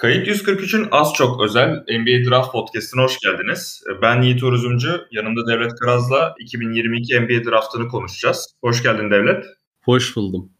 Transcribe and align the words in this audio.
Kayıt 0.00 0.28
143'ün 0.28 0.88
az 0.90 1.12
çok 1.14 1.42
özel 1.42 1.68
NBA 1.70 2.30
Draft 2.30 2.52
Podcast'ine 2.52 3.02
hoş 3.02 3.18
geldiniz. 3.18 3.82
Ben 4.02 4.22
Yiğit 4.22 4.42
Oruzumcu, 4.42 5.06
yanımda 5.10 5.46
Devlet 5.46 5.74
Karaz'la 5.74 6.34
2022 6.38 7.20
NBA 7.20 7.50
Draft'ını 7.50 7.88
konuşacağız. 7.88 8.54
Hoş 8.60 8.82
geldin 8.82 9.10
Devlet. 9.10 9.44
Hoş 9.84 10.16
buldum. 10.16 10.52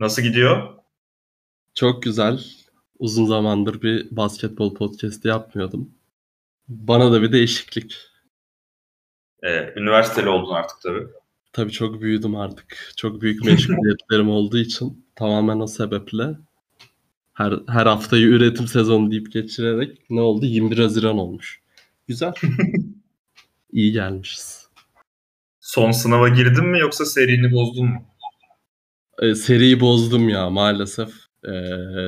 Nasıl 0.00 0.22
gidiyor? 0.22 0.74
Çok 1.74 2.02
güzel. 2.02 2.40
Uzun 2.98 3.26
zamandır 3.26 3.82
bir 3.82 4.16
basketbol 4.16 4.74
podcast'i 4.74 5.28
yapmıyordum. 5.28 5.90
Bana 6.68 7.12
da 7.12 7.22
bir 7.22 7.32
değişiklik. 7.32 7.96
Ee, 9.42 9.72
üniversiteli 9.76 10.28
oldun 10.28 10.54
artık 10.54 10.76
tabii. 10.82 11.06
Tabii 11.52 11.72
çok 11.72 12.00
büyüdüm 12.00 12.36
artık. 12.36 12.92
Çok 12.96 13.20
büyük 13.20 13.44
meşguliyetlerim 13.44 14.30
olduğu 14.30 14.58
için 14.58 15.06
tamamen 15.16 15.60
o 15.60 15.66
sebeple 15.66 16.36
her, 17.40 17.52
her 17.68 17.86
haftayı 17.86 18.26
üretim 18.26 18.66
sezonu 18.68 19.10
deyip 19.10 19.32
geçirerek 19.32 20.10
ne 20.10 20.20
oldu? 20.20 20.46
21 20.46 20.78
Haziran 20.78 21.18
olmuş. 21.18 21.60
Güzel. 22.08 22.32
İyi 23.72 23.92
gelmişiz. 23.92 24.68
Son 25.60 25.90
sınava 25.90 26.28
girdin 26.28 26.66
mi 26.66 26.80
yoksa 26.80 27.04
serini 27.04 27.52
bozdun 27.52 27.86
mu? 27.86 28.04
E, 29.22 29.34
seriyi 29.34 29.80
bozdum 29.80 30.28
ya 30.28 30.50
maalesef. 30.50 31.12
E, 31.44 31.52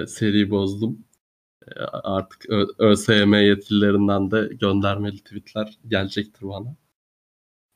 seriyi 0.06 0.50
bozdum. 0.50 1.04
E, 1.66 1.80
artık 1.90 2.50
Ö- 2.50 2.74
ÖSYM 2.78 3.34
yetkililerinden 3.34 4.30
de 4.30 4.48
göndermeli 4.54 5.16
tweetler 5.16 5.78
gelecektir 5.88 6.42
bana. 6.42 6.76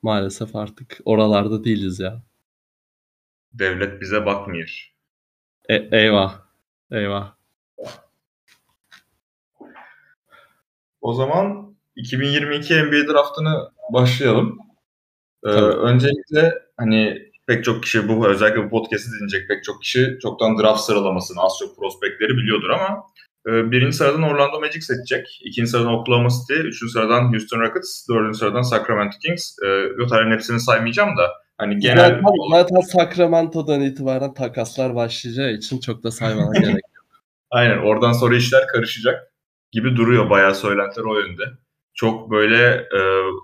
Maalesef 0.02 0.56
artık 0.56 0.98
oralarda 1.04 1.64
değiliz 1.64 2.00
ya. 2.00 2.22
Devlet 3.52 4.00
bize 4.00 4.26
bakmıyor. 4.26 4.92
E, 5.68 5.74
eyvah. 5.74 6.40
Eyvah. 6.90 7.35
O 11.06 11.14
zaman 11.14 11.74
2022 11.96 12.74
NBA 12.74 13.12
draftını 13.12 13.70
başlayalım. 13.92 14.58
Ee, 15.44 15.48
öncelikle 15.50 16.54
hani 16.76 17.18
pek 17.46 17.64
çok 17.64 17.82
kişi 17.82 18.08
bu 18.08 18.28
özellikle 18.28 18.64
bu 18.64 18.70
podcast'i 18.70 19.10
dinleyecek 19.10 19.48
pek 19.48 19.64
çok 19.64 19.82
kişi 19.82 20.18
çoktan 20.22 20.58
draft 20.58 20.80
sıralamasını 20.80 21.42
az 21.42 21.52
çok 21.58 21.76
prospektleri 21.76 22.36
biliyordur 22.36 22.70
ama 22.70 23.02
e, 23.48 23.70
birinci 23.70 23.96
sıradan 23.96 24.22
Orlando 24.22 24.60
Magic 24.60 24.80
seçecek. 24.80 25.40
ikinci 25.44 25.70
sıradan 25.70 25.94
Oklahoma 25.94 26.28
City, 26.28 26.68
üçüncü 26.68 26.92
sıradan 26.92 27.32
Houston 27.32 27.60
Rockets, 27.60 28.08
dördüncü 28.08 28.38
sıradan 28.38 28.62
Sacramento 28.62 29.18
Kings. 29.18 29.56
E, 29.64 29.66
Yotar'ın 29.98 30.30
hepsini 30.30 30.60
saymayacağım 30.60 31.16
da 31.16 31.32
hani 31.58 31.78
genel... 31.78 31.96
Zaten, 31.96 32.22
zaten 32.50 32.80
Sacramento'dan 32.80 33.80
itibaren 33.80 34.34
takaslar 34.34 34.94
başlayacağı 34.94 35.52
için 35.52 35.80
çok 35.80 36.02
da 36.02 36.10
saymana 36.10 36.52
gerek 36.60 36.74
yok. 36.74 37.06
Aynen 37.50 37.78
oradan 37.78 38.12
sonra 38.12 38.36
işler 38.36 38.66
karışacak 38.66 39.35
gibi 39.72 39.96
duruyor 39.96 40.30
bayağı 40.30 40.54
söylentiler 40.54 41.04
o 41.04 41.18
yönde. 41.18 41.42
Çok 41.94 42.30
böyle 42.30 42.66
e, 42.72 43.00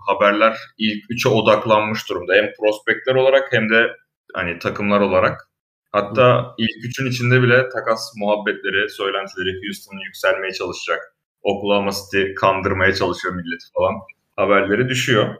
haberler 0.06 0.56
ilk 0.78 1.04
üçe 1.10 1.28
odaklanmış 1.28 2.08
durumda. 2.08 2.34
Hem 2.34 2.52
prospektler 2.60 3.14
olarak 3.14 3.52
hem 3.52 3.70
de 3.70 3.96
hani 4.34 4.58
takımlar 4.58 5.00
olarak. 5.00 5.48
Hatta 5.92 6.54
ilk 6.58 6.84
üçün 6.84 7.06
içinde 7.10 7.42
bile 7.42 7.68
takas 7.68 8.12
muhabbetleri, 8.16 8.90
söylentileri 8.90 9.60
Houston 9.66 9.98
yükselmeye 10.04 10.52
çalışacak. 10.52 11.16
Oklahoma 11.42 11.90
City 11.90 12.34
kandırmaya 12.34 12.94
çalışıyor 12.94 13.34
milleti 13.34 13.64
falan 13.74 13.94
haberleri 14.36 14.88
düşüyor. 14.88 15.36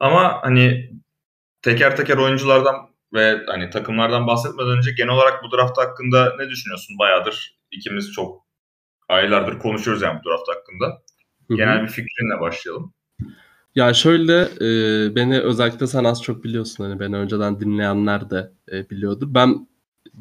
Ama 0.00 0.38
hani 0.42 0.90
teker 1.62 1.96
teker 1.96 2.16
oyunculardan 2.16 2.76
ve 3.14 3.40
hani 3.46 3.70
takımlardan 3.70 4.26
bahsetmeden 4.26 4.78
önce 4.78 4.90
genel 4.92 5.14
olarak 5.14 5.42
bu 5.44 5.56
draft 5.56 5.78
hakkında 5.78 6.36
ne 6.38 6.48
düşünüyorsun? 6.48 6.98
Bayağıdır 6.98 7.58
ikimiz 7.70 8.12
çok 8.12 8.42
aylardır 9.08 9.58
konuşuyoruz 9.58 10.02
yani 10.02 10.20
bu 10.24 10.30
draft 10.30 10.48
hakkında. 10.48 11.02
Genel 11.56 11.82
bir 11.82 11.88
fikrinle 11.88 12.40
başlayalım. 12.40 12.92
Ya 13.74 13.94
şöyle 13.94 14.40
e, 14.42 15.14
beni 15.16 15.40
özellikle 15.40 15.86
sen 15.86 16.04
az 16.04 16.22
çok 16.22 16.44
biliyorsun 16.44 16.84
hani 16.84 17.00
beni 17.00 17.16
önceden 17.16 17.60
dinleyenler 17.60 18.30
de 18.30 18.52
e, 18.72 18.90
biliyordur. 18.90 19.26
Ben 19.34 19.66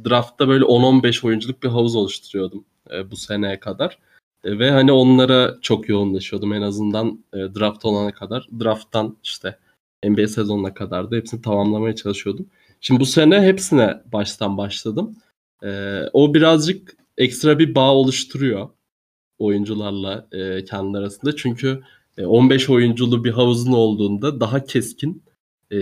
draftta 0.06 0.48
böyle 0.48 0.66
10-15 0.66 1.28
oyunculuk 1.28 1.64
bir 1.64 1.68
havuz 1.70 1.96
oluşturuyordum 1.96 2.66
e, 2.92 3.12
bu 3.12 3.16
seneye 3.16 3.60
kadar. 3.60 3.98
E, 4.44 4.60
ve 4.60 4.72
hani 4.72 4.92
onlara 4.92 5.58
çok 5.62 5.90
yoğunlaşıyordum 5.90 6.54
en 6.54 6.62
azından 6.62 7.24
e, 7.34 7.38
draft 7.38 7.86
olana 7.86 8.12
kadar. 8.12 8.48
Drafttan 8.60 9.18
işte 9.24 9.58
NBA 10.06 10.28
sezonuna 10.28 10.74
kadar 10.74 11.12
da 11.12 11.16
hepsini 11.16 11.42
tamamlamaya 11.42 11.96
çalışıyordum. 11.96 12.48
Şimdi 12.82 13.00
bu 13.00 13.06
sene 13.06 13.42
hepsine 13.42 14.02
baştan 14.14 14.58
başladım. 14.58 15.16
E, 15.64 16.02
o 16.14 16.34
birazcık 16.34 17.01
ekstra 17.22 17.60
bir 17.60 17.76
bağ 17.76 17.94
oluşturuyor 17.94 18.70
oyuncularla 19.40 20.28
e, 20.32 20.66
kendi 20.66 20.98
arasında. 20.98 21.36
Çünkü 21.36 21.82
15 22.26 22.70
e, 22.70 22.72
oyunculu 22.72 23.24
bir 23.24 23.32
havuzun 23.32 23.72
olduğunda 23.72 24.40
daha 24.40 24.66
keskin 24.66 25.24
e, 25.72 25.78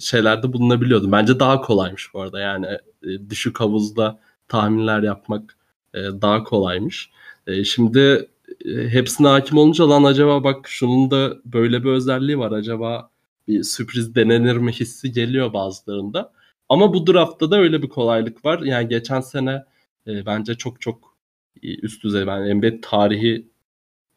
şeylerde 0.00 0.52
bulunabiliyordum. 0.52 1.12
Bence 1.12 1.40
daha 1.40 1.60
kolaymış 1.60 2.14
bu 2.14 2.20
arada. 2.20 2.40
Yani 2.40 2.66
e, 3.02 3.30
düşük 3.30 3.60
havuzda 3.60 4.20
tahminler 4.48 5.02
yapmak 5.02 5.56
e, 5.94 5.98
daha 5.98 6.44
kolaymış. 6.44 7.10
E, 7.46 7.64
şimdi 7.64 8.28
e, 8.64 8.88
hepsine 8.88 9.28
hakim 9.28 9.58
olunca 9.58 9.90
lan 9.90 10.04
acaba 10.04 10.44
bak 10.44 10.68
şunun 10.68 11.10
da 11.10 11.36
böyle 11.44 11.84
bir 11.84 11.88
özelliği 11.88 12.38
var. 12.38 12.52
Acaba 12.52 13.10
bir 13.48 13.62
sürpriz 13.62 14.14
denenir 14.14 14.56
mi 14.56 14.72
hissi 14.72 15.12
geliyor 15.12 15.52
bazılarında. 15.52 16.32
Ama 16.68 16.94
bu 16.94 17.06
draftta 17.06 17.50
da 17.50 17.58
öyle 17.58 17.82
bir 17.82 17.88
kolaylık 17.88 18.44
var. 18.44 18.60
Yani 18.62 18.88
geçen 18.88 19.20
sene 19.20 19.64
e, 20.06 20.26
bence 20.26 20.54
çok 20.54 20.80
çok 20.80 21.16
üst 21.62 22.04
düzey. 22.04 22.26
Ben 22.26 22.38
yani 22.38 22.54
NBA 22.54 22.80
tarihi 22.82 23.50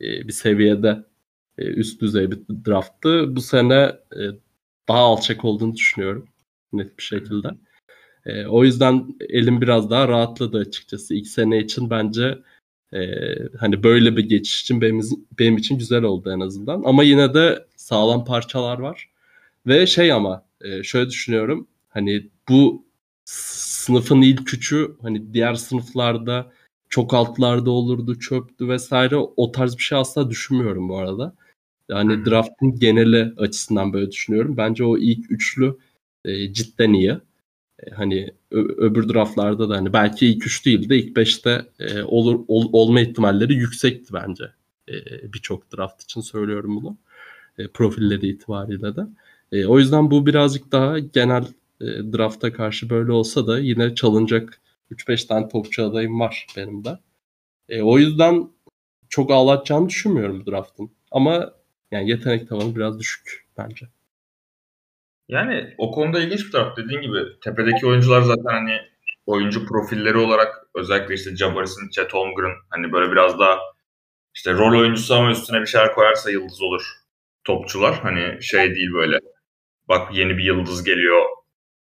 e, 0.02 0.28
bir 0.28 0.34
seviyede 0.34 1.06
e, 1.58 1.66
üst 1.66 2.02
düzey 2.02 2.32
bir 2.32 2.40
drafttı. 2.66 3.36
Bu 3.36 3.42
sene 3.42 3.96
e, 4.16 4.22
daha 4.88 5.00
alçak 5.00 5.46
olduğunu 5.46 5.76
düşünüyorum 5.76 6.28
net 6.74 6.98
bir 6.98 7.04
şekilde. 7.04 7.48
E, 8.26 8.46
o 8.46 8.64
yüzden 8.64 9.16
elim 9.30 9.62
biraz 9.62 9.90
daha 9.90 10.08
rahatladı 10.08 10.58
açıkçası. 10.58 11.16
İlk 11.16 11.28
sene 11.28 11.60
için 11.60 11.90
bence 11.90 12.40
e, 12.94 13.00
hani 13.60 13.84
böyle 13.84 14.18
bir 14.18 14.30
geçiş 14.30 14.62
için 14.62 14.82
benim, 14.82 15.02
benim 15.40 15.58
için 15.58 15.78
güzel 15.78 16.04
oldu 16.04 16.32
en 16.32 16.40
azından. 16.40 16.84
Ama 16.86 17.04
yine 17.04 17.34
de 17.34 17.66
sağlam 17.76 18.26
parçalar 18.26 18.80
var. 18.80 19.10
Ve 19.68 19.88
şey 19.88 20.12
ama 20.12 20.46
e, 20.62 20.84
şöyle 20.84 21.10
düşünüyorum. 21.10 21.68
Hani 21.90 22.30
bu 22.50 22.83
sınıfın 23.26 24.22
ilk 24.22 24.54
üçü 24.54 24.96
hani 25.02 25.34
diğer 25.34 25.56
sınıflarda 25.56 26.52
çok 26.90 27.14
altlarda 27.14 27.72
olurdu, 27.72 28.20
çöptü 28.20 28.70
vesaire. 28.70 29.16
O 29.16 29.52
tarz 29.52 29.78
bir 29.78 29.84
şey 29.84 29.98
asla 29.98 30.30
düşünmüyorum 30.30 30.90
bu 30.90 30.98
arada. 30.98 31.36
Yani 31.90 32.16
hmm. 32.16 32.26
draftın 32.26 32.80
geneli 32.80 33.34
açısından 33.38 33.94
böyle 33.94 34.12
düşünüyorum. 34.12 34.58
Bence 34.58 34.84
o 34.84 34.98
ilk 34.98 35.32
üçlü 35.32 35.78
e, 36.26 36.54
cidden 36.54 36.94
iyi. 36.94 37.18
E, 37.80 37.92
hani 37.92 38.32
ö- 38.52 38.76
öbür 38.78 39.10
draftlarda 39.10 39.70
da 39.70 39.78
hani 39.78 39.94
belki 39.94 40.28
ilk 40.28 40.48
üç 40.48 40.66
değil 40.66 40.90
de 40.90 40.98
ilk 40.98 41.16
beşte 41.16 41.66
e, 41.80 42.04
olur 42.04 42.46
ol, 42.48 42.70
olma 42.74 43.02
ihtimalleri 43.02 43.54
yüksekti 43.54 44.14
bence. 44.14 44.44
E, 44.90 44.94
Birçok 45.34 45.78
draft 45.78 46.04
için 46.04 46.22
söylüyorum 46.22 46.76
bunu. 46.76 46.98
E, 47.58 47.68
profilleri 47.68 48.28
itibariyle 48.28 48.96
de. 48.96 49.02
E, 49.52 49.66
o 49.66 49.80
yüzden 49.80 50.12
bu 50.12 50.26
birazcık 50.26 50.72
daha 50.72 51.00
genel 51.00 51.46
e, 51.82 51.86
drafta 51.86 52.54
karşı 52.54 52.90
böyle 52.90 53.12
olsa 53.12 53.48
da 53.48 53.60
yine 53.60 53.96
çalınacak 53.96 54.62
3-5 54.92 55.28
tane 55.28 55.48
topçu 55.48 55.86
adayım 55.86 56.20
var 56.20 56.48
benim 56.58 56.86
de. 56.86 57.00
E, 57.70 57.82
o 57.82 57.98
yüzden 57.98 58.50
çok 59.10 59.32
ağlatacağını 59.32 59.90
düşünmüyorum 59.90 60.46
draftın. 60.46 60.92
Ama 61.12 61.54
yani 61.92 62.10
yetenek 62.10 62.50
tavanı 62.50 62.76
biraz 62.76 63.00
düşük 63.00 63.48
bence. 63.58 63.88
Yani 65.28 65.76
o 65.78 65.92
konuda 65.92 66.20
ilginç 66.20 66.46
bir 66.46 66.52
taraf. 66.52 66.78
Dediğin 66.78 67.02
gibi 67.02 67.20
tepedeki 67.44 67.88
oyuncular 67.88 68.22
zaten 68.22 68.54
hani 68.54 68.78
oyuncu 69.26 69.66
profilleri 69.66 70.18
olarak 70.18 70.68
özellikle 70.76 71.14
işte 71.14 71.36
Jabaris'in, 71.36 71.90
Chet 71.90 72.14
Holmgren 72.14 72.56
hani 72.70 72.92
böyle 72.92 73.12
biraz 73.12 73.40
daha 73.40 73.60
işte 74.36 74.54
rol 74.54 74.80
oyuncusu 74.80 75.16
ama 75.16 75.32
üstüne 75.32 75.62
bir 75.62 75.66
şeyler 75.66 75.94
koyarsa 75.94 76.32
yıldız 76.32 76.62
olur 76.62 76.84
topçular. 77.44 78.00
Hani 78.00 78.44
şey 78.44 78.76
değil 78.76 78.94
böyle 78.94 79.20
bak 79.88 80.16
yeni 80.16 80.38
bir 80.38 80.44
yıldız 80.44 80.84
geliyor 80.84 81.26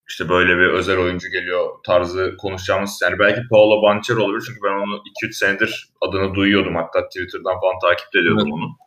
işte 0.09 0.29
böyle 0.29 0.57
bir 0.57 0.67
özel 0.67 0.97
oyuncu 0.97 1.29
geliyor 1.29 1.69
tarzı 1.85 2.35
konuşacağımız 2.37 2.99
yani 3.03 3.19
belki 3.19 3.41
Paolo 3.49 3.81
Bancher 3.81 4.15
olabilir 4.15 4.43
çünkü 4.47 4.59
ben 4.63 4.73
onu 4.73 5.01
2-3 5.23 5.33
senedir 5.33 5.89
adını 6.01 6.35
duyuyordum 6.35 6.75
hatta 6.75 7.07
Twitter'dan 7.07 7.59
falan 7.59 7.79
takip 7.81 8.15
ediyordum 8.15 8.43
evet. 8.43 8.53
onu. 8.53 8.77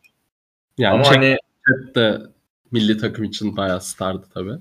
Yani 0.77 0.93
Ama 0.93 1.09
hani 1.09 1.37
de 1.95 2.21
milli 2.71 2.97
takım 2.97 3.23
için 3.23 3.57
bayağı 3.57 3.81
stardı 3.81 4.25
tabii. 4.33 4.57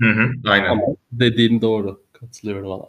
Hı 0.00 0.08
hı, 0.08 0.30
aynen. 0.46 0.68
Ama 0.68 0.82
dediğin 1.12 1.60
doğru. 1.60 2.02
Katılıyorum 2.12 2.70
ona. 2.70 2.86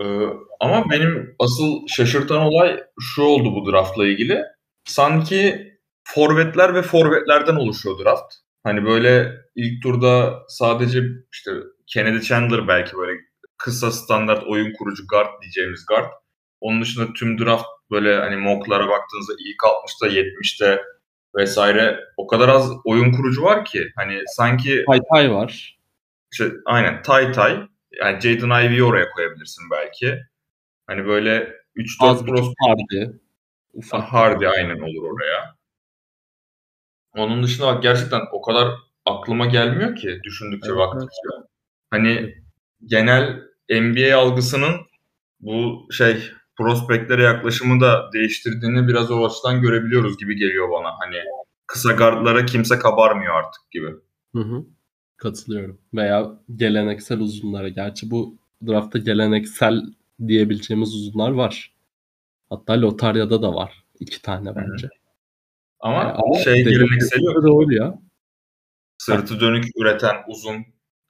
Ee, 0.00 0.26
ama 0.60 0.90
benim 0.90 1.34
asıl 1.38 1.86
şaşırtan 1.88 2.40
olay 2.40 2.84
şu 3.00 3.22
oldu 3.22 3.54
bu 3.54 3.72
draftla 3.72 4.06
ilgili. 4.06 4.44
Sanki 4.84 5.72
forvetler 6.04 6.74
ve 6.74 6.82
forvetlerden 6.82 7.56
oluşuyor 7.56 8.04
draft. 8.04 8.34
Hani 8.64 8.84
böyle 8.84 9.32
ilk 9.54 9.82
turda 9.82 10.42
sadece 10.48 11.02
işte 11.32 11.50
Kennedy 11.86 12.20
Chandler 12.20 12.68
belki 12.68 12.96
böyle 12.96 13.20
kısa 13.58 13.92
standart 13.92 14.44
oyun 14.44 14.72
kurucu 14.72 15.06
guard 15.06 15.42
diyeceğimiz 15.42 15.86
guard. 15.86 16.10
Onun 16.60 16.82
dışında 16.82 17.12
tüm 17.12 17.38
draft 17.38 17.64
böyle 17.90 18.16
hani 18.16 18.36
mocklara 18.36 18.88
baktığınızda 18.88 19.32
ilk 19.38 19.60
60'ta 19.60 20.08
70'te 20.08 20.82
vesaire 21.36 22.00
o 22.16 22.26
kadar 22.26 22.48
az 22.48 22.70
oyun 22.84 23.12
kurucu 23.12 23.42
var 23.42 23.64
ki 23.64 23.92
hani 23.96 24.20
sanki 24.26 24.84
Tay 24.86 25.00
Tay 25.14 25.30
var. 25.32 25.78
işte 26.32 26.52
aynen 26.66 27.02
Tay 27.02 27.32
Tay 27.32 27.60
yani 28.00 28.20
Jaden 28.20 28.66
Ivey'i 28.66 28.84
oraya 28.84 29.10
koyabilirsin 29.10 29.64
belki. 29.70 30.18
Hani 30.86 31.06
böyle 31.06 31.52
3-4 31.76 31.86
Az 32.00 32.24
pros 32.24 32.40
buçuk 32.40 32.54
Hardy. 32.60 33.06
Ufak. 33.72 34.02
Hardy 34.02 34.46
aynen 34.48 34.80
olur 34.80 35.10
oraya. 35.12 35.56
Onun 37.16 37.42
dışında 37.42 37.66
bak 37.66 37.82
gerçekten 37.82 38.20
o 38.32 38.42
kadar 38.42 38.68
aklıma 39.04 39.46
gelmiyor 39.46 39.96
ki 39.96 40.20
düşündükçe 40.24 40.68
Evet, 40.70 40.78
baktıkça. 40.78 41.48
Hani 41.90 42.34
genel 42.86 43.40
NBA 43.70 44.16
algısının 44.16 44.74
bu 45.40 45.88
şey 45.92 46.16
prospektlere 46.56 47.22
yaklaşımı 47.22 47.80
da 47.80 48.10
değiştirdiğini 48.12 48.88
biraz 48.88 49.10
o 49.10 49.26
açıdan 49.26 49.60
görebiliyoruz 49.62 50.18
gibi 50.18 50.36
geliyor 50.36 50.70
bana. 50.70 50.88
Hani 50.98 51.16
kısa 51.66 51.92
gardlara 51.92 52.46
kimse 52.46 52.78
kabarmıyor 52.78 53.34
artık 53.34 53.70
gibi. 53.70 53.90
Hı 54.34 54.40
hı. 54.40 54.64
Katılıyorum. 55.16 55.78
Veya 55.94 56.32
geleneksel 56.56 57.20
uzunlara. 57.20 57.68
Gerçi 57.68 58.10
bu 58.10 58.36
draftta 58.66 58.98
geleneksel 58.98 59.82
diyebileceğimiz 60.28 60.94
uzunlar 60.94 61.30
var. 61.30 61.72
Hatta 62.50 62.82
Lotarya'da 62.82 63.42
da 63.42 63.54
var. 63.54 63.84
iki 64.00 64.22
tane 64.22 64.56
bence. 64.56 64.88
Ama, 65.82 65.98
Yani 65.98 66.12
ama 66.12 66.38
şey 66.38 66.54
dediğim 66.54 66.78
gelenekseli 66.78 67.24
yok. 67.24 67.42
Doğru 67.46 67.74
ya. 67.74 67.98
Sırtı 68.98 69.40
dönük 69.40 69.64
üreten 69.76 70.16
uzun 70.28 70.56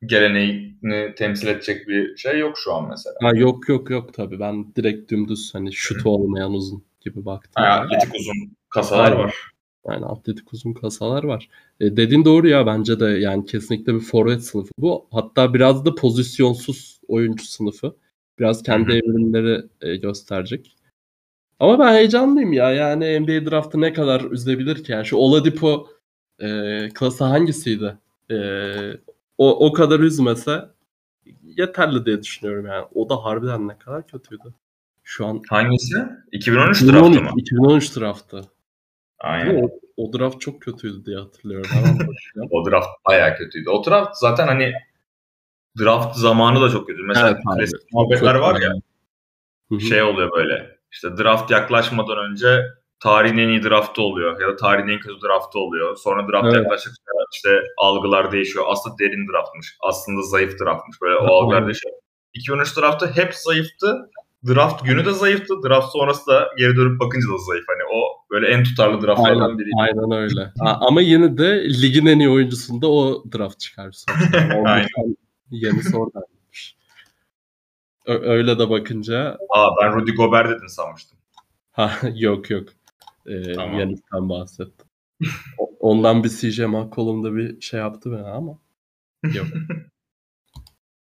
geleneğini 0.07 1.15
temsil 1.17 1.47
edecek 1.47 1.89
bir 1.89 2.17
şey 2.17 2.39
yok 2.39 2.59
şu 2.59 2.75
an 2.75 2.89
mesela. 2.89 3.15
Ha, 3.23 3.31
yok 3.35 3.69
yok 3.69 3.91
yok 3.91 4.15
tabii. 4.15 4.41
Ben 4.41 4.75
direkt 4.75 5.11
dümdüz 5.11 5.55
hani 5.55 5.73
şut 5.73 6.07
olmayan 6.07 6.53
uzun 6.53 6.85
gibi 7.01 7.25
baktım. 7.25 7.53
Ha, 7.55 7.67
yani. 7.67 7.85
atletik 7.85 8.15
uzun 8.15 8.57
kasalar 8.69 9.13
Aynen. 9.13 9.19
var. 9.19 9.35
Yani 9.89 10.07
atletik 10.07 10.53
uzun 10.53 10.73
kasalar 10.73 11.25
var. 11.25 11.49
E, 11.81 11.97
dediğin 11.97 12.25
doğru 12.25 12.49
ya 12.49 12.67
bence 12.67 13.01
de 13.01 13.05
yani 13.07 13.47
kesinlikle 13.47 13.95
bir 13.95 14.01
forvet 14.01 14.45
sınıfı 14.45 14.71
bu. 14.79 15.07
Hatta 15.11 15.55
biraz 15.55 15.85
da 15.85 15.95
pozisyonsuz 15.95 17.01
oyuncu 17.09 17.45
sınıfı. 17.45 17.97
Biraz 18.39 18.63
kendi 18.63 18.93
evrimleri 18.93 19.65
e, 19.81 19.97
gösterecek. 19.97 20.77
Ama 21.63 21.79
ben 21.79 21.95
heyecanlıyım 21.95 22.53
ya. 22.53 22.73
Yani 22.73 23.21
NBA 23.21 23.51
draftı 23.51 23.81
ne 23.81 23.93
kadar 23.93 24.21
üzebilir 24.21 24.85
ki? 24.85 24.93
Yani 24.93 25.07
şu 25.07 25.17
Oladipo 25.17 25.89
e, 26.39 26.49
klası 26.89 27.25
hangisiydi? 27.25 27.99
E, 28.31 28.37
o, 29.39 29.67
o 29.67 29.73
kadar 29.73 30.01
üzmese 30.01 30.65
yeterli 31.43 32.07
diye 32.07 32.23
düşünüyorum 32.23 32.67
yani. 32.67 32.87
O 32.95 33.09
da 33.09 33.25
harbiden 33.25 33.69
ne 33.69 33.79
kadar 33.79 34.07
kötüydü. 34.07 34.55
Şu 35.03 35.27
an 35.27 35.43
Hangisi? 35.49 35.97
2013 36.33 36.83
draftı 36.83 36.87
2013, 36.87 37.21
mı? 37.21 37.31
2013 37.37 37.97
draftı. 37.97 38.41
Aynen. 39.19 39.63
O, 39.63 39.71
o 39.97 40.13
draft 40.13 40.41
çok 40.41 40.63
kötüydü 40.63 41.05
diye 41.05 41.17
hatırlıyorum. 41.19 41.71
O 42.51 42.71
draft 42.71 42.89
bayağı 43.09 43.37
kötüydü. 43.37 43.71
O 43.71 43.85
draft 43.85 44.17
zaten 44.17 44.47
hani 44.47 44.73
draft 45.81 46.17
zamanı 46.17 46.61
da 46.61 46.71
çok 46.71 46.87
kötü. 46.87 47.03
Mesela 47.03 47.29
Evet 47.31 47.41
klasik 47.57 47.93
muhabbetler 47.93 48.35
var 48.35 48.61
ya 48.61 48.73
Hı 49.69 49.75
hı. 49.75 49.81
şey 49.81 50.03
oluyor 50.03 50.33
böyle. 50.33 50.72
İşte 50.93 51.09
draft 51.19 51.51
yaklaşmadan 51.51 52.19
önce 52.31 52.63
tarihin 53.01 53.39
en 53.39 53.49
iyi 53.49 53.63
draftı 53.63 54.03
oluyor 54.03 54.41
ya 54.41 54.49
da 54.49 54.57
tarihin 54.57 54.89
en 54.89 54.99
kötü 55.01 55.21
draftı 55.27 55.59
oluyor. 55.59 55.97
Sonra 55.97 56.29
draft 56.29 56.45
Evet. 56.45 56.57
yaklaştıkça 56.57 57.03
işte 57.35 57.61
algılar 57.79 58.33
değişiyor. 58.33 58.65
Aslında 58.69 58.99
derin 58.99 59.29
draftmış. 59.33 59.77
Aslında 59.89 60.23
zayıf 60.23 60.61
draftmış. 60.61 60.97
Böyle 61.03 61.15
o 61.17 61.21
Evet. 61.23 61.31
algılar 61.31 61.67
değişiyor. 61.67 61.95
2013 62.35 62.77
draftı 62.77 63.07
hep 63.07 63.35
zayıftı. 63.35 64.11
Draft 64.49 64.85
günü 64.85 65.05
de 65.05 65.13
zayıftı. 65.13 65.55
Draft 65.69 65.93
sonrası 65.93 66.27
da 66.27 66.49
geri 66.59 66.77
dönüp 66.77 67.01
bakınca 67.01 67.27
da 67.35 67.39
zayıf. 67.39 67.65
Hani 67.69 67.83
o 67.95 68.01
böyle 68.31 68.47
en 68.49 68.65
tutarlı 68.65 69.07
draftlardan 69.07 69.59
biri. 69.59 69.69
aynen 69.79 70.11
öyle. 70.23 70.53
Ha, 70.61 70.79
ama 70.81 71.01
yine 71.01 71.39
de 71.39 71.65
ligin 71.83 72.07
en 72.07 72.19
iyi 72.19 72.29
oyuncusunda 72.31 72.91
o 72.91 73.25
draft 73.39 73.61
çıkar 73.61 73.93
sonuçta. 73.93 74.39
Yani 74.39 74.69
Aynen. 74.69 74.87
oradan 74.97 75.17
Yenisi 75.51 75.97
oradaymış. 75.97 76.32
Ö- 78.07 78.23
öyle 78.31 78.59
de 78.59 78.71
bakınca 78.71 79.39
Aa 79.51 79.69
ben 79.83 79.95
Rudy 79.95 80.11
Gobert 80.13 80.51
dedin 80.51 80.67
sanmıştım. 80.67 81.19
ha, 81.73 81.93
yok 82.15 82.51
yok. 82.51 82.69
Ee, 83.27 83.53
Tamam. 83.53 83.79
Yanis'ten 83.81 84.29
bahsettim. 84.29 84.87
O- 85.59 85.73
Ondan 85.81 86.25
bir 86.25 86.29
CJ 86.29 86.59
McCollum'da 86.61 87.35
bir 87.37 87.61
şey 87.61 87.81
yaptı 87.81 88.13
beni 88.13 88.27
ama 88.29 88.59
yok. 89.35 89.47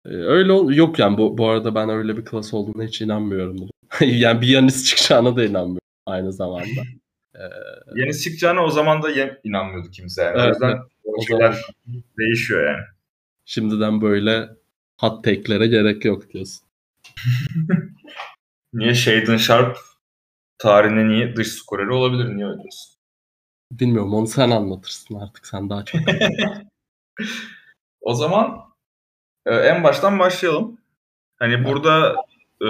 Ee, 0.05 0.09
öyle 0.09 0.51
ol- 0.51 0.73
yok 0.73 0.99
yani 0.99 1.17
bu, 1.17 1.37
bu 1.37 1.47
arada 1.49 1.75
ben 1.75 1.89
öyle 1.89 2.17
bir 2.17 2.25
klas 2.25 2.53
olduğuna 2.53 2.83
hiç 2.83 3.01
inanmıyorum. 3.01 3.57
yani 4.01 4.41
bir 4.41 4.47
Yanis 4.47 4.85
çıkacağına 4.85 5.35
da 5.35 5.43
inanmıyorum 5.45 5.79
aynı 6.05 6.33
zamanda. 6.33 6.81
Yeni 7.95 8.17
çıkacağına 8.17 8.63
o 8.63 8.69
zaman 8.69 9.03
da 9.03 9.11
inanmıyordu 9.43 9.89
kimse. 9.91 10.21
Yani. 10.23 10.37
o 10.37 10.41
Evet, 10.41 10.53
yüzden 10.55 10.67
evet. 10.69 10.81
o 11.03 11.11
O 11.17 11.21
şeyler 11.27 11.51
zaman- 11.51 12.03
değişiyor 12.17 12.67
yani. 12.67 12.83
Şimdiden 13.45 14.01
böyle 14.01 14.49
hot 14.99 15.23
take'lere 15.23 15.67
gerek 15.67 16.05
yok 16.05 16.29
diyorsun. 16.33 16.67
Niye 18.73 18.93
Shaden 18.93 19.37
Sharp 19.37 19.77
tarihin 20.57 20.97
en 20.97 21.09
iyi 21.09 21.35
dış 21.35 21.47
skoreri 21.47 21.91
olabilir? 21.91 22.35
Niye 22.35 22.47
öyle 22.47 22.61
diyorsun? 22.61 22.95
Bilmiyorum 23.71 24.13
onu 24.13 24.27
sen 24.27 24.51
anlatırsın 24.51 25.15
artık 25.15 25.47
sen 25.47 25.69
daha 25.69 25.85
çok. 25.85 26.01
O 28.01 28.13
zaman 28.13 28.57
e, 29.45 29.55
en 29.55 29.83
baştan 29.83 30.19
başlayalım. 30.19 30.77
Hani 31.39 31.65
burada 31.65 32.15
e, 32.61 32.67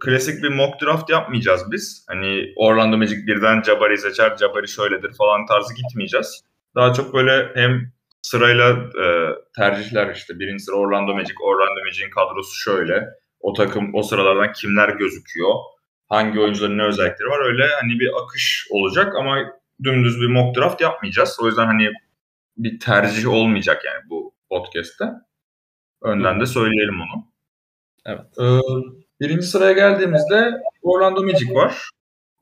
klasik 0.00 0.42
bir 0.42 0.48
mock 0.48 0.82
draft 0.82 1.10
yapmayacağız 1.10 1.72
biz. 1.72 2.04
Hani 2.08 2.52
Orlando 2.56 2.96
Magic 2.98 3.26
birden 3.26 3.62
Jabari 3.62 3.98
seçer, 3.98 4.36
Jabari 4.36 4.68
şöyledir 4.68 5.14
falan 5.18 5.46
tarzı 5.46 5.74
gitmeyeceğiz. 5.74 6.44
Daha 6.74 6.92
çok 6.92 7.14
böyle 7.14 7.50
hem 7.54 7.92
sırayla 8.22 8.70
e, 8.72 9.06
tercihler 9.56 10.14
işte 10.14 10.38
birinci 10.38 10.64
sıra 10.64 10.76
Orlando 10.76 11.14
Magic, 11.14 11.34
Orlando 11.42 11.80
Magic'in 11.84 12.10
kadrosu 12.10 12.54
şöyle. 12.54 13.04
O 13.46 13.52
takım 13.52 13.94
o 13.94 14.02
sıralardan 14.02 14.52
kimler 14.52 14.88
gözüküyor? 14.88 15.54
Hangi 16.08 16.40
oyuncuların 16.40 16.78
ne 16.78 16.82
özellikleri 16.82 17.28
var? 17.28 17.44
Öyle 17.44 17.66
hani 17.80 18.00
bir 18.00 18.10
akış 18.22 18.66
olacak 18.70 19.14
ama 19.16 19.36
dümdüz 19.82 20.20
bir 20.20 20.26
mock 20.26 20.58
draft 20.58 20.80
yapmayacağız. 20.80 21.38
O 21.42 21.46
yüzden 21.46 21.66
hani 21.66 21.90
bir 22.56 22.80
tercih 22.80 23.28
olmayacak 23.28 23.84
yani 23.84 24.10
bu 24.10 24.34
podcast'te. 24.50 25.04
Önden 26.02 26.40
de 26.40 26.46
söyleyelim 26.46 27.00
onu. 27.00 27.26
Evet. 28.06 28.38
Ee, 28.40 28.60
birinci 29.20 29.46
sıraya 29.46 29.72
geldiğimizde 29.72 30.52
Orlando 30.82 31.22
Magic 31.22 31.54
var. 31.54 31.90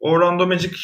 Orlando 0.00 0.46
Magic 0.46 0.76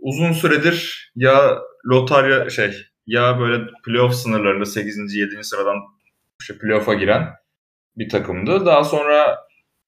uzun 0.00 0.32
süredir 0.32 1.10
ya 1.16 1.58
lotarya 1.86 2.50
şey 2.50 2.86
ya 3.06 3.40
böyle 3.40 3.64
playoff 3.84 4.14
sınırlarında 4.14 4.64
8. 4.64 5.14
7. 5.14 5.44
sıradan 5.44 5.76
işte 6.40 6.58
playoff'a 6.58 6.94
giren 6.94 7.40
bir 7.96 8.08
takımdı. 8.08 8.66
Daha 8.66 8.84
sonra 8.84 9.38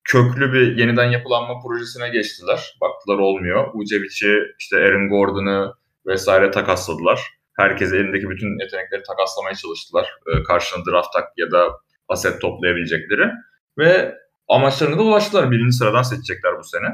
köklü 0.04 0.52
bir 0.52 0.76
yeniden 0.76 1.11
yapılanma 1.11 1.54
projesine 1.66 2.09
geçtiler. 2.09 2.76
Baktılar 2.80 3.18
olmuyor. 3.18 3.75
Vucevic'i, 3.75 4.38
işte 4.59 4.76
Aaron 4.76 5.09
Gordon'ı 5.09 5.75
vesaire 6.06 6.50
takasladılar. 6.50 7.28
Herkes 7.56 7.92
elindeki 7.92 8.30
bütün 8.30 8.61
yetenekleri 8.61 9.02
takaslamaya 9.02 9.54
çalıştılar. 9.54 10.09
Ee, 10.26 10.42
karşına 10.42 10.85
draft 10.85 11.12
tak 11.12 11.28
ya 11.37 11.50
da 11.50 11.68
aset 12.09 12.40
toplayabilecekleri. 12.40 13.30
Ve 13.78 14.14
amaçlarına 14.49 14.99
da 14.99 15.02
ulaştılar. 15.02 15.50
Birinci 15.50 15.76
sıradan 15.76 16.02
seçecekler 16.02 16.59
bu 16.59 16.64
sene. 16.64 16.88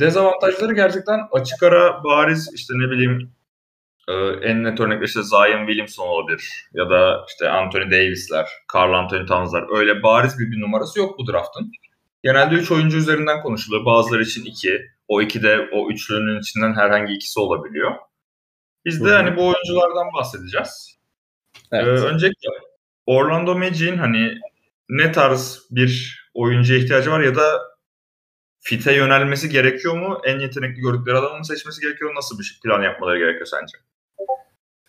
Dezavantajları 0.00 0.74
gerçekten 0.74 1.20
açık 1.32 1.62
ara 1.62 2.04
bariz 2.04 2.50
işte 2.54 2.74
ne 2.76 2.90
bileyim 2.90 3.32
e, 4.10 4.46
en 4.48 4.64
net 4.64 4.80
örnekler 4.80 5.06
işte 5.06 5.22
Zion 5.22 5.66
Williamson 5.66 6.08
olabilir 6.08 6.68
ya 6.74 6.90
da 6.90 7.24
işte 7.28 7.48
Anthony 7.48 7.90
Davis'ler, 7.90 8.48
Carl 8.74 8.92
Anthony 8.92 9.26
Towns'lar 9.26 9.78
öyle 9.78 10.02
bariz 10.02 10.38
bir, 10.38 10.50
bir 10.50 10.60
numarası 10.60 10.98
yok 10.98 11.18
bu 11.18 11.26
draftın. 11.32 11.72
Genelde 12.22 12.54
3 12.54 12.70
oyuncu 12.70 12.96
üzerinden 12.96 13.42
konuşuluyor. 13.42 13.84
Bazıları 13.84 14.22
için 14.22 14.44
2. 14.44 14.86
O 15.08 15.22
2 15.22 15.42
de 15.42 15.68
o 15.72 15.90
üçlünün 15.90 16.40
içinden 16.40 16.74
herhangi 16.74 17.12
ikisi 17.12 17.40
olabiliyor. 17.40 17.94
Biz 18.84 19.04
de 19.04 19.10
hani 19.10 19.36
bu 19.36 19.42
oyunculardan 19.42 20.12
bahsedeceğiz. 20.14 20.98
Ee, 21.72 21.76
Evet. 21.76 22.02
öncelikle 22.02 22.48
Orlando 23.06 23.58
Magic'in 23.58 23.96
hani 23.96 24.34
ne 24.88 25.12
tarz 25.12 25.66
bir 25.70 26.20
oyuncuya 26.34 26.78
ihtiyacı 26.78 27.10
var 27.10 27.20
ya 27.20 27.36
da 27.36 27.60
fite 28.60 28.94
yönelmesi 28.94 29.48
gerekiyor 29.48 29.98
mu? 29.98 30.20
En 30.24 30.40
yetenekli 30.40 30.80
gördükleri 30.80 31.16
adamı 31.16 31.38
mı 31.38 31.46
seçmesi 31.46 31.80
gerekiyor? 31.80 32.14
Nasıl 32.14 32.38
bir 32.38 32.60
plan 32.64 32.82
yapmaları 32.82 33.18
gerekiyor 33.18 33.46
sence? 33.46 33.78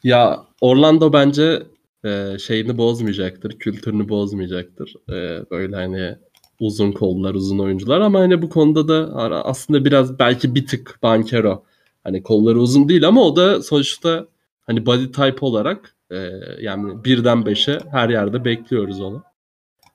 Ya 0.04 0.46
Orlando 0.62 1.14
bence 1.14 1.64
e, 2.06 2.38
şeyini 2.40 2.78
bozmayacaktır, 2.78 3.60
kültürünü 3.60 4.10
bozmayacaktır. 4.10 4.96
E, 5.10 5.50
böyle 5.52 5.76
hani 5.76 6.18
uzun 6.60 6.92
kollar, 6.92 7.34
uzun 7.34 7.60
oyuncular 7.60 8.02
ama 8.02 8.20
hani 8.20 8.42
bu 8.42 8.50
konuda 8.50 8.88
da 8.88 9.16
aslında 9.46 9.86
biraz 9.86 10.20
belki 10.20 10.56
bir 10.56 10.68
tık 10.68 11.00
bankero. 11.04 11.64
Hani 12.04 12.24
kolları 12.24 12.60
uzun 12.60 12.90
değil 12.90 13.08
ama 13.08 13.22
o 13.22 13.36
da 13.36 13.62
sonuçta 13.62 14.28
hani 14.62 14.86
body 14.86 15.12
type 15.12 15.46
olarak 15.46 15.96
e, 16.12 16.30
yani 16.60 17.04
birden 17.06 17.46
beşe 17.46 17.80
her 17.92 18.10
yerde 18.10 18.46
bekliyoruz 18.46 19.02
onu. 19.02 19.24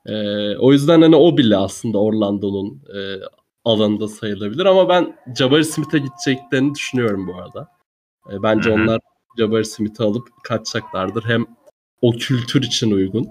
E, 0.06 0.12
o 0.56 0.72
yüzden 0.72 1.02
hani 1.02 1.16
o 1.16 1.36
bile 1.36 1.56
aslında 1.56 1.98
Orlando'nun 1.98 2.82
e, 2.96 3.00
alanında 3.64 4.08
sayılabilir 4.08 4.66
ama 4.66 4.88
ben 4.88 5.16
Jabari 5.38 5.64
Smith'e 5.64 5.98
gideceklerini 5.98 6.74
düşünüyorum 6.74 7.26
bu 7.26 7.34
arada. 7.34 7.68
E, 8.32 8.42
bence 8.42 8.70
Hı-hı. 8.70 8.82
onlar 8.82 9.00
Jabari 9.38 9.64
Smith'i 9.64 10.02
alıp 10.02 10.28
kaçacaklardır. 10.42 11.24
Hem 11.24 11.46
o 12.02 12.12
kültür 12.12 12.62
için 12.62 12.90
uygun 12.90 13.28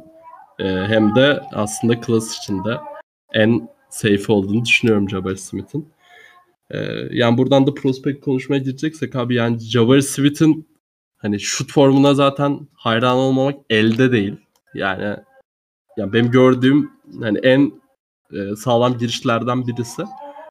e, 0.59 0.63
hem 0.65 1.15
de 1.15 1.41
aslında 1.53 2.01
klas 2.01 2.37
içinde 2.37 2.77
en 3.33 3.69
safe 3.89 4.33
olduğunu 4.33 4.65
düşünüyorum 4.65 5.09
Jabari 5.09 5.37
Smith'in. 5.37 5.89
E, 6.71 6.77
yani 7.11 7.37
buradan 7.37 7.67
da 7.67 7.73
prospect 7.73 8.25
konuşmaya 8.25 8.59
gireceksek 8.59 9.15
abi 9.15 9.35
yani 9.35 9.59
Jabari 9.59 10.03
Smith'in 10.03 10.67
hani 11.17 11.39
şut 11.39 11.71
formuna 11.71 12.13
zaten 12.13 12.67
hayran 12.73 13.17
olmamak 13.17 13.55
elde 13.69 14.11
değil. 14.11 14.35
Yani 14.73 15.17
yani 15.97 16.13
benim 16.13 16.31
gördüğüm 16.31 16.91
hani 17.21 17.37
en 17.37 17.71
e, 18.33 18.55
sağlam 18.55 18.97
girişlerden 18.97 19.67
birisi. 19.67 20.03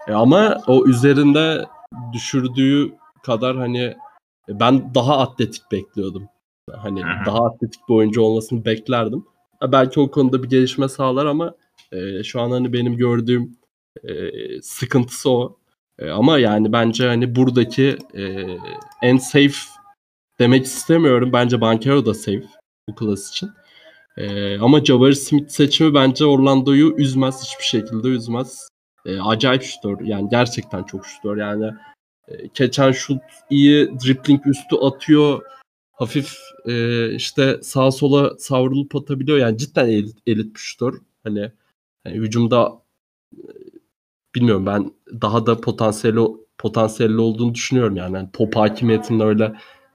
E, 0.08 0.12
ama 0.12 0.62
o 0.66 0.86
üzerinde 0.86 1.64
düşürdüğü 2.12 2.92
kadar 3.22 3.56
hani 3.56 3.94
ben 4.48 4.94
daha 4.94 5.18
atletik 5.18 5.62
bekliyordum. 5.72 6.28
Hani 6.72 7.02
Hı-hı. 7.02 7.26
daha 7.26 7.46
atletik 7.46 7.80
bir 7.88 7.94
oyuncu 7.94 8.22
olmasını 8.22 8.64
beklerdim. 8.64 9.24
E, 9.62 9.72
belki 9.72 10.00
o 10.00 10.10
konuda 10.10 10.42
bir 10.42 10.48
gelişme 10.48 10.88
sağlar 10.88 11.26
ama 11.26 11.54
e, 11.92 12.22
şu 12.22 12.40
an 12.40 12.50
hani 12.50 12.72
benim 12.72 12.96
gördüğüm 12.96 13.56
e, 14.04 14.12
sıkıntısı 14.62 15.30
o. 15.30 15.56
E, 15.98 16.10
ama 16.10 16.38
yani 16.38 16.72
bence 16.72 17.06
hani 17.06 17.36
buradaki 17.36 17.98
e, 18.14 18.46
en 19.02 19.16
safe 19.16 19.54
demek 20.38 20.64
istemiyorum. 20.64 21.30
Bence 21.32 21.60
Bankero 21.60 22.06
da 22.06 22.14
safe 22.14 22.44
bu 22.88 22.94
klas 22.94 23.30
için. 23.30 23.50
E, 24.16 24.58
ama 24.58 24.84
Jabari 24.84 25.16
Smith 25.16 25.48
seçimi 25.48 25.94
bence 25.94 26.24
Orlando'yu 26.24 26.94
üzmez. 26.96 27.42
Hiçbir 27.42 27.64
şekilde 27.64 28.08
üzmez. 28.08 28.68
E, 29.06 29.20
acayip 29.20 29.62
şutör. 29.62 30.00
Yani 30.00 30.28
gerçekten 30.28 30.82
çok 30.82 31.06
şutör. 31.06 31.36
Yani 31.36 31.64
e, 31.66 31.70
keçen 32.54 32.92
şut 32.92 33.22
iyi. 33.50 33.88
Dribbling 33.88 34.46
üstü 34.46 34.76
atıyor. 34.76 35.42
Hafif 35.92 36.38
e, 36.66 37.10
işte 37.14 37.58
sağa 37.62 37.90
sola 37.90 38.38
savrulup 38.38 38.96
atabiliyor. 38.96 39.38
Yani 39.38 39.58
cidden 39.58 39.86
elit, 39.88 40.18
elit 40.26 40.54
bir 40.54 40.60
şutör. 40.60 40.94
Hani 41.24 41.52
yani 42.04 42.16
hücumda 42.16 42.82
e, 43.36 43.42
bilmiyorum 44.34 44.66
ben 44.66 44.92
daha 45.20 45.46
da 45.46 45.60
potansiyeli 45.60 46.20
potansiyelli 46.58 47.20
olduğunu 47.20 47.54
düşünüyorum 47.54 47.96
yani. 47.96 48.16
yani 48.16 48.28
top 48.32 48.56
hakimiyetinin 48.56 49.20
öyle 49.20 49.54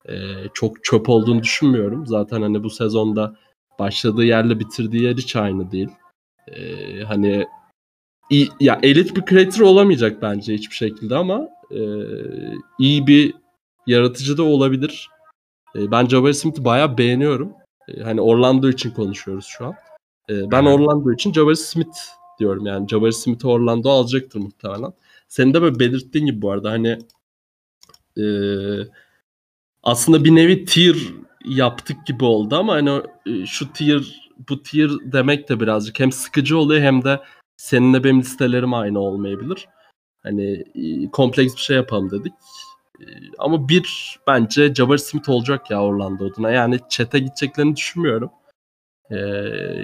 e, 0.09 0.15
çok 0.53 0.83
çöp 0.83 1.09
olduğunu 1.09 1.43
düşünmüyorum. 1.43 2.07
Zaten 2.07 2.41
hani 2.41 2.63
bu 2.63 2.69
sezonda 2.69 3.35
başladığı 3.79 4.23
yerle 4.23 4.59
bitirdiği 4.59 5.03
yer 5.03 5.15
hiç 5.15 5.35
aynı 5.35 5.71
değil. 5.71 5.89
Ee, 6.47 7.03
hani 7.03 7.45
iyi, 8.29 8.49
ya 8.59 8.79
elit 8.83 9.15
bir 9.15 9.25
creator 9.25 9.61
olamayacak 9.61 10.21
bence 10.21 10.53
hiçbir 10.53 10.75
şekilde 10.75 11.15
ama 11.15 11.49
e, 11.71 11.79
iyi 12.79 13.07
bir 13.07 13.33
yaratıcı 13.87 14.37
da 14.37 14.43
olabilir. 14.43 15.09
E, 15.75 15.91
ben 15.91 16.07
Jabari 16.07 16.33
Smith'i 16.33 16.65
bayağı 16.65 16.97
beğeniyorum. 16.97 17.53
E, 17.87 18.01
hani 18.01 18.21
Orlando 18.21 18.69
için 18.69 18.91
konuşuyoruz 18.91 19.45
şu 19.45 19.65
an. 19.65 19.73
E, 20.29 20.51
ben 20.51 20.65
Orlando 20.65 21.11
için 21.11 21.33
Jabari 21.33 21.57
Smith 21.57 21.97
diyorum 22.39 22.65
yani. 22.65 22.87
Jabari 22.87 23.13
Smith'i 23.13 23.47
Orlando 23.47 23.89
alacaktır 23.89 24.39
muhtemelen. 24.39 24.93
Senin 25.27 25.53
de 25.53 25.61
böyle 25.61 25.79
belirttiğin 25.79 26.25
gibi 26.25 26.41
bu 26.41 26.51
arada 26.51 26.71
hani 26.71 26.99
e, 28.17 28.25
aslında 29.83 30.23
bir 30.23 30.35
nevi 30.35 30.65
tier 30.65 30.95
yaptık 31.45 32.07
gibi 32.07 32.25
oldu 32.25 32.55
ama 32.55 32.73
hani 32.73 33.01
e, 33.25 33.45
şu 33.45 33.73
tier 33.73 34.29
bu 34.49 34.63
tier 34.63 34.91
demek 35.03 35.49
de 35.49 35.59
birazcık 35.59 35.99
hem 35.99 36.11
sıkıcı 36.11 36.57
oluyor 36.57 36.81
hem 36.81 37.03
de 37.03 37.19
seninle 37.59 38.03
benim 38.03 38.19
listelerim 38.19 38.73
aynı 38.73 38.99
olmayabilir. 38.99 39.67
Hani 40.23 40.63
e, 40.75 41.11
kompleks 41.11 41.55
bir 41.55 41.61
şey 41.61 41.75
yapalım 41.75 42.11
dedik. 42.11 42.33
E, 42.99 43.05
ama 43.37 43.69
bir 43.69 44.19
bence 44.27 44.75
Jabari 44.75 44.99
Smith 44.99 45.29
olacak 45.29 45.71
ya 45.71 45.83
Orlando 45.83 46.25
adına. 46.25 46.51
Yani 46.51 46.79
çete 46.89 47.19
gideceklerini 47.19 47.75
düşünmüyorum. 47.75 48.31
Ee, 49.11 49.15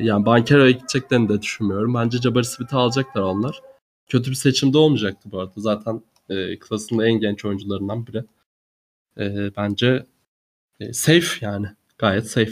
yani 0.01 0.25
Bankero'ya 0.25 0.72
gideceklerini 0.72 1.29
de 1.29 1.41
düşünmüyorum. 1.41 1.94
Bence 1.94 2.17
Jabari 2.17 2.46
Smith'i 2.46 2.75
alacaklar 2.75 3.22
onlar. 3.22 3.62
Kötü 4.08 4.32
bir 4.32 4.36
seçim 4.36 4.74
de 4.74 4.77
olmayacaktı 4.77 5.32
bu 5.32 5.39
arada. 5.39 5.53
Zaten 5.58 6.01
e, 6.29 6.60
klasının 6.60 7.03
en 7.05 7.20
genç 7.20 7.46
oyuncularından 7.46 8.08
biri. 8.08 8.24
E, 9.20 9.55
bence 9.58 10.05
e, 10.79 10.94
safe 10.94 11.46
yani. 11.46 11.67
Gayet 11.98 12.32
safe. 12.32 12.51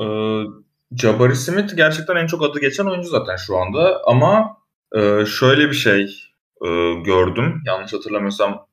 Ee, 0.00 0.44
Jabari 0.96 1.36
Smith 1.36 1.76
gerçekten 1.76 2.16
en 2.16 2.26
çok 2.26 2.42
adı 2.42 2.60
geçen 2.60 2.84
oyuncu 2.84 3.08
zaten 3.08 3.36
şu 3.36 3.56
anda. 3.56 4.02
Ama 4.06 4.56
e, 4.96 5.26
şöyle 5.26 5.68
bir 5.68 5.74
şey 5.74 6.02
e, 6.66 6.94
gördüm. 6.94 7.62
Yanlış 7.66 7.92
hatırlamıyorsam 7.92 8.66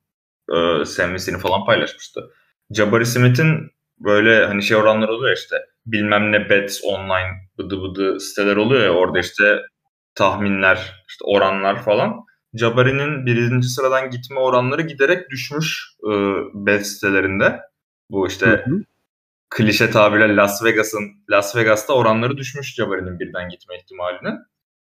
e, 0.54 0.84
Sam 0.84 1.38
falan 1.38 1.64
paylaşmıştı. 1.64 2.30
Jabari 2.70 3.06
Smith'in 3.06 3.70
böyle 3.98 4.46
hani 4.46 4.62
şey 4.62 4.76
oranları 4.76 5.12
oluyor 5.12 5.36
işte 5.36 5.56
bilmem 5.86 6.32
ne 6.32 6.50
bets 6.50 6.84
online 6.84 7.50
bıdı 7.58 7.82
bıdı 7.82 8.20
siteler 8.20 8.56
oluyor 8.56 8.82
ya 8.82 8.92
orada 8.92 9.18
işte 9.18 9.62
tahminler 10.14 11.04
işte 11.08 11.24
oranlar 11.24 11.82
falan. 11.82 12.24
Jabari'nin 12.54 13.26
birinci 13.26 13.68
sıradan 13.68 14.10
gitme 14.10 14.40
oranları 14.40 14.82
giderek 14.82 15.30
düşmüş 15.30 15.96
e, 16.04 16.12
bet 16.54 16.86
sitelerinde. 16.86 17.60
Bu 18.10 18.26
işte 18.26 18.46
hı 18.46 18.52
hı. 18.52 18.84
Klişe 19.56 19.90
tabirle 19.90 20.36
Las 20.36 20.64
Vegas'ın 20.64 21.04
Las 21.30 21.56
Vegas'ta 21.56 21.92
oranları 21.92 22.36
düşmüş 22.36 22.74
Jabari'nin 22.74 23.18
birden 23.18 23.48
gitme 23.48 23.76
ihtimalinin. 23.76 24.38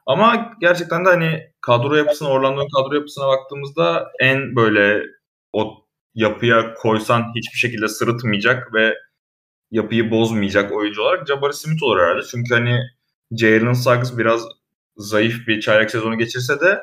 Ama 0.07 0.57
gerçekten 0.61 1.05
de 1.05 1.09
hani 1.09 1.53
kadro 1.61 1.95
yapısına, 1.95 2.29
Orlando'nun 2.29 2.69
kadro 2.69 2.95
yapısına 2.95 3.29
baktığımızda 3.29 4.13
en 4.21 4.57
böyle 4.57 5.03
o 5.53 5.87
yapıya 6.15 6.75
koysan 6.75 7.33
hiçbir 7.37 7.59
şekilde 7.59 7.89
sırıtmayacak 7.89 8.75
ve 8.75 8.95
yapıyı 9.71 10.11
bozmayacak 10.11 10.73
oyuncu 10.73 11.03
olarak 11.03 11.27
Jabari 11.29 11.55
Smith 11.55 11.83
olur 11.83 12.01
herhalde. 12.01 12.23
Çünkü 12.31 12.55
hani 12.55 12.79
Jalen 13.33 13.73
Suggs 13.73 14.19
biraz 14.19 14.43
zayıf 14.97 15.47
bir 15.47 15.61
çaylak 15.61 15.91
sezonu 15.91 16.19
geçirse 16.19 16.61
de 16.61 16.81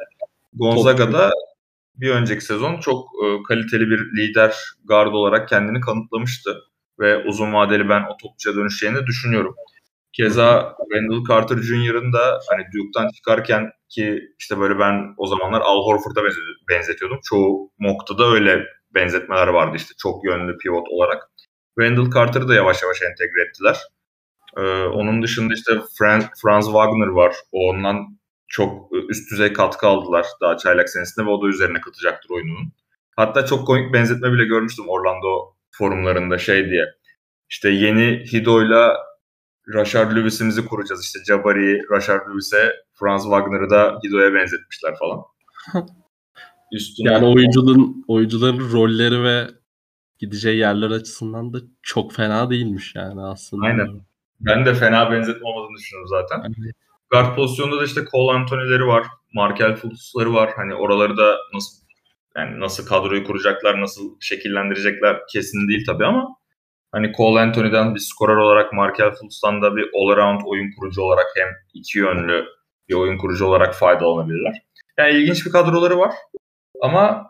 Gonzaga'da 0.53 1.31
bir 1.95 2.09
önceki 2.09 2.45
sezon 2.45 2.79
çok 2.79 3.09
e, 3.25 3.43
kaliteli 3.47 3.89
bir 3.89 3.99
lider 3.99 4.55
guard 4.83 5.13
olarak 5.13 5.49
kendini 5.49 5.79
kanıtlamıştı. 5.79 6.68
Ve 6.99 7.17
uzun 7.17 7.53
vadeli 7.53 7.89
ben 7.89 8.01
o 8.01 8.17
topçuya 8.17 8.55
dönüşeceğini 8.55 9.05
düşünüyorum. 9.07 9.55
Keza 10.13 10.75
Wendell 10.91 11.23
Carter 11.29 11.57
Jr.'ın 11.57 12.13
da 12.13 12.39
hani 12.49 12.63
Duke'dan 12.73 13.09
çıkarken 13.09 13.71
ki 13.89 14.21
işte 14.39 14.59
böyle 14.59 14.79
ben 14.79 15.13
o 15.17 15.27
zamanlar 15.27 15.61
Al 15.61 15.85
Horford'a 15.85 16.21
benzetiyordum. 16.69 17.19
Çoğu 17.23 17.71
mock'ta 17.79 18.17
da 18.17 18.25
öyle 18.25 18.65
benzetmeler 18.95 19.47
vardı 19.47 19.77
işte 19.77 19.93
çok 19.97 20.25
yönlü 20.25 20.57
pivot 20.57 20.87
olarak. 20.89 21.23
Wendell 21.79 22.11
Carter'ı 22.11 22.47
da 22.47 22.55
yavaş 22.55 22.83
yavaş 22.83 23.01
entegre 23.01 23.41
ettiler. 23.41 23.77
Ee, 24.57 24.61
onun 24.83 25.21
dışında 25.21 25.53
işte 25.53 25.71
Franz, 25.99 26.25
Franz 26.41 26.65
Wagner 26.65 27.07
var. 27.07 27.35
O 27.51 27.69
ondan 27.69 28.19
çok 28.47 28.91
üst 29.09 29.31
düzey 29.31 29.53
katkı 29.53 29.87
aldılar 29.87 30.25
daha 30.41 30.57
çaylak 30.57 30.89
senesinde 30.89 31.25
ve 31.25 31.29
o 31.29 31.41
da 31.41 31.47
üzerine 31.47 31.81
katacaktır 31.81 32.29
oyununun. 32.29 32.73
Hatta 33.15 33.45
çok 33.45 33.67
komik 33.67 33.93
benzetme 33.93 34.31
bile 34.31 34.45
görmüştüm 34.45 34.85
Orlando 34.89 35.58
forumlarında 35.79 36.37
şey 36.37 36.69
diye. 36.69 36.85
İşte 37.49 37.69
yeni 37.69 38.25
Hido'yla 38.33 38.97
Rashard 39.73 40.15
Lewis'imizi 40.15 40.65
kuracağız. 40.65 41.03
İşte 41.03 41.19
Jabari'yi 41.27 41.81
Rashard 41.91 42.29
Lewis'e, 42.29 42.73
Franz 42.93 43.23
Wagner'ı 43.23 43.69
da 43.69 43.99
Hido'ya 44.03 44.33
benzetmişler 44.33 44.95
falan. 44.99 45.19
Üstüne 46.73 47.11
yani 47.11 47.25
oyuncuların 47.25 48.05
oyuncuların 48.07 48.71
rolleri 48.71 49.23
ve 49.23 49.47
gideceği 50.19 50.57
yerler 50.57 50.91
açısından 50.91 51.53
da 51.53 51.57
çok 51.81 52.13
fena 52.13 52.49
değilmiş 52.49 52.95
yani 52.95 53.21
aslında. 53.21 53.65
Aynen. 53.65 53.87
Ben 54.39 54.65
de 54.65 54.73
fena 54.73 55.11
benzetme 55.11 55.47
olmadığını 55.47 55.77
düşünüyorum 55.77 56.09
zaten. 56.09 56.53
Guard 57.11 57.35
pozisyonunda 57.35 57.79
da 57.79 57.85
işte 57.85 58.01
Cole 58.11 58.37
Anthony'leri 58.37 58.85
var. 58.85 59.07
Markel 59.33 59.75
Fultz'ları 59.75 60.33
var. 60.33 60.51
Hani 60.55 60.75
oraları 60.75 61.17
da 61.17 61.37
nasıl 61.53 61.78
yani 62.39 62.59
nasıl 62.59 62.85
kadroyu 62.85 63.23
kuracaklar, 63.23 63.81
nasıl 63.81 64.15
şekillendirecekler 64.19 65.17
kesin 65.33 65.67
değil 65.67 65.85
tabii 65.85 66.05
ama 66.05 66.35
hani 66.91 67.11
Cole 67.17 67.39
Anthony'den 67.39 67.95
bir 67.95 67.99
skorer 67.99 68.35
olarak 68.35 68.73
Markel 68.73 69.11
Fultz'tan 69.11 69.61
da 69.61 69.75
bir 69.75 69.83
all-around 69.83 70.41
oyun 70.45 70.71
kurucu 70.71 71.01
olarak 71.01 71.27
hem 71.35 71.47
iki 71.73 71.99
yönlü 71.99 72.45
bir 72.89 72.93
oyun 72.93 73.17
kurucu 73.17 73.45
olarak 73.45 73.75
faydalanabilirler. 73.75 74.61
Yani 74.97 75.13
ilginç 75.13 75.45
bir 75.45 75.51
kadroları 75.51 75.99
var. 75.99 76.13
Ama 76.81 77.29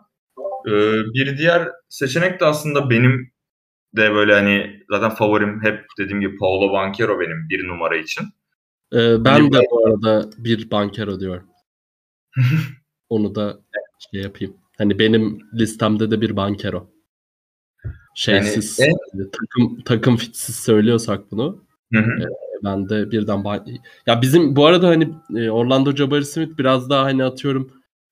e, 0.66 0.72
bir 1.14 1.38
diğer 1.38 1.68
seçenek 1.88 2.40
de 2.40 2.44
aslında 2.44 2.90
benim 2.90 3.32
de 3.96 4.14
böyle 4.14 4.34
hani 4.34 4.82
zaten 4.90 5.10
favorim 5.10 5.62
hep 5.62 5.84
dediğim 5.98 6.20
gibi 6.20 6.36
Paolo 6.36 6.72
Banquero 6.72 7.20
benim 7.20 7.48
bir 7.48 7.68
numara 7.68 7.96
için. 7.96 8.24
Ee, 8.92 9.24
ben 9.24 9.32
hani 9.32 9.52
de 9.52 9.60
bu 9.70 9.86
arada 9.86 10.30
bir 10.38 10.70
bankero 10.70 11.20
diyorum. 11.20 11.46
Onu 13.08 13.34
da 13.34 13.60
şey 14.12 14.22
yapayım. 14.22 14.56
Hani 14.80 14.98
benim 14.98 15.38
listemde 15.54 16.10
de 16.10 16.20
bir 16.20 16.36
bankero. 16.36 16.90
Şeysiz, 18.14 18.78
yani, 18.78 18.92
e... 18.92 19.30
takım 19.30 19.80
takım 19.84 20.16
fitsiz 20.16 20.56
söylüyorsak 20.56 21.30
bunu. 21.30 21.64
Hı 21.92 21.98
hı. 21.98 22.22
E, 22.22 22.26
ben 22.64 22.88
de 22.88 23.10
birden 23.10 23.44
ya 24.06 24.22
bizim 24.22 24.56
bu 24.56 24.66
arada 24.66 24.88
hani 24.88 25.14
Orlando 25.50 25.96
Jabari 25.96 26.24
Smith 26.24 26.58
biraz 26.58 26.90
daha 26.90 27.04
hani 27.04 27.24
atıyorum 27.24 27.70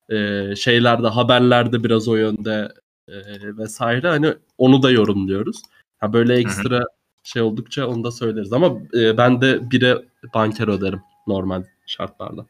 e, 0.09 0.47
şeylerde 0.57 1.09
haberlerde 1.09 1.85
biraz 1.85 2.09
o 2.09 2.17
yönde 2.17 2.73
e, 3.09 3.17
vesaire 3.57 4.09
hani 4.09 4.35
onu 4.59 4.83
da 4.83 4.91
yorumluyoruz. 4.91 5.63
Ha 5.99 6.13
böyle 6.13 6.35
ekstra 6.35 6.77
hı 6.77 6.81
hı. 6.81 6.87
şey 7.23 7.43
oldukça 7.43 7.87
onu 7.87 8.05
da 8.05 8.11
söyleriz 8.11 8.53
ama 8.53 8.79
e, 8.95 9.17
ben 9.17 9.41
de 9.41 9.71
bire 9.71 10.05
Bankero 10.35 10.81
derim 10.81 11.01
normal 11.27 11.65
şartlarda. 11.87 12.47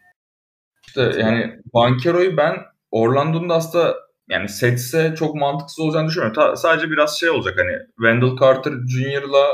İşte 0.87 1.13
yani 1.19 1.61
Bankero'yu 1.75 2.37
ben 2.37 2.57
Orlando'nun 2.91 3.49
da 3.49 3.55
aslında 3.55 4.08
yani 4.29 4.49
seçse 4.49 5.15
çok 5.19 5.35
mantıksız 5.35 5.79
olacağını 5.79 6.09
düşünmüyorum. 6.09 6.35
Ta, 6.35 6.57
sadece 6.57 6.91
biraz 6.91 7.21
şey 7.21 7.31
olacak 7.31 7.59
hani 7.59 7.79
Wendell 7.97 8.37
Carter 8.41 8.73
Jr.'la 8.73 9.47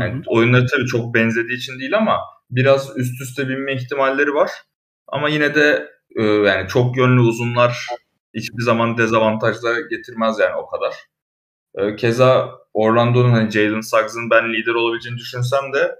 yani 0.00 0.22
oyunları 0.26 0.66
tabii 0.66 0.86
çok 0.86 1.14
benzediği 1.14 1.58
için 1.58 1.80
değil 1.80 1.96
ama 1.96 2.18
biraz 2.50 2.96
üst 2.96 3.20
üste 3.20 3.48
binme 3.48 3.74
ihtimalleri 3.74 4.34
var. 4.34 4.50
Ama 5.08 5.28
yine 5.28 5.54
de 5.54 5.88
e, 6.16 6.22
yani 6.22 6.68
çok 6.68 6.96
yönlü 6.96 7.20
uzunlar 7.20 7.86
hiçbir 8.34 8.62
zaman 8.62 8.98
dezavantajla 8.98 9.80
getirmez 9.80 10.38
yani 10.38 10.54
o 10.56 10.66
kadar. 10.66 10.94
E, 11.74 11.96
keza 11.96 12.50
Orlando'nun 12.74 13.30
hani 13.30 13.50
Jalen 13.50 13.80
Suggs'ın 13.80 14.30
ben 14.30 14.52
lider 14.52 14.74
olabileceğini 14.74 15.18
düşünsem 15.18 15.72
de 15.74 15.96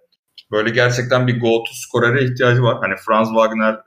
böyle 0.51 0.71
gerçekten 0.71 1.27
bir 1.27 1.41
go-to 1.41 1.73
skorere 1.73 2.25
ihtiyacı 2.25 2.63
var. 2.63 2.79
Hani 2.81 2.95
Franz 3.07 3.29
Wagner, 3.29 3.81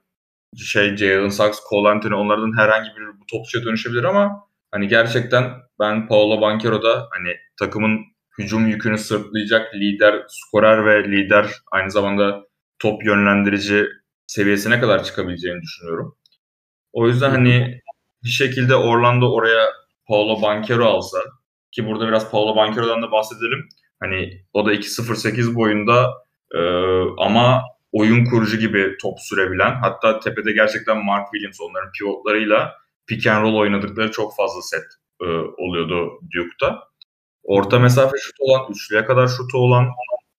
şey 0.58 0.98
Jalen 0.98 1.30
Suggs, 1.30 1.60
Cole 1.70 1.90
Anthony 1.90 2.14
onlardan 2.14 2.58
herhangi 2.58 2.90
biri 2.90 3.08
bu 3.08 3.26
topçuya 3.32 3.66
dönüşebilir 3.66 4.04
ama 4.04 4.48
hani 4.72 4.88
gerçekten 4.88 5.54
ben 5.80 6.08
Paolo 6.08 6.42
Banquero'da 6.42 7.08
hani 7.12 7.36
takımın 7.60 8.00
hücum 8.38 8.68
yükünü 8.68 8.98
sırtlayacak 8.98 9.76
lider, 9.76 10.24
skorer 10.28 10.86
ve 10.86 11.12
lider 11.12 11.48
aynı 11.72 11.92
zamanda 11.92 12.44
top 12.80 13.06
yönlendirici 13.06 13.86
seviyesine 14.28 14.80
kadar 14.80 15.04
çıkabileceğini 15.04 15.62
düşünüyorum. 15.62 16.16
O 16.94 17.08
yüzden 17.08 17.30
hani 17.30 17.82
bir 18.24 18.30
şekilde 18.30 18.76
Orlando 18.76 19.34
oraya 19.34 19.66
Paolo 20.08 20.42
Banquero 20.42 20.86
alsa 20.86 21.20
ki 21.72 21.86
burada 21.86 22.08
biraz 22.08 22.32
Paolo 22.32 22.56
Banquero'dan 22.56 23.02
da 23.02 23.12
bahsedelim. 23.12 23.70
Hani 24.00 24.44
o 24.54 24.66
da 24.66 24.74
2.08 24.74 25.56
boyunda 25.56 26.14
e, 26.56 26.60
ama 27.18 27.64
oyun 27.92 28.26
kurucu 28.26 28.58
gibi 28.58 28.98
top 29.02 29.20
sürebilen 29.20 29.76
hatta 29.82 30.20
tepede 30.20 30.52
gerçekten 30.52 31.06
Mark 31.06 31.28
Williams 31.32 31.62
onların 31.62 31.92
pivotlarıyla 31.92 32.76
pick 33.08 33.28
and 33.28 33.44
roll 33.44 33.56
oynadıkları 33.56 34.12
çok 34.12 34.36
fazla 34.36 34.62
set 34.62 34.86
e, 35.22 35.26
oluyordu 35.58 36.20
Duke'da. 36.36 36.80
Orta 37.44 37.80
mesafe 37.80 38.18
şutu 38.18 38.44
olan, 38.44 38.72
üçlüye 38.72 39.06
kadar 39.06 39.28
şutu 39.28 39.58
olan, 39.58 39.86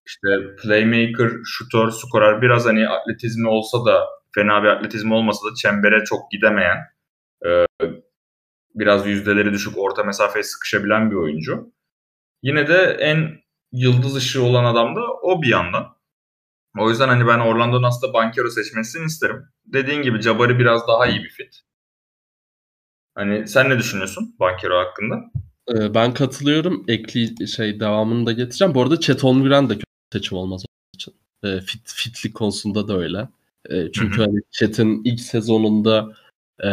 işte 0.07 0.57
playmaker, 0.63 1.31
şutör, 1.45 1.91
skorer 1.91 2.43
biraz 2.43 2.67
hani 2.67 2.89
atletizmi 2.89 3.49
olsa 3.49 3.85
da 3.87 4.07
fena 4.35 4.63
bir 4.63 4.69
atletizmi 4.69 5.15
olmasa 5.15 5.51
da 5.51 5.55
çembere 5.55 6.05
çok 6.05 6.31
gidemeyen 6.31 6.77
e, 7.47 7.67
biraz 8.75 9.07
yüzdeleri 9.07 9.53
düşük 9.53 9.79
orta 9.79 10.05
mesafeye 10.05 10.43
sıkışabilen 10.43 11.11
bir 11.11 11.17
oyuncu. 11.17 11.73
Yine 12.43 12.69
de 12.69 12.97
en 13.01 13.41
yıldız 13.73 14.17
ışığı 14.17 14.43
olan 14.43 14.65
adam 14.65 14.97
da 14.97 15.01
o 15.23 15.43
bir 15.43 15.49
yandan. 15.49 16.00
O 16.79 16.91
yüzden 16.91 17.09
hani 17.09 17.27
ben 17.27 17.39
Orlando 17.39 17.83
Nas'ta 17.83 18.13
Bankero 18.13 18.51
seçmesini 18.51 19.07
isterim. 19.07 19.45
Dediğin 19.67 20.03
gibi 20.03 20.21
Jabari 20.21 20.59
biraz 20.59 20.89
daha 20.89 21.07
iyi 21.07 21.23
bir 21.25 21.29
fit. 21.29 21.61
Hani 23.15 23.49
sen 23.49 23.71
ne 23.71 23.79
düşünüyorsun 23.79 24.37
Bankero 24.41 24.79
hakkında? 24.79 25.31
Ee, 25.75 25.95
ben 25.95 26.15
katılıyorum. 26.15 26.85
Ekli 26.89 27.49
şey 27.49 27.81
devamını 27.81 28.27
da 28.27 28.33
getireceğim. 28.33 28.75
Bu 28.75 28.83
arada 28.83 29.01
Chet 29.01 29.23
Holmgren 29.23 29.69
de 29.69 29.75
kötü 29.75 29.85
seçim 30.13 30.39
olmaz 30.39 30.65
onun 30.69 30.95
için. 30.95 31.15
Ee, 31.45 31.61
fit, 31.61 31.93
fitlik 31.95 32.35
konusunda 32.35 32.89
da 32.89 32.99
öyle. 32.99 33.29
Ee, 33.71 33.93
çünkü 33.93 34.17
Hı-hı. 34.17 34.27
hani 34.27 34.41
Chet'in 34.51 35.03
ilk 35.05 35.21
sezonunda 35.21 36.17
e, 36.61 36.69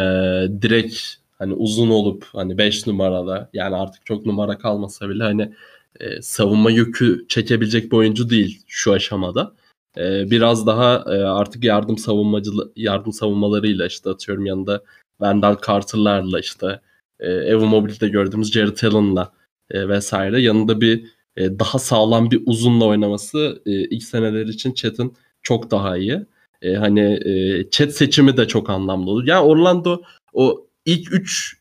direkt 0.62 0.98
hani 1.38 1.54
uzun 1.54 1.90
olup 1.90 2.26
hani 2.32 2.58
5 2.58 2.86
numarada 2.86 3.50
yani 3.52 3.76
artık 3.76 4.06
çok 4.06 4.26
numara 4.26 4.58
kalmasa 4.58 5.08
bile 5.08 5.22
hani 5.22 5.52
e, 6.00 6.22
savunma 6.22 6.70
yükü 6.70 7.26
çekebilecek 7.28 7.92
bir 7.92 7.96
oyuncu 7.96 8.30
değil 8.30 8.62
şu 8.66 8.92
aşamada. 8.92 9.54
E, 9.98 10.30
biraz 10.30 10.66
daha 10.66 10.94
e, 10.96 11.22
artık 11.24 11.64
yardım 11.64 11.98
savunmacı 11.98 12.50
yardım 12.76 13.12
savunmalarıyla 13.12 13.86
işte 13.86 14.10
atıyorum 14.10 14.46
yanında 14.46 14.82
Wendell 15.20 15.56
Carter'larla 15.66 16.40
işte 16.40 16.80
e, 17.20 17.54
Mobile'de 17.54 18.08
gördüğümüz 18.08 18.52
Jared 18.52 18.82
Allen'la 18.82 19.32
e, 19.70 19.88
vesaire 19.88 20.40
yanında 20.40 20.80
bir 20.80 21.04
e, 21.36 21.58
daha 21.58 21.78
sağlam 21.78 22.30
bir 22.30 22.42
uzunla 22.46 22.84
oynaması 22.84 23.62
ilk 23.66 24.02
seneler 24.02 24.46
için 24.46 24.72
Chet'in 24.74 25.16
çok 25.42 25.70
daha 25.70 25.96
iyi. 25.96 26.26
Hani 26.64 27.00
e, 27.24 27.70
Chet 27.70 27.96
seçimi 27.96 28.36
de 28.36 28.48
çok 28.48 28.70
anlamlı 28.70 29.10
olur. 29.10 29.26
Yani 29.26 29.44
Orlando 29.46 30.02
o 30.32 30.66
ilk 30.84 31.12
3 31.12 31.58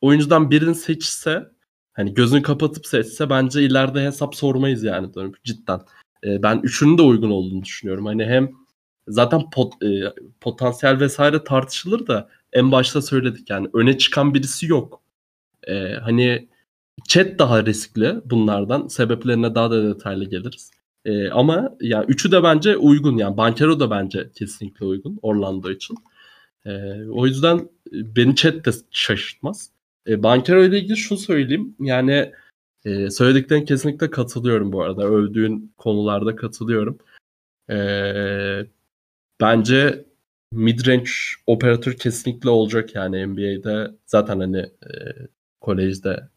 oyuncudan 0.00 0.50
birini 0.50 0.74
seçse 0.74 1.48
hani 1.92 2.14
gözünü 2.14 2.42
kapatıp 2.42 2.86
seçse 2.86 3.30
bence 3.30 3.62
ileride 3.62 4.04
hesap 4.04 4.34
sormayız 4.34 4.82
yani 4.82 5.08
cidden. 5.44 5.80
E, 6.24 6.42
ben 6.42 6.60
üçünün 6.62 6.98
de 6.98 7.02
uygun 7.02 7.30
olduğunu 7.30 7.64
düşünüyorum. 7.64 8.06
Hani 8.06 8.24
hem 8.24 8.50
zaten 9.08 9.50
pot, 9.50 9.82
e, 9.82 10.12
potansiyel 10.40 11.00
vesaire 11.00 11.44
tartışılır 11.44 12.06
da 12.06 12.28
en 12.52 12.72
başta 12.72 13.02
söyledik 13.02 13.50
yani 13.50 13.68
öne 13.74 13.98
çıkan 13.98 14.34
birisi 14.34 14.66
yok. 14.66 15.02
E, 15.68 15.94
hani 15.94 16.48
chat 17.08 17.38
daha 17.38 17.66
riskli 17.66 18.14
bunlardan. 18.24 18.88
Sebeplerine 18.88 19.54
daha 19.54 19.70
da 19.70 19.94
detaylı 19.94 20.24
geliriz. 20.24 20.70
E, 21.04 21.28
ama 21.28 21.76
yani 21.80 22.04
üçü 22.08 22.32
de 22.32 22.42
bence 22.42 22.76
uygun 22.76 23.16
yani 23.16 23.36
Bankero 23.36 23.80
da 23.80 23.90
bence 23.90 24.30
kesinlikle 24.34 24.86
uygun 24.86 25.18
Orlando 25.22 25.70
için. 25.70 25.96
E, 26.66 26.70
o 27.10 27.26
yüzden 27.26 27.68
beni 27.92 28.36
chat 28.36 28.66
de 28.66 28.70
şaşırtmaz. 28.90 29.70
E, 30.08 30.22
Bankero 30.22 30.64
ile 30.64 30.78
ilgili 30.78 30.96
şunu 30.96 31.18
söyleyeyim. 31.18 31.76
Yani 31.80 32.32
e, 32.84 33.10
söylediklerine 33.10 33.64
kesinlikle 33.64 34.10
katılıyorum 34.10 34.72
bu 34.72 34.82
arada. 34.82 35.04
Övdüğün 35.04 35.74
konularda 35.78 36.36
katılıyorum. 36.36 36.98
E, 37.70 37.76
bence 39.40 40.04
midrange 40.52 41.10
operatör 41.46 41.92
kesinlikle 41.92 42.50
olacak 42.50 42.94
yani 42.94 43.26
NBA'de. 43.26 43.90
Zaten 44.06 44.40
hani 44.40 44.58
e, 44.58 44.92
kolejde 45.60 46.28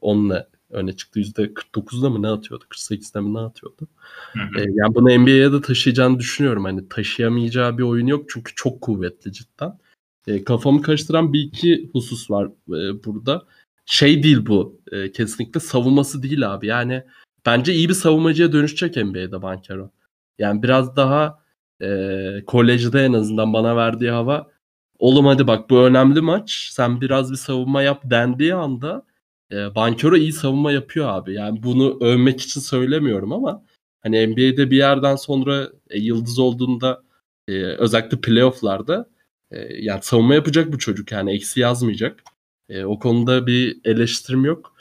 onunla 0.00 0.48
öne 0.70 0.96
çıktı. 0.96 1.20
%49'da 1.20 2.10
mı 2.10 2.22
ne 2.22 2.28
atıyordu? 2.28 2.64
48'de 2.70 3.20
mi 3.20 3.34
ne 3.34 3.38
atıyordu? 3.38 3.88
Hı 4.32 4.38
hı. 4.38 4.60
E, 4.60 4.66
yani 4.74 4.94
bunu 4.94 5.18
NBA'ye 5.18 5.52
de 5.52 5.60
taşıyacağını 5.60 6.18
düşünüyorum. 6.18 6.64
Hani 6.64 6.88
taşıyamayacağı 6.88 7.78
bir 7.78 7.82
oyun 7.82 8.06
yok 8.06 8.24
çünkü 8.28 8.52
çok 8.54 8.80
kuvvetli 8.80 9.32
cidden. 9.32 9.78
E, 10.26 10.44
kafamı 10.44 10.82
karıştıran 10.82 11.32
bir 11.32 11.40
iki 11.40 11.90
husus 11.92 12.30
var 12.30 12.46
e, 12.46 13.04
burada. 13.04 13.46
Şey 13.90 14.22
değil 14.22 14.46
bu. 14.46 14.80
E, 14.92 15.12
kesinlikle 15.12 15.60
savunması 15.60 16.22
değil 16.22 16.54
abi. 16.54 16.66
Yani 16.66 17.04
bence 17.46 17.74
iyi 17.74 17.88
bir 17.88 17.94
savunmacıya 17.94 18.52
dönüşecek 18.52 18.96
NBA'de 18.96 19.42
Bankero. 19.42 19.90
Yani 20.38 20.62
biraz 20.62 20.96
daha 20.96 21.42
e, 21.82 22.42
kolejde 22.46 23.04
en 23.04 23.12
azından 23.12 23.52
bana 23.52 23.76
verdiği 23.76 24.10
hava 24.10 24.50
oğlum 24.98 25.26
hadi 25.26 25.46
bak 25.46 25.70
bu 25.70 25.78
önemli 25.78 26.20
maç. 26.20 26.68
Sen 26.72 27.00
biraz 27.00 27.32
bir 27.32 27.36
savunma 27.36 27.82
yap 27.82 28.02
dendiği 28.04 28.54
anda 28.54 29.06
e, 29.52 29.74
Bankero 29.74 30.16
iyi 30.16 30.32
savunma 30.32 30.72
yapıyor 30.72 31.08
abi. 31.08 31.34
Yani 31.34 31.62
bunu 31.62 31.98
övmek 32.00 32.40
için 32.40 32.60
söylemiyorum 32.60 33.32
ama 33.32 33.64
hani 34.00 34.26
NBA'de 34.26 34.70
bir 34.70 34.76
yerden 34.76 35.16
sonra 35.16 35.68
e, 35.90 35.98
yıldız 35.98 36.38
olduğunda 36.38 37.02
e, 37.48 37.52
özellikle 37.62 38.20
playofflarda 38.20 39.10
e, 39.50 39.58
yani 39.82 40.00
savunma 40.02 40.34
yapacak 40.34 40.72
bu 40.72 40.78
çocuk 40.78 41.12
yani 41.12 41.32
eksi 41.32 41.60
yazmayacak. 41.60 42.22
E, 42.68 42.84
o 42.84 42.98
konuda 42.98 43.46
bir 43.46 43.80
eleştirim 43.84 44.44
yok. 44.44 44.74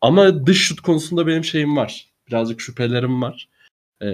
Ama 0.00 0.46
dış 0.46 0.62
şut 0.62 0.80
konusunda 0.80 1.26
benim 1.26 1.44
şeyim 1.44 1.76
var. 1.76 2.08
Birazcık 2.28 2.60
şüphelerim 2.60 3.22
var. 3.22 3.48
E, 4.02 4.08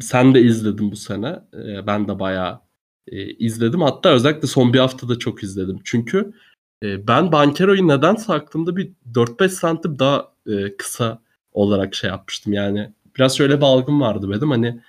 sen 0.00 0.34
de 0.34 0.42
izledin 0.42 0.92
bu 0.92 0.96
sene. 0.96 1.40
E, 1.54 1.86
ben 1.86 2.08
de 2.08 2.18
bayağı 2.18 2.60
e, 3.08 3.26
izledim. 3.26 3.82
Hatta 3.82 4.10
özellikle 4.10 4.48
son 4.48 4.72
bir 4.72 4.78
haftada 4.78 5.18
çok 5.18 5.42
izledim. 5.42 5.80
Çünkü 5.84 6.32
e, 6.82 7.06
ben 7.06 7.32
Bankero'yu 7.32 7.88
nedense 7.88 8.32
aklımda 8.32 8.76
bir 8.76 8.92
4-5 9.14 9.48
santim 9.48 9.98
daha 9.98 10.32
e, 10.46 10.76
kısa 10.76 11.22
olarak 11.52 11.94
şey 11.94 12.10
yapmıştım. 12.10 12.52
Yani 12.52 12.92
biraz 13.16 13.36
şöyle 13.36 13.56
bir 13.56 13.62
algım 13.62 14.00
vardı 14.00 14.30
benim. 14.30 14.50
Hani 14.50 14.80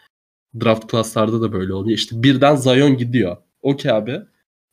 draft 0.62 0.88
klaslarda 0.91 1.41
da 1.41 1.54
böyle 1.54 1.74
oluyor. 1.74 1.98
İşte 1.98 2.24
birden 2.24 2.56
Zion 2.56 2.98
gidiyor. 2.98 3.38
Okey 3.62 3.91
abi. 3.91 4.22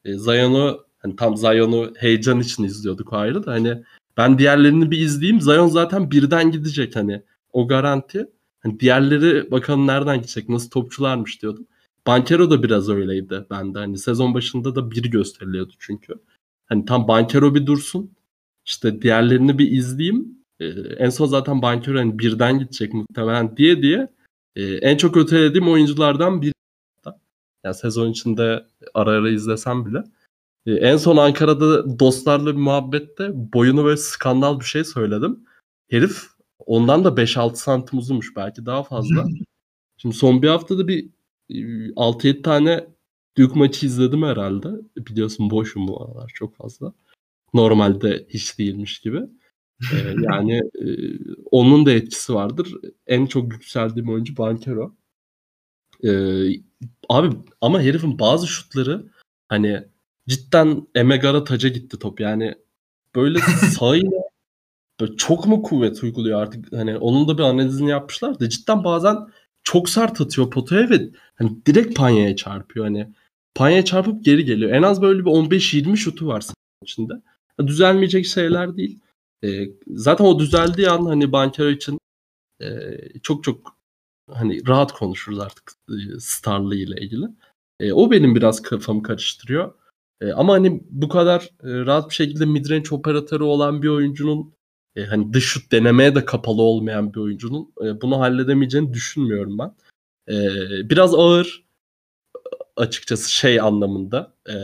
E, 0.04 0.12
Zion'u 0.18 0.85
hani 1.06 1.16
tam 1.16 1.36
Zion'u 1.36 1.92
heyecan 1.96 2.40
için 2.40 2.64
izliyorduk 2.64 3.12
ayrı 3.12 3.46
da 3.46 3.52
hani 3.52 3.82
ben 4.16 4.38
diğerlerini 4.38 4.90
bir 4.90 4.98
izleyeyim. 4.98 5.40
Zion 5.40 5.68
zaten 5.68 6.10
birden 6.10 6.50
gidecek 6.50 6.96
hani. 6.96 7.22
O 7.52 7.68
garanti. 7.68 8.26
Hani 8.60 8.80
diğerleri 8.80 9.50
bakalım 9.50 9.86
nereden 9.86 10.16
gidecek, 10.16 10.48
nasıl 10.48 10.70
topçularmış 10.70 11.42
diyordum. 11.42 11.66
Bankero 12.06 12.50
da 12.50 12.62
biraz 12.62 12.88
öyleydi 12.88 13.46
bende. 13.50 13.78
Hani 13.78 13.98
sezon 13.98 14.34
başında 14.34 14.74
da 14.74 14.90
bir 14.90 15.10
gösteriliyordu 15.10 15.72
çünkü. 15.78 16.14
Hani 16.66 16.84
tam 16.84 17.08
Bankero 17.08 17.54
bir 17.54 17.66
dursun. 17.66 18.10
İşte 18.64 19.02
diğerlerini 19.02 19.58
bir 19.58 19.70
izleyeyim. 19.70 20.38
Ee, 20.60 20.66
en 20.98 21.10
son 21.10 21.26
zaten 21.26 21.62
Bankero 21.62 21.98
hani 21.98 22.18
birden 22.18 22.58
gidecek 22.58 22.94
muhtemelen 22.94 23.56
diye 23.56 23.82
diye 23.82 24.08
e, 24.56 24.64
en 24.64 24.96
çok 24.96 25.16
ötelediğim 25.16 25.68
oyunculardan 25.68 26.42
biri. 26.42 26.52
Yani 27.64 27.74
sezon 27.74 28.10
içinde 28.10 28.66
ara 28.94 29.10
ara 29.10 29.30
izlesem 29.30 29.86
bile. 29.86 30.04
E, 30.66 30.72
en 30.72 30.96
son 30.96 31.16
Ankara'da 31.16 31.98
dostlarla 31.98 32.52
bir 32.52 32.60
muhabbette 32.60 33.30
boyunu 33.34 33.84
böyle 33.84 33.96
skandal 33.96 34.60
bir 34.60 34.64
şey 34.64 34.84
söyledim. 34.84 35.40
Herif 35.90 36.22
ondan 36.58 37.04
da 37.04 37.08
5-6 37.08 37.56
santim 37.56 37.98
uzunmuş 37.98 38.36
belki 38.36 38.66
daha 38.66 38.82
fazla. 38.82 39.26
Şimdi 39.96 40.14
son 40.14 40.42
bir 40.42 40.48
haftada 40.48 40.88
bir 40.88 41.10
6-7 41.50 42.28
e, 42.28 42.42
tane 42.42 42.86
Duke 43.36 43.58
maçı 43.58 43.86
izledim 43.86 44.22
herhalde. 44.22 44.68
Biliyorsun 44.96 45.50
boşum 45.50 45.88
bu 45.88 46.04
aralar 46.04 46.32
çok 46.34 46.56
fazla. 46.56 46.92
Normalde 47.54 48.26
hiç 48.28 48.58
değilmiş 48.58 49.00
gibi. 49.00 49.22
Ee, 49.92 50.14
yani 50.22 50.56
e, 50.56 50.86
onun 51.50 51.86
da 51.86 51.92
etkisi 51.92 52.34
vardır. 52.34 52.74
En 53.06 53.26
çok 53.26 53.52
yükseldiğim 53.52 54.08
oyuncu 54.08 54.36
Bankero. 54.36 54.94
Ee, 56.04 56.48
abi 57.08 57.36
ama 57.60 57.80
herifin 57.80 58.18
bazı 58.18 58.46
şutları 58.46 59.06
hani 59.48 59.84
cidden 60.28 60.86
Emegara 60.94 61.44
taca 61.44 61.68
gitti 61.68 61.98
top. 61.98 62.20
Yani 62.20 62.54
böyle 63.14 63.38
sağıyla 63.78 64.20
böyle 65.00 65.16
çok 65.16 65.46
mu 65.46 65.62
kuvvet 65.62 66.02
uyguluyor 66.02 66.42
artık 66.42 66.72
hani 66.72 66.96
onun 66.96 67.28
da 67.28 67.38
bir 67.38 67.42
analizini 67.42 67.90
yapmışlar 67.90 68.40
da 68.40 68.48
cidden 68.48 68.84
bazen 68.84 69.16
çok 69.62 69.88
sert 69.88 70.20
atıyor 70.20 70.50
potaya 70.50 70.90
ve 70.90 71.10
hani 71.34 71.66
direkt 71.66 71.96
panyaya 71.96 72.36
çarpıyor 72.36 72.86
hani 72.86 73.12
panyaya 73.54 73.84
çarpıp 73.84 74.24
geri 74.24 74.44
geliyor. 74.44 74.70
En 74.70 74.82
az 74.82 75.02
böyle 75.02 75.20
bir 75.20 75.30
15-20 75.30 75.96
şutu 75.96 76.26
var 76.26 76.44
içinde. 76.82 77.12
Düzelmeyecek 77.66 78.26
şeyler 78.26 78.76
değil. 78.76 79.00
E, 79.44 79.68
zaten 79.86 80.24
o 80.24 80.38
düzeldiği 80.38 80.90
an 80.90 81.06
hani 81.06 81.32
Bankero 81.32 81.70
için 81.70 81.98
e, 82.62 82.68
çok 83.22 83.44
çok 83.44 83.76
hani 84.30 84.68
rahat 84.68 84.92
konuşuruz 84.92 85.38
artık 85.38 85.72
e, 85.88 86.20
Starlı 86.20 86.76
ile 86.76 87.00
ilgili. 87.00 87.26
E, 87.80 87.92
o 87.92 88.10
benim 88.10 88.34
biraz 88.34 88.62
kafamı 88.62 89.02
karıştırıyor. 89.02 89.74
E, 90.20 90.32
ama 90.32 90.52
hani 90.52 90.82
bu 90.90 91.08
kadar 91.08 91.42
e, 91.42 91.70
rahat 91.86 92.10
bir 92.10 92.14
şekilde 92.14 92.44
midrange 92.44 92.94
operatörü 92.94 93.44
olan 93.44 93.82
bir 93.82 93.88
oyuncunun 93.88 94.54
e, 94.96 95.04
hani 95.04 95.32
dış 95.32 95.44
şut 95.44 95.72
denemeye 95.72 96.14
de 96.14 96.24
kapalı 96.24 96.62
olmayan 96.62 97.14
bir 97.14 97.20
oyuncunun 97.20 97.72
e, 97.84 98.00
bunu 98.00 98.20
halledemeyeceğini 98.20 98.92
düşünmüyorum 98.92 99.58
ben. 99.58 99.74
E, 100.28 100.36
biraz 100.90 101.14
ağır 101.14 101.66
açıkçası 102.76 103.32
şey 103.32 103.60
anlamında 103.60 104.34
e, 104.48 104.54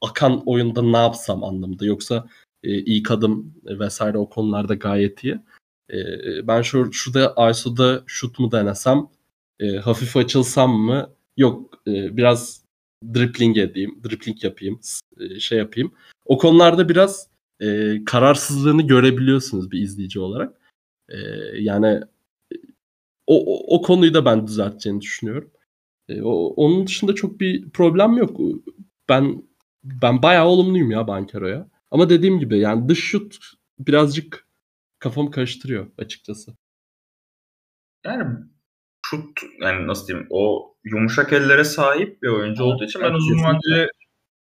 akan 0.00 0.42
oyunda 0.46 0.82
ne 0.82 0.96
yapsam 0.96 1.44
anlamında 1.44 1.84
yoksa 1.86 2.28
e, 2.62 2.70
ilk 2.78 3.10
adım 3.10 3.54
vesaire 3.64 4.18
o 4.18 4.28
konularda 4.28 4.74
gayet 4.74 5.24
iyi. 5.24 5.40
E, 5.92 5.98
ben 6.46 6.62
şu 6.62 6.92
şurada 6.92 7.50
ISO'da 7.50 8.02
şut 8.06 8.38
mu 8.38 8.52
denesem 8.52 9.08
e, 9.60 9.76
hafif 9.76 10.16
açılsam 10.16 10.72
mı 10.72 11.10
yok 11.36 11.82
e, 11.86 12.16
biraz 12.16 12.62
dribbling 13.14 13.58
edeyim 13.58 14.00
dribbling 14.04 14.44
yapayım 14.44 14.80
e, 15.20 15.40
şey 15.40 15.58
yapayım. 15.58 15.92
O 16.24 16.38
konularda 16.38 16.88
biraz 16.88 17.28
e, 17.60 17.96
kararsızlığını 18.04 18.82
görebiliyorsunuz 18.82 19.70
bir 19.70 19.80
izleyici 19.80 20.20
olarak. 20.20 20.60
E, 21.08 21.18
yani 21.58 22.00
o, 23.26 23.44
o, 23.46 23.76
o 23.76 23.82
konuyu 23.82 24.14
da 24.14 24.24
ben 24.24 24.46
düzelteceğini 24.46 25.00
düşünüyorum. 25.00 25.50
E, 26.08 26.22
o, 26.22 26.32
onun 26.32 26.86
dışında 26.86 27.14
çok 27.14 27.40
bir 27.40 27.70
problem 27.70 28.16
yok. 28.16 28.40
Ben 29.08 29.42
ben 29.84 30.22
bayağı 30.22 30.46
olumluyum 30.46 30.90
ya 30.90 31.08
Bankero'ya. 31.08 31.68
Ama 31.90 32.10
dediğim 32.10 32.38
gibi 32.38 32.58
yani 32.58 32.88
dış 32.88 33.04
şut 33.04 33.38
birazcık 33.78 34.46
kafamı 34.98 35.30
karıştırıyor 35.30 35.86
açıkçası. 35.98 36.56
Yani 38.04 38.38
şut 39.10 39.42
yani 39.60 39.86
nasıl 39.86 40.06
diyeyim 40.06 40.26
o 40.30 40.74
yumuşak 40.84 41.32
ellere 41.32 41.64
sahip 41.64 42.22
bir 42.22 42.28
oyuncu 42.28 42.64
olduğu 42.64 42.84
için 42.84 43.02
ben 43.02 43.12
uzun 43.12 43.44
vadeli 43.44 43.88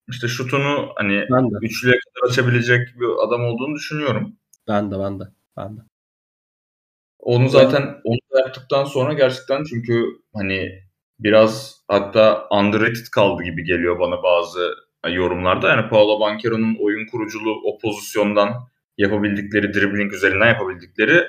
işte 0.09 0.29
şutunu 0.29 0.92
hani 0.96 1.26
üçlüye 1.62 1.96
kadar 1.98 2.31
açabilecek 2.31 2.88
bir 3.00 3.26
adam 3.26 3.44
olduğunu 3.44 3.74
düşünüyorum. 3.74 4.37
Ben 4.68 4.90
de 4.90 4.98
ben 4.98 5.20
de 5.20 5.24
ben 5.57 5.76
de. 5.76 5.81
Onu 7.18 7.48
zaten 7.48 8.00
onu 8.05 8.18
yaptıktan 8.38 8.85
sonra 8.85 9.12
gerçekten 9.12 9.64
çünkü 9.64 10.05
hani 10.35 10.83
biraz 11.18 11.83
hatta 11.88 12.48
underrated 12.50 13.07
kaldı 13.12 13.42
gibi 13.42 13.64
geliyor 13.64 13.98
bana 13.98 14.22
bazı 14.22 14.74
yorumlarda. 15.09 15.68
Yani 15.68 15.88
Paolo 15.88 16.20
Banchero'nun 16.20 16.76
oyun 16.81 17.07
kuruculuğu 17.07 17.61
o 17.64 17.79
pozisyondan 17.79 18.50
yapabildikleri, 18.98 19.74
dribbling 19.74 20.12
üzerinden 20.12 20.46
yapabildikleri 20.46 21.24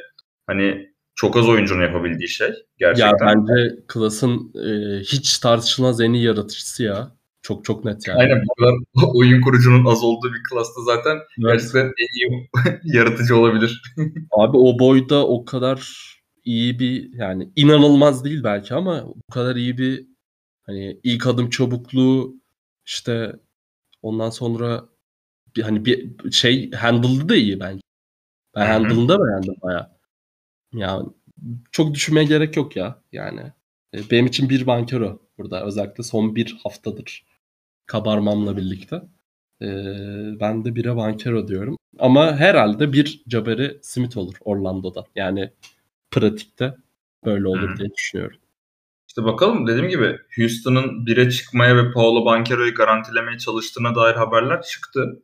hani 0.48 0.97
çok 1.18 1.38
az 1.38 1.50
oyuncunun 1.50 1.82
yapabildiği 1.82 2.30
şey 2.30 2.50
gerçekten. 2.78 3.08
Ya 3.08 3.14
bence 3.22 3.76
Klas'ın 3.88 4.54
e, 4.56 5.00
hiç 5.00 5.40
tartışılmaz 5.40 6.02
en 6.02 6.14
iyi 6.14 6.24
yaratıcısı 6.24 6.84
ya. 6.84 7.18
Çok 7.42 7.66
çok 7.66 7.86
net 7.86 8.08
yani. 8.08 8.20
Aynen 8.20 8.44
bu 8.46 8.54
kadar 8.54 8.76
oyun 9.14 9.42
kurucunun 9.42 9.86
az 9.86 10.04
olduğu 10.04 10.34
bir 10.34 10.44
klasta 10.50 10.82
zaten 10.84 11.16
evet. 11.16 11.52
gerçekten 11.54 11.86
en 11.86 12.20
iyi 12.20 12.50
yaratıcı 12.98 13.38
olabilir. 13.38 13.82
Abi 14.32 14.58
o 14.58 14.80
boyda 14.80 15.28
o 15.28 15.46
kadar 15.46 16.08
iyi 16.44 16.80
bir 16.80 17.14
yani 17.14 17.52
inanılmaz 17.56 18.26
değil 18.26 18.44
belki 18.44 18.74
ama 18.74 19.08
bu 19.08 19.34
kadar 19.34 19.56
iyi 19.56 19.78
bir 19.78 20.08
hani 20.66 21.00
ilk 21.04 21.28
adım 21.28 21.50
çabukluğu 21.50 22.36
işte 22.86 23.34
Ondan 24.02 24.30
sonra 24.30 24.90
bir, 25.56 25.62
hani 25.62 25.86
bir 25.86 26.16
şey 26.32 26.72
handle'ı 26.72 27.30
da 27.30 27.36
iyi 27.36 27.60
bence. 27.60 27.82
Ben 28.56 28.66
handle'ını 28.66 29.10
da 29.10 29.20
beğendim 29.20 29.56
baya. 29.62 29.97
Ya 30.74 31.02
çok 31.72 31.94
düşünmeye 31.94 32.26
gerek 32.26 32.58
yok 32.58 32.76
ya 32.76 33.02
yani. 33.12 33.42
E, 33.94 33.98
benim 34.12 34.26
için 34.26 34.50
bir 34.50 34.68
bankero 34.68 35.22
burada 35.38 35.66
özellikle 35.66 36.04
son 36.04 36.36
bir 36.36 36.58
haftadır 36.64 37.26
kabarmamla 37.86 38.58
birlikte. 38.58 39.02
Ee, 39.62 39.68
ben 40.40 40.66
de 40.66 40.76
bire 40.76 40.96
bankero 40.96 41.48
diyorum. 41.48 41.78
Ama 42.00 42.36
herhalde 42.36 42.94
bir 42.94 43.24
Jabari 43.28 43.80
Smith 43.82 44.18
olur 44.18 44.36
Orlando'da. 44.42 45.06
Yani 45.16 45.52
pratikte 46.12 46.78
böyle 47.26 47.48
olur 47.48 47.78
diye 47.78 47.90
düşünüyorum. 47.98 48.38
İşte 49.08 49.24
bakalım 49.24 49.68
dediğim 49.68 49.90
gibi 49.90 50.18
Houston'ın 50.36 51.06
bire 51.06 51.32
çıkmaya 51.32 51.78
ve 51.78 51.92
Paolo 51.92 52.26
Banquero'yu 52.26 52.74
garantilemeye 52.74 53.38
çalıştığına 53.38 53.96
dair 53.96 54.16
haberler 54.16 54.62
çıktı. 54.62 55.22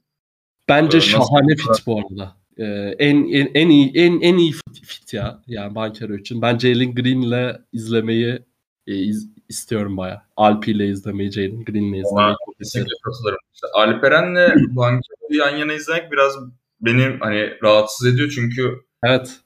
Bence 0.69 0.97
ee, 0.97 1.01
şahane 1.01 1.55
fit 1.55 1.87
bu 1.87 1.99
arada. 1.99 2.35
Ee, 2.57 2.95
en, 2.99 3.15
en 3.33 3.51
en 3.53 3.69
iyi 3.69 3.91
en 3.95 4.21
en 4.21 4.37
iyi 4.37 4.51
fit, 4.51 4.85
fit 4.85 5.13
ya 5.13 5.41
yani 5.47 5.75
Banquero 5.75 6.15
için. 6.15 6.41
Ben 6.41 6.57
Jalen 6.57 6.95
Green'le 6.95 7.55
izlemeyi 7.73 8.39
e, 8.87 8.95
iz, 8.95 9.29
istiyorum 9.49 9.97
baya. 9.97 10.25
Alpi 10.35 10.71
ile 10.71 10.87
izlemeyi, 10.87 11.31
Jalen 11.31 11.63
Green'le 11.65 11.93
izlemeyi. 11.93 12.35
Kesinlikle 12.59 12.95
katılırım. 13.03 13.39
İşte 13.53 13.67
Alperen'le 13.73 14.75
Banquero'yu 14.75 15.39
yan 15.39 15.57
yana 15.57 15.73
izlemek 15.73 16.11
biraz 16.11 16.37
benim 16.81 17.19
hani 17.19 17.53
rahatsız 17.63 18.07
ediyor 18.07 18.31
çünkü 18.35 18.79
Evet. 19.03 19.39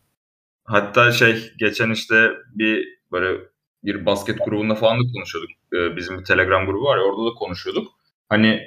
Hatta 0.64 1.12
şey 1.12 1.52
geçen 1.60 1.92
işte 1.92 2.32
bir 2.56 2.88
böyle 3.12 3.42
bir 3.84 4.06
basket 4.06 4.46
grubunda 4.46 4.76
falan 4.76 5.00
da 5.00 5.04
konuşuyorduk. 5.14 5.52
Ee, 5.74 5.96
bizim 5.96 6.20
bir 6.20 6.24
Telegram 6.24 6.66
grubu 6.66 6.84
var 6.84 6.98
ya 6.98 7.04
orada 7.04 7.32
da 7.32 7.34
konuşuyorduk. 7.34 7.88
Hani 8.30 8.62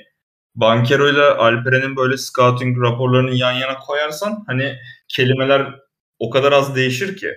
Bankero 0.55 1.09
ile 1.09 1.23
Alperen'in 1.23 1.97
böyle 1.97 2.17
scouting 2.17 2.83
raporlarını 2.83 3.35
yan 3.35 3.53
yana 3.53 3.79
koyarsan 3.79 4.45
hani 4.47 4.77
kelimeler 5.09 5.75
o 6.19 6.31
kadar 6.31 6.53
az 6.53 6.77
değişir 6.77 7.17
ki. 7.17 7.35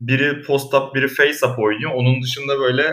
Biri 0.00 0.42
post-up, 0.42 0.94
biri 0.94 1.06
face-up 1.06 1.62
oynuyor. 1.62 1.90
Onun 1.94 2.22
dışında 2.22 2.58
böyle 2.58 2.90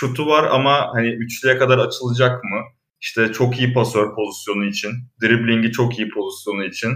şutu 0.00 0.26
var 0.26 0.44
ama 0.44 0.90
hani 0.94 1.08
üçlüye 1.08 1.58
kadar 1.58 1.78
açılacak 1.78 2.44
mı? 2.44 2.60
İşte 3.00 3.32
çok 3.32 3.58
iyi 3.58 3.72
pasör 3.72 4.14
pozisyonu 4.14 4.64
için, 4.64 4.90
driblingi 5.22 5.72
çok 5.72 5.98
iyi 5.98 6.08
pozisyonu 6.08 6.64
için. 6.64 6.90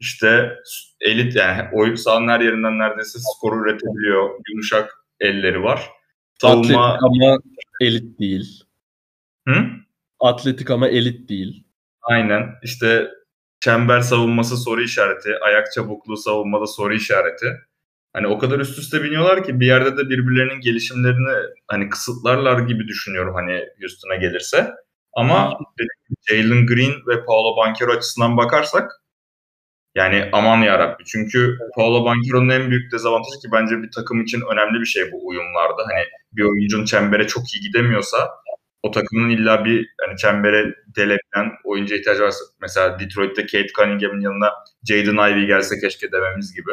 İşte 0.00 0.52
elit 1.00 1.36
yani 1.36 1.68
oyun 1.72 1.94
sahanın 1.94 2.28
her 2.28 2.40
yerinden 2.40 2.78
neredeyse 2.78 3.18
skoru 3.18 3.62
üretebiliyor. 3.62 4.30
Yumuşak 4.48 4.90
elleri 5.20 5.62
var. 5.62 5.90
Savunma... 6.40 6.86
Atletik 6.86 7.02
ama 7.02 7.38
elit 7.80 8.18
değil. 8.18 8.64
Hı? 9.48 9.54
Atletik 10.22 10.70
ama 10.70 10.88
elit 10.88 11.28
değil. 11.28 11.64
Aynen. 12.02 12.54
İşte 12.62 13.08
çember 13.60 14.00
savunması 14.00 14.56
soru 14.56 14.82
işareti, 14.82 15.38
ayak 15.40 15.72
çabukluğu 15.72 16.16
savunmada 16.16 16.66
soru 16.66 16.94
işareti. 16.94 17.46
Hani 18.12 18.26
o 18.26 18.38
kadar 18.38 18.58
üst 18.58 18.78
üste 18.78 19.02
biniyorlar 19.02 19.44
ki 19.44 19.60
bir 19.60 19.66
yerde 19.66 19.96
de 19.96 20.10
birbirlerinin 20.10 20.60
gelişimlerini 20.60 21.48
hani 21.68 21.88
kısıtlarlar 21.88 22.58
gibi 22.58 22.88
düşünüyorum 22.88 23.34
hani 23.34 23.64
Houston'a 23.80 24.16
gelirse. 24.16 24.70
Ama 25.16 25.58
Jalen 26.28 26.66
Green 26.66 26.92
ve 27.06 27.24
Paolo 27.24 27.56
Banquero 27.56 27.92
açısından 27.92 28.36
bakarsak 28.36 28.92
yani 29.94 30.28
aman 30.32 30.58
yarabbi. 30.62 31.04
Çünkü 31.06 31.58
Paolo 31.76 32.04
Banchero'nun 32.04 32.48
en 32.48 32.70
büyük 32.70 32.92
dezavantajı 32.92 33.40
ki 33.40 33.48
bence 33.52 33.82
bir 33.82 33.90
takım 33.90 34.22
için 34.22 34.42
önemli 34.52 34.80
bir 34.80 34.86
şey 34.86 35.12
bu 35.12 35.26
uyumlarda. 35.28 35.82
Hani 35.82 36.04
bir 36.32 36.42
oyuncunun 36.44 36.84
çembere 36.84 37.26
çok 37.26 37.54
iyi 37.54 37.60
gidemiyorsa 37.60 38.30
o 38.82 38.90
takımın 38.90 39.30
illa 39.30 39.64
bir 39.64 39.88
hani 40.06 40.16
çembere 40.16 40.74
delebilen 40.96 41.52
oyuncu 41.64 41.94
ihtiyacı 41.94 42.22
varsa 42.22 42.44
mesela 42.60 42.98
Detroit'te 42.98 43.42
Kate 43.42 43.66
Cunningham'ın 43.76 44.20
yanına 44.20 44.50
Jaden 44.84 45.32
Ivey 45.32 45.46
gelse 45.46 45.80
keşke 45.80 46.12
dememiz 46.12 46.54
gibi. 46.54 46.72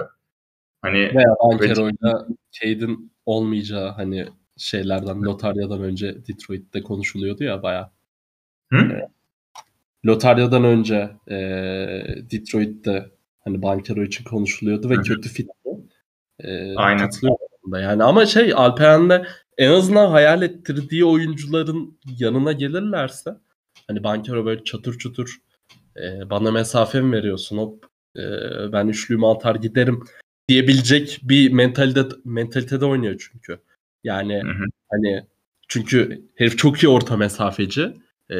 Hani 0.81 0.97
veya 0.97 1.35
Banchero'yla 1.43 2.27
Caden 2.51 3.11
olmayacağı 3.25 3.89
hani 3.89 4.27
şeylerden 4.57 5.21
Lotaryadan 5.21 5.81
önce 5.83 6.27
Detroit'te 6.27 6.83
konuşuluyordu 6.83 7.43
ya 7.43 7.63
baya. 7.63 7.91
Hı? 8.71 9.01
Lotaryadan 10.05 10.63
önce 10.63 11.09
e, 11.27 11.37
Detroit'te 12.31 13.11
hani 13.43 13.61
Bankero 13.61 14.03
için 14.03 14.23
konuşuluyordu 14.23 14.89
ve 14.89 14.95
Hı-hı. 14.95 15.03
kötü 15.03 15.29
fitti. 15.29 15.53
E, 16.39 16.75
Aynen. 16.75 17.09
Yani 17.77 18.03
ama 18.03 18.25
şey 18.25 18.53
Alperen'de 18.55 19.25
en 19.57 19.71
azından 19.71 20.09
hayal 20.09 20.41
ettirdiği 20.41 21.05
oyuncuların 21.05 21.99
yanına 22.17 22.51
gelirlerse 22.51 23.35
hani 23.87 24.03
Bankero 24.03 24.45
böyle 24.45 24.63
çatır 24.63 24.97
çutur 24.97 25.35
e, 25.97 26.29
bana 26.29 26.51
mesafe 26.51 27.01
mi 27.01 27.15
veriyorsun 27.15 27.57
hop 27.57 27.85
e, 28.15 28.21
ben 28.71 28.87
üçlüğümü 28.87 29.27
atar 29.27 29.55
giderim 29.55 30.03
diyebilecek 30.47 31.19
bir 31.23 31.51
mentalite 31.51 32.03
mentalitede 32.25 32.85
oynuyor 32.85 33.29
çünkü. 33.31 33.59
Yani 34.03 34.41
hı 34.43 34.49
hı. 34.49 34.65
hani 34.91 35.25
çünkü 35.67 36.21
herif 36.35 36.57
çok 36.57 36.83
iyi 36.83 36.87
orta 36.87 37.17
mesafeci. 37.17 37.97
E, 38.29 38.37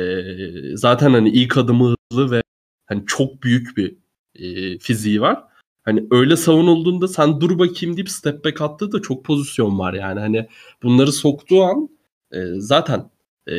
zaten 0.73 1.13
hani 1.13 1.29
ilk 1.29 1.57
adımı 1.57 1.95
hızlı 2.11 2.31
ve 2.31 2.41
hani 2.85 3.03
çok 3.07 3.43
büyük 3.43 3.77
bir 3.77 3.95
e, 4.35 4.77
fiziği 4.77 5.21
var. 5.21 5.43
Hani 5.89 6.07
öyle 6.11 6.35
savunulduğunda 6.37 7.07
sen 7.07 7.41
dur 7.41 7.59
bakayım 7.59 7.97
deyip 7.97 8.09
step 8.09 8.45
back 8.45 8.61
attığı 8.61 8.91
da 8.91 9.01
çok 9.01 9.25
pozisyon 9.25 9.79
var 9.79 9.93
yani. 9.93 10.19
Hani 10.19 10.47
bunları 10.83 11.11
soktuğu 11.11 11.63
an 11.63 11.89
e, 12.31 12.37
zaten 12.57 13.09
e, 13.47 13.53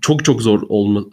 çok 0.00 0.24
çok 0.24 0.42
zor 0.42 0.62
olma 0.68 1.04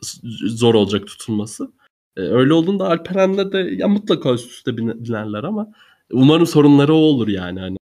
zor 0.48 0.76
olacak 0.76 1.08
tutulması. 1.08 1.72
E, 2.18 2.22
öyle 2.22 2.54
olduğunda 2.54 2.88
Alperen'le 2.90 3.52
de 3.52 3.58
ya 3.58 3.88
mutlaka 3.88 4.34
üst 4.34 4.52
üste 4.52 4.78
binerler 4.78 5.44
ama 5.44 5.74
umarım 6.12 6.48
sorunları 6.48 6.94
o 6.94 6.98
olur 6.98 7.28
yani. 7.28 7.60
Hani 7.60 7.78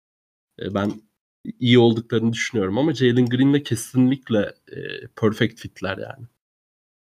e, 0.60 0.74
ben 0.74 0.92
iyi 1.60 1.80
olduklarını 1.80 2.34
düşünüyorum 2.34 2.78
ama 2.78 2.94
Jalen 2.94 3.26
Green'le 3.26 3.64
kesinlikle 3.64 4.40
e, 4.72 4.78
perfect 5.22 5.60
fitler 5.60 5.98
yani. 5.98 6.28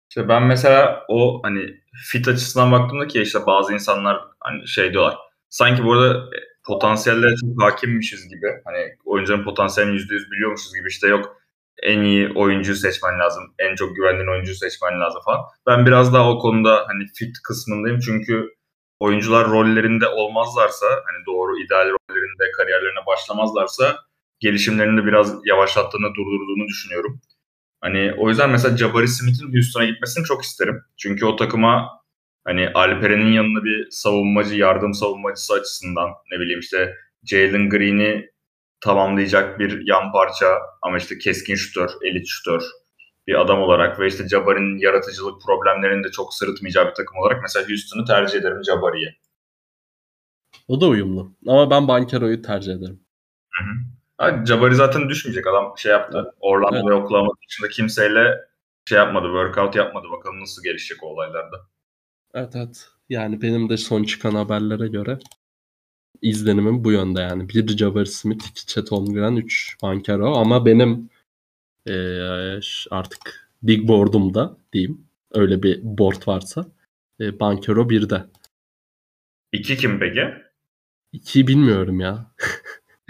İşte 0.10 0.30
ben 0.30 0.44
mesela 0.44 1.06
o 1.10 1.40
hani 1.44 1.82
fit 1.94 2.28
açısından 2.28 2.72
baktığımda 2.72 3.08
ki 3.08 3.22
işte 3.22 3.40
bazı 3.46 3.74
insanlar 3.74 4.22
hani 4.40 4.68
şey 4.68 4.94
diyorlar. 4.94 5.25
Sanki 5.56 5.84
burada 5.84 6.18
e, 6.18 6.38
potansiyellere 6.64 7.36
çok 7.36 7.64
hakimmişiz 7.64 8.30
gibi. 8.30 8.48
Hani 8.66 8.96
oyuncuların 9.06 9.44
potansiyelini 9.44 9.96
%100 9.96 10.32
biliyormuşuz 10.32 10.76
gibi 10.76 10.88
işte 10.88 11.08
yok 11.08 11.38
en 11.84 12.02
iyi 12.02 12.32
oyuncuyu 12.36 12.78
seçmen 12.78 13.20
lazım. 13.20 13.44
En 13.60 13.76
çok 13.76 13.96
güvendiğin 13.96 14.32
oyuncuyu 14.32 14.56
seçmen 14.56 15.00
lazım 15.02 15.22
falan. 15.26 15.42
Ben 15.68 15.86
biraz 15.86 16.14
daha 16.14 16.32
o 16.32 16.40
konuda 16.40 16.86
hani 16.88 17.04
fit 17.16 17.36
kısmındayım. 17.44 18.00
Çünkü 18.00 18.56
oyuncular 19.00 19.50
rollerinde 19.50 20.08
olmazlarsa 20.08 20.86
hani 20.86 21.26
doğru 21.26 21.60
ideal 21.60 21.86
rollerinde 21.86 22.52
kariyerlerine 22.58 23.06
başlamazlarsa 23.08 24.00
gelişimlerini 24.40 25.02
de 25.02 25.06
biraz 25.06 25.36
yavaşlattığını 25.46 26.10
durdurduğunu 26.16 26.68
düşünüyorum. 26.68 27.22
Hani 27.82 28.14
o 28.18 28.30
yüzden 28.30 28.50
mesela 28.50 28.78
Jabari 28.78 29.08
Smith'in 29.08 29.54
Houston'a 29.54 29.86
gitmesini 29.86 30.26
çok 30.26 30.44
isterim. 30.44 30.82
Çünkü 30.98 31.26
o 31.26 31.36
takıma 31.36 32.05
hani 32.46 32.70
Alperen'in 32.74 33.32
yanına 33.32 33.64
bir 33.64 33.88
savunmacı, 33.92 34.56
yardım 34.56 34.94
savunmacısı 34.94 35.54
açısından 35.54 36.10
ne 36.32 36.40
bileyim 36.40 36.60
işte 36.60 36.96
Jalen 37.24 37.70
Green'i 37.70 38.30
tamamlayacak 38.82 39.60
bir 39.60 39.88
yan 39.88 40.12
parça 40.12 40.46
ama 40.82 40.98
işte 40.98 41.18
keskin 41.18 41.56
şutör, 41.56 41.90
elit 42.02 42.28
şutör 42.28 42.62
bir 43.28 43.42
adam 43.42 43.62
olarak 43.62 44.00
ve 44.00 44.08
işte 44.08 44.28
Jabari'nin 44.28 44.78
yaratıcılık 44.78 45.42
problemlerini 45.42 46.04
de 46.04 46.12
çok 46.12 46.34
sırıtmayacağı 46.34 46.88
bir 46.90 46.94
takım 46.94 47.18
olarak 47.18 47.42
mesela 47.42 47.68
Houston'u 47.70 48.06
tercih 48.06 48.40
ederim 48.40 48.64
Jabari'ye. 48.66 49.16
O 50.68 50.82
da 50.82 50.88
uyumlu. 50.88 51.32
Ama 51.48 51.70
ben 51.70 51.88
Bankero'yu 51.88 52.42
tercih 52.42 52.74
ederim. 52.74 53.00
Hı 53.50 53.64
hı. 53.64 53.96
Ha, 54.18 54.46
Jabari 54.46 54.76
zaten 54.76 55.10
düşmeyecek. 55.10 55.48
Adam 55.48 55.74
şey 55.78 55.92
yaptı. 55.92 56.22
Evet. 56.24 56.34
Orlando 56.40 56.76
evet. 56.76 56.86
ve 56.88 56.94
Oklahoma 56.94 57.32
dışında 57.48 57.70
kimseyle 57.70 58.36
şey 58.86 58.98
yapmadı. 58.98 59.26
Workout 59.26 59.76
yapmadı. 59.76 60.08
Bakalım 60.12 60.42
nasıl 60.42 60.64
gelişecek 60.64 61.04
o 61.04 61.08
olaylarda. 61.08 61.58
Evet 62.36 62.56
evet. 62.56 62.88
Yani 63.10 63.42
benim 63.42 63.70
de 63.70 63.78
son 63.78 64.04
çıkan 64.04 64.36
haberlere 64.36 64.88
göre 64.88 65.20
izlenimim 66.22 66.84
bu 66.84 66.92
yönde 66.92 67.22
yani. 67.22 67.50
Bir 67.50 67.78
Jabari 67.78 68.06
Smith, 68.06 68.46
iki 68.50 68.66
Chet 68.66 68.92
Holmgren, 68.92 69.36
üç 69.36 69.78
Bankero 69.82 70.36
ama 70.36 70.66
benim 70.66 71.10
e, 71.88 71.96
artık 72.92 73.50
big 73.64 73.88
board'umda 73.88 74.58
diyeyim. 74.74 75.06
Öyle 75.34 75.64
bir 75.64 75.80
board 75.84 76.28
varsa. 76.28 76.66
E, 77.20 77.40
Bankero 77.40 77.90
birde. 77.90 78.26
İki 79.54 79.78
kim 79.78 80.00
peki? 80.00 80.22
İki 81.12 81.48
bilmiyorum 81.48 82.00
ya. 82.00 82.32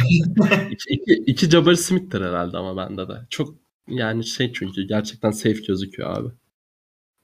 İki 0.70 0.94
iki, 0.94 1.12
iki 1.12 1.50
Jabari 1.50 1.76
Smith'tir 1.76 2.20
herhalde 2.20 2.56
ama 2.56 2.76
bende 2.76 3.08
de. 3.08 3.26
Çok 3.30 3.54
yani 3.88 4.24
şey 4.24 4.52
çünkü 4.52 4.82
gerçekten 4.82 5.30
safe 5.30 5.60
gözüküyor 5.68 6.16
abi. 6.18 6.28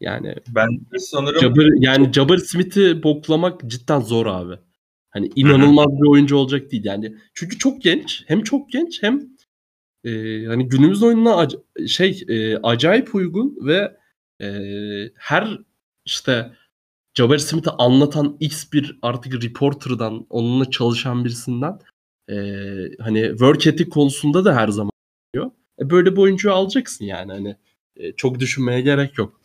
Yani 0.00 0.34
ben 0.48 0.68
sanırım 0.98 1.40
Jabbar, 1.40 1.68
yani 1.80 2.12
Jabbar 2.12 2.38
Smith'i 2.38 3.02
boklamak 3.02 3.60
cidden 3.66 4.00
zor 4.00 4.26
abi. 4.26 4.54
Hani 5.10 5.30
inanılmaz 5.36 5.86
bir 5.86 6.08
oyuncu 6.08 6.36
olacak 6.36 6.72
değil 6.72 6.84
yani. 6.84 7.16
Çünkü 7.34 7.58
çok 7.58 7.82
genç, 7.82 8.24
hem 8.26 8.42
çok 8.42 8.70
genç 8.70 9.02
hem 9.02 9.20
e, 10.04 10.44
hani 10.44 10.68
günümüz 10.68 11.02
oyununa 11.02 11.48
şey 11.86 12.22
e, 12.28 12.56
acayip 12.56 13.14
uygun 13.14 13.58
ve 13.62 13.96
e, 14.42 14.48
her 15.14 15.58
işte 16.04 16.52
Jabbar 17.14 17.38
Smith'i 17.38 17.70
anlatan 17.70 18.36
X 18.40 18.72
bir 18.72 18.98
artık 19.02 19.44
reporter'dan, 19.44 20.26
onunla 20.30 20.70
çalışan 20.70 21.24
birisinden 21.24 21.78
e, 22.30 22.36
hani 23.00 23.28
work 23.28 23.66
ethic 23.66 23.88
konusunda 23.88 24.44
da 24.44 24.56
her 24.56 24.68
zaman 24.68 24.92
diyor. 25.34 25.50
E, 25.80 25.90
böyle 25.90 26.12
bir 26.12 26.16
oyuncuyu 26.16 26.54
alacaksın 26.54 27.04
yani 27.04 27.32
hani 27.32 27.56
e, 27.96 28.12
çok 28.12 28.40
düşünmeye 28.40 28.80
gerek 28.80 29.18
yok. 29.18 29.39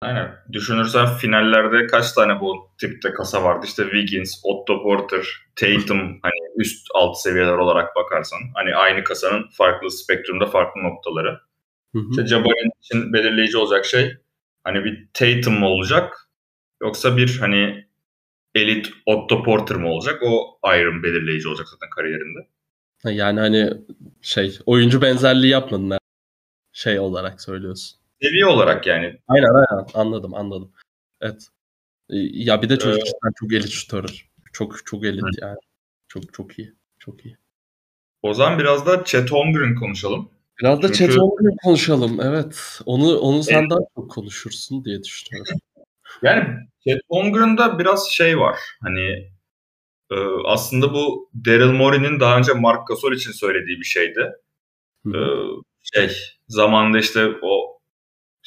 Aynen. 0.00 0.30
Düşünürsen 0.52 1.06
finallerde 1.06 1.86
kaç 1.86 2.12
tane 2.12 2.40
bu 2.40 2.70
tipte 2.80 3.12
kasa 3.12 3.44
vardı? 3.44 3.66
İşte 3.68 3.82
Wiggins, 3.82 4.40
Otto 4.44 4.82
Porter, 4.82 5.26
Tatum 5.56 6.18
hani 6.22 6.32
üst 6.56 6.86
alt 6.94 7.20
seviyeler 7.20 7.58
olarak 7.58 7.96
bakarsan 7.96 8.38
hani 8.54 8.74
aynı 8.74 9.04
kasanın 9.04 9.44
farklı 9.52 9.90
spektrumda 9.90 10.46
farklı 10.46 10.82
noktaları. 10.82 11.40
Hı 11.92 11.98
hı. 11.98 12.10
İşte 12.10 12.26
Jabari'nin 12.26 12.72
için 12.82 13.12
belirleyici 13.12 13.58
olacak 13.58 13.84
şey 13.84 14.16
hani 14.64 14.84
bir 14.84 15.08
Tatum 15.14 15.58
mu 15.58 15.66
olacak 15.66 16.28
yoksa 16.82 17.16
bir 17.16 17.38
hani 17.38 17.88
elit 18.54 18.90
Otto 19.06 19.42
Porter 19.42 19.76
mı 19.76 19.88
olacak? 19.88 20.22
O 20.22 20.58
ayrım 20.62 21.02
belirleyici 21.02 21.48
olacak 21.48 21.66
zaten 21.68 21.90
kariyerinde. 21.90 22.38
Yani 23.04 23.40
hani 23.40 23.70
şey 24.22 24.58
oyuncu 24.66 25.02
benzerliği 25.02 25.52
yapmadın 25.52 25.98
şey 26.72 26.98
olarak 26.98 27.42
söylüyorsun. 27.42 27.98
Seviye 28.22 28.46
olarak 28.46 28.86
yani. 28.86 29.18
Aynen 29.28 29.48
aynen 29.54 29.86
anladım 29.94 30.34
anladım. 30.34 30.72
Evet. 31.20 31.48
Ya 32.32 32.62
bir 32.62 32.68
de 32.68 32.78
çocuk 32.78 33.02
ee, 33.02 33.30
çok 33.40 33.52
elit 33.52 33.70
şutör. 33.70 34.28
Çok 34.52 34.86
çok 34.86 35.04
elit 35.04 35.22
hı. 35.22 35.28
yani. 35.40 35.56
Çok 36.08 36.34
çok 36.34 36.58
iyi. 36.58 36.74
Çok 36.98 37.26
iyi. 37.26 37.36
O 38.22 38.34
zaman 38.34 38.58
biraz 38.58 38.86
da 38.86 39.04
Chet 39.04 39.32
Holmgren 39.32 39.74
konuşalım. 39.74 40.30
Biraz 40.60 40.82
da 40.82 40.92
Çünkü... 40.92 41.12
Chet 41.12 41.20
Holmgren 41.20 41.56
konuşalım. 41.62 42.20
Evet. 42.22 42.80
Onu 42.86 43.18
onu 43.18 43.42
sen 43.42 43.60
evet. 43.60 43.70
daha 43.70 43.78
çok 43.94 44.10
konuşursun 44.10 44.84
diye 44.84 45.02
düşünüyorum. 45.02 45.54
yani 46.22 46.44
Chet 46.88 47.00
Holmgren'da 47.08 47.78
biraz 47.78 48.08
şey 48.10 48.38
var. 48.38 48.58
Hani 48.82 49.30
e, 50.10 50.16
aslında 50.46 50.94
bu 50.94 51.30
Daryl 51.46 51.72
Morey'nin 51.72 52.20
daha 52.20 52.38
önce 52.38 52.52
Mark 52.52 52.88
Gasol 52.88 53.12
için 53.12 53.32
söylediği 53.32 53.78
bir 53.78 53.84
şeydi. 53.84 54.32
Hı. 55.06 55.10
E, 55.16 55.20
şey 55.82 56.16
zamanında 56.48 56.98
işte 56.98 57.28
o 57.42 57.77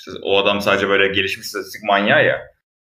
işte 0.08 0.20
o 0.22 0.38
adam 0.38 0.62
sadece 0.62 0.90
böyle 0.90 1.08
gelişmiş 1.08 1.48
istatistik 1.48 1.84
manyağı 1.84 2.26
ya. 2.26 2.42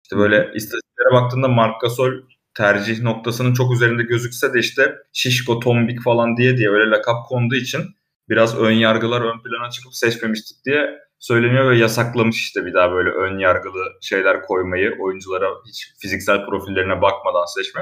İşte 0.04 0.18
böyle 0.18 0.38
istatistiklere 0.38 1.14
baktığında 1.14 1.48
Mark 1.48 1.82
Gasol 1.82 2.12
tercih 2.54 3.02
noktasının 3.02 3.54
çok 3.54 3.74
üzerinde 3.74 4.04
gözükse 4.04 4.54
de 4.54 4.60
işte 4.60 4.96
şişko, 5.14 5.60
tombik 5.60 6.04
falan 6.04 6.38
diye 6.38 6.58
diye 6.58 6.70
öyle 6.70 6.90
lakap 6.90 7.28
konduğu 7.28 7.56
için 7.56 7.82
biraz 8.30 8.58
ön 8.60 8.72
yargılar 8.72 9.22
ön 9.22 9.44
plana 9.44 9.70
çıkıp 9.70 9.96
seçmemiştik 9.96 10.66
diye 10.66 11.00
söyleniyor 11.20 11.72
ve 11.72 11.78
yasaklamış 11.78 12.38
işte 12.38 12.66
bir 12.66 12.74
daha 12.74 12.92
böyle 12.92 13.10
ön 13.10 13.40
yargılı 13.40 13.84
şeyler 14.02 14.42
koymayı 14.42 14.96
oyunculara 15.00 15.50
hiç 15.68 15.94
fiziksel 16.00 16.46
profillerine 16.46 17.02
bakmadan 17.02 17.46
seçme. 17.46 17.82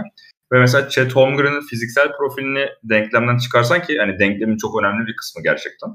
Ve 0.52 0.60
mesela 0.60 0.90
Chet 0.90 1.16
Holmgren'in 1.16 1.62
fiziksel 1.62 2.12
profilini 2.18 2.70
denklemden 2.84 3.38
çıkarsan 3.38 3.82
ki 3.82 3.98
hani 3.98 4.20
denklemin 4.20 4.58
çok 4.58 4.82
önemli 4.82 5.08
bir 5.08 5.16
kısmı 5.16 5.44
gerçekten. 5.44 5.90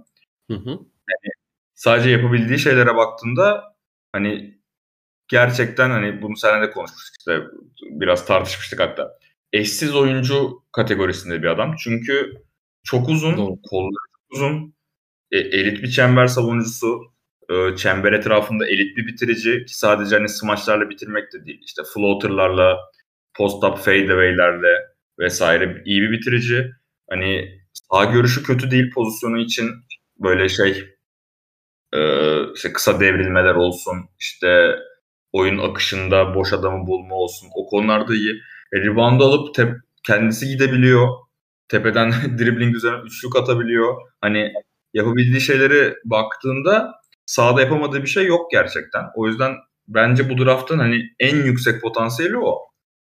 Hı 0.51 0.57
hı. 0.57 0.70
Yani 0.70 1.33
sadece 1.76 2.10
yapabildiği 2.10 2.58
şeylere 2.58 2.96
baktığında 2.96 3.64
hani 4.12 4.60
gerçekten 5.28 5.90
hani 5.90 6.22
bunu 6.22 6.36
seninle 6.36 6.66
de 6.66 6.70
konuşmuştuk 6.70 7.14
işte 7.18 7.40
biraz 7.82 8.26
tartışmıştık 8.26 8.80
hatta. 8.80 9.18
Eşsiz 9.52 9.94
oyuncu 9.94 10.62
kategorisinde 10.72 11.42
bir 11.42 11.46
adam. 11.46 11.74
Çünkü 11.84 12.32
çok 12.84 13.08
uzun, 13.08 13.36
Doğru. 13.36 13.56
kolları 13.70 14.06
çok 14.12 14.32
uzun, 14.32 14.74
e, 15.32 15.38
elit 15.38 15.82
bir 15.82 15.90
çember 15.90 16.26
savunucusu, 16.26 17.00
e, 17.50 17.76
çember 17.76 18.12
etrafında 18.12 18.66
elit 18.66 18.96
bir 18.96 19.06
bitirici 19.06 19.64
ki 19.64 19.78
sadece 19.78 20.16
hani 20.16 20.28
smaçlarla 20.28 20.90
bitirmek 20.90 21.32
de 21.32 21.46
değil. 21.46 21.60
İşte 21.66 21.82
floaterlarla, 21.94 22.78
post-up 23.38 23.76
fadeaway'lerle 23.76 24.74
vesaire 25.18 25.82
iyi 25.84 26.02
bir 26.02 26.10
bitirici. 26.10 26.70
Hani 27.10 27.60
sağ 27.72 28.04
görüşü 28.04 28.42
kötü 28.42 28.70
değil 28.70 28.90
pozisyonu 28.94 29.38
için 29.38 29.70
böyle 30.18 30.48
şey 30.48 30.95
Ee, 31.96 32.52
işte 32.54 32.72
kısa 32.72 33.00
devrilmeler 33.00 33.54
olsun, 33.54 33.96
işte 34.20 34.76
oyun 35.32 35.59
akışında 35.59 36.35
boş 36.35 36.52
adamı 36.52 36.87
bulma 36.87 37.14
olsun. 37.14 37.48
O 37.54 37.66
konularda 37.66 38.14
iyi. 38.14 38.32
E, 38.72 38.76
rebound 38.78 39.20
alıp 39.20 39.54
tep 39.54 39.74
kendisi 40.06 40.46
gidebiliyor. 40.46 41.09
Tepeden 41.68 42.12
dribbling 42.38 42.76
üzerine 42.76 43.02
üçlük 43.06 43.37
atabiliyor. 43.37 43.94
Hani 44.20 44.52
yapabildiği 44.94 45.40
şeyleri 45.40 45.94
baktığında 46.04 46.92
sahada 47.26 47.61
yapamadığı 47.61 48.02
bir 48.02 48.06
şey 48.06 48.26
yok 48.26 48.50
gerçekten. 48.50 49.04
O 49.14 49.26
yüzden 49.26 49.52
bence 49.88 50.30
bu 50.30 50.44
draftın 50.44 50.78
hani 50.78 51.02
en 51.20 51.37
yüksek 51.37 51.82
potansiyeli 51.82 52.38
o. 52.38 52.59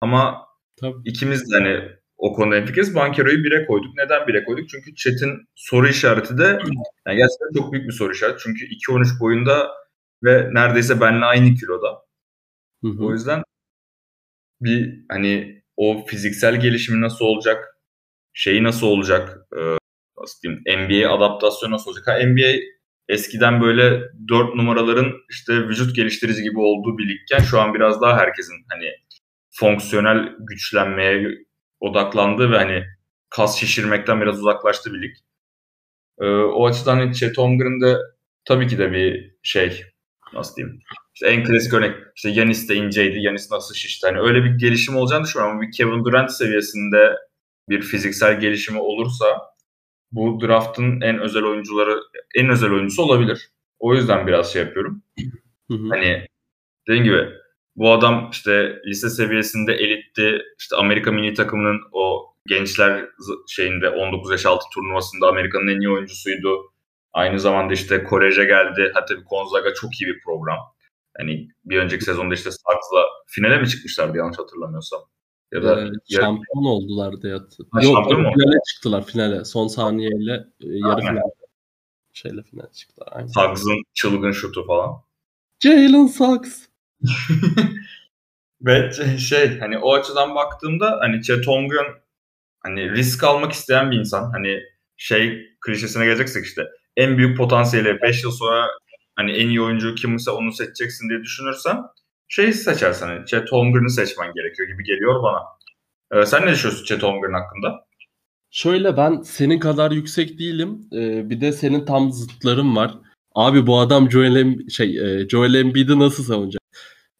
Ama 0.01 0.47
Tabii. 0.81 0.95
ikimiz 1.05 1.53
de 1.53 1.57
hani 1.57 1.81
o 2.19 2.33
konuda 2.33 2.57
hemfikiriz. 2.57 2.95
Bankero'yu 2.95 3.45
bire 3.45 3.67
koyduk. 3.67 3.97
Neden 3.97 4.27
bire 4.27 4.45
koyduk? 4.45 4.69
Çünkü 4.69 4.95
Chat'in 4.95 5.49
soru 5.55 5.89
işareti 5.89 6.39
de 6.39 6.59
yani 7.07 7.17
gerçekten 7.17 7.53
çok 7.57 7.73
büyük 7.73 7.89
bir 7.89 7.93
soru 7.93 8.13
işareti. 8.13 8.43
Çünkü 8.43 8.65
2-13 8.65 9.21
boyunda 9.21 9.71
ve 10.25 10.49
neredeyse 10.53 11.01
benimle 11.01 11.25
aynı 11.25 11.55
kiloda. 11.55 11.89
Hı 12.85 12.89
hı. 12.89 13.05
O 13.05 13.13
yüzden 13.13 13.43
bir 14.61 15.05
hani 15.09 15.63
o 15.77 16.07
fiziksel 16.07 16.61
gelişimi 16.61 17.01
nasıl 17.01 17.25
olacak, 17.25 17.77
şeyi 18.33 18.63
nasıl 18.63 18.87
olacak, 18.87 19.39
e, 19.57 19.61
nasıl 20.21 20.41
diyeyim, 20.43 20.63
NBA 20.67 21.15
adaptasyonu 21.15 21.75
nasıl 21.75 21.91
olacak? 21.91 22.07
Ha, 22.07 22.19
NBA 22.27 22.61
eskiden 23.09 23.61
böyle 23.61 24.03
dört 24.29 24.55
numaraların 24.55 25.13
işte 25.31 25.69
vücut 25.69 25.97
geliştirici 25.97 26.43
gibi 26.43 26.59
olduğu 26.59 26.99
bir 26.99 27.09
ligken 27.09 27.39
şu 27.39 27.61
an 27.61 27.75
biraz 27.75 28.01
daha 28.01 28.19
herkesin 28.19 28.55
hani 28.69 28.91
fonksiyonel 29.51 30.33
güçlenmeye 30.39 31.39
odaklandığı 31.81 32.51
ve 32.51 32.57
hani 32.57 32.85
kas 33.31 33.61
şişirmekten 33.61 34.21
biraz 34.21 34.39
uzaklaştığı 34.39 34.95
bir 34.95 35.03
lig. 35.03 35.17
Ee, 36.21 36.27
o 36.27 36.67
açıdan 36.67 36.97
hani 36.97 37.15
Chet 37.15 37.39
Holmgren 37.39 37.81
de 37.81 37.97
tabii 38.45 38.67
ki 38.67 38.79
de 38.79 38.93
bir 38.93 39.37
şey 39.43 39.85
nasıl 40.33 40.57
diyeyim 40.57 40.81
işte 41.15 41.27
en 41.27 41.45
klasik 41.45 41.75
örnek 41.75 41.97
işte 42.17 42.31
Yanis 42.31 42.69
de 42.69 42.75
inceydi. 42.75 43.19
Yanis 43.19 43.51
nasıl 43.51 43.75
şişti. 43.75 44.07
Hani 44.07 44.21
öyle 44.21 44.45
bir 44.45 44.59
gelişim 44.59 44.97
olacağını 44.97 45.25
düşünüyorum 45.25 45.57
ama 45.57 45.63
bir 45.63 45.73
Kevin 45.73 46.05
Durant 46.05 46.33
seviyesinde 46.33 47.17
bir 47.69 47.83
fiziksel 47.83 48.41
gelişimi 48.41 48.81
olursa 48.81 49.27
bu 50.13 50.41
draftın 50.41 51.01
en 51.01 51.19
özel 51.19 51.43
oyuncuları 51.43 52.01
en 52.35 52.49
özel 52.49 52.71
oyuncusu 52.71 53.03
olabilir. 53.03 53.51
O 53.79 53.95
yüzden 53.95 54.27
biraz 54.27 54.53
şey 54.53 54.63
yapıyorum. 54.63 55.03
Hı 55.71 55.75
hı. 55.75 55.89
Hani 55.89 56.27
dediğim 56.89 57.05
gibi 57.05 57.29
bu 57.79 57.93
adam 57.93 58.29
işte 58.33 58.83
lise 58.87 59.11
seviyesinde 59.11 59.73
elitti. 59.73 60.43
İşte 60.59 60.77
Amerika 60.77 61.13
mini 61.13 61.35
takımının 61.35 61.81
o 61.93 62.35
gençler 62.47 63.09
şeyinde 63.49 63.89
19 63.89 64.31
yaş 64.31 64.47
altı 64.47 64.65
turnuvasında 64.75 65.29
Amerika'nın 65.29 65.69
en 65.69 65.81
iyi 65.81 65.91
oyuncusuydu. 65.91 66.73
Aynı 67.13 67.41
zamanda 67.41 67.73
işte 67.73 68.05
Kolej'e 68.05 68.45
geldi. 68.45 68.91
Hatta 68.95 69.17
bir 69.17 69.25
Gonzaga 69.25 69.75
çok 69.75 70.01
iyi 70.01 70.07
bir 70.07 70.21
program. 70.25 70.59
Hani 71.19 71.49
bir 71.65 71.79
önceki 71.79 72.05
sezonda 72.05 72.35
işte 72.35 72.51
Starks'la 72.51 73.05
finale 73.27 73.61
mi 73.61 73.69
çıkmışlardı 73.69 74.19
yanlış 74.19 74.39
hatırlamıyorsam. 74.39 75.01
Ya 75.53 75.63
da 75.63 75.81
ee, 75.81 75.91
şampiyon 76.15 76.65
ya... 76.65 76.71
oldular 76.71 77.23
diye 77.23 77.33
hatırlıyorum. 77.33 78.11
Yok 78.11 78.35
finale 78.35 78.59
çıktılar 78.73 79.07
finale. 79.07 79.45
Son 79.45 79.67
saniyeyle 79.67 80.33
e, 80.61 80.67
yarı 80.67 81.01
final 81.01 81.23
şeyle 82.13 82.43
finale 82.43 82.73
çıktılar. 82.73 83.27
Suggs'ın 83.27 83.83
çılgın 83.95 84.33
şutu 84.33 84.67
falan. 84.67 85.03
Jalen 85.61 86.07
Suggs. 86.07 86.68
Ve 88.61 88.91
şey 89.19 89.59
hani 89.59 89.79
o 89.79 89.95
açıdan 89.95 90.35
baktığımda 90.35 90.99
hani 91.01 91.23
Chet 91.23 91.47
Holmgren 91.47 91.87
hani 92.61 92.91
risk 92.91 93.25
almak 93.25 93.53
isteyen 93.53 93.91
bir 93.91 93.99
insan. 93.99 94.31
Hani 94.31 94.61
şey 94.97 95.49
klişesine 95.61 96.05
geleceksek 96.05 96.45
işte 96.45 96.63
en 96.97 97.19
büyük 97.19 97.37
potansiyeli 97.37 98.03
5 98.03 98.25
yıl 98.25 98.31
sonra 98.31 98.67
hani 99.17 99.33
en 99.33 99.49
iyi 99.49 99.61
oyuncu 99.61 99.95
kimse 99.95 100.31
onu 100.31 100.53
seçeceksin 100.53 101.09
diye 101.09 101.21
düşünürsen 101.23 101.77
şey 102.29 102.53
seçersen 102.53 103.07
hani 103.09 103.27
Chet 103.27 103.53
Holmgren'i 103.53 103.91
seçmen 103.91 104.33
gerekiyor 104.35 104.69
gibi 104.69 104.85
geliyor 104.85 105.23
bana. 105.23 105.43
Ee, 106.13 106.27
sen 106.27 106.47
ne 106.47 106.53
düşünüyorsun 106.53 106.85
Chet 106.85 107.03
Holmgren 107.03 107.33
hakkında? 107.33 107.85
Şöyle 108.51 108.97
ben 108.97 109.23
senin 109.23 109.59
kadar 109.59 109.91
yüksek 109.91 110.39
değilim. 110.39 110.81
Ee, 110.93 111.31
bir 111.31 111.41
de 111.41 111.53
senin 111.53 111.85
tam 111.85 112.13
zıtların 112.13 112.77
var. 112.77 112.95
Abi 113.35 113.67
bu 113.67 113.79
adam 113.79 114.11
Joel, 114.11 114.37
Emb 114.37 114.71
şey, 114.71 115.21
e, 115.21 115.29
Joel 115.29 115.55
Embiid'i 115.55 115.99
nasıl 115.99 116.25
savunacak? 116.25 116.58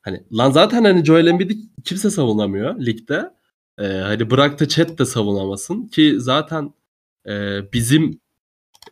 Hani 0.09 0.23
lan 0.33 0.51
zaten 0.51 0.85
hani 0.85 1.05
Joel 1.05 1.27
Embiid'i 1.27 1.59
kimse 1.85 2.11
savunamıyor 2.11 2.81
ligde. 2.81 3.31
Ee, 3.79 3.85
hani 3.87 4.31
bırak 4.31 4.61
da 4.61 4.69
chat 4.69 4.99
de 4.99 5.05
savunamasın 5.05 5.87
ki 5.87 6.15
zaten 6.19 6.75
e, 7.29 7.33
bizim 7.73 8.21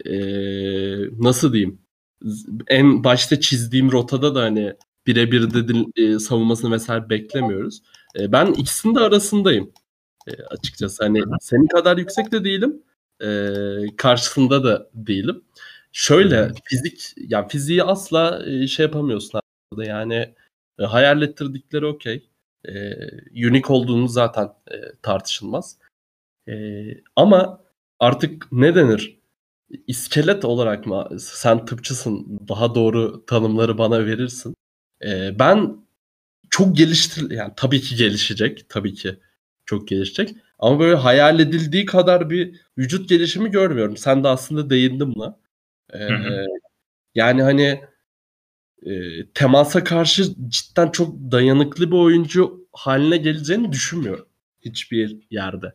e, 0.06 0.16
nasıl 1.22 1.52
diyeyim 1.52 1.78
en 2.68 3.04
başta 3.04 3.40
çizdiğim 3.40 3.92
rotada 3.92 4.34
da 4.34 4.42
hani 4.42 4.74
birebir 5.06 5.54
de 5.54 6.02
e, 6.02 6.18
savunmasını 6.18 6.70
vesaire 6.72 7.10
beklemiyoruz. 7.10 7.82
E, 8.18 8.32
ben 8.32 8.46
ikisinin 8.46 8.94
de 8.94 9.00
arasındayım 9.00 9.72
e, 10.28 10.32
açıkçası. 10.42 11.04
Hani 11.04 11.22
senin 11.40 11.66
kadar 11.66 11.96
yüksek 11.96 12.32
de 12.32 12.44
değilim. 12.44 12.82
E, 13.22 13.26
karşısında 13.96 14.64
da 14.64 14.90
değilim. 14.94 15.42
Şöyle 15.92 16.52
fizik 16.64 17.14
ya 17.16 17.48
fiziği 17.48 17.82
asla 17.82 18.42
e, 18.46 18.66
şey 18.66 18.86
yapamıyorsun 18.86 19.40
aslında. 19.72 19.84
Yani 19.84 20.34
e, 20.78 20.84
hayal 20.84 21.22
ettirdikleri 21.22 21.86
okey. 21.86 22.28
E, 22.64 22.94
unique 23.48 23.76
olduğunu 23.76 24.08
zaten 24.08 24.44
e, 24.70 24.76
tartışılmaz. 25.02 25.78
E, 26.48 26.54
ama 27.16 27.64
artık 28.00 28.52
ne 28.52 28.74
denir? 28.74 29.16
iskelet 29.86 30.44
olarak 30.44 30.86
mı 30.86 31.08
sen 31.20 31.64
tıpçısın 31.66 32.40
daha 32.48 32.74
doğru 32.74 33.26
tanımları 33.26 33.78
bana 33.78 34.06
verirsin. 34.06 34.54
Ee, 35.04 35.38
ben 35.38 35.76
çok 36.50 36.76
geliştir 36.76 37.30
yani 37.30 37.52
tabii 37.56 37.80
ki 37.80 37.96
gelişecek 37.96 38.66
tabii 38.68 38.94
ki 38.94 39.16
çok 39.66 39.88
gelişecek 39.88 40.36
ama 40.58 40.80
böyle 40.80 40.96
hayal 40.96 41.40
edildiği 41.40 41.86
kadar 41.86 42.30
bir 42.30 42.60
vücut 42.78 43.08
gelişimi 43.08 43.50
görmüyorum. 43.50 43.96
Sen 43.96 44.24
de 44.24 44.28
aslında 44.28 44.70
değindin 44.70 45.14
buna. 45.14 45.38
Ee, 45.94 46.08
yani 47.14 47.42
hani 47.42 47.80
e, 48.82 49.26
temasa 49.34 49.84
karşı 49.84 50.24
cidden 50.48 50.90
çok 50.90 51.14
dayanıklı 51.14 51.90
bir 51.90 51.96
oyuncu 51.96 52.66
haline 52.72 53.16
geleceğini 53.16 53.72
düşünmüyorum 53.72 54.26
hiçbir 54.60 55.18
yerde. 55.30 55.74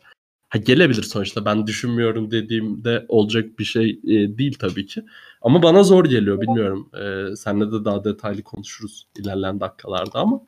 Ha 0.50 0.58
gelebilir 0.58 1.04
sonuçta 1.04 1.46
ben 1.46 1.68
düşünmüyorum 1.68 2.32
dediğimde 2.32 3.06
olacak 3.08 3.60
bir 3.60 3.64
şey 3.64 4.00
e, 4.04 4.38
değil 4.38 4.58
tabii 4.60 4.86
ki. 4.86 5.04
Ama 5.42 5.64
bana 5.64 5.84
zor 5.84 6.06
geliyor 6.06 6.42
bilmiyorum. 6.42 6.90
E, 6.94 7.36
seninle 7.36 7.72
de 7.72 7.86
daha 7.86 8.04
detaylı 8.04 8.44
konuşuruz 8.44 9.08
ilerleyen 9.20 9.60
dakikalarda 9.60 10.20
ama. 10.20 10.42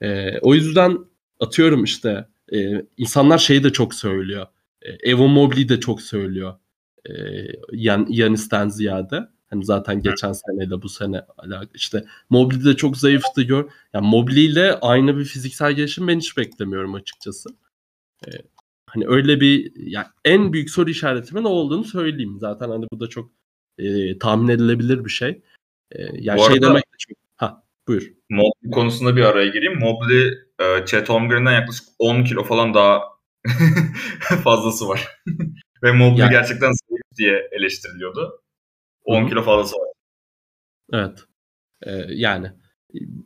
E, 0.00 0.38
o 0.38 0.54
yüzden 0.54 0.98
atıyorum 1.40 1.84
işte 1.84 2.28
e, 2.54 2.86
insanlar 2.96 3.38
şeyi 3.38 3.64
de 3.64 3.72
çok 3.72 3.94
söylüyor. 3.94 4.46
E, 4.82 5.10
Evo 5.10 5.28
Mobley 5.28 5.68
de 5.68 5.80
çok 5.80 6.02
söylüyor. 6.02 6.54
E, 7.06 7.12
Yan, 7.72 8.06
Yanis'ten 8.10 8.68
ziyade. 8.68 9.28
Hani 9.52 9.64
zaten 9.64 10.02
geçen 10.02 10.32
seneyle 10.32 10.82
bu 10.82 10.88
sene 10.88 11.20
alakalı. 11.38 11.68
İşte 11.74 12.04
Mobley 12.30 12.64
de 12.64 12.76
çok 12.76 12.96
zayıftı 12.96 13.42
gör. 13.42 13.70
Yani 13.92 14.06
Mobley 14.06 14.46
ile 14.46 14.74
aynı 14.80 15.18
bir 15.18 15.24
fiziksel 15.24 15.72
gelişim 15.72 16.08
ben 16.08 16.18
hiç 16.18 16.36
beklemiyorum 16.36 16.94
açıkçası. 16.94 17.48
E, 18.26 18.30
Hani 18.94 19.06
öyle 19.06 19.40
bir 19.40 19.72
yani 19.76 20.06
en 20.24 20.52
büyük 20.52 20.70
soru 20.70 20.90
işaretimin 20.90 21.44
o 21.44 21.48
olduğunu 21.48 21.84
söyleyeyim. 21.84 22.36
Zaten 22.40 22.68
hani 22.70 22.86
bu 22.92 23.00
da 23.00 23.06
çok 23.06 23.30
e, 23.78 24.18
tahmin 24.18 24.48
edilebilir 24.48 25.04
bir 25.04 25.10
şey. 25.10 25.42
E, 25.92 26.02
yani 26.12 26.38
bu 26.38 26.44
şey 26.44 26.54
arada, 26.54 26.68
demek 26.68 26.84
de 26.84 26.96
çok... 26.98 27.18
Ha 27.36 27.62
buyur. 27.88 28.12
Mobley 28.30 28.70
konusunda 28.72 29.16
bir 29.16 29.22
araya 29.22 29.48
gireyim. 29.48 29.78
Mobley 29.78 30.26
e, 30.58 30.86
Chet 30.86 31.08
Holmgren'den 31.08 31.52
yaklaşık 31.52 31.84
10 31.98 32.24
kilo 32.24 32.44
falan 32.44 32.74
daha 32.74 33.02
fazlası 34.44 34.88
var. 34.88 35.08
Ve 35.82 35.92
Mobley 35.92 36.20
yani, 36.20 36.30
gerçekten 36.30 36.72
zayıf 36.72 37.02
diye 37.16 37.48
eleştiriliyordu. 37.52 38.41
10 39.04 39.24
hı. 39.24 39.28
kilo 39.28 39.42
fazlası 39.42 39.76
var. 39.76 39.88
Evet. 40.92 41.24
Ee, 41.82 41.90
yani 42.08 42.52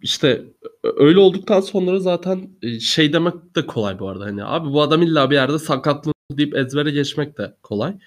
işte 0.03 0.45
öyle 0.83 1.19
olduktan 1.19 1.61
sonra 1.61 2.01
zaten 2.01 2.51
e, 2.63 2.81
şey 2.81 3.13
demek 3.13 3.57
de 3.57 3.67
kolay 3.67 3.99
bu 3.99 4.09
arada. 4.09 4.25
Hani 4.25 4.45
abi 4.45 4.73
bu 4.73 4.83
adam 4.83 5.03
illa 5.03 5.31
bir 5.31 5.35
yerde 5.35 5.59
sakatlı 5.59 6.13
deyip 6.33 6.57
ezbere 6.57 6.91
geçmek 6.91 7.39
de 7.39 7.57
kolay. 7.63 7.99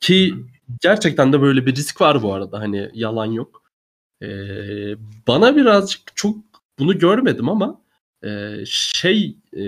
Ki 0.00 0.34
gerçekten 0.80 1.32
de 1.32 1.40
böyle 1.40 1.66
bir 1.66 1.76
risk 1.76 2.00
var 2.00 2.22
bu 2.22 2.34
arada. 2.34 2.60
Hani 2.60 2.90
yalan 2.94 3.26
yok. 3.26 3.62
Ee, 4.22 4.94
bana 5.28 5.56
birazcık 5.56 6.00
çok 6.16 6.36
bunu 6.78 6.98
görmedim 6.98 7.48
ama 7.48 7.82
e, 8.24 8.56
şey 8.66 9.36
e, 9.56 9.62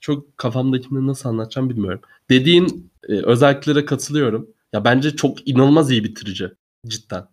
çok 0.00 0.38
kafamdakini 0.38 1.06
nasıl 1.06 1.28
anlatacağım 1.28 1.70
bilmiyorum. 1.70 2.00
Dediğin 2.30 2.92
e, 3.08 3.12
özelliklere 3.12 3.84
katılıyorum. 3.84 4.50
Ya 4.72 4.84
bence 4.84 5.16
çok 5.16 5.48
inanılmaz 5.48 5.90
iyi 5.90 6.04
bitirici 6.04 6.50
cidden. 6.86 7.28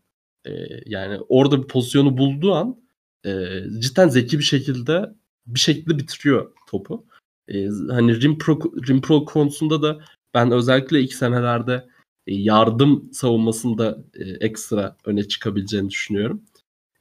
E, 0.46 0.52
yani 0.86 1.20
orada 1.30 1.64
bir 1.64 1.68
pozisyonu 1.68 2.18
bulduğu 2.18 2.54
an 2.54 2.82
e, 3.26 3.62
cidden 3.80 4.08
zeki 4.08 4.40
bir 4.40 4.44
şekilde 4.44 5.14
bir 5.48 5.60
şekilde 5.60 5.98
bitiriyor 5.98 6.52
topu. 6.68 7.06
E, 7.48 7.68
hani 7.90 8.22
rim 8.22 8.38
pro, 8.38 8.60
rim 8.88 9.02
pro 9.02 9.26
konusunda 9.26 9.82
da 9.82 10.00
ben 10.34 10.52
özellikle 10.52 11.02
ilk 11.02 11.14
senelerde 11.14 11.88
e, 12.28 12.36
yardım 12.36 13.14
savunmasında 13.14 13.98
e, 14.14 14.24
ekstra 14.24 14.98
öne 15.06 15.28
çıkabileceğini 15.28 15.90
düşünüyorum. 15.90 16.44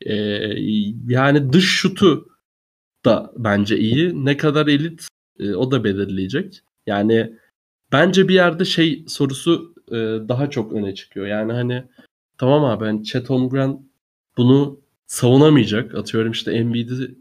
E, 0.06 0.14
yani 1.08 1.52
dış 1.52 1.64
şutu 1.64 2.28
da 3.04 3.32
bence 3.36 3.78
iyi. 3.78 4.24
Ne 4.24 4.36
kadar 4.36 4.66
elit 4.66 5.08
e, 5.38 5.54
o 5.54 5.70
da 5.70 5.84
belirleyecek. 5.84 6.60
Yani 6.86 7.32
bence 7.92 8.28
bir 8.28 8.34
yerde 8.34 8.64
şey 8.64 9.04
sorusu 9.08 9.74
daha 10.28 10.50
çok 10.50 10.72
öne 10.72 10.94
çıkıyor. 10.94 11.26
Yani 11.26 11.52
hani 11.52 11.84
tamam 12.40 12.64
abi 12.64 12.84
ben 12.84 13.02
Chet 13.02 13.30
Holmgren 13.30 13.82
bunu 14.36 14.80
savunamayacak. 15.06 15.94
Atıyorum 15.94 16.32
işte 16.32 16.52
Embiid'i 16.52 17.14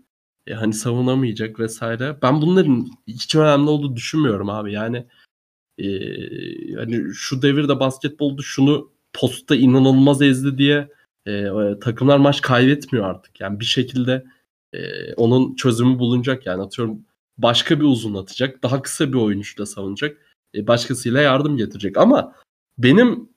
e, 0.48 0.54
hani 0.54 0.74
savunamayacak 0.74 1.60
vesaire. 1.60 2.18
Ben 2.22 2.42
bunların 2.42 2.88
hiç 3.08 3.36
önemli 3.36 3.70
olduğunu 3.70 3.96
düşünmüyorum 3.96 4.50
abi. 4.50 4.74
Yani 4.74 5.06
e, 5.78 5.88
hani 6.76 7.14
şu 7.14 7.42
devirde 7.42 7.80
basketbolda 7.80 8.42
şunu 8.42 8.92
posta 9.14 9.56
inanılmaz 9.56 10.22
ezdi 10.22 10.58
diye 10.58 10.90
e, 11.28 11.50
takımlar 11.82 12.18
maç 12.18 12.42
kaybetmiyor 12.42 13.06
artık. 13.06 13.40
Yani 13.40 13.60
bir 13.60 13.66
şekilde 13.66 14.26
e, 14.74 15.14
onun 15.14 15.56
çözümü 15.56 16.00
bulunacak 16.00 16.46
yani 16.46 16.64
atıyorum 16.64 17.00
başka 17.38 17.80
bir 17.80 17.86
uzun 17.86 18.16
atacak, 18.16 18.64
daha 18.64 18.82
kısa 18.82 19.10
bir 19.10 19.18
oyuncuyla 19.18 19.66
savunacak, 19.66 20.18
e, 20.56 20.68
başkasıyla 20.68 21.22
yardım 21.22 21.58
getirecek. 21.58 21.98
Ama 21.98 22.36
benim 22.78 23.29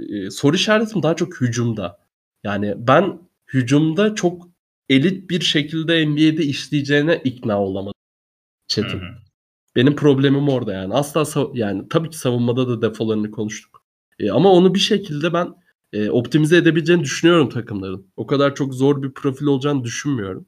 e, 0.00 0.30
soru 0.30 0.56
işaretim 0.56 1.02
daha 1.02 1.16
çok 1.16 1.40
hücumda. 1.40 1.98
Yani 2.44 2.74
ben 2.76 3.18
hücumda 3.54 4.14
çok 4.14 4.48
elit 4.88 5.30
bir 5.30 5.40
şekilde 5.40 6.06
NBA'de 6.06 6.44
işleyeceğine 6.44 7.20
ikna 7.24 7.62
olamadım 7.62 8.02
Çetin. 8.68 9.00
Hı 9.00 9.04
hı. 9.04 9.14
Benim 9.76 9.96
problemim 9.96 10.48
orada 10.48 10.72
yani. 10.72 10.94
Asla 10.94 11.50
yani 11.54 11.88
tabii 11.88 12.10
ki 12.10 12.18
savunmada 12.18 12.68
da 12.68 12.82
defolarını 12.82 13.30
konuştuk. 13.30 13.84
E, 14.18 14.30
ama 14.30 14.52
onu 14.52 14.74
bir 14.74 14.78
şekilde 14.78 15.32
ben 15.32 15.54
e, 15.92 16.10
optimize 16.10 16.56
edebileceğini 16.56 17.02
düşünüyorum 17.02 17.48
takımların. 17.48 18.06
O 18.16 18.26
kadar 18.26 18.54
çok 18.54 18.74
zor 18.74 19.02
bir 19.02 19.12
profil 19.12 19.46
olacağını 19.46 19.84
düşünmüyorum. 19.84 20.46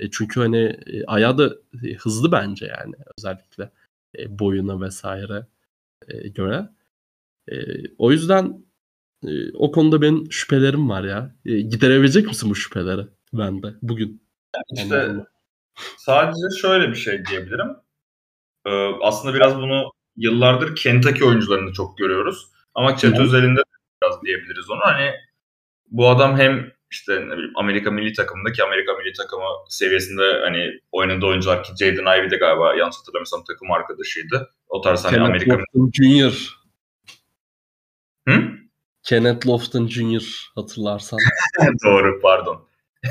E, 0.00 0.10
çünkü 0.10 0.40
hani 0.40 0.58
e, 0.86 1.04
ayağı 1.06 1.38
da 1.38 1.56
e, 1.84 1.94
hızlı 1.94 2.32
bence 2.32 2.66
yani 2.66 2.94
özellikle 3.18 3.70
e, 4.18 4.38
boyuna 4.38 4.80
vesaire 4.80 5.46
e, 6.08 6.28
göre. 6.28 6.68
E, 7.48 7.56
o 7.98 8.12
yüzden 8.12 8.64
e, 9.26 9.52
o 9.54 9.72
konuda 9.72 10.02
benim 10.02 10.32
şüphelerim 10.32 10.90
var 10.90 11.04
ya. 11.04 11.36
E, 11.44 11.60
giderebilecek 11.60 12.26
misin 12.26 12.50
bu 12.50 12.54
şüpheleri 12.54 13.02
bende 13.32 13.74
bugün? 13.82 14.22
İşte 14.74 14.96
yani, 14.96 15.22
sadece 15.96 16.60
şöyle 16.60 16.88
bir 16.90 16.96
şey 16.96 17.26
diyebilirim. 17.26 17.68
Ee, 18.66 18.70
aslında 19.02 19.34
biraz 19.34 19.56
bunu 19.56 19.90
yıllardır 20.16 20.76
Kentucky 20.76 21.24
oyuncularında 21.24 21.72
çok 21.72 21.98
görüyoruz. 21.98 22.46
Ama 22.74 22.96
Chet 22.96 23.18
özelinde 23.18 23.60
biraz 24.02 24.22
diyebiliriz 24.22 24.70
onu. 24.70 24.80
Hani 24.82 25.10
bu 25.90 26.08
adam 26.08 26.38
hem 26.38 26.72
işte 26.90 27.28
ne 27.28 27.32
bileyim 27.32 27.52
Amerika 27.56 27.90
milli 27.90 28.12
takımındaki 28.12 28.64
Amerika 28.64 28.92
milli 28.92 29.12
takımı 29.12 29.44
seviyesinde 29.68 30.40
hani 30.44 30.70
oynadığı 30.92 31.26
oyuncular 31.26 31.62
ki 31.62 31.72
Jaden 31.80 32.18
Ivey 32.18 32.30
de 32.30 32.36
galiba 32.36 32.74
yanlış 32.74 32.96
hatırlamıyorsam 32.96 33.44
takım 33.44 33.72
arkadaşıydı. 33.72 34.50
O 34.68 34.80
tarz 34.80 35.04
hani 35.04 35.14
Kenneth 35.14 35.28
Amerika 35.28 35.58
Jr. 35.92 36.62
Hı? 38.28 38.61
Kenneth 39.02 39.46
Lofton 39.46 39.86
Jr. 39.88 40.50
hatırlarsan. 40.54 41.18
Doğru 41.84 42.20
pardon. 42.22 42.68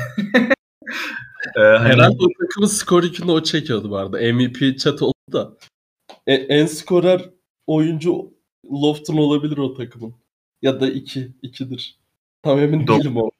ee, 1.56 1.60
hani... 1.60 1.88
Herhalde 1.88 2.16
o 2.20 2.28
takımın 2.40 2.68
skor 2.68 3.02
yükünü 3.02 3.30
o 3.30 3.42
çekiyordu 3.42 3.90
bu 3.90 3.96
arada. 3.96 4.32
MVP 4.32 4.78
chat 4.78 5.02
oldu 5.02 5.14
da. 5.32 5.56
E, 6.26 6.34
en 6.34 6.66
skorer 6.66 7.30
oyuncu 7.66 8.34
Lofton 8.72 9.16
olabilir 9.16 9.58
o 9.58 9.74
takımın. 9.74 10.14
Ya 10.62 10.80
da 10.80 10.90
iki. 10.90 11.32
ikidir. 11.42 11.98
Tam 12.42 12.58
emin 12.58 12.86
Do- 12.86 12.98
değilim 12.98 13.16
o. 13.16 13.30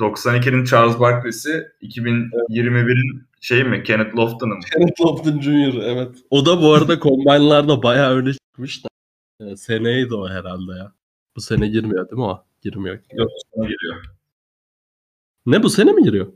92'nin 0.00 0.64
Charles 0.64 1.00
Barkley'si 1.00 1.68
2021'in 1.82 3.26
şey 3.40 3.64
mi? 3.64 3.82
Kenneth 3.82 4.16
Lofton'ın 4.16 4.56
mı? 4.56 4.62
Kenneth 4.72 5.00
Lofton 5.00 5.40
Jr. 5.40 5.82
evet. 5.82 6.16
O 6.30 6.46
da 6.46 6.62
bu 6.62 6.72
arada 6.72 7.00
combine'larda 7.00 7.82
bayağı 7.82 8.14
öne 8.14 8.32
çıkmış 8.32 8.84
da. 8.84 8.88
E, 9.40 9.56
seneydi 9.56 10.14
o 10.14 10.28
herhalde 10.28 10.72
ya. 10.78 10.92
Bu 11.36 11.40
sene 11.40 11.68
girmiyor 11.68 12.10
değil 12.10 12.18
mi 12.18 12.24
o? 12.24 12.44
Girmiyor. 12.62 12.98
Yok 13.12 13.30
bu 13.30 13.56
sene 13.56 13.68
giriyor. 13.68 14.04
Ne 15.46 15.62
bu 15.62 15.70
sene 15.70 15.92
mi 15.92 16.02
giriyor? 16.02 16.32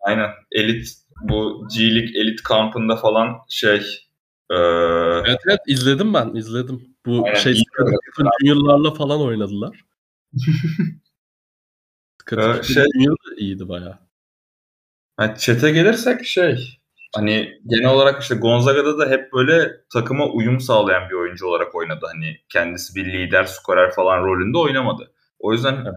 Aynen. 0.00 0.30
Elit 0.52 0.88
bu 1.22 1.68
G 1.74 1.94
League 1.94 2.20
elit 2.20 2.42
kampında 2.42 2.96
falan 2.96 3.36
şey 3.48 4.06
ee... 4.50 4.54
Evet 5.26 5.40
evet 5.48 5.60
izledim 5.66 6.14
ben 6.14 6.34
izledim. 6.34 6.96
Bu 7.06 7.24
Aynen, 7.24 7.34
şey 7.34 7.62
Junior'larla 8.40 8.94
falan 8.94 9.20
oynadılar. 9.20 9.84
Ee, 12.32 12.62
şey 12.62 12.84
iyiydi 13.36 13.68
bayağı. 13.68 13.98
Yani 15.20 15.38
çete 15.38 15.70
gelirsek 15.70 16.24
şey 16.24 16.78
hani 17.16 17.60
genel 17.66 17.90
olarak 17.90 18.22
işte 18.22 18.34
Gonzaga'da 18.34 18.98
da 18.98 19.10
hep 19.10 19.32
böyle 19.32 19.70
takıma 19.92 20.26
uyum 20.26 20.60
sağlayan 20.60 21.08
bir 21.10 21.14
oyuncu 21.14 21.46
olarak 21.46 21.74
oynadı. 21.74 22.06
Hani 22.14 22.36
kendisi 22.48 22.94
bir 22.94 23.12
lider, 23.12 23.44
skorer 23.44 23.94
falan 23.94 24.24
rolünde 24.24 24.58
oynamadı. 24.58 25.12
O 25.38 25.52
yüzden 25.52 25.74
evet. 25.74 25.94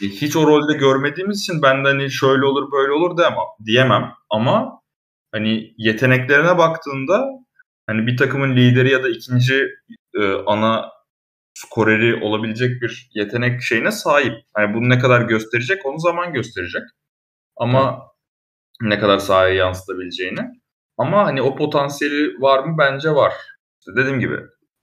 hiç 0.00 0.36
o 0.36 0.46
rolde 0.46 0.72
görmediğimiz 0.72 1.40
için 1.40 1.62
ben 1.62 1.84
de 1.84 1.88
hani 1.88 2.10
şöyle 2.10 2.44
olur 2.44 2.72
böyle 2.72 2.92
olur 2.92 3.16
diyemem, 3.16 3.38
diyemem. 3.66 4.12
Ama 4.30 4.80
hani 5.32 5.74
yeteneklerine 5.78 6.58
baktığında 6.58 7.26
hani 7.86 8.06
bir 8.06 8.16
takımın 8.16 8.56
lideri 8.56 8.90
ya 8.92 9.04
da 9.04 9.08
ikinci 9.08 9.68
e, 10.14 10.32
ana 10.46 10.90
skoreri 11.54 12.24
olabilecek 12.24 12.82
bir 12.82 13.10
yetenek 13.14 13.62
şeyine 13.62 13.90
sahip. 13.90 14.34
Yani 14.58 14.74
bunu 14.74 14.88
ne 14.88 14.98
kadar 14.98 15.20
gösterecek 15.20 15.86
onu 15.86 15.98
zaman 15.98 16.32
gösterecek. 16.32 16.82
Ama. 17.56 18.09
Ne 18.80 18.98
kadar 18.98 19.18
sahaya 19.18 19.54
yansıtabileceğini. 19.54 20.40
Ama 20.98 21.26
hani 21.26 21.42
o 21.42 21.56
potansiyeli 21.56 22.40
var 22.40 22.64
mı? 22.64 22.76
Bence 22.78 23.10
var. 23.10 23.32
İşte 23.80 23.92
dediğim 23.96 24.20
gibi 24.20 24.36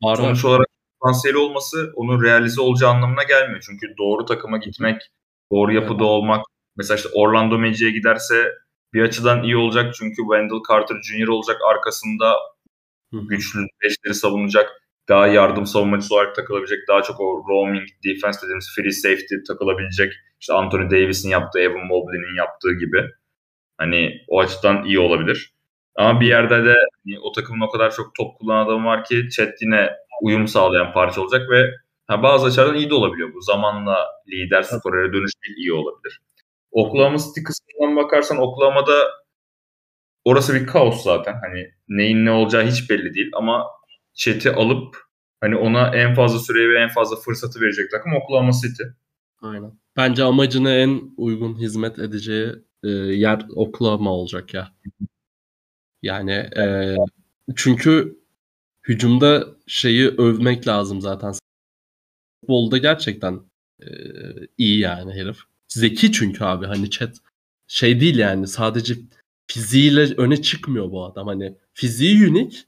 var 0.04 0.16
sonuç 0.16 0.46
var. 0.46 0.50
olarak 0.50 0.68
potansiyeli 1.02 1.38
olması 1.38 1.92
onun 1.96 2.24
realize 2.24 2.62
olacağı 2.62 2.92
anlamına 2.92 3.24
gelmiyor. 3.24 3.64
Çünkü 3.66 3.88
doğru 3.98 4.26
takıma 4.26 4.58
gitmek, 4.58 5.02
doğru 5.52 5.74
yapıda 5.74 6.04
evet. 6.04 6.12
olmak. 6.12 6.46
Mesela 6.76 6.96
işte 6.98 7.10
Orlando 7.14 7.60
Magic'e 7.60 7.92
giderse 7.92 8.52
bir 8.94 9.02
açıdan 9.02 9.44
iyi 9.44 9.58
olacak 9.58 9.94
çünkü 9.96 10.16
Wendell 10.16 10.62
Carter 10.70 11.02
Jr. 11.02 11.28
olacak 11.28 11.58
arkasında 11.70 12.34
güçlü 13.12 13.60
beşleri 13.84 14.14
savunacak 14.14 14.70
daha 15.10 15.28
yardım 15.28 15.66
savunmacısı 15.66 16.16
olarak 16.16 16.36
takılabilecek, 16.36 16.80
daha 16.88 17.02
çok 17.02 17.20
o 17.20 17.46
roaming 17.50 17.88
defense 18.06 18.42
dediğimiz 18.42 18.76
free 18.76 18.92
safety 18.92 19.36
takılabilecek. 19.48 20.14
İşte 20.40 20.54
Anthony 20.54 20.92
Davis'in 20.92 21.30
yaptığı, 21.30 21.60
Evan 21.60 21.86
Mobley'nin 21.86 22.38
yaptığı 22.38 22.74
gibi. 22.74 23.12
Hani 23.78 24.22
o 24.28 24.40
açıdan 24.40 24.86
iyi 24.86 25.00
olabilir. 25.00 25.54
Ama 25.96 26.22
bir 26.22 26.28
yerde 26.28 26.66
de 26.66 26.76
hani, 27.06 27.20
o 27.22 27.32
takımın 27.32 27.68
o 27.68 27.70
kadar 27.70 27.92
çok 27.96 28.16
top 28.16 28.38
kullanan 28.40 28.66
adam 28.66 28.86
var 28.86 29.04
ki 29.04 29.30
Chet 29.30 29.62
yine 29.62 29.90
uyum 30.22 30.48
sağlayan 30.48 30.94
parça 30.94 31.22
olacak 31.22 31.50
ve 31.50 31.72
ha, 32.08 32.24
bazı 32.24 32.48
açılardan 32.48 32.76
iyi 32.76 32.90
de 32.90 32.94
olabiliyor 32.94 33.34
bu. 33.34 33.42
Zamanla 33.42 34.08
lider 34.28 34.62
skorere 34.62 35.14
dönüşmek 35.14 35.58
iyi 35.58 35.74
olabilir. 35.74 36.22
Oklahoma 36.72 37.18
City 37.18 37.44
kısmından 37.44 37.96
bakarsan 37.96 38.38
Oklahoma'da 38.38 38.94
orası 40.26 40.54
bir 40.54 40.68
kaos 40.68 41.04
zaten. 41.04 41.36
Hani 41.42 41.72
neyin 41.88 42.26
ne 42.26 42.32
olacağı 42.32 42.66
hiç 42.66 42.90
belli 42.90 43.14
değil 43.14 43.32
ama 43.34 43.66
chat'i 44.14 44.52
alıp 44.52 44.98
hani 45.42 45.56
ona 45.56 45.96
en 45.96 46.16
fazla 46.16 46.40
süreyi 46.40 46.70
ve 46.70 46.80
en 46.80 46.90
fazla 46.90 47.16
fırsatı 47.16 47.62
verecek 47.62 47.92
takım 47.92 48.14
Oklahoma 48.14 48.52
City. 48.52 48.84
Aynen. 49.42 49.72
Bence 49.98 50.24
amacına 50.24 50.72
en 50.76 51.02
uygun 51.18 51.56
hizmet 51.56 52.00
edeceği 52.00 52.52
e, 52.84 52.90
yer 52.90 53.46
Oklahoma 53.56 54.12
olacak 54.14 54.54
ya. 54.54 54.74
Yani 56.02 56.32
e, 56.32 56.96
çünkü 57.56 58.20
hücumda 58.84 59.48
şeyi 59.68 60.08
övmek 60.10 60.68
lazım 60.68 61.02
zaten. 61.02 61.34
Futbolda 62.42 62.78
gerçekten 62.78 63.40
e, 63.82 63.88
iyi 64.58 64.80
yani 64.80 65.14
herif. 65.14 65.38
Zeki 65.68 66.12
çünkü 66.12 66.44
abi 66.44 66.66
hani 66.66 66.90
chat 66.90 67.18
şey 67.68 68.00
değil 68.02 68.18
yani 68.18 68.48
sadece 68.48 68.96
fiziğiyle 69.48 70.16
öne 70.18 70.42
çıkmıyor 70.42 70.92
bu 70.92 71.06
adam. 71.06 71.28
Hani 71.28 71.58
fiziği 71.74 72.30
unik 72.30 72.68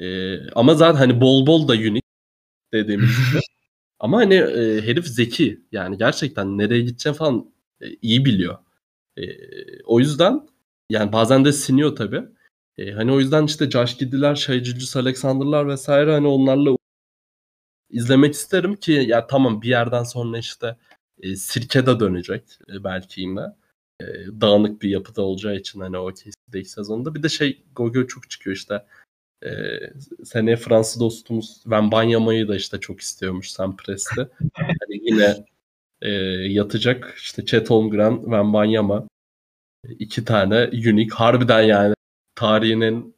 e, 0.00 0.36
ama 0.50 0.74
zaten 0.74 0.98
hani 0.98 1.20
bol 1.20 1.46
bol 1.46 1.68
da 1.68 1.72
unique 1.72 2.02
dediğimiz 2.74 3.10
gibi. 3.32 3.40
ama 4.00 4.18
hani 4.18 4.34
e, 4.34 4.82
herif 4.82 5.06
zeki. 5.06 5.60
Yani 5.72 5.98
gerçekten 5.98 6.58
nereye 6.58 6.82
gideceğini 6.82 7.18
falan 7.18 7.52
e, 7.80 7.86
iyi 8.02 8.24
biliyor. 8.24 8.58
E, 9.18 9.22
o 9.84 10.00
yüzden 10.00 10.48
yani 10.90 11.12
bazen 11.12 11.44
de 11.44 11.52
siniyor 11.52 11.96
tabii. 11.96 12.24
E, 12.78 12.92
hani 12.92 13.12
o 13.12 13.20
yüzden 13.20 13.44
işte 13.44 13.70
Josh 13.70 13.98
Giddy'ler, 13.98 14.34
Shai 14.34 14.62
Alexander'lar 14.94 15.68
vesaire 15.68 16.12
hani 16.12 16.26
onlarla 16.26 16.76
izlemek 17.90 18.34
isterim 18.34 18.76
ki 18.76 18.92
ya 18.92 19.26
tamam 19.26 19.62
bir 19.62 19.68
yerden 19.68 20.02
sonra 20.02 20.38
işte 20.38 20.76
e, 21.22 21.36
sirke 21.36 21.86
de 21.86 22.00
dönecek 22.00 22.42
e, 22.72 22.84
belki 22.84 23.20
yine. 23.20 23.40
E, 24.00 24.06
dağınık 24.40 24.82
bir 24.82 24.88
yapıda 24.90 25.22
olacağı 25.22 25.56
için 25.56 25.80
hani 25.80 25.98
o 25.98 26.12
ilk 26.54 26.68
sezonda. 26.68 27.14
Bir 27.14 27.22
de 27.22 27.28
şey 27.28 27.62
Gogo 27.76 28.06
çok 28.06 28.30
çıkıyor 28.30 28.56
işte 28.56 28.84
e, 29.44 29.50
seneye 30.24 30.56
Fransız 30.56 31.00
dostumuz 31.00 31.62
Van 31.66 31.92
Banyama'yı 31.92 32.48
da 32.48 32.56
işte 32.56 32.80
çok 32.80 33.00
istiyormuş 33.00 33.50
Sampres'te. 33.50 34.28
hani 34.54 35.00
yine 35.02 35.46
e, 36.02 36.10
yatacak 36.52 37.14
işte 37.16 37.46
Chet 37.46 37.70
Holmgren, 37.70 38.30
Van 38.30 38.52
Banyama 38.52 39.08
iki 39.98 40.24
tane 40.24 40.64
unique 40.64 41.16
harbiden 41.16 41.62
yani 41.62 41.94
tarihinin 42.34 43.14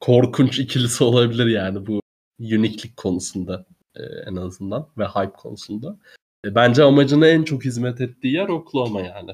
korkunç 0.00 0.58
ikilisi 0.58 1.04
olabilir 1.04 1.46
yani 1.46 1.86
bu 1.86 2.00
uniklik 2.40 2.96
konusunda 2.96 3.66
e, 3.96 4.02
en 4.26 4.36
azından 4.36 4.88
ve 4.98 5.04
hype 5.04 5.32
konusunda. 5.32 5.98
E, 6.44 6.54
bence 6.54 6.82
amacına 6.82 7.26
en 7.26 7.42
çok 7.42 7.64
hizmet 7.64 8.00
ettiği 8.00 8.34
yer 8.34 8.48
Oklahoma 8.48 9.00
yani. 9.00 9.30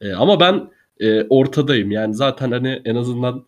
E, 0.00 0.12
ama 0.12 0.40
ben 0.40 0.70
e, 1.00 1.22
ortadayım 1.24 1.90
yani 1.90 2.14
zaten 2.14 2.50
hani 2.50 2.82
en 2.84 2.96
azından 2.96 3.46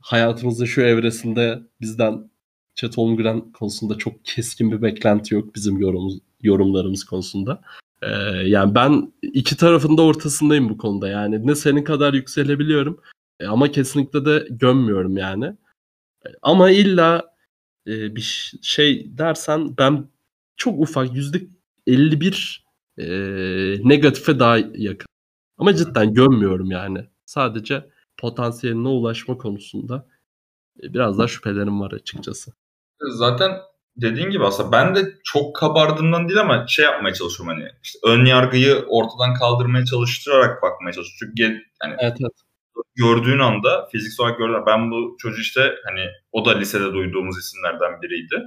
hayatımızda 0.00 0.66
şu 0.66 0.82
evresinde 0.82 1.58
bizden 1.80 2.30
Chet 2.74 2.96
Holmgren 2.96 3.52
konusunda 3.52 3.98
çok 3.98 4.24
keskin 4.24 4.72
bir 4.72 4.82
beklenti 4.82 5.34
yok 5.34 5.54
bizim 5.54 5.78
yorumumuz, 5.78 6.18
yorumlarımız 6.46 7.04
konusunda. 7.04 7.62
Ee, 8.02 8.08
yani 8.44 8.74
ben 8.74 9.12
iki 9.22 9.56
tarafında 9.56 10.02
ortasındayım 10.02 10.68
bu 10.68 10.78
konuda. 10.78 11.08
Yani 11.08 11.46
ne 11.46 11.54
senin 11.54 11.84
kadar 11.84 12.14
yükselebiliyorum 12.14 13.00
e, 13.40 13.46
ama 13.46 13.70
kesinlikle 13.70 14.24
de 14.24 14.46
gömmüyorum 14.50 15.16
yani. 15.16 15.44
E, 16.26 16.28
ama 16.42 16.70
illa 16.70 17.34
e, 17.86 18.16
bir 18.16 18.52
şey 18.62 19.18
dersen 19.18 19.78
ben 19.78 20.08
çok 20.56 20.80
ufak 20.80 21.14
yüzde 21.14 21.42
51 21.86 22.66
e, 22.98 23.06
negatife 23.84 24.38
daha 24.38 24.58
yakın. 24.58 25.06
Ama 25.58 25.74
cidden 25.74 26.14
gömmüyorum 26.14 26.70
yani. 26.70 27.06
Sadece 27.26 27.90
potansiyeline 28.16 28.88
ulaşma 28.88 29.38
konusunda 29.38 30.06
biraz 30.82 31.18
daha 31.18 31.28
şüphelerim 31.28 31.80
var 31.80 31.92
açıkçası. 31.92 32.52
Zaten 33.00 33.50
dediğin 33.96 34.30
gibi 34.30 34.44
aslında 34.44 34.72
ben 34.72 34.94
de 34.94 35.00
çok 35.24 35.56
kabardığımdan 35.56 36.28
değil 36.28 36.40
ama 36.40 36.66
şey 36.68 36.84
yapmaya 36.84 37.14
çalışıyorum 37.14 37.56
hani 37.56 37.68
işte 37.82 37.98
ön 38.04 38.24
yargıyı 38.24 38.84
ortadan 38.88 39.34
kaldırmaya 39.34 39.84
çalıştırarak 39.84 40.62
bakmaya 40.62 40.92
çalışıyorum. 40.92 41.34
Çünkü 41.36 41.42
yani 41.82 41.94
evet, 41.98 42.16
evet. 42.20 42.32
gördüğün 42.94 43.38
anda 43.38 43.88
fiziksel 43.92 44.24
olarak 44.26 44.38
gördüğün 44.38 44.66
ben 44.66 44.90
bu 44.90 45.16
çocuğu 45.18 45.40
işte 45.40 45.74
hani 45.84 46.06
o 46.32 46.44
da 46.44 46.58
lisede 46.58 46.92
duyduğumuz 46.92 47.38
isimlerden 47.38 48.02
biriydi. 48.02 48.42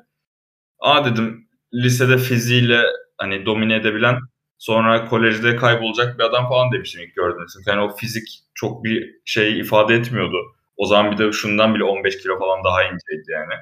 Aa 0.80 1.06
dedim 1.06 1.48
lisede 1.74 2.18
fiziğiyle 2.18 2.84
hani 3.18 3.46
domine 3.46 3.76
edebilen 3.76 4.20
sonra 4.58 5.06
kolejde 5.06 5.56
kaybolacak 5.56 6.20
bir 6.20 6.24
adam 6.24 6.50
falan 6.50 6.72
demiştim 6.72 7.02
ilk 7.02 7.16
gördüğümde. 7.16 7.48
Çünkü 7.54 7.72
hani 7.72 7.82
o 7.82 7.96
fizik 7.96 8.28
çok 8.54 8.84
bir 8.84 9.16
şey 9.26 9.60
ifade 9.60 9.96
etmiyordu. 9.96 10.38
O 10.78 10.86
zaman 10.86 11.12
bir 11.12 11.18
de 11.18 11.32
şundan 11.32 11.76
bile 11.76 11.84
15 11.84 12.18
kilo 12.18 12.40
falan 12.40 12.64
daha 12.64 12.84
inceydi 12.84 13.32
yani. 13.32 13.54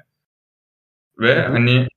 Ve 1.20 1.36
Hı-hı. 1.36 1.52
hani 1.52 1.88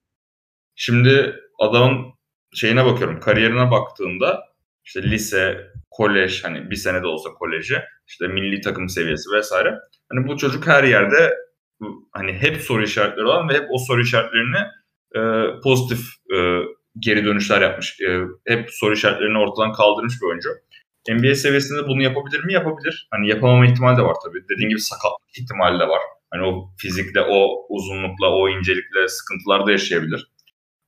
şimdi 0.74 1.36
adamın 1.58 2.06
şeyine 2.54 2.84
bakıyorum, 2.84 3.20
kariyerine 3.20 3.70
baktığımda 3.70 4.40
işte 4.84 5.02
lise, 5.02 5.66
kolej 5.90 6.44
hani 6.44 6.70
bir 6.70 6.76
sene 6.76 7.02
de 7.02 7.06
olsa 7.06 7.30
koleje, 7.30 7.84
işte 8.06 8.28
milli 8.28 8.60
takım 8.60 8.88
seviyesi 8.88 9.30
vesaire. 9.36 9.74
Hani 10.12 10.28
bu 10.28 10.36
çocuk 10.36 10.66
her 10.66 10.84
yerde 10.84 11.34
hani 12.12 12.32
hep 12.32 12.56
soru 12.56 12.82
işaretleri 12.82 13.26
olan 13.26 13.48
ve 13.48 13.54
hep 13.54 13.66
o 13.70 13.78
soru 13.78 14.02
işaretlerini 14.02 14.58
e, 15.16 15.20
pozitif 15.62 16.00
e, 16.34 16.36
geri 16.98 17.24
dönüşler 17.24 17.62
yapmış. 17.62 18.00
E, 18.00 18.20
hep 18.46 18.68
soru 18.70 18.94
işaretlerini 18.94 19.38
ortadan 19.38 19.72
kaldırmış 19.72 20.14
bir 20.22 20.26
oyuncu. 20.26 20.48
NBA 21.08 21.34
seviyesinde 21.34 21.86
bunu 21.88 22.02
yapabilir 22.02 22.44
mi? 22.44 22.52
Yapabilir. 22.52 23.08
Hani 23.10 23.28
yapamama 23.28 23.66
ihtimali 23.66 23.98
de 23.98 24.02
var 24.02 24.16
tabii. 24.24 24.38
Dediğin 24.54 24.68
gibi 24.68 24.80
sakatlık 24.80 25.38
ihtimali 25.38 25.80
de 25.80 25.88
var. 25.88 26.00
Hani 26.30 26.42
o 26.42 26.70
fizikle, 26.78 27.20
o 27.20 27.66
uzunlukla, 27.68 28.30
o 28.30 28.48
incelikle 28.48 29.08
sıkıntılar 29.08 29.66
da 29.66 29.70
yaşayabilir. 29.70 30.30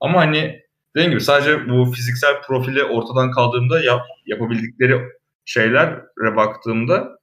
Ama 0.01 0.21
hani 0.21 0.61
dediğim 0.97 1.11
gibi 1.11 1.21
sadece 1.21 1.69
bu 1.69 1.93
fiziksel 1.93 2.43
profili 2.43 2.85
ortadan 2.85 3.31
kaldığımda 3.31 3.81
yap, 3.81 4.07
yapabildikleri 4.27 5.01
şeylere 5.45 6.37
baktığımda 6.37 7.19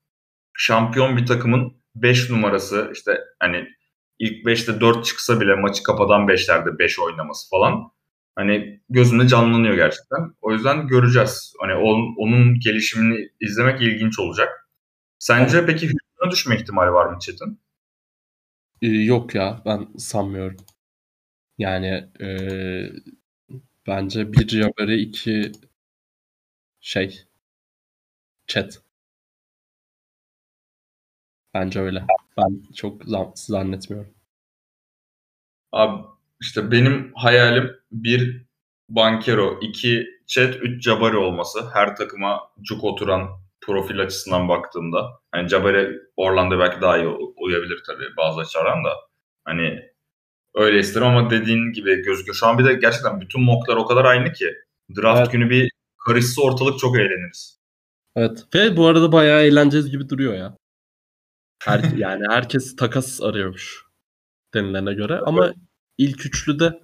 şampiyon 0.53 1.17
bir 1.17 1.25
takımın 1.25 1.73
5 1.95 2.29
numarası 2.29 2.91
işte 2.93 3.19
hani 3.39 3.67
ilk 4.19 4.45
5'te 4.45 4.81
4 4.81 5.05
çıksa 5.05 5.41
bile 5.41 5.55
maçı 5.55 5.83
kapadan 5.83 6.27
5'lerde 6.27 6.79
5 6.79 6.99
oynaması 6.99 7.49
falan 7.49 7.91
hani 8.35 8.81
gözümde 8.89 9.27
canlanıyor 9.27 9.75
gerçekten. 9.75 10.33
O 10.41 10.51
yüzden 10.53 10.87
göreceğiz. 10.87 11.53
Hani 11.59 11.75
onun, 11.75 12.15
onun 12.17 12.59
gelişimini 12.59 13.29
izlemek 13.41 13.81
ilginç 13.81 14.19
olacak. 14.19 14.69
Sence 15.19 15.65
peki 15.65 15.87
Houston'a 15.87 16.31
düşme 16.31 16.55
ihtimali 16.55 16.91
var 16.91 17.05
mı 17.05 17.19
Çetin? 17.19 17.59
Ee, 18.81 18.87
yok 18.87 19.35
ya 19.35 19.61
ben 19.65 19.87
sanmıyorum. 19.97 20.57
Yani 21.57 22.09
e, 22.21 22.27
bence 23.87 24.33
bir 24.33 24.47
Jabari 24.47 25.01
iki 25.01 25.51
şey 26.81 27.25
chat. 28.47 28.81
Bence 31.53 31.79
öyle. 31.79 32.05
Ben 32.37 32.61
çok 32.75 33.01
zannetmiyorum. 33.35 34.13
Abi 35.71 36.03
işte 36.41 36.71
benim 36.71 37.11
hayalim 37.15 37.71
bir 37.91 38.45
Bankero, 38.89 39.59
iki 39.61 40.07
Chat, 40.27 40.55
üç 40.55 40.83
Jabari 40.83 41.17
olması. 41.17 41.69
Her 41.73 41.95
takıma 41.95 42.41
cuk 42.61 42.83
oturan 42.83 43.29
profil 43.69 43.99
açısından 43.99 44.49
baktığımda. 44.49 45.19
Hani 45.31 45.49
Jabari 45.49 45.99
Orlando 46.17 46.59
belki 46.59 46.81
daha 46.81 46.97
iyi 46.97 47.07
uyabilir 47.37 47.83
tabii 47.87 48.17
bazı 48.17 48.41
açılardan 48.41 48.83
da. 48.83 48.93
Hani 49.45 49.89
öyle 50.55 50.79
isterim 50.79 51.07
ama 51.07 51.29
dediğin 51.29 51.73
gibi 51.73 51.95
gözüküyor. 51.95 52.35
Şu 52.35 52.47
an 52.47 52.59
bir 52.59 52.65
de 52.65 52.73
gerçekten 52.73 53.21
bütün 53.21 53.41
mocklar 53.41 53.75
o 53.75 53.85
kadar 53.85 54.05
aynı 54.05 54.33
ki. 54.33 54.53
Draft 54.97 55.19
evet. 55.19 55.31
günü 55.31 55.49
bir 55.49 55.71
karışsa 56.05 56.41
ortalık 56.41 56.79
çok 56.79 56.95
eğleniriz. 56.95 57.59
Evet. 58.15 58.45
Ve 58.55 58.77
bu 58.77 58.87
arada 58.87 59.11
bayağı 59.11 59.41
eğleneceğiz 59.41 59.89
gibi 59.91 60.09
duruyor 60.09 60.33
ya. 60.33 60.57
Her, 61.63 61.79
yani 61.97 62.23
herkes 62.29 62.75
takas 62.75 63.21
arıyormuş 63.21 63.83
denilene 64.53 64.93
göre. 64.93 65.19
Ama 65.25 65.53
ilk 65.97 66.25
üçlüde 66.25 66.79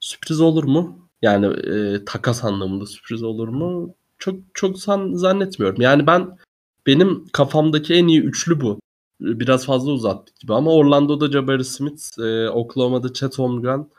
sürpriz 0.00 0.40
olur 0.40 0.64
mu? 0.64 1.10
Yani 1.22 1.46
e, 1.46 2.04
takas 2.04 2.44
anlamında 2.44 2.86
sürpriz 2.86 3.22
olur 3.22 3.48
mu? 3.48 3.94
Çok 4.18 4.36
çok 4.54 4.78
san, 4.78 5.12
zannetmiyorum. 5.14 5.80
Yani 5.80 6.06
ben 6.06 6.38
benim 6.86 7.28
kafamdaki 7.32 7.94
en 7.94 8.06
iyi 8.06 8.20
üçlü 8.20 8.60
bu. 8.60 8.80
Biraz 9.20 9.66
fazla 9.66 9.92
uzattık 9.92 10.40
gibi 10.40 10.54
ama 10.54 10.72
Orlando'da 10.74 11.30
Jabari 11.30 11.64
Smith, 11.64 12.18
e, 12.18 12.50
Oklahoma'da 12.50 13.12
Chet 13.12 13.38
Holmgren, 13.38 13.90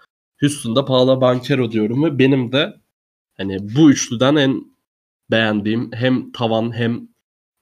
Houston'da 0.42 0.86
Paolo 0.86 1.22
Banchero 1.22 1.72
diyorum 1.72 2.04
ve 2.04 2.20
benim 2.20 2.52
de 2.52 2.74
hani 3.38 3.58
bu 3.76 3.92
üçlüden 3.92 4.36
en 4.36 4.78
beğendiğim 5.32 5.92
hem 5.94 6.32
tavan 6.32 6.76
hem 6.76 7.08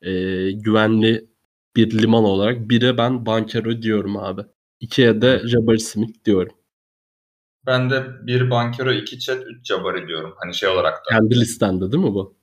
e, 0.01 0.11
güvenli 0.51 1.27
bir 1.75 2.01
liman 2.01 2.23
olarak 2.23 2.69
biri 2.69 2.97
ben 2.97 3.25
Banchero 3.25 3.81
diyorum 3.81 4.17
abi. 4.17 4.41
İkiye 4.79 5.21
de 5.21 5.41
Jabari 5.45 5.79
Smith 5.79 6.25
diyorum. 6.25 6.55
Ben 7.65 7.89
de 7.89 8.05
bir 8.27 8.49
Bankero, 8.49 8.91
iki 8.91 9.19
Chat, 9.19 9.43
üç 9.47 9.67
Jabari 9.67 10.07
diyorum. 10.07 10.33
Hani 10.37 10.53
şey 10.53 10.69
olarak 10.69 10.93
da. 10.93 11.09
Kendi 11.09 11.39
listende 11.39 11.91
değil 11.91 12.03
mi 12.03 12.13
bu? 12.13 12.35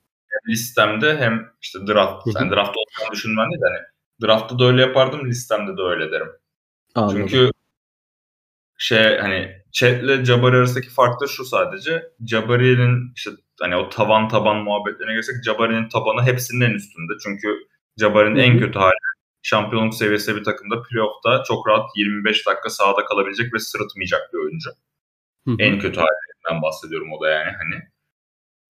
Listemde 0.47 1.17
hem 1.17 1.51
işte 1.61 1.79
draft. 1.87 2.27
Yani 2.27 2.51
draft 2.51 2.77
olacağını 2.77 3.11
düşünmem 3.11 3.49
değil 3.51 3.61
de 3.61 3.65
hani 3.65 3.85
draftta 4.27 4.59
da 4.59 4.65
öyle 4.65 4.81
yapardım, 4.81 5.29
listemde 5.29 5.77
de 5.77 5.81
öyle 5.81 6.11
derim. 6.11 6.31
Anladım. 6.95 7.17
Çünkü 7.17 7.51
şey 8.77 9.17
hani 9.17 9.63
Chat'le 9.71 10.25
Jabari 10.25 10.55
arasındaki 10.55 10.89
fark 10.89 11.21
da 11.21 11.27
şu 11.27 11.45
sadece. 11.45 12.03
Jabari'nin 12.27 13.13
işte 13.15 13.31
hani 13.59 13.75
o 13.75 13.89
taban 13.89 14.27
taban 14.27 14.57
muhabbetlerine 14.57 15.11
gelirsek 15.11 15.35
Jabari'nin 15.45 15.89
tabanı 15.89 16.23
hepsinin 16.23 16.61
en 16.61 16.73
üstünde. 16.73 17.13
Çünkü 17.23 17.47
Jabari'nin 17.97 18.39
en 18.39 18.59
kötü 18.59 18.79
hali 18.79 18.93
şampiyonluk 19.43 19.93
seviyesi 19.93 20.35
bir 20.35 20.43
takımda 20.43 20.81
playoff'ta 20.81 21.43
çok 21.47 21.67
rahat 21.67 21.89
25 21.95 22.47
dakika 22.47 22.69
sahada 22.69 23.05
kalabilecek 23.05 23.53
ve 23.53 23.59
sırıtmayacak 23.59 24.33
bir 24.33 24.37
oyuncu. 24.37 24.69
Hı-hı. 25.47 25.55
En 25.59 25.79
kötü 25.79 25.99
halinden 25.99 26.61
bahsediyorum 26.61 27.13
o 27.13 27.21
da 27.21 27.29
yani 27.29 27.51
hani. 27.51 27.92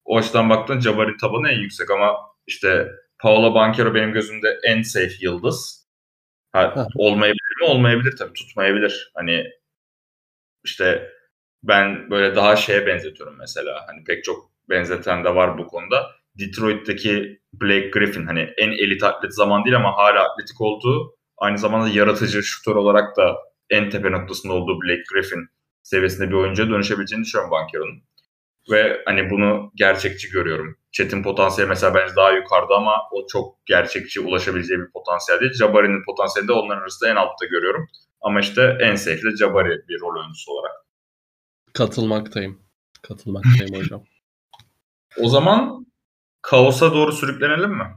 O 0.06 0.18
açıdan 0.18 0.50
baktığında 0.50 0.82
Jabari 0.82 1.18
tabanı 1.18 1.50
en 1.50 1.60
yüksek 1.60 1.92
ama 1.92 2.18
işte 2.48 2.88
Paolo 3.20 3.56
Banquero 3.56 3.94
benim 3.94 4.14
gözümde 4.14 4.60
en 4.64 4.82
safe 4.82 5.14
yıldız. 5.20 5.88
Ha, 6.52 6.88
olmayabilir 6.96 7.62
mi? 7.62 7.68
Olmayabilir 7.68 8.18
tabii. 8.18 8.34
Tutmayabilir. 8.34 9.12
Hani 9.16 9.46
işte 10.64 11.10
ben 11.64 12.10
böyle 12.10 12.36
daha 12.36 12.56
şeye 12.56 12.88
benzetiyorum 12.88 13.38
mesela. 13.40 13.84
Hani 13.88 14.04
pek 14.04 14.24
çok 14.24 14.52
benzeten 14.70 15.24
de 15.24 15.36
var 15.36 15.58
bu 15.58 15.68
konuda. 15.68 16.12
Detroit'teki 16.40 17.42
Blake 17.54 17.90
Griffin 17.90 18.26
hani 18.26 18.54
en 18.58 18.72
elit 18.72 19.04
atlet 19.04 19.36
zaman 19.36 19.66
değil 19.66 19.76
ama 19.76 19.98
hala 19.98 20.32
atletik 20.32 20.62
olduğu 20.62 21.16
aynı 21.38 21.58
zamanda 21.58 21.90
yaratıcı 21.90 22.44
şutör 22.44 22.76
olarak 22.76 23.18
da 23.18 23.38
en 23.70 23.90
tepe 23.90 24.12
noktasında 24.12 24.54
olduğu 24.54 24.82
Blake 24.82 25.04
Griffin 25.14 25.50
seviyesinde 25.84 26.30
bir 26.30 26.34
oyuncuya 26.34 26.70
dönüşebileceğini 26.70 27.26
düşünüyorum 27.26 27.52
Bankero'nun. 27.52 28.04
Ve 28.72 29.02
hani 29.06 29.30
bunu 29.30 29.72
gerçekçi 29.76 30.30
görüyorum. 30.30 30.78
Chat'in 30.92 31.24
potansiyeli 31.24 31.70
mesela 31.70 31.94
bence 31.94 32.16
daha 32.16 32.32
yukarıda 32.32 32.76
ama 32.76 32.96
o 33.12 33.28
çok 33.28 33.66
gerçekçi 33.66 34.20
ulaşabileceği 34.20 34.80
bir 34.80 34.92
potansiyel 34.92 35.40
değil. 35.42 35.54
Jabari'nin 35.54 36.06
potansiyeli 36.06 36.48
de 36.48 36.54
onların 36.54 36.82
arasında 36.82 37.10
en 37.10 37.16
altta 37.16 37.46
görüyorum. 37.46 37.88
Ama 38.22 38.40
işte 38.40 38.78
en 38.80 38.96
safe 38.96 39.22
de 39.22 39.38
Jabari 39.40 39.88
bir 39.88 40.02
rol 40.02 40.22
oyuncusu 40.22 40.52
olarak. 40.52 40.72
Katılmaktayım. 41.74 42.62
Katılmaktayım 43.02 43.76
hocam. 43.76 44.04
O 45.22 45.30
zaman 45.30 45.86
kaosa 46.42 46.94
doğru 46.94 47.12
sürüklenelim 47.12 47.72
mi? 47.72 47.88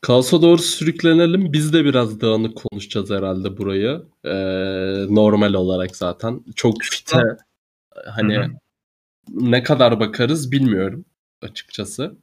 Kaosa 0.00 0.42
doğru 0.42 0.58
sürüklenelim. 0.58 1.52
Biz 1.52 1.72
de 1.72 1.84
biraz 1.84 2.20
dağınık 2.20 2.56
konuşacağız 2.56 3.10
herhalde 3.10 3.56
burayı. 3.56 4.02
Ee, 4.24 4.30
normal 5.14 5.54
olarak 5.54 5.96
zaten. 5.96 6.40
Çok 6.56 6.74
fite 6.82 7.22
hani 8.06 8.36
Hı-hı. 8.36 8.50
Ne 9.28 9.62
kadar 9.62 10.00
bakarız 10.00 10.52
bilmiyorum 10.52 11.04
açıkçası. 11.42 12.16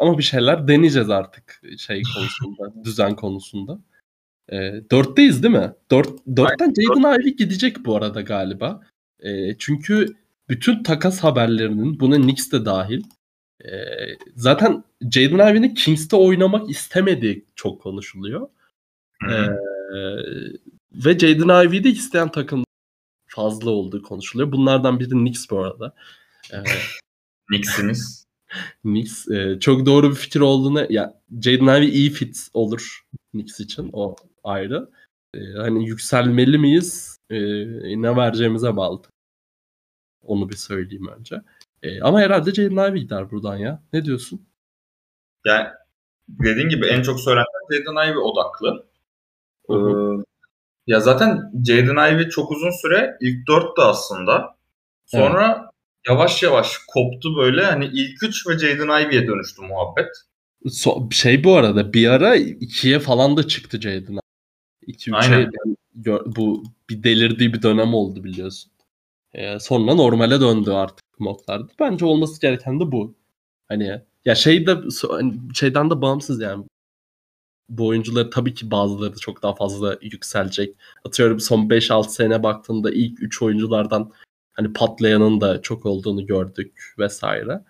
Ama 0.00 0.18
bir 0.18 0.22
şeyler 0.22 0.68
deneyeceğiz 0.68 1.10
artık 1.10 1.62
şey 1.78 2.02
konusunda, 2.14 2.84
düzen 2.84 3.16
konusunda. 3.16 3.78
E, 4.52 4.56
dörtteyiz 4.90 5.42
değil 5.42 5.54
mi? 5.54 5.72
Dört, 5.90 6.08
dörtten 6.36 6.74
Jaden 6.74 7.20
Ivey 7.20 7.36
gidecek 7.36 7.84
bu 7.84 7.96
arada 7.96 8.20
galiba. 8.20 8.80
E, 9.20 9.58
çünkü 9.58 10.06
bütün 10.48 10.82
takas 10.82 11.20
haberlerinin 11.20 12.00
buna 12.00 12.16
Knicks 12.16 12.52
de 12.52 12.64
dahil. 12.64 13.02
E, 13.64 13.70
zaten 14.34 14.84
Jaden 15.10 15.50
Ivey'nin 15.50 15.74
Kings'te 15.74 16.16
oynamak 16.16 16.70
istemediği 16.70 17.44
çok 17.54 17.82
konuşuluyor. 17.82 18.48
E, 19.30 19.36
ve 20.92 21.18
Jaden 21.18 21.66
Ivey'i 21.66 21.84
de 21.84 21.90
isteyen 21.90 22.30
takım 22.30 22.63
fazla 23.34 23.70
olduğu 23.70 24.02
konuşuluyor. 24.02 24.52
Bunlardan 24.52 25.00
biri 25.00 25.10
Knicks 25.10 25.50
bu 25.50 25.60
arada. 25.60 25.94
E, 26.52 26.62
Knicks'imiz. 27.48 28.26
Knicks 28.82 29.28
e, 29.28 29.60
çok 29.60 29.86
doğru 29.86 30.10
bir 30.10 30.14
fikir 30.14 30.40
olduğunu 30.40 30.86
ya 30.92 31.20
Jaden 31.40 31.66
Ivey 31.66 31.88
iyi 31.88 32.10
fit 32.10 32.48
olur 32.54 33.04
Knicks 33.30 33.60
için 33.60 33.90
o 33.92 34.16
ayrı. 34.44 34.90
E, 35.34 35.38
hani 35.56 35.88
yükselmeli 35.88 36.58
miyiz? 36.58 37.18
E, 37.30 37.36
ne 38.02 38.16
vereceğimize 38.16 38.76
bağlı. 38.76 39.02
Onu 40.22 40.48
bir 40.48 40.56
söyleyeyim 40.56 41.08
önce. 41.18 41.42
E, 41.82 42.00
ama 42.00 42.20
herhalde 42.20 42.54
Jaden 42.54 42.90
Ivey 42.90 43.02
gider 43.02 43.30
buradan 43.30 43.56
ya. 43.56 43.82
Ne 43.92 44.04
diyorsun? 44.04 44.46
Yani 45.46 45.68
dediğin 46.28 46.68
gibi 46.68 46.86
en 46.86 47.02
çok 47.02 47.20
söylenen 47.20 47.44
Jaden 47.72 48.08
Ivey 48.08 48.18
odaklı. 48.18 48.86
Ee, 49.70 49.74
ya 50.86 51.00
zaten 51.00 51.52
Jaden 51.66 52.14
Ivey 52.14 52.28
çok 52.28 52.50
uzun 52.50 52.82
süre 52.82 53.16
ilk 53.20 53.48
dörtte 53.48 53.82
aslında. 53.82 54.56
Sonra 55.06 55.56
evet. 55.58 55.70
yavaş 56.08 56.42
yavaş 56.42 56.78
koptu 56.94 57.36
böyle. 57.36 57.64
Hani 57.64 57.86
ilk 57.86 58.22
üç 58.22 58.46
ve 58.48 58.58
Jaden 58.58 59.06
Ivey'e 59.06 59.26
dönüştü 59.26 59.62
muhabbet. 59.62 60.08
So, 60.70 61.08
şey 61.10 61.44
bu 61.44 61.56
arada 61.56 61.92
bir 61.92 62.08
ara 62.08 62.36
ikiye 62.36 62.98
falan 62.98 63.36
da 63.36 63.48
çıktı 63.48 63.80
Jaden 63.80 64.18
2 64.86 65.10
3 65.10 65.24
şey 65.24 65.46
bu 66.26 66.64
bir 66.90 67.02
delirdiği 67.02 67.54
bir 67.54 67.62
dönem 67.62 67.94
oldu 67.94 68.24
biliyorsun. 68.24 68.72
Ee, 69.34 69.58
sonra 69.58 69.94
normale 69.94 70.40
döndü 70.40 70.70
artık 70.70 71.04
modlarda. 71.18 71.72
Bence 71.80 72.04
olması 72.04 72.40
gereken 72.40 72.80
de 72.80 72.92
bu. 72.92 73.14
Hani 73.68 74.02
ya 74.24 74.34
şey 74.34 74.66
de 74.66 74.76
hani 75.08 75.34
şeyden 75.54 75.90
de 75.90 76.00
bağımsız 76.00 76.40
yani. 76.40 76.64
Bu 77.68 77.86
oyuncuları 77.86 78.30
tabii 78.30 78.54
ki 78.54 78.70
bazıları 78.70 79.14
çok 79.20 79.42
daha 79.42 79.54
fazla 79.54 79.98
yükselecek. 80.02 80.76
Atıyorum 81.04 81.40
son 81.40 81.68
5-6 81.68 82.08
sene 82.08 82.42
baktığında 82.42 82.90
ilk 82.90 83.22
3 83.22 83.42
oyunculardan 83.42 84.12
hani 84.52 84.72
patlayanın 84.72 85.40
da 85.40 85.62
çok 85.62 85.86
olduğunu 85.86 86.26
gördük 86.26 86.94
vesaire. 86.98 87.60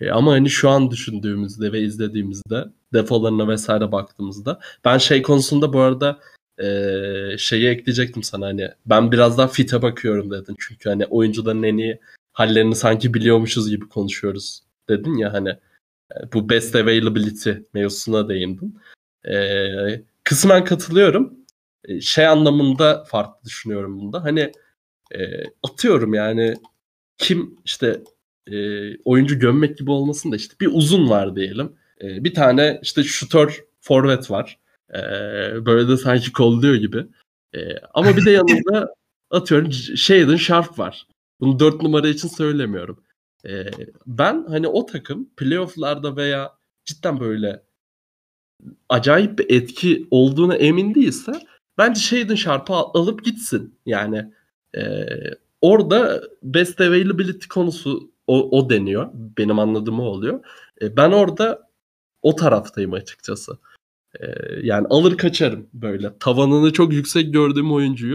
E, 0.00 0.10
ama 0.10 0.32
hani 0.32 0.50
şu 0.50 0.70
an 0.70 0.90
düşündüğümüzde 0.90 1.72
ve 1.72 1.80
izlediğimizde 1.80 2.64
defolarına 2.92 3.48
vesaire 3.48 3.92
baktığımızda 3.92 4.60
ben 4.84 4.98
şey 4.98 5.22
konusunda 5.22 5.72
bu 5.72 5.80
arada 5.80 6.20
e, 6.58 7.38
şeyi 7.38 7.68
ekleyecektim 7.68 8.22
sana 8.22 8.46
hani 8.46 8.70
ben 8.86 9.12
biraz 9.12 9.38
daha 9.38 9.48
fit'e 9.48 9.82
bakıyorum 9.82 10.30
dedin. 10.30 10.56
Çünkü 10.58 10.88
hani 10.88 11.06
oyuncuların 11.06 11.62
en 11.62 11.76
iyi 11.76 12.00
hallerini 12.32 12.74
sanki 12.76 13.14
biliyormuşuz 13.14 13.70
gibi 13.70 13.88
konuşuyoruz 13.88 14.62
dedin 14.88 15.16
ya 15.16 15.32
hani 15.32 15.48
e, 16.12 16.32
bu 16.32 16.48
best 16.48 16.76
availability 16.76 17.50
mevzusuna 17.74 18.28
değindin. 18.28 18.78
E, 19.28 19.34
kısmen 20.24 20.64
katılıyorum. 20.64 21.34
E, 21.84 22.00
şey 22.00 22.26
anlamında 22.26 23.04
farklı 23.04 23.44
düşünüyorum 23.44 23.98
bunda. 24.00 24.24
Hani 24.24 24.52
e, 25.14 25.42
atıyorum 25.62 26.14
yani 26.14 26.54
kim 27.18 27.58
işte 27.64 28.02
e, 28.46 28.56
oyuncu 29.04 29.38
gömmek 29.38 29.78
gibi 29.78 29.90
olmasın 29.90 30.32
da 30.32 30.36
işte 30.36 30.54
bir 30.60 30.70
uzun 30.72 31.10
var 31.10 31.36
diyelim. 31.36 31.72
E, 32.02 32.24
bir 32.24 32.34
tane 32.34 32.78
işte 32.82 33.02
şutör 33.02 33.64
forvet 33.80 34.30
var. 34.30 34.58
E, 34.94 34.98
böyle 35.66 35.88
de 35.88 35.96
sanki 35.96 36.32
kolluyor 36.32 36.74
gibi. 36.74 37.06
E, 37.54 37.76
ama 37.94 38.16
bir 38.16 38.24
de 38.24 38.30
yanında 38.30 38.94
atıyorum 39.30 39.72
Shaden 39.72 40.36
Sharp 40.36 40.78
var. 40.78 41.06
Bunu 41.40 41.58
dört 41.58 41.82
numara 41.82 42.08
için 42.08 42.28
söylemiyorum. 42.28 43.04
E, 43.46 43.66
ben 44.06 44.44
hani 44.48 44.68
o 44.68 44.86
takım 44.86 45.30
playofflarda 45.36 46.16
veya 46.16 46.52
cidden 46.84 47.20
böyle 47.20 47.62
acayip 48.88 49.38
bir 49.38 49.50
etki 49.50 50.06
olduğuna 50.10 50.54
emin 50.54 50.94
değilse 50.94 51.32
bence 51.78 52.00
Shaden 52.00 52.34
Sharp'ı 52.34 52.74
alıp 52.74 53.24
gitsin. 53.24 53.78
Yani 53.86 54.32
e, 54.76 54.82
orada 55.60 56.22
best 56.42 56.80
availability 56.80 57.48
konusu 57.48 58.12
o, 58.26 58.58
o 58.58 58.70
deniyor. 58.70 59.10
Benim 59.14 59.58
anladığım 59.58 60.00
o 60.00 60.04
oluyor. 60.04 60.44
E, 60.82 60.96
ben 60.96 61.10
orada 61.10 61.68
o 62.22 62.36
taraftayım 62.36 62.92
açıkçası. 62.92 63.58
E, 64.20 64.26
yani 64.62 64.86
alır 64.90 65.16
kaçarım 65.16 65.68
böyle. 65.74 66.18
Tavanını 66.18 66.72
çok 66.72 66.92
yüksek 66.92 67.32
gördüğüm 67.32 67.72
oyuncuyu 67.72 68.14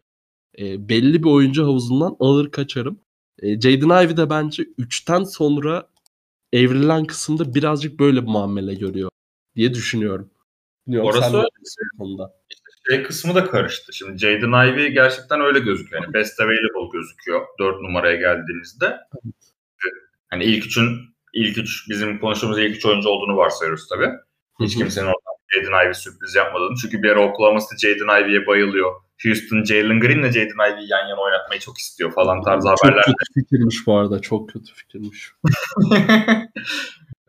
e, 0.59 0.89
belli 0.89 1.23
bir 1.23 1.29
oyuncu 1.29 1.63
havuzundan 1.65 2.15
alır 2.19 2.51
kaçarım. 2.51 2.99
E, 3.39 3.61
Jaden 3.61 4.05
Ivey 4.05 4.17
de 4.17 4.29
bence 4.29 4.63
3'ten 4.63 5.23
sonra 5.23 5.89
evrilen 6.53 7.05
kısımda 7.05 7.55
birazcık 7.55 7.99
böyle 7.99 8.21
bir 8.21 8.27
muamele 8.27 8.73
görüyor 8.73 9.09
diye 9.55 9.73
düşünüyorum. 9.73 10.29
Bilmiyorum, 10.87 11.09
Orası 11.09 11.37
öyle. 11.37 11.47
Konuda. 11.97 12.33
İşte 12.49 12.61
şey 12.89 13.03
kısmı 13.03 13.35
da 13.35 13.45
karıştı. 13.45 13.93
Şimdi 13.93 14.17
Jaden 14.17 14.71
Ivey 14.73 14.91
gerçekten 14.91 15.41
öyle 15.41 15.59
gözüküyor. 15.59 16.03
Yani 16.03 16.13
best 16.13 16.39
available 16.39 16.89
gözüküyor 16.93 17.41
4 17.59 17.81
numaraya 17.81 18.15
geldiğimizde. 18.15 18.85
Evet. 18.85 19.93
Hani 20.29 20.43
ilk 20.43 20.65
üçün 20.65 20.99
ilk 21.33 21.57
üç 21.57 21.89
bizim 21.89 22.19
konuştuğumuz 22.19 22.59
ilk 22.59 22.75
üç 22.75 22.85
oyuncu 22.85 23.09
olduğunu 23.09 23.37
varsayıyoruz 23.37 23.87
tabii. 23.87 24.09
Hiç 24.59 24.77
kimsenin 24.77 25.05
oradan 25.05 25.37
Jaden 25.47 25.85
Ivey 25.85 25.93
sürpriz 25.93 26.35
yapmadığını. 26.35 26.75
Çünkü 26.81 27.03
bir 27.03 27.09
ara 27.09 27.29
Oklahoma 27.29 27.59
City 27.59 27.87
Jaden 27.87 28.23
Ivey'e 28.23 28.47
bayılıyor. 28.47 28.91
Houston 29.23 29.63
Jalen 29.63 29.99
Green 29.99 30.19
ile 30.19 30.31
Jaden 30.31 30.73
Ivey'i 30.73 30.89
yan 30.89 31.07
yana 31.07 31.21
oynatmayı 31.21 31.61
çok 31.61 31.77
istiyor 31.77 32.11
falan 32.11 32.43
tarzı 32.43 32.67
çok 32.67 32.83
haberler. 32.83 33.03
Çok 33.03 33.15
kötü 33.17 33.33
fikirmiş 33.33 33.87
bu 33.87 33.97
arada. 33.97 34.21
Çok 34.21 34.49
kötü 34.49 34.73
fikirmiş. 34.73 35.31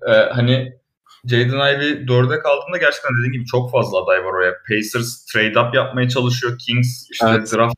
ee, 0.09 0.13
hani 0.13 0.79
Jaden 1.25 1.75
Ivey 1.75 2.09
dörde 2.09 2.39
kaldığında 2.39 2.77
gerçekten 2.81 3.13
dediğim 3.19 3.33
gibi 3.33 3.45
çok 3.45 3.71
fazla 3.71 4.05
aday 4.05 4.19
var 4.25 4.33
oraya. 4.33 4.55
Pacers 4.69 5.25
trade 5.25 5.61
up 5.61 5.75
yapmaya 5.75 6.09
çalışıyor. 6.09 6.59
Kings 6.59 7.11
işte 7.11 7.27
evet. 7.29 7.53
draft 7.53 7.75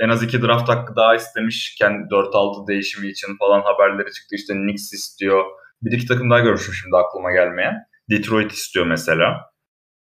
en 0.00 0.08
az 0.08 0.22
iki 0.22 0.42
draft 0.42 0.68
hakkı 0.68 0.96
daha 0.96 1.14
istemişken 1.14 1.92
4-6 1.92 2.66
değişimi 2.66 3.08
için 3.08 3.36
falan 3.38 3.60
haberleri 3.60 4.12
çıktı. 4.12 4.34
İşte 4.34 4.54
Knicks 4.54 4.92
istiyor. 4.92 5.44
Bir 5.82 5.92
iki 5.92 6.06
takım 6.06 6.30
daha 6.30 6.40
görmüşüm 6.40 6.74
şimdi 6.74 6.96
aklıma 6.96 7.32
gelmeyen. 7.32 7.74
Detroit 8.10 8.52
istiyor 8.52 8.86
mesela. 8.86 9.50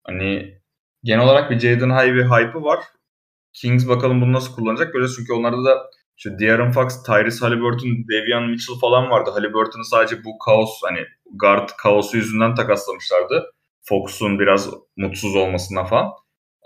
Hani 0.04 0.58
genel 1.04 1.24
olarak 1.24 1.50
bir 1.50 1.58
Jaden 1.58 2.08
Ivey 2.08 2.24
hype'ı 2.24 2.62
var. 2.62 2.78
Kings 3.52 3.88
bakalım 3.88 4.20
bunu 4.20 4.32
nasıl 4.32 4.54
kullanacak. 4.54 4.94
Böyle 4.94 5.08
çünkü 5.16 5.32
onlarda 5.32 5.64
da 5.64 5.90
işte 6.16 6.38
De'Aaron 6.38 6.70
Fox, 6.70 7.02
Tyrese 7.02 7.46
Halliburton, 7.46 7.90
Devian 8.12 8.50
Mitchell 8.50 8.78
falan 8.80 9.10
vardı. 9.10 9.30
Halliburton'u 9.30 9.84
sadece 9.84 10.24
bu 10.24 10.38
kaos 10.38 10.70
hani 10.82 11.06
guard 11.34 11.68
kaosu 11.78 12.16
yüzünden 12.16 12.54
takaslamışlardı. 12.54 13.52
Fox'un 13.82 14.38
biraz 14.38 14.70
mutsuz 14.96 15.36
olmasına 15.36 15.84
falan. 15.84 16.10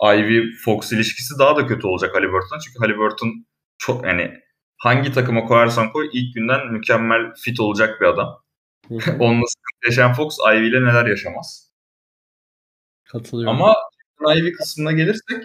Ivy 0.05 0.43
Fox 0.65 0.93
ilişkisi 0.93 1.39
daha 1.39 1.57
da 1.57 1.67
kötü 1.67 1.87
olacak 1.87 2.15
Halliburton. 2.15 2.59
Çünkü 2.65 2.79
Halliburton 2.79 3.47
çok 3.79 4.05
yani 4.05 4.41
hangi 4.79 5.13
takıma 5.13 5.45
koyarsan 5.45 5.93
koy 5.93 6.11
ilk 6.13 6.35
günden 6.35 6.73
mükemmel 6.73 7.33
fit 7.45 7.61
olacak 7.61 8.01
bir 8.01 8.07
adam. 8.07 8.43
Onunla 9.21 9.47
sıkıntı 9.47 9.87
yaşayan 9.87 10.15
Fox 10.15 10.39
Ivy 10.55 10.69
ile 10.69 10.81
neler 10.85 11.07
yaşamaz. 11.07 11.73
Katılıyorum. 13.05 13.63
Ama 13.63 13.77
Ivy 14.37 14.53
kısmına 14.53 14.93
gelirsek 14.93 15.45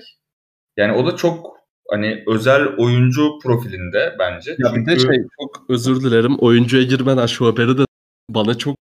yani 0.77 0.93
o 0.93 1.05
da 1.05 1.15
çok 1.15 1.60
hani 1.91 2.23
özel 2.27 2.67
oyuncu 2.77 3.39
profilinde 3.43 4.15
bence. 4.19 4.51
Ya 4.51 4.71
Çünkü... 4.73 4.81
bir 4.81 4.85
de 4.85 4.99
şey 4.99 5.23
çok 5.41 5.65
özür 5.69 6.01
dilerim 6.01 6.35
oyuncuya 6.39 6.83
girmeden 6.83 7.25
şu 7.25 7.45
haberi 7.45 7.77
de 7.77 7.85
bana 8.29 8.57
çok 8.57 8.77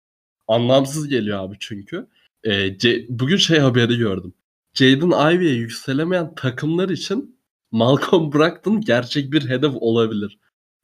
anlamsız 0.47 1.07
geliyor 1.07 1.39
abi 1.39 1.55
çünkü. 1.59 2.07
Ee, 2.43 2.77
C- 2.77 3.05
bugün 3.09 3.37
şey 3.37 3.59
haberi 3.59 3.97
gördüm. 3.97 4.33
Jaden 4.73 5.35
Ivey'e 5.35 5.53
yükselemeyen 5.53 6.35
takımlar 6.35 6.89
için 6.89 7.37
Malcolm 7.71 8.33
Brogdon 8.33 8.81
gerçek 8.81 9.31
bir 9.31 9.49
hedef 9.49 9.73
olabilir. 9.75 10.39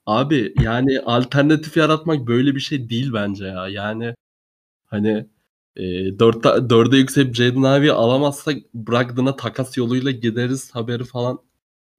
Abi 0.05 0.53
yani 0.61 0.99
alternatif 0.99 1.77
yaratmak 1.77 2.27
böyle 2.27 2.55
bir 2.55 2.59
şey 2.59 2.89
değil 2.89 3.13
bence 3.13 3.45
ya. 3.45 3.67
Yani 3.67 4.15
hani 4.85 5.27
e, 5.75 5.83
dörtte, 6.19 6.69
dörde 6.69 6.97
yükselip 6.97 7.35
Jaden 7.35 7.79
Ivey'i 7.79 7.91
alamazsak 7.91 8.57
Brogdon'a 8.73 9.35
takas 9.35 9.77
yoluyla 9.77 10.11
gideriz 10.11 10.75
haberi 10.75 11.03
falan 11.03 11.39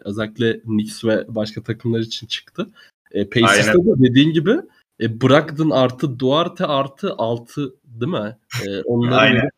Özellikle 0.00 0.60
Knicks 0.60 1.04
ve 1.04 1.24
başka 1.28 1.62
takımlar 1.62 2.00
için 2.00 2.26
çıktı. 2.26 2.70
E, 3.12 3.30
Pacers'ta 3.30 3.78
da 3.78 4.02
dediğin 4.02 4.32
gibi 4.32 4.56
e, 5.00 5.20
Brogdon 5.20 5.70
artı 5.70 6.18
Duarte 6.18 6.66
artı 6.66 7.14
6 7.18 7.74
değil 7.84 8.12
mi? 8.12 8.36
E, 8.66 8.82
onların 8.82 9.18
Aynen. 9.18 9.50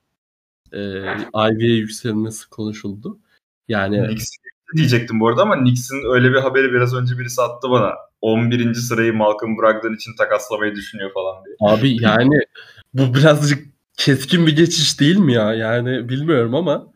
E, 0.72 0.78
Ivy'ye 1.34 1.76
yükselmesi 1.76 2.48
konuşuldu. 2.48 3.18
Yani 3.68 4.06
Knicks 4.06 4.36
diyecektim 4.76 5.20
bu 5.20 5.28
arada 5.28 5.42
ama 5.42 5.58
Knicks'in 5.58 6.14
öyle 6.14 6.30
bir 6.30 6.38
haberi 6.38 6.72
biraz 6.72 6.94
önce 6.94 7.18
birisi 7.18 7.42
attı 7.42 7.70
bana. 7.70 7.92
11. 8.20 8.74
sırayı 8.74 9.14
Malcolm 9.14 9.58
Brogdon 9.58 9.94
için 9.94 10.16
takaslamayı 10.18 10.74
düşünüyor 10.74 11.12
falan 11.14 11.44
diye. 11.44 11.56
Abi 11.60 12.02
yani 12.02 12.40
bu 12.94 13.14
birazcık 13.14 13.66
keskin 13.96 14.46
bir 14.46 14.56
geçiş 14.56 15.00
değil 15.00 15.16
mi 15.16 15.32
ya? 15.32 15.54
Yani 15.54 16.08
bilmiyorum 16.08 16.54
ama 16.54 16.92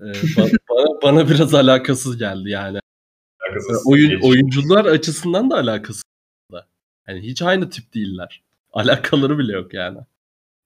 e, 0.00 0.06
bana, 0.36 0.48
bana 1.02 1.28
biraz 1.28 1.54
alakasız 1.54 2.18
geldi 2.18 2.50
yani. 2.50 2.78
Alakasız 3.48 3.86
Oyun, 3.86 4.20
oyuncular 4.20 4.84
açısından 4.84 5.50
da 5.50 5.56
alakasız. 5.56 6.02
Yani 7.08 7.20
hiç 7.20 7.42
aynı 7.42 7.70
tip 7.70 7.94
değiller. 7.94 8.42
Alakaları 8.72 9.38
bile 9.38 9.52
yok 9.52 9.74
yani. 9.74 9.98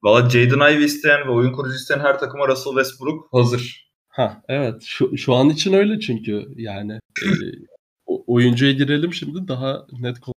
Valla 0.03 0.31
Jaden 0.31 0.75
Ivey 0.75 0.85
isteyen 0.85 1.27
ve 1.27 1.31
oyun 1.31 1.53
kurucu 1.53 1.75
isteyen 1.75 2.01
her 2.01 2.19
takıma 2.19 2.49
Russell 2.49 2.73
Westbrook 2.73 3.29
hazır. 3.33 3.87
Ha 4.09 4.43
evet 4.49 4.83
şu, 4.83 5.19
şu 5.19 5.35
an 5.35 5.49
için 5.49 5.73
öyle 5.73 6.01
çünkü 6.01 6.49
yani 6.57 6.93
e, 6.93 7.29
oyuncuya 8.07 8.73
girelim 8.73 9.15
şimdi 9.15 9.49
daha 9.49 9.87
net 9.93 10.21
konu. 10.21 10.35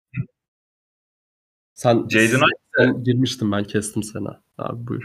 Sen, 1.74 2.06
Jaden 2.08 2.40
sen 2.76 3.04
girmiştin 3.04 3.52
ben 3.52 3.64
kestim 3.64 4.02
seni. 4.02 4.28
Abi 4.58 4.86
buyur. 4.86 5.02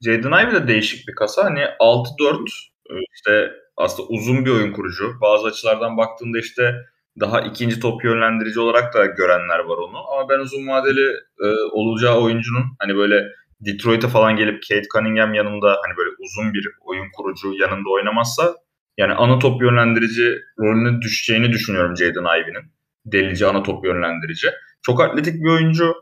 Jaden 0.00 0.44
Ivey 0.44 0.62
de 0.62 0.68
değişik 0.68 1.08
bir 1.08 1.14
kasa. 1.14 1.44
Hani 1.44 1.58
6-4 1.58 2.40
e, 2.40 2.71
işte 3.14 3.52
aslında 3.76 4.08
uzun 4.08 4.44
bir 4.44 4.50
oyun 4.50 4.72
kurucu. 4.72 5.14
Bazı 5.20 5.46
açılardan 5.46 5.96
baktığında 5.96 6.38
işte 6.38 6.74
daha 7.20 7.40
ikinci 7.40 7.80
top 7.80 8.04
yönlendirici 8.04 8.60
olarak 8.60 8.94
da 8.94 9.06
görenler 9.06 9.58
var 9.58 9.78
onu. 9.78 9.98
Ama 10.12 10.28
ben 10.28 10.38
uzun 10.38 10.68
vadeli 10.68 11.10
e, 11.44 11.46
olacağı 11.72 12.20
oyuncunun 12.20 12.64
hani 12.78 12.96
böyle 12.96 13.28
Detroit'e 13.60 14.08
falan 14.08 14.36
gelip 14.36 14.62
Kate 14.68 14.88
Cunningham 14.94 15.34
yanında 15.34 15.68
hani 15.84 15.96
böyle 15.96 16.10
uzun 16.18 16.54
bir 16.54 16.68
oyun 16.84 17.06
kurucu 17.16 17.52
yanında 17.54 17.90
oynamazsa 17.90 18.54
yani 18.98 19.12
ana 19.14 19.38
top 19.38 19.62
yönlendirici 19.62 20.38
rolüne 20.58 21.02
düşeceğini 21.02 21.52
düşünüyorum 21.52 21.96
Jaden 21.96 22.40
Ivey'nin. 22.40 22.72
Delici 23.06 23.46
ana 23.46 23.62
top 23.62 23.84
yönlendirici. 23.84 24.48
Çok 24.82 25.00
atletik 25.00 25.34
bir 25.44 25.50
oyuncu. 25.50 25.94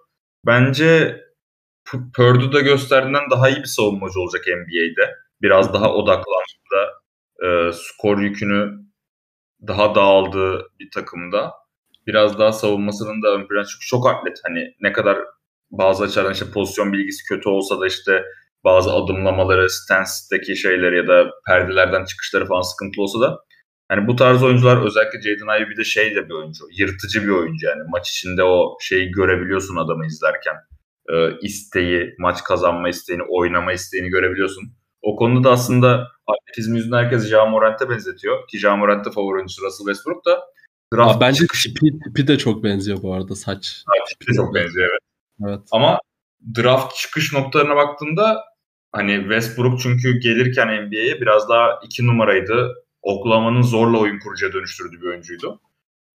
Bence 0.46 1.20
Purdue'da 2.14 2.60
gösterdiğinden 2.60 3.30
daha 3.30 3.48
iyi 3.48 3.56
bir 3.56 3.64
savunmacı 3.64 4.20
olacak 4.20 4.44
NBA'de. 4.46 5.14
Biraz 5.42 5.74
daha 5.74 5.94
odaklandı. 5.94 7.02
E, 7.44 7.72
skor 7.72 8.18
yükünü 8.18 8.80
daha 9.66 9.94
dağıldığı 9.94 10.66
bir 10.80 10.90
takımda. 10.94 11.52
Biraz 12.06 12.38
daha 12.38 12.52
savunmasının 12.52 13.22
da 13.22 13.28
ön 13.28 13.48
plana 13.48 13.64
çünkü 13.64 13.86
çok 13.86 14.06
atlet. 14.08 14.38
Hani 14.44 14.74
ne 14.80 14.92
kadar 14.92 15.18
bazı 15.70 16.04
açılardan 16.04 16.32
işte 16.32 16.46
pozisyon 16.54 16.92
bilgisi 16.92 17.24
kötü 17.24 17.48
olsa 17.48 17.80
da 17.80 17.86
işte 17.86 18.24
bazı 18.64 18.92
adımlamaları, 18.92 19.70
stance'deki 19.70 20.56
şeyleri 20.56 20.96
ya 20.96 21.08
da 21.08 21.30
perdelerden 21.46 22.04
çıkışları 22.04 22.46
falan 22.46 22.60
sıkıntı 22.60 23.02
olsa 23.02 23.20
da 23.20 23.38
hani 23.88 24.06
bu 24.06 24.16
tarz 24.16 24.42
oyuncular 24.42 24.86
özellikle 24.86 25.22
Jaden 25.22 25.56
Ivey 25.56 25.70
bir 25.70 25.76
de 25.76 25.84
şey 25.84 26.14
de 26.14 26.28
bir 26.28 26.34
oyuncu. 26.34 26.64
Yırtıcı 26.78 27.22
bir 27.22 27.28
oyuncu 27.28 27.66
yani. 27.66 27.82
Maç 27.88 28.10
içinde 28.10 28.44
o 28.44 28.76
şeyi 28.80 29.10
görebiliyorsun 29.10 29.76
adamı 29.76 30.06
izlerken. 30.06 30.56
Ee, 31.12 31.38
isteği, 31.42 32.14
maç 32.18 32.44
kazanma 32.44 32.88
isteğini, 32.88 33.22
oynama 33.22 33.72
isteğini 33.72 34.08
görebiliyorsun. 34.08 34.64
O 35.02 35.16
konuda 35.16 35.48
da 35.48 35.52
aslında 35.52 36.08
atletizm 36.26 36.74
yüzünden 36.74 37.04
herkes 37.04 37.30
Ja 37.30 37.46
Morant'e 37.46 37.90
benzetiyor. 37.90 38.48
Ki 38.48 38.58
Ja 38.58 38.76
Morant 38.76 39.04
da 39.04 39.10
favori 39.10 39.36
oyuncusu 39.36 39.62
Russell 39.62 39.86
Westbrook 39.86 40.26
da. 40.26 40.40
Draft 40.94 41.16
Aa, 41.16 41.20
bence 41.20 41.38
çıkışı... 41.38 41.74
tipi, 41.74 41.98
tipi 42.04 42.28
de 42.28 42.38
çok 42.38 42.64
benziyor 42.64 43.02
bu 43.02 43.14
arada 43.14 43.34
saç. 43.34 43.82
Ha, 43.86 43.92
tipi 44.08 44.32
de 44.32 44.36
çok 44.36 44.54
benziyor 44.54 44.88
evet. 44.90 45.00
evet. 45.48 45.68
Ama 45.72 45.98
draft 46.56 46.96
çıkış 46.96 47.32
noktalarına 47.32 47.76
baktığında 47.76 48.44
hani 48.92 49.20
Westbrook 49.20 49.80
çünkü 49.80 50.18
gelirken 50.18 50.86
NBA'ye 50.86 51.20
biraz 51.20 51.48
daha 51.48 51.80
iki 51.84 52.06
numaraydı. 52.06 52.74
Oklahoma'nın 53.02 53.62
zorla 53.62 53.98
oyun 53.98 54.18
kurucuya 54.18 54.52
dönüştürdüğü 54.52 55.00
bir 55.00 55.06
oyuncuydu. 55.06 55.60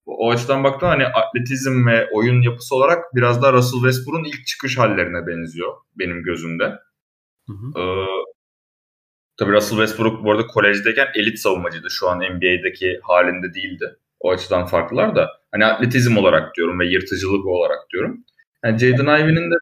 O 0.05 0.31
açıdan 0.31 0.63
baktığında 0.63 0.91
hani 0.91 1.05
atletizm 1.05 1.87
ve 1.87 2.09
oyun 2.13 2.41
yapısı 2.41 2.75
olarak 2.75 3.15
biraz 3.15 3.41
daha 3.41 3.53
Russell 3.53 3.79
Westbrook'un 3.79 4.23
ilk 4.23 4.47
çıkış 4.47 4.77
hallerine 4.77 5.27
benziyor 5.27 5.73
benim 5.95 6.23
gözümde. 6.23 6.63
Hı 7.47 7.53
hı. 7.53 7.79
Ee, 7.79 8.05
tabii 9.37 9.51
Russell 9.51 9.77
Westbrook 9.77 10.23
bu 10.23 10.31
arada 10.31 10.47
kolejdeyken 10.47 11.07
elit 11.15 11.39
savunmacıydı. 11.39 11.89
Şu 11.89 12.09
an 12.09 12.19
NBA'deki 12.19 12.99
halinde 13.03 13.53
değildi. 13.53 13.95
O 14.19 14.31
açıdan 14.31 14.65
farklılar 14.65 15.15
da. 15.15 15.29
Hani 15.51 15.65
atletizm 15.65 16.17
olarak 16.17 16.55
diyorum 16.55 16.79
ve 16.79 16.87
yırtıcılık 16.87 17.45
olarak 17.45 17.79
diyorum. 17.93 18.17
Yani 18.63 18.79
Jaden 18.79 19.23
Ivey'nin 19.23 19.51
de 19.51 19.55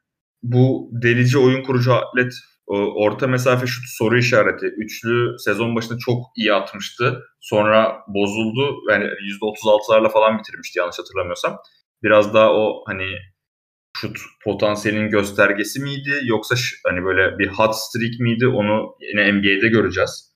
bu 0.44 0.90
delici 0.92 1.38
oyun 1.38 1.64
kurucu 1.64 1.94
atlet 1.94 2.34
orta 2.68 3.28
mesafe 3.28 3.68
şut 3.68 3.84
soru 3.88 4.18
işareti. 4.18 4.66
Üçlü 4.66 5.36
sezon 5.40 5.76
başında 5.76 5.98
çok 5.98 6.26
iyi 6.36 6.54
atmıştı. 6.54 7.24
Sonra 7.40 7.98
bozuldu. 8.08 8.76
Yani 8.90 9.06
%36'larla 9.06 10.12
falan 10.12 10.40
bitirmişti 10.40 10.80
yanlış 10.80 11.00
hatırlamıyorsam. 11.00 11.58
Biraz 12.04 12.34
daha 12.34 12.54
o 12.54 12.84
hani 12.88 13.06
şut 14.04 14.18
potansiyelinin 14.44 15.10
göstergesi 15.10 15.82
miydi 15.82 16.12
yoksa 16.24 16.56
hani 16.88 17.04
böyle 17.04 17.40
bir 17.40 17.48
hot 17.48 17.76
streak 17.76 18.20
miydi 18.20 18.48
onu 18.48 18.96
yine 19.00 19.32
NBA'de 19.32 19.68
göreceğiz. 19.68 20.34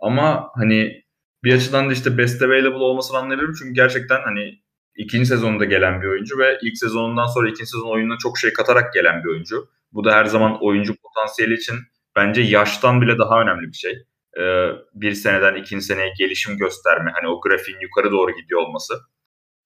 Ama 0.00 0.50
hani 0.54 1.02
bir 1.44 1.54
açıdan 1.54 1.88
da 1.88 1.92
işte 1.92 2.18
best 2.18 2.42
available 2.42 2.84
olmasını 2.84 3.18
anlayabilirim 3.18 3.54
çünkü 3.58 3.74
gerçekten 3.74 4.22
hani 4.24 4.62
ikinci 4.96 5.26
sezonunda 5.26 5.64
gelen 5.64 6.02
bir 6.02 6.06
oyuncu 6.06 6.38
ve 6.38 6.58
ilk 6.62 6.78
sezonundan 6.78 7.26
sonra 7.26 7.48
ikinci 7.48 7.70
sezon 7.70 7.90
oyununa 7.90 8.18
çok 8.18 8.38
şey 8.38 8.52
katarak 8.52 8.92
gelen 8.94 9.24
bir 9.24 9.28
oyuncu. 9.28 9.68
Bu 9.92 10.04
da 10.04 10.12
her 10.14 10.24
zaman 10.24 10.64
oyuncu 10.64 10.94
potansiyeli 10.96 11.54
için 11.54 11.76
bence 12.16 12.42
yaştan 12.42 13.00
bile 13.00 13.18
daha 13.18 13.42
önemli 13.42 13.66
bir 13.68 13.76
şey. 13.76 13.92
Ee, 14.40 14.70
bir 14.94 15.12
seneden 15.12 15.54
ikinci 15.54 15.84
seneye 15.84 16.12
gelişim 16.18 16.58
gösterme. 16.58 17.10
Hani 17.14 17.28
o 17.28 17.40
grafiğin 17.40 17.80
yukarı 17.80 18.10
doğru 18.10 18.30
gidiyor 18.30 18.60
olması. 18.60 18.94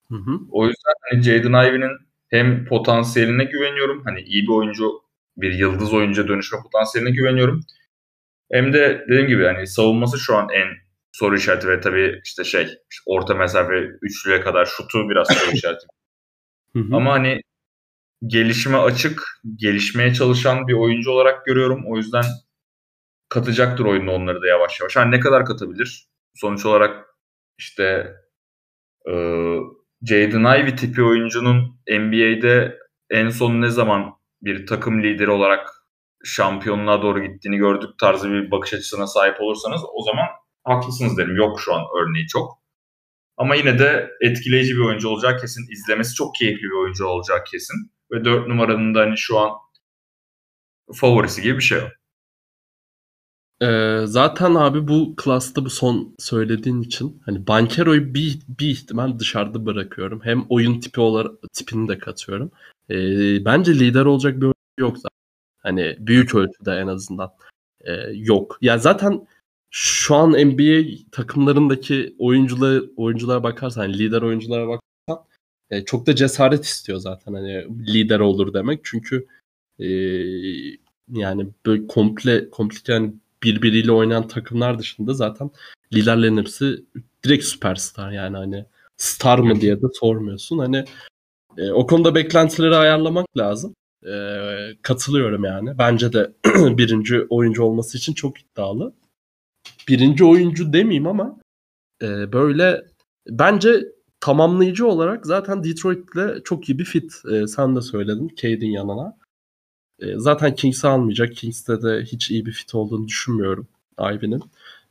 Hı 0.08 0.16
hı. 0.16 0.38
O 0.50 0.66
yüzden 0.66 0.94
hani 1.10 1.22
Jaden 1.22 1.68
Ivey'nin 1.68 2.09
hem 2.30 2.64
potansiyeline 2.64 3.44
güveniyorum. 3.44 4.02
Hani 4.04 4.20
iyi 4.20 4.42
bir 4.42 4.52
oyuncu, 4.52 5.02
bir 5.36 5.52
yıldız 5.52 5.92
oyuncuya 5.92 6.28
dönüşme 6.28 6.58
potansiyeline 6.62 7.10
güveniyorum. 7.10 7.60
Hem 8.52 8.72
de 8.72 9.04
dediğim 9.08 9.28
gibi 9.28 9.44
hani 9.44 9.66
savunması 9.66 10.18
şu 10.18 10.36
an 10.36 10.48
en 10.52 10.68
soru 11.12 11.36
işareti 11.36 11.68
ve 11.68 11.80
tabii 11.80 12.20
işte 12.24 12.44
şey 12.44 12.62
işte 12.64 13.02
orta 13.06 13.34
mesafe 13.34 13.74
üçlüye 14.02 14.40
kadar 14.40 14.66
şutu 14.66 15.08
biraz 15.10 15.28
soru 15.28 15.52
işareti. 15.54 15.86
Ama 16.92 17.12
hani 17.12 17.42
gelişime 18.26 18.78
açık, 18.78 19.40
gelişmeye 19.56 20.14
çalışan 20.14 20.68
bir 20.68 20.72
oyuncu 20.72 21.10
olarak 21.10 21.46
görüyorum. 21.46 21.84
O 21.86 21.96
yüzden 21.96 22.24
katacaktır 23.28 23.84
oyunda 23.84 24.12
onları 24.12 24.42
da 24.42 24.46
yavaş 24.46 24.80
yavaş. 24.80 24.96
Yani 24.96 25.10
ne 25.10 25.20
kadar 25.20 25.44
katabilir? 25.46 26.08
Sonuç 26.34 26.66
olarak 26.66 27.06
işte 27.58 28.14
e, 29.08 29.12
Jaden 30.02 30.60
Ivey 30.60 30.76
tipi 30.76 31.02
oyuncunun 31.02 31.80
NBA'de 31.90 32.78
en 33.10 33.28
son 33.28 33.60
ne 33.60 33.70
zaman 33.70 34.14
bir 34.42 34.66
takım 34.66 35.02
lideri 35.02 35.30
olarak 35.30 35.68
şampiyonluğa 36.24 37.02
doğru 37.02 37.22
gittiğini 37.22 37.56
gördük 37.56 37.90
tarzı 38.00 38.30
bir 38.30 38.50
bakış 38.50 38.74
açısına 38.74 39.06
sahip 39.06 39.40
olursanız 39.40 39.80
o 39.94 40.02
zaman 40.02 40.26
haklısınız 40.64 41.18
derim. 41.18 41.36
Yok 41.36 41.60
şu 41.60 41.74
an 41.74 41.82
örneği 42.00 42.26
çok. 42.26 42.60
Ama 43.36 43.54
yine 43.54 43.78
de 43.78 44.10
etkileyici 44.20 44.74
bir 44.74 44.80
oyuncu 44.80 45.08
olacağı 45.08 45.38
kesin. 45.40 45.72
İzlemesi 45.72 46.14
çok 46.14 46.34
keyifli 46.34 46.62
bir 46.62 46.82
oyuncu 46.82 47.06
olacağı 47.06 47.44
kesin. 47.44 47.92
Ve 48.12 48.24
4 48.24 48.48
numaranın 48.48 48.94
da 48.94 49.00
hani 49.00 49.18
şu 49.18 49.38
an 49.38 49.50
favorisi 50.94 51.42
gibi 51.42 51.58
bir 51.58 51.62
şey 51.62 51.78
o. 51.78 51.99
Ee, 53.62 54.00
zaten 54.04 54.54
abi 54.54 54.88
bu 54.88 55.14
klasta 55.16 55.64
bu 55.64 55.70
son 55.70 56.14
söylediğin 56.18 56.82
için 56.82 57.22
hani 57.24 57.46
Bankero'yu 57.46 58.14
bir, 58.14 58.38
bir 58.60 58.68
ihtimal 58.68 59.18
dışarıda 59.18 59.66
bırakıyorum. 59.66 60.20
Hem 60.24 60.46
oyun 60.48 60.80
tipi 60.80 61.00
olarak 61.00 61.32
tipini 61.52 61.88
de 61.88 61.98
katıyorum. 61.98 62.50
Ee, 62.90 63.44
bence 63.44 63.74
lider 63.78 64.04
olacak 64.04 64.36
bir 64.36 64.42
oyuncu 64.42 64.54
yok 64.78 64.96
zaten. 64.96 65.10
Hani 65.58 65.96
büyük 65.98 66.34
ölçüde 66.34 66.72
en 66.72 66.86
azından 66.86 67.30
ee, 67.80 67.92
yok. 68.14 68.58
Ya 68.62 68.78
zaten 68.78 69.26
şu 69.70 70.14
an 70.16 70.30
NBA 70.32 70.84
takımlarındaki 71.12 72.14
oyuncular 72.18 72.82
oyunculara 72.96 73.42
bakarsan, 73.42 73.82
yani 73.82 73.98
lider 73.98 74.22
oyunculara 74.22 74.68
bakarsan 74.68 75.26
e, 75.70 75.84
çok 75.84 76.06
da 76.06 76.14
cesaret 76.16 76.64
istiyor 76.64 76.98
zaten 76.98 77.34
hani 77.34 77.66
lider 77.94 78.20
olur 78.20 78.54
demek. 78.54 78.80
Çünkü 78.84 79.26
e, 79.78 79.86
yani 81.12 81.48
böyle 81.66 81.86
komple 81.86 82.50
komple 82.50 82.92
yani 82.92 83.12
birbiriyle 83.42 83.92
oynayan 83.92 84.28
takımlar 84.28 84.78
dışında 84.78 85.14
zaten 85.14 85.50
liderlerin 85.94 86.36
hepsi 86.36 86.84
direkt 87.24 87.44
süperstar 87.44 88.10
yani 88.10 88.36
hani 88.36 88.64
star 88.96 89.38
mı 89.38 89.60
diye 89.60 89.82
de 89.82 89.86
sormuyorsun. 89.94 90.58
Hani 90.58 90.84
e, 91.58 91.70
o 91.70 91.86
konuda 91.86 92.14
beklentileri 92.14 92.76
ayarlamak 92.76 93.26
lazım. 93.36 93.74
E, 94.06 94.12
katılıyorum 94.82 95.44
yani. 95.44 95.78
Bence 95.78 96.12
de 96.12 96.32
birinci 96.78 97.26
oyuncu 97.30 97.62
olması 97.62 97.98
için 97.98 98.14
çok 98.14 98.40
iddialı 98.40 98.94
birinci 99.88 100.24
oyuncu 100.24 100.72
demeyeyim 100.72 101.06
ama 101.06 101.40
e, 102.02 102.32
böyle 102.32 102.84
bence 103.28 103.86
tamamlayıcı 104.20 104.86
olarak 104.86 105.26
zaten 105.26 105.64
Detroit'le 105.64 106.44
çok 106.44 106.68
iyi 106.68 106.78
bir 106.78 106.84
fit. 106.84 107.12
E, 107.32 107.46
sen 107.46 107.76
de 107.76 107.82
söyledin 107.82 108.32
Cade'in 108.36 108.70
yanına. 108.70 109.16
E, 110.00 110.14
zaten 110.16 110.54
Kings'i 110.54 110.88
almayacak. 110.88 111.36
Kings'te 111.36 111.82
de 111.82 112.02
hiç 112.04 112.30
iyi 112.30 112.46
bir 112.46 112.52
fit 112.52 112.74
olduğunu 112.74 113.08
düşünmüyorum 113.08 113.68
Ivy'nin. 114.00 114.42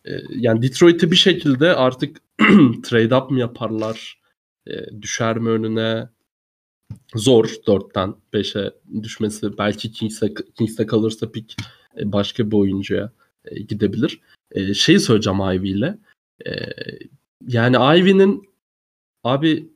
E, 0.06 0.12
yani 0.30 0.62
Detroit'i 0.62 1.12
bir 1.12 1.16
şekilde 1.16 1.76
artık 1.76 2.22
trade 2.84 3.16
up 3.16 3.32
mı 3.32 3.40
yaparlar? 3.40 4.22
E, 4.68 5.02
düşer 5.02 5.38
mi 5.38 5.50
önüne? 5.50 6.10
Zor 7.16 7.46
4'ten 7.46 8.16
5'e 8.34 8.74
düşmesi. 9.04 9.58
Belki 9.58 9.92
Kings'te, 9.92 10.34
Kings'te 10.58 10.86
kalırsa 10.86 11.32
pik 11.32 11.56
başka 12.04 12.52
bir 12.52 12.58
oyuncuya 12.58 13.12
gidebilir. 13.68 14.20
E, 14.52 14.74
şey 14.74 15.00
söyleyeceğim 15.00 15.40
Ivy 15.40 15.70
ile. 15.70 15.98
Yani 17.48 18.00
Ivy'nin 18.00 18.50
abi 19.24 19.70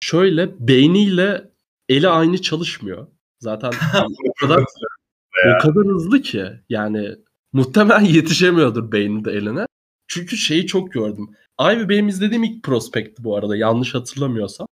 şöyle 0.00 0.68
beyniyle 0.68 1.50
eli 1.88 2.08
aynı 2.08 2.42
çalışmıyor. 2.42 3.06
Zaten 3.40 3.70
o 4.28 4.32
kadar 4.40 4.64
o 5.46 5.58
kadar 5.62 5.84
hızlı 5.86 6.22
ki 6.22 6.46
yani 6.68 7.16
muhtemelen 7.52 8.00
yetişemiyordur 8.04 8.92
beyninde 8.92 9.32
eline. 9.32 9.66
Çünkü 10.08 10.36
şeyi 10.36 10.66
çok 10.66 10.92
gördüm. 10.92 11.30
Ivy 11.60 11.88
benim 11.88 12.08
izlediğim 12.08 12.44
ilk 12.44 12.62
prospekti 12.62 13.24
bu 13.24 13.36
arada 13.36 13.56
yanlış 13.56 13.94
hatırlamıyorsam. 13.94 14.66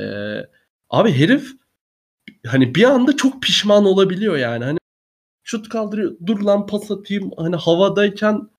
Ee, 0.00 0.36
abi 0.90 1.12
herif 1.12 1.52
hani 2.46 2.74
bir 2.74 2.84
anda 2.84 3.16
çok 3.16 3.42
pişman 3.42 3.84
olabiliyor 3.84 4.36
yani. 4.36 4.64
Hani 4.64 4.78
şut 5.44 5.68
kaldırıyor 5.68 6.16
dur 6.26 6.40
lan 6.40 6.66
pas 6.66 6.90
atayım 6.90 7.30
hani 7.36 7.56
havadayken 7.56 8.50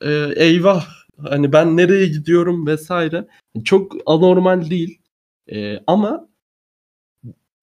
e, 0.00 0.32
eyvah 0.36 0.86
hani 1.18 1.52
ben 1.52 1.76
nereye 1.76 2.06
gidiyorum 2.06 2.66
vesaire. 2.66 3.28
Çok 3.64 3.92
anormal 4.06 4.70
değil. 4.70 4.98
E, 5.52 5.78
ama 5.86 6.28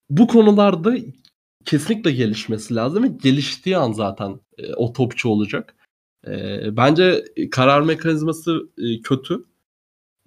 bu 0.10 0.28
konularda 0.28 0.96
kesinlikle 1.66 2.12
gelişmesi 2.12 2.76
lazım 2.76 3.04
ve 3.04 3.08
geliştiği 3.08 3.78
an 3.78 3.92
zaten 3.92 4.40
e, 4.58 4.74
o 4.74 4.94
topçu 4.94 5.30
olacak. 5.30 5.76
E, 6.28 6.78
bence 6.78 7.26
karar 7.52 7.82
mekanizması 7.82 8.70
e, 8.78 9.02
kötü 9.02 9.46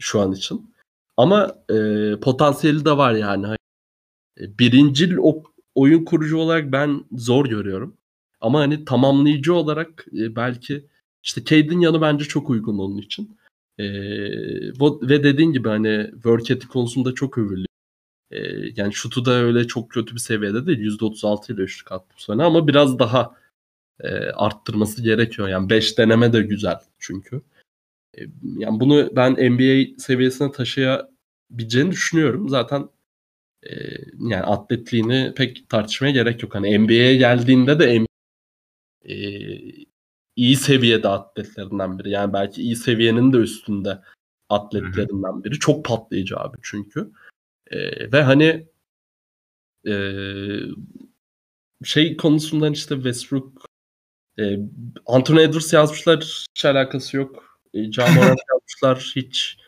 şu 0.01 0.21
an 0.21 0.33
için. 0.33 0.75
Ama 1.17 1.55
e, 1.71 1.77
potansiyeli 2.21 2.85
de 2.85 2.97
var 2.97 3.13
yani. 3.15 3.47
Hani, 3.47 3.59
e, 4.41 4.59
birincil 4.59 5.17
o, 5.23 5.43
oyun 5.75 6.05
kurucu 6.05 6.39
olarak 6.39 6.73
ben 6.73 7.05
zor 7.13 7.47
görüyorum. 7.47 7.97
Ama 8.41 8.61
hani 8.61 8.85
tamamlayıcı 8.85 9.55
olarak 9.55 10.07
e, 10.13 10.37
belki 10.37 10.87
işte 11.23 11.45
Cade'in 11.45 11.81
yanı 11.81 12.01
bence 12.01 12.25
çok 12.25 12.51
uygun 12.51 12.79
onun 12.79 12.99
için. 12.99 13.39
E, 13.79 13.85
ve 14.81 15.25
dediğin 15.25 15.53
gibi 15.53 15.69
hani 15.69 16.11
work 16.13 16.51
ethic 16.51 16.69
konusunda 16.69 17.15
çok 17.15 17.39
övülüyor. 17.39 17.67
E, 18.33 18.39
yani 18.77 18.93
şutu 18.95 19.25
da 19.25 19.33
öyle 19.33 19.67
çok 19.67 19.91
kötü 19.91 20.15
bir 20.15 20.21
seviyede 20.21 20.67
değil. 20.67 20.79
%36 20.79 21.55
ile 21.55 21.63
üçlük 21.63 21.93
attı 21.93 22.15
bu 22.17 22.23
sene 22.23 22.43
ama 22.45 22.69
biraz 22.69 22.99
daha 22.99 23.37
e, 24.01 24.09
arttırması 24.17 25.03
gerekiyor. 25.03 25.49
Yani 25.49 25.71
5 25.71 25.99
deneme 25.99 26.33
de 26.33 26.43
güzel 26.43 26.79
çünkü. 26.99 27.43
E, 28.19 28.21
yani 28.59 28.81
bunu 28.81 29.11
ben 29.17 29.33
NBA 29.33 29.99
seviyesine 29.99 30.53
taşıyabileceğini 30.53 31.91
düşünüyorum. 31.91 32.49
Zaten 32.49 32.89
e, 33.63 33.71
yani 34.21 34.43
atletliğini 34.43 35.33
pek 35.37 35.69
tartışmaya 35.69 36.11
gerek 36.13 36.43
yok. 36.43 36.55
Hani 36.55 36.79
NBA'ye 36.79 37.17
geldiğinde 37.17 37.79
de 37.79 38.01
NBA, 38.01 38.07
e, 39.05 39.17
iyi 40.37 40.57
seviyede 40.57 41.09
atletlerinden 41.09 41.99
biri. 41.99 42.11
Yani 42.11 42.33
belki 42.33 42.63
iyi 42.63 42.77
seviyenin 42.77 43.33
de 43.33 43.37
üstünde 43.37 44.03
atletlerinden 44.49 45.45
biri. 45.45 45.59
Çok 45.59 45.85
patlayıcı 45.85 46.37
abi 46.37 46.57
çünkü. 46.63 47.11
E, 47.73 48.13
ve 48.13 48.23
hani 48.23 48.67
e, 49.87 49.95
şey 51.85 52.17
konusundan 52.17 52.73
işte 52.73 52.95
Westbrook 52.95 53.67
e, 54.39 54.59
Anthony 55.07 55.43
Edwards 55.43 55.73
yazmışlar 55.73 56.45
hiç 56.57 56.65
alakası 56.65 57.17
yok. 57.17 57.61
E, 57.75 57.93
John 57.93 58.15
Morant 58.15 58.41
yazmışlar 58.53 59.13
hiç 59.17 59.59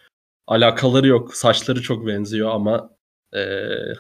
alakaları 0.47 1.07
yok. 1.07 1.35
Saçları 1.37 1.83
çok 1.83 2.07
benziyor 2.07 2.51
ama 2.51 2.97
e, 3.35 3.41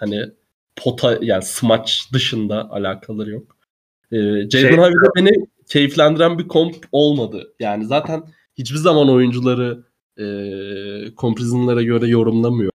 hani 0.00 0.30
pota 0.76 1.18
yani 1.22 1.42
smaç 1.42 2.12
dışında 2.12 2.70
alakaları 2.70 3.30
yok. 3.30 3.56
E, 4.12 4.16
Jaden 4.16 4.50
şey, 4.50 4.74
Ivey'de 4.74 5.08
beni 5.16 5.46
keyiflendiren 5.68 6.38
bir 6.38 6.48
komp 6.48 6.76
olmadı. 6.92 7.54
Yani 7.60 7.86
zaten 7.86 8.24
hiçbir 8.58 8.78
zaman 8.78 9.10
oyuncuları 9.10 9.84
e, 10.18 10.24
komprizmlere 11.14 11.84
göre 11.84 12.06
yorumlamıyor. 12.06 12.73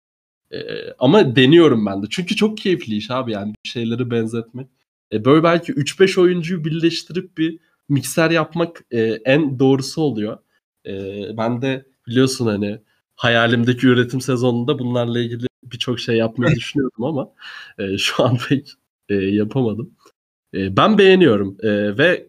E, 0.52 0.60
ama 1.00 1.36
deniyorum 1.36 1.86
ben 1.86 2.04
de. 2.04 2.08
Çünkü 2.10 2.36
çok 2.36 2.58
keyifli 2.58 2.96
iş 2.96 3.12
abi 3.12 3.32
yani 3.32 3.54
bir 3.66 3.70
şeyleri 3.70 4.12
benzetmek. 4.12 4.68
E, 5.14 5.26
böyle 5.26 5.44
belki 5.44 5.74
3-5 5.74 6.22
oyuncuyu 6.22 6.66
birleştirip 6.66 7.38
bir 7.38 7.60
mikser 7.90 8.32
yapmak 8.32 8.86
e, 8.92 9.02
en 9.26 9.60
doğrusu 9.60 10.02
oluyor. 10.02 10.38
E, 10.86 10.92
ben 11.38 11.62
de 11.62 11.86
biliyorsun 12.08 12.48
hani 12.48 12.82
hayalimdeki 13.16 13.88
üretim 13.88 14.22
sezonunda 14.22 14.80
bunlarla 14.80 15.20
ilgili 15.20 15.48
birçok 15.64 16.00
şey 16.00 16.18
yapmayı 16.18 16.56
düşünüyordum 16.56 17.04
ama 17.04 17.30
e, 17.80 17.98
şu 17.98 18.24
an 18.24 18.38
pek 18.50 18.74
e, 19.10 19.16
yapamadım. 19.16 19.96
E, 20.54 20.78
ben 20.78 20.98
beğeniyorum 20.98 21.58
e, 21.64 21.98
ve 21.98 22.28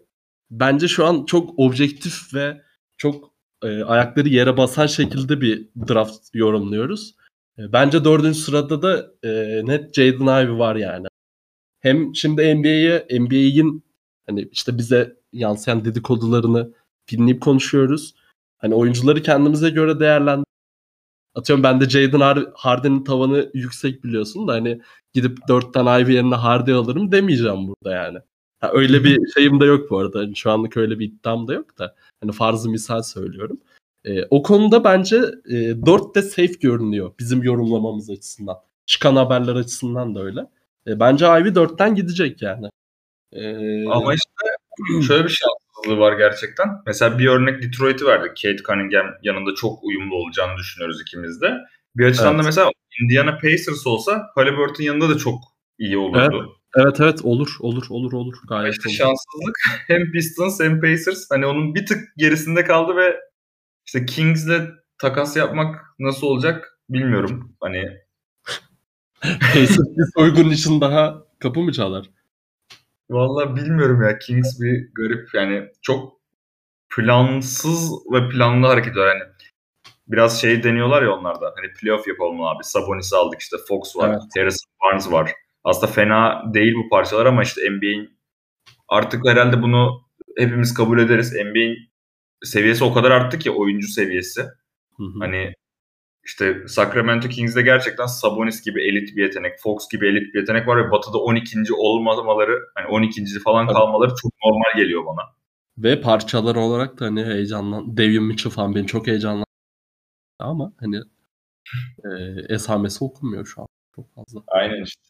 bence 0.50 0.88
şu 0.88 1.06
an 1.06 1.24
çok 1.24 1.58
objektif 1.58 2.34
ve 2.34 2.62
çok 2.96 3.30
e, 3.62 3.82
ayakları 3.84 4.28
yere 4.28 4.56
basan 4.56 4.86
şekilde 4.86 5.40
bir 5.40 5.68
draft 5.88 6.34
yorumluyoruz. 6.34 7.14
E, 7.58 7.72
bence 7.72 8.04
dördüncü 8.04 8.38
sırada 8.38 8.82
da 8.82 9.10
e, 9.22 9.62
net 9.66 9.94
Jaden 9.94 10.44
Ivey 10.44 10.58
var 10.58 10.76
yani. 10.76 11.06
Hem 11.80 12.14
şimdi 12.14 12.54
NBA'ye 12.54 13.06
NBA'in 13.20 13.84
hani 14.26 14.48
işte 14.52 14.78
bize 14.78 15.16
yansıyan 15.32 15.84
dedikodularını 15.84 16.72
dinleyip 17.10 17.42
konuşuyoruz. 17.42 18.14
Hani 18.58 18.74
oyuncuları 18.74 19.22
kendimize 19.22 19.70
göre 19.70 20.00
değerlendir. 20.00 20.44
Atıyorum 21.34 21.62
ben 21.62 21.80
de 21.80 21.90
Jaden 21.90 22.46
Harden'in 22.54 23.04
tavanı 23.04 23.50
yüksek 23.54 24.04
biliyorsun 24.04 24.48
da 24.48 24.52
hani 24.52 24.80
gidip 25.12 25.38
dört 25.48 25.74
tane 25.74 26.02
Ivy 26.02 26.14
yerine 26.14 26.34
Harden 26.34 26.74
alırım 26.74 27.12
demeyeceğim 27.12 27.68
burada 27.68 27.96
yani. 27.96 28.18
Ha, 28.60 28.70
öyle 28.72 29.04
bir 29.04 29.28
şeyim 29.34 29.60
de 29.60 29.64
yok 29.64 29.90
bu 29.90 29.98
arada. 29.98 30.22
Yani 30.22 30.36
şu 30.36 30.50
anlık 30.50 30.76
öyle 30.76 30.98
bir 30.98 31.06
iddiam 31.06 31.48
da 31.48 31.54
yok 31.54 31.78
da. 31.78 31.96
Hani 32.20 32.32
farzı 32.32 32.70
misal 32.70 33.02
söylüyorum. 33.02 33.60
E, 34.04 34.24
o 34.30 34.42
konuda 34.42 34.84
bence 34.84 35.16
e, 35.50 35.86
4 35.86 36.14
de 36.14 36.22
safe 36.22 36.52
görünüyor 36.60 37.12
bizim 37.18 37.42
yorumlamamız 37.42 38.10
açısından. 38.10 38.56
Çıkan 38.86 39.16
haberler 39.16 39.54
açısından 39.54 40.14
da 40.14 40.22
öyle. 40.22 40.40
E, 40.86 41.00
bence 41.00 41.26
Ivy 41.26 41.48
4'ten 41.48 41.94
gidecek 41.94 42.42
yani. 42.42 42.66
E, 43.32 43.42
Ama 43.86 44.14
işte 44.14 44.30
şöyle 45.06 45.24
bir 45.24 45.28
şanssızlığı 45.28 46.00
var 46.00 46.18
gerçekten. 46.18 46.68
Mesela 46.86 47.18
bir 47.18 47.26
örnek 47.26 47.62
Detroit'i 47.62 48.06
verdik. 48.06 48.30
Kate 48.42 48.62
Cunningham 48.66 49.06
yanında 49.22 49.54
çok 49.54 49.84
uyumlu 49.84 50.14
olacağını 50.14 50.58
düşünüyoruz 50.58 51.00
ikimiz 51.00 51.40
de. 51.40 51.54
Bir 51.96 52.06
açıdan 52.06 52.34
evet. 52.34 52.38
da 52.38 52.42
mesela 52.42 52.70
Indiana 53.02 53.38
Pacers 53.38 53.86
olsa 53.86 54.30
Halliburton 54.34 54.84
yanında 54.84 55.08
da 55.08 55.18
çok 55.18 55.38
iyi 55.78 55.98
olurdu. 55.98 56.30
Evet. 56.32 56.60
Evet 56.76 57.00
evet 57.00 57.24
olur 57.24 57.56
olur 57.60 57.86
olur 57.90 58.12
olur 58.12 58.34
gayet 58.48 58.72
işte 58.72 58.88
olur. 58.88 58.96
şanssızlık 58.96 59.58
hem 59.86 60.12
Pistons 60.12 60.60
hem 60.60 60.80
Pacers 60.80 61.26
hani 61.30 61.46
onun 61.46 61.74
bir 61.74 61.86
tık 61.86 61.98
gerisinde 62.16 62.64
kaldı 62.64 62.96
ve 62.96 63.16
işte 63.94 64.06
Kings'le 64.06 64.70
takas 64.98 65.36
yapmak 65.36 65.94
nasıl 65.98 66.26
olacak 66.26 66.78
bilmiyorum. 66.88 67.56
Hani 67.60 67.84
Pacers 69.22 69.78
bir 69.78 70.04
soygun 70.14 70.50
için 70.50 70.80
daha 70.80 71.22
kapı 71.38 71.60
mı 71.60 71.72
çalar? 71.72 72.10
Vallahi 73.10 73.56
bilmiyorum 73.56 74.02
ya. 74.02 74.18
Kings 74.18 74.60
bir 74.60 74.88
garip 74.94 75.34
yani 75.34 75.68
çok 75.82 76.12
plansız 76.96 77.92
ve 78.12 78.28
planlı 78.28 78.66
hareket 78.66 78.92
ediyor. 78.92 79.06
Yani 79.06 79.22
biraz 80.08 80.40
şey 80.40 80.62
deniyorlar 80.62 81.02
ya 81.02 81.10
onlarda. 81.10 81.54
Hani 81.56 81.72
playoff 81.72 82.08
yapalım 82.08 82.42
abi. 82.42 82.64
Sabonis'i 82.64 83.16
aldık 83.16 83.40
işte 83.40 83.56
Fox 83.68 83.96
var. 83.96 84.08
Evet. 84.08 84.22
Harrison 84.36 84.70
Barnes 84.84 85.12
var. 85.12 85.32
Aslında 85.64 85.92
fena 85.92 86.42
değil 86.54 86.74
bu 86.74 86.88
parçalar 86.88 87.26
ama 87.26 87.42
işte 87.42 87.70
NBA'in 87.70 88.18
artık 88.88 89.26
herhalde 89.26 89.62
bunu 89.62 90.00
hepimiz 90.38 90.74
kabul 90.74 90.98
ederiz. 90.98 91.32
NBA'in 91.32 91.89
seviyesi 92.44 92.84
o 92.84 92.92
kadar 92.92 93.10
arttı 93.10 93.38
ki 93.38 93.50
oyuncu 93.50 93.88
seviyesi. 93.88 94.42
Hı 94.96 95.02
hı. 95.02 95.18
Hani 95.18 95.54
işte 96.24 96.68
Sacramento 96.68 97.28
Kings'de 97.28 97.62
gerçekten 97.62 98.06
Sabonis 98.06 98.64
gibi 98.64 98.82
elit 98.82 99.16
bir 99.16 99.22
yetenek, 99.22 99.58
Fox 99.60 99.88
gibi 99.92 100.08
elit 100.08 100.34
bir 100.34 100.40
yetenek 100.40 100.66
var 100.66 100.86
ve 100.86 100.90
Batı'da 100.90 101.18
12. 101.18 101.74
olmamaları, 101.74 102.58
hani 102.74 102.86
12. 102.86 103.24
falan 103.44 103.68
kalmaları 103.68 104.10
çok 104.22 104.32
normal 104.44 104.82
geliyor 104.82 105.06
bana. 105.06 105.22
Ve 105.78 106.00
parçalar 106.00 106.56
olarak 106.56 107.00
da 107.00 107.04
hani 107.04 107.24
heyecanlan, 107.24 107.96
Davion 107.96 108.24
Mitchell 108.24 108.52
falan 108.52 108.74
beni 108.74 108.86
çok 108.86 109.06
heyecanlandı 109.06 109.44
ama 110.38 110.72
hani 110.80 111.00
e, 112.04 112.08
esamesi 112.54 113.04
okunmuyor 113.04 113.46
şu 113.46 113.60
an 113.60 113.66
çok 113.96 114.14
fazla. 114.14 114.42
Aynen 114.46 114.84
işte. 114.84 115.02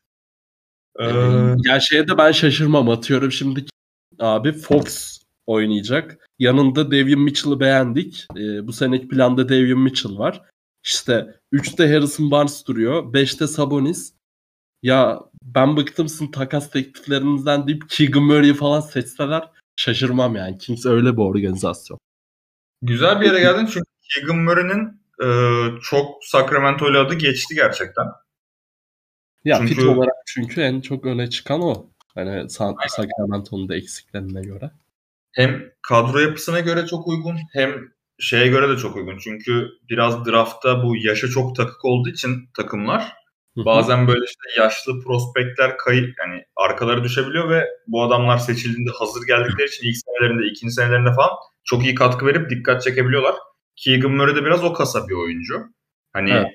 Ee... 1.01 1.05
Yani 1.65 1.83
şeye 1.83 2.09
de 2.09 2.19
ben 2.19 2.33
şaşırmam 2.33 2.89
atıyorum 2.89 3.33
şimdi 3.33 3.65
abi 4.19 4.53
Fox 4.53 5.20
oynayacak. 5.51 6.29
Yanında 6.39 6.91
Davion 6.91 7.21
Mitchell'ı 7.21 7.61
beğendik. 7.61 8.27
E, 8.37 8.67
bu 8.67 8.73
seneki 8.73 9.09
planda 9.09 9.49
Davion 9.49 9.81
Mitchell 9.81 10.19
var. 10.19 10.43
İşte 10.85 11.41
3'te 11.53 11.93
Harrison 11.93 12.31
Barnes 12.31 12.67
duruyor. 12.67 13.05
5'te 13.05 13.47
Sabonis. 13.47 14.13
Ya 14.83 15.21
ben 15.43 15.77
bıktım 15.77 16.09
sizin 16.09 16.31
takas 16.31 16.71
tekliflerinizden 16.71 17.67
deyip 17.67 17.91
Keegan 17.91 18.23
Murray'i 18.23 18.55
falan 18.55 18.81
seçseler 18.81 19.51
şaşırmam 19.77 20.37
yani. 20.37 20.59
Kings 20.59 20.87
öyle 20.87 21.13
bir 21.13 21.23
organizasyon. 21.23 21.99
Güzel 22.83 23.21
bir 23.21 23.27
yere 23.27 23.41
geldin 23.41 23.67
çünkü 23.67 23.91
Keegan 24.15 24.39
Murray'nin 24.39 25.01
e, 25.23 25.29
çok 25.83 26.25
Sacramento'lu 26.25 26.99
adı 26.99 27.15
geçti 27.15 27.55
gerçekten. 27.55 28.07
Ya 29.45 29.59
çünkü... 29.59 29.75
fit 29.75 29.85
olarak 29.85 30.15
çünkü 30.27 30.61
en 30.61 30.81
çok 30.81 31.07
öne 31.07 31.31
çıkan 31.31 31.61
o. 31.63 31.91
Hani 32.15 32.51
Sacramento'nun 32.51 33.69
da 33.69 33.77
eksiklerine 33.77 34.43
göre. 34.43 34.71
Hem 35.33 35.63
kadro 35.83 36.19
yapısına 36.19 36.61
göre 36.61 36.87
çok 36.87 37.07
uygun 37.07 37.37
hem 37.53 37.89
şeye 38.19 38.47
göre 38.47 38.69
de 38.69 38.77
çok 38.77 38.97
uygun. 38.97 39.19
Çünkü 39.19 39.69
biraz 39.91 40.27
draftta 40.27 40.83
bu 40.83 40.97
yaşa 40.97 41.29
çok 41.29 41.57
takık 41.57 41.85
olduğu 41.85 42.09
için 42.09 42.49
takımlar 42.57 43.21
bazen 43.57 44.09
böyle 44.09 44.25
işte 44.25 44.61
yaşlı 44.63 45.01
prospektler 45.05 45.77
kayıp 45.77 46.15
yani 46.19 46.45
arkaları 46.57 47.05
düşebiliyor 47.05 47.51
ve 47.51 47.69
bu 47.87 48.03
adamlar 48.03 48.39
seçildiğinde 48.39 48.91
hazır 48.91 49.27
geldikleri 49.27 49.69
için 49.69 49.87
ilk 49.89 49.97
senelerinde, 49.97 50.47
ikinci 50.47 50.75
senelerinde 50.75 51.13
falan 51.13 51.31
çok 51.65 51.85
iyi 51.85 51.95
katkı 51.95 52.27
verip 52.27 52.51
dikkat 52.51 52.83
çekebiliyorlar. 52.83 53.35
Keegan 53.77 54.13
Murray 54.13 54.37
de 54.37 54.45
biraz 54.45 54.65
o 54.65 54.73
kasa 54.73 55.09
bir 55.09 55.15
oyuncu. 55.15 55.55
Hani 56.13 56.31
evet. 56.31 56.47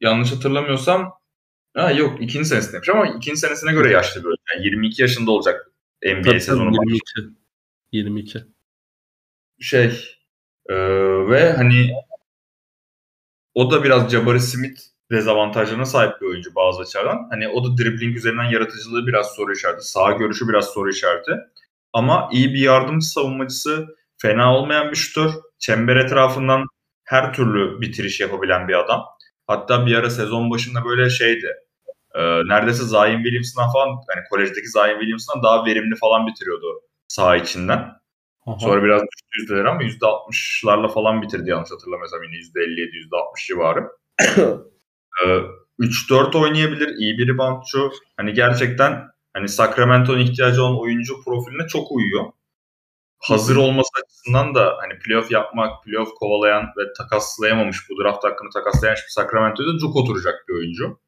yanlış 0.00 0.32
hatırlamıyorsam 0.32 1.12
ha 1.74 1.90
yok 1.90 2.22
ikinci 2.22 2.48
senesinde 2.48 2.72
demiş 2.72 2.88
ama 2.88 3.06
ikinci 3.06 3.36
senesine 3.36 3.72
göre 3.72 3.90
yaşlı 3.90 4.20
bir 4.20 4.26
oyuncu. 4.26 4.42
Yani 4.54 4.64
22 4.64 5.02
yaşında 5.02 5.30
olacak 5.30 5.70
NBA 6.04 6.22
tabii, 6.22 6.40
sezonu 6.40 6.70
22. 6.72 7.02
22. 7.92 8.44
Şey 9.60 10.18
ee, 10.68 10.74
ve 11.28 11.52
hani 11.52 11.90
o 13.54 13.70
da 13.70 13.84
biraz 13.84 14.10
Jabari 14.10 14.40
Smith 14.40 14.80
dezavantajlarına 15.10 15.84
sahip 15.84 16.20
bir 16.20 16.26
oyuncu 16.26 16.54
bazı 16.54 16.82
açılardan. 16.82 17.26
Hani 17.30 17.48
o 17.48 17.64
da 17.64 17.76
dribbling 17.78 18.16
üzerinden 18.16 18.50
yaratıcılığı 18.50 19.06
biraz 19.06 19.34
soru 19.34 19.52
işareti. 19.52 19.84
Sağ 19.84 20.12
görüşü 20.12 20.48
biraz 20.48 20.64
soru 20.64 20.90
işareti. 20.90 21.32
Ama 21.92 22.28
iyi 22.32 22.54
bir 22.54 22.60
yardımcı 22.60 23.06
savunmacısı, 23.06 23.86
fena 24.18 24.56
olmayan 24.56 24.90
bir 24.90 24.96
şutör. 24.96 25.30
Çember 25.58 25.96
etrafından 25.96 26.66
her 27.04 27.32
türlü 27.34 27.80
bitiriş 27.80 28.20
yapabilen 28.20 28.68
bir 28.68 28.74
adam. 28.74 29.04
Hatta 29.46 29.86
bir 29.86 29.94
ara 29.94 30.10
sezon 30.10 30.50
başında 30.50 30.84
böyle 30.84 31.10
şeydi. 31.10 31.46
E, 32.14 32.20
neredeyse 32.22 32.84
Zion 32.84 33.22
Williamson'dan 33.22 33.72
falan 33.72 33.88
yani 33.88 34.24
kolejdeki 34.30 34.68
Zion 34.68 35.00
Williamson'dan 35.00 35.42
daha 35.42 35.66
verimli 35.66 35.96
falan 35.96 36.26
bitiriyordu 36.26 36.87
sağ 37.08 37.36
içinden. 37.36 37.98
Aha. 38.46 38.58
Sonra 38.58 38.82
biraz 38.82 39.02
düştü 39.02 39.40
yüzdeleri 39.40 39.68
ama 39.68 39.82
%60'larla 39.82 40.92
falan 40.92 41.22
bitirdi 41.22 41.50
yanlış 41.50 41.70
hatırlamıyorsam 41.70 42.22
yine 42.22 42.34
%57, 42.34 42.96
%60 42.96 43.46
civarı. 43.46 43.88
ee, 45.24 45.40
3-4 45.78 46.38
oynayabilir, 46.38 46.88
iyi 46.88 47.18
bir 47.18 47.28
reboundçu. 47.28 47.92
Hani 48.16 48.34
gerçekten 48.34 49.08
hani 49.34 49.48
Sacramento'nun 49.48 50.18
ihtiyacı 50.18 50.64
olan 50.64 50.80
oyuncu 50.80 51.24
profiline 51.24 51.66
çok 51.66 51.92
uyuyor. 51.92 52.24
Hazır 53.18 53.56
olması 53.56 53.88
açısından 54.02 54.54
da 54.54 54.76
hani 54.80 54.98
playoff 54.98 55.30
yapmak, 55.30 55.84
playoff 55.84 56.14
kovalayan 56.14 56.62
ve 56.62 56.92
takaslayamamış, 56.98 57.90
bu 57.90 58.02
draft 58.02 58.24
hakkını 58.24 58.50
takaslayan 58.50 58.94
bir 58.94 59.10
Sacramento'da 59.10 59.78
çok 59.78 59.96
oturacak 59.96 60.44
bir 60.48 60.54
oyuncu. 60.54 61.00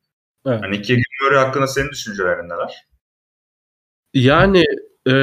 Evet. 0.47 0.63
Hani 0.63 0.83
Keegan 0.83 1.05
Murray 1.23 1.45
hakkında 1.45 1.67
senin 1.67 1.91
düşüncelerin 1.91 2.49
neler? 2.49 2.87
Yani 4.15 4.65
e, 5.11 5.15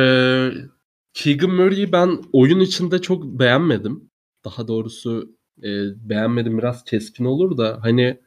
Keegan 1.14 1.52
Murray'i 1.52 1.92
ben 1.92 2.24
oyun 2.34 2.60
içinde 2.60 3.02
çok 3.02 3.26
beğenmedim. 3.26 4.10
Daha 4.46 4.68
doğrusu 4.68 5.36
e, 5.64 5.70
beğenmedim 6.10 6.58
biraz 6.58 6.84
keskin 6.84 7.26
olur 7.26 7.58
da 7.58 7.80
hani 7.82 8.20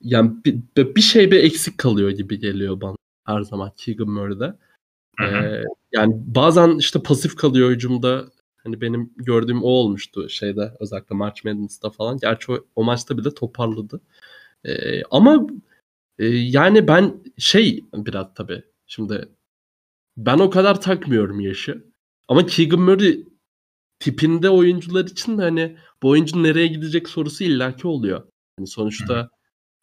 yani 0.00 0.32
bir, 0.44 0.94
bir 0.96 1.00
şey 1.00 1.30
bir 1.30 1.44
eksik 1.44 1.78
kalıyor 1.78 2.10
gibi 2.10 2.38
geliyor 2.38 2.80
bana 2.80 2.96
her 3.26 3.42
zaman 3.42 3.72
Keegan 3.76 4.08
Murray'de. 4.08 4.58
Ee, 5.22 5.62
yani 5.92 6.14
bazen 6.26 6.78
işte 6.78 7.02
pasif 7.02 7.36
kalıyor 7.36 7.70
hücumda. 7.70 8.26
Hani 8.56 8.80
benim 8.80 9.12
gördüğüm 9.16 9.62
o 9.62 9.68
olmuştu 9.68 10.28
şeyde 10.28 10.72
özellikle 10.80 11.16
March 11.16 11.44
Madness'ta 11.44 11.90
falan. 11.90 12.18
Gerçi 12.18 12.52
o, 12.52 12.64
o 12.76 12.84
maçta 12.84 13.18
bile 13.18 13.34
toparladı. 13.34 14.00
Ee, 14.64 15.02
ama 15.10 15.46
e, 16.18 16.26
yani 16.26 16.88
ben 16.88 17.14
şey 17.38 17.84
biraz 17.94 18.26
tabii 18.34 18.62
şimdi 18.86 19.28
ben 20.16 20.38
o 20.38 20.50
kadar 20.50 20.80
takmıyorum 20.80 21.40
yaşı. 21.40 21.84
Ama 22.28 22.46
Keegan 22.46 22.80
Murray 22.80 23.24
tipinde 23.98 24.50
oyuncular 24.50 25.04
için 25.04 25.38
de 25.38 25.42
hani 25.42 25.76
bu 26.02 26.08
oyuncu 26.08 26.42
nereye 26.42 26.66
gidecek 26.66 27.08
sorusu 27.08 27.44
illaki 27.44 27.88
oluyor. 27.88 28.28
Yani 28.58 28.66
sonuçta 28.66 29.30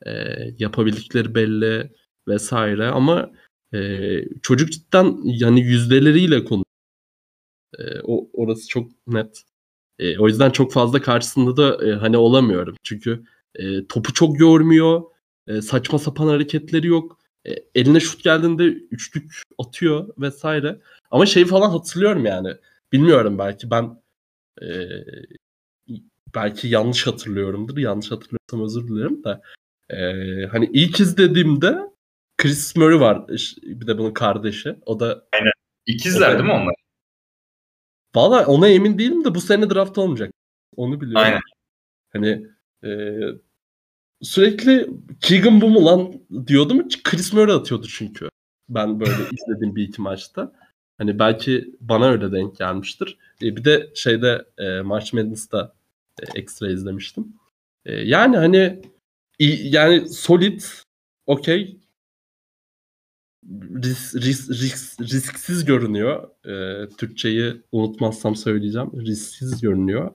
e, 0.05 0.11
yapabildikleri 0.59 1.35
belli 1.35 1.91
vesaire 2.27 2.87
ama 2.87 3.31
e, 3.73 3.99
çocuk 4.41 4.71
cidden 4.71 5.17
yani 5.23 5.61
yüzdeleriyle 5.61 6.45
konu. 6.45 6.63
E, 7.79 7.83
o 8.03 8.29
orası 8.33 8.67
çok 8.67 8.91
net. 9.07 9.43
E, 9.99 10.19
o 10.19 10.27
yüzden 10.27 10.49
çok 10.49 10.73
fazla 10.73 11.01
karşısında 11.01 11.57
da 11.57 11.87
e, 11.87 11.91
hani 11.91 12.17
olamıyorum. 12.17 12.75
Çünkü 12.83 13.23
e, 13.55 13.87
topu 13.87 14.13
çok 14.13 14.39
yormuyor. 14.39 15.01
E, 15.47 15.61
saçma 15.61 15.99
sapan 15.99 16.27
hareketleri 16.27 16.87
yok. 16.87 17.18
E, 17.45 17.51
eline 17.75 17.99
şut 17.99 18.23
geldiğinde 18.23 18.63
üçlük 18.63 19.41
atıyor 19.57 20.09
vesaire. 20.17 20.79
Ama 21.11 21.25
şeyi 21.25 21.45
falan 21.45 21.69
hatırlıyorum 21.69 22.25
yani. 22.25 22.53
Bilmiyorum 22.91 23.37
belki 23.37 23.71
ben 23.71 24.01
e, 24.61 24.67
belki 26.35 26.67
yanlış 26.67 27.07
hatırlıyorumdur. 27.07 27.77
Yanlış 27.77 28.11
hatırlıyorsam 28.11 28.63
özür 28.63 28.87
dilerim 28.87 29.23
de. 29.23 29.41
E, 29.89 30.45
hani 30.45 30.69
ilk 30.73 30.99
izlediğimde 30.99 31.79
Chris 32.37 32.75
Murray 32.75 32.99
var. 32.99 33.27
Bir 33.63 33.87
de 33.87 33.97
bunun 33.97 34.13
kardeşi. 34.13 34.75
O 34.85 34.99
da 34.99 35.27
Aynen. 35.33 35.51
İkizler 35.85 36.33
değil 36.33 36.45
mi 36.45 36.51
onlar? 36.51 36.75
Valla 38.15 38.45
ona 38.45 38.67
emin 38.67 38.97
değilim 38.97 39.25
de 39.25 39.35
bu 39.35 39.41
sene 39.41 39.69
draft 39.69 39.97
olmayacak. 39.97 40.31
Onu 40.75 41.01
biliyorum. 41.01 41.25
Aynen. 41.25 41.41
Hani 42.13 42.47
e, 42.83 43.19
sürekli 44.21 44.89
Keegan 45.21 45.61
bu 45.61 45.69
mu 45.69 45.85
lan 45.85 46.13
diyordum. 46.47 46.87
Chris 47.03 47.33
Murray 47.33 47.55
atıyordu 47.55 47.87
çünkü. 47.87 48.29
Ben 48.69 48.99
böyle 48.99 49.11
izlediğim 49.31 49.75
bir 49.75 49.83
iki 49.83 50.01
maçta. 50.01 50.51
Hani 50.97 51.19
belki 51.19 51.75
bana 51.81 52.09
öyle 52.09 52.31
denk 52.31 52.57
gelmiştir. 52.57 53.17
E, 53.41 53.55
bir 53.55 53.63
de 53.63 53.89
şeyde 53.95 54.45
e, 54.57 54.81
March 54.81 55.13
Madness'ta 55.13 55.73
e, 56.21 56.39
ekstra 56.39 56.71
izlemiştim. 56.71 57.33
E, 57.85 57.93
yani 57.95 58.37
hani 58.37 58.81
yani 59.39 60.09
solid 60.09 60.61
okey 61.25 61.79
ris, 63.83 64.15
ris, 64.15 64.49
ris, 64.49 64.99
risksiz 64.99 65.65
görünüyor. 65.65 66.29
E, 66.45 66.89
Türkçeyi 66.89 67.61
unutmazsam 67.71 68.35
söyleyeceğim. 68.35 68.91
Risksiz 69.05 69.61
görünüyor. 69.61 70.11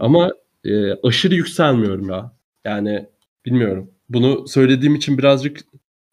Ama 0.00 0.32
e, 0.64 0.92
aşırı 0.92 1.34
yükselmiyorum 1.34 2.10
ya. 2.10 2.36
Yani 2.64 3.08
bilmiyorum. 3.46 3.90
Bunu 4.08 4.48
söylediğim 4.48 4.94
için 4.94 5.18
birazcık 5.18 5.60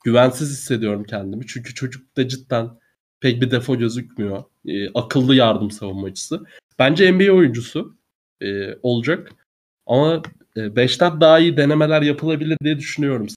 güvensiz 0.04 0.50
hissediyorum 0.50 1.04
kendimi. 1.04 1.48
Çünkü 1.48 1.74
çocuk 1.74 2.18
da 2.18 2.28
cidden 2.28 2.70
pek 3.20 3.42
bir 3.42 3.52
defo 3.52 3.78
gözükmüyor. 3.78 4.44
E, 4.66 4.90
akıllı 4.90 5.36
yardım 5.36 5.72
savunmacısı. 5.72 6.44
Bence 6.80 7.12
NBA 7.12 7.32
oyuncusu 7.32 7.98
e, 8.42 8.76
olacak. 8.82 9.32
Ama 9.86 10.22
5'ten 10.56 11.18
e, 11.18 11.22
daha 11.22 11.40
iyi 11.40 11.58
denemeler 11.58 12.02
yapılabilir 12.02 12.58
diye 12.64 12.78
düşünüyorum. 12.78 13.28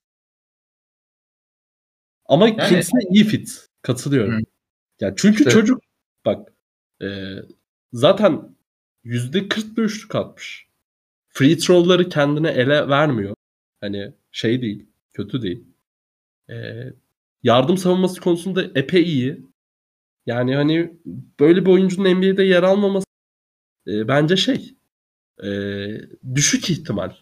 Ama 2.27 2.49
yani... 2.49 2.69
kimse 2.69 2.99
iyi 3.11 3.25
fit. 3.25 3.67
Katılıyorum. 3.83 4.35
Hı. 4.35 4.41
Yani 5.01 5.15
çünkü 5.17 5.39
işte... 5.39 5.51
çocuk 5.51 5.83
bak 6.27 6.53
e, 7.03 7.07
zaten 7.93 8.57
%40 9.05 9.77
bir 9.77 9.83
üçlük 9.83 10.15
atmış. 10.15 10.67
Free 11.29 11.57
throw'ları 11.57 12.09
kendine 12.09 12.51
ele 12.51 12.89
vermiyor. 12.89 13.35
Hani 13.85 14.13
şey 14.33 14.63
değil. 14.63 14.87
Kötü 15.13 15.43
değil. 15.43 15.65
E, 16.51 16.55
yardım 17.43 17.79
savunması 17.79 18.21
konusunda 18.21 18.65
epey 18.75 19.03
iyi. 19.03 19.47
Yani 20.27 20.55
hani 20.57 20.95
böyle 21.41 21.67
bir 21.67 21.71
oyuncunun 21.71 22.15
NBA'de 22.15 22.43
yer 22.43 22.63
almaması 22.63 23.07
e, 23.87 24.09
bence 24.09 24.37
şey 24.37 24.75
e, 25.45 25.49
düşük 26.35 26.71
ihtimal. 26.71 27.13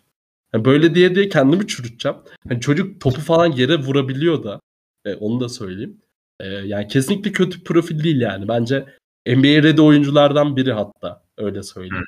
Yani 0.54 0.64
böyle 0.64 0.94
diye 0.94 1.14
diye 1.14 1.28
kendimi 1.28 1.66
çürüteceğim. 1.66 2.18
Hani 2.48 2.60
çocuk 2.60 3.00
topu 3.00 3.20
falan 3.20 3.52
yere 3.52 3.76
vurabiliyor 3.76 4.44
da. 4.44 4.60
E, 5.04 5.14
onu 5.14 5.40
da 5.40 5.48
söyleyeyim. 5.48 6.00
E, 6.40 6.46
yani 6.46 6.88
kesinlikle 6.88 7.32
kötü 7.32 7.64
profil 7.64 8.04
değil 8.04 8.20
yani. 8.20 8.48
Bence 8.48 8.86
NBA 9.26 9.62
ready 9.62 9.80
oyunculardan 9.80 10.56
biri 10.56 10.72
hatta. 10.72 11.24
Öyle 11.38 11.62
söyleyeyim. 11.62 12.04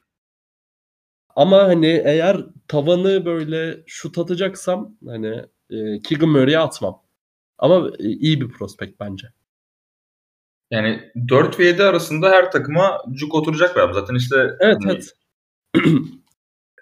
Ama 1.37 1.59
hani 1.65 2.03
eğer 2.05 2.37
tavanı 2.69 3.25
böyle 3.25 3.85
şut 3.87 4.19
atacaksam 4.19 4.97
hani 5.07 5.45
e, 5.71 6.01
Keegan 6.03 6.29
Murray'e 6.29 6.59
atmam. 6.59 7.03
Ama 7.59 7.89
e, 7.99 8.05
iyi 8.05 8.41
bir 8.41 8.49
prospekt 8.49 9.01
bence. 9.01 9.29
Yani 10.71 11.13
4 11.29 11.61
ve 11.61 11.65
7 11.65 11.83
arasında 11.83 12.31
her 12.31 12.53
takıma 12.53 13.03
cuk 13.13 13.35
oturacak 13.35 13.77
adam. 13.77 13.95
Zaten 13.95 14.15
işte 14.15 14.37
evet, 14.61 14.77
hani, 14.85 14.93
evet. 14.93 15.13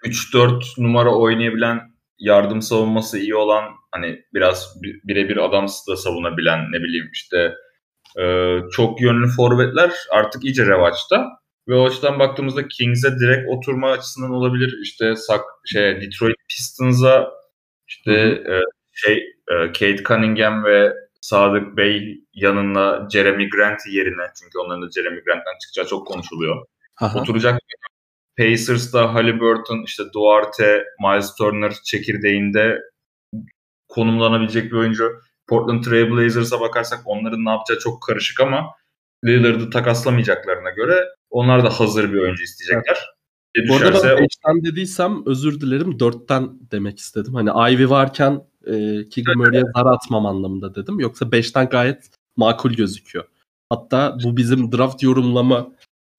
3-4 0.03 0.81
numara 0.83 1.15
oynayabilen 1.15 1.79
yardım 2.19 2.61
savunması 2.61 3.19
iyi 3.19 3.35
olan 3.35 3.63
hani 3.91 4.23
biraz 4.33 4.75
birebir 4.81 5.37
adam 5.37 5.67
da 5.89 5.97
savunabilen 5.97 6.59
ne 6.71 6.77
bileyim 6.83 7.09
işte 7.13 7.53
e, 8.19 8.57
çok 8.71 9.01
yönlü 9.01 9.27
forvetler 9.27 9.91
artık 10.11 10.43
iyice 10.43 10.65
revaçta. 10.65 11.27
Ve 11.67 11.75
o 11.75 11.85
açıdan 11.85 12.19
baktığımızda 12.19 12.67
Kings'e 12.67 13.19
direkt 13.19 13.49
oturma 13.49 13.91
açısından 13.91 14.31
olabilir. 14.31 14.79
İşte 14.83 15.15
sak, 15.15 15.41
şey 15.65 16.01
Detroit 16.01 16.35
Pistons'a 16.49 17.31
işte 17.87 18.13
e, 18.13 18.59
şey 18.91 19.17
e, 19.47 19.67
Kate 19.67 20.03
Cunningham 20.03 20.63
ve 20.63 20.93
Sadık 21.21 21.77
Bey 21.77 22.23
yanında 22.33 23.07
Jeremy 23.13 23.49
Grant 23.49 23.79
yerine 23.91 24.23
çünkü 24.41 24.59
onların 24.59 24.81
da 24.81 24.91
Jeremy 24.91 25.23
Grant'tan 25.23 25.57
çıkacağı 25.61 25.87
çok 25.89 26.07
konuşuluyor. 26.07 26.65
Aha. 27.01 27.19
Oturacak 27.19 27.59
Pacers'da 28.37 29.13
Halliburton, 29.13 29.83
işte 29.85 30.03
Duarte, 30.13 30.85
Miles 31.01 31.35
Turner 31.35 31.73
çekirdeğinde 31.85 32.79
konumlanabilecek 33.87 34.71
bir 34.71 34.77
oyuncu. 34.77 35.21
Portland 35.47 35.83
Trail 35.83 36.11
Blazers'a 36.11 36.59
bakarsak 36.59 36.99
onların 37.05 37.45
ne 37.45 37.49
yapacağı 37.49 37.79
çok 37.79 38.03
karışık 38.03 38.39
ama 38.39 38.69
Lillard'ı 39.25 39.69
takaslamayacaklarına 39.69 40.69
göre 40.69 41.05
onlar 41.33 41.63
da 41.63 41.69
hazır 41.69 42.13
bir 42.13 42.17
oyuncu 42.17 42.43
isteyecekler. 42.43 42.97
Evet. 43.55 43.69
Bu 43.69 43.75
arada 43.75 44.03
ben 44.03 44.23
5'ten 44.23 44.63
dediysem 44.63 45.23
özür 45.25 45.61
dilerim 45.61 45.91
4'ten 45.91 46.49
demek 46.71 46.99
istedim. 46.99 47.33
Hani 47.33 47.73
Ivy 47.73 47.89
varken 47.89 48.41
e, 48.67 48.73
Keegan 49.09 49.37
Murray'e 49.37 49.63
zar 49.75 49.85
atmam 49.85 50.25
anlamında 50.25 50.75
dedim. 50.75 50.99
Yoksa 50.99 51.25
5'ten 51.25 51.69
gayet 51.69 52.09
makul 52.35 52.71
gözüküyor. 52.71 53.25
Hatta 53.69 54.17
bu 54.23 54.37
bizim 54.37 54.71
draft 54.71 55.03
yorumlama 55.03 55.71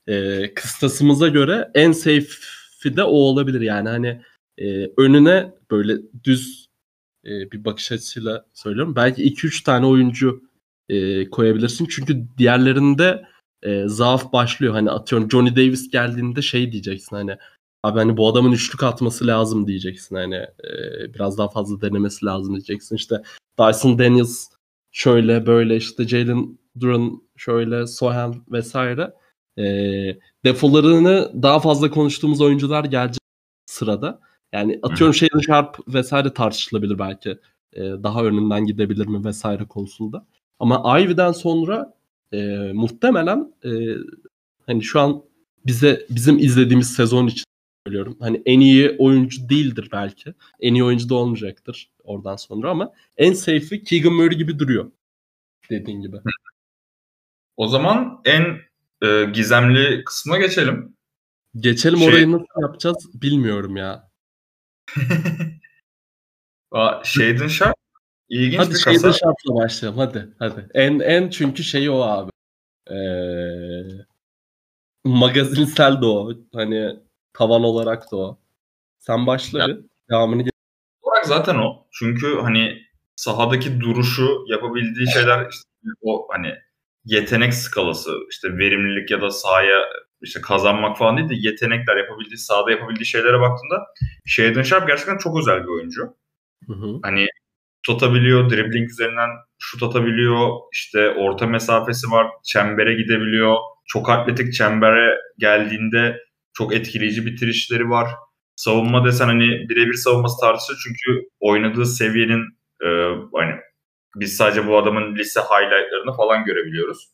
e, 0.07 0.55
kıstasımıza 0.55 1.29
göre 1.29 1.71
en 1.75 1.93
safe'i 1.93 2.97
de 2.97 3.03
o 3.05 3.17
olabilir. 3.17 3.61
Yani 3.61 3.89
hani 3.89 4.23
e, 4.59 4.91
önüne 4.97 5.53
böyle 5.71 5.97
düz 6.25 6.69
e, 7.25 7.51
bir 7.51 7.65
bakış 7.65 7.93
açısıyla 7.93 8.47
söylüyorum. 8.53 8.97
Belki 8.97 9.35
2-3 9.35 9.65
tane 9.65 9.87
oyuncu 9.87 10.43
e, 10.89 11.31
koyabilirsin. 11.31 11.87
Çünkü 11.87 12.25
diğerlerinde 12.39 13.25
e, 13.65 13.89
zaaf 13.89 14.33
başlıyor. 14.33 14.73
Hani 14.75 14.91
atıyorum 14.91 15.31
Johnny 15.31 15.57
Davis 15.57 15.91
geldiğinde 15.91 16.43
şey 16.43 16.73
diyeceksin 16.73 17.17
hani 17.17 17.37
abi 17.83 17.99
hani 17.99 18.17
bu 18.17 18.29
adamın 18.29 18.53
üçlük 18.53 18.83
atması 18.83 19.27
lazım 19.27 19.67
diyeceksin 19.67 20.17
hani 20.17 20.35
e, 20.35 21.15
biraz 21.15 21.39
daha 21.39 21.49
fazla 21.49 21.81
denemesi 21.81 22.27
lazım 22.27 22.55
diyeceksin. 22.55 22.97
İşte 22.97 23.23
Dyson 23.59 23.99
Daniels 23.99 24.49
şöyle 24.93 25.47
böyle 25.47 25.77
işte 25.77 26.09
Jalen 26.09 26.59
Duran 26.81 27.23
şöyle 27.37 27.87
Sohan 27.87 28.45
vesaire 28.53 29.13
e, 29.59 29.65
defolarını 30.45 31.43
daha 31.43 31.61
fazla 31.61 31.91
konuştuğumuz 31.91 32.41
oyuncular 32.41 32.85
gelecek 32.85 33.23
sırada. 33.67 34.21
Yani 34.53 34.81
atıyorum 34.83 35.15
Shaden 35.15 35.41
Sharp 35.41 35.79
vesaire 35.89 36.35
tartışılabilir 36.35 36.99
belki. 36.99 37.39
E, 37.73 37.83
daha 37.83 38.25
önünden 38.25 38.67
gidebilir 38.67 39.07
mi 39.07 39.25
vesaire 39.25 39.65
konusunda. 39.65 40.27
Ama 40.59 41.01
Ivy'den 41.01 41.33
sonra 41.33 41.95
e, 42.35 42.73
muhtemelen 42.73 43.55
e, 43.65 43.71
hani 44.67 44.83
şu 44.83 45.01
an 45.01 45.23
bize 45.67 46.07
bizim 46.11 46.39
izlediğimiz 46.39 46.95
sezon 46.95 47.27
için 47.27 47.45
söylüyorum. 47.87 48.17
Hani 48.21 48.43
en 48.47 48.61
iyi 48.61 48.97
oyuncu 48.99 49.49
değildir 49.49 49.89
belki. 49.93 50.35
En 50.61 50.75
iyi 50.75 50.85
oyuncu 50.85 51.09
da 51.09 51.15
olmayacaktır 51.15 51.91
oradan 52.05 52.37
sonra 52.37 52.71
ama 52.71 52.93
en 53.17 53.33
safe'i 53.33 53.85
Keegan 53.85 54.13
Murray 54.13 54.37
gibi 54.37 54.59
duruyor. 54.59 54.91
Dediğin 55.71 56.01
gibi. 56.01 56.17
O 57.57 57.69
zaman 57.69 58.21
en 58.25 58.61
e, 59.03 59.25
gizemli 59.25 60.05
kısma 60.05 60.39
geçelim. 60.39 60.97
Geçelim 61.57 61.99
şey... 61.99 62.09
orayı 62.09 62.33
nasıl 62.33 62.63
yapacağız 62.63 63.23
bilmiyorum 63.23 63.77
ya. 63.77 64.11
Shaden 67.05 67.49
Sharp 67.49 67.77
ilginç 68.29 68.61
hadi 68.61 68.75
bir 68.75 68.83
kasa. 68.83 69.09
Hadi 69.09 69.55
başlayalım 69.55 69.99
hadi. 69.99 70.29
hadi. 70.39 70.69
En 70.75 71.01
en 71.01 71.31
çünkü 71.31 71.65
şeyi 71.65 71.91
o 71.91 72.01
abi. 72.01 72.31
Ee, 72.91 72.97
magazinsel 75.05 76.03
de 76.03 76.07
o. 76.07 76.33
Hani 76.55 76.97
tavan 77.33 77.63
olarak 77.63 78.13
da 78.13 78.17
o. 78.17 78.39
Sen 78.99 79.27
başla 79.27 79.59
ya, 79.59 79.69
bir. 79.69 79.79
Devamını 80.11 80.45
olarak 81.03 81.27
zaten 81.27 81.55
o. 81.55 81.87
Çünkü 81.93 82.39
hani 82.41 82.83
sahadaki 83.17 83.81
duruşu 83.81 84.45
yapabildiği 84.49 85.13
şeyler 85.13 85.49
işte 85.51 85.69
o 86.03 86.29
hani 86.31 86.55
yetenek 87.05 87.55
skalası 87.55 88.11
işte 88.31 88.59
verimlilik 88.59 89.11
ya 89.11 89.21
da 89.21 89.31
sahaya 89.31 89.81
işte 90.23 90.41
kazanmak 90.41 90.99
falan 90.99 91.17
değil 91.17 91.29
de 91.29 91.49
yetenekler 91.49 91.97
yapabildiği 91.97 92.39
sahada 92.39 92.71
yapabildiği 92.71 93.07
şeylere 93.07 93.41
baktığında 93.41 93.87
Shaden 94.27 94.63
Sharp 94.63 94.87
gerçekten 94.89 95.19
çok 95.19 95.39
özel 95.39 95.63
bir 95.63 95.69
oyuncu. 95.69 96.17
Hı 96.67 96.73
hı. 96.73 96.99
Hani 97.03 97.27
tutabiliyor, 97.87 98.51
dribbling 98.51 98.91
üzerinden 98.91 99.31
şut 99.59 99.83
atabiliyor, 99.83 100.49
işte 100.73 101.11
orta 101.11 101.47
mesafesi 101.47 102.11
var, 102.11 102.27
çembere 102.45 102.95
gidebiliyor. 102.95 103.57
Çok 103.87 104.11
atletik 104.11 104.55
çembere 104.55 105.19
geldiğinde 105.39 106.21
çok 106.53 106.75
etkileyici 106.75 107.27
bitirişleri 107.27 107.91
var. 107.91 108.09
Savunma 108.57 109.05
desen 109.05 109.27
hani 109.27 109.69
birebir 109.69 109.95
savunması 109.95 110.41
tartışılır 110.41 110.79
çünkü 110.85 111.29
oynadığı 111.41 111.87
seviyenin 111.87 112.43
e, 112.85 112.89
hani 113.35 113.55
biz 114.17 114.37
sadece 114.37 114.67
bu 114.67 114.79
adamın 114.79 115.17
lise 115.17 115.41
highlightlarını 115.41 116.17
falan 116.17 116.45
görebiliyoruz. 116.45 117.09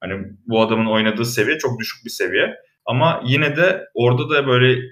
Hani 0.00 0.24
bu 0.46 0.62
adamın 0.62 0.86
oynadığı 0.86 1.24
seviye 1.24 1.58
çok 1.58 1.80
düşük 1.80 2.04
bir 2.04 2.10
seviye. 2.10 2.54
Ama 2.86 3.22
yine 3.26 3.56
de 3.56 3.84
orada 3.94 4.30
da 4.30 4.46
böyle 4.46 4.82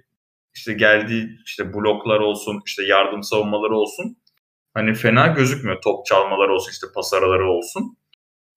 işte 0.55 0.73
geldiği 0.73 1.39
işte 1.47 1.75
bloklar 1.75 2.21
olsun, 2.21 2.63
işte 2.67 2.85
yardım 2.85 3.23
savunmaları 3.23 3.75
olsun. 3.75 4.17
Hani 4.75 4.95
fena 4.95 5.27
gözükmüyor. 5.27 5.83
Top 5.83 6.07
çalmaları 6.07 6.53
olsun, 6.53 6.71
işte 6.71 6.87
pas 6.95 7.13
araları 7.15 7.51
olsun. 7.51 7.97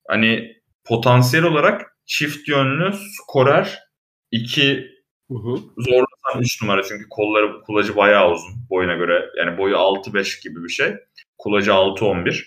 Hani 0.08 0.56
potansiyel 0.86 1.46
olarak 1.46 1.98
çift 2.06 2.48
yönlü 2.48 2.94
skorer 2.94 3.80
iki 4.32 4.94
zorlasan 5.78 6.42
3 6.42 6.62
numara 6.62 6.84
çünkü 6.84 7.10
kolları 7.10 7.62
kulacı 7.62 7.96
bayağı 7.96 8.32
uzun 8.32 8.54
boyuna 8.70 8.94
göre. 8.94 9.30
Yani 9.38 9.58
boyu 9.58 9.76
6-5 9.76 10.44
gibi 10.44 10.64
bir 10.64 10.70
şey. 10.70 10.94
Kulacı 11.38 11.72
6-11. 11.72 12.44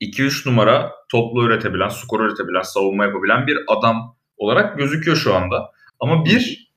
2-3 0.00 0.48
numara 0.48 0.92
toplu 1.10 1.46
üretebilen, 1.46 1.88
skor 1.88 2.20
üretebilen, 2.20 2.62
savunma 2.62 3.04
yapabilen 3.04 3.46
bir 3.46 3.58
adam 3.66 4.16
olarak 4.36 4.78
gözüküyor 4.78 5.16
şu 5.16 5.34
anda. 5.34 5.72
Ama 6.00 6.24
bir 6.24 6.72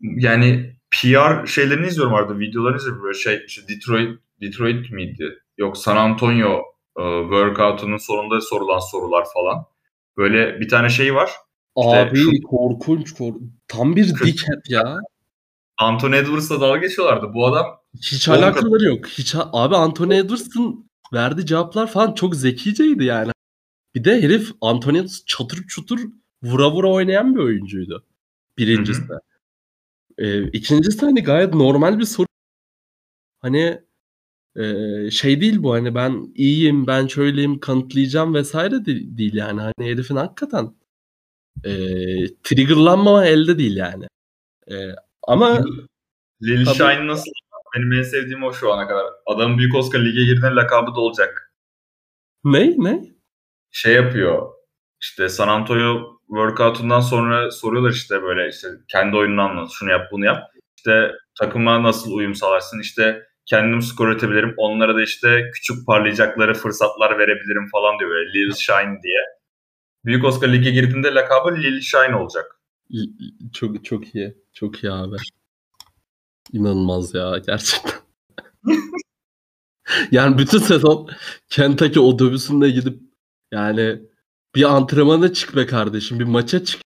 yani 0.00 0.76
PR 0.90 1.46
şeylerini 1.46 1.86
izliyorum 1.86 2.14
arada 2.14 2.38
videolarını 2.38 2.76
izliyorum 2.76 3.02
böyle 3.02 3.18
şey 3.18 3.44
işte 3.46 3.62
Detroit 3.68 4.20
Detroit 4.40 4.90
miydi? 4.90 5.38
Yok 5.58 5.78
San 5.78 5.96
Antonio 5.96 6.58
e, 6.98 7.02
workout'unun 7.22 7.96
sonunda 7.96 8.40
sorulan 8.40 8.78
sorular 8.78 9.26
falan. 9.34 9.66
Böyle 10.16 10.60
bir 10.60 10.68
tane 10.68 10.88
şey 10.88 11.14
var. 11.14 11.30
Abi 11.76 12.18
işte, 12.18 12.40
korkunç, 12.42 13.14
korkunç. 13.14 13.42
Tam 13.68 13.96
bir 13.96 14.08
dickhead 14.08 14.62
ya. 14.68 14.98
Anthony 15.78 16.16
Edwards'la 16.18 16.60
dalga 16.60 16.78
geçiyorlardı. 16.78 17.34
Bu 17.34 17.46
adam 17.46 17.66
hiç 18.02 18.28
alakaları 18.28 18.84
yok. 18.84 19.06
Hiç 19.06 19.34
abi 19.36 19.76
Anthony 19.76 20.18
Edwards'ın 20.18 20.90
verdiği 21.12 21.46
cevaplar 21.46 21.86
falan 21.86 22.14
çok 22.14 22.36
zekiceydi 22.36 23.04
yani. 23.04 23.32
Bir 23.94 24.04
de 24.04 24.22
herif 24.22 24.50
Anthony 24.60 24.98
Edwards 24.98 25.24
çatır 25.26 25.66
çutur 25.66 26.00
vura 26.42 26.70
vura 26.72 26.88
oynayan 26.88 27.34
bir 27.34 27.40
oyuncuydu. 27.40 28.04
Birincisi. 28.58 29.02
Hı. 29.02 29.20
Ee, 30.18 30.42
ikincisi 30.42 31.00
hani 31.00 31.22
gayet 31.22 31.54
normal 31.54 31.98
bir 31.98 32.04
soru. 32.04 32.26
Hani 33.40 33.82
e, 34.56 35.10
şey 35.10 35.40
değil 35.40 35.62
bu 35.62 35.74
hani 35.74 35.94
ben 35.94 36.32
iyiyim 36.34 36.86
ben 36.86 37.06
şöyleyim 37.06 37.60
kanıtlayacağım 37.60 38.34
vesaire 38.34 38.86
de, 38.86 39.18
değil 39.18 39.34
yani. 39.34 39.60
Hani 39.60 39.90
herifin 39.90 40.16
hakikaten 40.16 40.74
e, 41.64 41.72
triggerlanmama 42.42 43.26
elde 43.26 43.58
değil 43.58 43.76
yani. 43.76 44.06
E, 44.70 44.74
ama 45.22 45.64
Lil 46.42 46.64
tabii, 46.64 46.76
Shine 46.76 47.06
nasıl? 47.06 47.30
Benim 47.76 47.92
en 47.92 48.02
sevdiğim 48.02 48.42
o 48.42 48.52
şu 48.52 48.72
ana 48.72 48.88
kadar. 48.88 49.04
Adam 49.26 49.58
Büyük 49.58 49.74
Oscar 49.74 50.00
lige 50.00 50.24
girdiğinde 50.24 50.54
lakabı 50.54 50.94
da 50.94 51.00
olacak. 51.00 51.52
Ne? 52.44 52.74
Ne? 52.78 53.04
Şey 53.70 53.94
yapıyor. 53.94 54.52
İşte 55.00 55.28
San 55.28 55.48
Antonio 55.48 56.20
workout'undan 56.26 57.00
sonra 57.00 57.50
soruyorlar 57.50 57.90
işte 57.90 58.22
böyle 58.22 58.48
işte 58.48 58.68
kendi 58.88 59.16
oyununu 59.16 59.42
anlat. 59.42 59.70
Şunu 59.72 59.90
yap 59.90 60.08
bunu 60.12 60.24
yap. 60.24 60.42
İşte 60.76 61.12
takıma 61.38 61.82
nasıl 61.82 62.12
uyum 62.12 62.34
sağlarsın? 62.34 62.80
İşte 62.80 63.26
kendim 63.46 63.82
skor 63.82 64.08
üretebilirim. 64.08 64.54
Onlara 64.56 64.96
da 64.96 65.02
işte 65.02 65.50
küçük 65.54 65.86
parlayacakları 65.86 66.54
fırsatlar 66.54 67.18
verebilirim 67.18 67.68
falan 67.72 67.98
diyor 67.98 68.10
böyle 68.10 68.32
Lil 68.32 68.54
Shine 68.54 69.02
diye. 69.02 69.20
Büyük 70.04 70.24
Oscar 70.24 70.52
Lig'e 70.52 70.70
girdiğinde 70.70 71.14
lakabı 71.14 71.56
Lil 71.56 71.80
Shine 71.80 72.16
olacak. 72.16 72.60
Çok 73.52 73.84
çok 73.84 74.14
iyi. 74.14 74.36
Çok 74.52 74.84
iyi 74.84 74.92
abi. 74.92 75.16
İnanılmaz 76.52 77.14
ya 77.14 77.38
gerçekten. 77.46 77.92
yani 80.10 80.38
bütün 80.38 80.58
sezon 80.58 81.08
Kentucky 81.48 82.06
otobüsünde 82.06 82.70
gidip 82.70 83.00
yani 83.52 84.02
bir 84.54 84.76
antrenmana 84.76 85.32
çık 85.32 85.56
be 85.56 85.66
kardeşim. 85.66 86.18
Bir 86.18 86.24
maça 86.24 86.64
çık. 86.64 86.80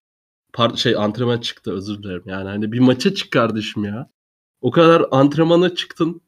Part 0.53 0.77
şey 0.77 0.95
antrenman 0.95 1.39
çıktı 1.39 1.73
özür 1.73 2.03
dilerim. 2.03 2.23
Yani 2.25 2.49
hani 2.49 2.71
bir 2.71 2.79
maça 2.79 3.13
çık 3.13 3.31
kardeşim 3.31 3.83
ya. 3.83 4.09
O 4.61 4.71
kadar 4.71 5.05
antrenmana 5.11 5.75
çıktın. 5.75 6.21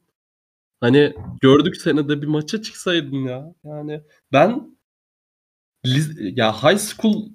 Hani 0.84 1.14
gördük 1.40 1.76
seni 1.76 2.08
de 2.08 2.22
bir 2.22 2.26
maça 2.26 2.62
çıksaydın 2.62 3.16
ya. 3.16 3.54
Yani 3.64 4.02
ben 4.32 4.76
ya 6.18 6.52
high 6.62 6.78
school 6.78 7.28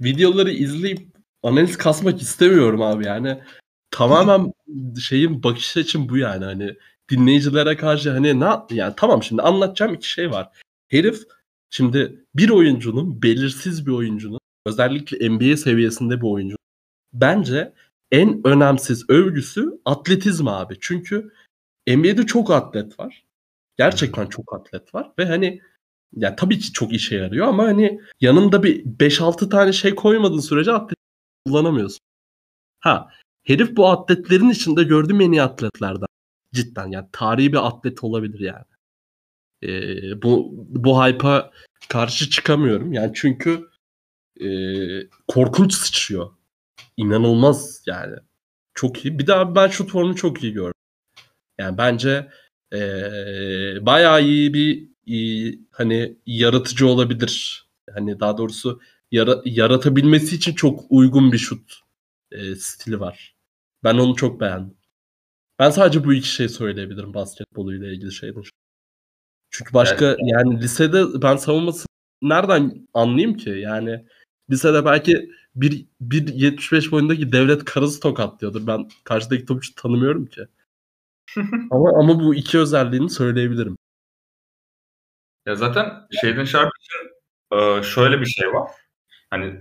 videoları 0.00 0.50
izleyip 0.50 1.16
analiz 1.42 1.78
kasmak 1.78 2.22
istemiyorum 2.22 2.82
abi 2.82 3.06
yani. 3.06 3.42
Tamamen 3.90 4.52
şeyin 5.00 5.42
bakış 5.42 5.76
açım 5.76 6.08
bu 6.08 6.16
yani 6.16 6.44
hani 6.44 6.76
dinleyicilere 7.10 7.76
karşı 7.76 8.10
hani 8.10 8.40
ne 8.40 8.48
yani 8.70 8.94
tamam 8.96 9.22
şimdi 9.22 9.42
anlatacağım 9.42 9.94
iki 9.94 10.10
şey 10.10 10.30
var. 10.30 10.48
Herif 10.88 11.22
şimdi 11.70 12.24
bir 12.34 12.50
oyuncunun 12.50 13.22
belirsiz 13.22 13.86
bir 13.86 13.92
oyuncunun 13.92 14.40
özellikle 14.66 15.30
NBA 15.30 15.56
seviyesinde 15.56 16.20
bir 16.20 16.26
oyuncu 16.26 16.56
bence 17.12 17.72
en 18.10 18.40
önemsiz 18.44 19.10
övgüsü 19.10 19.80
atletizm 19.84 20.48
abi. 20.48 20.76
Çünkü 20.80 21.30
NBA'de 21.96 22.26
çok 22.26 22.50
atlet 22.50 23.00
var. 23.00 23.24
Gerçekten 23.76 24.26
çok 24.26 24.54
atlet 24.54 24.94
var 24.94 25.12
ve 25.18 25.24
hani 25.26 25.60
ya 26.16 26.36
tabii 26.36 26.58
ki 26.58 26.72
çok 26.72 26.92
işe 26.92 27.16
yarıyor 27.16 27.46
ama 27.46 27.64
hani 27.64 28.00
yanında 28.20 28.62
bir 28.62 28.84
5-6 28.84 29.50
tane 29.50 29.72
şey 29.72 29.94
koymadığın 29.94 30.40
sürece 30.40 30.72
atlet 30.72 30.96
kullanamıyorsun. 31.46 32.00
Ha 32.80 33.08
herif 33.44 33.76
bu 33.76 33.88
atletlerin 33.88 34.50
içinde 34.50 34.84
gördüğüm 34.84 35.20
en 35.20 35.32
iyi 35.32 35.42
atletlerden. 35.42 36.06
Cidden 36.54 36.90
yani 36.90 37.08
tarihi 37.12 37.52
bir 37.52 37.66
atlet 37.66 38.04
olabilir 38.04 38.40
yani. 38.40 38.64
Ee, 39.62 40.22
bu 40.22 40.50
bu 40.68 41.04
hype'a 41.04 41.50
karşı 41.88 42.30
çıkamıyorum. 42.30 42.92
Yani 42.92 43.12
çünkü 43.14 43.68
e, 44.40 44.48
korkunç 45.28 45.74
sıçrıyor. 45.74 46.30
İnanılmaz 46.96 47.82
yani. 47.86 48.16
Çok 48.74 49.04
iyi. 49.04 49.18
Bir 49.18 49.26
daha 49.26 49.54
ben 49.54 49.68
şut 49.68 49.90
formunu 49.90 50.16
çok 50.16 50.44
iyi 50.44 50.52
gördüm. 50.52 50.77
Yani 51.58 51.78
bence 51.78 52.28
e, 52.72 52.80
bayağı 53.86 54.22
iyi 54.22 54.54
bir 54.54 54.88
iyi, 55.06 55.60
hani 55.70 56.18
yaratıcı 56.26 56.88
olabilir. 56.88 57.66
Hani 57.94 58.20
daha 58.20 58.38
doğrusu 58.38 58.80
yara, 59.10 59.42
yaratabilmesi 59.44 60.36
için 60.36 60.52
çok 60.54 60.84
uygun 60.90 61.32
bir 61.32 61.38
şut 61.38 61.74
e, 62.32 62.54
stili 62.54 63.00
var. 63.00 63.36
Ben 63.84 63.94
onu 63.94 64.16
çok 64.16 64.40
beğendim. 64.40 64.78
Ben 65.58 65.70
sadece 65.70 66.04
bu 66.04 66.14
iki 66.14 66.28
şey 66.28 66.48
söyleyebilirim 66.48 67.14
basketboluyla 67.14 67.88
ilgili 67.92 68.12
şeyden. 68.12 68.42
Çünkü 69.50 69.74
başka 69.74 70.06
evet. 70.06 70.18
yani 70.22 70.60
lisede 70.60 71.22
ben 71.22 71.36
savunması 71.36 71.86
nereden 72.22 72.88
anlayayım 72.94 73.36
ki? 73.36 73.50
Yani 73.50 74.06
lisede 74.50 74.84
belki 74.84 75.30
bir 75.54 75.86
1.75 76.02 76.90
boyundaki 76.90 77.32
devlet 77.32 77.64
karısı 77.64 78.00
tokatlıyordur. 78.00 78.66
Ben 78.66 78.88
karşıdaki 79.04 79.46
topçu 79.46 79.74
tanımıyorum 79.74 80.26
ki. 80.26 80.46
ama 81.70 81.90
ama 81.98 82.20
bu 82.20 82.34
iki 82.34 82.58
özelliğini 82.58 83.10
söyleyebilirim. 83.10 83.76
Ya 85.46 85.54
zaten 85.54 85.92
Shaden 86.20 86.44
Sharp 86.44 86.70
için 86.80 87.10
e, 87.52 87.82
şöyle 87.82 88.20
bir 88.20 88.26
şey 88.26 88.52
var. 88.52 88.70
Hani 89.30 89.60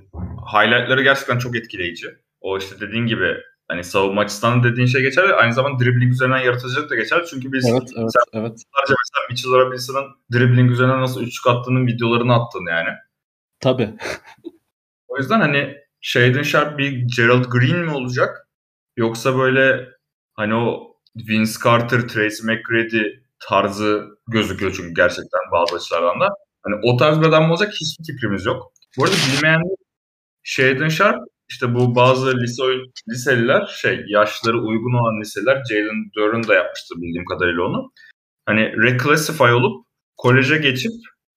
highlightları 0.53 1.03
gerçekten 1.03 1.37
çok 1.37 1.55
etkileyici. 1.55 2.07
O 2.41 2.57
işte 2.57 2.79
dediğin 2.79 3.05
gibi 3.05 3.37
hani 3.67 3.83
savunma 3.83 4.21
açısından 4.21 4.63
dediğin 4.63 4.87
şey 4.87 5.01
geçerli. 5.01 5.33
Aynı 5.33 5.53
zamanda 5.53 5.83
dribbling 5.83 6.11
üzerinden 6.11 6.39
yaratıcılık 6.39 6.89
da 6.89 6.95
geçerli. 6.95 7.25
Çünkü 7.27 7.53
biz 7.53 7.65
evet, 7.69 7.89
evet, 7.97 8.11
evet. 8.33 8.57
mesela 8.77 9.27
Mitchell 9.29 9.51
Robinson'ın 9.51 10.05
dribbling 10.33 10.71
üzerinden 10.71 11.01
nasıl 11.01 11.21
üçlük 11.21 11.47
attığının 11.47 11.87
videolarını 11.87 12.33
attın 12.33 12.65
yani. 12.69 12.89
Tabii. 13.59 13.93
o 15.07 15.17
yüzden 15.17 15.39
hani 15.39 15.77
Shaden 16.01 16.43
Sharp 16.43 16.77
bir 16.77 16.91
Gerald 17.17 17.45
Green 17.45 17.85
mi 17.85 17.91
olacak? 17.91 18.47
Yoksa 18.97 19.37
böyle 19.37 19.89
hani 20.33 20.55
o 20.55 20.96
Vince 21.15 21.51
Carter, 21.63 22.01
Tracy 22.01 22.43
McGrady 22.43 23.03
tarzı 23.39 24.07
gözüküyor 24.27 24.73
çünkü 24.77 24.93
gerçekten 24.93 25.41
bazı 25.51 25.75
açılardan 25.75 26.21
da. 26.21 26.29
Hani 26.63 26.75
o 26.83 26.97
tarz 26.97 27.21
bir 27.21 27.25
adam 27.25 27.51
olacak 27.51 27.73
hiçbir 27.73 28.13
fikrimiz 28.13 28.45
yok. 28.45 28.71
Bu 28.97 29.03
arada 29.03 29.15
bilmeyen 29.15 29.61
Shaden 30.43 30.89
Sharp 30.89 31.19
işte 31.49 31.75
bu 31.75 31.95
bazı 31.95 32.37
lise 32.37 32.63
liseliler 33.09 33.65
şey 33.65 34.03
yaşları 34.07 34.57
uygun 34.57 34.93
olan 34.93 35.21
liseler 35.21 35.63
Jalen 35.69 36.11
Duran 36.15 36.47
da 36.47 36.53
yapmıştı 36.53 36.95
bildiğim 36.97 37.25
kadarıyla 37.25 37.61
onu. 37.63 37.91
Hani 38.45 38.83
reclassify 38.83 39.43
olup 39.43 39.85
koleje 40.17 40.57
geçip 40.57 40.91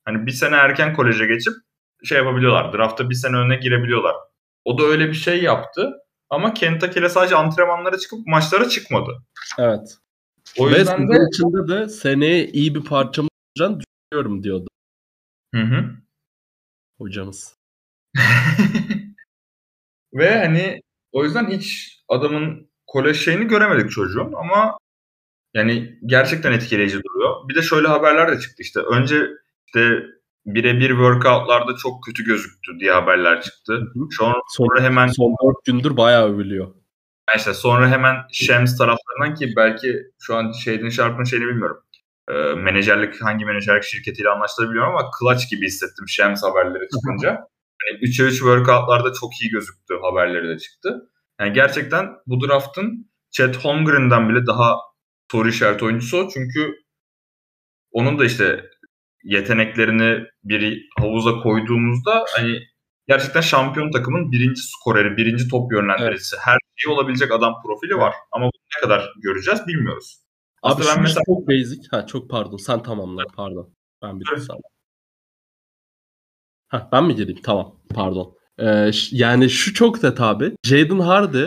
hani 0.04 0.26
bir 0.26 0.32
sene 0.32 0.56
erken 0.56 0.94
koleje 0.94 1.26
geçip 1.26 1.52
şey 2.04 2.18
yapabiliyorlar. 2.18 2.72
Draftta 2.72 3.10
bir 3.10 3.14
sene 3.14 3.36
öne 3.36 3.56
girebiliyorlar. 3.56 4.14
O 4.64 4.78
da 4.78 4.82
öyle 4.82 5.08
bir 5.08 5.14
şey 5.14 5.42
yaptı. 5.42 5.92
Ama 6.30 6.54
Kentucky'le 6.54 7.08
sadece 7.08 7.36
antrenmanlara 7.36 7.98
çıkıp 7.98 8.26
maçlara 8.26 8.68
çıkmadı. 8.68 9.22
Evet. 9.58 9.98
O 10.58 10.70
Ve 10.70 10.78
yüzden 10.78 11.08
de 11.08 11.18
içinde 11.32 11.68
de 11.68 11.88
seneye 11.88 12.46
iyi 12.46 12.74
bir 12.74 12.84
parçamız 12.84 13.30
olacağını 13.56 13.80
düşünüyorum 13.80 14.42
diyordu. 14.42 14.68
Hı 15.54 15.60
hı. 15.60 15.84
Hocamız. 16.98 17.56
Ve 20.14 20.38
hani 20.38 20.82
o 21.12 21.24
yüzden 21.24 21.50
hiç 21.50 21.98
adamın 22.08 22.70
kolej 22.86 23.24
şeyini 23.24 23.44
göremedik 23.46 23.90
çocuğun 23.90 24.32
ama 24.32 24.78
yani 25.54 25.98
gerçekten 26.06 26.52
etkileyici 26.52 27.02
duruyor. 27.02 27.48
Bir 27.48 27.54
de 27.54 27.62
şöyle 27.62 27.88
haberler 27.88 28.32
de 28.32 28.40
çıktı 28.40 28.62
işte. 28.62 28.80
Önce 28.80 29.26
işte 29.66 30.02
birebir 30.46 30.88
workoutlarda 30.88 31.76
çok 31.76 32.04
kötü 32.04 32.24
gözüktü 32.24 32.80
diye 32.80 32.92
haberler 32.92 33.42
çıktı. 33.42 33.82
Sonra, 34.18 34.34
sonra 34.48 34.82
hemen 34.82 35.06
son 35.06 35.34
4 35.56 35.64
gündür 35.64 35.96
bayağı 35.96 36.28
övülüyor. 36.28 36.74
İşte 37.36 37.54
sonra 37.54 37.88
hemen 37.90 38.16
Shams 38.32 38.78
taraflarından 38.78 39.34
ki 39.34 39.52
belki 39.56 39.96
şu 40.20 40.36
an 40.36 40.52
şeyden 40.52 40.88
Sharp'ın 40.88 41.24
şeyini 41.24 41.46
bilmiyorum. 41.46 41.76
E, 42.30 42.32
menajerlik 42.54 43.22
hangi 43.22 43.44
menajerlik 43.44 43.84
şirketiyle 43.84 44.28
anlaştığı 44.28 44.62
ama 44.62 45.10
clutch 45.20 45.50
gibi 45.50 45.66
hissettim 45.66 46.08
Shams 46.08 46.42
haberleri 46.42 46.88
çıkınca. 46.94 47.28
yani 47.28 48.00
3'e 48.02 48.26
3 48.26 48.32
workoutlarda 48.32 49.12
çok 49.12 49.40
iyi 49.42 49.50
gözüktü 49.50 49.94
haberleri 50.02 50.48
de 50.48 50.58
çıktı. 50.58 51.10
Yani 51.40 51.52
gerçekten 51.52 52.08
bu 52.26 52.48
draftın 52.48 53.10
Chet 53.30 53.56
Holmgren'den 53.64 54.28
bile 54.28 54.46
daha 54.46 54.76
soru 55.32 55.48
işareti 55.48 55.84
oyuncusu 55.84 56.18
o. 56.18 56.28
Çünkü 56.28 56.74
onun 57.92 58.18
da 58.18 58.24
işte 58.24 58.70
yeteneklerini 59.24 60.26
bir 60.44 60.88
havuza 60.98 61.40
koyduğumuzda 61.42 62.24
hani 62.36 62.58
gerçekten 63.08 63.40
şampiyon 63.40 63.90
takımın 63.90 64.32
birinci 64.32 64.62
skoreri, 64.62 65.16
birinci 65.16 65.48
top 65.48 65.72
yönlendiricisi. 65.72 66.36
Evet. 66.36 66.46
Her 66.46 66.58
şey 66.76 66.92
olabilecek 66.92 67.32
adam 67.32 67.62
profili 67.62 67.94
var. 67.94 68.14
Ama 68.32 68.44
bunu 68.44 68.62
ne 68.76 68.80
kadar 68.80 69.12
göreceğiz 69.22 69.60
bilmiyoruz. 69.66 70.16
Abi 70.62 70.82
ben 70.88 71.02
mesela... 71.02 71.22
çok 71.26 71.48
basic. 71.48 71.88
Ha 71.90 72.06
çok 72.06 72.30
pardon. 72.30 72.56
Sen 72.56 72.82
tamamla. 72.82 73.24
Pardon. 73.36 73.74
Ben 74.02 74.20
bir 74.20 74.26
evet. 74.32 74.46
Ha 76.68 76.88
ben 76.92 77.04
mi 77.04 77.14
gireyim? 77.14 77.40
Tamam. 77.42 77.76
Pardon. 77.94 78.36
Ee, 78.58 78.90
yani 79.10 79.50
şu 79.50 79.74
çok 79.74 80.02
net 80.02 80.20
abi. 80.20 80.52
Jaden 80.64 80.98
Hardy 80.98 81.44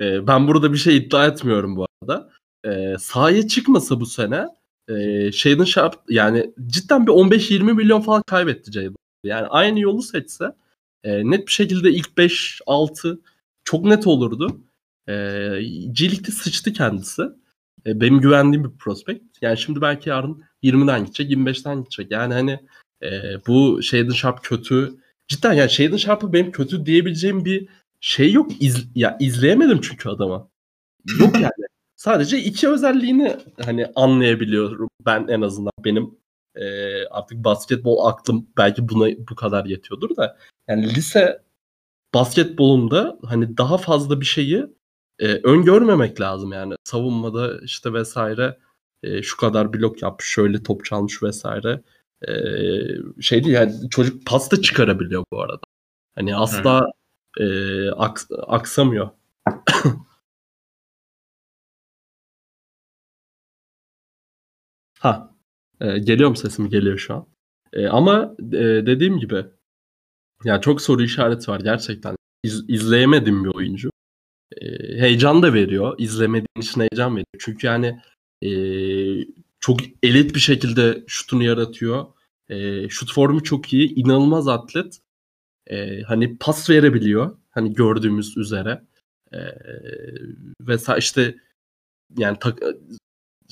e, 0.00 0.26
ben 0.26 0.48
burada 0.48 0.72
bir 0.72 0.78
şey 0.78 0.96
iddia 0.96 1.26
etmiyorum 1.26 1.76
bu 1.76 1.86
arada. 2.02 2.30
E, 2.64 2.98
sahaya 2.98 3.48
çıkmasa 3.48 4.00
bu 4.00 4.06
sene 4.06 4.46
e, 4.98 5.32
Shaden 5.32 5.64
Sharp 5.64 5.94
yani 6.08 6.50
cidden 6.66 7.06
bir 7.06 7.12
15-20 7.12 7.72
milyon 7.72 8.00
falan 8.00 8.22
kaybetti 8.26 8.72
Jaden. 8.72 8.96
Yani 9.24 9.46
aynı 9.46 9.80
yolu 9.80 10.02
seçse 10.02 10.52
e, 11.04 11.30
net 11.30 11.46
bir 11.46 11.52
şekilde 11.52 11.90
ilk 11.90 12.08
5-6 12.08 13.18
çok 13.64 13.84
net 13.84 14.06
olurdu. 14.06 14.60
E, 15.08 15.14
G 15.92 16.10
sıçtı 16.10 16.72
kendisi. 16.72 17.22
E, 17.86 18.00
benim 18.00 18.20
güvendiğim 18.20 18.64
bir 18.64 18.78
prospekt. 18.78 19.24
Yani 19.42 19.58
şimdi 19.58 19.80
belki 19.80 20.08
yarın 20.08 20.44
20'den 20.62 21.04
gidecek, 21.04 21.30
25'ten 21.30 21.78
gidecek. 21.78 22.10
Yani 22.10 22.34
hani 22.34 22.60
e, 23.02 23.22
bu 23.46 23.82
Shaden 23.82 24.12
Sharp 24.12 24.42
kötü. 24.42 24.94
Cidden 25.28 25.52
yani 25.52 25.70
Shaden 25.70 25.96
Sharp'ı 25.96 26.32
benim 26.32 26.52
kötü 26.52 26.86
diyebileceğim 26.86 27.44
bir 27.44 27.68
şey 28.00 28.32
yok. 28.32 28.52
İz, 28.60 28.86
ya 28.94 29.16
izleyemedim 29.20 29.80
çünkü 29.80 30.08
adama. 30.08 30.48
Yok 31.20 31.34
yani. 31.34 31.61
Sadece 32.02 32.38
iki 32.38 32.68
özelliğini 32.68 33.36
hani 33.64 33.86
anlayabiliyorum 33.94 34.88
ben 35.06 35.26
en 35.28 35.40
azından. 35.40 35.72
Benim 35.84 36.18
e, 36.54 36.64
artık 37.06 37.44
basketbol 37.44 38.06
aklım 38.06 38.46
belki 38.56 38.88
buna 38.88 39.06
bu 39.30 39.34
kadar 39.34 39.64
yetiyordur 39.64 40.16
da. 40.16 40.38
Yani 40.68 40.94
lise 40.94 41.42
basketbolunda 42.14 43.18
hani 43.24 43.56
daha 43.58 43.78
fazla 43.78 44.20
bir 44.20 44.26
şeyi 44.26 44.66
e, 45.18 45.26
öngörmemek 45.26 46.20
lazım 46.20 46.52
yani. 46.52 46.74
Savunmada 46.84 47.60
işte 47.60 47.92
vesaire 47.92 48.58
e, 49.02 49.22
şu 49.22 49.36
kadar 49.36 49.72
blok 49.72 50.02
yapmış 50.02 50.28
şöyle 50.28 50.62
top 50.62 50.84
çalmış 50.84 51.22
vesaire. 51.22 51.82
E, 52.28 52.32
şey 53.22 53.44
değil 53.44 53.54
yani 53.54 53.90
çocuk 53.90 54.26
pasta 54.26 54.62
çıkarabiliyor 54.62 55.24
bu 55.32 55.42
arada. 55.42 55.62
Hani 56.14 56.36
asla 56.36 56.86
e, 57.40 57.90
aks, 57.90 58.26
aksamıyor 58.46 59.10
ha 65.02 65.34
e, 65.80 65.98
geliyor 65.98 66.30
mu 66.30 66.36
sesim 66.36 66.68
geliyor 66.68 66.98
şu 66.98 67.14
an 67.14 67.26
e, 67.72 67.86
ama 67.86 68.34
e, 68.52 68.86
dediğim 68.86 69.18
gibi 69.18 69.44
ya 70.44 70.60
çok 70.60 70.82
soru 70.82 71.02
işareti 71.02 71.50
var 71.50 71.60
gerçekten. 71.60 72.16
İz, 72.44 72.64
izleyemedim 72.68 73.44
bir 73.44 73.50
oyuncu. 73.54 73.90
e, 74.56 74.66
heyecan 75.00 75.42
da 75.42 75.54
veriyor. 75.54 75.94
İzlemediğin 75.98 76.60
için 76.60 76.80
heyecan 76.80 77.12
veriyor. 77.12 77.26
Çünkü 77.40 77.66
yani 77.66 78.02
e, 78.42 78.50
çok 79.60 79.80
elit 80.02 80.34
bir 80.34 80.40
şekilde 80.40 81.04
şutunu 81.06 81.42
yaratıyor. 81.44 82.06
E, 82.48 82.88
şut 82.88 83.12
formu 83.14 83.42
çok 83.42 83.72
iyi. 83.72 83.94
inanılmaz 83.94 84.48
atlet. 84.48 84.98
E, 85.66 86.02
hani 86.02 86.38
pas 86.38 86.70
verebiliyor. 86.70 87.38
Hani 87.50 87.74
gördüğümüz 87.74 88.36
üzere. 88.36 88.82
E, 89.32 89.38
ve 90.60 90.76
işte 90.98 91.36
yani 92.18 92.38
tak, 92.40 92.58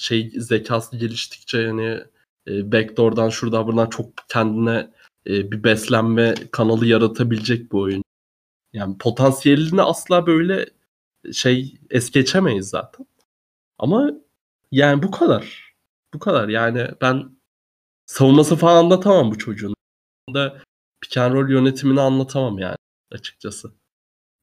şey 0.00 0.30
zekası 0.30 0.96
geliştikçe 0.96 1.58
yani 1.58 2.00
e, 2.48 2.72
backdoor'dan 2.72 3.28
şuradan 3.28 3.66
buradan 3.66 3.86
çok 3.86 4.06
kendine 4.28 4.90
e, 5.26 5.52
bir 5.52 5.64
beslenme 5.64 6.34
kanalı 6.50 6.86
yaratabilecek 6.86 7.72
bu 7.72 7.80
oyun. 7.80 8.02
Yani 8.72 8.98
potansiyelini 8.98 9.82
asla 9.82 10.26
böyle 10.26 10.66
şey 11.32 11.78
es 11.90 12.10
geçemeyiz 12.10 12.68
zaten. 12.68 13.06
Ama 13.78 14.10
yani 14.72 15.02
bu 15.02 15.10
kadar. 15.10 15.74
Bu 16.14 16.18
kadar. 16.18 16.48
Yani 16.48 16.88
ben 17.00 17.36
savunması 18.06 18.56
falan 18.56 18.84
anlatamam 18.84 19.30
bu 19.30 19.38
çocuğun. 19.38 19.74
Da 20.34 20.62
pick 21.00 21.16
and 21.16 21.34
roll 21.34 21.50
yönetimini 21.50 22.00
anlatamam 22.00 22.58
yani 22.58 22.76
açıkçası. 23.12 23.68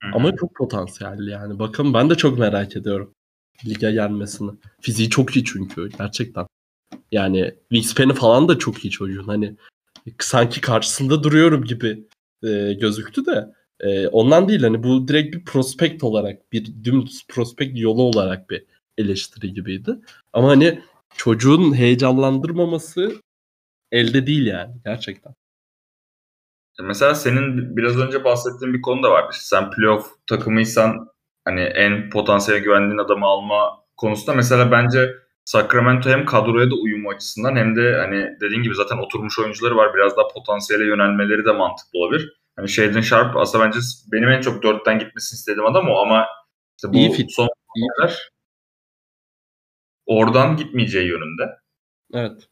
Hı-hı. 0.03 0.11
Ama 0.15 0.35
çok 0.35 0.55
potansiyelli 0.55 1.29
yani. 1.31 1.59
Bakın 1.59 1.93
ben 1.93 2.09
de 2.09 2.15
çok 2.15 2.39
merak 2.39 2.75
ediyorum 2.75 3.16
lige 3.65 3.91
gelmesini. 3.91 4.51
Fiziği 4.81 5.09
çok 5.09 5.35
iyi 5.35 5.45
çünkü 5.45 5.89
gerçekten. 5.97 6.47
Yani 7.11 7.55
wingspan'i 7.69 8.13
falan 8.13 8.47
da 8.47 8.59
çok 8.59 8.85
iyi 8.85 8.91
çocuğun. 8.91 9.27
Hani 9.27 9.55
sanki 10.19 10.61
karşısında 10.61 11.23
duruyorum 11.23 11.63
gibi 11.63 12.07
e, 12.43 12.73
gözüktü 12.73 13.25
de 13.25 13.53
e, 13.79 14.07
ondan 14.07 14.49
değil 14.49 14.61
hani 14.61 14.83
bu 14.83 15.07
direkt 15.07 15.35
bir 15.35 15.45
prospekt 15.45 16.03
olarak 16.03 16.51
bir 16.51 16.83
dümdüz 16.83 17.25
prospekt 17.27 17.79
yolu 17.79 18.03
olarak 18.03 18.49
bir 18.49 18.65
eleştiri 18.97 19.53
gibiydi. 19.53 19.99
Ama 20.33 20.47
hani 20.47 20.81
çocuğun 21.17 21.73
heyecanlandırmaması 21.73 23.21
elde 23.91 24.27
değil 24.27 24.45
yani 24.45 24.75
gerçekten. 24.85 25.33
Mesela 26.81 27.15
senin 27.15 27.77
biraz 27.77 27.97
önce 27.97 28.23
bahsettiğin 28.23 28.73
bir 28.73 28.81
konu 28.81 29.03
da 29.03 29.11
vardı. 29.11 29.35
Sen 29.39 29.71
playoff 29.71 30.07
takımıysan 30.27 31.09
hani 31.47 31.61
en 31.61 32.09
potansiyel 32.09 32.63
güvendiğin 32.63 32.97
adamı 32.97 33.25
alma 33.25 33.83
konusunda 33.97 34.33
mesela 34.33 34.71
bence 34.71 35.13
Sacramento 35.45 36.09
hem 36.09 36.25
kadroya 36.25 36.71
da 36.71 36.75
uyumu 36.75 37.09
açısından 37.09 37.55
hem 37.55 37.75
de 37.75 37.95
hani 37.95 38.37
dediğin 38.41 38.63
gibi 38.63 38.75
zaten 38.75 38.97
oturmuş 38.97 39.39
oyuncuları 39.39 39.75
var. 39.75 39.93
Biraz 39.95 40.17
daha 40.17 40.27
potansiyele 40.27 40.85
yönelmeleri 40.85 41.45
de 41.45 41.51
mantıklı 41.51 41.99
olabilir. 41.99 42.33
Hani 42.55 42.69
Shaden 42.69 43.01
Sharp 43.01 43.37
aslında 43.37 43.65
bence 43.65 43.79
benim 44.11 44.29
en 44.29 44.41
çok 44.41 44.63
dörtten 44.63 44.99
gitmesini 44.99 45.37
istediğim 45.37 45.65
adam 45.65 45.89
o 45.89 45.97
ama 45.97 46.27
işte 46.77 46.93
bu 46.93 46.97
İyi 46.97 47.11
fit. 47.11 47.33
son 47.33 47.49
İyi 47.75 47.87
oradan 50.05 50.57
gitmeyeceği 50.57 51.07
yönünde. 51.07 51.43
Evet. 52.13 52.49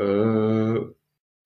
Ee, 0.00 0.04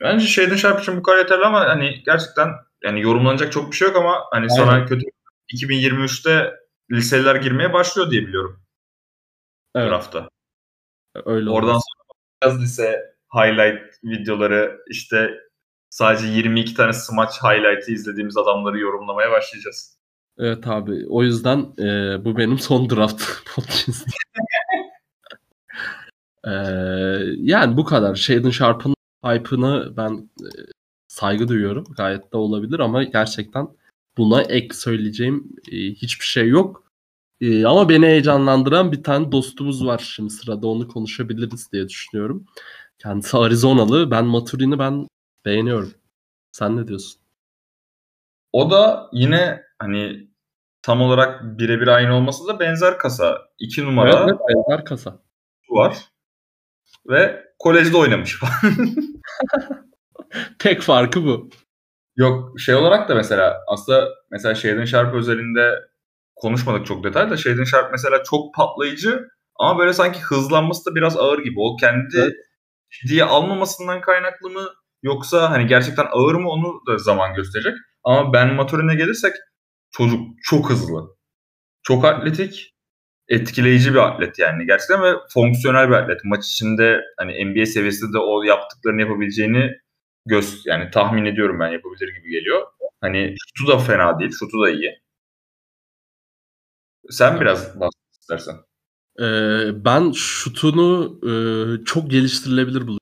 bence 0.01 0.27
Shaden 0.27 0.57
Sharp 0.57 0.81
için 0.81 0.97
bu 0.97 1.03
kadar 1.03 1.19
yeterli 1.19 1.45
ama 1.45 1.61
hani 1.61 2.03
gerçekten 2.07 2.49
yani 2.85 3.01
yorumlanacak 3.01 3.53
çok 3.53 3.71
bir 3.71 3.77
şey 3.77 3.89
yok 3.89 3.97
ama 3.97 4.25
hani 4.31 4.47
Aynen. 4.51 4.55
sonra 4.55 4.87
kötü 4.87 5.05
2023'te 5.55 6.55
liseliler 6.91 7.37
girmeye 7.37 7.73
başlıyor 7.73 8.11
diye 8.11 8.27
biliyorum. 8.27 8.63
Evet. 9.75 9.91
Draftta. 9.91 10.29
Öyle 11.25 11.51
Oradan 11.51 11.71
olmaz. 11.71 11.83
sonra 11.87 12.19
biraz 12.43 12.63
lise 12.63 13.15
highlight 13.35 14.05
videoları 14.05 14.81
işte 14.91 15.31
sadece 15.91 16.27
22 16.27 16.75
tane 16.75 16.93
smaç 16.93 17.43
highlight'ı 17.43 17.93
izlediğimiz 17.93 18.37
adamları 18.37 18.79
yorumlamaya 18.79 19.31
başlayacağız. 19.31 19.99
Evet 20.39 20.67
abi. 20.67 21.07
O 21.09 21.23
yüzden 21.23 21.59
e, 21.79 21.85
bu 22.25 22.37
benim 22.37 22.59
son 22.59 22.91
draft 22.91 23.23
podcast. 23.55 24.07
e, 26.45 26.51
yani 27.37 27.77
bu 27.77 27.85
kadar. 27.85 28.15
Shaden 28.15 28.51
Sharp'ın 28.51 28.95
hype'ını 29.25 29.97
ben 29.97 30.31
e, 30.41 30.51
saygı 31.09 31.49
duyuyorum. 31.49 31.85
Gayet 31.97 32.33
de 32.33 32.37
olabilir 32.37 32.81
ama 32.81 33.05
gerçekten 33.05 33.69
buna 34.21 34.43
ek 34.43 34.75
söyleyeceğim 34.75 35.53
e, 35.73 35.77
hiçbir 35.77 36.25
şey 36.25 36.49
yok. 36.49 36.85
E, 37.41 37.65
ama 37.65 37.89
beni 37.89 38.07
heyecanlandıran 38.07 38.93
bir 38.93 39.03
tane 39.03 39.33
dostumuz 39.33 39.87
var 39.87 40.11
şimdi 40.15 40.31
sırada 40.31 40.67
onu 40.67 40.89
konuşabiliriz 40.89 41.73
diye 41.73 41.89
düşünüyorum. 41.89 42.47
Kendisi 42.99 43.37
Arizonalı. 43.37 44.11
Ben 44.11 44.25
Maturin'i 44.25 44.79
ben 44.79 45.09
beğeniyorum. 45.45 45.95
Sen 46.53 46.77
ne 46.77 46.89
diyorsun? 46.89 47.21
O 48.53 48.71
da 48.71 49.11
yine 49.13 49.63
hani 49.79 50.29
tam 50.83 51.03
olarak 51.03 51.59
birebir 51.59 51.89
aynı 51.89 52.15
olmasa 52.15 52.47
da 52.47 52.61
benzer 52.61 52.99
kasa. 52.99 53.39
İki 53.59 53.85
numara. 53.85 54.13
Evet, 54.13 54.29
evet 54.29 54.41
benzer 54.49 54.85
kasa. 54.85 55.23
Var. 55.69 55.99
Ve 57.09 57.45
kolejde 57.59 57.97
oynamış. 57.97 58.41
Tek 60.59 60.83
farkı 60.83 61.25
bu. 61.25 61.51
Yok 62.21 62.61
şey 62.61 62.75
olarak 62.75 63.09
da 63.09 63.15
mesela 63.15 63.61
aslında 63.69 64.09
mesela 64.31 64.55
Shaden 64.55 64.85
Sharp 64.85 65.15
özelinde 65.15 65.75
konuşmadık 66.37 66.87
çok 66.87 67.05
detay 67.05 67.31
da 67.31 67.37
Shaden 67.37 67.65
Sharp 67.65 67.93
mesela 67.93 68.23
çok 68.25 68.55
patlayıcı 68.55 69.29
ama 69.59 69.79
böyle 69.79 69.93
sanki 69.93 70.21
hızlanması 70.21 70.91
da 70.91 70.95
biraz 70.95 71.17
ağır 71.17 71.39
gibi. 71.39 71.55
O 71.59 71.77
kendi 71.77 72.17
evet. 72.17 72.35
diye 73.09 73.25
almamasından 73.25 74.01
kaynaklı 74.01 74.51
mı 74.51 74.69
yoksa 75.03 75.51
hani 75.51 75.67
gerçekten 75.67 76.07
ağır 76.11 76.35
mı 76.35 76.51
onu 76.51 76.81
da 76.89 76.99
zaman 76.99 77.35
gösterecek. 77.35 77.73
Ama 78.05 78.33
Ben 78.33 78.55
Maturin'e 78.55 78.95
gelirsek 78.95 79.33
çocuk 79.91 80.21
çok 80.43 80.71
hızlı. 80.71 81.17
Çok 81.83 82.05
atletik. 82.05 82.75
Etkileyici 83.29 83.95
bir 83.95 83.99
atlet 83.99 84.39
yani 84.39 84.67
gerçekten 84.67 85.03
ve 85.03 85.15
fonksiyonel 85.35 85.89
bir 85.89 85.95
atlet. 85.95 86.21
Maç 86.25 86.47
içinde 86.47 87.01
hani 87.19 87.45
NBA 87.45 87.67
seviyesinde 87.67 88.13
de 88.13 88.19
o 88.19 88.43
yaptıklarını 88.43 89.01
yapabileceğini 89.01 89.71
göz 90.31 90.67
yani 90.67 90.91
tahmin 90.91 91.25
ediyorum 91.25 91.61
ben 91.61 91.69
yapabilir 91.69 92.09
gibi 92.15 92.31
geliyor. 92.31 92.67
Hani 93.01 93.35
şutu 93.47 93.73
da 93.73 93.79
fena 93.79 94.19
değil, 94.21 94.31
şutu 94.39 94.63
da 94.63 94.71
iyi. 94.71 95.01
Sen 97.11 97.41
biraz 97.41 97.81
bahset 97.81 98.21
istersen. 98.21 98.57
Ee, 99.21 99.85
ben 99.85 100.13
şutunu 100.13 101.21
e, 101.23 101.33
çok 101.85 102.11
geliştirilebilir 102.11 102.81
buluyorum. 102.81 103.01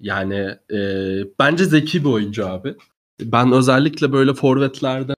Yani 0.00 0.58
e, 0.72 0.78
bence 1.38 1.64
zeki 1.64 2.04
bir 2.04 2.08
oyuncu 2.08 2.46
abi. 2.46 2.76
Ben 3.20 3.52
özellikle 3.52 4.12
böyle 4.12 4.34
forvetlerde 4.34 5.14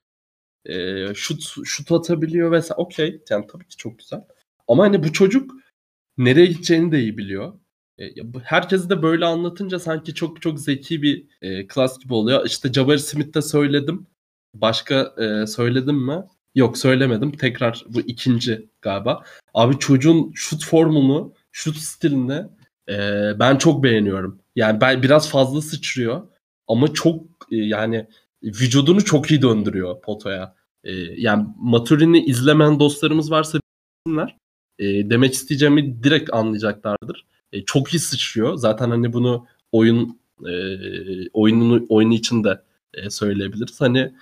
e, 0.67 1.15
şut 1.15 1.43
şut 1.65 1.93
atabiliyor 1.93 2.53
vesaire. 2.53 2.83
Okey. 2.83 3.23
Yani 3.31 3.47
tabii 3.47 3.69
ki 3.69 3.77
çok 3.77 3.99
güzel. 3.99 4.25
Ama 4.69 4.85
hani 4.85 5.03
bu 5.05 5.13
çocuk 5.13 5.53
nereye 6.19 6.47
gideceğini 6.47 6.93
de 6.93 7.01
iyi 7.01 7.19
biliyor. 7.19 7.53
E, 8.03 8.15
herkes 8.45 8.89
de 8.89 9.03
böyle 9.03 9.25
anlatınca 9.25 9.79
sanki 9.79 10.15
çok 10.15 10.43
çok 10.43 10.61
zeki 10.61 11.03
bir 11.03 11.25
e, 11.43 11.67
klas 11.67 11.99
gibi 11.99 12.15
oluyor. 12.15 12.47
İşte 12.47 12.73
Jabari 12.73 12.99
Smith'te 12.99 13.43
söyledim. 13.43 14.07
Başka 14.55 15.15
e, 15.19 15.47
söyledim 15.47 16.07
mi? 16.07 16.25
Yok 16.55 16.79
söylemedim. 16.79 17.33
Tekrar 17.33 17.85
bu 17.89 18.01
ikinci 18.01 18.69
galiba. 18.83 19.25
Abi 19.55 19.79
çocuğun 19.79 20.33
şut 20.35 20.65
formunu, 20.65 21.35
şut 21.53 21.77
stilini 21.77 22.43
e, 22.89 22.97
ben 23.39 23.57
çok 23.57 23.83
beğeniyorum. 23.83 24.41
Yani 24.57 24.81
ben 24.81 25.03
biraz 25.03 25.31
fazla 25.31 25.63
sıçrıyor 25.63 26.23
ama 26.69 26.95
çok 26.95 27.25
e, 27.53 27.57
yani 27.57 28.07
vücudunu 28.43 29.05
çok 29.05 29.31
iyi 29.31 29.43
döndürüyor 29.43 30.01
potoya. 30.01 30.55
E, 30.85 30.93
yani 31.17 31.47
Maturin'i 31.59 32.25
izlemeyen 32.25 32.81
dostlarımız 32.81 33.31
varsa 33.31 33.59
bilsinler. 34.07 34.37
E, 34.79 35.11
demek 35.11 35.35
isteyeceğimi 35.35 36.03
direkt 36.03 36.35
anlayacaklardır. 36.35 37.27
E, 37.53 37.65
çok 37.65 37.95
iyi 37.95 37.99
sıçrıyor. 37.99 38.57
Zaten 38.57 38.91
hani 38.91 39.13
bunu 39.13 39.47
oyun 39.73 40.21
e, 40.49 40.53
oyununu 41.33 41.87
oyunu 41.89 42.15
için 42.15 42.45
de 42.45 42.63
e, 42.95 43.11
söyleyebiliriz. 43.11 43.81
Hani 43.81 44.13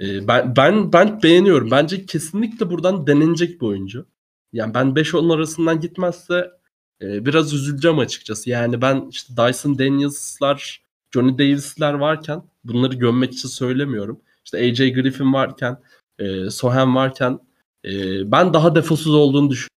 e, 0.00 0.28
ben 0.28 0.56
ben 0.56 0.92
ben 0.92 1.22
beğeniyorum. 1.22 1.70
Bence 1.70 2.06
kesinlikle 2.06 2.70
buradan 2.70 3.06
denenecek 3.06 3.60
bir 3.60 3.66
oyuncu. 3.66 4.06
Yani 4.52 4.74
ben 4.74 4.86
5-10 4.86 5.34
arasından 5.34 5.80
gitmezse 5.80 6.50
e, 7.02 7.26
biraz 7.26 7.52
üzüleceğim 7.54 7.98
açıkçası. 7.98 8.50
Yani 8.50 8.82
ben 8.82 9.08
işte 9.10 9.36
Dyson 9.36 9.78
Daniels'lar, 9.78 10.82
Johnny 11.14 11.38
Davis'ler 11.38 11.92
varken 11.94 12.42
bunları 12.64 12.94
gömmek 12.94 13.32
için 13.32 13.48
söylemiyorum. 13.48 14.20
İşte 14.44 14.58
AJ 14.58 14.78
Griffin 14.78 15.32
varken, 15.32 15.78
e, 16.18 16.50
Sohem 16.50 16.94
varken 16.94 17.38
e, 17.84 17.90
ben 18.32 18.54
daha 18.54 18.74
defosuz 18.74 19.14
olduğunu 19.14 19.50
düşünüyorum. 19.50 19.68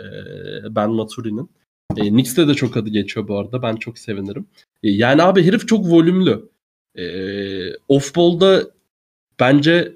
E, 0.00 0.74
ben 0.74 0.90
Maturi'nin. 0.90 1.50
E, 1.96 2.08
Knicks'te 2.08 2.48
de 2.48 2.54
çok 2.54 2.76
adı 2.76 2.90
geçiyor 2.90 3.28
bu 3.28 3.38
arada. 3.38 3.62
Ben 3.62 3.76
çok 3.76 3.98
sevinirim. 3.98 4.46
E, 4.82 4.90
yani 4.90 5.22
abi 5.22 5.44
herif 5.44 5.68
çok 5.68 5.86
volümlü. 5.86 6.48
E, 6.94 7.04
off-ball'da 7.88 8.70
bence 9.40 9.92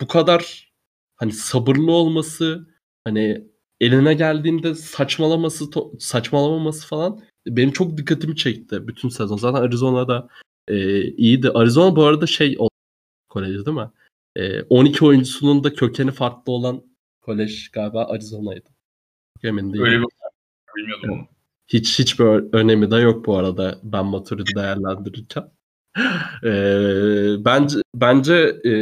bu 0.00 0.06
kadar 0.06 0.72
hani 1.16 1.32
sabırlı 1.32 1.92
olması, 1.92 2.66
hani 3.04 3.44
eline 3.80 4.14
geldiğinde 4.14 4.74
saçmalaması, 4.74 5.64
saçmalamaması 5.98 6.86
falan 6.86 7.20
benim 7.46 7.72
çok 7.72 7.96
dikkatimi 7.96 8.36
çekti 8.36 8.88
bütün 8.88 9.08
sezon. 9.08 9.36
Zaten 9.36 9.62
Arizona'da 9.62 10.28
e, 10.68 11.02
iyiydi. 11.02 11.50
Arizona 11.50 11.96
bu 11.96 12.04
arada 12.04 12.26
şey 12.26 12.58
koleji 13.28 13.66
değil 13.66 13.76
mi? 13.76 13.90
E, 14.36 14.62
12 14.62 15.04
oyuncusunun 15.04 15.64
da 15.64 15.74
kökeni 15.74 16.10
farklı 16.10 16.52
olan 16.52 16.82
kolej 17.20 17.70
galiba 17.70 18.04
Arizona'ydı. 18.04 18.68
Emin 19.42 19.72
değilim. 19.72 19.84
Öyle 19.84 19.98
bir 19.98 20.06
bilmiyordum 20.76 21.10
onu. 21.10 21.28
Hiç 21.68 21.98
hiçbir 21.98 22.24
önemi 22.54 22.90
de 22.90 22.96
yok 22.96 23.26
bu 23.26 23.36
arada 23.36 23.78
ben 23.82 24.06
Maturid'i 24.06 24.54
değerlendirirken. 24.54 25.44
Ee, 26.44 27.44
bence 27.44 27.78
bence 27.94 28.34
e, 28.64 28.72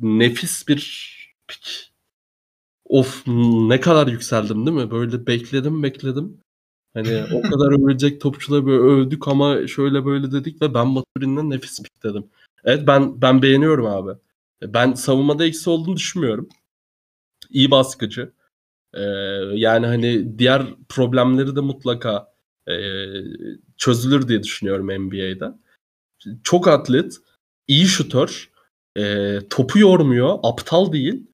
nefis 0.00 0.68
bir 0.68 1.10
pik. 1.48 1.92
Of 2.84 3.22
ne 3.68 3.80
kadar 3.80 4.06
yükseldim 4.06 4.66
değil 4.66 4.76
mi? 4.76 4.90
Böyle 4.90 5.26
bekledim 5.26 5.82
bekledim. 5.82 6.40
Hani 6.94 7.24
o 7.34 7.42
kadar 7.50 7.72
övülecek 7.72 8.20
topçuları 8.20 8.66
böyle 8.66 8.82
övdük 8.82 9.28
ama 9.28 9.66
şöyle 9.66 10.04
böyle 10.06 10.32
dedik 10.32 10.62
ve 10.62 10.74
ben 10.74 10.86
Maturid'den 10.88 11.50
nefis 11.50 11.82
pik 11.82 12.02
dedim. 12.02 12.30
Evet 12.64 12.86
ben 12.86 13.22
ben 13.22 13.42
beğeniyorum 13.42 13.86
abi. 13.86 14.10
Ben 14.62 14.92
savunmada 14.94 15.46
eksi 15.46 15.70
olduğunu 15.70 15.96
düşünmüyorum. 15.96 16.48
İyi 17.50 17.70
baskıcı. 17.70 18.32
Ee, 18.94 19.00
yani 19.54 19.86
hani 19.86 20.38
diğer 20.38 20.62
problemleri 20.88 21.56
de 21.56 21.60
mutlaka 21.60 22.32
e, 22.68 22.74
çözülür 23.76 24.28
diye 24.28 24.42
düşünüyorum 24.42 24.86
NBA'de. 24.86 25.54
Çok 26.44 26.68
atlet, 26.68 27.16
iyi 27.68 27.86
şutör, 27.86 28.50
e, 28.96 29.38
topu 29.50 29.78
yormuyor, 29.78 30.38
aptal 30.42 30.92
değil. 30.92 31.26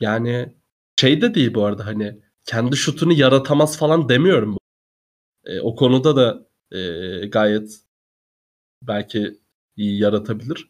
Yani 0.00 0.54
şey 1.00 1.20
de 1.22 1.34
değil 1.34 1.54
bu 1.54 1.64
arada 1.64 1.86
hani 1.86 2.18
kendi 2.44 2.76
şutunu 2.76 3.12
yaratamaz 3.12 3.78
falan 3.78 4.08
demiyorum. 4.08 4.58
E, 5.44 5.60
o 5.60 5.76
konuda 5.76 6.16
da 6.16 6.46
e, 6.78 7.26
gayet 7.26 7.80
belki 8.82 9.40
iyi 9.76 10.00
yaratabilir. 10.00 10.68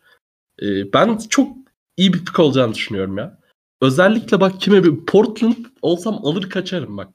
E, 0.63 0.93
ben 0.93 1.19
çok 1.19 1.57
iyi 1.97 2.13
bir 2.13 2.25
pik 2.25 2.41
olacağını 2.41 2.75
düşünüyorum 2.75 3.19
ya. 3.19 3.39
Özellikle 3.85 4.41
bak 4.41 4.61
kime 4.61 4.85
bir 4.85 5.07
Portland 5.07 5.57
olsam 5.83 6.27
alır 6.27 6.51
kaçarım 6.51 6.97
bak. 6.97 7.15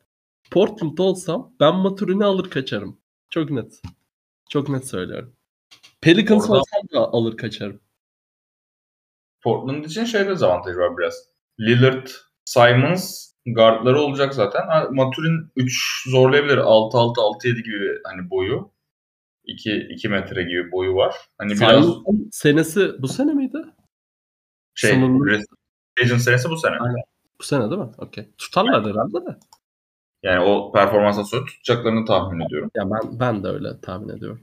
Portland 0.52 0.98
olsam 0.98 1.54
ben 1.60 1.76
Maturin'i 1.76 2.26
alır 2.26 2.50
kaçarım. 2.50 2.98
Çok 3.30 3.52
net. 3.52 3.82
Çok 4.50 4.70
net 4.70 4.88
söylüyorum. 4.88 5.36
Pelicans 6.02 6.50
Orada- 6.50 6.60
olsam 6.60 6.82
da 6.94 7.00
alır 7.00 7.38
kaçarım. 7.38 7.80
Portland 9.42 9.86
için 9.86 10.06
şey 10.06 10.26
de 10.28 10.46
avantajı 10.46 10.78
var 10.78 10.98
biraz. 10.98 11.14
Lillard, 11.60 12.08
Simons 12.46 13.34
guardları 13.46 14.00
olacak 14.02 14.34
zaten. 14.34 14.62
Maturin 14.92 15.52
3 15.56 16.04
zorlayabilir. 16.10 16.58
6-6, 16.58 17.22
6-7 17.22 17.64
gibi 17.64 18.00
hani 18.04 18.30
boyu. 18.30 18.72
2, 19.46 19.88
2 19.90 20.10
metre 20.10 20.44
gibi 20.44 20.72
boyu 20.72 20.96
var. 20.96 21.16
Hani 21.38 21.52
biraz 21.52 21.86
Simons'un 21.86 22.30
senesi 22.32 22.92
bu 23.02 23.08
sene 23.08 23.34
miydi? 23.34 23.58
şey, 24.76 24.92
sınırlı. 24.92 25.44
Legend 26.00 26.20
senesi 26.20 26.50
bu 26.50 26.58
sene. 26.58 26.76
Aynen. 26.80 27.04
Bu 27.40 27.44
sene 27.44 27.70
değil 27.70 27.82
mi? 27.82 27.90
Okey. 27.98 28.30
Tutarlar 28.38 28.86
herhalde 28.86 29.26
de. 29.26 29.38
Yani 30.24 30.40
o 30.46 30.72
performanstan 30.72 31.24
sonra 31.24 31.46
tutacaklarını 31.46 32.06
tahmin 32.06 32.46
ediyorum. 32.46 32.72
Ya 32.76 32.84
ben 32.92 33.20
ben 33.20 33.44
de 33.44 33.48
öyle 33.48 33.82
tahmin 33.82 34.10
ediyorum. 34.10 34.42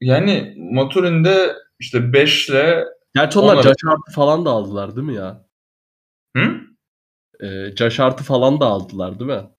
Yani 0.00 0.54
Maturin'de 0.58 1.56
işte 1.78 2.12
5 2.12 2.48
ile 2.48 2.84
Gerçi 3.14 3.38
onlar 3.38 3.52
Onlar- 3.54 3.62
Josh 3.62 3.84
Hart'ı 3.84 4.12
falan 4.12 4.44
da 4.44 4.50
aldılar 4.50 4.96
değil 4.96 5.06
mi 5.06 5.14
ya? 5.14 5.46
hı? 6.36 6.60
Ee, 7.40 7.76
Josh 7.76 7.98
Hart'ı 7.98 8.24
falan 8.24 8.60
da 8.60 8.66
aldılar 8.66 9.18
değil 9.20 9.30
mi? 9.30 9.50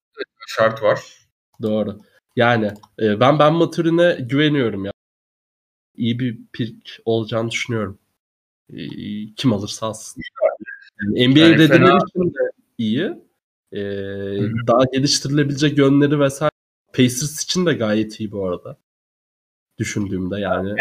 şart 0.47 0.83
var. 0.83 0.99
Doğru. 1.61 1.97
Yani 2.35 2.71
e, 3.01 3.19
ben 3.19 3.39
Ben 3.39 3.53
Maturin'e 3.53 4.17
güveniyorum 4.21 4.85
ya. 4.85 4.91
İyi 5.95 6.19
bir 6.19 6.39
pick 6.53 6.99
olacağını 7.05 7.51
düşünüyorum. 7.51 7.99
Kim 9.35 9.53
alırsa 9.53 9.87
alsın. 9.87 10.21
Yani 11.01 11.29
NBA 11.29 11.39
Yani 11.39 11.55
fena- 11.55 12.07
için 12.07 12.33
de 12.33 12.51
iyi. 12.77 13.13
E, 13.71 13.81
daha 14.67 14.83
geliştirilebilecek 14.93 15.77
yönleri 15.77 16.19
vesaire. 16.19 16.51
Pacers 16.93 17.43
için 17.43 17.65
de 17.65 17.73
gayet 17.73 18.19
iyi 18.19 18.31
bu 18.31 18.47
arada. 18.47 18.77
Düşündüğümde 19.79 20.39
yani. 20.39 20.75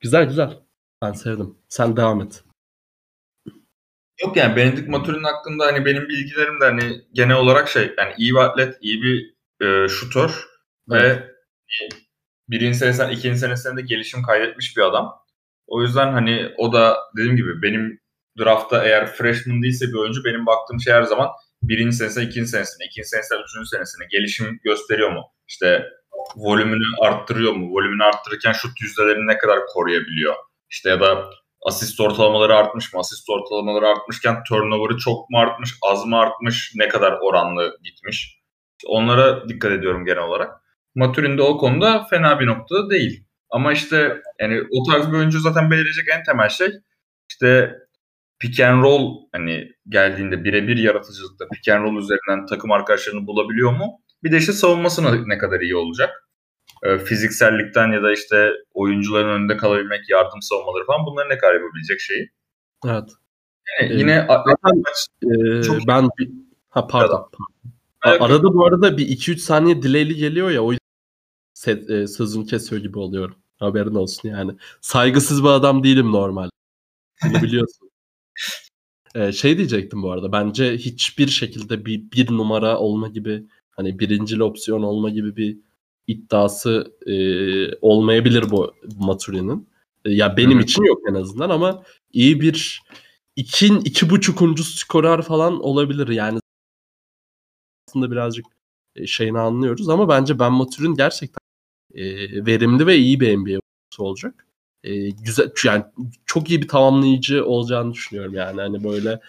Güzel 0.00 0.24
güzel. 0.24 0.58
Ben 1.02 1.12
sevdim. 1.12 1.58
Sen 1.68 1.96
devam 1.96 2.20
et. 2.20 2.44
Yok 4.22 4.36
yani 4.36 4.56
Benedict 4.56 4.88
Maturin 4.88 5.22
hakkında 5.24 5.66
hani 5.66 5.84
benim 5.84 6.08
bilgilerim 6.08 6.60
de 6.60 6.64
hani 6.64 7.04
genel 7.12 7.36
olarak 7.36 7.68
şey 7.68 7.94
yani 7.98 8.14
iyi 8.18 8.32
bir 8.32 8.38
atlet, 8.38 8.78
iyi 8.80 9.02
bir 9.02 9.34
e, 9.66 9.88
şutör 9.88 10.44
ve 10.88 10.98
Evet. 10.98 11.32
birinci 12.48 12.78
senesinden 12.78 13.10
ikinci 13.10 13.38
senesinde 13.38 13.76
de 13.76 13.82
gelişim 13.82 14.22
kaydetmiş 14.22 14.76
bir 14.76 14.82
adam. 14.82 15.21
O 15.66 15.82
yüzden 15.82 16.12
hani 16.12 16.48
o 16.58 16.72
da 16.72 16.96
dediğim 17.16 17.36
gibi 17.36 17.62
benim 17.62 18.00
draftta 18.38 18.84
eğer 18.84 19.06
freshman 19.06 19.62
değilse 19.62 19.86
bir 19.88 19.98
oyuncu 19.98 20.24
benim 20.24 20.46
baktığım 20.46 20.80
şey 20.80 20.94
her 20.94 21.02
zaman 21.02 21.28
birinci 21.62 21.96
senesine, 21.96 22.24
ikinci 22.24 22.48
senesine, 22.50 22.86
ikinci 22.86 23.08
senesinden 23.08 23.42
üçüncü 23.42 23.66
senesine 23.66 24.06
gelişim 24.10 24.60
gösteriyor 24.64 25.12
mu? 25.12 25.22
İşte 25.48 25.84
volümünü 26.36 26.84
arttırıyor 27.02 27.52
mu? 27.52 27.74
Volümünü 27.74 28.04
arttırırken 28.04 28.52
şut 28.52 28.80
yüzdelerini 28.80 29.26
ne 29.26 29.38
kadar 29.38 29.58
koruyabiliyor? 29.66 30.34
İşte 30.70 30.90
ya 30.90 31.00
da 31.00 31.30
asist 31.66 32.00
ortalamaları 32.00 32.56
artmış 32.56 32.92
mı? 32.92 33.00
Asist 33.00 33.30
ortalamaları 33.30 33.88
artmışken 33.88 34.42
turnover'ı 34.48 34.96
çok 34.96 35.30
mu 35.30 35.38
artmış, 35.38 35.74
az 35.82 36.06
mı 36.06 36.18
artmış, 36.18 36.72
ne 36.74 36.88
kadar 36.88 37.12
oranlı 37.12 37.78
gitmiş? 37.84 38.42
Onlara 38.86 39.48
dikkat 39.48 39.72
ediyorum 39.72 40.04
genel 40.04 40.22
olarak. 40.22 40.62
Maturin 40.94 41.38
de 41.38 41.42
o 41.42 41.58
konuda 41.58 42.06
fena 42.10 42.40
bir 42.40 42.46
noktada 42.46 42.90
değil. 42.90 43.24
Ama 43.52 43.72
işte 43.72 44.22
yani 44.40 44.62
o 44.70 44.90
tarz 44.90 45.08
bir 45.08 45.16
oyuncu 45.16 45.40
zaten 45.40 45.70
belirleyecek 45.70 46.04
en 46.18 46.22
temel 46.24 46.48
şey 46.48 46.68
işte 47.30 47.78
pick 48.38 48.60
and 48.60 48.82
roll 48.82 49.16
hani 49.32 49.72
geldiğinde 49.88 50.44
birebir 50.44 50.76
yaratıcılıkta 50.76 51.48
pick 51.48 51.68
and 51.68 51.84
roll 51.84 51.98
üzerinden 51.98 52.46
takım 52.46 52.72
arkadaşlarını 52.72 53.26
bulabiliyor 53.26 53.72
mu? 53.72 54.00
Bir 54.24 54.32
de 54.32 54.36
işte 54.36 54.52
savunması 54.52 55.28
ne 55.28 55.38
kadar 55.38 55.60
iyi 55.60 55.76
olacak? 55.76 56.28
Ee, 56.82 56.98
fiziksellikten 56.98 57.92
ya 57.92 58.02
da 58.02 58.12
işte 58.12 58.52
oyuncuların 58.74 59.28
önünde 59.28 59.56
kalabilmek, 59.56 60.10
yardım 60.10 60.42
savunmaları 60.42 60.86
falan 60.86 61.06
bunları 61.06 61.28
ne 61.28 61.38
kadar 61.38 61.54
yapabilecek 61.54 62.00
şeyi. 62.00 62.30
Evet. 62.86 63.08
Yani 63.80 63.92
Ee, 63.92 63.96
yine 63.96 64.26
Zaten 64.28 64.82
e, 65.58 65.62
Çok- 65.62 65.88
ben. 65.88 66.08
Ha 66.68 66.86
pardon. 66.86 67.30
Evet. 68.06 68.22
arada 68.22 68.42
bu 68.54 68.66
arada 68.66 68.96
bir 68.98 69.08
2-3 69.08 69.40
saniye 69.40 69.82
delay'li 69.82 70.14
geliyor 70.14 70.50
ya 70.50 70.62
o 70.62 70.72
yüzden 70.72 70.82
se- 71.54 72.02
e, 72.02 72.06
sözünü 72.06 72.46
kesiyor 72.46 72.82
gibi 72.82 72.98
oluyorum. 72.98 73.41
Haberin 73.62 73.94
olsun 73.94 74.28
yani. 74.28 74.52
Saygısız 74.80 75.42
bir 75.42 75.48
adam 75.48 75.84
değilim 75.84 76.12
normal. 76.12 76.50
Bunu 77.24 77.32
biliyorsun. 77.42 77.90
Ee, 79.14 79.32
şey 79.32 79.58
diyecektim 79.58 80.02
bu 80.02 80.12
arada. 80.12 80.32
Bence 80.32 80.76
hiçbir 80.76 81.28
şekilde 81.28 81.86
bir, 81.86 82.10
bir 82.12 82.32
numara 82.32 82.78
olma 82.78 83.08
gibi 83.08 83.44
hani 83.70 83.98
birincil 83.98 84.40
opsiyon 84.40 84.82
olma 84.82 85.10
gibi 85.10 85.36
bir 85.36 85.58
iddiası 86.06 86.96
e, 87.06 87.14
olmayabilir 87.76 88.50
bu 88.50 88.74
Maturi'nin. 88.98 89.68
E, 90.04 90.10
ya 90.10 90.36
benim 90.36 90.58
Hı 90.58 90.58
hı. 90.58 90.62
için 90.62 90.82
yok 90.82 91.00
en 91.08 91.14
azından 91.14 91.50
ama 91.50 91.82
iyi 92.12 92.40
bir 92.40 92.82
ikin 93.36 93.80
iki 93.80 94.10
buçukuncu 94.10 94.64
skorer 94.64 95.22
falan 95.22 95.62
olabilir. 95.64 96.08
Yani 96.08 96.40
aslında 97.88 98.10
birazcık 98.10 98.46
e, 98.96 99.06
şeyini 99.06 99.38
anlıyoruz 99.38 99.88
ama 99.88 100.08
bence 100.08 100.38
Ben 100.38 100.52
Maturin 100.52 100.94
gerçekten 100.94 101.42
e, 101.94 102.04
verimli 102.46 102.86
ve 102.86 102.96
iyi 102.96 103.20
bir 103.20 103.36
NBA 103.36 103.60
olacak. 103.98 104.46
E, 104.84 105.10
güzel 105.10 105.50
yani 105.64 105.84
çok 106.26 106.50
iyi 106.50 106.62
bir 106.62 106.68
tamamlayıcı 106.68 107.46
olacağını 107.46 107.92
düşünüyorum 107.92 108.34
yani 108.34 108.60
hani 108.60 108.84
böyle 108.84 109.20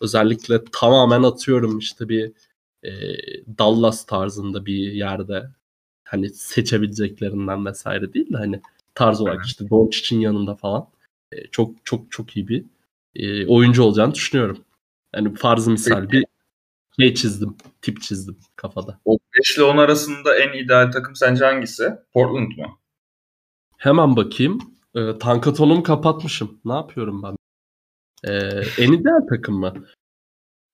özellikle 0.00 0.64
tamamen 0.72 1.22
atıyorum 1.22 1.78
işte 1.78 2.08
bir 2.08 2.32
e, 2.82 2.90
Dallas 3.58 4.06
tarzında 4.06 4.66
bir 4.66 4.92
yerde 4.92 5.50
hani 6.04 6.30
seçebileceklerinden 6.30 7.66
vesaire 7.66 8.12
değil 8.12 8.32
de 8.32 8.36
hani 8.36 8.60
tarz 8.94 9.20
olarak 9.20 9.46
işte 9.46 9.70
Doncic'in 9.70 10.20
yanında 10.20 10.54
falan 10.54 10.88
e, 11.32 11.46
çok 11.46 11.74
çok 11.84 12.12
çok 12.12 12.36
iyi 12.36 12.48
bir 12.48 12.64
e, 13.16 13.46
oyuncu 13.46 13.82
olacağını 13.82 14.14
düşünüyorum. 14.14 14.58
Yani 15.14 15.34
farz 15.34 15.66
misal 15.66 16.10
bir 16.10 16.24
şey 16.98 17.14
çizdim, 17.14 17.56
tip 17.82 18.02
çizdim 18.02 18.38
kafada. 18.56 19.00
o 19.04 19.18
5 19.38 19.56
ile 19.56 19.64
10 19.64 19.76
arasında 19.76 20.38
en 20.38 20.64
ideal 20.64 20.92
takım 20.92 21.16
sence 21.16 21.44
hangisi? 21.44 21.92
Portland 22.12 22.52
mı? 22.58 22.66
Hemen 23.76 24.16
bakayım. 24.16 24.58
E, 24.94 25.18
Tankatonumu 25.18 25.82
kapatmışım. 25.82 26.60
Ne 26.64 26.72
yapıyorum 26.72 27.22
ben? 27.22 27.36
E, 28.24 28.32
en 28.78 28.92
ideal 28.92 29.26
takım 29.28 29.54
mı? 29.54 29.74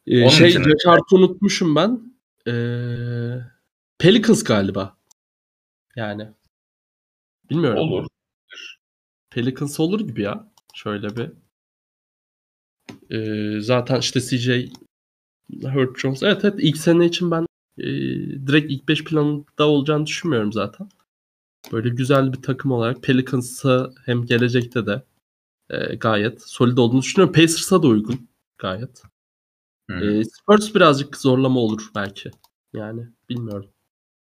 E, 0.07 0.21
Onun 0.23 0.29
şey 0.29 0.55
Hart'ı 0.85 1.17
unutmuşum 1.17 1.77
ben. 1.77 2.15
E, 2.49 2.53
Pelicans 3.99 4.45
galiba. 4.45 4.97
Yani. 5.97 6.29
Bilmiyorum. 7.51 7.79
Olur. 7.79 8.07
Pelicans 9.31 9.81
olur 9.81 10.01
gibi 10.01 10.23
ya. 10.23 10.53
Şöyle 10.75 11.09
bir. 11.17 11.33
E, 13.11 13.61
zaten 13.61 13.99
işte 14.01 14.21
CJ 14.21 14.49
Hurt 15.62 15.98
Jones. 15.98 16.23
Evet 16.23 16.44
evet 16.44 16.55
ilk 16.59 16.77
sene 16.77 17.06
için 17.06 17.31
ben 17.31 17.47
e, 17.78 17.86
direkt 18.47 18.73
ilk 18.73 18.89
5 18.89 19.05
planında 19.05 19.68
olacağını 19.68 20.06
düşünmüyorum 20.06 20.52
zaten. 20.52 20.89
Böyle 21.73 21.89
güzel 21.89 22.32
bir 22.32 22.43
takım 22.43 22.70
olarak 22.70 23.02
Pelicans'a 23.02 23.90
hem 24.05 24.27
gelecekte 24.27 24.86
de 24.86 25.02
e, 25.70 25.97
gayet 25.97 26.43
solid 26.43 26.77
olduğunu 26.77 27.02
düşünüyorum. 27.02 27.35
Pacers'a 27.35 27.82
da 27.82 27.86
uygun 27.86 28.28
gayet. 28.59 29.02
E, 29.90 30.24
Spurs 30.24 30.74
birazcık 30.74 31.16
zorlama 31.16 31.60
olur 31.60 31.90
belki. 31.94 32.31
Yani 32.73 33.09
bilmiyorum. 33.28 33.70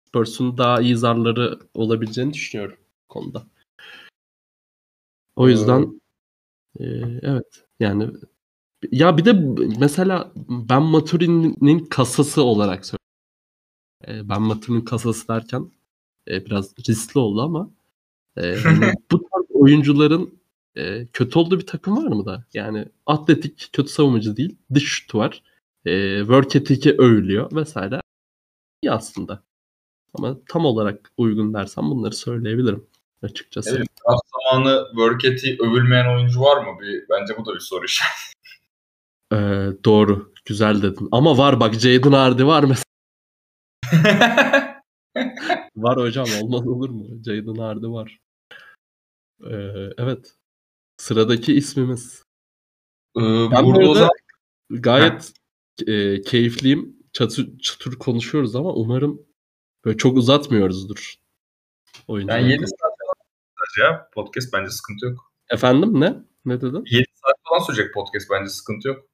Spurs'un 0.07 0.57
daha 0.57 0.81
iyi 0.81 0.97
zarları 0.97 1.59
olabileceğini 1.73 2.33
düşünüyorum 2.33 2.77
konuda. 3.09 3.47
O 5.35 5.49
yüzden 5.49 6.01
e, 6.79 6.85
evet 7.21 7.65
yani 7.79 8.11
ya 8.91 9.17
bir 9.17 9.25
de 9.25 9.33
mesela 9.79 10.31
ben 10.49 10.83
Maturi'nin 10.83 11.79
kasası 11.79 12.43
olarak 12.43 12.85
söylüyorum. 12.85 13.05
E, 14.07 14.29
ben 14.29 14.41
Maturi'nin 14.41 14.81
kasası 14.81 15.27
derken 15.27 15.71
e, 16.27 16.45
biraz 16.45 16.73
riskli 16.89 17.19
oldu 17.19 17.41
ama 17.41 17.69
e, 18.37 18.55
hani 18.55 18.93
bu 19.11 19.29
tarz 19.29 19.45
oyuncuların 19.49 20.45
kötü 21.13 21.39
olduğu 21.39 21.59
bir 21.59 21.67
takım 21.67 21.97
var 21.97 22.07
mı 22.07 22.25
da? 22.25 22.45
Yani 22.53 22.85
atletik, 23.05 23.69
kötü 23.73 23.89
savunmacı 23.89 24.37
değil. 24.37 24.57
Dış 24.73 24.83
şutu 24.83 25.17
var. 25.17 25.43
Work 26.19 26.55
ethic'i 26.55 26.95
övülüyor 26.97 27.51
vesaire. 27.55 28.01
İyi 28.81 28.91
aslında. 28.91 29.43
Ama 30.13 30.37
tam 30.49 30.65
olarak 30.65 31.11
uygun 31.17 31.53
dersem 31.53 31.83
bunları 31.83 32.15
söyleyebilirim 32.15 32.87
açıkçası. 33.23 33.77
Evet, 33.77 33.87
draft 34.09 34.21
zamanı 34.51 34.87
work 34.91 35.25
övülmeyen 35.59 36.15
oyuncu 36.15 36.41
var 36.41 36.65
mı? 36.65 36.79
Bir, 36.81 37.05
bence 37.09 37.37
bu 37.37 37.45
da 37.45 37.55
bir 37.55 37.59
soru 37.59 37.85
işareti. 37.85 38.34
Ee, 39.33 39.69
doğru. 39.85 40.33
Güzel 40.45 40.81
dedin. 40.81 41.09
Ama 41.11 41.37
var 41.37 41.59
bak 41.59 41.73
Jaden 41.73 42.11
Hardy 42.11 42.43
var 42.43 42.63
mesela. 42.63 42.85
var 45.75 45.97
hocam 45.97 46.27
olmaz 46.41 46.67
olur 46.67 46.89
mu? 46.89 47.07
Jaden 47.25 47.55
Hardy 47.55 47.87
var. 47.87 48.19
Ee, 49.43 49.89
evet. 49.97 50.35
Sıradaki 50.97 51.53
ismimiz. 51.53 52.23
Ee, 53.17 53.21
ben 53.51 53.65
burada, 53.65 53.87
burada 53.87 54.09
gayet 54.69 55.33
e, 55.87 56.21
keyifliyim. 56.21 56.95
Çatır, 57.13 57.59
çatır 57.59 57.95
konuşuyoruz 57.95 58.55
ama 58.55 58.73
umarım 58.73 59.21
böyle 59.85 59.97
çok 59.97 60.17
uzatmıyoruzdur. 60.17 61.15
Oyuncular. 62.07 62.39
Yani 62.39 62.51
7 62.51 62.67
saat 62.67 62.79
falan 62.79 63.87
ya 63.87 64.09
podcast 64.13 64.53
bence 64.53 64.69
sıkıntı 64.69 65.05
yok. 65.05 65.31
Efendim 65.49 66.01
ne? 66.01 66.15
Ne 66.45 66.61
dedin? 66.61 66.83
7 66.91 67.05
saat 67.13 67.35
falan 67.49 67.59
sürecek 67.59 67.93
podcast 67.93 68.29
bence 68.31 68.49
sıkıntı 68.49 68.87
yok. 68.87 69.05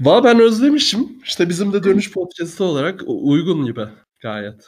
Valla 0.00 0.24
ben 0.24 0.40
özlemişim. 0.40 1.22
İşte 1.24 1.48
bizim 1.48 1.72
de 1.72 1.84
dönüş 1.84 2.12
podcastı 2.12 2.64
olarak 2.64 3.00
uygun 3.06 3.66
gibi 3.66 3.84
gayet. 4.22 4.64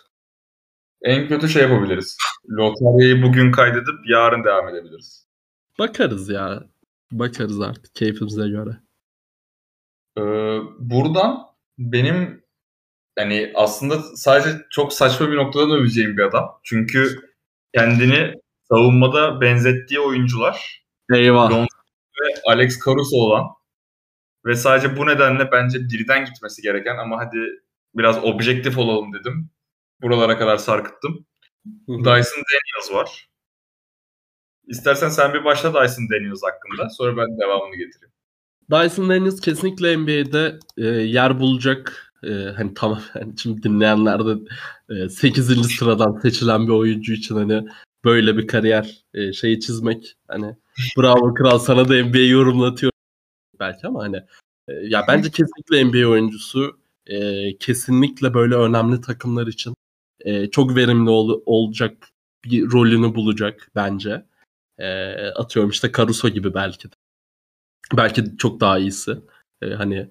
En 1.02 1.28
kötü 1.28 1.48
şey 1.48 1.62
yapabiliriz. 1.62 2.16
Lotaryayı 2.51 3.23
bugün 3.23 3.52
kaydedip 3.52 3.94
yarın 4.09 4.44
devam 4.44 4.69
edebiliriz. 4.69 5.27
Bakarız 5.78 6.28
ya. 6.28 6.62
Bakarız 7.12 7.61
artık 7.61 7.94
keyfimize 7.94 8.48
göre. 8.48 8.77
Ee, 10.19 10.23
buradan 10.78 11.47
benim 11.78 12.44
yani 13.19 13.52
aslında 13.55 14.02
sadece 14.16 14.59
çok 14.70 14.93
saçma 14.93 15.31
bir 15.31 15.36
noktadan 15.36 15.70
öveceğim 15.70 16.16
bir 16.16 16.23
adam. 16.23 16.61
Çünkü 16.62 17.31
kendini 17.74 18.35
savunmada 18.69 19.40
benzettiği 19.40 20.01
oyuncular 20.01 20.85
Eyvah. 21.15 21.51
Ve 22.20 22.35
Alex 22.47 22.78
Caruso 22.85 23.16
olan 23.16 23.47
ve 24.47 24.55
sadece 24.55 24.97
bu 24.97 25.07
nedenle 25.07 25.53
bence 25.53 25.79
birden 25.81 26.25
gitmesi 26.25 26.62
gereken 26.62 26.97
ama 26.97 27.19
hadi 27.19 27.39
biraz 27.95 28.25
objektif 28.25 28.79
olalım 28.79 29.12
dedim. 29.12 29.51
Buralara 30.03 30.39
kadar 30.39 30.57
sarkıttım. 30.57 31.27
Dyson 31.89 32.43
Daniels 32.53 32.93
var. 32.93 33.29
İstersen 34.67 35.09
sen 35.09 35.35
bir 35.35 35.45
başla 35.45 35.69
Dyson 35.69 36.09
Daniels 36.11 36.43
hakkında. 36.43 36.91
Sonra 36.91 37.17
ben 37.17 37.39
devamını 37.39 37.77
getireyim. 37.77 38.12
Dyson 38.71 39.09
Daniels 39.09 39.41
kesinlikle 39.41 39.97
NBA'de 39.97 40.59
e, 40.77 40.87
yer 40.87 41.41
bulacak. 41.41 42.12
E, 42.23 42.31
hani 42.33 42.75
tamam 42.75 43.03
yani 43.15 43.33
şimdi 43.39 43.62
dinleyenler 43.62 44.27
de 44.27 44.35
e, 44.89 45.09
8. 45.09 45.77
sıradan 45.77 46.21
seçilen 46.23 46.67
bir 46.67 46.73
oyuncu 46.73 47.12
için 47.12 47.35
hani 47.35 47.65
böyle 48.05 48.37
bir 48.37 48.47
kariyer 48.47 49.05
e, 49.15 49.33
şeyi 49.33 49.61
çizmek 49.61 50.17
hani 50.29 50.57
bravo 50.99 51.35
kral 51.35 51.59
sana 51.59 51.89
da 51.89 52.05
NBA 52.05 52.19
yorumlatıyor 52.19 52.93
belki 53.61 53.87
ama 53.87 54.03
hani 54.03 54.16
e, 54.69 54.73
ya 54.73 55.05
bence 55.09 55.31
kesinlikle 55.31 55.85
NBA 55.85 56.09
oyuncusu 56.11 56.81
e, 57.07 57.59
kesinlikle 57.59 58.35
böyle 58.35 58.55
önemli 58.55 59.01
takımlar 59.01 59.47
için 59.47 59.74
e, 60.20 60.51
çok 60.51 60.77
verimli 60.77 61.11
ol, 61.11 61.43
olacak 61.47 62.09
bir 62.45 62.70
rolünü 62.70 63.15
bulacak 63.15 63.70
bence. 63.74 64.24
E, 64.78 65.15
atıyorum 65.27 65.70
işte 65.70 65.93
Caruso 65.97 66.28
gibi 66.28 66.55
belki 66.55 66.91
de. 66.91 66.95
Belki 67.97 68.37
çok 68.39 68.61
daha 68.61 68.78
iyisi. 68.78 69.16
E, 69.62 69.70
hani 69.70 70.11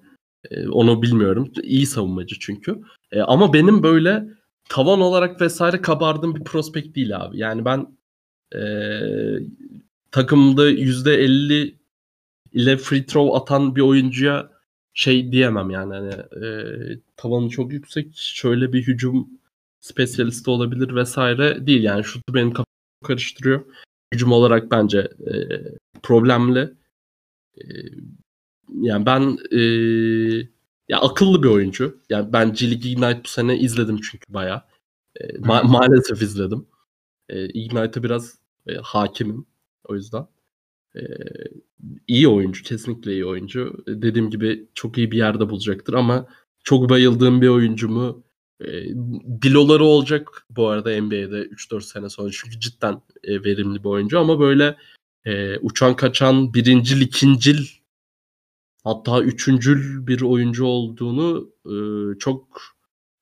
e, 0.50 0.68
onu 0.68 1.02
bilmiyorum. 1.02 1.52
İyi 1.62 1.86
savunmacı 1.86 2.36
çünkü. 2.40 2.80
E, 3.12 3.20
ama 3.20 3.52
benim 3.52 3.82
böyle 3.82 4.24
tavan 4.68 5.00
olarak 5.00 5.40
vesaire 5.40 5.82
kabardığım 5.82 6.34
bir 6.34 6.44
prospekt 6.44 6.96
değil 6.96 7.16
abi. 7.16 7.38
Yani 7.38 7.64
ben 7.64 7.98
e, 8.54 8.62
takımda 10.10 10.70
%50 10.70 11.79
ile 12.52 12.76
free 12.76 13.06
throw 13.06 13.36
atan 13.36 13.76
bir 13.76 13.80
oyuncuya 13.80 14.50
şey 14.94 15.32
diyemem 15.32 15.70
yani 15.70 15.94
hani 15.94 16.44
e, 16.46 16.48
tavanı 17.16 17.48
çok 17.48 17.72
yüksek 17.72 18.16
şöyle 18.16 18.72
bir 18.72 18.86
hücum 18.86 19.28
spesyalisti 19.80 20.50
olabilir 20.50 20.94
vesaire 20.94 21.66
değil 21.66 21.82
yani 21.82 22.04
şutu 22.04 22.34
benim 22.34 22.50
kafamı 22.50 22.66
karıştırıyor. 23.04 23.64
Hücum 24.14 24.32
olarak 24.32 24.70
bence 24.70 24.98
e, 24.98 25.34
problemli. 26.02 26.74
E, 27.58 27.64
yani 28.80 29.06
ben 29.06 29.38
e, 29.52 29.60
ya 30.88 31.00
akıllı 31.00 31.42
bir 31.42 31.48
oyuncu. 31.48 32.00
Yani 32.10 32.32
ben 32.32 32.52
G 32.52 32.70
League 32.70 32.90
Ignite 32.90 33.24
bu 33.24 33.28
sene 33.28 33.58
izledim 33.58 34.00
çünkü 34.00 34.34
bayağı. 34.34 34.62
E, 35.16 35.26
ma- 35.26 35.70
maalesef 35.70 36.22
izledim. 36.22 36.66
E, 37.28 37.48
Ignite'a 37.48 38.02
biraz 38.02 38.38
e, 38.66 38.74
hakimim 38.74 39.46
o 39.84 39.94
yüzden. 39.94 40.26
E, 40.96 41.00
iyi 42.08 42.28
oyuncu, 42.28 42.62
kesinlikle 42.62 43.12
iyi 43.12 43.26
oyuncu. 43.26 43.84
Dediğim 43.86 44.30
gibi 44.30 44.68
çok 44.74 44.98
iyi 44.98 45.10
bir 45.10 45.16
yerde 45.16 45.50
bulacaktır 45.50 45.94
ama 45.94 46.26
çok 46.64 46.90
bayıldığım 46.90 47.42
bir 47.42 47.48
oyuncu 47.48 47.88
mu? 47.88 48.24
E, 48.60 49.80
olacak 49.80 50.46
bu 50.50 50.68
arada 50.68 51.02
NBA'de 51.02 51.42
3-4 51.42 51.80
sene 51.82 52.08
sonra 52.08 52.30
çünkü 52.32 52.60
cidden 52.60 53.02
e, 53.24 53.44
verimli 53.44 53.84
bir 53.84 53.88
oyuncu 53.88 54.20
ama 54.20 54.40
böyle 54.40 54.76
e, 55.24 55.58
uçan 55.58 55.96
kaçan 55.96 56.54
birincil, 56.54 57.00
ikincil 57.00 57.66
hatta 58.84 59.22
üçüncül 59.22 60.06
bir 60.06 60.20
oyuncu 60.22 60.64
olduğunu 60.64 61.52
e, 61.66 61.74
çok 62.18 62.62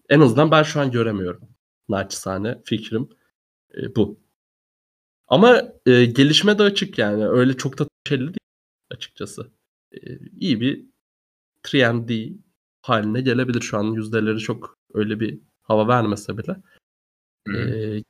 en 0.08 0.20
azından 0.20 0.50
ben 0.50 0.62
şu 0.62 0.80
an 0.80 0.90
göremiyorum. 0.90 1.40
Naçizane 1.88 2.58
fikrim 2.64 3.08
bu. 3.96 4.27
Ama 5.28 5.62
e, 5.86 6.04
gelişme 6.04 6.58
de 6.58 6.62
açık 6.62 6.98
yani. 6.98 7.28
Öyle 7.28 7.56
çok 7.56 7.78
da 7.78 7.88
şeyli 8.08 8.26
değil 8.26 8.38
açıkçası. 8.90 9.50
E, 9.92 9.98
iyi 10.40 10.60
bir 10.60 10.84
3 11.74 11.74
haline 12.82 13.20
gelebilir 13.20 13.60
şu 13.60 13.78
an. 13.78 13.84
Yüzdeleri 13.84 14.38
çok 14.38 14.78
öyle 14.94 15.20
bir 15.20 15.40
hava 15.62 15.88
vermese 15.88 16.38
bile. 16.38 16.56
E, 17.48 17.60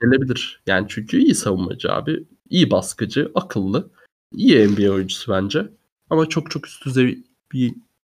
gelebilir. 0.00 0.62
Yani 0.66 0.86
çünkü 0.88 1.18
iyi 1.18 1.34
savunmacı 1.34 1.92
abi. 1.92 2.24
iyi 2.50 2.70
baskıcı, 2.70 3.32
akıllı. 3.34 3.90
iyi 4.32 4.68
NBA 4.68 4.90
oyuncusu 4.92 5.32
bence. 5.32 5.68
Ama 6.10 6.28
çok 6.28 6.50
çok 6.50 6.66
üst 6.66 6.84
düzey 6.84 7.24
bir 7.52 7.74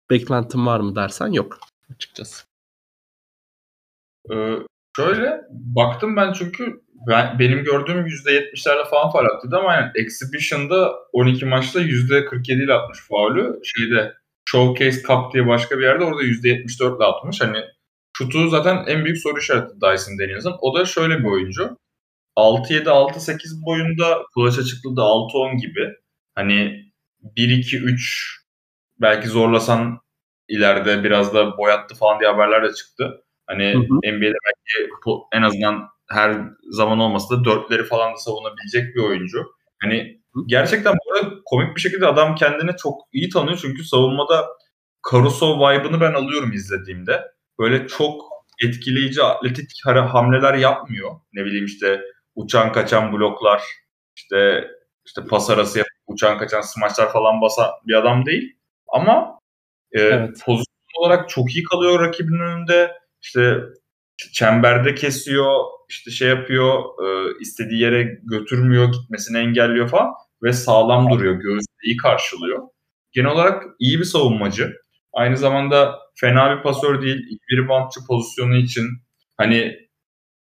beklentim 0.09 0.65
var 0.65 0.79
mı 0.79 0.95
dersen 0.95 1.27
yok 1.27 1.59
açıkçası. 1.95 2.45
Ee, 4.31 4.57
şöyle 4.95 5.47
baktım 5.49 6.15
ben 6.15 6.33
çünkü 6.33 6.81
ben, 7.07 7.39
benim 7.39 7.63
gördüğüm 7.63 8.07
%70'lerle 8.07 8.89
falan 8.89 9.11
faal 9.11 9.25
attıydı 9.25 9.57
ama 9.57 9.73
yani 9.73 9.91
Exhibition'da 9.95 10.93
12 11.13 11.45
maçta 11.45 11.81
%47 11.81 12.63
ile 12.63 12.73
atmış 12.73 12.99
faulü. 13.09 13.59
Şeyde 13.63 14.13
Showcase 14.45 15.01
Cup 15.01 15.33
diye 15.33 15.47
başka 15.47 15.77
bir 15.77 15.83
yerde 15.83 16.03
orada 16.03 16.23
%74 16.23 16.97
ile 16.97 17.05
atmış. 17.05 17.41
Hani 17.41 17.57
şutu 18.17 18.49
zaten 18.49 18.83
en 18.87 19.05
büyük 19.05 19.17
soru 19.17 19.39
işareti 19.39 19.81
Dyson 19.81 20.19
Daniels'ın. 20.19 20.55
O 20.61 20.79
da 20.79 20.85
şöyle 20.85 21.19
bir 21.19 21.25
oyuncu. 21.25 21.77
6-7, 22.37 22.89
6-8 22.89 23.65
boyunda 23.65 24.23
kulaç 24.33 24.59
açıklığı 24.59 24.95
da 24.95 25.01
6-10 25.01 25.57
gibi. 25.57 25.89
Hani 26.35 26.85
1-2-3 27.37 28.43
belki 29.01 29.27
zorlasan 29.27 29.99
ileride 30.47 31.03
biraz 31.03 31.33
da 31.33 31.57
boyattı 31.57 31.95
falan 31.95 32.19
diye 32.19 32.29
haberler 32.29 32.63
de 32.63 32.73
çıktı. 32.73 33.23
Hani 33.47 33.73
hı 33.73 33.77
hı. 33.77 34.13
NBA'de 34.13 34.37
belki 34.45 34.89
en 35.33 35.41
azından 35.41 35.89
her 36.13 36.41
zaman 36.71 36.99
olmasa 36.99 37.35
da 37.35 37.45
dörtleri 37.45 37.83
falan 37.83 38.13
da 38.13 38.17
savunabilecek 38.17 38.95
bir 38.95 39.01
oyuncu. 39.01 39.45
Hani 39.81 40.21
gerçekten 40.47 40.93
bu 40.93 41.13
arada 41.13 41.35
komik 41.45 41.75
bir 41.75 41.81
şekilde 41.81 42.07
adam 42.07 42.35
kendini 42.35 42.71
çok 42.77 43.01
iyi 43.13 43.29
tanıyor 43.29 43.59
çünkü 43.61 43.83
savunmada 43.83 44.47
Caruso 45.11 45.57
vibe'ını 45.57 46.01
ben 46.01 46.13
alıyorum 46.13 46.51
izlediğimde. 46.53 47.21
Böyle 47.59 47.87
çok 47.87 48.21
etkileyici 48.65 49.23
atletik 49.23 49.67
hamleler 49.85 50.53
yapmıyor. 50.53 51.11
Ne 51.33 51.45
bileyim 51.45 51.65
işte 51.65 52.01
uçan 52.35 52.71
kaçan 52.71 53.13
bloklar, 53.13 53.63
işte 54.15 54.67
işte 55.05 55.21
pas 55.29 55.49
arası 55.49 55.77
yapıp 55.77 55.93
uçan 56.07 56.37
kaçan 56.37 56.61
smaçlar 56.61 57.11
falan 57.11 57.41
basan 57.41 57.69
bir 57.87 57.93
adam 57.93 58.25
değil. 58.25 58.55
Ama 58.87 59.39
e, 59.91 60.01
evet. 60.01 60.41
pozisyon 60.45 60.99
olarak 60.99 61.29
çok 61.29 61.55
iyi 61.55 61.63
kalıyor 61.63 61.99
rakibinin 61.99 62.39
önünde. 62.39 62.91
İşte 63.21 63.59
çemberde 64.17 64.95
kesiyor, 64.95 65.63
işte 65.89 66.11
şey 66.11 66.29
yapıyor, 66.29 66.83
e, 67.05 67.37
istediği 67.39 67.81
yere 67.81 68.19
götürmüyor, 68.23 68.91
gitmesini 68.91 69.37
engelliyor 69.37 69.89
falan 69.89 70.11
ve 70.43 70.53
sağlam 70.53 71.09
duruyor, 71.09 71.33
göğüsü 71.33 71.67
iyi 71.83 71.97
karşılıyor. 71.97 72.59
Genel 73.11 73.31
olarak 73.31 73.63
iyi 73.79 73.99
bir 73.99 74.03
savunmacı. 74.05 74.73
Aynı 75.13 75.37
zamanda 75.37 75.99
fena 76.15 76.57
bir 76.57 76.63
pasör 76.63 77.01
değil, 77.01 77.39
bir 77.49 77.57
reboundçı 77.57 77.99
pozisyonu 78.07 78.55
için 78.55 78.89
hani 79.37 79.77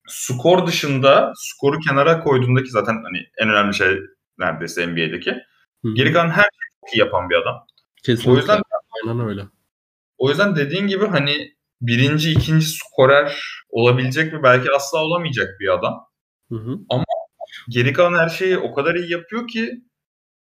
skor 0.07 0.67
dışında 0.67 1.33
skoru 1.35 1.79
kenara 1.79 2.19
koyduğundaki 2.19 2.69
zaten 2.69 2.93
hani 3.03 3.17
en 3.37 3.49
önemli 3.49 3.73
şey 3.73 3.99
neredeyse 4.37 4.87
NBA'deki. 4.87 5.31
Hı-hı. 5.31 5.93
Geri 5.93 6.13
kalan 6.13 6.29
her 6.29 6.41
şeyi 6.43 6.79
çok 6.81 6.95
iyi 6.95 6.99
yapan 6.99 7.29
bir 7.29 7.35
adam. 7.35 7.65
Kesinlikle. 8.03 8.31
O 8.31 8.35
yüzden 8.35 8.61
aynen 9.07 9.27
öyle. 9.27 9.41
O 10.17 10.29
yüzden 10.29 10.55
dediğin 10.55 10.87
gibi 10.87 11.05
hani 11.05 11.55
birinci, 11.81 12.31
ikinci 12.31 12.65
skorer 12.65 13.37
olabilecek 13.69 14.33
mi 14.33 14.43
belki 14.43 14.71
asla 14.71 14.99
olamayacak 14.99 15.59
bir 15.59 15.73
adam. 15.73 16.05
Hı 16.49 16.55
hı. 16.55 16.79
Ama 16.89 17.03
geri 17.69 17.93
kalan 17.93 18.17
her 18.17 18.29
şeyi 18.29 18.57
o 18.57 18.73
kadar 18.73 18.95
iyi 18.95 19.11
yapıyor 19.11 19.47
ki 19.47 19.81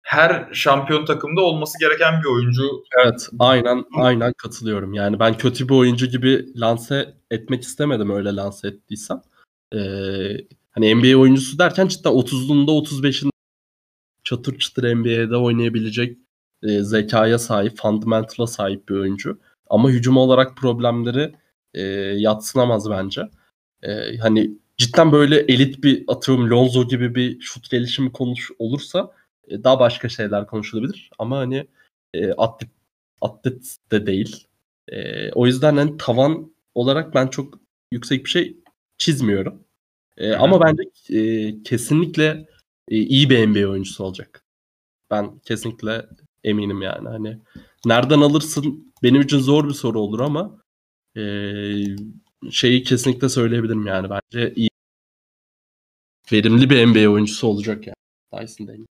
her 0.02 0.48
şampiyon 0.52 1.04
takımda 1.04 1.40
olması 1.40 1.78
gereken 1.80 2.20
bir 2.22 2.28
oyuncu. 2.28 2.62
Evet, 3.02 3.28
aynen 3.38 3.84
aynen 3.94 4.32
katılıyorum. 4.32 4.94
Yani 4.94 5.18
ben 5.20 5.36
kötü 5.36 5.68
bir 5.68 5.74
oyuncu 5.74 6.06
gibi 6.06 6.46
lanse 6.56 7.14
etmek 7.30 7.62
istemedim 7.62 8.10
öyle 8.10 8.36
lanse 8.36 8.68
ettiysem. 8.68 9.22
Ee, 9.74 9.78
hani 10.70 10.94
NBA 10.94 11.18
oyuncusu 11.18 11.58
derken 11.58 11.88
cidden 11.88 12.12
30'unda 12.12 12.70
35'inde 12.70 13.30
çatır 14.24 14.58
çatır 14.58 14.94
NBA'de 14.94 15.36
oynayabilecek 15.36 16.18
e, 16.62 16.82
zekaya 16.82 17.38
sahip, 17.38 17.78
fundamental'a 17.78 18.46
sahip 18.46 18.88
bir 18.88 18.94
oyuncu. 18.94 19.38
Ama 19.72 19.90
hücum 19.90 20.16
olarak 20.16 20.56
problemleri 20.56 21.32
e, 21.74 21.82
yatsınamaz 22.16 22.90
bence. 22.90 23.22
E, 23.82 24.16
hani 24.16 24.50
cidden 24.76 25.12
böyle 25.12 25.38
elit 25.40 25.84
bir 25.84 26.04
atıyorum 26.08 26.50
Lonzo 26.50 26.88
gibi 26.88 27.14
bir 27.14 27.40
şut 27.40 27.70
gelişimi 27.70 28.12
konuş 28.12 28.50
olursa 28.58 29.12
e, 29.48 29.64
daha 29.64 29.80
başka 29.80 30.08
şeyler 30.08 30.46
konuşulabilir. 30.46 31.10
Ama 31.18 31.38
hani 31.38 31.66
e, 32.14 32.32
atlet, 32.32 32.70
atlet 33.20 33.76
de 33.92 34.06
değil. 34.06 34.46
E, 34.88 35.30
o 35.32 35.46
yüzden 35.46 35.76
hani 35.76 35.96
tavan 35.96 36.52
olarak 36.74 37.14
ben 37.14 37.26
çok 37.26 37.58
yüksek 37.92 38.24
bir 38.24 38.30
şey 38.30 38.56
çizmiyorum. 38.98 39.64
E, 40.16 40.32
ama 40.32 40.60
bence 40.60 40.82
e, 41.18 41.62
kesinlikle 41.62 42.48
e, 42.88 42.96
iyi 42.96 43.30
bir 43.30 43.46
NBA 43.46 43.70
oyuncusu 43.70 44.04
olacak. 44.04 44.44
Ben 45.10 45.38
kesinlikle 45.38 46.06
eminim 46.44 46.82
yani. 46.82 47.08
Hani 47.08 47.38
nereden 47.86 48.20
alırsın 48.20 48.92
benim 49.02 49.20
için 49.20 49.38
zor 49.38 49.68
bir 49.68 49.74
soru 49.74 50.00
olur 50.00 50.20
ama 50.20 50.62
e, 51.16 51.22
şeyi 52.50 52.82
kesinlikle 52.82 53.28
söyleyebilirim 53.28 53.86
yani. 53.86 54.08
Bence 54.10 54.52
iyi 54.56 54.68
verimli 56.32 56.70
bir 56.70 56.86
NBA 56.86 57.12
oyuncusu 57.12 57.46
olacak 57.46 57.86
yani. 57.86 57.94
Dyson 58.34 58.66
Daniels. 58.66 58.86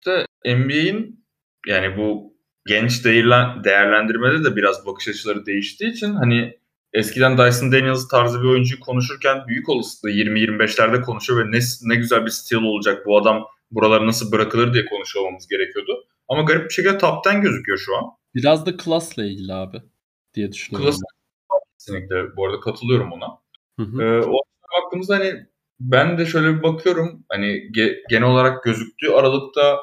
İşte 0.00 0.26
NBA'in 0.44 1.24
yani 1.66 1.96
bu 1.96 2.34
genç 2.66 3.04
değerlendirmede 3.04 4.44
de 4.44 4.56
biraz 4.56 4.86
bakış 4.86 5.08
açıları 5.08 5.46
değiştiği 5.46 5.92
için 5.92 6.14
hani 6.14 6.58
eskiden 6.92 7.38
Dyson 7.38 7.72
Daniels 7.72 8.08
tarzı 8.08 8.42
bir 8.42 8.48
oyuncuyu 8.48 8.80
konuşurken 8.80 9.48
büyük 9.48 9.68
olasılıkla 9.68 10.10
20-25'lerde 10.10 11.02
konuşuyor 11.02 11.46
ve 11.46 11.50
ne, 11.50 11.58
ne 11.82 11.94
güzel 11.94 12.24
bir 12.24 12.30
stil 12.30 12.56
olacak 12.56 13.06
bu 13.06 13.18
adam 13.18 13.46
buraları 13.70 14.06
nasıl 14.06 14.32
bırakılır 14.32 14.74
diye 14.74 14.84
konuşuyor 14.84 15.24
gerekiyordu. 15.50 16.04
Ama 16.28 16.42
garip 16.42 16.68
bir 16.68 16.74
şekilde 16.74 16.98
top'ten 16.98 17.40
gözüküyor 17.42 17.78
şu 17.78 17.96
an. 17.96 18.04
Biraz 18.34 18.66
da 18.66 18.76
klasla 18.76 19.24
ilgili 19.24 19.52
abi 19.52 19.82
diye 20.34 20.52
düşünüyorum. 20.52 20.90
Klas 20.90 21.00
kesinlikle 21.78 22.36
bu 22.36 22.46
arada 22.46 22.60
katılıyorum 22.60 23.12
ona. 23.12 23.26
Hı 23.78 23.82
hı. 23.82 24.02
Ee, 24.02 24.26
o 24.26 24.40
baktığımızda 24.82 25.14
hani 25.14 25.46
ben 25.80 26.18
de 26.18 26.26
şöyle 26.26 26.56
bir 26.56 26.62
bakıyorum 26.62 27.24
hani 27.28 27.46
ge- 27.46 27.96
genel 28.10 28.28
olarak 28.28 28.64
gözüktüğü 28.64 29.10
aralıkta 29.10 29.80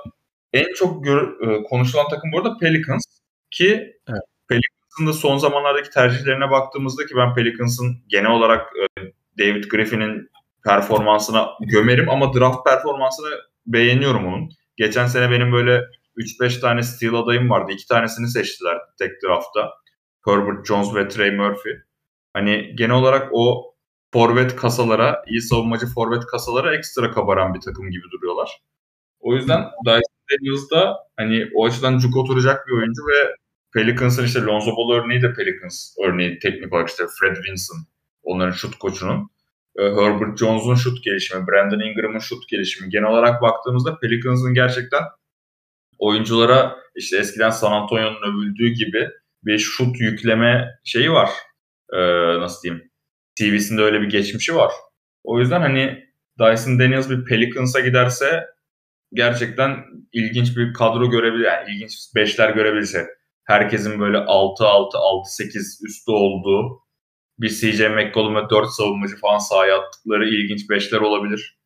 en 0.54 0.74
çok 0.74 1.04
gör- 1.04 1.50
e, 1.50 1.64
konuşulan 1.64 2.10
takım 2.10 2.32
bu 2.32 2.38
arada 2.38 2.58
Pelicans 2.58 3.04
ki 3.52 3.68
evet. 4.10 4.22
Pelicans'ın 4.48 5.08
da 5.08 5.14
son 5.14 5.38
zamanlardaki 5.38 5.90
tercihlerine 5.90 6.52
baktığımızda 6.52 7.06
ki 7.06 7.16
ben 7.16 7.36
Pelicans'ın 7.36 7.98
genel 8.08 8.32
olarak 8.32 8.68
e, 8.78 9.02
David 9.40 9.64
Griffin'in 9.64 10.30
performansına 10.66 11.50
gömerim 11.60 12.10
ama 12.10 12.34
draft 12.34 12.66
performansını 12.66 13.30
beğeniyorum 13.66 14.26
onun. 14.26 14.50
Geçen 14.78 15.08
sene 15.08 15.32
benim 15.32 15.52
böyle 15.52 15.82
3-5 16.18 16.60
tane 16.62 16.84
steal 16.84 17.14
adayım 17.14 17.50
vardı. 17.50 17.72
2 17.72 17.88
tanesini 17.88 18.28
seçtiler 18.28 18.78
tek 19.00 19.12
draftta. 19.24 19.70
Herbert 20.26 20.66
Jones 20.68 20.96
ve 20.96 21.08
Trey 21.08 21.32
Murphy. 21.32 21.76
Hani 22.34 22.76
genel 22.76 22.96
olarak 22.96 23.30
o 23.32 23.74
forvet 24.14 24.56
kasalara, 24.56 25.24
iyi 25.28 25.42
savunmacı 25.42 25.86
forvet 25.86 26.26
kasalara 26.26 26.76
ekstra 26.76 27.12
kabaran 27.12 27.54
bir 27.54 27.60
takım 27.60 27.92
gibi 27.92 28.04
duruyorlar. 28.12 28.62
O 29.20 29.36
yüzden 29.36 29.64
Dyson 29.86 30.22
Daniels'da 30.32 30.98
hani 31.18 31.48
o 31.56 31.66
açıdan 31.66 31.98
cuk 31.98 32.18
oturacak 32.18 32.68
bir 32.68 32.74
oyuncu 32.74 33.02
ve 33.02 33.36
Pelicans'ın 33.74 34.26
işte 34.26 34.42
Lonzo 34.42 34.72
Ball 34.72 34.92
örneği 34.96 35.22
de 35.22 35.34
Pelicans 35.34 35.96
örneği 36.06 36.40
teknik 36.40 36.74
olarak 36.74 36.90
işte 36.90 37.04
Fred 37.20 37.38
Vinson 37.38 37.78
onların 38.24 38.52
şut 38.52 38.80
koçunun. 38.80 39.30
Ee, 39.80 39.84
Herbert 39.84 40.38
Jones'un 40.38 40.76
şut 40.76 41.04
gelişimi, 41.04 41.48
Brandon 41.48 41.80
Ingram'ın 41.80 42.20
şut 42.20 42.50
gelişimi. 42.50 42.90
Genel 42.90 43.10
olarak 43.10 43.42
baktığımızda 43.42 44.00
Pelicans'ın 44.00 44.54
gerçekten 44.54 45.02
oyunculara 46.02 46.76
işte 46.96 47.18
eskiden 47.18 47.50
San 47.50 47.72
Antonio'nun 47.72 48.32
övüldüğü 48.32 48.70
gibi 48.70 49.10
bir 49.44 49.60
şut 49.60 50.00
yükleme 50.00 50.70
şeyi 50.84 51.12
var. 51.12 51.30
Ee, 51.94 52.40
nasıl 52.40 52.64
diyeyim? 52.64 52.92
TV'sinde 53.40 53.82
öyle 53.82 54.02
bir 54.02 54.10
geçmişi 54.10 54.56
var. 54.56 54.72
O 55.24 55.40
yüzden 55.40 55.62
hani 55.62 56.06
Dyson 56.40 56.80
Daniels 56.80 57.10
bir 57.10 57.26
Pelicans'a 57.26 57.80
giderse 57.80 58.46
gerçekten 59.14 59.86
ilginç 60.14 60.58
bir 60.58 60.74
kadro 60.74 61.10
görebilir. 61.10 61.46
Yani 61.46 61.70
ilginç 61.72 61.92
beşler 62.16 62.50
görebilirse. 62.50 63.08
Herkesin 63.44 64.00
böyle 64.00 64.18
6-6, 64.18 64.98
6-8 64.98 65.86
üstü 65.88 66.12
olduğu 66.12 66.82
bir 67.40 67.50
CJ 67.50 67.80
McCollum 67.80 68.36
ve 68.36 68.50
4 68.50 68.70
savunmacı 68.70 69.16
falan 69.16 69.38
sahaya 69.38 69.80
attıkları 69.80 70.30
ilginç 70.30 70.70
beşler 70.70 71.00
olabilir. 71.00 71.60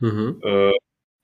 Hı 0.00 0.06
hı. 0.06 0.48
Ee, 0.48 0.70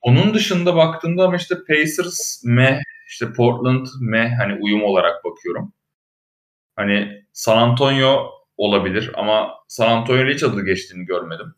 onun 0.02 0.34
dışında 0.34 0.76
baktığımda 0.76 1.24
ama 1.24 1.36
işte 1.36 1.54
Pacers 1.68 2.42
meh, 2.44 2.78
işte 3.08 3.32
Portland 3.32 3.86
meh 4.00 4.30
hani 4.38 4.58
uyum 4.62 4.84
olarak 4.84 5.24
bakıyorum. 5.24 5.72
Hani 6.76 7.24
San 7.32 7.58
Antonio 7.58 8.30
olabilir 8.56 9.10
ama 9.14 9.54
San 9.68 9.88
Antonio'yla 9.88 10.34
hiç 10.34 10.42
adı 10.42 10.64
geçtiğini 10.64 11.04
görmedim. 11.06 11.54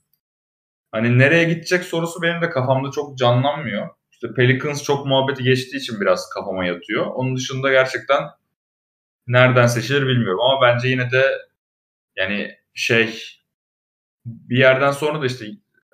Hani 0.92 1.18
nereye 1.18 1.44
gidecek 1.44 1.84
sorusu 1.84 2.22
benim 2.22 2.42
de 2.42 2.50
kafamda 2.50 2.90
çok 2.90 3.18
canlanmıyor. 3.18 3.88
İşte 4.12 4.34
Pelicans 4.34 4.82
çok 4.82 5.06
muhabbeti 5.06 5.42
geçtiği 5.42 5.76
için 5.76 6.00
biraz 6.00 6.30
kafama 6.34 6.64
yatıyor. 6.64 7.06
Onun 7.06 7.36
dışında 7.36 7.70
gerçekten 7.70 8.22
nereden 9.26 9.66
seçilir 9.66 10.06
bilmiyorum 10.06 10.40
ama 10.40 10.62
bence 10.62 10.88
yine 10.88 11.10
de 11.10 11.38
yani 12.16 12.56
şey 12.74 13.22
bir 14.26 14.58
yerden 14.58 14.90
sonra 14.90 15.22
da 15.22 15.26
işte 15.26 15.46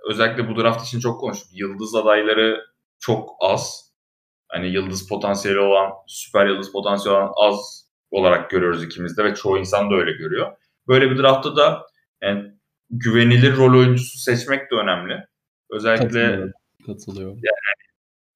özellikle 0.08 0.48
bu 0.48 0.62
draft 0.62 0.86
için 0.86 1.00
çok 1.00 1.20
konuştuk. 1.20 1.48
Yıldız 1.52 1.94
adayları 1.94 2.66
çok 2.98 3.30
az. 3.40 3.88
Hani 4.48 4.68
yıldız 4.68 5.08
potansiyeli 5.08 5.58
olan, 5.60 5.92
süper 6.06 6.46
yıldız 6.46 6.72
potansiyeli 6.72 7.18
olan 7.18 7.32
az 7.36 7.88
olarak 8.10 8.50
görüyoruz 8.50 8.84
ikimiz 8.84 9.18
de 9.18 9.24
ve 9.24 9.34
çoğu 9.34 9.58
insan 9.58 9.90
da 9.90 9.94
öyle 9.94 10.12
görüyor. 10.12 10.56
Böyle 10.88 11.10
bir 11.10 11.18
draftta 11.18 11.56
da 11.56 11.86
yani 12.22 12.52
güvenilir 12.90 13.56
rol 13.56 13.78
oyuncusu 13.78 14.18
seçmek 14.18 14.70
de 14.70 14.74
önemli. 14.74 15.24
Özellikle 15.70 16.04
Katılıyorum. 16.06 16.52
Katılıyorum. 16.86 17.34
Yani, 17.34 17.88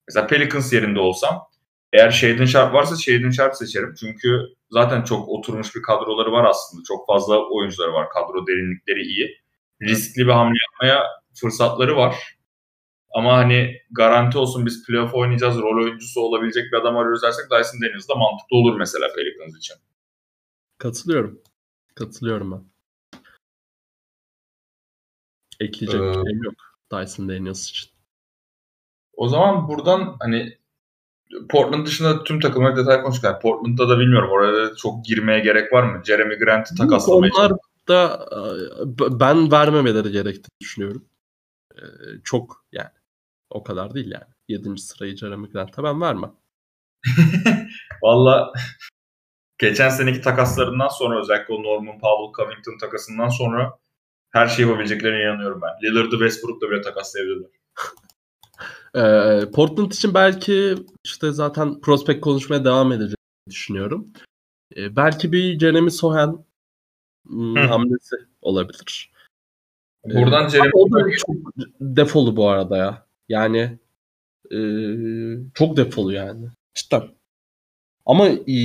mesela 0.07 0.27
Pelicans 0.27 0.73
yerinde 0.73 0.99
olsam 0.99 1.47
eğer 1.93 2.11
Shaden 2.11 2.45
Sharp 2.45 2.73
varsa 2.73 2.95
Shaden 2.95 3.31
Sharp 3.31 3.55
seçerim. 3.55 3.95
Çünkü 3.99 4.41
zaten 4.69 5.03
çok 5.03 5.29
oturmuş 5.29 5.75
bir 5.75 5.81
kadroları 5.81 6.31
var 6.31 6.45
aslında. 6.45 6.83
Çok 6.87 7.07
fazla 7.07 7.49
oyuncuları 7.49 7.93
var. 7.93 8.09
Kadro 8.09 8.47
derinlikleri 8.47 9.01
iyi. 9.01 9.37
Riskli 9.81 10.27
bir 10.27 10.31
hamle 10.31 10.57
yapmaya 10.71 11.03
fırsatları 11.35 11.95
var. 11.95 12.37
Ama 13.13 13.37
hani 13.37 13.81
garanti 13.91 14.37
olsun 14.37 14.65
biz 14.65 14.85
playoff 14.85 15.13
oynayacağız, 15.13 15.57
rol 15.57 15.83
oyuncusu 15.83 16.21
olabilecek 16.21 16.71
bir 16.71 16.77
adam 16.77 16.97
arıyoruz 16.97 17.23
dersek 17.23 17.45
Dyson 17.51 17.81
Daniels 17.81 18.09
da 18.09 18.15
mantıklı 18.15 18.57
olur 18.57 18.77
mesela 18.77 19.07
Pelicans 19.15 19.57
için. 19.57 19.75
Katılıyorum. 20.77 21.41
Katılıyorum 21.95 22.51
ben. 22.51 22.63
Ekleyecek 25.59 26.01
ee, 26.01 26.07
bir 26.07 26.13
şeyim 26.13 26.43
yok 26.43 26.55
Dyson 26.93 27.29
Daniels 27.29 27.69
için. 27.69 27.89
O 29.13 29.27
zaman 29.27 29.67
buradan 29.67 30.15
hani 30.19 30.57
Portland 31.49 31.87
dışında 31.87 32.23
tüm 32.23 32.39
takımları 32.39 32.77
detay 32.77 33.01
konuştuk. 33.01 33.23
Yani 33.23 33.39
Portland'da 33.39 33.89
da 33.89 33.99
bilmiyorum 33.99 34.29
oraya 34.29 34.75
çok 34.75 35.05
girmeye 35.05 35.39
gerek 35.39 35.73
var 35.73 35.83
mı? 35.83 36.01
Jeremy 36.05 36.35
Grant'ı 36.35 36.75
takaslamaya 36.75 37.31
Onlar 37.35 37.51
da 37.87 38.29
e, 38.31 39.19
ben 39.19 39.51
vermemeleri 39.51 40.11
gerektiğini 40.11 40.59
düşünüyorum. 40.61 41.05
E, 41.75 41.83
çok 42.23 42.65
yani 42.71 42.89
o 43.49 43.63
kadar 43.63 43.93
değil 43.93 44.11
yani. 44.11 44.33
7. 44.47 44.77
sırayı 44.77 45.17
Jeremy 45.17 45.49
Grant'a 45.49 45.83
ben 45.83 46.01
vermem. 46.01 46.35
Valla 48.03 48.53
geçen 49.57 49.89
seneki 49.89 50.21
takaslarından 50.21 50.87
sonra 50.87 51.21
özellikle 51.21 51.53
o 51.53 51.63
Norman 51.63 51.99
Powell 51.99 52.45
Covington 52.45 52.77
takasından 52.77 53.29
sonra 53.29 53.79
her 54.31 54.47
şeyi 54.47 54.67
yapabileceklerine 54.67 55.23
inanıyorum 55.23 55.61
ben. 55.61 55.89
Lillard'ı 55.89 56.11
Westbrook'la 56.11 56.69
bile 56.69 56.81
takaslayabilirler. 56.81 57.49
Ee, 58.95 59.51
Portland 59.55 59.91
için 59.91 60.13
belki 60.13 60.75
işte 61.03 61.31
zaten 61.31 61.81
prospect 61.81 62.21
konuşmaya 62.21 62.65
devam 62.65 62.91
edeceğini 62.91 63.15
düşünüyorum. 63.49 64.13
Ee, 64.77 64.95
belki 64.95 65.31
bir 65.31 65.59
Jeremy 65.59 65.91
Sohan 65.91 66.45
hmm, 67.27 67.55
hamlesi 67.55 68.15
olabilir. 68.41 69.12
Buradan 70.05 70.45
ee, 70.45 70.49
Jeremy 70.49 70.71
o 70.73 70.91
da 70.91 71.11
çok 71.17 71.35
defolu 71.81 72.35
bu 72.35 72.49
arada 72.49 72.77
ya. 72.77 73.05
Yani 73.29 73.79
e, 74.51 74.57
çok 75.53 75.77
defolu 75.77 76.13
yani. 76.13 76.45
Cidden. 76.73 77.03
Ama 78.05 78.27
e, 78.27 78.57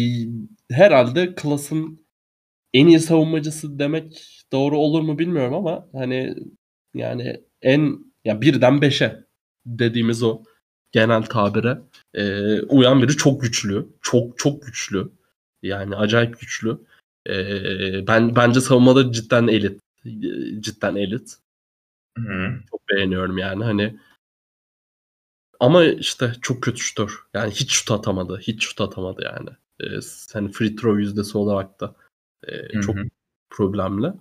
herhalde 0.70 1.34
klasın 1.34 2.06
en 2.74 2.86
iyi 2.86 3.00
savunmacısı 3.00 3.78
demek 3.78 4.24
doğru 4.52 4.78
olur 4.78 5.02
mu 5.02 5.18
bilmiyorum 5.18 5.54
ama 5.54 5.88
hani 5.92 6.34
yani 6.94 7.40
en 7.62 7.98
ya 8.24 8.40
birden 8.40 8.82
beşe 8.82 9.24
dediğimiz 9.66 10.22
o 10.22 10.42
genel 10.92 11.22
tabire 11.22 11.78
e, 12.14 12.52
uyan 12.62 13.02
biri 13.02 13.16
çok 13.16 13.42
güçlü. 13.42 13.86
Çok 14.02 14.38
çok 14.38 14.62
güçlü. 14.62 15.12
Yani 15.62 15.96
acayip 15.96 16.40
güçlü. 16.40 16.78
E, 17.28 17.36
ben 18.06 18.36
bence 18.36 18.60
savunmada 18.60 19.12
cidden 19.12 19.46
elit. 19.46 19.80
Cidden 20.60 20.96
elit. 20.96 21.36
Hı. 22.18 22.60
Çok 22.70 22.88
beğeniyorum 22.88 23.38
yani 23.38 23.64
hani 23.64 24.00
ama 25.60 25.84
işte 25.84 26.32
çok 26.42 26.62
kötü 26.62 26.80
şutör. 26.80 27.26
Yani 27.34 27.50
hiç 27.50 27.72
şut 27.72 27.90
atamadı. 27.90 28.38
Hiç 28.38 28.64
şut 28.64 28.80
atamadı 28.80 29.22
yani. 29.24 29.50
Ee, 29.80 30.00
hani 30.32 30.52
free 30.52 30.76
throw 30.76 31.00
yüzdesi 31.00 31.38
olarak 31.38 31.80
da 31.80 31.96
e, 32.48 32.80
çok 32.80 32.96
problemli. 33.50 34.12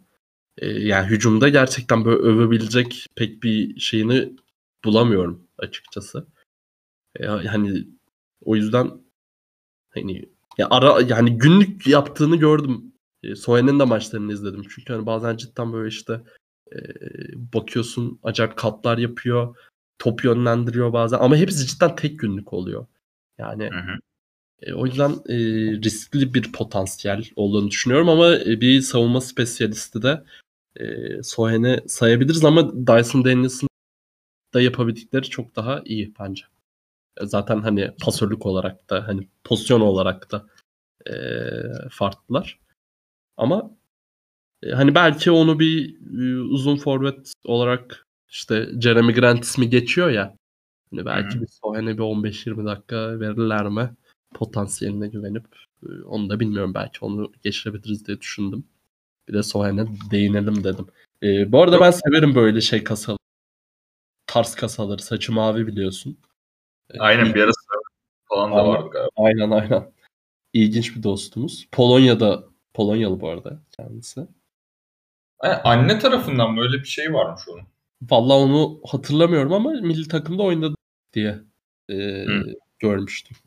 E, 0.58 0.68
yani 0.68 1.08
hücumda 1.08 1.50
gerçekten 1.50 2.06
böyle 2.06 2.18
övebilecek 2.18 3.06
pek 3.16 3.44
bir 3.44 3.80
şeyini 3.80 4.34
bulamıyorum 4.86 5.48
açıkçası. 5.58 6.28
E, 7.20 7.26
hani 7.26 7.88
o 8.42 8.56
yüzden 8.56 8.92
hani 9.90 10.30
ya 10.58 10.68
ara 10.70 11.02
yani 11.02 11.38
günlük 11.38 11.88
yaptığını 11.88 12.36
gördüm. 12.36 12.94
E, 13.24 13.36
Soyen'in 13.36 13.80
de 13.80 13.84
maçlarını 13.84 14.34
izledim. 14.34 14.64
Çünkü 14.70 14.94
hani 14.94 15.06
bazen 15.06 15.38
cidden 15.38 15.74
böyle 15.74 15.90
işte 15.90 16.22
e, 16.72 16.78
bakıyorsun 17.54 18.20
acayip 18.24 18.58
katlar 18.58 18.98
yapıyor. 18.98 19.56
Top 20.00 20.24
yönlendiriyor 20.24 20.94
bazen 20.94 21.18
ama 21.20 21.36
hepsi 21.36 21.68
cidden 21.68 21.96
tek 21.96 22.20
günlük 22.20 22.54
oluyor. 22.54 22.86
Yani 23.38 23.70
hı 23.70 23.80
hı. 23.80 24.00
E, 24.62 24.74
o 24.74 24.86
yüzden 24.86 25.12
e, 25.12 25.36
riskli 25.84 26.34
bir 26.34 26.52
potansiyel 26.52 27.26
olduğunu 27.36 27.72
düşünüyorum 27.72 28.10
ama 28.10 28.36
e, 28.36 28.62
bir 28.62 28.82
savunma 28.82 29.22
spesiyalisti 29.22 30.02
de 30.02 30.24
e, 30.76 30.84
Sohen'i 31.24 31.82
sayabiliriz 31.88 32.46
ama 32.46 32.88
Dyson 32.88 33.26
Daniels'ın 33.26 33.70
da 34.54 34.62
yapabildikleri 34.62 35.24
çok 35.24 35.56
daha 35.56 35.82
iyi 35.86 36.14
bence. 36.20 36.44
E, 37.22 37.26
zaten 37.26 37.62
hani 37.62 37.92
pasörlük 38.02 38.46
olarak 38.46 38.90
da 38.90 39.08
hani 39.08 39.28
pozisyon 39.44 39.82
olarak 39.82 40.32
da 40.32 40.46
e, 41.10 41.14
farklılar. 41.90 42.60
Ama 43.38 43.72
e, 44.64 44.72
hani 44.72 44.96
belki 44.96 45.32
onu 45.32 45.60
bir 45.60 45.96
e, 46.20 46.42
uzun 46.42 46.78
forvet 46.78 47.34
olarak 47.46 48.08
işte 48.30 48.70
Jeremy 48.82 49.14
Grant 49.14 49.44
ismi 49.44 49.70
geçiyor 49.70 50.10
ya. 50.10 50.38
Hani 50.92 51.06
belki 51.06 51.36
Hı-hı. 51.36 51.42
bir 51.42 51.48
Sohen'e 51.48 51.98
bir 51.98 52.04
15-20 52.04 52.66
dakika 52.66 53.20
verirler 53.20 53.70
mi? 53.70 53.92
Potansiyeline 54.34 55.08
güvenip 55.08 55.46
e, 55.84 56.04
onu 56.04 56.30
da 56.30 56.40
bilmiyorum 56.40 56.74
belki 56.74 57.06
onu 57.06 57.32
geçirebiliriz 57.44 58.08
diye 58.08 58.22
düşündüm. 58.22 58.64
Bir 59.28 59.34
de 59.34 59.44
Sohen'e 59.44 59.86
değinelim 60.12 60.64
dedim. 60.64 60.88
Ee, 61.24 61.52
bu 61.52 61.62
arada 61.62 61.82
ben 61.82 61.92
severim 61.92 62.36
böyle 62.36 62.62
şey 62.62 62.84
kasalı. 62.84 63.18
Tarz 64.28 64.56
kasaları. 64.56 65.02
Saçı 65.02 65.32
mavi 65.32 65.68
biliyorsun. 65.68 66.18
Aynen 67.00 67.34
bir 67.34 67.42
arası 67.42 67.60
falan 68.30 68.52
da 68.52 68.68
vardı 68.68 68.90
galiba. 68.92 69.10
Aynen 69.16 69.52
aynen. 69.52 69.92
İlginç 70.54 70.96
bir 70.96 71.04
dostumuz. 71.04 71.68
Polonya'da 71.72 72.44
Polonyalı 72.78 73.22
bu 73.22 73.30
arada 73.30 73.60
kendisi. 73.78 74.28
Yani 75.44 75.56
anne 75.56 76.00
tarafından 76.00 76.58
böyle 76.58 76.78
bir 76.80 76.88
şey 76.88 77.14
varmış 77.14 77.42
onun. 77.48 77.68
Vallahi 78.02 78.38
onu 78.38 78.82
hatırlamıyorum 78.88 79.54
ama 79.54 79.72
milli 79.72 80.08
takımda 80.08 80.44
oynadı 80.44 80.76
diye 81.14 81.40
e, 81.92 82.26
görmüştüm. 82.80 83.38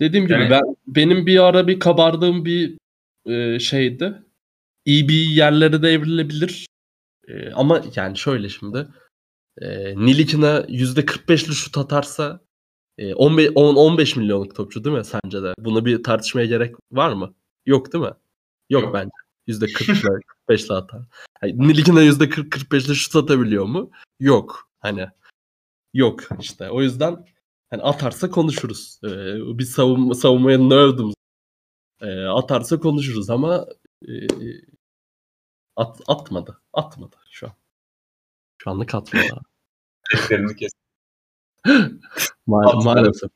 Dediğim 0.00 0.26
gibi 0.26 0.40
yani... 0.40 0.50
ben 0.50 0.62
benim 0.86 1.26
bir 1.26 1.38
ara 1.38 1.66
bir 1.66 1.80
kabardığım 1.80 2.44
bir 2.44 2.78
e, 3.26 3.58
şeydi. 3.58 4.22
İyi 4.84 5.08
bir 5.08 5.30
yerlere 5.30 5.82
de 5.82 5.88
evrilebilir. 5.88 6.66
E, 7.28 7.50
ama 7.50 7.82
yani 7.96 8.18
şöyle 8.18 8.48
şimdi 8.48 8.88
e, 9.60 9.96
Nilikina 9.96 10.60
%45'li 10.60 11.54
şut 11.54 11.78
atarsa 11.78 12.40
e, 12.98 13.14
15, 13.14 13.50
10, 13.54 13.74
15 13.74 14.16
milyonluk 14.16 14.56
topçu 14.56 14.84
değil 14.84 14.96
mi 14.96 15.04
sence 15.04 15.42
de? 15.42 15.54
Bunu 15.58 15.84
bir 15.84 16.02
tartışmaya 16.02 16.46
gerek 16.46 16.74
var 16.92 17.12
mı? 17.12 17.34
Yok 17.66 17.92
değil 17.92 18.04
mi? 18.04 18.14
Yok, 18.70 18.82
Yok. 18.82 18.94
bence. 18.94 19.10
%40'la 19.48 20.20
45'le 20.48 20.74
atar. 20.74 21.02
Yani 21.42 21.68
Nilikina 21.68 22.02
%40-45'le 22.02 22.94
şut 22.94 23.16
atabiliyor 23.16 23.64
mu? 23.64 23.90
Yok. 24.20 24.70
Hani 24.80 25.08
yok 25.94 26.20
işte. 26.40 26.70
O 26.70 26.82
yüzden 26.82 27.26
hani 27.70 27.82
atarsa 27.82 28.30
konuşuruz. 28.30 29.00
Ee, 29.04 29.58
bir 29.58 29.64
savunma, 29.64 30.14
savunmaya 30.14 30.58
ne 30.58 30.74
övdüm. 30.74 31.12
Ee, 32.00 32.24
atarsa 32.24 32.80
konuşuruz 32.80 33.30
ama 33.30 33.66
e, 34.08 34.12
at, 35.76 36.00
atmadı. 36.06 36.62
Atmadı 36.72 37.16
şu 37.30 37.46
an. 37.46 37.52
Şu 38.58 38.70
anlık 38.70 38.94
atmadı. 38.94 39.40
Teklerini 40.12 40.56
kes. 40.56 40.72
Ma- 42.46 42.84
maalesef. 42.84 43.30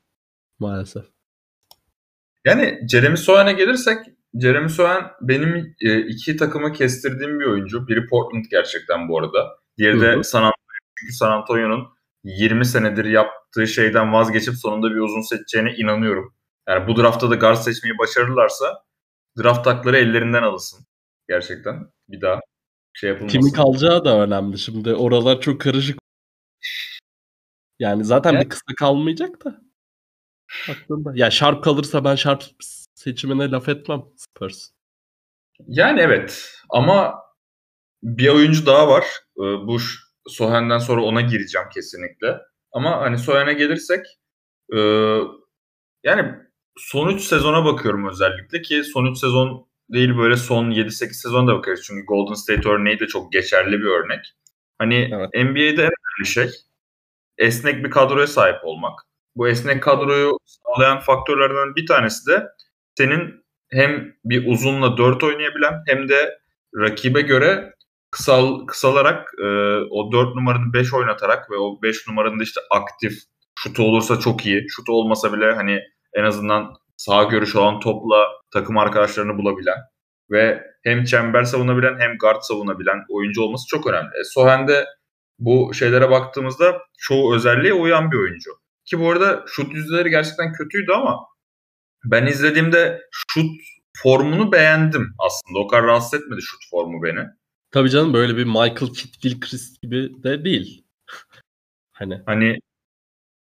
Maalesef. 0.59 1.05
Yani 2.45 2.79
Jeremy 2.91 3.17
Sohan'a 3.17 3.51
gelirsek 3.51 3.97
Jeremy 4.41 4.69
Sohan 4.69 5.11
benim 5.21 5.75
e, 5.81 5.99
iki 5.99 6.37
takımı 6.37 6.73
kestirdiğim 6.73 7.39
bir 7.39 7.45
oyuncu. 7.45 7.87
Biri 7.87 8.07
Portland 8.07 8.45
gerçekten 8.51 9.09
bu 9.09 9.19
arada. 9.19 9.57
Diğeri 9.77 10.01
de 10.01 10.23
San 10.23 10.39
Antonio. 10.39 10.53
Çünkü 10.99 11.13
San 11.13 11.31
Antonio'nun 11.31 11.87
20 12.23 12.65
senedir 12.65 13.05
yaptığı 13.05 13.67
şeyden 13.67 14.13
vazgeçip 14.13 14.55
sonunda 14.55 14.91
bir 14.91 14.99
uzun 14.99 15.21
seçeceğine 15.21 15.75
inanıyorum. 15.75 16.33
Yani 16.67 16.87
bu 16.87 16.97
draftta 16.97 17.29
da 17.29 17.35
guard 17.35 17.55
seçmeyi 17.55 17.97
başarırlarsa 17.97 18.83
draft 19.37 19.63
takları 19.63 19.97
ellerinden 19.97 20.43
alınsın. 20.43 20.85
Gerçekten 21.29 21.91
bir 22.09 22.21
daha 22.21 22.39
şey 22.93 23.09
yapılmasın. 23.09 23.39
Kimin 23.39 23.53
kalacağı 23.53 24.05
da 24.05 24.21
önemli. 24.21 24.57
Şimdi 24.59 24.93
oralar 24.93 25.41
çok 25.41 25.61
karışık. 25.61 25.99
Yani 27.79 28.05
zaten 28.05 28.33
yani... 28.33 28.43
bir 28.43 28.49
kısa 28.49 28.75
kalmayacak 28.77 29.45
da. 29.45 29.61
Aklımda. 30.69 31.11
Ya 31.15 31.31
Sharp 31.31 31.63
kalırsa 31.63 32.03
ben 32.03 32.15
Sharp 32.15 32.43
seçimine 32.95 33.51
laf 33.51 33.69
etmem 33.69 34.03
Spurs. 34.15 34.69
Yani 35.67 35.99
evet 35.99 36.53
ama 36.69 37.15
bir 38.03 38.27
oyuncu 38.27 38.65
daha 38.65 38.87
var. 38.87 39.03
Ee, 39.37 39.41
bu 39.41 39.77
Sohen'den 40.27 40.77
sonra 40.77 41.01
ona 41.01 41.21
gireceğim 41.21 41.67
kesinlikle. 41.73 42.37
Ama 42.71 43.01
hani 43.01 43.17
Sohen'e 43.17 43.53
gelirsek 43.53 44.05
e, 44.73 44.77
yani 46.03 46.35
son 46.77 47.09
3 47.15 47.21
sezona 47.21 47.65
bakıyorum 47.65 48.09
özellikle 48.09 48.61
ki 48.61 48.83
son 48.83 49.11
3 49.11 49.17
sezon 49.17 49.67
değil 49.89 50.17
böyle 50.17 50.37
son 50.37 50.71
7-8 50.71 51.13
sezon 51.13 51.47
da 51.47 51.55
bakarız. 51.55 51.83
Çünkü 51.83 52.05
Golden 52.05 52.33
State 52.33 52.69
örneği 52.69 52.99
de 52.99 53.07
çok 53.07 53.31
geçerli 53.31 53.79
bir 53.79 53.85
örnek. 53.85 54.25
Hani 54.77 54.95
evet. 54.95 55.29
NBA'de 55.33 55.81
en 55.83 55.91
önemli 55.91 56.25
şey 56.25 56.49
esnek 57.37 57.83
bir 57.85 57.89
kadroya 57.89 58.27
sahip 58.27 58.57
olmak. 58.63 58.99
Bu 59.35 59.47
esnek 59.47 59.83
kadroyu 59.83 60.37
sağlayan 60.45 60.99
faktörlerden 60.99 61.75
bir 61.75 61.85
tanesi 61.85 62.31
de 62.31 62.47
senin 62.97 63.45
hem 63.71 64.13
bir 64.25 64.51
uzunla 64.51 64.97
4 64.97 65.23
oynayabilen 65.23 65.73
hem 65.87 66.09
de 66.09 66.39
rakibe 66.75 67.21
göre 67.21 67.73
kısal 68.11 68.65
kısalarak 68.67 69.33
e, 69.39 69.45
o 69.89 70.11
4 70.11 70.35
numaranı 70.35 70.73
5 70.73 70.93
oynatarak 70.93 71.51
ve 71.51 71.57
o 71.57 71.81
5 71.81 72.07
numaranın 72.07 72.39
da 72.39 72.43
işte 72.43 72.61
aktif 72.71 73.13
şutu 73.59 73.83
olursa 73.83 74.19
çok 74.19 74.45
iyi. 74.45 74.65
Şutu 74.69 74.91
olmasa 74.93 75.33
bile 75.33 75.53
hani 75.53 75.81
en 76.13 76.23
azından 76.23 76.73
sağ 76.97 77.23
görüş 77.23 77.55
olan 77.55 77.79
topla 77.79 78.27
takım 78.53 78.77
arkadaşlarını 78.77 79.37
bulabilen 79.37 79.77
ve 80.31 80.63
hem 80.83 81.03
çember 81.03 81.43
savunabilen 81.43 81.99
hem 81.99 82.17
guard 82.17 82.41
savunabilen 82.41 83.05
oyuncu 83.09 83.41
olması 83.41 83.67
çok 83.67 83.87
önemli. 83.87 84.09
E, 84.19 84.23
Sohen'de 84.23 84.85
bu 85.39 85.73
şeylere 85.73 86.09
baktığımızda 86.09 86.81
çoğu 86.97 87.35
özelliğe 87.35 87.73
uyan 87.73 88.11
bir 88.11 88.17
oyuncu. 88.17 88.51
Ki 88.85 88.99
bu 88.99 89.11
arada 89.11 89.43
şut 89.47 89.73
yüzdeleri 89.73 90.09
gerçekten 90.09 90.53
kötüydü 90.53 90.91
ama 90.91 91.19
ben 92.05 92.25
izlediğimde 92.25 93.01
şut 93.11 93.51
formunu 94.03 94.51
beğendim 94.51 95.13
aslında. 95.19 95.59
O 95.59 95.67
kadar 95.67 95.85
rahatsız 95.85 96.21
etmedi 96.21 96.41
şut 96.41 96.59
formu 96.71 97.03
beni. 97.03 97.25
Tabii 97.71 97.89
canım 97.89 98.13
böyle 98.13 98.37
bir 98.37 98.43
Michael 98.43 98.93
Kidd 98.93 99.21
Gilchrist 99.21 99.81
gibi 99.81 100.23
de 100.23 100.45
değil. 100.45 100.85
hani 101.91 102.21
hani 102.25 102.59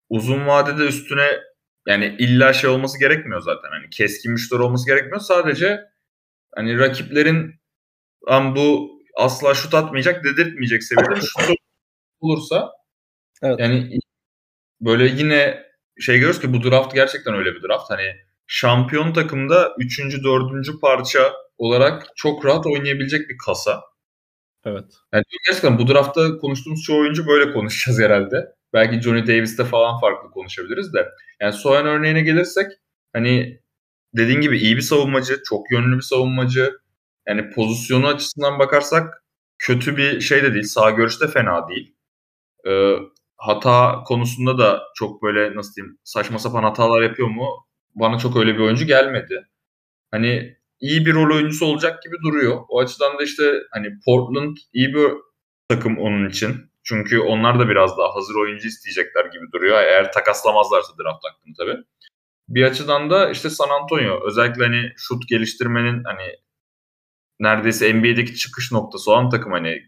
uzun 0.08 0.46
vadede 0.46 0.86
üstüne 0.86 1.40
yani 1.88 2.16
illa 2.18 2.52
şey 2.52 2.70
olması 2.70 2.98
gerekmiyor 2.98 3.40
zaten. 3.40 3.68
Hani 3.70 3.90
keskin 3.90 4.32
müşteri 4.32 4.62
olması 4.62 4.86
gerekmiyor. 4.86 5.20
Sadece 5.20 5.80
hani 6.54 6.78
rakiplerin 6.78 7.54
an 8.26 8.56
bu 8.56 8.92
asla 9.16 9.54
şut 9.54 9.74
atmayacak, 9.74 10.24
dedirtmeyecek 10.24 10.82
seviyede 10.82 11.20
şut 11.20 11.56
olursa 12.22 12.72
evet. 13.42 13.60
yani 13.60 13.98
böyle 14.80 15.04
yine 15.04 15.62
şey 16.00 16.14
görüyoruz 16.14 16.40
ki 16.40 16.52
bu 16.52 16.70
draft 16.70 16.94
gerçekten 16.94 17.34
öyle 17.34 17.54
bir 17.54 17.62
draft. 17.62 17.90
Hani 17.90 18.16
şampiyon 18.46 19.12
takımda 19.12 19.74
3. 19.78 20.00
4. 20.24 20.80
parça 20.80 21.32
olarak 21.58 22.06
çok 22.16 22.44
rahat 22.44 22.66
oynayabilecek 22.66 23.28
bir 23.30 23.36
kasa. 23.46 23.82
Evet. 24.64 24.84
Yani 25.12 25.24
gerçekten 25.46 25.78
bu 25.78 25.88
draftta 25.88 26.38
konuştuğumuz 26.38 26.82
çoğu 26.82 27.00
oyuncu 27.00 27.26
böyle 27.26 27.52
konuşacağız 27.52 28.00
herhalde. 28.00 28.54
Belki 28.72 29.00
Johnny 29.00 29.26
Davis'te 29.26 29.64
falan 29.64 30.00
farklı 30.00 30.30
konuşabiliriz 30.30 30.94
de. 30.94 31.08
Yani 31.40 31.52
Soyan 31.52 31.86
örneğine 31.86 32.20
gelirsek 32.20 32.72
hani 33.12 33.60
dediğin 34.16 34.40
gibi 34.40 34.58
iyi 34.58 34.76
bir 34.76 34.82
savunmacı, 34.82 35.42
çok 35.44 35.72
yönlü 35.72 35.96
bir 35.96 36.02
savunmacı. 36.02 36.72
Yani 37.28 37.50
pozisyonu 37.50 38.06
açısından 38.06 38.58
bakarsak 38.58 39.24
kötü 39.58 39.96
bir 39.96 40.20
şey 40.20 40.42
de 40.42 40.54
değil. 40.54 40.64
Sağ 40.64 40.90
görüşte 40.90 41.28
fena 41.28 41.68
değil. 41.68 41.94
Ee, 42.66 42.96
hata 43.36 44.04
konusunda 44.04 44.58
da 44.58 44.82
çok 44.94 45.22
böyle 45.22 45.56
nasıl 45.56 45.74
diyeyim 45.74 45.98
saçma 46.04 46.38
sapan 46.38 46.62
hatalar 46.62 47.02
yapıyor 47.02 47.28
mu? 47.28 47.48
Bana 47.94 48.18
çok 48.18 48.36
öyle 48.36 48.54
bir 48.54 48.60
oyuncu 48.60 48.86
gelmedi. 48.86 49.48
Hani 50.10 50.56
iyi 50.80 51.06
bir 51.06 51.14
rol 51.14 51.34
oyuncusu 51.36 51.66
olacak 51.66 52.02
gibi 52.02 52.16
duruyor. 52.24 52.60
O 52.68 52.80
açıdan 52.80 53.18
da 53.18 53.22
işte 53.22 53.62
hani 53.70 53.88
Portland 54.06 54.56
iyi 54.72 54.94
bir 54.94 55.12
takım 55.68 55.98
onun 55.98 56.28
için. 56.28 56.72
Çünkü 56.84 57.20
onlar 57.20 57.58
da 57.58 57.68
biraz 57.68 57.98
daha 57.98 58.14
hazır 58.14 58.34
oyuncu 58.34 58.68
isteyecekler 58.68 59.24
gibi 59.24 59.52
duruyor. 59.52 59.82
Eğer 59.82 60.12
takaslamazlarsa 60.12 60.92
draft 60.98 61.24
hakkını 61.24 61.54
tabii. 61.58 61.84
Bir 62.48 62.62
açıdan 62.62 63.10
da 63.10 63.30
işte 63.30 63.50
San 63.50 63.68
Antonio 63.68 64.26
özellikle 64.26 64.64
hani 64.64 64.92
şut 64.96 65.28
geliştirmenin 65.28 66.04
hani 66.04 66.36
neredeyse 67.40 67.94
NBA'deki 67.94 68.34
çıkış 68.34 68.72
noktası 68.72 69.10
olan 69.10 69.30
takım 69.30 69.52
hani. 69.52 69.82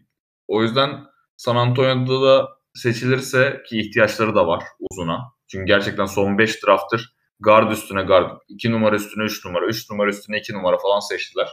O 0.47 0.63
yüzden 0.63 1.05
San 1.37 1.55
Antonio'da 1.55 2.21
da 2.21 2.47
seçilirse 2.75 3.63
ki 3.69 3.79
ihtiyaçları 3.79 4.35
da 4.35 4.47
var 4.47 4.63
uzuna. 4.79 5.19
Çünkü 5.47 5.65
gerçekten 5.65 6.05
son 6.05 6.37
5 6.37 6.63
drafttır 6.63 7.15
guard 7.39 7.71
üstüne 7.71 8.01
guard, 8.01 8.41
2 8.47 8.71
numara 8.71 8.95
üstüne 8.95 9.23
3 9.23 9.45
numara, 9.45 9.65
3 9.65 9.89
numara 9.89 10.09
üstüne 10.09 10.37
2 10.39 10.53
numara 10.53 10.77
falan 10.77 10.99
seçtiler. 10.99 11.49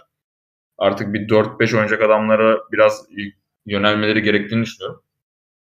Artık 0.78 1.14
bir 1.14 1.28
4-5 1.28 1.74
oynayacak 1.74 2.02
adamlara 2.02 2.58
biraz 2.72 3.06
yönelmeleri 3.66 4.22
gerektiğini 4.22 4.62
düşünüyorum. 4.62 5.02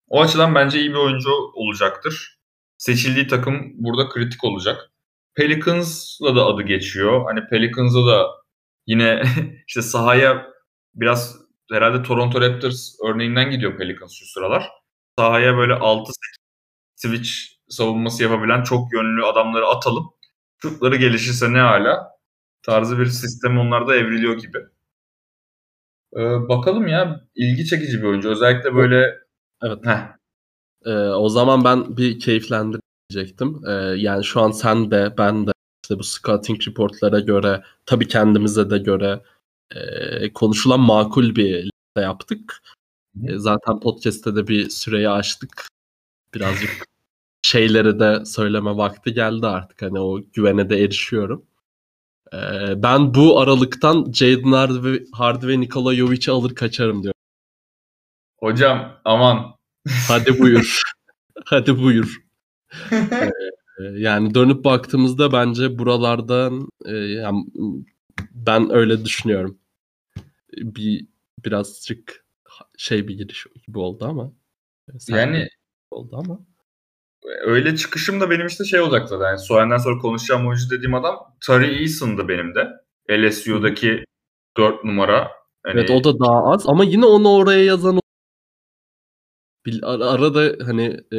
O 0.09 0.23
açıdan 0.23 0.55
bence 0.55 0.81
iyi 0.81 0.91
bir 0.91 0.97
oyuncu 0.97 1.31
olacaktır. 1.55 2.39
Seçildiği 2.77 3.27
takım 3.27 3.73
burada 3.75 4.09
kritik 4.09 4.45
olacak. 4.45 4.91
Pelicans'la 5.35 6.37
da 6.37 6.47
adı 6.47 6.63
geçiyor. 6.63 7.25
Hani 7.25 7.49
Pelicans'a 7.49 8.07
da 8.07 8.27
yine 8.87 9.23
işte 9.69 9.83
sahaya 9.83 10.47
biraz 10.95 11.37
herhalde 11.73 12.03
Toronto 12.03 12.41
Raptors 12.41 12.97
örneğinden 13.09 13.51
gidiyor 13.51 13.79
Pelicans 13.79 14.13
şu 14.13 14.27
sıralar. 14.27 14.69
Sahaya 15.21 15.57
böyle 15.57 15.75
6 15.75 16.13
switch 16.97 17.31
savunması 17.69 18.23
yapabilen 18.23 18.63
çok 18.63 18.93
yönlü 18.93 19.25
adamları 19.25 19.67
atalım. 19.67 20.11
Şutları 20.63 20.97
gelişirse 20.97 21.53
ne 21.53 21.59
hala 21.59 22.11
tarzı 22.63 22.99
bir 22.99 23.07
sistem 23.07 23.59
onlarda 23.59 23.97
evriliyor 23.97 24.39
gibi. 24.39 24.59
Ee, 26.17 26.49
bakalım 26.49 26.87
ya 26.89 27.21
ilgi 27.35 27.67
çekici 27.67 27.99
bir 27.99 28.07
oyuncu. 28.07 28.31
Özellikle 28.31 28.75
böyle 28.75 29.19
Evet. 29.63 29.79
Ee, 30.85 30.91
o 30.95 31.29
zaman 31.29 31.65
ben 31.65 31.97
bir 31.97 32.19
keyiflendirecektim. 32.19 33.63
Ee, 33.69 33.73
yani 33.97 34.25
şu 34.25 34.41
an 34.41 34.51
sen 34.51 34.91
de 34.91 35.15
ben 35.19 35.47
de 35.47 35.53
işte 35.85 35.99
bu 35.99 36.05
scouting 36.05 36.69
reportlara 36.69 37.21
göre 37.21 37.63
tabii 37.87 38.09
kendimize 38.09 38.71
de 38.71 38.79
göre 38.79 39.23
e, 39.75 40.33
konuşulan 40.33 40.81
makul 40.81 41.37
bir 41.37 41.55
liste 41.55 42.01
yaptık. 42.01 42.63
E, 43.29 43.39
zaten 43.39 43.81
podcast'te 43.81 44.37
de 44.37 44.49
bir 44.49 44.71
süreyi 44.71 45.09
açtık. 45.09 45.69
Birazcık 46.35 46.87
şeyleri 47.43 48.01
de 48.01 48.25
söyleme 48.25 48.77
vakti 48.77 49.15
geldi 49.15 49.47
artık. 49.47 49.83
Hani 49.83 50.01
o 50.01 50.21
güvene 50.33 50.71
de 50.71 50.85
erişiyorum. 50.85 51.47
E, 52.33 52.39
ben 52.83 53.15
bu 53.15 53.41
aralıktan 53.41 54.13
Jaden 54.13 54.53
Hardy, 54.53 55.05
Hardy 55.13 55.47
ve 55.47 55.61
Nikola 55.61 55.95
Jovic'i 55.95 56.31
alır 56.31 56.55
kaçarım 56.55 57.03
diyor. 57.03 57.15
Hocam 58.39 59.01
aman. 59.05 59.55
Hadi 60.09 60.39
buyur. 60.39 60.83
Hadi 61.45 61.83
buyur. 61.83 62.23
ee, 62.93 63.31
yani 63.97 64.35
dönüp 64.35 64.65
baktığımızda 64.65 65.33
bence 65.33 65.79
buralardan 65.79 66.69
e, 66.85 66.93
yani 66.97 67.47
ben 68.35 68.71
öyle 68.71 69.05
düşünüyorum. 69.05 69.59
Bir 70.57 71.07
birazcık 71.45 72.25
şey 72.77 73.09
bir 73.09 73.15
giriş 73.15 73.47
gibi 73.67 73.79
oldu 73.79 74.05
ama. 74.05 74.33
Yani 75.09 75.49
oldu 75.91 76.17
ama. 76.17 76.41
Öyle 77.45 77.77
çıkışım 77.77 78.21
da 78.21 78.31
benim 78.31 78.47
işte 78.47 78.65
şey 78.65 78.81
olacak 78.81 79.09
zaten. 79.09 79.27
Yani 79.27 79.39
Soğan'dan 79.39 79.77
sonra 79.77 79.99
konuşacağım 79.99 80.49
oyuncu 80.49 80.71
dediğim 80.71 80.95
adam 80.95 81.17
Tari 81.47 81.83
Eason'dı 81.83 82.29
benim 82.29 82.55
de. 82.55 82.69
LSU'daki 83.11 84.05
4 84.57 84.85
numara. 84.85 85.31
Hani... 85.63 85.81
Evet 85.81 85.91
o 85.91 86.05
da 86.05 86.19
daha 86.19 86.53
az 86.53 86.65
ama 86.69 86.85
yine 86.85 87.07
onu 87.07 87.29
oraya 87.29 87.65
yazan 87.65 88.01
arada 89.83 90.67
hani 90.67 91.01
e, 91.13 91.19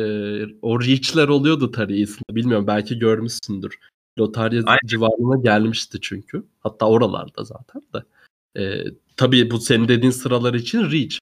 o 0.62 0.82
reach'ler 0.82 1.28
oluyordu 1.28 1.72
Tarihis'inde. 1.72 2.36
Bilmiyorum 2.36 2.68
belki 2.68 3.00
görmüşsündür. 3.00 3.80
Lotarya 4.20 4.64
Aynen. 4.66 4.80
civarına 4.86 5.42
gelmişti 5.42 5.98
çünkü. 6.02 6.44
Hatta 6.60 6.90
oralarda 6.90 7.44
zaten 7.44 7.82
de. 7.94 8.04
E, 8.62 8.84
tabii 9.18 9.52
bu 9.52 9.60
senin 9.60 9.88
dediğin 9.88 10.12
sıralar 10.12 10.54
için 10.54 10.92
reach. 10.92 11.20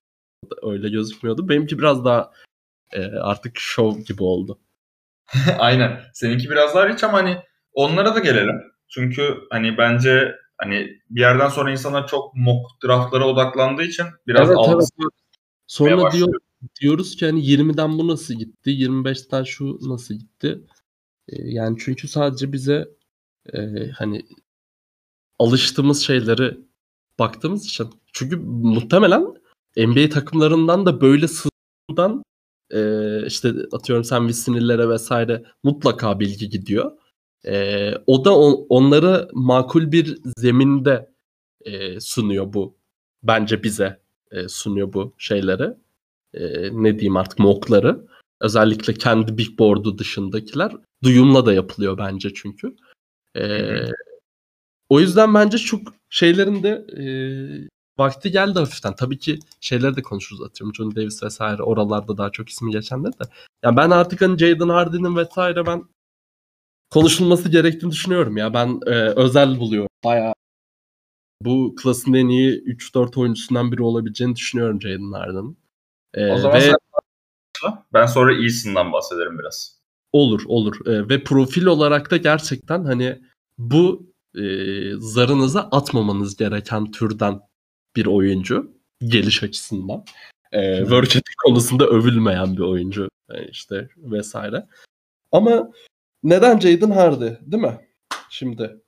Öyle 0.61 0.89
gözükmüyordu. 0.89 1.49
Benimki 1.49 1.79
biraz 1.79 2.05
daha 2.05 2.31
e, 2.91 3.05
artık 3.05 3.57
show 3.57 4.03
gibi 4.03 4.23
oldu. 4.23 4.59
Aynen. 5.59 6.01
Seninki 6.13 6.49
biraz 6.49 6.75
daha 6.75 6.89
reach 6.89 7.03
ama 7.03 7.17
hani 7.17 7.37
onlara 7.73 8.15
da 8.15 8.19
gelelim. 8.19 8.61
Çünkü 8.87 9.37
hani 9.49 9.77
bence 9.77 10.35
hani 10.57 10.99
bir 11.09 11.21
yerden 11.21 11.49
sonra 11.49 11.71
insanlar 11.71 12.07
çok 12.07 12.35
mock 12.35 12.83
draftlara 12.85 13.27
odaklandığı 13.27 13.83
için 13.83 14.05
biraz 14.27 14.47
evet, 14.47 14.57
algısı 14.57 14.93
evet. 15.01 15.11
Sonra 15.67 16.11
diyor 16.11 16.33
diyoruz 16.81 17.15
ki 17.15 17.25
hani 17.25 17.39
20'den 17.39 17.97
bu 17.97 18.07
nasıl 18.07 18.33
gitti? 18.33 18.69
25'ten 18.69 19.43
şu 19.43 19.77
nasıl 19.81 20.13
gitti? 20.15 20.59
Ee, 21.29 21.35
yani 21.41 21.77
çünkü 21.79 22.07
sadece 22.07 22.53
bize 22.53 22.87
e, 23.53 23.59
hani 23.97 24.25
alıştığımız 25.39 26.01
şeyleri 26.01 26.57
baktığımız 27.19 27.65
için. 27.65 27.89
Çünkü 28.13 28.37
muhtemelen 28.37 29.25
NBA 29.77 30.09
takımlarından 30.09 30.85
da 30.85 31.01
böyle 31.01 31.27
sızdan 31.27 32.23
e, 32.71 32.81
işte 33.25 33.53
atıyorum 33.71 34.03
sen 34.03 34.27
Visinillere 34.27 34.89
vesaire 34.89 35.43
mutlaka 35.63 36.19
bilgi 36.19 36.49
gidiyor. 36.49 36.91
E, 37.45 37.91
o 38.07 38.25
da 38.25 38.37
on, 38.37 38.65
onlara 38.69 39.27
makul 39.33 39.91
bir 39.91 40.17
zeminde 40.37 41.09
e, 41.61 41.99
sunuyor 41.99 42.53
bu. 42.53 42.75
Bence 43.23 43.63
bize 43.63 43.99
e, 44.31 44.47
sunuyor 44.47 44.93
bu 44.93 45.13
şeyleri 45.17 45.73
e, 46.33 46.43
ne 46.83 46.93
diyeyim 46.93 47.17
artık 47.17 47.39
mockları 47.39 48.07
özellikle 48.41 48.93
kendi 48.93 49.37
big 49.37 49.59
board'u 49.59 49.97
dışındakiler 49.97 50.71
duyumla 51.03 51.45
da 51.45 51.53
yapılıyor 51.53 51.97
bence 51.97 52.33
çünkü. 52.33 52.75
E, 53.37 53.73
o 54.89 54.99
yüzden 54.99 55.33
bence 55.33 55.57
çok 55.57 55.81
şeylerin 56.09 56.63
de 56.63 56.85
e, 56.97 57.03
vakti 57.99 58.31
geldi 58.31 58.59
hafiften. 58.59 58.95
Tabii 58.95 59.19
ki 59.19 59.39
şeyleri 59.61 59.95
de 59.95 60.01
konuşuruz 60.01 60.41
atıyorum. 60.41 60.75
John 60.75 60.95
Davis 60.95 61.23
vesaire 61.23 61.63
oralarda 61.63 62.17
daha 62.17 62.31
çok 62.31 62.49
ismi 62.49 62.71
geçenler 62.71 63.13
de. 63.13 63.23
Yani 63.63 63.77
ben 63.77 63.89
artık 63.89 64.21
hani 64.21 64.37
Jaden 64.37 64.69
Harden'ın 64.69 65.15
vesaire 65.15 65.65
ben 65.65 65.83
konuşulması 66.89 67.49
gerektiğini 67.49 67.91
düşünüyorum 67.91 68.37
ya. 68.37 68.53
Ben 68.53 68.79
e, 68.85 68.91
özel 69.15 69.59
buluyorum. 69.59 69.89
Bayağı 70.03 70.33
bu 71.41 71.75
klasın 71.83 72.13
en 72.13 72.27
iyi 72.27 72.63
3-4 72.63 73.19
oyuncusundan 73.19 73.71
biri 73.71 73.83
olabileceğini 73.83 74.35
düşünüyorum 74.35 74.81
Jaden 74.81 75.11
Harden'ın. 75.11 75.57
Ee, 76.13 76.31
o 76.31 76.37
zaman 76.37 76.57
ve... 76.57 76.61
sen 76.61 76.75
ben 77.93 78.05
sonra 78.05 78.33
iyisinden 78.33 78.93
bahsederim 78.93 79.39
biraz. 79.39 79.79
Olur 80.11 80.41
olur 80.47 80.85
ee, 80.85 81.09
ve 81.09 81.23
profil 81.23 81.65
olarak 81.65 82.11
da 82.11 82.17
gerçekten 82.17 82.83
hani 82.83 83.21
bu 83.57 84.13
e, 84.35 84.41
zarınıza 84.97 85.61
atmamanız 85.71 86.35
gereken 86.35 86.91
türden 86.91 87.39
bir 87.99 88.05
oyuncu 88.05 88.71
geliş 88.99 89.43
açısından. 89.43 90.03
E, 90.51 90.79
work 90.79 91.09
ethic 91.09 91.33
konusunda 91.45 91.87
övülmeyen 91.87 92.57
bir 92.57 92.61
oyuncu 92.61 93.09
e, 93.29 93.47
işte 93.47 93.89
vesaire. 93.97 94.67
Ama 95.31 95.71
neden 96.23 96.59
Jaden 96.59 96.91
Hardy 96.91 97.29
değil 97.41 97.63
mi? 97.63 97.79
Şimdi 98.29 98.81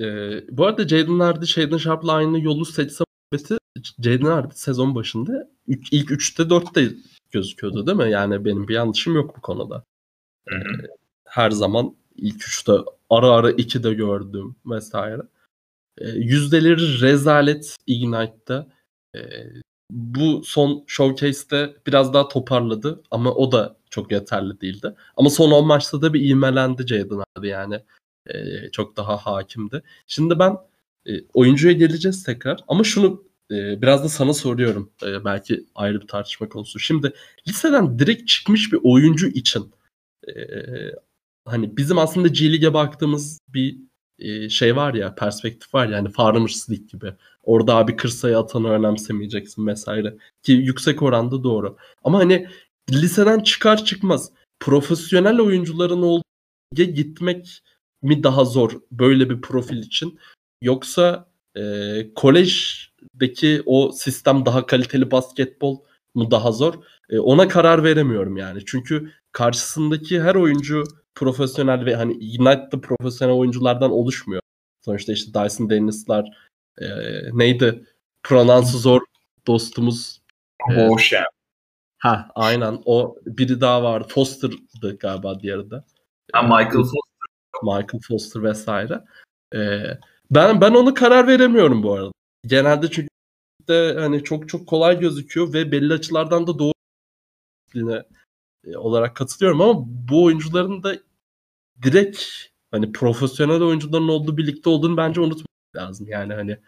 e, 0.00 0.04
bu 0.56 0.66
arada 0.66 0.88
Jaden 0.88 1.18
Hardy 1.18 1.46
Shaden 1.46 1.76
Sharp'la 1.76 2.12
aynı 2.12 2.40
yolu 2.40 2.64
seçse 2.64 3.04
Jaden 3.98 4.26
Hardy 4.26 4.54
sezon 4.54 4.94
başında 4.94 5.50
ilk 5.66 6.10
3'te 6.10 6.42
4'te 6.42 6.94
gözüküyordu 7.30 7.86
değil 7.86 7.98
mi? 7.98 8.10
Yani 8.10 8.44
benim 8.44 8.68
bir 8.68 8.74
yanlışım 8.74 9.14
yok 9.14 9.36
bu 9.36 9.40
konuda. 9.40 9.84
Hı 10.48 10.56
hı. 10.56 10.86
Her 11.24 11.50
zaman 11.50 11.96
ilk 12.16 12.48
üçte 12.48 12.72
ara 13.10 13.30
ara 13.30 13.50
iki 13.50 13.82
de 13.82 13.94
gördüm 13.94 14.56
vesaire. 14.66 15.22
E, 16.00 16.08
yüzdeleri 16.08 17.00
rezalet 17.00 17.76
Ignite'da. 17.86 18.68
E, 19.14 19.20
bu 19.90 20.42
son 20.44 20.84
showcase'te 20.86 21.76
biraz 21.86 22.14
daha 22.14 22.28
toparladı 22.28 23.02
ama 23.10 23.34
o 23.34 23.52
da 23.52 23.76
çok 23.90 24.12
yeterli 24.12 24.60
değildi. 24.60 24.94
Ama 25.16 25.30
son 25.30 25.50
10 25.50 25.66
maçta 25.66 26.02
da 26.02 26.14
bir 26.14 26.30
ivmelendi 26.30 26.86
Jaden 26.86 27.24
abi 27.36 27.48
yani. 27.48 27.80
E, 28.26 28.34
çok 28.72 28.96
daha 28.96 29.16
hakimdi. 29.16 29.82
Şimdi 30.06 30.38
ben 30.38 30.56
e, 31.06 31.10
oyuncuya 31.34 31.72
geleceğiz 31.72 32.24
tekrar 32.24 32.60
ama 32.68 32.84
şunu 32.84 33.24
e, 33.50 33.82
biraz 33.82 34.04
da 34.04 34.08
sana 34.08 34.34
soruyorum. 34.34 34.92
E, 35.02 35.24
belki 35.24 35.64
ayrı 35.74 36.00
bir 36.00 36.06
tartışma 36.06 36.48
konusu. 36.48 36.78
Şimdi 36.78 37.12
liseden 37.48 37.98
direkt 37.98 38.28
çıkmış 38.28 38.72
bir 38.72 38.80
oyuncu 38.82 39.28
için 39.28 39.70
e, 40.28 40.32
hani 41.44 41.76
bizim 41.76 41.98
aslında 41.98 42.28
G 42.28 42.52
League'e 42.52 42.74
baktığımız 42.74 43.38
bir 43.48 43.78
şey 44.50 44.76
var 44.76 44.94
ya 44.94 45.14
perspektif 45.14 45.74
var 45.74 45.88
yani 45.88 46.10
Farmers 46.10 46.70
League 46.70 46.86
gibi. 46.86 47.12
Orada 47.42 47.76
abi 47.76 47.96
kır 47.96 48.08
sayı 48.08 48.38
atanı 48.38 48.70
önemsemeyeceksin 48.70 49.66
vesaire. 49.66 50.16
Ki 50.42 50.52
yüksek 50.52 51.02
oranda 51.02 51.44
doğru. 51.44 51.76
Ama 52.04 52.18
hani 52.18 52.48
liseden 52.90 53.40
çıkar 53.40 53.84
çıkmaz 53.84 54.30
profesyonel 54.60 55.40
oyuncuların 55.40 56.02
olduğu 56.02 56.24
gitmek 56.74 57.62
mi 58.02 58.22
daha 58.22 58.44
zor 58.44 58.80
böyle 58.92 59.30
bir 59.30 59.40
profil 59.40 59.78
için? 59.78 60.18
Yoksa 60.62 61.28
e, 61.56 61.62
kolejdeki 62.14 63.62
o 63.66 63.92
sistem 63.92 64.46
daha 64.46 64.66
kaliteli 64.66 65.10
basketbol 65.10 65.78
mu 66.14 66.30
daha 66.30 66.52
zor? 66.52 66.74
E, 67.10 67.18
ona 67.18 67.48
karar 67.48 67.84
veremiyorum 67.84 68.36
yani. 68.36 68.62
Çünkü 68.66 69.12
karşısındaki 69.32 70.20
her 70.20 70.34
oyuncu 70.34 70.84
profesyonel 71.20 71.84
ve 71.84 71.94
hani 71.94 72.12
Ignite'da 72.12 72.80
profesyonel 72.80 73.34
oyunculardan 73.34 73.90
oluşmuyor. 73.90 74.42
Sonuçta 74.84 75.12
işte 75.12 75.34
Dyson 75.34 75.70
Dennis'lar 75.70 76.24
e, 76.78 76.86
neydi? 77.32 77.84
Pronansı 78.22 78.78
zor 78.78 79.00
dostumuz. 79.46 80.20
Boşem. 80.76 81.24
Ha 81.98 82.28
aynen 82.34 82.82
o 82.84 83.16
biri 83.26 83.60
daha 83.60 83.82
vardı. 83.82 84.08
Foster'dı 84.10 84.98
galiba 84.98 85.40
diğeri 85.40 85.70
de. 85.70 85.84
Ha, 86.32 86.42
Michael 86.42 86.70
Foster. 86.70 87.00
Michael 87.62 88.00
Foster 88.08 88.42
vesaire. 88.42 89.04
Ee, 89.54 89.98
ben 90.30 90.60
ben 90.60 90.74
onu 90.74 90.94
karar 90.94 91.26
veremiyorum 91.26 91.82
bu 91.82 91.92
arada. 91.92 92.12
Genelde 92.46 92.90
çünkü 92.90 93.08
de 93.68 93.94
hani 93.98 94.24
çok 94.24 94.48
çok 94.48 94.66
kolay 94.66 95.00
gözüküyor 95.00 95.52
ve 95.52 95.72
belli 95.72 95.92
açılardan 95.92 96.46
da 96.46 96.58
doğru 96.58 96.72
olarak 98.76 99.16
katılıyorum 99.16 99.60
ama 99.60 99.84
bu 99.86 100.24
oyuncuların 100.24 100.82
da 100.82 100.96
direkt 101.82 102.22
hani 102.70 102.92
profesyonel 102.92 103.62
oyuncuların 103.62 104.08
olduğu 104.08 104.36
birlikte 104.36 104.70
olduğunu 104.70 104.96
bence 104.96 105.20
unutmak 105.20 105.46
lazım. 105.76 106.06
Yani 106.08 106.34
hani 106.34 106.58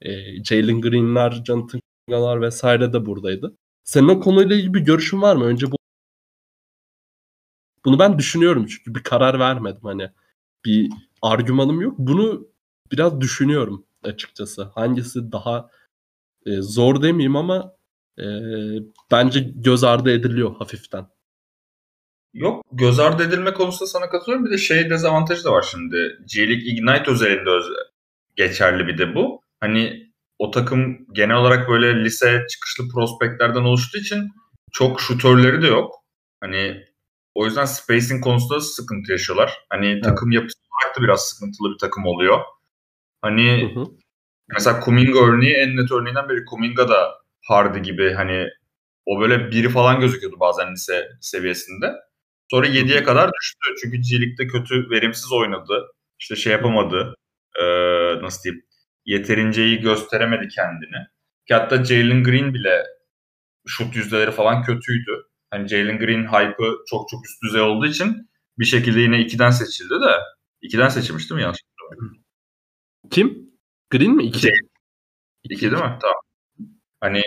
e, 0.00 0.44
Jalen 0.44 0.80
Green'ler, 0.80 1.30
Jonathan 1.46 1.80
Kunga'lar 2.06 2.40
vesaire 2.40 2.92
de 2.92 3.06
buradaydı. 3.06 3.56
Senin 3.84 4.08
o 4.08 4.20
konuyla 4.20 4.56
ilgili 4.56 4.74
bir 4.74 4.80
görüşün 4.80 5.22
var 5.22 5.36
mı? 5.36 5.44
Önce 5.44 5.70
bu 5.70 5.76
bunu 7.84 7.98
ben 7.98 8.18
düşünüyorum 8.18 8.66
çünkü 8.66 8.94
bir 8.94 9.02
karar 9.02 9.38
vermedim 9.38 9.82
hani 9.82 10.10
bir 10.64 10.90
argümanım 11.22 11.80
yok. 11.80 11.94
Bunu 11.98 12.48
biraz 12.92 13.20
düşünüyorum 13.20 13.86
açıkçası. 14.02 14.62
Hangisi 14.62 15.32
daha 15.32 15.70
e, 16.46 16.62
zor 16.62 17.02
demeyeyim 17.02 17.36
ama 17.36 17.76
e, 18.18 18.24
bence 19.10 19.40
göz 19.40 19.84
ardı 19.84 20.10
ediliyor 20.10 20.56
hafiften. 20.56 21.06
Yok 22.36 22.64
göz 22.72 22.98
ardı 22.98 23.22
edilme 23.22 23.54
konusunda 23.54 23.86
sana 23.86 24.08
katılıyorum. 24.08 24.46
Bir 24.46 24.50
de 24.50 24.58
şey 24.58 24.90
dezavantajı 24.90 25.44
da 25.44 25.52
var 25.52 25.62
şimdi. 25.70 26.18
G 26.34 26.48
League 26.48 26.64
Ignite 26.64 27.10
özelinde 27.10 27.50
öz 27.50 27.66
geçerli 28.36 28.86
bir 28.86 28.98
de 28.98 29.14
bu. 29.14 29.40
Hani 29.60 30.12
o 30.38 30.50
takım 30.50 30.98
genel 31.12 31.36
olarak 31.36 31.68
böyle 31.68 32.04
lise 32.04 32.46
çıkışlı 32.50 32.88
prospektlerden 32.88 33.64
oluştuğu 33.64 33.98
için 33.98 34.30
çok 34.72 35.00
şutörleri 35.00 35.62
de 35.62 35.66
yok. 35.66 35.94
Hani 36.40 36.84
o 37.34 37.44
yüzden 37.44 37.64
spacing 37.64 38.24
konusunda 38.24 38.60
sıkıntı 38.60 39.12
yaşıyorlar. 39.12 39.52
Hani 39.70 39.86
evet. 39.86 40.04
takım 40.04 40.30
yapısı 40.30 40.58
olarak 40.58 40.98
da 40.98 41.02
biraz 41.02 41.28
sıkıntılı 41.28 41.72
bir 41.74 41.78
takım 41.78 42.06
oluyor. 42.06 42.40
Hani 43.22 43.72
hı 43.74 43.80
hı. 43.80 43.84
mesela 44.54 44.80
Kuminga 44.80 45.20
örneği 45.20 45.54
en 45.54 45.76
net 45.76 45.92
örneğinden 45.92 46.28
biri. 46.28 46.44
Kuminga 46.44 46.88
da 46.88 47.18
Hardy 47.42 47.78
gibi 47.78 48.12
hani 48.12 48.48
o 49.06 49.20
böyle 49.20 49.50
biri 49.50 49.68
falan 49.68 50.00
gözüküyordu 50.00 50.40
bazen 50.40 50.72
lise 50.72 51.08
seviyesinde. 51.20 52.05
Sonra 52.50 52.66
7'ye 52.66 53.02
kadar 53.02 53.30
düştü. 53.40 53.58
Çünkü 53.82 53.96
G 53.96 54.46
kötü, 54.46 54.90
verimsiz 54.90 55.32
oynadı. 55.32 55.86
İşte 56.20 56.36
şey 56.36 56.52
yapamadı. 56.52 57.14
Ee, 57.60 58.22
nasıl 58.22 58.42
diyeyim? 58.42 58.64
Yeterince 59.04 59.66
iyi 59.66 59.80
gösteremedi 59.80 60.48
kendini. 60.48 61.06
Ki 61.48 61.54
hatta 61.54 61.84
Jalen 61.84 62.24
Green 62.24 62.54
bile 62.54 62.84
şut 63.66 63.96
yüzdeleri 63.96 64.30
falan 64.30 64.62
kötüydü. 64.62 65.22
Hani 65.50 65.68
Jalen 65.68 65.98
Green 65.98 66.24
hype'ı 66.24 66.76
çok 66.90 67.08
çok 67.08 67.26
üst 67.26 67.42
düzey 67.42 67.60
olduğu 67.60 67.86
için 67.86 68.30
bir 68.58 68.64
şekilde 68.64 69.00
yine 69.00 69.16
2'den 69.20 69.50
seçildi 69.50 69.94
de. 69.94 70.20
2'den 70.62 70.88
seçilmiş 70.88 71.30
değil 71.30 71.36
mi 71.36 71.42
yanlış 71.42 71.60
Kim? 73.10 73.50
Green 73.90 74.10
mi? 74.10 74.24
2. 74.24 74.50
2 75.44 75.60
değil 75.70 75.82
mi? 75.82 75.98
Tamam. 76.00 76.20
Hani 77.00 77.22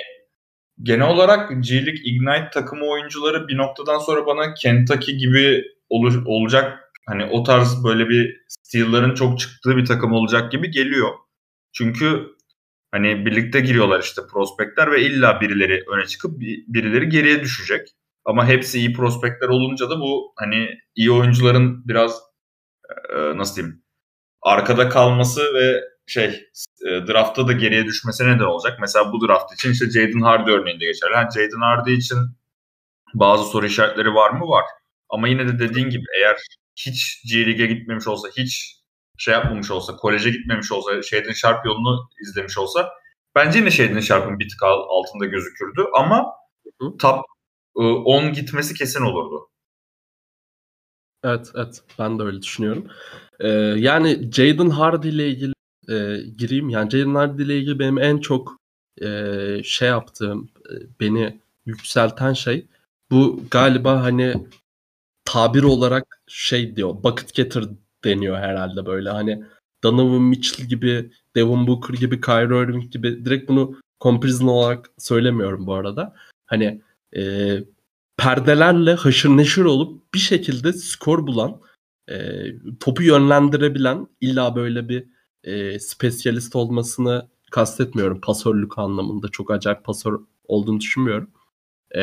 genel 0.84 1.08
olarak 1.08 1.50
G 1.64 1.76
League 1.76 2.02
Ignite 2.04 2.50
takımı 2.54 2.86
oyuncuları 2.86 3.48
bir 3.48 3.58
noktadan 3.58 4.00
sonra 4.00 4.26
bana 4.26 4.54
Kentucky 4.54 5.18
gibi 5.18 5.64
olur, 5.90 6.24
olacak 6.26 6.92
hani 7.08 7.26
o 7.26 7.44
tarz 7.44 7.84
böyle 7.84 8.10
bir 8.10 8.42
steal'ların 8.48 9.16
çok 9.16 9.40
çıktığı 9.40 9.78
bir 9.78 9.86
takım 9.86 10.14
olacak 10.14 10.52
gibi 10.52 10.72
geliyor. 10.72 11.10
Çünkü 11.74 12.28
hani 12.92 13.26
birlikte 13.26 13.60
giriyorlar 13.60 14.00
işte 14.00 14.22
prospektler 14.32 14.92
ve 14.92 15.02
illa 15.02 15.42
birileri 15.42 15.84
öne 15.94 16.06
çıkıp 16.06 16.40
birileri 16.68 17.10
geriye 17.10 17.42
düşecek. 17.42 17.88
Ama 18.26 18.48
hepsi 18.48 18.80
iyi 18.80 18.94
prospektler 18.94 19.48
olunca 19.48 19.90
da 19.90 20.00
bu 20.00 20.34
hani 20.36 20.70
iyi 20.96 21.12
oyuncuların 21.12 21.88
biraz 21.88 22.22
nasıl 23.36 23.56
diyeyim 23.56 23.84
arkada 24.42 24.90
kalması 24.90 25.42
ve 25.54 25.82
şey 26.10 26.50
e, 26.88 27.08
draftta 27.08 27.48
da 27.48 27.52
geriye 27.52 27.86
düşmesi 27.86 28.24
neden 28.28 28.44
olacak. 28.44 28.78
Mesela 28.82 29.14
bu 29.14 29.28
draft 29.28 29.54
için 29.54 29.72
işte 29.72 29.90
Jaden 29.90 30.22
Hardy 30.22 30.52
örneğinde 30.52 30.86
geçerli. 30.86 31.14
Yani 31.14 31.32
Jaden 31.34 31.62
Hardy 31.62 31.94
için 31.94 32.18
bazı 33.14 33.44
soru 33.44 33.66
işaretleri 33.66 34.14
var 34.14 34.30
mı? 34.30 34.48
Var. 34.48 34.66
Ama 35.10 35.28
yine 35.28 35.48
de 35.48 35.60
dediğin 35.60 35.90
gibi 35.90 36.04
eğer 36.22 36.38
hiç 36.76 37.24
G 37.32 37.48
League'e 37.48 37.66
gitmemiş 37.66 38.08
olsa, 38.08 38.28
hiç 38.38 38.80
şey 39.18 39.34
yapmamış 39.34 39.72
olsa, 39.72 39.96
koleje 39.96 40.30
gitmemiş 40.30 40.72
olsa, 40.72 41.02
Shaden 41.02 41.34
Sharp 41.34 41.66
yolunu 41.66 42.10
izlemiş 42.22 42.58
olsa 42.58 42.90
bence 43.36 43.60
yine 43.60 43.72
Shaden 43.72 44.00
Sharp'ın 44.00 44.40
bir 44.40 44.50
tık 44.50 44.64
altında 44.64 45.26
gözükürdü 45.26 45.86
ama 45.94 46.26
Hı. 46.82 46.98
top 47.00 47.26
10 47.76 48.24
e, 48.24 48.30
gitmesi 48.30 48.74
kesin 48.74 49.02
olurdu. 49.02 49.50
Evet, 51.24 51.52
evet. 51.56 51.82
Ben 52.00 52.20
de 52.20 52.24
öyle 52.24 52.42
düşünüyorum. 52.42 52.88
Ee, 53.40 53.48
yani 53.78 54.32
Jaden 54.32 54.70
Hardy 54.70 55.10
ile 55.10 55.30
ilgili 55.30 55.54
e, 55.90 56.22
gireyim. 56.38 56.70
Yani 56.70 56.90
Jalen 56.92 57.16
Hardy 57.16 57.44
ile 57.44 57.58
ilgili 57.58 57.80
benim 57.80 57.98
en 57.98 58.18
çok 58.18 58.60
e, 59.02 59.62
şey 59.64 59.88
yaptığım, 59.88 60.50
e, 60.70 60.74
beni 61.00 61.40
yükselten 61.66 62.34
şey 62.34 62.66
bu 63.12 63.44
galiba 63.52 64.04
hani 64.04 64.34
tabir 65.26 65.64
olarak 65.64 66.22
şey 66.28 66.76
diyor, 66.76 67.04
bucket 67.04 67.34
getter 67.34 67.64
deniyor 68.04 68.38
herhalde 68.38 68.86
böyle. 68.86 69.10
Hani 69.10 69.44
Donovan 69.84 70.22
Mitchell 70.22 70.68
gibi, 70.68 71.12
Devin 71.36 71.68
Booker 71.68 71.94
gibi, 71.94 72.22
Kyrie 72.22 72.64
Irving 72.64 72.92
gibi 72.92 73.26
direkt 73.26 73.50
bunu 73.50 73.76
comparison 74.02 74.48
olarak 74.48 74.90
söylemiyorum 74.98 75.68
bu 75.68 75.74
arada. 75.74 76.16
Hani 76.48 76.82
e, 77.16 77.54
perdelerle 78.18 78.94
haşır 78.94 79.30
neşir 79.30 79.64
olup 79.66 80.14
bir 80.14 80.20
şekilde 80.20 80.74
skor 80.74 81.28
bulan, 81.28 81.62
e, 82.10 82.46
topu 82.80 83.04
yönlendirebilen 83.04 84.08
illa 84.22 84.56
böyle 84.56 84.90
bir 84.90 85.06
e, 85.44 85.80
spesyalist 85.80 86.56
olmasını 86.56 87.28
kastetmiyorum. 87.52 88.22
Pasörlük 88.22 88.78
anlamında 88.78 89.28
çok 89.28 89.52
acayip 89.52 89.84
pasör 89.84 90.20
olduğunu 90.48 90.80
düşünmüyorum. 90.80 91.30
E, 91.96 92.02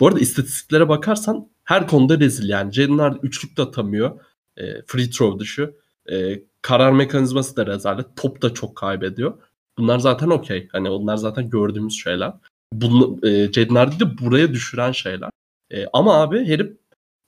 bu 0.00 0.08
arada 0.08 0.20
istatistiklere 0.20 0.88
bakarsan 0.88 1.48
her 1.64 1.86
konuda 1.86 2.20
rezil 2.20 2.48
yani. 2.48 2.98
Hardy 2.98 3.18
üçlük 3.22 3.56
de 3.56 3.62
atamıyor. 3.62 4.20
E, 4.56 4.82
free 4.86 5.10
throw 5.10 5.38
dışı. 5.38 5.74
E, 6.12 6.42
karar 6.62 6.92
mekanizması 6.92 7.56
da 7.56 7.66
rezalet. 7.66 8.06
Top 8.16 8.42
da 8.42 8.54
çok 8.54 8.76
kaybediyor. 8.76 9.38
Bunlar 9.78 9.98
zaten 9.98 10.28
okey. 10.28 10.68
Hani 10.72 10.90
onlar 10.90 11.16
zaten 11.16 11.50
gördüğümüz 11.50 11.94
şeyler. 12.02 12.32
Bunu, 12.72 13.26
e, 13.28 13.52
Jaden 13.52 13.74
Hardy 13.74 14.04
buraya 14.20 14.52
düşüren 14.52 14.92
şeyler. 14.92 15.30
E, 15.70 15.86
ama 15.92 16.22
abi 16.22 16.46
herif 16.46 16.76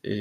e, 0.05 0.15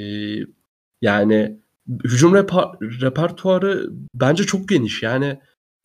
yani 1.02 1.63
hücum 1.88 2.34
reper- 2.34 3.00
repertuarı 3.00 3.90
bence 4.14 4.44
çok 4.44 4.68
geniş. 4.68 5.02
Yani 5.02 5.40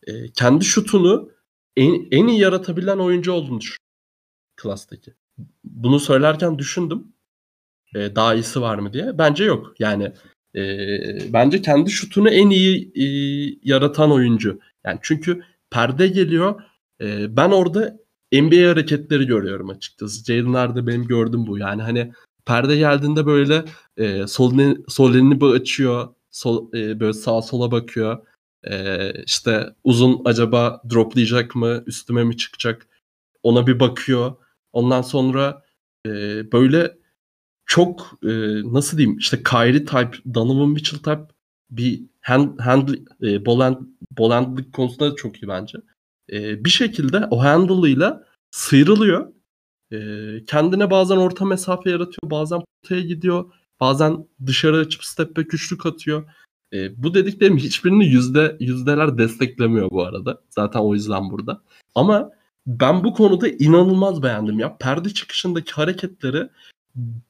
e, 0.08 0.32
kendi 0.32 0.66
şutunu 0.66 1.32
en, 1.78 2.08
en 2.12 2.28
iyi 2.28 2.40
yaratabilen 2.40 2.98
oyuncu 2.98 3.32
olduğunu 3.32 3.60
düşünüyorum 3.62 3.90
klastaki. 4.60 5.14
Bunu 5.64 6.00
söylerken 6.00 6.58
düşündüm. 6.60 7.08
e, 7.96 8.16
daha 8.16 8.36
iyisi 8.36 8.62
var 8.62 8.80
mı 8.80 8.94
diye. 8.94 9.18
Bence 9.18 9.44
yok. 9.44 9.76
Yani 9.80 10.14
e, 10.56 10.64
bence 11.34 11.62
kendi 11.62 11.92
şutunu 11.92 12.30
en 12.30 12.50
iyi 12.50 12.92
e, 12.96 13.06
yaratan 13.64 14.12
oyuncu. 14.12 14.60
Yani 14.86 15.00
çünkü 15.02 15.44
perde 15.72 16.08
geliyor. 16.08 16.62
E, 17.02 17.38
ben 17.38 17.52
orada 17.52 18.00
NBA 18.34 18.70
hareketleri 18.70 19.28
görüyorum 19.28 19.70
açıkçası. 19.70 20.26
Jalen 20.26 20.88
benim 20.88 21.08
gördüğüm 21.08 21.48
bu. 21.48 21.58
Yani 21.58 21.82
hani 21.82 22.14
perde 22.50 22.78
geldiğinde 22.78 23.26
böyle 23.26 23.66
e, 23.98 24.28
sol, 24.28 24.76
sol 24.88 25.16
elini 25.16 25.42
bir 25.42 25.46
açıyor. 25.46 26.08
Sol, 26.32 26.74
e, 26.74 27.00
böyle 27.00 27.14
sağa 27.14 27.42
sola 27.42 27.72
bakıyor. 27.72 28.28
E, 28.64 29.24
işte 29.24 29.76
uzun 29.84 30.22
acaba 30.26 30.82
droplayacak 30.90 31.56
mı? 31.56 31.84
Üstüme 31.88 32.24
mi 32.24 32.38
çıkacak? 32.38 32.88
Ona 33.44 33.68
bir 33.68 33.80
bakıyor. 33.80 34.36
Ondan 34.74 35.02
sonra 35.02 35.64
e, 36.06 36.12
böyle 36.52 36.98
çok 37.66 38.20
e, 38.24 38.30
nasıl 38.74 38.98
diyeyim 38.98 39.18
işte 39.18 39.44
Kyrie 39.44 39.86
type, 39.86 40.34
Donovan 40.34 40.70
Mitchell 40.70 41.00
type 41.00 41.34
bir 41.72 42.02
hand, 42.22 42.60
hand 42.60 42.90
e, 43.24 43.46
ball, 43.46 43.60
hand, 43.60 43.78
ball 44.18 44.32
handling 44.32 44.76
konusunda 44.76 45.12
da 45.12 45.16
çok 45.16 45.44
iyi 45.44 45.48
bence. 45.48 45.78
E, 46.32 46.66
bir 46.66 46.70
şekilde 46.70 47.28
o 47.32 47.44
handle'ıyla 47.44 48.26
sıyrılıyor. 48.52 49.39
E, 49.91 49.98
kendine 50.48 50.91
bazen 50.91 51.18
orta 51.18 51.45
mesafe 51.45 51.90
yaratıyor, 51.90 52.32
bazen 52.32 52.61
potaya 52.84 53.02
gidiyor, 53.02 53.45
bazen 53.80 54.28
dışarı 54.45 54.78
açıp 54.78 55.03
step 55.03 55.38
back 55.38 55.53
üçlük 55.53 55.86
atıyor. 55.86 56.24
E, 56.74 57.03
bu 57.03 57.14
dediklerim 57.14 57.57
hiçbirini 57.57 58.06
yüzde 58.06 58.57
yüzdeler 58.60 59.18
desteklemiyor 59.18 59.91
bu 59.91 60.03
arada. 60.03 60.41
Zaten 60.49 60.80
o 60.80 60.94
yüzden 60.94 61.32
burada. 61.32 61.61
Ama 61.95 62.32
ben 62.68 63.03
bu 63.03 63.14
konuda 63.14 63.48
inanılmaz 63.48 64.24
beğendim 64.24 64.60
ya. 64.60 64.78
Perde 64.78 65.10
çıkışındaki 65.10 65.72
hareketleri 65.72 66.49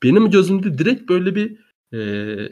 benim 0.03 0.31
gözümde 0.31 0.77
direkt 0.77 1.09
böyle 1.09 1.35
bir 1.35 1.57
e, 1.93 2.49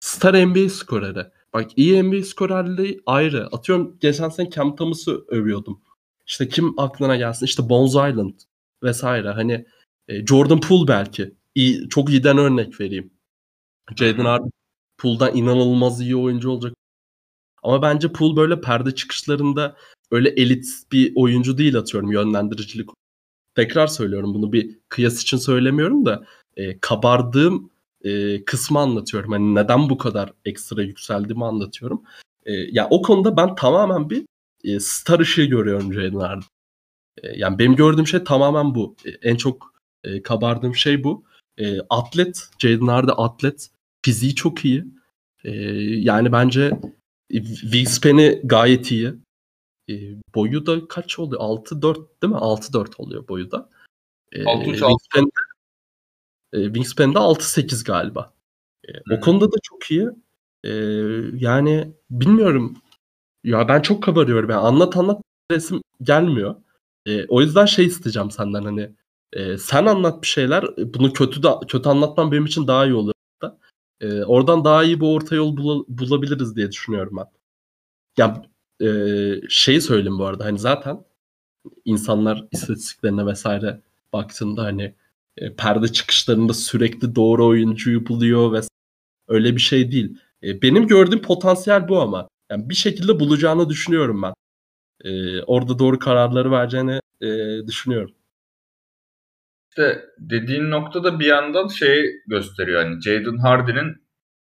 star 0.00 0.46
NBA 0.46 0.68
skoreri. 0.68 1.26
Bak 1.54 1.70
iyi 1.76 2.02
NBA 2.02 2.24
skorerliği 2.24 3.00
ayrı. 3.06 3.46
Atıyorum 3.46 3.96
geçen 4.00 4.28
sene 4.28 4.50
Cam 4.50 4.76
Thomas'ı 4.76 5.24
övüyordum. 5.28 5.80
İşte 6.26 6.48
kim 6.48 6.80
aklına 6.80 7.16
gelsin? 7.16 7.46
İşte 7.46 7.68
Bones 7.68 7.90
Island 7.90 8.34
vesaire. 8.82 9.30
Hani 9.30 9.66
e, 10.08 10.26
Jordan 10.26 10.60
Poole 10.60 10.88
belki. 10.88 11.34
İyi, 11.54 11.88
çok 11.88 12.10
iyiden 12.10 12.38
örnek 12.38 12.80
vereyim. 12.80 13.10
Jaden 13.96 14.24
Harden 14.24 14.50
Poole'dan 14.98 15.36
inanılmaz 15.36 16.00
iyi 16.00 16.16
oyuncu 16.16 16.50
olacak. 16.50 16.74
Ama 17.62 17.82
bence 17.82 18.12
Poole 18.12 18.36
böyle 18.36 18.60
perde 18.60 18.94
çıkışlarında 18.94 19.76
öyle 20.10 20.28
elit 20.28 20.66
bir 20.92 21.12
oyuncu 21.16 21.58
değil 21.58 21.76
atıyorum 21.76 22.12
yönlendiricilik. 22.12 22.90
Tekrar 23.54 23.86
söylüyorum 23.86 24.34
bunu 24.34 24.52
bir 24.52 24.78
kıyas 24.88 25.22
için 25.22 25.36
söylemiyorum 25.36 26.06
da 26.06 26.24
e, 26.56 26.78
kabardığım 26.80 27.70
e, 28.04 28.44
kısmı 28.44 28.78
anlatıyorum. 28.78 29.32
Hani 29.32 29.54
neden 29.54 29.90
bu 29.90 29.98
kadar 29.98 30.32
ekstra 30.44 30.82
yükseldiğimi 30.82 31.44
anlatıyorum. 31.44 32.02
E, 32.46 32.52
ya 32.52 32.88
o 32.90 33.02
konuda 33.02 33.36
ben 33.36 33.54
tamamen 33.54 34.10
bir 34.10 34.26
e, 34.64 34.80
star 34.80 35.20
ışığı 35.20 35.44
görüyorum 35.44 35.92
Jaden 35.92 36.18
Harden. 36.20 36.42
E, 37.22 37.38
yani 37.38 37.58
benim 37.58 37.76
gördüğüm 37.76 38.06
şey 38.06 38.24
tamamen 38.24 38.74
bu. 38.74 38.96
E, 39.04 39.10
en 39.30 39.36
çok 39.36 39.74
e, 40.04 40.22
kabardığım 40.22 40.74
şey 40.74 41.04
bu. 41.04 41.24
E, 41.58 41.80
atlet, 41.90 42.48
Jaden 42.58 42.86
Harden 42.86 43.14
atlet. 43.16 43.70
Fiziği 44.02 44.34
çok 44.34 44.64
iyi. 44.64 44.84
E, 45.44 45.50
yani 45.80 46.32
bence 46.32 46.80
wingspan'i 47.60 48.40
gayet 48.44 48.90
iyi. 48.90 49.14
E, 49.90 49.94
boyu 50.34 50.66
da 50.66 50.88
kaç 50.88 51.18
oluyor? 51.18 51.40
6-4 51.40 51.96
değil 52.22 52.32
mi? 52.32 52.38
6-4 52.38 52.94
oluyor 52.98 53.28
boyu 53.28 53.50
da. 53.50 53.70
E, 54.32 54.42
6-3-6. 54.42 55.30
E, 56.52 56.64
Wingspan'de 56.64 57.18
6-8 57.18 57.84
galiba. 57.84 58.34
E, 58.84 58.92
hmm. 58.92 59.16
O 59.16 59.20
konuda 59.20 59.52
da 59.52 59.56
çok 59.62 59.90
iyi. 59.90 60.08
E, 60.64 60.70
yani 61.34 61.92
bilmiyorum. 62.10 62.76
Ya 63.44 63.68
ben 63.68 63.82
çok 63.82 64.02
kabarıyorum. 64.02 64.50
Yani 64.50 64.60
anlat 64.60 64.96
anlat 64.96 65.22
resim 65.50 65.82
gelmiyor. 66.02 66.56
E, 67.06 67.26
o 67.26 67.40
yüzden 67.40 67.64
şey 67.66 67.86
isteyeceğim 67.86 68.30
senden 68.30 68.62
hani 68.62 68.90
e, 69.32 69.58
sen 69.58 69.86
anlat 69.86 70.22
bir 70.22 70.26
şeyler. 70.26 70.64
Bunu 70.78 71.12
kötü 71.12 71.42
da 71.42 71.60
kötü 71.68 71.88
anlatman 71.88 72.32
benim 72.32 72.46
için 72.46 72.66
daha 72.66 72.86
iyi 72.86 72.94
olur. 72.94 73.12
Da. 73.42 73.58
E, 74.00 74.24
oradan 74.24 74.64
daha 74.64 74.84
iyi 74.84 75.00
bir 75.00 75.06
orta 75.06 75.36
yol 75.36 75.56
bul- 75.56 75.84
bulabiliriz 75.88 76.56
diye 76.56 76.72
düşünüyorum 76.72 77.16
ben. 77.16 77.26
Ya 78.18 78.42
e, 78.82 78.88
şeyi 79.48 79.80
söyleyeyim 79.80 80.18
bu 80.18 80.24
arada 80.26 80.44
hani 80.44 80.58
zaten 80.58 81.04
insanlar 81.84 82.48
istatistiklerine 82.52 83.26
vesaire 83.26 83.80
baktığında 84.12 84.62
hani 84.64 84.94
e, 85.36 85.56
perde 85.56 85.88
çıkışlarında 85.88 86.54
sürekli 86.54 87.14
doğru 87.14 87.46
oyuncuyu 87.46 88.06
buluyor 88.08 88.52
ve 88.52 88.60
öyle 89.28 89.56
bir 89.56 89.60
şey 89.60 89.92
değil. 89.92 90.18
E, 90.42 90.62
benim 90.62 90.86
gördüğüm 90.86 91.22
potansiyel 91.22 91.88
bu 91.88 92.00
ama. 92.00 92.28
Yani 92.50 92.70
bir 92.70 92.74
şekilde 92.74 93.20
bulacağını 93.20 93.68
düşünüyorum 93.68 94.22
ben. 94.22 94.34
E, 95.04 95.42
orada 95.42 95.78
doğru 95.78 95.98
kararları 95.98 96.50
vereceğini 96.50 97.00
e, 97.20 97.28
düşünüyorum. 97.66 98.14
İşte 99.70 100.04
dediğin 100.18 100.70
noktada 100.70 101.20
bir 101.20 101.26
yandan 101.26 101.68
şey 101.68 102.22
gösteriyor. 102.26 102.84
Hani 102.84 103.02
Jaden 103.02 103.38
Hardy'nin 103.38 103.96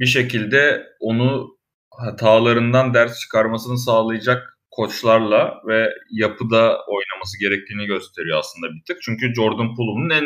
bir 0.00 0.06
şekilde 0.06 0.86
onu 1.00 1.58
hatalarından 1.90 2.94
ders 2.94 3.20
çıkarmasını 3.20 3.78
sağlayacak 3.78 4.58
koçlarla 4.70 5.62
ve 5.66 5.94
yapıda 6.10 6.78
oynaması 6.86 7.40
gerektiğini 7.40 7.86
gösteriyor 7.86 8.38
aslında 8.38 8.72
bir 8.72 8.82
tık. 8.86 9.02
Çünkü 9.02 9.34
Jordan 9.34 9.76
Poole'un 9.76 10.10
en 10.10 10.24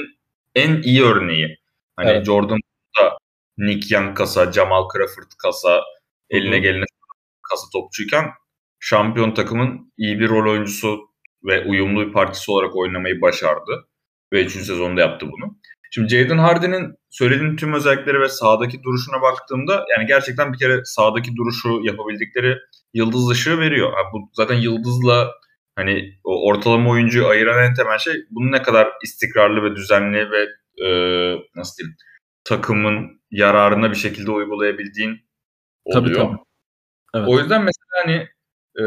en 0.55 0.83
iyi 0.83 1.05
örneği. 1.05 1.59
Hani 1.97 2.11
evet. 2.11 2.27
Jordan 2.27 2.59
da 3.01 3.19
Nick 3.59 3.95
Young 3.95 4.17
kasa, 4.17 4.53
Jamal 4.53 4.89
Crawford 4.93 5.31
kasa, 5.43 5.81
eline 6.31 6.59
gelene 6.59 6.85
kasa 7.51 7.67
topçuyken 7.73 8.25
şampiyon 8.87 9.35
takımın 9.35 9.93
iyi 9.97 10.21
bir 10.21 10.29
rol 10.29 10.51
oyuncusu 10.51 10.99
ve 11.45 11.65
uyumlu 11.65 12.07
bir 12.07 12.13
partisi 12.13 12.51
olarak 12.51 12.77
oynamayı 12.77 13.21
başardı. 13.21 13.89
Ve 14.33 14.45
3. 14.45 14.53
sezonda 14.53 15.01
yaptı 15.01 15.27
bunu. 15.27 15.57
Şimdi 15.91 16.09
Jaden 16.09 16.39
Hardy'nin 16.39 16.95
söylediğin 17.11 17.57
tüm 17.57 17.73
özellikleri 17.73 18.21
ve 18.21 18.29
sahadaki 18.29 18.83
duruşuna 18.83 19.23
baktığımda 19.23 19.85
yani 19.97 20.07
gerçekten 20.07 20.53
bir 20.53 20.59
kere 20.59 20.81
sahadaki 20.85 21.37
duruşu 21.37 21.81
yapabildikleri 21.83 22.59
yıldız 22.95 23.31
ışığı 23.31 23.59
veriyor. 23.59 23.93
Yani 23.93 24.13
bu 24.13 24.31
zaten 24.33 24.55
yıldızla 24.55 25.33
hani 25.77 26.19
o 26.25 26.49
ortalama 26.49 26.91
oyuncuyu 26.91 27.27
ayıran 27.27 27.71
en 27.71 27.75
temel 27.75 27.99
şey 27.99 28.15
bunun 28.31 28.53
ne 28.53 28.63
kadar 28.63 28.89
istikrarlı 29.03 29.63
ve 29.63 29.77
düzenli 29.77 30.31
ve 30.31 30.43
e, 30.87 30.89
nasıl 31.57 31.77
diyeyim 31.79 31.97
takımın 32.45 33.21
yararına 33.31 33.91
bir 33.91 33.97
şekilde 33.97 34.31
uygulayabildiğin 34.31 35.21
oluyor. 35.85 36.05
Tabii, 36.05 36.13
tabii. 36.13 36.37
Evet. 37.15 37.29
O 37.29 37.39
yüzden 37.39 37.63
mesela 37.63 38.05
hani 38.05 38.29
e, 38.79 38.85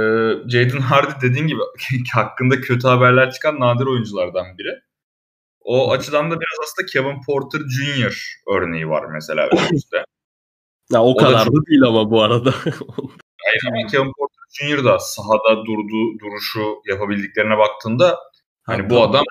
Jaden 0.49 0.81
Hardy 0.81 1.11
dediğin 1.21 1.47
gibi 1.47 1.61
hakkında 2.13 2.61
kötü 2.61 2.87
haberler 2.87 3.31
çıkan 3.31 3.59
nadir 3.59 3.85
oyunculardan 3.85 4.57
biri. 4.57 4.73
O 5.61 5.91
açıdan 5.91 6.31
da 6.31 6.35
biraz 6.35 6.57
aslında 6.63 6.85
Kevin 6.85 7.21
Porter 7.25 7.59
Jr. 7.59 8.41
örneği 8.55 8.89
var 8.89 9.05
mesela 9.13 9.49
önümüzde. 9.51 10.03
ya 10.91 11.03
o, 11.03 11.11
o 11.11 11.15
kadar 11.17 11.39
da 11.39 11.45
çok... 11.45 11.67
değil 11.67 11.83
ama 11.83 12.11
bu 12.11 12.21
arada. 12.21 12.53
Hayır 13.45 13.63
ama 13.67 13.87
Kevin 13.91 14.11
Porter 14.17 14.39
Jr. 14.49 14.83
da 14.83 14.99
sahada 14.99 15.65
durduğu 15.65 16.19
duruşu 16.19 16.81
yapabildiklerine 16.85 17.57
baktığında 17.57 18.19
hani 18.63 18.81
ha, 18.81 18.89
bu 18.89 19.03
adam 19.03 19.23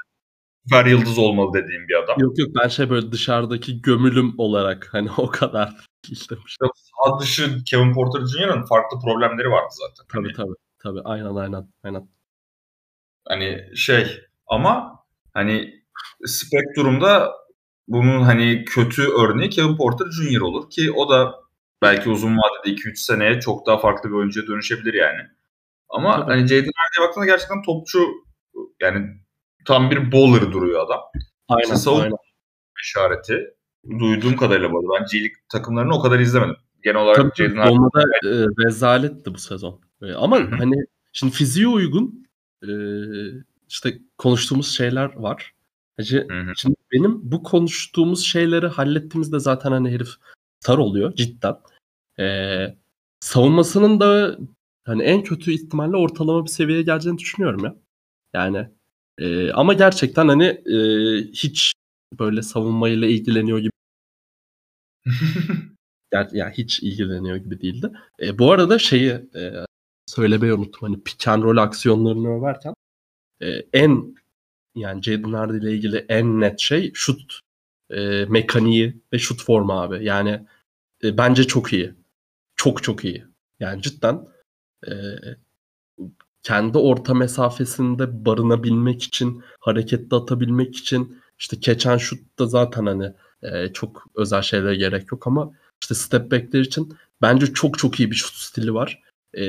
süper 0.64 0.86
yıldız 0.86 1.18
olmalı 1.18 1.52
dediğim 1.54 1.88
bir 1.88 1.94
adam. 1.94 2.16
Yok 2.18 2.38
yok 2.38 2.48
ben 2.62 2.68
şey 2.68 2.90
böyle 2.90 3.12
dışarıdaki 3.12 3.82
gömülüm 3.82 4.34
olarak 4.38 4.88
hani 4.92 5.10
o 5.16 5.30
kadar 5.30 5.87
istemiştim. 6.10 6.68
Sağ 6.74 7.20
dışı 7.20 7.64
Kevin 7.64 7.94
Porter 7.94 8.26
Jr.'ın 8.26 8.64
farklı 8.66 9.00
problemleri 9.00 9.50
vardı 9.50 9.68
zaten. 9.70 10.06
Tabii 10.12 10.26
hani, 10.26 10.36
tabii. 10.36 10.56
Tabii 10.78 11.00
aynen 11.04 11.34
aynen 11.34 11.68
aynen. 11.84 12.08
Hani 13.28 13.76
şey 13.76 14.20
ama 14.46 15.04
hani 15.34 15.84
spektrumda 16.26 17.32
bunun 17.88 18.22
hani 18.22 18.64
kötü 18.64 19.02
örneği 19.02 19.50
Kevin 19.50 19.76
Porter 19.76 20.06
Jr. 20.10 20.40
olur 20.40 20.70
ki 20.70 20.92
o 20.92 21.08
da 21.08 21.34
belki 21.82 22.10
uzun 22.10 22.36
vadede 22.36 22.74
2-3 22.74 22.96
seneye 22.96 23.40
çok 23.40 23.66
daha 23.66 23.78
farklı 23.78 24.10
bir 24.10 24.14
oyuncuya 24.14 24.46
dönüşebilir 24.46 24.94
yani. 24.94 25.20
Ama 25.88 26.16
Tabii. 26.16 26.32
hani 26.32 26.46
Jaden 26.46 26.70
Hardy'ye 26.76 27.08
baktığında 27.08 27.26
gerçekten 27.26 27.62
topçu 27.62 28.08
yani 28.80 29.06
tam 29.64 29.90
bir 29.90 30.12
bowler 30.12 30.52
duruyor 30.52 30.86
adam. 30.86 31.00
Aynen. 31.48 31.74
İşte 31.74 31.90
aynen. 31.90 32.12
işareti 32.82 33.54
duyduğum 33.98 34.36
kadarıyla 34.36 34.72
bu 34.72 34.78
arada. 34.78 34.88
Ben 35.00 35.06
G 35.12 35.32
takımlarını 35.48 35.94
o 35.94 36.02
kadar 36.02 36.20
izlemedim. 36.20 36.56
Genel 36.84 37.00
olarak 37.00 37.36
Tabii. 37.36 37.60
Olmada 37.60 38.02
e, 38.02 38.30
rezaletti 38.66 39.34
bu 39.34 39.38
sezon. 39.38 39.80
E, 40.02 40.12
ama 40.12 40.38
Hı-hı. 40.38 40.56
hani 40.56 40.74
şimdi 41.12 41.32
fiziğe 41.32 41.68
uygun 41.68 42.26
e, 42.62 42.70
işte 43.68 43.98
konuştuğumuz 44.18 44.68
şeyler 44.68 45.16
var. 45.16 45.52
Hacı, 45.96 46.26
şimdi 46.56 46.76
benim 46.92 47.32
bu 47.32 47.42
konuştuğumuz 47.42 48.24
şeyleri 48.24 48.66
hallettiğimizde 48.66 49.38
zaten 49.38 49.72
hani 49.72 49.90
herif 49.90 50.08
star 50.60 50.78
oluyor 50.78 51.14
cidden. 51.14 51.56
Ee, 52.18 52.74
savunmasının 53.20 54.00
da 54.00 54.38
hani 54.84 55.02
en 55.02 55.22
kötü 55.22 55.52
ihtimalle 55.52 55.96
ortalama 55.96 56.44
bir 56.44 56.50
seviyeye 56.50 56.82
geleceğini 56.82 57.18
düşünüyorum 57.18 57.64
ya. 57.64 57.76
Yani 58.34 58.68
e, 59.18 59.52
ama 59.52 59.72
gerçekten 59.72 60.28
hani 60.28 60.44
e, 60.44 60.78
hiç 61.32 61.72
böyle 62.18 62.42
savunmayla 62.42 63.08
ilgileniyor 63.08 63.58
gibi 63.58 63.70
yani, 66.12 66.28
yani 66.32 66.54
hiç 66.58 66.80
ilgileniyor 66.80 67.36
gibi 67.36 67.60
değildi. 67.60 67.90
E, 68.20 68.38
bu 68.38 68.52
arada 68.52 68.78
şeyi 68.78 69.10
e, 69.10 69.52
söylemeyi 70.06 70.52
unuttum. 70.52 70.80
Hani 70.80 71.02
pick 71.02 71.28
and 71.28 71.42
roll 71.42 71.56
aksiyonlarını 71.56 72.38
överken 72.38 72.74
e, 73.42 73.48
en 73.72 74.16
yani 74.74 75.02
Jaden 75.02 75.32
Hardy 75.32 75.58
ile 75.58 75.72
ilgili 75.72 76.06
en 76.08 76.40
net 76.40 76.60
şey 76.60 76.90
şut 76.94 77.40
e, 77.90 78.24
mekaniği 78.28 79.02
ve 79.12 79.18
şut 79.18 79.44
formu 79.44 79.72
abi. 79.72 80.04
Yani 80.04 80.46
e, 81.04 81.18
bence 81.18 81.44
çok 81.44 81.72
iyi. 81.72 81.94
Çok 82.56 82.82
çok 82.82 83.04
iyi. 83.04 83.24
Yani 83.60 83.82
cidden 83.82 84.28
e, 84.86 84.92
kendi 86.42 86.78
orta 86.78 87.14
mesafesinde 87.14 88.24
barınabilmek 88.24 89.02
için, 89.02 89.42
hareketli 89.60 90.16
atabilmek 90.16 90.76
için 90.76 91.18
işte 91.38 91.60
keçen 91.60 91.96
şut 91.96 92.38
da 92.38 92.46
zaten 92.46 92.86
hani 92.86 93.12
e, 93.42 93.72
çok 93.72 94.04
özel 94.16 94.42
şeylere 94.42 94.76
gerek 94.76 95.12
yok 95.12 95.26
ama 95.26 95.52
işte 95.82 95.94
step 95.94 96.32
back'ler 96.32 96.60
için 96.60 96.94
bence 97.22 97.46
çok 97.46 97.78
çok 97.78 98.00
iyi 98.00 98.10
bir 98.10 98.16
şut 98.16 98.34
stili 98.34 98.74
var. 98.74 99.02
E, 99.38 99.42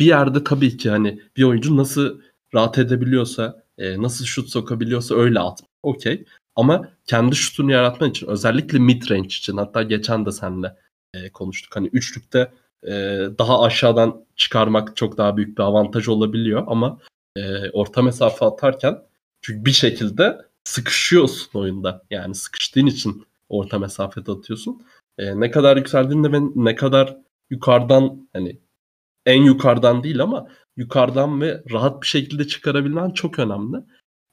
bir 0.00 0.06
yerde 0.06 0.44
tabii 0.44 0.76
ki 0.76 0.90
hani 0.90 1.22
bir 1.36 1.42
oyuncu 1.42 1.76
nasıl 1.76 2.20
rahat 2.54 2.78
edebiliyorsa, 2.78 3.62
e, 3.78 4.02
nasıl 4.02 4.24
şut 4.24 4.50
sokabiliyorsa 4.50 5.14
öyle 5.14 5.40
at. 5.40 5.60
Okey. 5.82 6.24
Ama 6.56 6.88
kendi 7.06 7.36
şutunu 7.36 7.72
yaratman 7.72 8.10
için 8.10 8.26
özellikle 8.26 8.78
mid 8.78 9.10
range 9.10 9.26
için 9.26 9.56
hatta 9.56 9.82
geçen 9.82 10.26
de 10.26 10.32
seninle 10.32 10.76
e, 11.14 11.30
konuştuk. 11.32 11.76
Hani 11.76 11.88
üçlükte 11.92 12.52
e, 12.86 12.90
daha 13.38 13.62
aşağıdan 13.62 14.24
çıkarmak 14.36 14.96
çok 14.96 15.18
daha 15.18 15.36
büyük 15.36 15.58
bir 15.58 15.62
avantaj 15.62 16.08
olabiliyor 16.08 16.64
ama 16.66 16.98
e, 17.36 17.70
orta 17.70 18.02
mesafe 18.02 18.44
atarken 18.44 18.98
çünkü 19.40 19.64
bir 19.64 19.70
şekilde 19.70 20.38
sıkışıyorsun 20.68 21.58
oyunda. 21.58 22.02
Yani 22.10 22.34
sıkıştığın 22.34 22.86
için 22.86 23.26
orta 23.48 23.78
mesafede 23.78 24.32
atıyorsun. 24.32 24.82
E, 25.18 25.40
ne 25.40 25.50
kadar 25.50 25.76
yükseldiğinde 25.76 26.32
ve 26.32 26.38
ne 26.54 26.74
kadar 26.74 27.16
yukarıdan 27.50 28.28
hani 28.32 28.58
en 29.26 29.42
yukarıdan 29.42 30.02
değil 30.02 30.22
ama 30.22 30.48
yukarıdan 30.76 31.40
ve 31.40 31.62
rahat 31.72 32.02
bir 32.02 32.06
şekilde 32.06 32.46
çıkarabilmen 32.46 33.10
çok 33.10 33.38
önemli. 33.38 33.76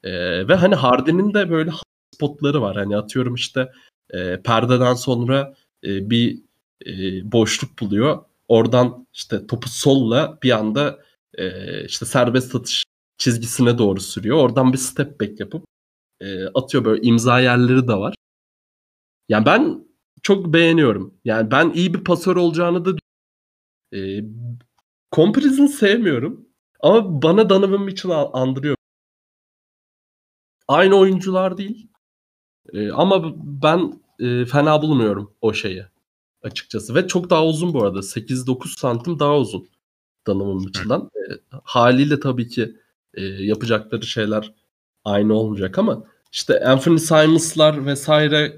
E, 0.04 0.12
ve 0.48 0.56
hani 0.56 0.76
Harden'in 0.76 1.34
de 1.34 1.50
böyle 1.50 1.72
spotları 2.16 2.62
var. 2.62 2.76
Hani 2.76 2.98
atıyorum 2.98 3.36
işte 3.36 3.72
e, 4.10 4.42
perdeden 4.42 4.94
sonra 4.94 5.54
e, 5.84 6.10
bir 6.10 6.42
e, 6.86 6.92
boşluk 7.32 7.80
buluyor. 7.80 8.26
Oradan 8.48 9.08
işte 9.14 9.48
topu 9.48 9.70
solla 9.70 10.38
bir 10.44 10.52
anda 10.52 11.00
e, 11.34 11.86
işte 11.86 12.06
serbest 12.06 12.56
atış 12.56 12.84
çizgisine 13.18 13.78
doğru 13.78 14.02
sürüyor. 14.02 14.38
Oradan 14.38 14.74
bir 14.74 14.78
step 14.78 15.22
back 15.22 15.40
yapıp 15.40 15.66
e, 16.22 16.46
atıyor 16.46 16.86
böyle 16.86 17.02
imza 17.02 17.40
yerleri 17.40 17.88
de 17.88 17.94
var. 17.94 18.16
Yani 19.30 19.46
ben 19.46 19.86
çok 20.24 20.54
beğeniyorum. 20.54 21.14
Yani 21.26 21.52
ben 21.52 21.72
iyi 21.76 21.94
bir 21.94 22.04
pasör 22.04 22.36
olacağını 22.36 22.86
da 22.86 22.98
e, 23.98 24.24
Comprison'ı 25.12 25.70
sevmiyorum. 25.70 26.50
Ama 26.80 27.22
bana 27.22 27.50
Donovan 27.50 27.82
Mitchell 27.82 28.12
andırıyor. 28.34 28.76
Aynı 30.68 30.96
oyuncular 30.96 31.58
değil. 31.58 31.88
E, 32.74 32.92
ama 32.92 33.34
ben 33.38 34.02
e, 34.20 34.46
fena 34.46 34.82
bulmuyorum 34.82 35.36
o 35.42 35.54
şeyi 35.54 35.86
açıkçası. 36.42 36.96
Ve 36.96 37.08
çok 37.08 37.30
daha 37.30 37.46
uzun 37.46 37.74
bu 37.74 37.84
arada. 37.84 38.04
8-9 38.04 38.80
santim 38.80 39.20
daha 39.20 39.38
uzun 39.38 39.68
Donovan 40.28 40.56
Mitchell'dan. 40.58 41.12
E, 41.16 41.22
haliyle 41.64 42.20
tabii 42.20 42.48
ki 42.48 42.78
e, 43.14 43.24
yapacakları 43.26 44.06
şeyler 44.06 44.54
aynı 45.06 45.34
olmayacak 45.34 45.78
ama 45.80 46.04
işte 46.32 46.66
Anthony 46.66 46.98
Simons'lar 47.00 47.86
vesaire 47.86 48.56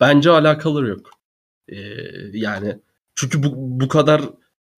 bence 0.00 0.30
alakaları 0.30 0.88
yok. 0.88 1.10
Ee, 1.68 1.76
yani 2.32 2.80
çünkü 3.14 3.42
bu, 3.42 3.52
bu 3.80 3.88
kadar 3.88 4.22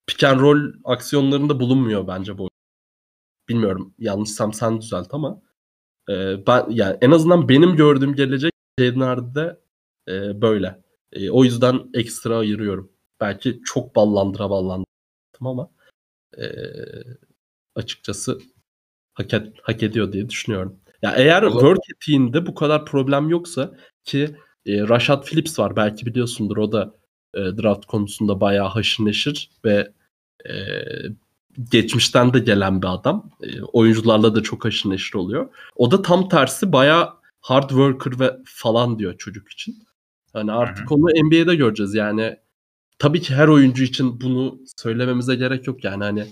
pick 0.07 0.25
and 0.25 0.41
roll 0.41 0.73
aksiyonlarında 0.85 1.61
bulunmuyor 1.61 2.07
bence 2.09 2.39
bu. 2.39 2.51
Bilmiyorum 3.49 3.95
yanlışsam 3.99 4.53
sen 4.53 4.81
düzelt 4.81 5.15
ama 5.15 5.43
e, 6.11 6.47
ben 6.47 6.67
yani 6.71 6.99
en 7.01 7.11
azından 7.11 7.49
benim 7.49 7.77
gördüğüm 7.77 8.15
gelecek 8.15 8.53
Jaden 8.81 9.57
e, 10.09 10.43
böyle. 10.43 10.83
E, 11.13 11.31
o 11.31 11.45
yüzden 11.45 11.91
ekstra 11.95 12.37
ayırıyorum. 12.39 12.93
Belki 13.21 13.61
çok 13.65 13.97
ballandıra 13.97 14.51
ballandım 14.51 14.87
ama 15.41 15.71
e, 16.39 16.45
açıkçası 17.75 18.41
hak, 19.21 19.35
et, 19.35 19.53
hak 19.63 19.83
ediyor 19.83 20.13
diye 20.13 20.29
düşünüyorum. 20.29 20.77
Ya 21.03 21.15
eğer 21.17 21.43
o 21.43 21.51
work 21.51 21.91
etiğinde 21.95 22.47
bu 22.47 22.55
kadar 22.55 22.85
problem 22.85 23.29
yoksa 23.29 23.73
ki 24.05 24.37
e, 24.67 24.89
Rashad 24.89 25.25
Phillips 25.25 25.59
var 25.59 25.77
belki 25.77 26.07
biliyorsundur 26.07 26.57
o 26.57 26.73
da 26.73 26.95
e, 27.35 27.39
draft 27.39 27.87
konusunda 27.87 28.41
bayağı 28.41 28.69
haşır 28.69 29.05
neşir 29.05 29.51
ve 29.65 29.93
e, 30.49 30.55
geçmişten 31.71 32.35
de 32.35 32.39
gelen 32.39 32.83
bir 32.83 32.87
adam. 32.87 33.31
E, 33.43 33.63
oyuncularla 33.63 34.35
da 34.35 34.43
çok 34.43 34.65
haşır 34.65 34.91
neşir 34.91 35.15
oluyor. 35.15 35.49
O 35.77 35.91
da 35.91 36.03
tam 36.03 36.29
tersi 36.29 36.73
bayağı 36.73 37.09
hard 37.41 37.69
worker 37.69 38.21
ve 38.21 38.37
falan 38.45 38.99
diyor 38.99 39.19
çocuk 39.19 39.49
için. 39.49 39.77
Hani 40.33 40.53
artık 40.53 40.93
onu 40.93 41.07
NBA'de 41.25 41.55
göreceğiz 41.55 41.95
yani. 41.95 42.37
Tabii 42.99 43.21
ki 43.21 43.35
her 43.35 43.49
oyuncu 43.49 43.85
için 43.85 44.21
bunu 44.21 44.61
söylememize 44.77 45.35
gerek 45.35 45.67
yok 45.67 45.85
yani 45.85 46.05
hani 46.05 46.27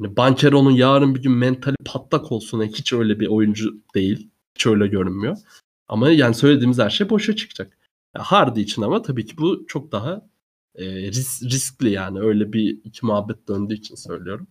Hani 0.00 0.16
Banchero'nun 0.16 0.70
yarın 0.70 1.14
bir 1.14 1.22
gün 1.22 1.32
mentali 1.32 1.76
patlak 1.84 2.32
olsun. 2.32 2.60
Yani 2.60 2.72
hiç 2.72 2.92
öyle 2.92 3.20
bir 3.20 3.26
oyuncu 3.26 3.74
değil. 3.94 4.30
Hiç 4.54 4.66
öyle 4.66 4.86
görünmüyor. 4.86 5.36
Ama 5.88 6.10
yani 6.10 6.34
söylediğimiz 6.34 6.78
her 6.78 6.90
şey 6.90 7.10
boşa 7.10 7.36
çıkacak. 7.36 7.78
Yani 8.16 8.24
Hardy 8.24 8.60
için 8.60 8.82
ama 8.82 9.02
tabii 9.02 9.26
ki 9.26 9.38
bu 9.38 9.66
çok 9.66 9.92
daha 9.92 10.28
e, 10.74 10.84
ris- 10.84 11.50
riskli 11.50 11.90
yani. 11.90 12.20
Öyle 12.20 12.52
bir 12.52 12.80
iki 12.84 13.06
muhabbet 13.06 13.48
döndüğü 13.48 13.74
için 13.74 13.94
söylüyorum. 13.94 14.46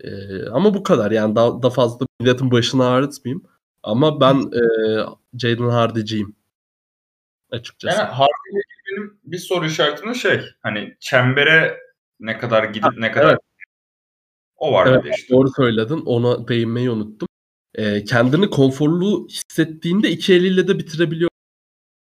E, 0.00 0.10
ama 0.46 0.74
bu 0.74 0.82
kadar 0.82 1.10
yani 1.10 1.36
daha, 1.36 1.62
daha 1.62 1.70
fazla 1.70 2.06
milletin 2.20 2.50
başını 2.50 2.86
ağrıtmayayım. 2.86 3.44
Ama 3.82 4.20
ben 4.20 4.34
e, 4.34 4.62
Jaden 5.38 5.68
Hardy'ciyim. 5.68 6.36
Açıkçası. 7.50 7.98
Yani 7.98 8.08
Hardy 8.08 8.60
benim 8.90 9.18
bir 9.24 9.38
soru 9.38 9.66
işaretim 9.66 10.14
şey 10.14 10.40
hani 10.62 10.96
çembere 11.00 11.78
ne 12.20 12.38
kadar 12.38 12.64
gidip 12.64 12.84
ha, 12.84 12.90
ne 12.98 13.12
kadar 13.12 13.30
evet. 13.30 13.40
O 14.56 14.72
var 14.72 14.86
evet, 14.86 15.14
işte. 15.18 15.34
Doğru 15.34 15.48
söyledin. 15.56 16.02
Ona 16.06 16.48
değinmeyi 16.48 16.90
unuttum. 16.90 17.28
Ee, 17.74 18.04
kendini 18.04 18.50
konforlu 18.50 19.28
hissettiğinde 19.28 20.10
iki 20.10 20.34
eliyle 20.34 20.68
de 20.68 20.78
bitirebiliyor. 20.78 21.30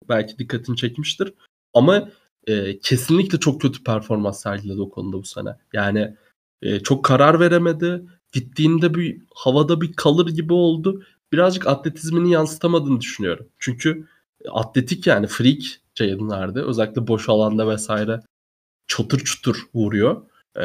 Belki 0.09 0.39
dikkatini 0.39 0.77
çekmiştir. 0.77 1.35
Ama 1.75 2.09
e, 2.47 2.79
kesinlikle 2.79 3.39
çok 3.39 3.61
kötü 3.61 3.85
performans 3.85 4.43
sergiledi 4.43 4.81
o 4.81 4.91
konuda 4.91 5.17
bu 5.17 5.25
sene. 5.25 5.57
Yani 5.73 6.17
e, 6.62 6.81
çok 6.81 7.05
karar 7.05 7.41
veremedi. 7.41 8.03
Gittiğinde 8.33 8.95
bir 8.95 9.23
havada 9.35 9.81
bir 9.81 9.93
kalır 9.93 10.27
gibi 10.27 10.53
oldu. 10.53 11.03
Birazcık 11.33 11.67
atletizmini 11.67 12.33
yansıtamadığını 12.33 13.01
düşünüyorum. 13.01 13.49
Çünkü 13.59 14.07
atletik 14.49 15.07
yani 15.07 15.27
freak 15.27 15.62
Jaden'lerde 15.95 16.62
özellikle 16.62 17.07
boş 17.07 17.29
alanda 17.29 17.69
vesaire 17.69 18.21
çatır 18.87 19.19
çutur 19.19 19.57
vuruyor. 19.75 20.23
Ee, 20.57 20.62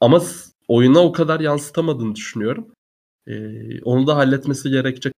ama 0.00 0.22
oyuna 0.68 0.98
o 1.00 1.12
kadar 1.12 1.40
yansıtamadığını 1.40 2.14
düşünüyorum. 2.14 2.72
Ee, 3.26 3.82
onu 3.82 4.06
da 4.06 4.16
halletmesi 4.16 4.70
gerekecek. 4.70 5.12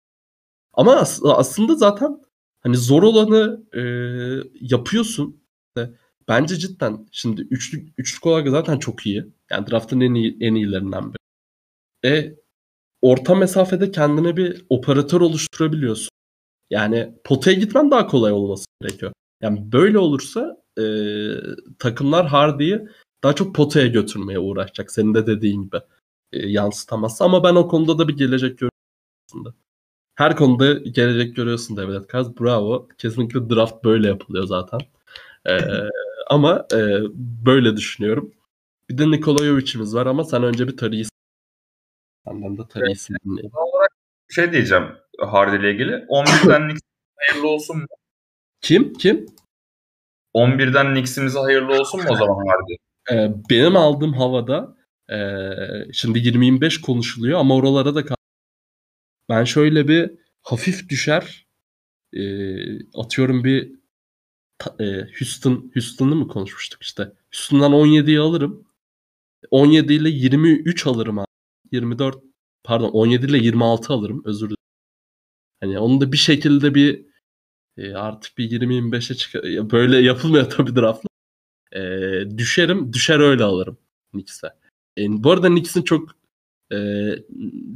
Ama 0.73 0.95
as- 0.95 1.21
aslında 1.25 1.75
zaten 1.75 2.21
hani 2.61 2.77
zor 2.77 3.03
olanı 3.03 3.63
e, 3.73 3.81
yapıyorsun. 4.61 5.43
Bence 6.27 6.55
cidden 6.55 7.07
şimdi 7.11 7.41
üçlük, 7.41 7.93
üçlük 7.97 8.25
olarak 8.25 8.49
zaten 8.49 8.79
çok 8.79 9.05
iyi. 9.05 9.25
Yani 9.51 9.67
draftın 9.67 10.01
en 10.01 10.13
iyi 10.13 10.37
en 10.41 10.55
iyilerinden 10.55 11.13
biri. 11.13 11.17
E 12.13 12.35
orta 13.01 13.35
mesafede 13.35 13.91
kendine 13.91 14.37
bir 14.37 14.65
operatör 14.69 15.21
oluşturabiliyorsun. 15.21 16.09
Yani 16.69 17.13
potaya 17.23 17.57
gitmen 17.57 17.91
daha 17.91 18.07
kolay 18.07 18.31
olması 18.31 18.65
gerekiyor. 18.81 19.11
Yani 19.41 19.71
böyle 19.71 19.99
olursa 19.99 20.57
e, 20.79 20.83
takımlar 21.79 22.27
Hardy'yi 22.27 22.87
daha 23.23 23.33
çok 23.33 23.55
potaya 23.55 23.87
götürmeye 23.87 24.39
uğraşacak. 24.39 24.91
Senin 24.91 25.13
de 25.13 25.27
dediğin 25.27 25.63
gibi 25.63 25.77
e, 26.33 26.47
yansıtamazsa. 26.47 27.25
Ama 27.25 27.43
ben 27.43 27.55
o 27.55 27.67
konuda 27.67 27.99
da 27.99 28.07
bir 28.07 28.17
gelecek 28.17 28.59
görüyorum 28.59 29.55
Her 30.15 30.35
konuda 30.35 30.73
gelecek 30.73 31.35
görüyorsun 31.35 31.77
Devlet 31.77 32.07
Kaz. 32.07 32.39
Bravo. 32.39 32.87
Kesinlikle 32.97 33.49
draft 33.49 33.83
böyle 33.83 34.07
yapılıyor 34.07 34.45
zaten. 34.45 34.79
Ee, 35.45 35.59
ama 36.27 36.67
e, 36.73 36.77
böyle 37.45 37.77
düşünüyorum. 37.77 38.33
Bir 38.89 38.97
de 38.97 39.11
Nikola 39.11 39.45
Jovic'imiz 39.45 39.95
var 39.95 40.05
ama 40.05 40.23
sen 40.23 40.43
önce 40.43 40.67
bir 40.67 40.77
Tari'yi 40.77 41.05
Senden 42.27 42.57
de 42.57 42.67
Tari'yi 42.69 42.95
evet. 43.09 43.51
olarak 43.53 43.91
şey 44.29 44.51
diyeceğim 44.51 44.83
Hardy 45.19 45.55
ile 45.55 45.71
ilgili. 45.71 45.91
11'den 45.91 46.77
hayırlı 47.15 47.47
olsun 47.47 47.77
mu? 47.77 47.85
Kim? 48.61 48.93
Kim? 48.93 49.25
11'den 50.35 50.93
Knicks'imize 50.93 51.39
hayırlı 51.39 51.79
olsun 51.79 52.03
mu 52.03 52.07
o 52.11 52.15
zaman 52.15 52.47
Hardy? 52.47 52.75
Ee, 53.11 53.31
benim 53.49 53.75
aldığım 53.75 54.13
havada 54.13 54.77
e, 55.09 55.17
şimdi 55.93 56.19
20-25 56.19 56.81
konuşuluyor 56.81 57.39
ama 57.39 57.55
oralara 57.55 57.95
da 57.95 58.03
ben 59.29 59.43
şöyle 59.43 59.87
bir 59.87 60.11
hafif 60.43 60.89
düşer 60.89 61.47
e, 62.13 62.21
atıyorum 62.99 63.43
bir 63.43 63.71
e, 64.79 64.85
Houston 65.19 65.71
Houston'ı 65.73 66.15
mı 66.15 66.27
konuşmuştuk 66.27 66.83
işte. 66.83 67.13
Houston'dan 67.33 67.73
17'yi 67.73 68.19
alırım. 68.19 68.67
17 69.51 69.93
ile 69.93 70.09
23 70.09 70.87
alırım 70.87 71.19
abi. 71.19 71.27
24 71.71 72.23
pardon 72.63 72.89
17 72.89 73.25
ile 73.25 73.37
26 73.37 73.93
alırım 73.93 74.21
özür 74.25 74.47
dilerim. 74.47 74.57
Hani 75.61 75.79
onu 75.79 76.01
da 76.01 76.11
bir 76.11 76.17
şekilde 76.17 76.75
bir 76.75 77.05
e, 77.77 77.93
artık 77.95 78.37
bir 78.37 78.51
20-25'e 78.51 79.15
çıkar. 79.15 79.71
Böyle 79.71 79.97
yapılmıyor 79.97 80.49
tabii 80.49 80.75
draftla. 80.75 81.09
E, 81.77 82.37
düşerim. 82.37 82.93
Düşer 82.93 83.19
öyle 83.19 83.43
alırım 83.43 83.77
Knicks'e. 84.11 84.47
E, 84.97 85.23
bu 85.23 85.31
arada 85.31 85.47
Knicks'in 85.47 85.81
çok 85.81 86.15
e, 86.71 86.77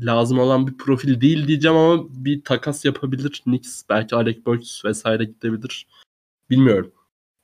lazım 0.01 0.39
olan 0.39 0.67
bir 0.67 0.77
profil 0.77 1.21
değil 1.21 1.47
diyeceğim 1.47 1.77
ama 1.77 2.03
bir 2.09 2.43
takas 2.43 2.85
yapabilir 2.85 3.41
Knicks. 3.43 3.83
Belki 3.89 4.15
Alec 4.15 4.45
Burks 4.45 4.85
vesaire 4.85 5.23
gidebilir. 5.23 5.87
Bilmiyorum. 6.49 6.91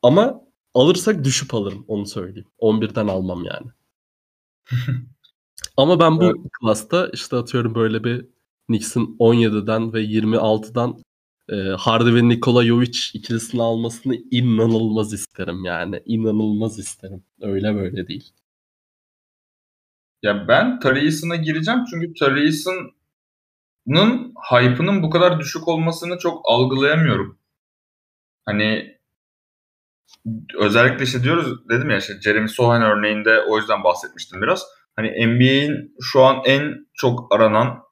Ama 0.02 0.42
alırsak 0.74 1.24
düşüp 1.24 1.54
alırım 1.54 1.86
onu 1.88 2.06
söyleyeyim. 2.06 2.48
11'den 2.60 3.08
almam 3.08 3.44
yani. 3.44 3.68
Ama 5.78 6.00
ben 6.00 6.18
bu 6.18 6.24
evet. 6.24 6.36
klasta 6.60 7.10
işte 7.14 7.36
atıyorum 7.36 7.76
böyle 7.76 8.04
bir 8.04 8.26
Knicks'in 8.68 9.16
17'den 9.20 9.94
ve 9.94 10.04
26'dan 10.04 11.04
e, 11.50 11.56
Hardy 11.56 12.16
ve 12.16 12.30
Nikola 12.30 12.66
Jovic 12.66 13.00
ikilisini 13.14 13.62
almasını 13.62 14.16
inanılmaz 14.32 15.14
isterim 15.14 15.66
yani. 15.66 16.02
İnanılmaz 16.06 16.80
isterim. 16.80 17.24
Öyle 17.42 17.76
böyle 17.76 18.08
değil. 18.08 18.32
Ya 20.22 20.48
ben 20.48 20.80
Tarius'una 20.80 21.36
gireceğim 21.36 21.80
çünkü 21.92 22.14
Tarius'un 22.14 22.98
hype'ının 24.52 25.04
bu 25.04 25.10
kadar 25.10 25.40
düşük 25.40 25.68
olmasını 25.68 26.18
çok 26.18 26.42
algılayamıyorum. 26.46 27.40
Hani 28.46 28.98
özellikle 30.60 31.04
işte 31.04 31.24
diyoruz 31.24 31.70
dedim 31.70 31.90
ya 31.90 31.98
işte 31.98 32.22
Jeremy 32.22 32.50
Sohan 32.50 32.82
örneğinde 32.82 33.42
o 33.42 33.58
yüzden 33.58 33.84
bahsetmiştim 33.84 34.42
biraz. 34.42 34.64
Hani 34.96 35.28
NBA'in 35.28 35.96
şu 36.02 36.22
an 36.24 36.42
en 36.46 36.88
çok 36.94 37.36
aranan 37.36 37.84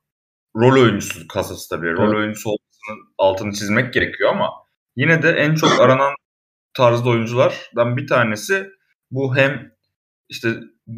rol 0.55 0.81
oyuncusu 0.81 1.27
kasası 1.27 1.69
tabii. 1.69 1.87
Evet. 1.87 1.99
Rol 1.99 2.17
oyuncusu 2.17 2.49
olmasının 2.85 3.13
altını 3.17 3.53
çizmek 3.53 3.93
gerekiyor 3.93 4.29
ama 4.29 4.49
yine 4.95 5.23
de 5.23 5.29
en 5.31 5.55
çok 5.55 5.79
aranan 5.81 6.13
tarzda 6.73 7.09
oyunculardan 7.09 7.97
bir 7.97 8.07
tanesi 8.07 8.69
bu 9.11 9.35
hem 9.37 9.71
işte 10.29 10.49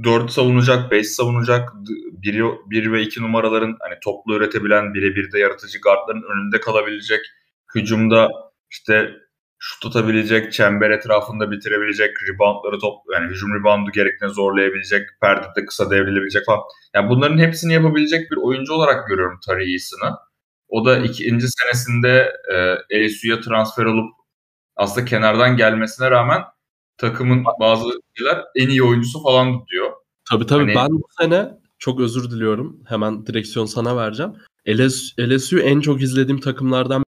4 0.03 0.31
savunacak, 0.31 0.91
5 0.91 1.07
savunacak, 1.07 1.69
1, 2.11 2.43
1 2.69 2.91
ve 2.91 3.01
2 3.01 3.21
numaraların 3.21 3.77
hani 3.79 3.95
toplu 4.03 4.35
üretebilen 4.35 4.93
birebir 4.93 5.31
de 5.31 5.39
yaratıcı 5.39 5.79
guardların 5.81 6.23
önünde 6.23 6.59
kalabilecek, 6.59 7.19
hücumda 7.75 8.29
işte 8.71 9.11
şut 9.59 9.85
atabilecek, 9.85 10.53
çember 10.53 10.89
etrafında 10.89 11.51
bitirebilecek, 11.51 12.11
reboundları 12.29 12.79
top 12.79 12.93
yani 13.13 13.27
hücum 13.27 13.59
reboundu 13.59 13.91
gerektiğinde 13.91 14.33
zorlayabilecek, 14.33 15.01
perdede 15.21 15.65
kısa 15.65 15.91
devrilebilecek 15.91 16.45
falan. 16.45 16.59
Yani 16.95 17.09
bunların 17.09 17.37
hepsini 17.37 17.73
yapabilecek 17.73 18.31
bir 18.31 18.37
oyuncu 18.37 18.73
olarak 18.73 19.07
görüyorum 19.07 19.39
Tari 19.45 19.73
Eason'ı. 19.73 20.26
O 20.69 20.85
da 20.85 20.97
ikinci 20.97 21.47
senesinde 21.49 22.33
e, 22.91 23.05
LSU'ya 23.05 23.41
transfer 23.41 23.85
olup 23.85 24.13
aslında 24.75 25.05
kenardan 25.05 25.57
gelmesine 25.57 26.11
rağmen 26.11 26.41
takımın 26.97 27.45
bazı 27.59 27.89
şeyler 28.17 28.43
en 28.55 28.69
iyi 28.69 28.83
oyuncusu 28.83 29.23
falan 29.23 29.67
diyor. 29.67 29.91
Tabii 30.29 30.45
tabii 30.45 30.73
hani... 30.73 30.75
ben 30.75 30.89
bu 30.89 31.07
sene 31.21 31.49
çok 31.79 31.99
özür 31.99 32.31
diliyorum. 32.31 32.83
Hemen 32.87 33.25
direksiyon 33.25 33.65
sana 33.65 33.97
vereceğim. 33.97 34.33
LSU, 34.67 35.13
LSU 35.19 35.59
en 35.59 35.79
çok 35.79 36.01
izlediğim 36.01 36.39
takımlardan 36.39 37.03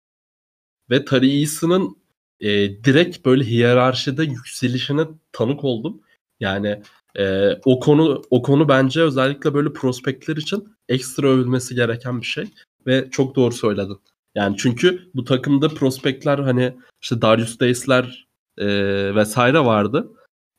ve 0.90 1.04
Tari 1.04 1.40
Eason'ın 1.40 1.96
e, 2.40 2.48
direkt 2.84 3.26
böyle 3.26 3.44
hiyerarşide 3.44 4.24
yükselişine 4.24 5.02
tanık 5.32 5.64
oldum. 5.64 6.00
Yani 6.40 6.82
e, 7.18 7.52
o 7.64 7.80
konu 7.80 8.22
o 8.30 8.42
konu 8.42 8.68
bence 8.68 9.02
özellikle 9.02 9.54
böyle 9.54 9.72
prospektler 9.72 10.36
için 10.36 10.68
ekstra 10.88 11.28
övülmesi 11.28 11.74
gereken 11.74 12.20
bir 12.20 12.26
şey 12.26 12.44
ve 12.86 13.10
çok 13.10 13.36
doğru 13.36 13.54
söyledin. 13.54 13.98
Yani 14.34 14.56
çünkü 14.56 15.10
bu 15.14 15.24
takımda 15.24 15.68
prospektler 15.68 16.38
hani 16.38 16.76
işte 17.02 17.22
Darius 17.22 17.60
Days'ler 17.60 18.28
e, 18.58 18.66
vesaire 19.14 19.60
vardı. 19.60 20.12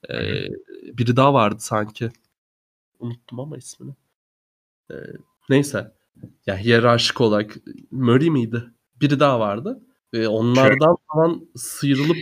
E, 0.10 0.15
biri 0.97 1.15
daha 1.15 1.34
vardı 1.34 1.57
sanki. 1.60 2.11
Unuttum 2.99 3.39
ama 3.39 3.57
ismini. 3.57 3.95
E, 4.91 4.95
neyse. 5.49 5.91
Ya 6.45 6.57
hiyerarşik 6.57 7.22
olarak 7.22 7.56
Murray 7.91 8.30
miydi? 8.30 8.64
Biri 9.02 9.19
daha 9.19 9.39
vardı. 9.39 9.81
E, 10.14 10.27
onlardan 10.27 10.97
falan 11.14 11.47
sıyrılıp 11.56 12.18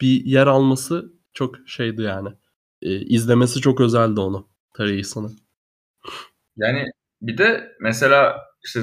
bir 0.00 0.24
yer 0.24 0.46
alması 0.46 1.12
çok 1.32 1.56
şeydi 1.66 2.02
yani. 2.02 2.28
E, 2.82 3.00
izlemesi 3.00 3.60
çok 3.60 3.80
özeldi 3.80 4.20
onu. 4.20 4.48
Tarayısını. 4.74 5.30
Yani 6.56 6.90
bir 7.22 7.38
de 7.38 7.76
mesela 7.80 8.36
işte 8.64 8.82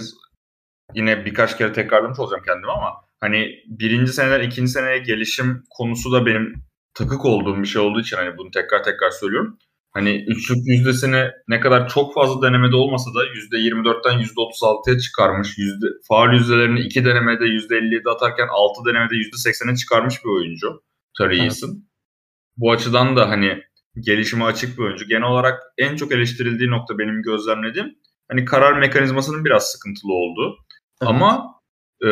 yine 0.96 1.26
birkaç 1.26 1.58
kere 1.58 1.74
tekrarlamış 1.74 2.20
olacağım 2.20 2.44
kendimi 2.48 2.72
ama 2.72 2.92
hani 3.20 3.56
birinci 3.68 4.14
seneden 4.14 4.42
ikinci 4.48 4.72
seneye 4.72 4.98
gelişim 4.98 5.64
konusu 5.70 6.12
da 6.12 6.26
benim 6.26 6.54
takık 6.94 7.26
olduğum 7.26 7.62
bir 7.62 7.68
şey 7.68 7.82
olduğu 7.82 8.00
için 8.02 8.18
hani 8.18 8.38
bunu 8.38 8.52
tekrar 8.52 8.84
tekrar 8.84 9.12
söylüyorum. 9.12 9.58
Hani 9.94 10.26
üçlük 10.28 10.58
yüzdesini 10.66 11.32
ne 11.48 11.60
kadar 11.60 11.90
çok 11.90 12.14
fazla 12.14 12.48
denemede 12.48 12.76
olmasa 12.76 13.10
da 13.14 13.26
%24'ten 13.26 14.20
%36'ya 14.20 15.00
çıkarmış. 15.00 15.58
Yüzde, 15.58 15.88
faal 16.08 16.34
yüzdelerini 16.34 16.80
iki 16.80 17.06
denemede 17.06 17.44
%57 17.44 18.10
atarken 18.10 18.48
6 18.52 18.82
denemede 18.86 19.16
%80'e 19.16 19.76
çıkarmış 19.76 20.16
bir 20.26 20.30
oyuncu. 20.30 20.84
Evet. 21.22 21.60
Bu 22.58 22.72
açıdan 22.72 23.16
da 23.16 23.30
hani 23.30 23.64
gelişime 24.06 24.46
açık 24.46 24.78
bir 24.78 24.84
oyuncu. 24.84 25.08
Genel 25.08 25.28
olarak 25.28 25.62
en 25.78 25.96
çok 25.96 26.12
eleştirildiği 26.12 26.70
nokta 26.70 26.98
benim 26.98 27.22
gözlemlediğim 27.22 27.96
hani 28.32 28.46
karar 28.46 28.80
mekanizmasının 28.80 29.46
biraz 29.46 29.72
sıkıntılı 29.72 30.14
olduğu. 30.14 30.58
Evet. 31.02 31.10
Ama 31.10 31.60
e, 32.06 32.10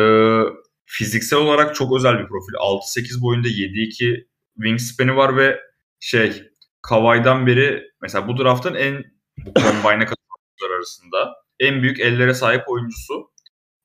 fiziksel 0.84 1.38
olarak 1.38 1.74
çok 1.74 1.96
özel 1.96 2.18
bir 2.18 2.28
profil. 2.28 2.54
6-8 2.54 3.22
boyunda 3.22 3.48
7-2 3.48 4.26
wingspan'i 4.56 5.16
var 5.16 5.36
ve 5.36 5.60
şey 6.00 6.42
Kavay'dan 6.82 7.46
beri 7.46 7.82
mesela 8.02 8.28
bu 8.28 8.38
draftın 8.38 8.74
en 8.74 9.04
bu 9.38 9.52
combine'e 9.60 10.06
katılanlar 10.06 10.76
arasında 10.76 11.34
en 11.60 11.82
büyük 11.82 12.00
ellere 12.00 12.34
sahip 12.34 12.62
oyuncusu. 12.68 13.30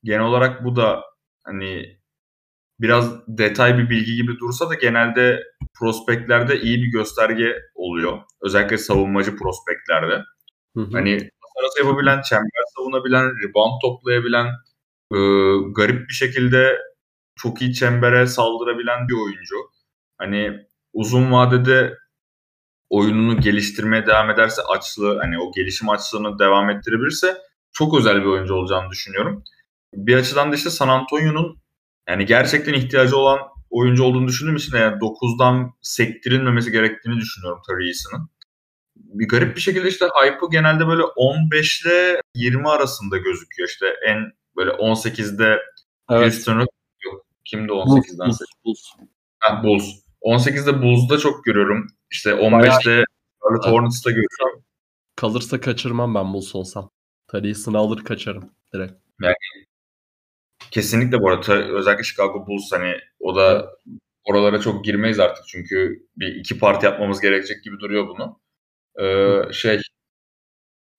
Genel 0.04 0.26
olarak 0.26 0.66
bu 0.66 0.76
da 0.76 1.04
hani 1.44 2.00
biraz 2.80 3.28
detay 3.28 3.78
bir 3.78 3.90
bilgi 3.90 4.16
gibi 4.16 4.40
dursa 4.40 4.70
da 4.70 4.74
genelde 4.74 5.44
prospektlerde 5.80 6.62
iyi 6.62 6.84
bir 6.84 6.92
gösterge 6.92 7.56
oluyor. 7.76 8.20
Özellikle 8.42 8.78
savunmacı 8.78 9.38
prospektlerde. 9.38 10.24
Hı 10.76 10.82
hı. 10.82 10.90
Hani 10.92 11.30
arası 11.60 11.80
yapabilen, 11.80 12.22
çember 12.22 12.64
savunabilen, 12.78 13.26
rebound 13.44 13.82
toplayabilen, 13.82 14.48
e, 15.12 15.18
garip 15.76 16.10
bir 16.10 16.14
şekilde 16.14 16.78
çok 17.36 17.62
iyi 17.62 17.74
çembere 17.74 18.28
saldırabilen 18.28 19.08
bir 19.08 19.14
oyuncu. 19.14 19.56
Hani 20.18 20.68
uzun 20.94 21.32
vadede 21.32 21.98
oyununu 22.90 23.42
geliştirmeye 23.42 24.08
devam 24.08 24.30
ederse 24.30 24.62
açlığı 24.62 25.20
hani 25.20 25.40
o 25.40 25.52
gelişim 25.52 25.90
açlığını 25.90 26.40
devam 26.40 26.70
ettirebilirse 26.70 27.38
çok 27.72 27.98
özel 27.98 28.22
bir 28.22 28.26
oyuncu 28.26 28.54
olacağını 28.54 28.92
düşünüyorum. 28.92 29.44
Bir 29.94 30.16
açıdan 30.18 30.52
da 30.52 30.56
işte 30.56 30.70
San 30.70 30.88
Antonio'nun 30.88 31.62
yani 32.10 32.26
gerçekten 32.26 32.74
ihtiyacı 32.74 33.18
olan 33.18 33.40
oyuncu 33.70 34.04
olduğunu 34.04 34.28
düşündüğüm 34.28 34.56
için 34.56 34.72
de 34.72 34.78
yani 34.78 34.96
9'dan 34.96 35.74
sektirilmemesi 35.82 36.72
gerektiğini 36.72 37.18
düşünüyorum 37.18 37.62
Tarius'ın. 37.68 38.30
Bir 38.96 39.28
garip 39.28 39.56
bir 39.56 39.62
şekilde 39.62 39.88
işte 39.88 40.06
hype'ı 40.06 40.50
genelde 40.52 40.88
böyle 40.88 41.04
15 41.04 41.82
ile 41.82 42.22
20 42.36 42.70
arasında 42.70 43.18
gözüküyor. 43.18 43.70
İşte 43.70 43.86
en 44.08 44.32
böyle 44.58 44.72
18'de 44.72 45.60
evet. 46.10 46.24
Houston'ı 46.24 46.66
yok. 47.06 47.26
Kimdi 47.46 47.72
18'den 47.72 48.28
Bulls. 48.28 48.40
Bulls. 48.66 49.08
Ha, 49.40 49.64
Bulls. 49.64 49.86
18'de 50.22 50.82
Bulls'da 50.82 51.18
çok 51.18 51.46
görüyorum. 51.46 51.88
İşte 52.12 52.30
15'te 52.30 53.04
Charlotte 53.44 53.70
Hornets'ta 53.70 54.10
görüyorum. 54.10 54.64
Kalırsa 55.16 55.60
kaçırmam 55.60 56.16
ben 56.16 56.34
Bulls 56.34 56.56
olsam. 56.56 56.92
Tarihisini 57.28 57.78
alır 57.78 58.04
kaçarım 58.04 58.52
direkt. 58.74 58.94
Yani 59.22 59.36
kesinlikle 60.72 61.22
bu 61.22 61.30
arada 61.30 61.54
özellikle 61.54 62.04
Chicago 62.04 62.48
Bulls 62.48 62.72
hani 62.72 62.96
o 63.20 63.36
da 63.36 63.70
oralara 64.24 64.62
çok 64.62 64.86
girmeyiz 64.86 65.20
artık 65.20 65.48
çünkü 65.48 66.08
bir 66.18 66.36
iki 66.36 66.60
parti 66.60 66.86
yapmamız 66.86 67.22
gerekecek 67.22 67.64
gibi 67.64 67.80
duruyor 67.80 68.08
bunu. 68.08 68.40
Ee, 69.02 69.54
şey 69.54 69.80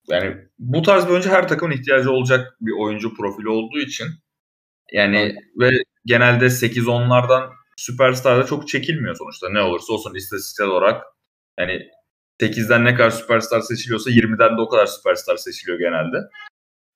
yani 0.09 0.37
bu 0.59 0.83
tarz 0.83 1.07
bir 1.07 1.11
oyuncu 1.11 1.31
her 1.31 1.49
takımın 1.49 1.75
ihtiyacı 1.75 2.11
olacak 2.11 2.57
bir 2.61 2.73
oyuncu 2.79 3.15
profili 3.15 3.49
olduğu 3.49 3.79
için 3.79 4.07
yani 4.93 5.17
evet. 5.17 5.37
ve 5.61 5.71
genelde 6.05 6.47
8-10'lardan 6.47 7.51
süperstarda 7.77 8.47
çok 8.47 8.69
çekilmiyor 8.69 9.17
sonuçta. 9.17 9.49
Ne 9.51 9.63
olursa 9.63 9.93
olsun 9.93 10.15
istatistiksel 10.15 10.67
olarak 10.67 11.05
yani 11.59 11.89
8'den 12.41 12.85
ne 12.85 12.95
kadar 12.95 13.11
süperstar 13.11 13.61
seçiliyorsa 13.61 14.11
20'den 14.11 14.57
de 14.57 14.61
o 14.61 14.69
kadar 14.69 14.87
süperstar 14.87 15.37
seçiliyor 15.37 15.79
genelde. 15.79 16.17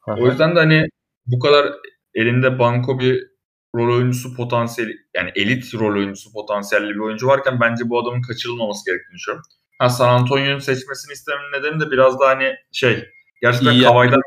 Aha. 0.06 0.16
O 0.20 0.26
yüzden 0.26 0.56
de 0.56 0.60
hani 0.60 0.88
bu 1.26 1.38
kadar 1.38 1.72
elinde 2.14 2.58
banko 2.58 2.98
bir 3.00 3.30
rol 3.76 3.96
oyuncusu 3.96 4.36
potansiyeli 4.36 4.96
yani 5.16 5.30
elit 5.34 5.74
rol 5.74 5.96
oyuncusu 5.96 6.32
potansiyelli 6.32 6.94
bir 6.94 7.00
oyuncu 7.00 7.26
varken 7.26 7.60
bence 7.60 7.88
bu 7.88 8.00
adamın 8.02 8.22
kaçırılmaması 8.22 8.90
gerektiğini 8.90 9.14
düşünüyorum. 9.14 9.44
Ha, 9.80 9.88
San 9.88 10.08
Antonio'nun 10.08 10.58
seçmesini 10.58 11.12
istememin 11.12 11.52
nedeni 11.52 11.80
de 11.80 11.90
biraz 11.90 12.20
da 12.20 12.28
hani 12.28 12.56
şey 12.72 13.08
gerçekten 13.42 13.72
İyi 13.72 13.82
Kavay'dan 13.82 14.22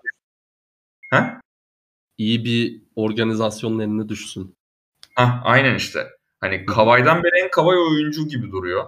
ha? 1.10 1.42
İyi 2.18 2.46
bir 2.46 2.82
organizasyonun 2.96 3.80
eline 3.80 4.10
düşsün. 4.10 4.56
Ha, 5.16 5.42
aynen 5.44 5.76
işte. 5.76 6.08
Hani 6.42 6.66
Kavay'dan 6.66 7.24
beri 7.24 7.44
en 7.44 7.52
Kavay 7.52 7.78
oyuncu 7.78 8.28
gibi 8.28 8.52
duruyor. 8.52 8.86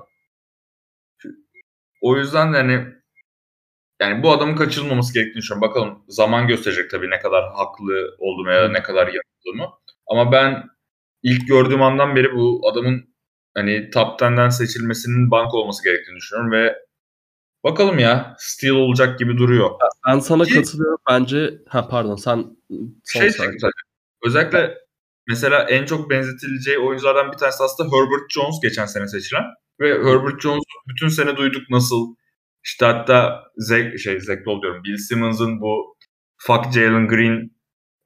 O 2.01 2.17
yüzden 2.17 2.53
de 2.53 2.57
hani 2.57 2.85
yani 4.01 4.23
bu 4.23 4.31
adamın 4.31 4.55
kaçırılmaması 4.55 5.13
gerektiğini 5.13 5.41
düşünüyorum. 5.41 5.69
Bakalım 5.69 6.03
zaman 6.07 6.47
gösterecek 6.47 6.91
tabii 6.91 7.09
ne 7.09 7.19
kadar 7.19 7.53
haklı 7.53 8.15
olduğumu 8.19 8.51
ya 8.51 8.63
da 8.63 8.69
ne 8.69 8.83
kadar 8.83 9.07
yanıldığımı. 9.07 9.69
Ama 10.07 10.31
ben 10.31 10.69
ilk 11.23 11.47
gördüğüm 11.47 11.81
andan 11.81 12.15
beri 12.15 12.35
bu 12.35 12.61
adamın 12.71 13.14
hani 13.55 13.89
top 13.89 14.19
10'den 14.21 14.49
seçilmesinin 14.49 15.31
bank 15.31 15.53
olması 15.53 15.83
gerektiğini 15.83 16.15
düşünüyorum 16.15 16.51
ve 16.51 16.75
bakalım 17.63 17.99
ya 17.99 18.35
steal 18.39 18.75
olacak 18.75 19.19
gibi 19.19 19.37
duruyor. 19.37 19.69
Ben 20.07 20.19
sana 20.19 20.43
Ki- 20.43 20.53
katılıyorum. 20.53 20.97
Bence 21.09 21.53
ha 21.67 21.87
pardon 21.87 22.15
sen 22.15 22.45
Şey. 23.13 23.29
Özellikle 24.25 24.77
mesela 25.27 25.63
en 25.63 25.85
çok 25.85 26.09
benzetileceği 26.09 26.79
oyunculardan 26.79 27.31
bir 27.31 27.37
tanesi 27.37 27.63
aslında 27.63 27.89
Herbert 27.89 28.31
Jones 28.33 28.55
geçen 28.61 28.85
sene 28.85 29.07
seçilen. 29.07 29.43
Ve 29.79 29.89
Herbert 29.89 30.41
Jones'u 30.41 30.89
bütün 30.89 31.07
sene 31.07 31.37
duyduk 31.37 31.69
nasıl 31.69 32.15
işte 32.63 32.85
hatta 32.85 33.43
Zach, 33.57 33.97
şey 33.97 34.19
Zach 34.19 34.47
Lowe 34.47 34.61
diyorum 34.61 34.83
Bill 34.83 34.97
Simmons'ın 34.97 35.61
bu 35.61 35.97
Fuck 36.37 36.73
Jalen 36.73 37.07
Green 37.07 37.51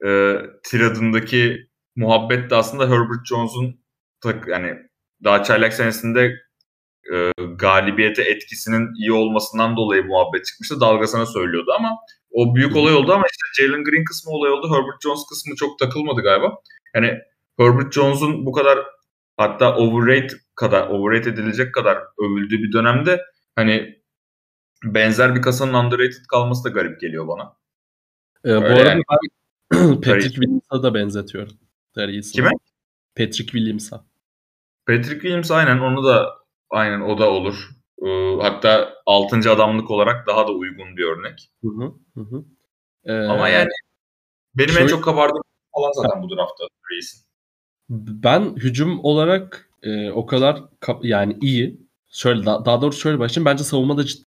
e, 0.06 0.40
tiradındaki 0.64 1.68
muhabbet 1.96 2.50
de 2.50 2.54
aslında 2.56 2.84
Herbert 2.84 3.26
Jones'un 3.26 3.80
tak, 4.20 4.48
yani 4.48 4.89
daha 5.24 5.42
çaylak 5.42 5.74
senesinde 5.74 6.36
e, 7.14 7.32
galibiyete 7.56 8.22
etkisinin 8.22 8.94
iyi 8.94 9.12
olmasından 9.12 9.76
dolayı 9.76 10.04
muhabbet 10.04 10.44
çıkmıştı. 10.44 10.80
Dalgasına 10.80 11.26
söylüyordu 11.26 11.72
ama 11.78 11.98
o 12.30 12.54
büyük 12.54 12.76
olay 12.76 12.94
oldu 12.94 13.12
ama 13.12 13.24
işte 13.32 13.62
Jalen 13.62 13.84
Green 13.84 14.04
kısmı 14.04 14.32
olay 14.32 14.50
oldu. 14.50 14.68
Herbert 14.74 15.02
Jones 15.02 15.26
kısmı 15.28 15.54
çok 15.56 15.78
takılmadı 15.78 16.20
galiba. 16.20 16.54
Yani 16.94 17.18
Herbert 17.58 17.92
Jones'un 17.92 18.46
bu 18.46 18.52
kadar 18.52 18.78
hatta 19.36 19.76
overrate 19.76 20.36
kadar 20.54 20.88
overrate 20.88 21.30
edilecek 21.30 21.74
kadar 21.74 21.98
övüldüğü 22.18 22.58
bir 22.58 22.72
dönemde 22.72 23.20
hani 23.56 24.00
benzer 24.84 25.34
bir 25.34 25.42
kasanın 25.42 25.74
underrated 25.74 26.24
kalması 26.28 26.64
da 26.64 26.68
garip 26.68 27.00
geliyor 27.00 27.28
bana. 27.28 27.56
Ee, 28.44 28.48
bu 28.48 28.64
arada 28.64 28.88
yani. 28.88 29.02
ben 29.10 29.94
Patrick. 29.94 30.28
Williams'a 30.28 30.82
da 30.82 30.94
benzetiyorum. 30.94 31.52
Kime? 32.32 32.50
Patrick 33.16 33.52
Williams'a. 33.52 34.09
Patrick 34.96 35.20
Williams 35.20 35.50
aynen 35.50 35.78
onu 35.78 36.04
da 36.04 36.30
aynen 36.70 37.00
o 37.00 37.18
da 37.18 37.30
olur. 37.30 37.68
Ee, 38.06 38.36
hatta 38.42 38.94
6. 39.06 39.50
adamlık 39.50 39.90
olarak 39.90 40.26
daha 40.26 40.46
da 40.48 40.52
uygun 40.52 40.96
bir 40.96 41.04
örnek. 41.04 41.50
Hı 41.62 41.68
hı, 41.68 41.92
hı. 42.22 42.44
Ee, 43.04 43.12
Ama 43.12 43.48
yani 43.48 43.68
benim 44.54 44.70
en 44.70 44.74
şöyle- 44.74 44.88
çok 44.88 45.04
kabardığım 45.04 45.42
falan 45.76 45.92
zaten 45.92 46.22
bu 46.22 46.30
draftta 46.30 46.64
Reis'in. 46.92 47.20
Ben 47.88 48.54
hücum 48.56 49.04
olarak 49.04 49.70
e, 49.82 50.10
o 50.10 50.26
kadar 50.26 50.62
yani 51.02 51.36
iyi. 51.40 51.80
Şöyle 52.12 52.46
da- 52.46 52.64
daha 52.64 52.82
doğrusu 52.82 53.00
şöyle 53.00 53.18
başlayayım. 53.18 53.46
Bence 53.46 53.64
savunmada 53.64 54.02
cid- 54.02 54.24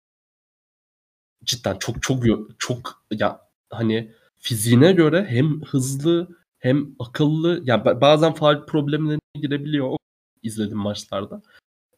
cidden 1.43 1.77
çok 1.79 2.01
çok 2.03 2.23
çok 2.59 3.03
ya 3.11 3.41
hani 3.69 4.11
fiziğine 4.39 4.91
göre 4.91 5.25
hem 5.29 5.61
hızlı 5.61 6.27
hem 6.59 6.95
akıllı 6.99 7.61
ya 7.63 7.75
ba- 7.75 8.01
bazen 8.01 8.33
faal 8.33 8.65
problemlerine 8.65 9.19
girebiliyor. 9.41 9.87
O 9.89 9.97
izledim 10.43 10.77
maçlarda. 10.77 11.41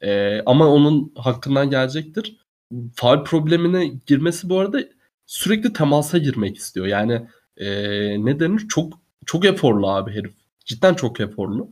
E, 0.02 0.41
ama 0.45 0.68
onun 0.68 1.14
hakkından 1.15 1.70
gelecektir. 1.70 2.38
Faal 2.95 3.24
problemine 3.24 3.88
girmesi 3.88 4.49
bu 4.49 4.60
arada 4.60 4.84
sürekli 5.26 5.74
temasa 5.74 6.18
girmek 6.18 6.57
istiyor. 6.57 6.86
Yani 6.86 7.28
e, 7.57 7.68
ne 8.26 8.40
denir? 8.40 8.68
Çok 8.70 8.94
çok 9.26 9.45
eforlu 9.45 9.88
abi 9.88 10.11
herif. 10.11 10.34
Cidden 10.65 10.94
çok 10.94 11.20
eforlu. 11.20 11.72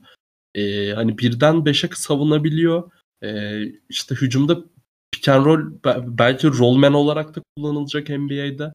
Ee, 0.56 0.92
hani 0.92 1.18
birden 1.18 1.66
beşe 1.66 1.90
savunabiliyor. 1.94 2.92
Ee, 3.24 3.64
işte 3.90 4.16
hücumda 4.16 4.64
pick 5.12 5.30
and 5.30 5.46
roll 5.46 5.72
be- 5.86 6.04
belki 6.08 6.48
rollman 6.48 6.94
olarak 6.94 7.36
da 7.36 7.42
kullanılacak 7.58 8.10
NBA'de. 8.10 8.74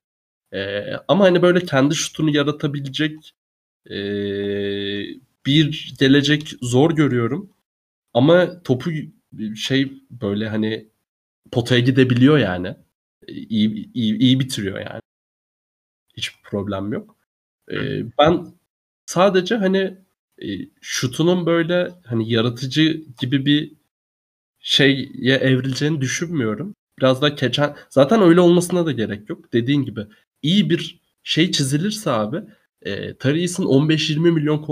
Ee, 0.52 0.92
ama 1.08 1.24
hani 1.24 1.42
böyle 1.42 1.60
kendi 1.60 1.94
şutunu 1.94 2.30
yaratabilecek 2.30 3.32
ee, 3.90 3.94
bir 5.46 5.94
gelecek 5.98 6.54
zor 6.62 6.90
görüyorum. 6.90 7.50
Ama 8.16 8.62
topu 8.62 8.90
şey 9.56 9.92
böyle 10.10 10.48
hani 10.48 10.88
potaya 11.52 11.80
gidebiliyor 11.80 12.38
yani. 12.38 12.76
İyi, 13.28 13.92
iyi, 13.94 14.18
iyi 14.18 14.40
bitiriyor 14.40 14.80
yani. 14.80 15.00
Hiçbir 16.16 16.42
problem 16.42 16.92
yok. 16.92 17.16
Ee, 17.70 18.02
ben 18.18 18.46
sadece 19.06 19.56
hani 19.56 19.98
e, 20.42 20.46
şutunun 20.80 21.46
böyle 21.46 21.92
hani 22.06 22.32
yaratıcı 22.32 23.04
gibi 23.20 23.46
bir 23.46 23.72
şeye 24.60 25.36
evrileceğini 25.36 26.00
düşünmüyorum. 26.00 26.74
Biraz 26.98 27.22
daha 27.22 27.34
keçen 27.34 27.76
zaten 27.90 28.22
öyle 28.22 28.40
olmasına 28.40 28.86
da 28.86 28.92
gerek 28.92 29.30
yok. 29.30 29.52
Dediğin 29.52 29.82
gibi 29.82 30.06
iyi 30.42 30.70
bir 30.70 31.00
şey 31.22 31.50
çizilirse 31.50 32.10
abi 32.10 32.42
e, 32.82 33.16
Tarius'un 33.16 33.64
15-20 33.64 34.30
milyon 34.30 34.66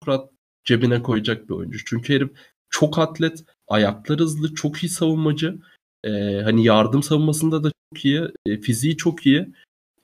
kontrat 0.00 0.30
cebine 0.64 1.02
koyacak 1.02 1.48
bir 1.48 1.54
oyuncu. 1.54 1.84
Çünkü 1.84 2.14
herif 2.14 2.30
çok 2.74 2.98
atlet, 2.98 3.44
ayakları 3.68 4.22
hızlı, 4.22 4.54
çok 4.54 4.82
iyi 4.82 4.88
savunmacı. 4.88 5.58
E, 6.04 6.10
hani 6.44 6.64
yardım 6.64 7.02
savunmasında 7.02 7.64
da 7.64 7.70
çok 7.70 8.04
iyi, 8.04 8.22
e, 8.46 8.60
fiziği 8.60 8.96
çok 8.96 9.26
iyi. 9.26 9.54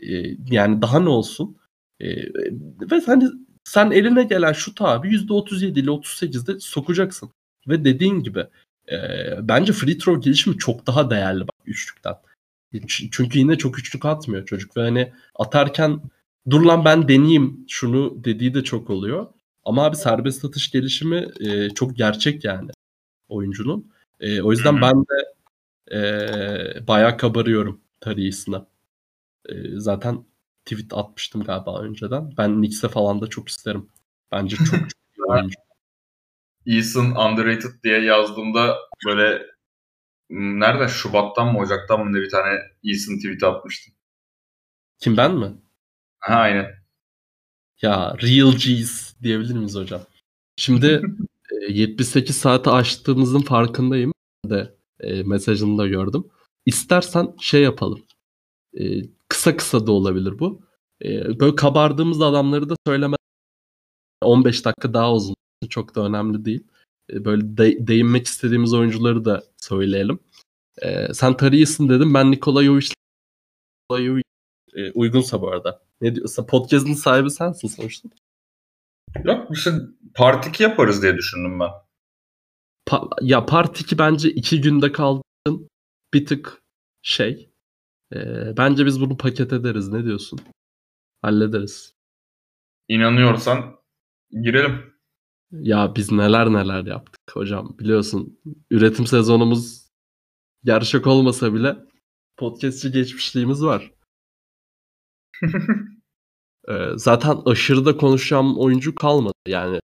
E, 0.01 0.37
yani 0.51 0.83
daha 0.83 1.01
ne 1.01 1.09
olsun? 1.09 1.57
E, 2.01 2.07
ve 2.91 3.01
hani 3.07 3.25
sen 3.65 3.91
eline 3.91 4.25
gelen 4.25 4.53
şut 4.53 4.83
abi 4.83 5.09
%37 5.09 5.81
ile 5.81 5.91
38'de 5.91 6.61
sokacaksın. 6.61 7.31
Ve 7.69 7.85
dediğin 7.85 8.21
gibi 8.23 8.47
e, 8.93 8.99
bence 9.49 9.73
free 9.73 9.99
throw 9.99 10.21
gelişimi 10.21 10.59
çok 10.59 10.87
daha 10.87 11.11
değerli 11.11 11.41
bak 11.41 11.57
üçlükten. 11.67 12.15
Çünkü 12.89 13.39
yine 13.39 13.59
çok 13.59 13.79
üçlük 13.79 14.05
atmıyor 14.05 14.47
çocuk 14.47 14.77
ve 14.77 14.81
hani 14.81 15.13
atarken 15.35 16.01
dur 16.51 16.63
lan 16.63 16.85
ben 16.85 17.09
deneyeyim 17.09 17.65
şunu 17.69 18.25
dediği 18.25 18.55
de 18.55 18.65
çok 18.65 18.91
oluyor. 18.91 19.27
Ama 19.65 19.85
abi 19.85 19.97
serbest 19.97 20.45
atış 20.45 20.71
gelişimi 20.71 21.29
e, 21.41 21.71
çok 21.71 21.97
gerçek 21.97 22.45
yani 22.45 22.71
oyuncunun. 23.29 23.93
E, 24.21 24.43
o 24.43 24.53
yüzden 24.53 24.81
ben 24.83 24.95
de 25.05 25.35
e, 25.97 26.87
bayağı 26.87 27.17
kabarıyorum 27.17 27.81
Tarius'una. 28.01 28.67
E, 29.49 29.55
zaten 29.73 30.25
tweet 30.65 30.93
atmıştım 30.95 31.45
galiba 31.45 31.81
önceden. 31.83 32.35
Ben 32.39 32.55
Knicks'e 32.55 32.89
falan 32.89 33.21
da 33.21 33.27
çok 33.27 33.49
isterim. 33.49 33.89
Bence 34.33 34.57
çok 34.57 34.67
çok 34.67 34.91
iyi 35.19 35.25
oyuncu. 35.29 35.55
Eason 36.67 37.11
underrated 37.11 37.83
diye 37.85 38.01
yazdığımda 38.01 38.77
böyle 39.07 39.47
nerede 40.31 40.89
Şubat'tan 40.89 41.53
mı 41.53 41.59
Ocak'tan 41.59 42.05
mı 42.05 42.13
ne 42.13 42.21
bir 42.21 42.31
tane 42.31 42.59
Eason 42.85 43.17
tweet 43.17 43.43
atmıştım. 43.43 43.95
Kim 44.99 45.17
ben 45.17 45.35
mi? 45.35 45.53
Ha 46.19 46.35
aynen. 46.35 46.67
Ya 47.83 48.17
Real 48.23 48.53
G's 48.53 49.10
diyebilir 49.23 49.55
miyiz 49.55 49.75
hocam? 49.75 50.01
Şimdi 50.57 51.03
e, 51.69 51.73
78 51.73 52.37
saati 52.37 52.71
aştığımızın 52.71 53.41
farkındayım. 53.41 54.13
de 54.47 54.75
e, 55.01 55.23
mesajını 55.23 55.79
da 55.79 55.87
gördüm. 55.87 56.25
İstersen 56.67 57.35
şey 57.41 57.63
yapalım. 57.63 58.03
E, 58.79 59.03
kısa 59.29 59.57
kısa 59.57 59.87
da 59.87 59.93
olabilir 59.93 60.39
bu. 60.39 60.63
E, 61.05 61.41
böyle 61.41 61.57
kabardığımız 61.57 62.23
adamları 62.23 62.69
da 62.69 62.77
söyleme 62.87 63.17
15 64.23 64.65
dakika 64.65 64.95
daha 64.95 65.15
uzun. 65.15 65.37
Çok 65.69 65.95
da 65.95 66.07
önemli 66.07 66.45
değil. 66.45 66.65
E, 67.13 67.25
böyle 67.25 67.57
de- 67.57 67.87
değinmek 67.87 68.27
istediğimiz 68.27 68.75
oyuncuları 68.75 69.25
da 69.25 69.45
söyleyelim. 69.57 70.19
E, 70.83 71.15
sen 71.15 71.37
Tarius'un 71.37 71.89
dedim. 71.89 72.15
Ben 72.15 72.31
Nikola 72.31 72.65
Jovic 72.65 72.93
e, 74.75 74.91
uygunsa 74.93 75.43
bu 75.43 75.49
arada. 75.49 75.83
Ne 76.01 76.15
diyorsa 76.15 76.47
podcast'ın 76.47 76.95
sahibi 76.95 77.31
sensin 77.31 77.69
sonuçta. 77.69 78.09
Yok 79.25 79.49
işte 79.51 79.73
part 80.15 80.47
2 80.47 80.63
yaparız 80.63 81.03
diye 81.03 81.17
düşündüm 81.17 81.61
ben. 81.61 81.71
Pa- 82.87 83.09
ya 83.23 83.47
Part 83.47 83.81
2 83.81 83.99
bence 83.99 84.31
iki 84.31 84.61
günde 84.61 84.93
kaldığın 84.93 85.69
bir 86.15 86.27
tık 86.27 86.63
şey. 87.03 87.51
Ee, 88.15 88.57
bence 88.57 88.87
biz 88.87 89.01
bunu 89.01 89.17
paket 89.17 89.53
ederiz. 89.53 89.89
Ne 89.89 90.05
diyorsun? 90.05 90.41
Hallederiz. 91.23 91.95
İnanıyorsan 92.89 93.77
girelim. 94.31 94.95
Ya 95.53 95.93
biz 95.97 96.13
neler 96.13 96.53
neler 96.53 96.85
yaptık 96.85 97.21
hocam. 97.33 97.79
Biliyorsun 97.79 98.39
üretim 98.71 99.07
sezonumuz 99.07 99.89
gerçek 100.65 101.07
olmasa 101.07 101.55
bile 101.55 101.77
podcastçi 102.37 102.93
geçmişliğimiz 102.93 103.65
var. 103.65 103.93
Zaten 106.97 107.39
aşırı 107.45 107.85
da 107.85 107.97
konuşacağım 107.97 108.59
oyuncu 108.59 108.95
kalmadı. 108.95 109.35
Yani 109.49 109.81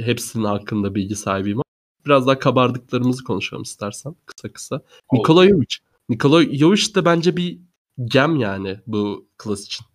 hepsinin 0.00 0.44
hakkında 0.44 0.94
bilgi 0.94 1.16
sahibiyim. 1.16 1.60
Biraz 2.06 2.26
daha 2.26 2.38
kabardıklarımızı 2.38 3.24
konuşalım 3.24 3.62
istersen 3.62 4.14
kısa 4.26 4.52
kısa. 4.52 4.82
Nikola 5.12 5.48
Jovic. 5.48 5.76
Nikola 6.08 6.44
Jovic 6.44 6.94
de 6.94 7.04
bence 7.04 7.36
bir 7.36 7.58
gem 8.04 8.36
yani 8.36 8.80
bu 8.86 9.28
klas 9.38 9.64
için. 9.64 9.86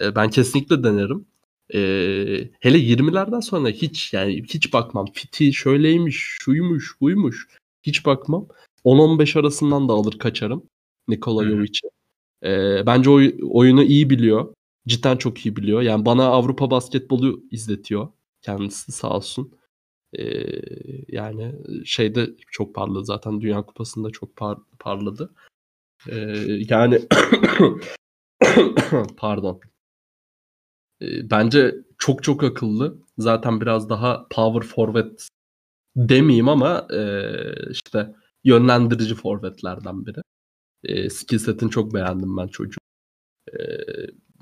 E, 0.00 0.14
ben 0.14 0.30
kesinlikle 0.30 0.84
denerim. 0.84 1.26
E, 1.74 1.78
hele 2.60 2.78
20'lerden 2.78 3.40
sonra 3.40 3.68
hiç 3.68 4.12
yani 4.12 4.42
hiç 4.42 4.72
bakmam. 4.72 5.06
Fiti 5.12 5.52
şöyleymiş, 5.52 6.36
şuymuş, 6.40 7.00
buymuş. 7.00 7.48
Hiç 7.82 8.06
bakmam. 8.06 8.46
10-15 8.84 9.40
arasından 9.40 9.88
da 9.88 9.92
alır 9.92 10.18
kaçarım 10.18 10.62
Nikola 11.08 11.44
Jovic'i. 11.44 11.88
E, 12.44 12.82
bence 12.86 13.10
oy, 13.10 13.34
oyunu 13.50 13.82
iyi 13.82 14.10
biliyor. 14.10 14.54
Cidden 14.90 15.16
çok 15.16 15.46
iyi 15.46 15.56
biliyor. 15.56 15.82
Yani 15.82 16.04
bana 16.04 16.26
Avrupa 16.26 16.70
basketbolu 16.70 17.44
izletiyor 17.50 18.08
kendisi 18.42 18.92
sağ 18.92 19.16
olsun. 19.16 19.54
Ee, 20.18 20.22
yani 21.08 21.54
şeyde 21.84 22.30
çok 22.50 22.74
parladı 22.74 23.04
zaten 23.04 23.40
Dünya 23.40 23.62
Kupası'nda 23.62 24.10
çok 24.10 24.36
par 24.36 24.58
parladı. 24.78 25.34
Ee, 26.08 26.16
yani 26.68 27.00
pardon. 29.16 29.60
Ee, 31.02 31.30
bence 31.30 31.74
çok 31.98 32.22
çok 32.22 32.44
akıllı. 32.44 32.98
Zaten 33.18 33.60
biraz 33.60 33.90
daha 33.90 34.26
power 34.30 34.68
forward 34.68 35.18
demeyeyim 35.96 36.48
ama 36.48 36.86
e, 36.94 37.02
işte 37.70 38.14
yönlendirici 38.44 39.14
forvetlerden 39.14 40.06
biri. 40.06 40.20
E, 40.84 41.10
skill 41.10 41.38
setini 41.38 41.70
çok 41.70 41.94
beğendim 41.94 42.36
ben 42.36 42.46
çocuğu. 42.48 42.80
E, 43.52 43.58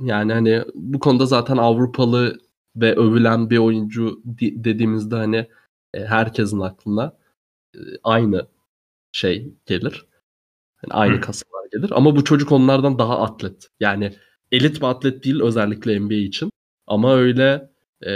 yani 0.00 0.32
hani 0.32 0.62
bu 0.74 0.98
konuda 0.98 1.26
zaten 1.26 1.56
Avrupalı 1.56 2.38
ve 2.76 2.94
övülen 2.96 3.50
bir 3.50 3.58
oyuncu 3.58 4.22
dediğimizde 4.40 5.16
hani 5.16 5.48
e, 5.94 6.04
herkesin 6.04 6.60
aklına 6.60 7.16
e, 7.74 7.78
aynı 8.04 8.46
şey 9.12 9.54
gelir. 9.66 10.06
Yani 10.82 10.94
aynı 11.00 11.16
Hı. 11.16 11.20
kasalar 11.20 11.66
gelir. 11.72 11.90
Ama 11.94 12.16
bu 12.16 12.24
çocuk 12.24 12.52
onlardan 12.52 12.98
daha 12.98 13.20
atlet. 13.22 13.68
Yani 13.80 14.14
elit 14.52 14.76
bir 14.76 14.86
atlet 14.86 15.24
değil 15.24 15.42
özellikle 15.42 16.00
NBA 16.00 16.14
için. 16.14 16.50
Ama 16.86 17.14
öyle 17.14 17.70
e, 18.02 18.12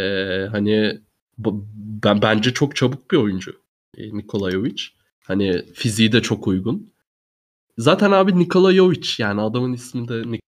hani 0.50 1.00
ben 2.04 2.22
bence 2.22 2.54
çok 2.54 2.76
çabuk 2.76 3.10
bir 3.10 3.16
oyuncu 3.16 3.62
e, 3.96 4.16
Nikola 4.16 4.50
Jovic. 4.50 4.82
Hani 5.24 5.64
fiziği 5.74 6.12
de 6.12 6.22
çok 6.22 6.48
uygun. 6.48 6.92
Zaten 7.78 8.10
abi 8.10 8.38
Nikola 8.38 8.72
Jovic 8.72 9.08
yani 9.18 9.40
adamın 9.40 9.72
ismi 9.72 10.08
de 10.08 10.22
Nik 10.32 10.42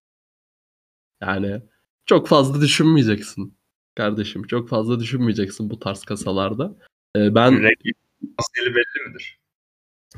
yani 1.25 1.61
çok 2.05 2.27
fazla 2.27 2.61
düşünmeyeceksin 2.61 3.57
kardeşim. 3.95 4.43
Çok 4.47 4.69
fazla 4.69 4.99
düşünmeyeceksin 4.99 5.69
bu 5.69 5.79
tarz 5.79 6.03
kasalarda. 6.03 6.75
Ee, 7.15 7.35
ben 7.35 7.63
Rakip 7.63 7.97
askeri 8.37 8.75
belli 8.75 9.09
midir? 9.09 9.39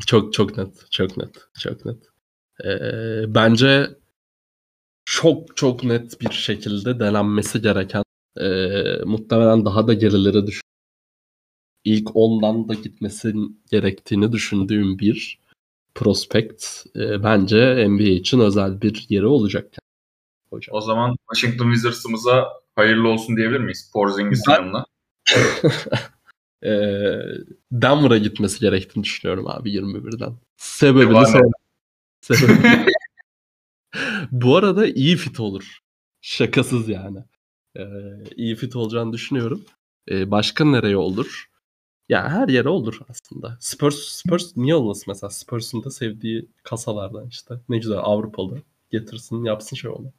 Çok 0.08 0.34
çok 0.34 0.58
net, 0.58 0.92
çok 0.92 1.18
net, 1.18 1.36
çok 1.60 1.86
net. 1.86 1.98
Ee, 2.66 3.36
bence 3.36 3.90
çok 5.06 5.58
çok 5.58 5.84
net 5.84 6.22
bir 6.22 6.32
şekilde 6.32 7.00
denenmesi 7.00 7.62
gereken 7.62 8.04
e, 8.40 8.48
muhtemelen 9.06 9.66
daha 9.66 9.88
da 9.88 9.94
gerilere 9.94 10.48
düş 10.48 10.62
ilk 11.84 12.16
ondan 12.16 12.70
da 12.70 12.74
gitmesi 12.74 13.34
gerektiğini 13.72 14.32
düşündüğüm 14.32 15.00
bir 15.00 15.40
prospect 15.96 16.66
e, 16.96 17.24
bence 17.24 17.86
NBA 17.90 18.04
için 18.04 18.40
özel 18.40 18.82
bir 18.82 19.06
yeri 19.10 19.26
olacak. 19.26 19.74
Hocam. 20.50 20.76
O 20.76 20.82
zaman 20.82 21.16
Washington 21.34 21.72
Wizards'ımıza 21.72 22.48
hayırlı 22.76 23.08
olsun 23.08 23.38
diyebilir 23.38 23.60
miyiz? 23.60 23.92
Porzingis'in 23.94 24.54
ben... 24.54 24.54
yanına. 24.54 24.86
e, 26.64 26.72
Denver'a 27.72 28.18
gitmesi 28.18 28.60
gerektiğini 28.60 29.04
düşünüyorum 29.04 29.48
abi 29.48 29.70
21'den. 29.70 30.38
Sebebini 30.58 31.28
söyle. 31.28 31.52
Sebebi... 32.22 32.86
Bu 34.32 34.56
arada 34.56 34.88
iyi 34.88 35.16
fit 35.16 35.40
olur. 35.40 35.80
Şakasız 36.22 36.90
yani. 36.90 37.24
Ee, 37.78 37.84
iyi 38.36 38.56
fit 38.56 38.76
olacağını 38.76 39.14
düşünüyorum. 39.14 39.66
Ee, 40.12 40.32
başka 40.32 40.66
nereye 40.66 40.98
olur? 40.98 41.50
Ya 42.10 42.30
her 42.30 42.48
yere 42.48 42.70
olur 42.70 43.00
aslında. 43.10 43.58
Spurs, 43.60 43.96
Spurs 43.96 44.58
niye 44.58 44.76
olmasın 44.76 45.04
mesela? 45.08 45.30
Spurs'un 45.30 45.84
da 45.84 45.92
sevdiği 45.92 46.50
kasalardan 46.64 47.28
işte. 47.28 47.56
Ne 47.70 47.78
güzel 47.78 47.98
Avrupalı. 47.98 48.62
Getirsin 48.90 49.44
yapsın 49.44 49.76
şey 49.76 49.92
onu. 49.92 50.14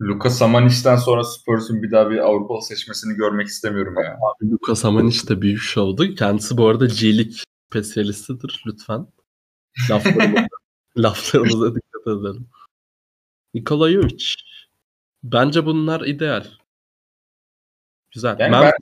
Luka 0.00 0.30
Samanis'ten 0.30 0.96
sonra 0.96 1.24
Spurs'un 1.24 1.82
bir 1.82 1.90
daha 1.90 2.10
bir 2.10 2.18
Avrupalı 2.18 2.62
seçmesini 2.62 3.14
görmek 3.14 3.46
istemiyorum 3.46 3.94
ya. 4.04 4.12
Abi 4.12 4.50
Luka 4.50 4.74
Samanis 4.74 5.28
de 5.28 5.42
büyük 5.42 5.60
şovdu. 5.60 6.14
Kendisi 6.14 6.56
bu 6.56 6.66
arada 6.68 6.86
G-League 6.86 7.32
spesiyalistidir 7.70 8.62
lütfen. 8.66 9.06
Laflarımıza, 9.90 10.46
laflarımıza 10.96 11.74
dikkat 11.74 12.06
edelim. 12.06 12.48
Nikola 13.54 13.90
Jovic. 13.90 14.34
Bence 15.22 15.66
bunlar 15.66 16.00
ideal. 16.00 16.46
Güzel. 18.14 18.36
Yani 18.38 18.50
Memphis, 18.50 18.72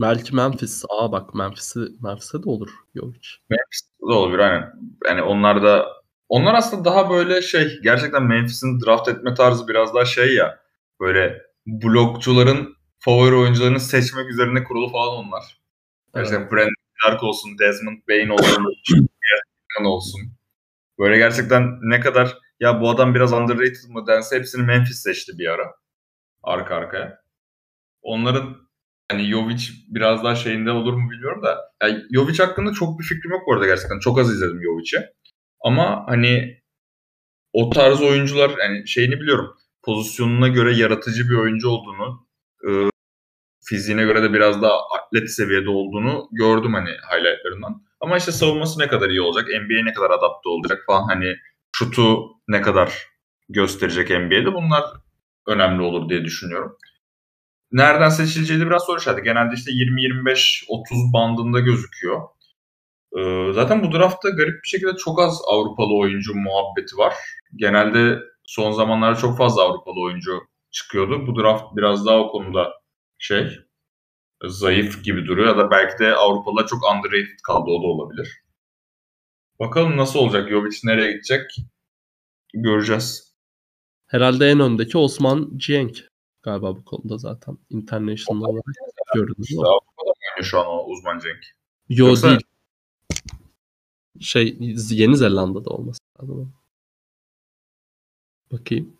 ben... 0.00 0.08
Belki 0.08 0.34
Memphis. 0.34 0.84
Aa 0.88 1.12
bak 1.12 1.34
Memphis'e 1.34 1.80
Memphis'e 2.02 2.42
de 2.42 2.50
olur 2.50 2.70
Jovic. 2.94 3.28
Memphis'e 3.50 4.08
de 4.08 4.12
olur 4.12 4.38
aynen. 4.38 4.72
Yani 5.08 5.22
onlar 5.22 5.62
da 5.62 6.03
onlar 6.34 6.54
aslında 6.54 6.84
daha 6.84 7.10
böyle 7.10 7.42
şey 7.42 7.80
gerçekten 7.82 8.22
Memphis'in 8.22 8.80
draft 8.80 9.08
etme 9.08 9.34
tarzı 9.34 9.68
biraz 9.68 9.94
daha 9.94 10.04
şey 10.04 10.34
ya 10.34 10.58
böyle 11.00 11.42
blokçuların 11.66 12.76
favori 12.98 13.34
oyuncularını 13.34 13.80
seçmek 13.80 14.30
üzerine 14.30 14.64
kurulu 14.64 14.88
falan 14.92 15.16
onlar. 15.16 15.58
Evet. 16.14 16.26
İşte 16.26 16.50
Brandon 16.50 16.74
Clark 17.02 17.22
olsun, 17.22 17.58
Desmond 17.58 17.98
Bain 18.08 18.28
olsun, 18.28 18.64
olsun. 19.84 20.20
Böyle 20.98 21.16
gerçekten 21.18 21.78
ne 21.82 22.00
kadar 22.00 22.38
ya 22.60 22.80
bu 22.80 22.90
adam 22.90 23.14
biraz 23.14 23.32
underrated 23.32 23.88
mı 23.88 24.06
dense 24.06 24.36
hepsini 24.36 24.62
Memphis 24.62 25.02
seçti 25.02 25.38
bir 25.38 25.48
ara. 25.48 25.74
Arka 26.42 26.74
arkaya. 26.74 27.18
Onların 28.02 28.56
hani 29.10 29.30
Jovic 29.30 29.62
biraz 29.88 30.24
daha 30.24 30.34
şeyinde 30.34 30.70
olur 30.70 30.92
mu 30.92 31.10
bilmiyorum 31.10 31.42
da 31.42 31.58
yani 31.82 32.02
Jovic 32.14 32.38
hakkında 32.44 32.72
çok 32.72 32.98
bir 32.98 33.04
fikrim 33.04 33.32
yok 33.32 33.42
bu 33.46 33.54
arada 33.54 33.66
gerçekten. 33.66 33.98
Çok 33.98 34.18
az 34.18 34.30
izledim 34.30 34.62
Jovic'i. 34.62 35.14
Ama 35.64 36.04
hani 36.08 36.62
o 37.52 37.70
tarz 37.70 38.02
oyuncular 38.02 38.50
yani 38.58 38.88
şeyini 38.88 39.20
biliyorum. 39.20 39.56
Pozisyonuna 39.82 40.48
göre 40.48 40.76
yaratıcı 40.76 41.30
bir 41.30 41.34
oyuncu 41.34 41.68
olduğunu, 41.68 42.26
e, 42.68 42.70
fiziğine 43.64 44.02
göre 44.04 44.22
de 44.22 44.32
biraz 44.32 44.62
daha 44.62 44.78
atlet 44.98 45.30
seviyede 45.30 45.70
olduğunu 45.70 46.28
gördüm 46.32 46.74
hani 46.74 46.90
highlightlarından. 46.90 47.82
Ama 48.00 48.16
işte 48.16 48.32
savunması 48.32 48.80
ne 48.80 48.88
kadar 48.88 49.10
iyi 49.10 49.20
olacak, 49.20 49.48
NBA'ye 49.48 49.84
ne 49.84 49.92
kadar 49.92 50.10
adapte 50.10 50.48
olacak 50.48 50.82
falan 50.86 51.08
hani 51.08 51.36
şutu 51.76 52.18
ne 52.48 52.60
kadar 52.62 52.92
gösterecek 53.48 54.10
NBA'de 54.10 54.54
bunlar 54.54 54.84
önemli 55.46 55.82
olur 55.82 56.08
diye 56.08 56.24
düşünüyorum. 56.24 56.76
Nereden 57.72 58.08
seçileceği 58.08 58.60
de 58.60 58.66
biraz 58.66 58.84
soru 58.84 58.98
işareti. 58.98 59.22
Genelde 59.22 59.54
işte 59.54 59.70
20-25-30 59.70 61.12
bandında 61.12 61.60
gözüküyor. 61.60 62.22
Ee, 63.18 63.52
zaten 63.52 63.82
bu 63.82 63.92
draftta 63.92 64.30
garip 64.30 64.62
bir 64.62 64.68
şekilde 64.68 64.96
çok 64.96 65.20
az 65.20 65.40
Avrupalı 65.48 65.96
oyuncu 65.96 66.34
muhabbeti 66.34 66.96
var. 66.96 67.14
Genelde 67.56 68.18
son 68.44 68.72
zamanlarda 68.72 69.18
çok 69.18 69.38
fazla 69.38 69.62
Avrupalı 69.62 70.00
oyuncu 70.00 70.40
çıkıyordu. 70.70 71.26
Bu 71.26 71.42
draft 71.42 71.64
biraz 71.76 72.06
daha 72.06 72.18
o 72.18 72.30
konuda 72.30 72.72
şey 73.18 73.58
zayıf 74.44 75.04
gibi 75.04 75.26
duruyor 75.26 75.48
ya 75.48 75.56
da 75.56 75.70
belki 75.70 75.98
de 75.98 76.14
Avrupalılar 76.14 76.66
çok 76.66 76.80
underrated 76.92 77.38
kaldı 77.46 77.70
o 77.70 77.82
da 77.82 77.86
olabilir. 77.86 78.44
Bakalım 79.60 79.96
nasıl 79.96 80.18
olacak? 80.18 80.50
Jovic 80.50 80.76
nereye 80.84 81.12
gidecek? 81.12 81.50
Göreceğiz. 82.54 83.34
Herhalde 84.06 84.46
en 84.46 84.60
öndeki 84.60 84.98
Osman 84.98 85.50
Cienk 85.56 86.08
galiba 86.42 86.76
bu 86.76 86.84
konuda 86.84 87.18
zaten 87.18 87.58
international 87.70 88.40
olarak 88.40 88.64
görünüyor. 89.14 89.64
Avrupa'da 89.64 90.10
mı 90.38 90.44
şu 90.44 90.60
an 90.60 90.66
o 90.66 90.84
uzman 90.86 91.18
Cenk? 91.18 91.44
Yo 91.88 92.06
Yoksa... 92.06 92.28
değil. 92.28 92.40
Şey 94.20 94.56
Yeni 94.90 95.16
Zelanda'da 95.16 95.70
olması 95.70 96.00
lazım. 96.22 96.54
Bakayım. 98.52 98.96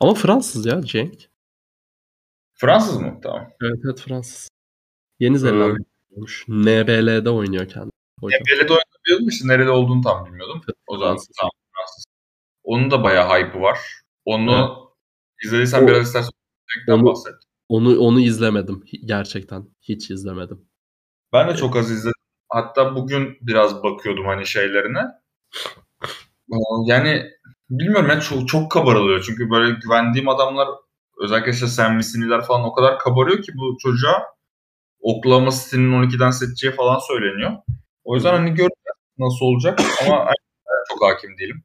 Ama 0.00 0.14
Fransız 0.14 0.66
ya 0.66 0.82
Cenk. 0.82 1.28
Fransız 2.54 3.00
mı? 3.00 3.20
Tamam. 3.22 3.50
Evet 3.62 3.78
evet 3.84 4.00
Fransız. 4.00 4.48
Yeni 5.20 5.38
Zelanda 5.38 5.78
olmuş. 6.10 6.44
NBL'de 6.48 7.30
oynuyor 7.30 7.68
kendi. 7.68 7.90
NBL'de 8.22 8.72
oynadığını 8.72 9.28
işte 9.28 9.48
nerede 9.48 9.70
olduğunu 9.70 10.02
tam 10.02 10.26
bilmiyordum. 10.26 10.60
Evet, 10.64 10.76
o 10.86 10.98
zaman 10.98 11.12
Fransız. 11.12 11.36
tamam 11.40 11.50
Fransız. 11.74 12.04
Onun 12.64 12.90
da 12.90 13.02
bayağı 13.02 13.28
hype'ı 13.28 13.62
var. 13.62 13.78
Onu 14.24 14.52
evet. 14.52 15.44
izlediysen 15.44 15.84
o, 15.84 15.86
biraz 15.86 16.06
istersen 16.06 16.30
onu, 16.88 17.04
bahset. 17.04 17.34
Onu, 17.68 17.98
onu 17.98 18.20
izlemedim. 18.20 18.84
Gerçekten. 19.04 19.68
Hiç 19.82 20.10
izlemedim. 20.10 20.68
Ben 21.32 21.48
de 21.48 21.56
çok 21.56 21.76
az 21.76 21.90
izledim. 21.90 22.17
Hatta 22.48 22.94
bugün 22.94 23.38
biraz 23.40 23.82
bakıyordum 23.82 24.26
hani 24.26 24.46
şeylerine. 24.46 25.00
Yani 26.86 27.30
bilmiyorum 27.70 28.08
yani 28.10 28.22
çok, 28.22 28.48
çok 28.48 28.70
kabarılıyor. 28.70 29.22
Çünkü 29.26 29.50
böyle 29.50 29.78
güvendiğim 29.82 30.28
adamlar 30.28 30.68
özellikle 31.22 31.50
işte 31.50 31.66
Sam 31.66 31.96
Missini'ler 31.96 32.44
falan 32.44 32.64
o 32.64 32.72
kadar 32.72 32.98
kabarıyor 32.98 33.42
ki 33.42 33.52
bu 33.54 33.76
çocuğa. 33.82 34.22
Oklahoma 35.00 35.50
City'nin 35.50 35.92
12'den 35.92 36.30
seçeceği 36.30 36.72
falan 36.72 36.98
söyleniyor. 36.98 37.52
O 38.04 38.14
yüzden 38.14 38.32
hani 38.32 38.48
göreceğiz 38.48 38.96
nasıl 39.18 39.46
olacak 39.46 39.80
ama 40.06 40.28
çok 40.88 41.02
hakim 41.04 41.38
değilim. 41.38 41.64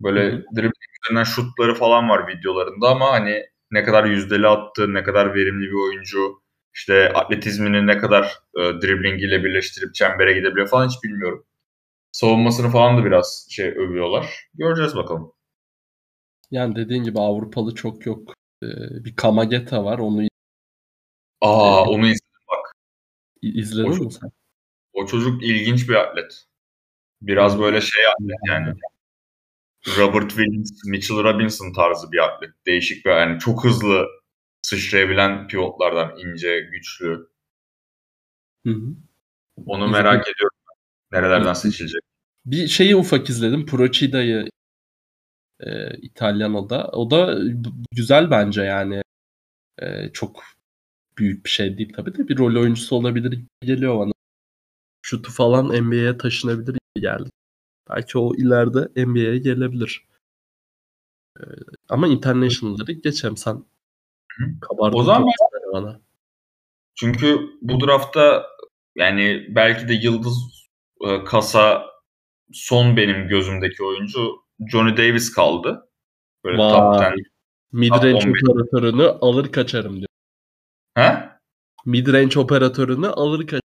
Böyle 0.00 0.30
dribbling 0.30 0.74
üzerinden 1.04 1.24
şutları 1.24 1.74
falan 1.74 2.08
var 2.08 2.28
videolarında 2.28 2.88
ama 2.88 3.12
hani 3.12 3.42
ne 3.70 3.84
kadar 3.84 4.04
yüzdeli 4.04 4.48
attı, 4.48 4.94
ne 4.94 5.02
kadar 5.02 5.34
verimli 5.34 5.66
bir 5.66 5.88
oyuncu, 5.88 6.42
işte 6.74 7.12
atletizmini 7.12 7.86
ne 7.86 7.98
kadar 7.98 8.24
e, 8.56 8.60
dribbling 8.60 9.22
ile 9.22 9.44
birleştirip 9.44 9.94
çembere 9.94 10.32
gidebiliyor 10.32 10.68
falan 10.68 10.88
hiç 10.88 11.04
bilmiyorum. 11.04 11.46
Savunmasını 12.12 12.70
falan 12.70 12.98
da 12.98 13.04
biraz 13.04 13.46
şey 13.50 13.68
övüyorlar. 13.68 14.48
Göreceğiz 14.54 14.96
bakalım. 14.96 15.32
Yani 16.50 16.76
dediğin 16.76 17.02
gibi 17.02 17.20
Avrupalı 17.20 17.74
çok 17.74 18.06
yok. 18.06 18.34
Ee, 18.62 18.66
bir 19.04 19.16
Kamageta 19.16 19.84
var. 19.84 19.98
Onu 19.98 20.28
Aa 21.40 21.84
ee, 21.84 21.88
onu 21.88 22.06
izledim 22.06 22.46
bak. 22.48 22.72
İzledin 23.42 24.04
mi 24.04 24.12
sen? 24.12 24.30
O 24.92 25.06
çocuk 25.06 25.42
ilginç 25.42 25.88
bir 25.88 25.94
atlet. 25.94 26.44
Biraz 27.22 27.60
böyle 27.60 27.80
şey 27.80 28.06
atlet 28.06 28.38
yani. 28.48 28.74
Robert 29.98 30.28
Williams, 30.30 30.84
Mitchell 30.84 31.24
Robinson 31.24 31.72
tarzı 31.72 32.12
bir 32.12 32.18
atlet. 32.18 32.50
Değişik 32.66 33.06
bir 33.06 33.10
yani 33.10 33.38
çok 33.38 33.64
hızlı 33.64 34.06
sıçrayabilen 34.62 35.48
pivotlardan 35.48 36.18
ince, 36.18 36.60
güçlü. 36.60 37.28
Hı 38.66 38.72
hı. 38.72 38.94
Onu 39.66 39.84
İzledim. 39.86 40.04
merak 40.04 40.28
ediyorum. 40.28 40.56
Nerelerden 41.12 41.52
seçilecek? 41.52 42.02
Bir 42.46 42.66
şeyi 42.68 42.96
ufak 42.96 43.30
izledim. 43.30 43.66
Procida'yı 43.66 44.48
e, 45.60 45.96
İtalyano'da. 45.98 46.88
O 46.88 47.10
da 47.10 47.38
güzel 47.92 48.30
bence 48.30 48.62
yani. 48.62 49.02
E, 49.78 50.12
çok 50.12 50.42
büyük 51.18 51.44
bir 51.44 51.50
şey 51.50 51.78
değil 51.78 51.92
tabii 51.96 52.14
de 52.18 52.28
bir 52.28 52.38
rol 52.38 52.60
oyuncusu 52.60 52.96
olabilir 52.96 53.44
geliyor 53.62 53.98
bana. 53.98 54.12
Şutu 55.02 55.32
falan 55.32 55.84
NBA'ye 55.84 56.18
taşınabilir 56.18 56.78
geldi. 56.96 57.30
Belki 57.90 58.18
o 58.18 58.34
ileride 58.34 59.06
NBA'ye 59.06 59.38
gelebilir. 59.38 60.04
Ee, 61.40 61.42
ama 61.88 62.08
international'ları 62.08 62.92
geçelim 62.92 63.36
sen. 63.36 63.64
Kabardın 64.60 64.98
o 64.98 65.02
zaman 65.02 65.28
bana. 65.72 66.00
Çünkü 66.94 67.38
bu 67.62 67.86
draftta 67.86 68.46
yani 68.96 69.46
belki 69.48 69.88
de 69.88 69.94
yıldız 69.94 70.68
e, 71.06 71.24
kasa 71.24 71.84
son 72.52 72.96
benim 72.96 73.28
gözümdeki 73.28 73.84
oyuncu 73.84 74.30
Johnny 74.72 74.96
Davis 74.96 75.32
kaldı. 75.32 75.88
Böyle 76.44 76.58
Vay. 76.58 76.72
top 76.72 76.82
10. 76.82 77.14
Midrange 77.72 78.30
operatörünü 78.30 79.06
alır 79.06 79.52
kaçarım 79.52 79.96
diyor. 79.96 80.08
He? 80.94 81.28
Midrange 81.86 82.40
operatörünü 82.40 83.06
alır 83.06 83.40
kaçarım. 83.40 83.62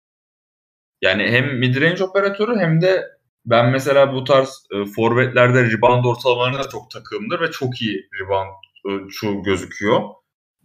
Yani 1.01 1.23
hem 1.23 1.59
midrange 1.59 2.03
operatörü 2.03 2.59
hem 2.59 2.81
de 2.81 3.07
ben 3.45 3.71
mesela 3.71 4.13
bu 4.13 4.23
tarz 4.23 4.67
e, 4.71 4.85
forvetlerde 4.85 5.63
rebound 5.63 6.05
ortalamalarına 6.05 6.69
çok 6.69 6.91
takığımdır 6.91 7.41
ve 7.41 7.51
çok 7.51 7.81
iyi 7.81 8.09
rebound 8.19 8.53
e, 8.85 9.09
şu 9.09 9.43
gözüküyor. 9.43 10.01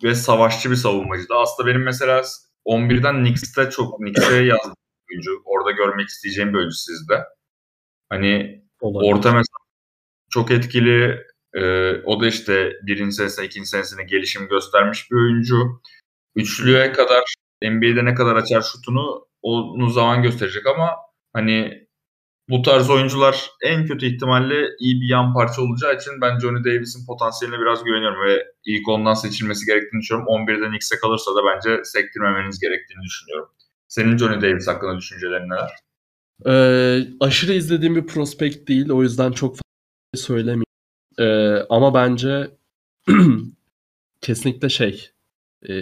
Ve 0.02 0.14
savaşçı 0.14 0.70
bir 0.70 0.76
savunmacı 0.76 1.28
da. 1.28 1.36
Aslında 1.36 1.68
benim 1.68 1.82
mesela 1.82 2.22
11'den 2.66 3.24
Knicks'te 3.24 3.70
çok 3.70 3.98
Knicks'e 3.98 4.34
yazdım 4.44 4.74
oyuncu. 5.10 5.42
Orada 5.44 5.70
görmek 5.70 6.08
isteyeceğim 6.08 6.52
bir 6.52 6.58
oyuncu 6.58 6.76
sizde. 6.76 7.24
Hani 8.08 8.62
Olabilir. 8.80 9.12
orta 9.12 9.32
mesela 9.32 9.56
çok 10.30 10.50
etkili. 10.50 11.26
E, 11.54 11.92
o 12.04 12.20
da 12.20 12.26
işte 12.26 12.72
birinci 12.82 13.16
senesine, 13.16 13.46
ikinci 13.46 13.68
senesine 13.68 14.04
gelişim 14.04 14.48
göstermiş 14.48 15.10
bir 15.10 15.16
oyuncu. 15.16 15.80
Üçlüye 16.34 16.92
kadar 16.92 17.34
NBA'de 17.62 18.04
ne 18.04 18.14
kadar 18.14 18.36
açar 18.36 18.62
şutunu 18.62 19.26
onu 19.42 19.90
zaman 19.90 20.22
gösterecek 20.22 20.66
ama 20.66 20.96
hani 21.32 21.85
bu 22.48 22.62
tarz 22.62 22.90
oyuncular 22.90 23.50
en 23.62 23.86
kötü 23.86 24.06
ihtimalle 24.06 24.68
iyi 24.78 25.00
bir 25.00 25.08
yan 25.08 25.34
parça 25.34 25.62
olacağı 25.62 25.96
için 25.96 26.20
ben 26.20 26.38
Johnny 26.38 26.64
Davis'in 26.64 27.06
potansiyeline 27.06 27.60
biraz 27.60 27.84
güveniyorum 27.84 28.26
ve 28.26 28.46
ilk 28.64 28.88
ondan 28.88 29.14
seçilmesi 29.14 29.66
gerektiğini 29.66 30.00
düşünüyorum. 30.00 30.28
11'den 30.28 30.76
X'e 30.76 30.96
kalırsa 30.96 31.30
da 31.34 31.40
bence 31.50 31.84
sektirmemeniz 31.84 32.60
gerektiğini 32.60 33.02
düşünüyorum. 33.02 33.48
Senin 33.88 34.16
Johnny 34.18 34.42
Davis 34.42 34.68
hakkında 34.68 34.96
düşüncelerin 34.98 35.50
neler? 35.50 35.70
Ee, 36.46 37.08
aşırı 37.20 37.52
izlediğim 37.52 37.96
bir 37.96 38.06
prospekt 38.06 38.68
değil. 38.68 38.90
O 38.90 39.02
yüzden 39.02 39.32
çok 39.32 39.50
fazla 39.50 40.16
şey 40.16 40.22
söylemeyeyim. 40.24 40.64
Ee, 41.18 41.66
ama 41.70 41.94
bence 41.94 42.50
kesinlikle 44.20 44.68
şey 44.68 45.10
e, 45.68 45.74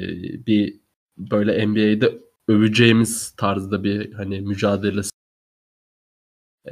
bir 0.46 0.80
böyle 1.18 1.66
NBA'de 1.66 2.18
öveceğimiz 2.48 3.34
tarzda 3.36 3.84
bir 3.84 4.12
hani 4.12 4.40
mücadelesi 4.40 5.13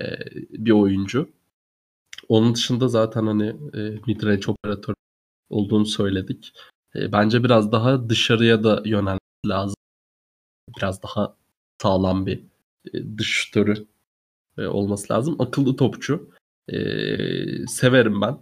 e, 0.00 0.16
bir 0.50 0.70
oyuncu. 0.70 1.30
Onun 2.28 2.54
dışında 2.54 2.88
zaten 2.88 3.26
hani 3.26 3.46
e, 3.48 3.80
midrange 4.06 4.42
operatör 4.52 4.94
olduğunu 5.50 5.86
söyledik. 5.86 6.52
E, 6.96 7.12
bence 7.12 7.44
biraz 7.44 7.72
daha 7.72 8.08
dışarıya 8.08 8.64
da 8.64 8.82
yönelmesi 8.84 9.46
lazım. 9.46 9.76
Biraz 10.76 11.02
daha 11.02 11.36
sağlam 11.82 12.26
bir 12.26 12.44
e, 12.94 13.18
dış 13.18 13.28
şutörü 13.28 13.86
e, 14.58 14.66
olması 14.66 15.12
lazım. 15.12 15.36
Akıllı 15.38 15.76
topçu. 15.76 16.30
E, 16.68 16.76
severim 17.66 18.20
ben. 18.20 18.38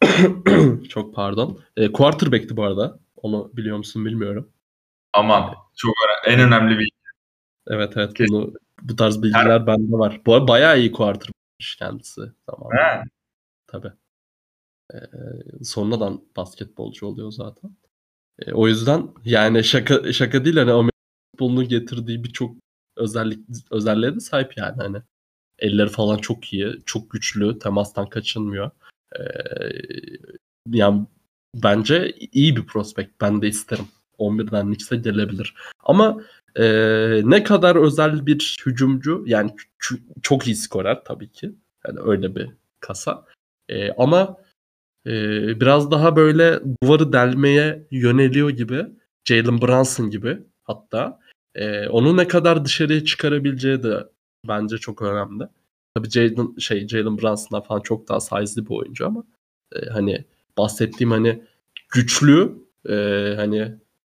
Çok 0.88 1.14
pardon. 1.14 1.60
E, 1.76 1.92
quarterback'ti 1.92 2.56
bu 2.56 2.64
arada. 2.64 2.98
Onu 3.16 3.50
biliyor 3.56 3.76
musun 3.76 4.04
bilmiyorum. 4.04 4.48
Aman 5.12 5.54
çok. 5.76 5.94
En 6.26 6.40
önemli 6.40 6.78
bir 6.78 6.90
Evet 7.66 7.92
evet 7.96 8.14
Kesin. 8.14 8.34
bunu 8.34 8.54
bu 8.82 8.96
tarz 8.96 9.22
bilgiler 9.22 9.50
Her... 9.50 9.66
bende 9.66 9.92
var. 9.92 10.20
Bu 10.26 10.34
arada 10.34 10.48
bayağı 10.48 10.78
iyi 10.78 10.92
quarterback 10.92 11.32
kendisi. 11.78 12.20
Tamam. 12.46 12.72
He. 12.72 13.02
Tabii. 13.66 13.92
Ee, 14.94 14.98
sonradan 15.64 16.22
basketbolcu 16.36 17.06
oluyor 17.06 17.30
zaten. 17.30 17.76
Ee, 18.38 18.52
o 18.52 18.68
yüzden 18.68 19.08
yani 19.24 19.64
şaka 19.64 20.12
şaka 20.12 20.44
değil 20.44 20.56
hani 20.56 20.72
Amerika 20.72 20.96
futbolunun 21.32 21.68
getirdiği 21.68 22.24
birçok 22.24 22.56
özellik 22.96 23.40
özelliğe 23.70 24.14
de 24.14 24.20
sahip 24.20 24.56
yani 24.56 24.76
hani. 24.82 25.02
Elleri 25.58 25.88
falan 25.88 26.18
çok 26.18 26.52
iyi, 26.52 26.82
çok 26.86 27.10
güçlü, 27.10 27.58
temastan 27.58 28.08
kaçınmıyor. 28.08 28.70
Ee, 29.18 29.22
yani 30.70 31.06
bence 31.54 32.12
iyi 32.32 32.56
bir 32.56 32.66
prospekt. 32.66 33.20
Ben 33.20 33.42
de 33.42 33.48
isterim. 33.48 33.86
11'den 34.18 34.66
Knicks'e 34.66 34.96
gelebilir. 34.96 35.54
Ama 35.84 36.22
e, 36.58 36.64
ne 37.24 37.42
kadar 37.42 37.76
özel 37.76 38.26
bir 38.26 38.56
hücumcu 38.66 39.24
yani 39.26 39.50
çok 40.22 40.46
iyi 40.46 40.56
skorer 40.56 41.04
tabii 41.04 41.32
ki. 41.32 41.52
Yani 41.86 42.00
öyle 42.00 42.34
bir 42.36 42.50
kasa. 42.80 43.24
E, 43.68 43.92
ama 43.92 44.36
e, 45.06 45.12
biraz 45.60 45.90
daha 45.90 46.16
böyle 46.16 46.60
duvarı 46.82 47.12
delmeye 47.12 47.86
yöneliyor 47.90 48.50
gibi. 48.50 48.86
Jalen 49.24 49.60
Brunson 49.60 50.10
gibi 50.10 50.38
hatta. 50.64 51.20
E, 51.54 51.88
onu 51.88 52.16
ne 52.16 52.28
kadar 52.28 52.64
dışarıya 52.64 53.04
çıkarabileceği 53.04 53.82
de 53.82 54.06
bence 54.48 54.78
çok 54.78 55.02
önemli. 55.02 55.44
Tabii 55.94 56.10
Jalen 56.10 56.56
şey 56.58 56.88
Jalen 56.88 57.18
Brunson'dan 57.18 57.62
falan 57.62 57.80
çok 57.80 58.08
daha 58.08 58.20
size'li 58.20 58.66
bir 58.66 58.74
oyuncu 58.74 59.06
ama 59.06 59.24
e, 59.72 59.86
hani 59.86 60.24
bahsettiğim 60.58 61.10
hani 61.10 61.42
güçlü 61.90 62.52
e, 62.88 62.94
hani 63.36 63.74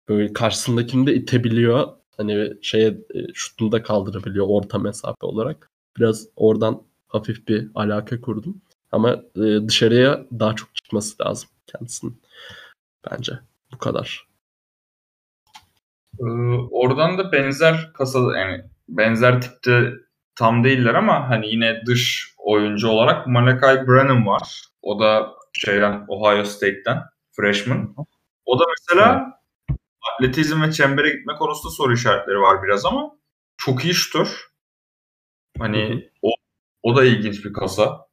böyle 0.09 0.33
karşısındakini 0.33 1.07
de 1.07 1.16
itebiliyor. 1.16 1.97
Hani 2.17 2.53
şeye 2.61 2.87
e, 2.87 3.33
şutunu 3.33 3.71
da 3.71 3.83
kaldırabiliyor 3.83 4.45
orta 4.49 4.77
mesafe 4.77 5.25
olarak. 5.25 5.69
Biraz 5.97 6.27
oradan 6.35 6.81
hafif 7.07 7.47
bir 7.47 7.69
alaka 7.75 8.21
kurdum. 8.21 8.61
Ama 8.91 9.13
e, 9.35 9.67
dışarıya 9.67 10.25
daha 10.39 10.55
çok 10.55 10.75
çıkması 10.75 11.23
lazım 11.23 11.49
kendisinin. 11.67 12.21
Bence 13.11 13.39
bu 13.73 13.77
kadar. 13.77 14.27
Ee, 16.19 16.23
oradan 16.71 17.17
da 17.17 17.31
benzer 17.31 17.93
kasa 17.93 18.37
yani 18.37 18.63
benzer 18.89 19.41
tipte 19.41 19.93
tam 20.35 20.63
değiller 20.63 20.93
ama 20.93 21.29
hani 21.29 21.47
yine 21.47 21.85
dış 21.85 22.33
oyuncu 22.37 22.87
olarak 22.87 23.27
Malachi 23.27 23.87
Brennan 23.87 24.25
var. 24.25 24.63
O 24.81 24.99
da 24.99 25.33
şeyden 25.53 26.05
Ohio 26.07 26.43
State'ten 26.43 27.03
freshman. 27.31 27.95
O 28.45 28.59
da 28.59 28.63
mesela 28.79 29.36
atletizm 30.13 30.61
ve 30.61 30.71
çembere 30.71 31.09
gitme 31.09 31.35
konusunda 31.35 31.73
soru 31.73 31.93
işaretleri 31.93 32.39
var 32.39 32.63
biraz 32.63 32.85
ama 32.85 33.11
çok 33.57 33.85
iyi 33.85 33.93
şutör. 33.93 34.47
Hani 35.59 36.09
o 36.21 36.31
o 36.83 36.95
da 36.95 37.03
ilginç 37.05 37.45
bir 37.45 37.53
kasa. 37.53 38.07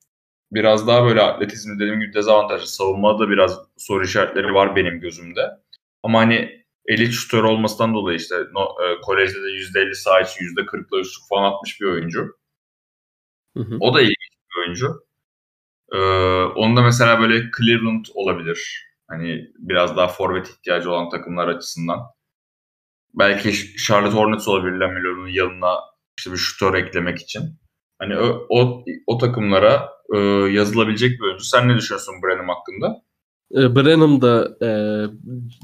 Biraz 0.53 0.87
daha 0.87 1.05
böyle 1.05 1.23
atletizm 1.23 1.79
dediğim 1.79 2.01
gibi 2.01 2.15
dezavantajlı. 2.15 2.67
Savunmada 2.67 3.19
da 3.19 3.31
biraz 3.31 3.59
soru 3.77 4.05
işaretleri 4.05 4.55
var 4.55 4.77
benim 4.77 5.01
gözümde. 5.01 5.51
Ama 6.03 6.21
hani 6.21 6.65
elit 6.87 7.13
şutör 7.13 7.45
olmasından 7.45 7.95
dolayı 7.95 8.19
işte 8.19 8.35
no, 8.53 8.63
e, 8.63 9.01
kolejde 9.01 9.43
de 9.43 9.49
%50 9.49 9.95
sağ 9.95 10.21
içi 10.21 10.45
%40'la 10.45 11.01
üçlük 11.01 11.29
falan 11.29 11.53
atmış 11.53 11.81
bir 11.81 11.87
oyuncu. 11.87 12.37
Hı 13.57 13.63
hı. 13.63 13.77
O 13.81 13.95
da 13.95 14.01
ilginç 14.01 14.33
bir 14.51 14.61
oyuncu. 14.61 15.05
Ee, 15.93 15.99
onda 16.45 16.83
mesela 16.83 17.21
böyle 17.21 17.51
Cleveland 17.59 18.05
olabilir. 18.15 18.87
Hani 19.09 19.53
biraz 19.59 19.97
daha 19.97 20.09
forvet 20.09 20.49
ihtiyacı 20.49 20.91
olan 20.93 21.11
takımlar 21.11 21.49
açısından. 21.49 22.01
belki 23.15 23.53
Charlotte 23.77 24.17
Hornets 24.17 24.49
olabilir 24.49 24.73
Lamelo'nun 24.73 25.29
yanına 25.29 25.75
işte 26.19 26.33
bir 26.33 26.37
şutör 26.37 26.75
eklemek 26.75 27.19
için. 27.19 27.43
Hani 27.99 28.17
o, 28.19 28.47
o, 28.51 28.85
o 29.07 29.19
takımlara 29.19 29.91
e, 30.15 30.19
yazılabilecek 30.53 31.11
bir 31.21 31.25
oyuncu. 31.25 31.45
Sen 31.45 31.69
ne 31.69 31.77
düşünüyorsun 31.77 32.15
Branham 32.23 32.49
hakkında? 32.49 33.03
E, 33.55 33.77
Branham 33.77 34.23
da 34.23 34.57
e, 34.63 34.69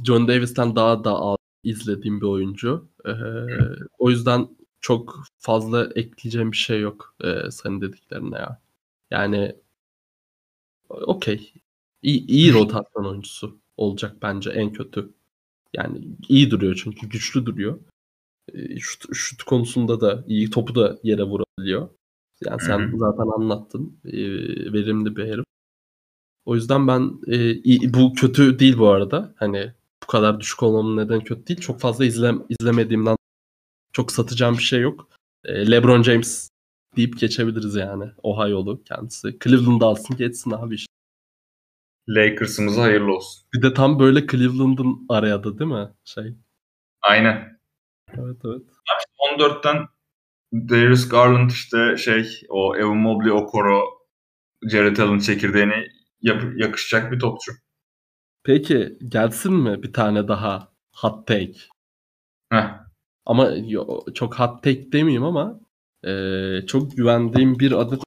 John 0.07 0.28
Davis'ten 0.28 0.77
daha 0.77 1.05
da 1.05 1.20
az 1.20 1.36
izlediğim 1.65 2.20
bir 2.20 2.27
oyuncu. 2.27 2.89
E, 3.07 3.10
o 3.99 4.10
yüzden 4.10 4.49
çok 4.81 5.17
fazla 5.39 5.89
ekleyeceğim 5.94 6.52
bir 6.52 6.57
şey 6.57 6.81
yok 6.81 7.15
e, 7.25 7.51
senin 7.51 7.81
dediklerine 7.81 8.39
ya. 8.39 8.60
Yani 9.10 9.57
okey. 10.89 11.52
İyi, 12.03 12.27
iyi 12.27 12.53
rotasyon 12.53 13.05
oyuncusu 13.05 13.61
olacak 13.77 14.17
bence 14.23 14.51
en 14.51 14.73
kötü. 14.73 15.12
Yani 15.75 16.09
iyi 16.29 16.51
duruyor 16.51 16.81
çünkü 16.85 17.09
güçlü 17.09 17.47
duruyor. 17.47 17.81
E, 18.55 18.79
şut, 18.79 19.05
şut 19.15 19.43
konusunda 19.43 20.01
da 20.01 20.25
iyi 20.27 20.51
topu 20.51 20.75
da 20.75 20.99
yere 21.03 21.23
vurabiliyor. 21.23 21.89
Yani 22.45 22.61
sen 22.61 22.79
Hı-hı. 22.79 22.99
zaten 22.99 23.27
anlattın. 23.37 24.01
E, 24.05 24.19
verimli 24.73 25.17
bir 25.17 25.25
herif. 25.25 25.45
O 26.45 26.55
yüzden 26.55 26.89
ben 26.89 27.20
e, 27.29 27.95
bu 27.95 28.12
kötü 28.15 28.59
değil 28.59 28.79
bu 28.79 28.89
arada. 28.89 29.35
Hani 29.37 29.73
bu 30.03 30.07
kadar 30.07 30.41
düşük 30.41 30.62
olmamın 30.62 30.97
neden 30.97 31.20
kötü 31.25 31.47
değil. 31.47 31.61
Çok 31.61 31.81
fazla 31.81 32.05
izle, 32.05 32.33
izlemediğimden 32.49 33.17
çok 33.93 34.12
satacağım 34.12 34.59
bir 34.59 34.62
şey 34.62 34.81
yok. 34.81 35.09
E, 35.45 35.70
LeBron 35.70 36.03
James 36.03 36.49
deyip 36.97 37.19
geçebiliriz 37.19 37.75
yani. 37.75 38.05
Ohio'lu 38.23 38.83
kendisi. 38.85 39.39
Cleveland'da 39.45 39.87
alsın 39.87 40.17
geçsin 40.17 40.51
abi 40.51 40.75
işte. 40.75 40.93
Lakers'ımıza 42.15 42.83
hayırlı 42.83 43.17
olsun. 43.17 43.43
Bir 43.55 43.63
de 43.63 43.75
tam 43.75 43.99
böyle 43.99 44.27
Cleveland'ın 44.27 45.07
araya 45.09 45.45
da 45.45 45.59
değil 45.59 45.71
mi? 45.71 45.89
Şey. 46.05 46.35
Aynen. 47.03 47.61
Evet 48.09 48.37
evet. 48.45 48.63
14'ten 49.19 49.87
Darius 50.53 51.09
Garland 51.09 51.51
işte 51.51 51.97
şey 51.97 52.25
o 52.49 52.77
Evan 52.77 52.97
Mobley, 52.97 53.33
Okoro, 53.33 53.85
Jared 54.71 54.97
Allen 54.97 55.19
çekirdeğini 55.19 55.89
yap- 56.23 56.53
yakışacak 56.57 57.13
bir 57.13 57.19
topçu. 57.19 57.53
Peki 58.45 58.99
gelsin 59.09 59.53
mi 59.55 59.83
bir 59.83 59.93
tane 59.93 60.29
daha 60.29 60.73
hot 60.97 61.27
take? 61.27 61.55
Heh. 62.53 62.81
Ama 63.27 63.51
yo, 63.51 64.01
çok 64.15 64.39
hot 64.41 64.63
take 64.63 64.93
demeyeyim 64.93 65.25
ama 65.25 65.61
e, 66.05 66.13
çok 66.67 66.97
güvendiğim 66.97 67.59
bir 67.59 67.73
adet 67.73 68.01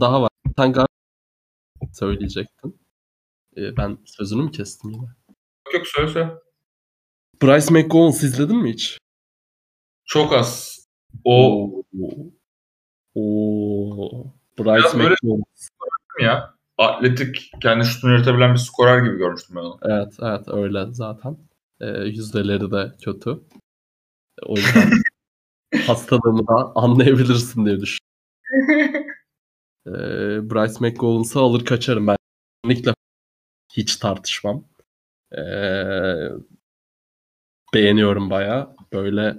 daha 0.00 0.22
var. 0.22 0.30
Sen 0.56 0.72
galiba 0.72 0.86
söyleyecektin. 1.92 2.79
E, 3.56 3.76
ben 3.76 3.98
sözünü 4.04 4.42
mü 4.42 4.50
kestim 4.50 4.90
yine? 4.90 5.06
Yok 5.66 5.74
yok 5.74 5.86
söyle 5.86 6.08
söyle. 6.08 6.30
Bryce 7.42 7.74
McGowens 7.74 8.22
izledin 8.22 8.56
mi 8.56 8.72
hiç? 8.72 8.98
Çok 10.04 10.32
az. 10.32 10.80
O 11.24 11.82
Oo. 13.14 14.24
Bryce 14.58 14.98
McGowens. 14.98 15.68
ya. 16.20 16.54
Atletik, 16.78 17.50
kendi 17.62 17.84
şutunu 17.84 18.12
yürütebilen 18.12 18.52
bir 18.52 18.58
skorer 18.58 18.98
gibi 18.98 19.16
görmüştüm 19.16 19.56
ben 19.56 19.60
onu. 19.60 19.78
Evet, 19.82 20.14
evet 20.22 20.48
öyle 20.48 20.86
zaten. 20.92 21.36
E, 21.80 21.86
yüzdeleri 21.86 22.70
de 22.70 22.92
kötü. 23.04 23.40
O 24.46 24.56
yüzden 24.56 24.90
hastalığımı 25.86 26.46
da 26.46 26.72
anlayabilirsin 26.74 27.66
diye 27.66 27.80
düşünüyorum. 27.80 29.06
e, 29.86 29.92
Bryce 30.50 30.74
McGowens'ı 30.80 31.40
alır 31.40 31.64
kaçarım 31.64 32.06
ben. 32.06 32.16
Kesinlikle 32.64 32.94
hiç 33.76 33.96
tartışmam. 33.96 34.64
E, 35.32 35.42
beğeniyorum 37.74 38.30
baya. 38.30 38.76
Böyle 38.92 39.36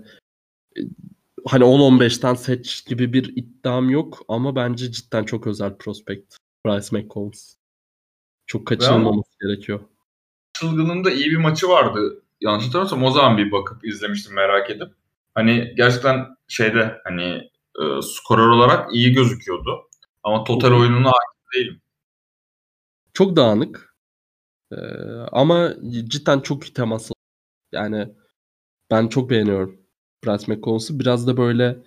hani 1.47 1.63
10-15'ten 1.63 2.33
seç 2.33 2.85
gibi 2.85 3.13
bir 3.13 3.33
iddiam 3.35 3.89
yok 3.89 4.21
ama 4.27 4.55
bence 4.55 4.91
cidden 4.91 5.23
çok 5.23 5.47
özel 5.47 5.77
prospekt. 5.77 6.35
Bryce 6.65 6.87
McCollins. 6.91 7.55
Çok 8.47 8.67
kaçırılmaması 8.67 9.31
gerekiyor. 9.41 9.79
Çılgın'ın 10.53 11.11
iyi 11.11 11.31
bir 11.31 11.37
maçı 11.37 11.67
vardı. 11.67 12.23
Yanlış 12.41 12.65
hatırlamıyorsam 12.65 13.03
o 13.03 13.11
zaman 13.11 13.37
bir 13.37 13.51
bakıp 13.51 13.85
izlemiştim 13.85 14.35
merak 14.35 14.69
edip. 14.69 14.93
Hani 15.35 15.73
gerçekten 15.77 16.35
şeyde 16.47 17.01
hani 17.03 17.23
e, 17.81 17.83
skorer 18.01 18.47
olarak 18.47 18.95
iyi 18.95 19.13
gözüküyordu. 19.13 19.89
Ama 20.23 20.43
total 20.43 20.71
oyununa 20.71 21.07
hakim 21.07 21.41
değilim. 21.53 21.81
Çok 23.13 23.35
dağınık. 23.35 23.90
Ee, 24.71 24.75
ama 25.31 25.73
cidden 26.07 26.39
çok 26.39 26.63
iyi 26.69 26.73
temaslı. 26.73 27.15
Yani 27.71 28.09
ben 28.91 29.07
çok 29.07 29.29
beğeniyorum. 29.29 29.81
Bryce 30.25 30.53
McCollins'ı. 30.53 30.99
Biraz 30.99 31.27
da 31.27 31.37
böyle 31.37 31.77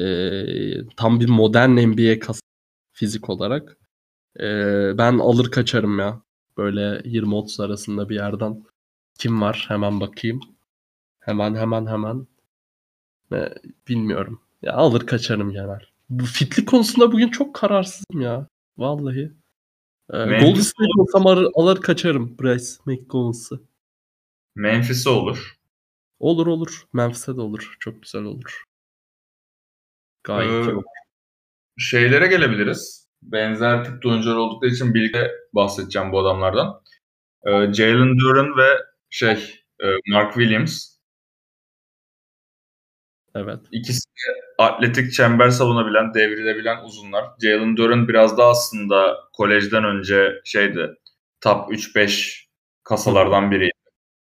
e, 0.00 0.86
tam 0.96 1.20
bir 1.20 1.28
modern 1.28 1.70
NBA 1.70 2.18
kas 2.18 2.40
fizik 2.92 3.30
olarak. 3.30 3.78
E, 4.40 4.44
ben 4.98 5.18
alır 5.18 5.50
kaçarım 5.50 5.98
ya. 5.98 6.22
Böyle 6.56 6.80
20-30 7.04 7.64
arasında 7.64 8.08
bir 8.08 8.14
yerden. 8.14 8.64
Kim 9.18 9.42
var? 9.42 9.64
Hemen 9.68 10.00
bakayım. 10.00 10.40
Hemen 11.20 11.54
hemen 11.54 11.86
hemen. 11.86 12.26
E, 13.32 13.54
bilmiyorum. 13.88 14.40
Ya 14.62 14.72
alır 14.72 15.06
kaçarım 15.06 15.50
genel. 15.52 15.80
Bu 16.10 16.24
fitlik 16.24 16.68
konusunda 16.68 17.12
bugün 17.12 17.28
çok 17.28 17.54
kararsızım 17.54 18.20
ya. 18.20 18.46
Vallahi. 18.78 19.32
Ee, 20.12 20.16
Golden 20.16 20.60
State 20.60 20.90
olsam 20.98 21.26
alır, 21.26 21.50
alır 21.54 21.80
kaçarım 21.80 22.38
Bryce 22.38 22.66
McCollins'ı. 22.86 23.60
Memphis'e 24.54 25.10
olur. 25.10 25.58
Olur 26.18 26.46
olur. 26.46 26.84
Memphis'e 26.92 27.36
de 27.36 27.40
olur. 27.40 27.76
Çok 27.80 28.02
güzel 28.02 28.22
olur. 28.22 28.64
Gayet 30.24 30.68
ee, 30.68 30.72
iyi 30.72 30.82
Şeylere 31.78 32.26
gelebiliriz. 32.26 33.08
Benzer 33.22 33.84
tip 33.84 34.06
oyuncular 34.06 34.36
oldukları 34.36 34.70
için 34.70 34.94
birlikte 34.94 35.30
bahsedeceğim 35.52 36.12
bu 36.12 36.18
adamlardan. 36.18 36.82
Ee, 37.46 37.50
Jalen 37.50 38.18
Duran 38.18 38.56
ve 38.56 38.78
şey 39.10 39.64
e, 39.82 39.86
Mark 40.06 40.34
Williams. 40.34 40.97
Evet. 43.38 43.60
İkisi 43.72 44.08
atletik 44.58 45.12
çember 45.12 45.50
savunabilen, 45.50 46.14
devrilebilen 46.14 46.84
uzunlar. 46.84 47.24
Jalen 47.42 47.76
Duran 47.76 48.08
biraz 48.08 48.38
da 48.38 48.46
aslında 48.46 49.16
kolejden 49.32 49.84
önce 49.84 50.32
şeydi. 50.44 50.94
Top 51.40 51.72
3-5 51.72 52.48
kasalardan 52.84 53.50
biriydi 53.50 53.72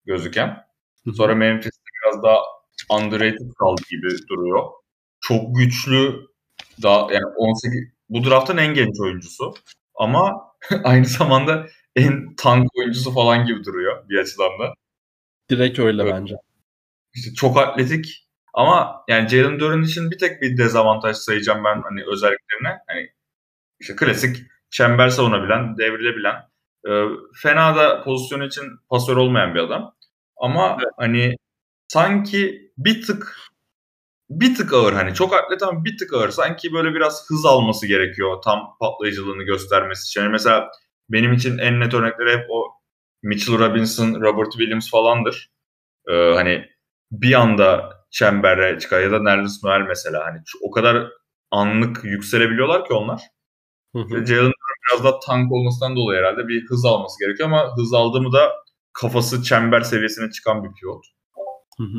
gözüken. 0.06 0.64
Sonra 1.16 1.34
Memphis'te 1.34 1.82
biraz 2.02 2.22
daha 2.22 2.38
underrated 2.90 3.52
kaldı 3.58 3.82
gibi 3.90 4.08
duruyor. 4.30 4.62
Çok 5.20 5.56
güçlü 5.56 6.26
daha 6.82 7.12
yani 7.12 7.26
18 7.36 7.80
bu 8.08 8.24
draftın 8.24 8.56
en 8.56 8.74
genç 8.74 9.00
oyuncusu 9.00 9.54
ama 9.94 10.52
aynı 10.84 11.06
zamanda 11.06 11.66
en 11.96 12.34
tank 12.36 12.68
oyuncusu 12.78 13.12
falan 13.14 13.46
gibi 13.46 13.64
duruyor 13.64 14.08
bir 14.08 14.18
açıdan 14.18 14.58
da. 14.60 14.74
Direkt 15.50 15.78
öyle 15.78 16.02
evet. 16.02 16.14
bence. 16.14 16.34
İşte 17.14 17.34
çok 17.34 17.58
atletik 17.58 18.23
ama 18.54 19.04
yani 19.08 19.28
Jalen 19.28 19.60
Duran 19.60 19.82
için 19.82 20.10
bir 20.10 20.18
tek 20.18 20.42
bir 20.42 20.56
dezavantaj 20.56 21.16
sayacağım 21.16 21.64
ben 21.64 21.82
hani 21.82 22.02
özelliklerine. 22.12 22.78
Hani 22.86 23.10
işte 23.80 23.96
klasik 23.96 24.36
çember 24.70 25.08
savunabilen, 25.08 25.78
devrilebilen, 25.78 26.34
e, 26.88 26.90
fena 27.42 27.76
da 27.76 28.02
pozisyonu 28.04 28.44
için 28.44 28.64
pasör 28.90 29.16
olmayan 29.16 29.54
bir 29.54 29.60
adam. 29.60 29.94
Ama 30.36 30.76
evet. 30.80 30.92
hani 30.96 31.36
sanki 31.88 32.72
bir 32.78 33.02
tık 33.02 33.36
bir 34.30 34.54
tık 34.54 34.72
ağır 34.72 34.92
hani 34.92 35.14
çok 35.14 35.34
atlet 35.34 35.62
ama 35.62 35.84
bir 35.84 35.98
tık 35.98 36.12
ağır. 36.12 36.30
Sanki 36.30 36.72
böyle 36.72 36.94
biraz 36.94 37.30
hız 37.30 37.46
alması 37.46 37.86
gerekiyor 37.86 38.42
tam 38.44 38.76
patlayıcılığını 38.80 39.42
göstermesi 39.42 40.08
için. 40.08 40.20
Yani 40.20 40.30
mesela 40.30 40.70
benim 41.08 41.32
için 41.32 41.58
en 41.58 41.80
net 41.80 41.94
örnekleri 41.94 42.38
hep 42.38 42.46
o 42.50 42.72
Mitchell 43.22 43.58
Robinson, 43.58 44.20
Robert 44.20 44.52
Williams 44.52 44.90
falandır. 44.90 45.50
Ee, 46.08 46.12
hani 46.34 46.68
bir 47.12 47.34
anda 47.40 47.90
çembere 48.14 48.78
çıkar 48.78 49.00
ya 49.00 49.10
da 49.12 49.22
Nerlens 49.22 49.64
Noel 49.64 49.80
mesela 49.80 50.24
hani 50.26 50.38
o 50.62 50.70
kadar 50.70 51.10
anlık 51.50 52.04
yükselebiliyorlar 52.04 52.86
ki 52.86 52.92
onlar. 52.92 53.22
Jalen 54.26 54.52
biraz 54.90 55.04
da 55.04 55.20
tank 55.20 55.52
olmasından 55.52 55.96
dolayı 55.96 56.20
herhalde 56.20 56.48
bir 56.48 56.66
hız 56.68 56.84
alması 56.84 57.24
gerekiyor 57.24 57.48
ama 57.48 57.76
hız 57.76 57.94
aldı 57.94 58.20
mı 58.20 58.32
da 58.32 58.52
kafası 58.92 59.42
çember 59.42 59.80
seviyesine 59.80 60.30
çıkan 60.30 60.64
bir 60.64 60.68
pivot. 60.80 61.04
Hı 61.78 61.84
hı. 61.84 61.98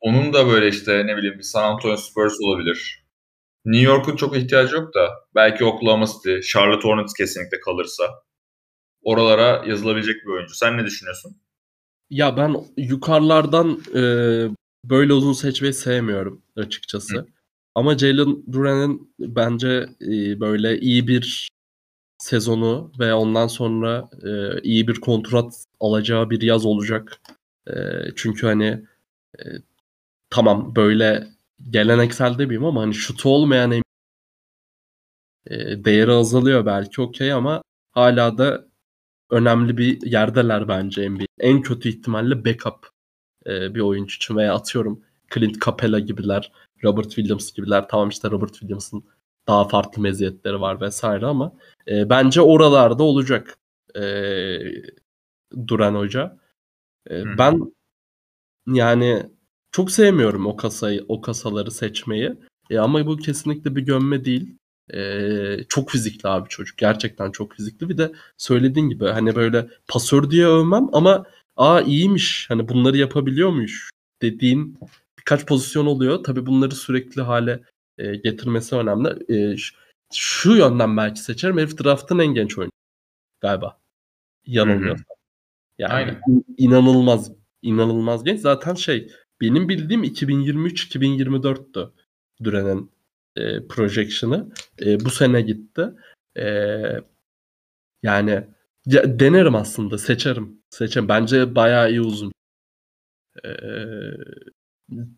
Onun 0.00 0.32
da 0.32 0.46
böyle 0.46 0.68
işte 0.68 1.06
ne 1.06 1.16
bileyim 1.16 1.38
bir 1.38 1.42
San 1.42 1.72
Antonio 1.72 1.96
Spurs 1.96 2.34
olabilir. 2.40 3.06
New 3.64 3.90
York'un 3.90 4.16
çok 4.16 4.36
ihtiyacı 4.36 4.76
yok 4.76 4.94
da 4.94 5.10
belki 5.34 5.64
Oklahoma 5.64 6.06
City, 6.06 6.40
Charlotte 6.52 6.88
Hornets 6.88 7.12
kesinlikle 7.14 7.60
kalırsa 7.60 8.04
oralara 9.02 9.64
yazılabilecek 9.66 10.16
bir 10.24 10.30
oyuncu. 10.30 10.54
Sen 10.54 10.78
ne 10.78 10.84
düşünüyorsun? 10.84 11.36
Ya 12.10 12.36
ben 12.36 12.56
yukarılardan 12.76 13.80
e, 13.94 14.02
böyle 14.90 15.12
uzun 15.12 15.32
seçmeyi 15.32 15.74
sevmiyorum 15.74 16.42
açıkçası. 16.56 17.16
Hı. 17.18 17.26
Ama 17.74 17.98
Jalen 17.98 18.52
Duran'ın 18.52 19.10
bence 19.18 19.88
e, 20.00 20.40
böyle 20.40 20.80
iyi 20.80 21.08
bir 21.08 21.48
sezonu 22.18 22.92
ve 22.98 23.14
ondan 23.14 23.46
sonra 23.46 24.10
e, 24.24 24.60
iyi 24.62 24.88
bir 24.88 24.94
kontrat 24.94 25.64
alacağı 25.80 26.30
bir 26.30 26.42
yaz 26.42 26.66
olacak. 26.66 27.20
E, 27.68 27.74
çünkü 28.16 28.46
hani 28.46 28.84
e, 29.38 29.42
tamam 30.30 30.76
böyle 30.76 31.28
geleneksel 31.70 32.38
demeyeyim 32.38 32.64
ama 32.64 32.82
hani 32.82 32.94
şutu 32.94 33.28
olmayan 33.28 33.72
e, 35.46 35.84
değeri 35.84 36.12
azalıyor 36.12 36.66
belki 36.66 37.02
okey 37.02 37.32
ama 37.32 37.62
hala 37.92 38.38
da 38.38 38.66
önemli 39.30 39.76
bir 39.78 40.06
yerdeler 40.06 40.68
bence 40.68 41.10
NBA. 41.10 41.24
En 41.40 41.62
kötü 41.62 41.88
ihtimalle 41.88 42.44
backup 42.44 42.95
e, 43.46 43.74
bir 43.74 43.80
oyuncu 43.80 44.16
için 44.16 44.36
veya 44.36 44.54
atıyorum 44.54 45.00
Clint 45.34 45.64
Capela 45.64 45.98
gibiler, 45.98 46.52
Robert 46.84 47.10
Williams 47.10 47.52
gibiler. 47.52 47.88
Tamam 47.88 48.08
işte 48.08 48.30
Robert 48.30 48.52
Williams'ın 48.52 49.04
daha 49.48 49.68
farklı 49.68 50.02
meziyetleri 50.02 50.60
var 50.60 50.80
vesaire 50.80 51.26
ama 51.26 51.52
e, 51.88 52.10
bence 52.10 52.40
oralarda 52.40 53.02
olacak 53.02 53.58
e, 53.96 54.02
Duran 55.66 55.94
Hoca. 55.94 56.38
E, 57.10 57.38
ben 57.38 57.72
yani 58.66 59.22
çok 59.72 59.90
sevmiyorum 59.90 60.46
o 60.46 60.56
kasayı, 60.56 61.04
o 61.08 61.20
kasaları 61.20 61.70
seçmeyi. 61.70 62.34
E, 62.70 62.78
ama 62.78 63.06
bu 63.06 63.16
kesinlikle 63.16 63.76
bir 63.76 63.82
gömme 63.82 64.24
değil. 64.24 64.58
E, 64.94 65.64
çok 65.68 65.90
fizikli 65.90 66.28
abi 66.28 66.48
çocuk. 66.48 66.78
Gerçekten 66.78 67.30
çok 67.30 67.52
fizikli. 67.52 67.88
Bir 67.88 67.98
de 67.98 68.12
söylediğin 68.36 68.88
gibi 68.88 69.06
hani 69.06 69.36
böyle 69.36 69.68
pasör 69.88 70.30
diye 70.30 70.46
övmem 70.46 70.88
ama 70.92 71.26
aa 71.56 71.80
iyiymiş. 71.80 72.50
Hani 72.50 72.68
bunları 72.68 72.96
yapabiliyormuş 72.96 73.90
dediğin 74.22 74.78
birkaç 75.18 75.46
pozisyon 75.46 75.86
oluyor. 75.86 76.24
Tabii 76.24 76.46
bunları 76.46 76.74
sürekli 76.74 77.22
hale 77.22 77.62
e, 77.98 78.16
getirmesi 78.16 78.76
önemli. 78.76 79.34
E, 79.34 79.56
şu 80.14 80.56
yönden 80.56 80.96
belki 80.96 81.20
seçerim. 81.20 81.58
Herif 81.58 81.84
draft'ın 81.84 82.18
en 82.18 82.34
genç 82.34 82.58
oyuncu 82.58 82.76
galiba. 83.40 83.78
Yanılmıyorsam. 84.46 85.16
Yani 85.78 85.92
Aynen. 85.92 86.22
inanılmaz 86.58 87.32
inanılmaz 87.62 88.24
genç. 88.24 88.40
Zaten 88.40 88.74
şey 88.74 89.12
benim 89.40 89.68
bildiğim 89.68 90.04
2023-2024'tü 90.04 91.90
Duran'ın 92.44 92.90
e, 93.36 93.66
projection'ı. 93.66 94.52
E, 94.80 95.00
bu 95.00 95.10
sene 95.10 95.40
gitti. 95.40 95.90
E, 96.36 96.46
yani 98.02 98.44
ya, 98.86 99.20
denerim 99.20 99.54
aslında. 99.54 99.98
Seçerim. 99.98 100.62
Seçerim. 100.70 101.08
Bence 101.08 101.54
bayağı 101.54 101.90
iyi 101.90 102.00
uzun. 102.00 102.32
E, 103.44 103.50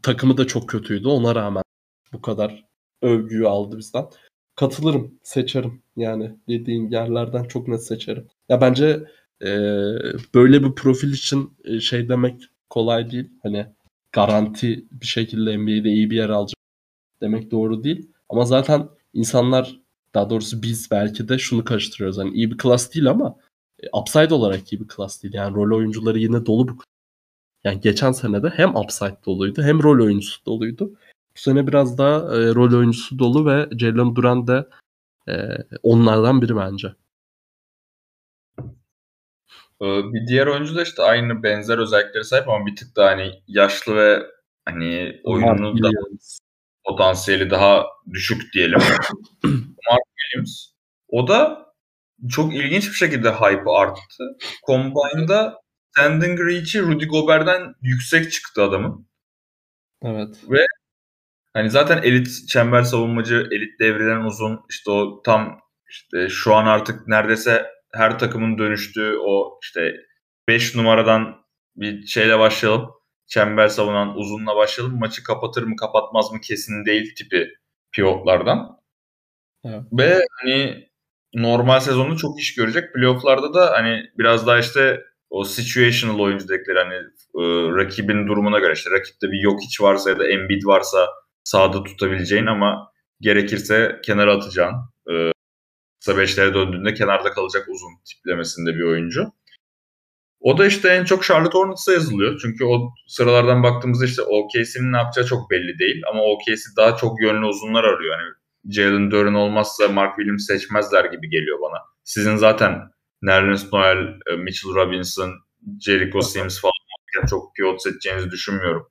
takımı 0.02 0.36
da 0.36 0.46
çok 0.46 0.68
kötüydü. 0.68 1.08
Ona 1.08 1.34
rağmen 1.34 1.62
bu 2.12 2.22
kadar 2.22 2.64
övgüyü 3.02 3.48
aldı 3.48 3.78
bizden. 3.78 4.04
Katılırım. 4.54 5.18
Seçerim. 5.22 5.82
Yani 5.96 6.36
dediğin 6.48 6.90
yerlerden 6.90 7.44
çok 7.44 7.68
net 7.68 7.86
seçerim. 7.86 8.26
Ya 8.48 8.60
bence 8.60 9.04
e, 9.42 9.48
böyle 10.34 10.62
bir 10.64 10.74
profil 10.74 11.12
için 11.12 11.52
e, 11.64 11.80
şey 11.80 12.08
demek 12.08 12.42
kolay 12.70 13.10
değil. 13.10 13.30
Hani 13.42 13.66
garanti 14.12 14.86
bir 14.92 15.06
şekilde 15.06 15.58
NBA'de 15.58 15.88
iyi 15.90 16.10
bir 16.10 16.16
yer 16.16 16.28
alacak 16.28 16.58
demek 17.20 17.50
doğru 17.50 17.84
değil. 17.84 18.10
Ama 18.28 18.44
zaten 18.44 18.88
insanlar 19.14 19.80
daha 20.14 20.30
doğrusu 20.30 20.62
biz 20.62 20.90
belki 20.90 21.28
de 21.28 21.38
şunu 21.38 21.64
karıştırıyoruz. 21.64 22.18
Hani 22.18 22.30
iyi 22.34 22.50
bir 22.50 22.58
klas 22.58 22.94
değil 22.94 23.10
ama 23.10 23.36
upside 23.92 24.34
olarak 24.34 24.72
iyi 24.72 24.80
bir 24.80 24.88
klas 24.88 25.22
değil. 25.22 25.34
Yani 25.34 25.54
rol 25.54 25.76
oyuncuları 25.76 26.18
yine 26.18 26.46
dolu 26.46 26.68
bu. 26.68 26.78
Yani 27.64 27.80
geçen 27.80 28.12
sene 28.12 28.42
de 28.42 28.48
hem 28.48 28.76
upside 28.76 29.16
doluydu 29.26 29.62
hem 29.62 29.82
rol 29.82 30.04
oyuncusu 30.04 30.46
doluydu. 30.46 30.90
Bu 31.36 31.40
sene 31.40 31.66
biraz 31.66 31.98
daha 31.98 32.18
e, 32.18 32.54
rol 32.54 32.78
oyuncusu 32.78 33.18
dolu 33.18 33.46
ve 33.46 33.68
Jalen 33.78 34.16
Duran 34.16 34.46
da 34.46 34.68
e, 35.28 35.32
onlardan 35.82 36.42
biri 36.42 36.56
bence. 36.56 36.94
Ee, 39.82 40.12
bir 40.12 40.26
diğer 40.26 40.46
oyuncu 40.46 40.76
da 40.76 40.82
işte 40.82 41.02
aynı 41.02 41.42
benzer 41.42 41.78
özelliklere 41.78 42.24
sahip 42.24 42.48
ama 42.48 42.66
bir 42.66 42.76
tık 42.76 42.96
daha 42.96 43.10
hani 43.10 43.42
yaşlı 43.48 43.96
ve 43.96 44.26
hani 44.64 45.20
oyununu 45.24 45.82
da 45.82 45.90
potansiyeli 46.84 47.50
daha 47.50 47.86
düşük 48.12 48.54
diyelim. 48.54 48.78
Mark 49.90 50.02
Williams. 50.16 50.66
O 51.08 51.28
da 51.28 51.67
çok 52.30 52.54
ilginç 52.54 52.88
bir 52.88 52.94
şekilde 52.94 53.30
hype 53.30 53.70
arttı. 53.70 54.24
Combine'da 54.66 55.60
standing 55.90 56.40
reach'i 56.40 56.82
Rudy 56.82 57.04
Gobert'den 57.04 57.74
yüksek 57.82 58.32
çıktı 58.32 58.62
adamın. 58.62 59.08
Evet. 60.02 60.36
Ve 60.50 60.66
hani 61.54 61.70
zaten 61.70 62.02
elit 62.02 62.48
çember 62.48 62.82
savunmacı, 62.82 63.48
elit 63.50 63.80
devrilen 63.80 64.20
uzun 64.20 64.60
işte 64.70 64.90
o 64.90 65.22
tam 65.22 65.60
işte 65.90 66.28
şu 66.28 66.54
an 66.54 66.66
artık 66.66 67.08
neredeyse 67.08 67.66
her 67.92 68.18
takımın 68.18 68.58
dönüştüğü 68.58 69.16
o 69.20 69.58
işte 69.62 69.94
5 70.48 70.74
numaradan 70.74 71.36
bir 71.76 72.06
şeyle 72.06 72.38
başlayalım. 72.38 72.90
Çember 73.26 73.68
savunan 73.68 74.16
uzunla 74.16 74.56
başlayalım. 74.56 74.98
Maçı 74.98 75.22
kapatır 75.24 75.62
mı 75.62 75.76
kapatmaz 75.76 76.32
mı 76.32 76.40
kesin 76.40 76.84
değil 76.84 77.14
tipi 77.14 77.48
pivotlardan. 77.92 78.80
Evet. 79.64 79.82
Ve 79.92 80.20
hani 80.40 80.87
normal 81.34 81.80
sezonda 81.80 82.16
çok 82.16 82.40
iş 82.40 82.54
görecek. 82.54 82.94
Playoff'larda 82.94 83.54
da 83.54 83.70
hani 83.72 84.10
biraz 84.18 84.46
daha 84.46 84.58
işte 84.58 85.04
o 85.30 85.44
situational 85.44 86.18
oyuncu 86.18 86.48
dedikleri 86.48 86.78
hani 86.78 86.94
e, 86.94 87.42
rakibin 87.76 88.28
durumuna 88.28 88.58
göre 88.58 88.72
işte 88.72 88.90
rakipte 88.90 89.30
bir 89.30 89.40
yok 89.40 89.60
hiç 89.62 89.80
varsa 89.80 90.10
ya 90.10 90.18
da 90.18 90.28
Embiid 90.28 90.62
varsa 90.64 91.06
sağda 91.44 91.82
tutabileceğin 91.84 92.46
ama 92.46 92.92
gerekirse 93.20 94.00
kenara 94.04 94.34
atacağın 94.34 94.74
e, 95.10 95.32
kısa 96.00 96.18
beşlere 96.18 96.54
döndüğünde 96.54 96.94
kenarda 96.94 97.30
kalacak 97.30 97.68
uzun 97.68 97.90
tiplemesinde 98.04 98.74
bir 98.74 98.82
oyuncu. 98.82 99.32
O 100.40 100.58
da 100.58 100.66
işte 100.66 100.88
en 100.88 101.04
çok 101.04 101.24
Charlotte 101.24 101.58
Hornets'a 101.58 101.92
yazılıyor. 101.92 102.38
Çünkü 102.42 102.64
o 102.64 102.90
sıralardan 103.06 103.62
baktığımızda 103.62 104.04
işte 104.04 104.22
OKC'nin 104.22 104.92
ne 104.92 104.96
yapacağı 104.96 105.26
çok 105.26 105.50
belli 105.50 105.78
değil. 105.78 106.02
Ama 106.10 106.22
OKC 106.22 106.62
daha 106.76 106.96
çok 106.96 107.22
yönlü 107.22 107.46
uzunlar 107.46 107.84
arıyor. 107.84 108.18
Yani 108.18 108.28
Jalen 108.68 109.10
Duren 109.10 109.34
olmazsa 109.34 109.88
Mark 109.88 110.16
Williams 110.16 110.46
seçmezler 110.46 111.04
gibi 111.04 111.30
geliyor 111.30 111.58
bana. 111.60 111.78
Sizin 112.04 112.36
zaten 112.36 112.90
Nerlens 113.22 113.72
Noel, 113.72 114.20
e, 114.30 114.36
Mitchell 114.36 114.74
Robinson, 114.74 115.30
Jericho 115.80 116.22
Sims 116.22 116.60
falan 116.60 116.72
çok 117.30 117.54
pivot 117.56 117.82
seçeceğinizi 117.82 118.30
düşünmüyorum. 118.30 118.88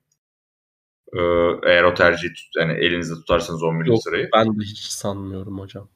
Ee, 1.12 1.20
eğer 1.70 1.84
o 1.84 1.94
tercihi 1.94 2.32
tut, 2.32 2.46
yani 2.56 2.72
elinizde 2.72 3.14
tutarsanız 3.14 3.62
10 3.62 3.76
milyon 3.76 3.96
sırayı. 3.96 4.28
Ben 4.34 4.60
de 4.60 4.64
hiç 4.64 4.78
sanmıyorum 4.78 5.58
hocam 5.58 5.88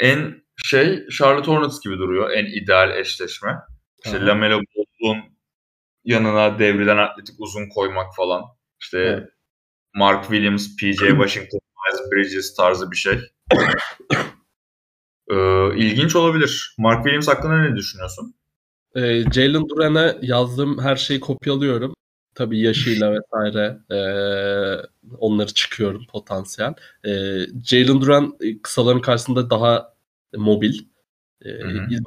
en 0.00 0.42
şey 0.64 1.08
Charlotte 1.08 1.50
Hornets 1.50 1.80
gibi 1.80 1.98
duruyor. 1.98 2.30
En 2.30 2.46
ideal 2.46 2.98
eşleşme. 2.98 3.58
İşte 4.04 4.18
Aha. 4.18 4.26
Lamelo 4.26 4.60
Ball'un 4.60 5.18
yanına 6.04 6.58
devrilen 6.58 6.96
atletik 6.96 7.34
uzun 7.38 7.68
koymak 7.68 8.16
falan. 8.16 8.42
İşte 8.80 8.98
evet. 8.98 9.28
Mark 9.94 10.22
Williams, 10.22 10.76
PJ 10.76 10.98
Washington, 10.98 11.60
Miles 11.86 12.12
Bridges 12.12 12.54
tarzı 12.54 12.90
bir 12.90 12.96
şey. 12.96 13.18
ee, 15.30 15.76
ilginç 15.76 16.16
olabilir. 16.16 16.74
Mark 16.78 17.04
Williams 17.04 17.28
hakkında 17.28 17.58
ne 17.58 17.76
düşünüyorsun? 17.76 18.34
Ee, 18.94 19.24
Jalen 19.32 19.68
Duran'a 19.68 20.16
yazdığım 20.22 20.78
her 20.78 20.96
şeyi 20.96 21.20
kopyalıyorum. 21.20 21.94
Tabii 22.34 22.60
yaşıyla 22.60 23.12
vesaire 23.14 23.78
e, 23.90 23.98
onları 25.18 25.54
çıkıyorum 25.54 26.06
potansiyel. 26.06 26.74
E, 27.04 27.10
Jalen 27.64 28.00
Duran 28.00 28.36
e, 28.40 28.62
kısaların 28.62 29.00
karşısında 29.00 29.50
daha 29.50 29.94
mobil. 30.36 30.78
E, 31.44 31.50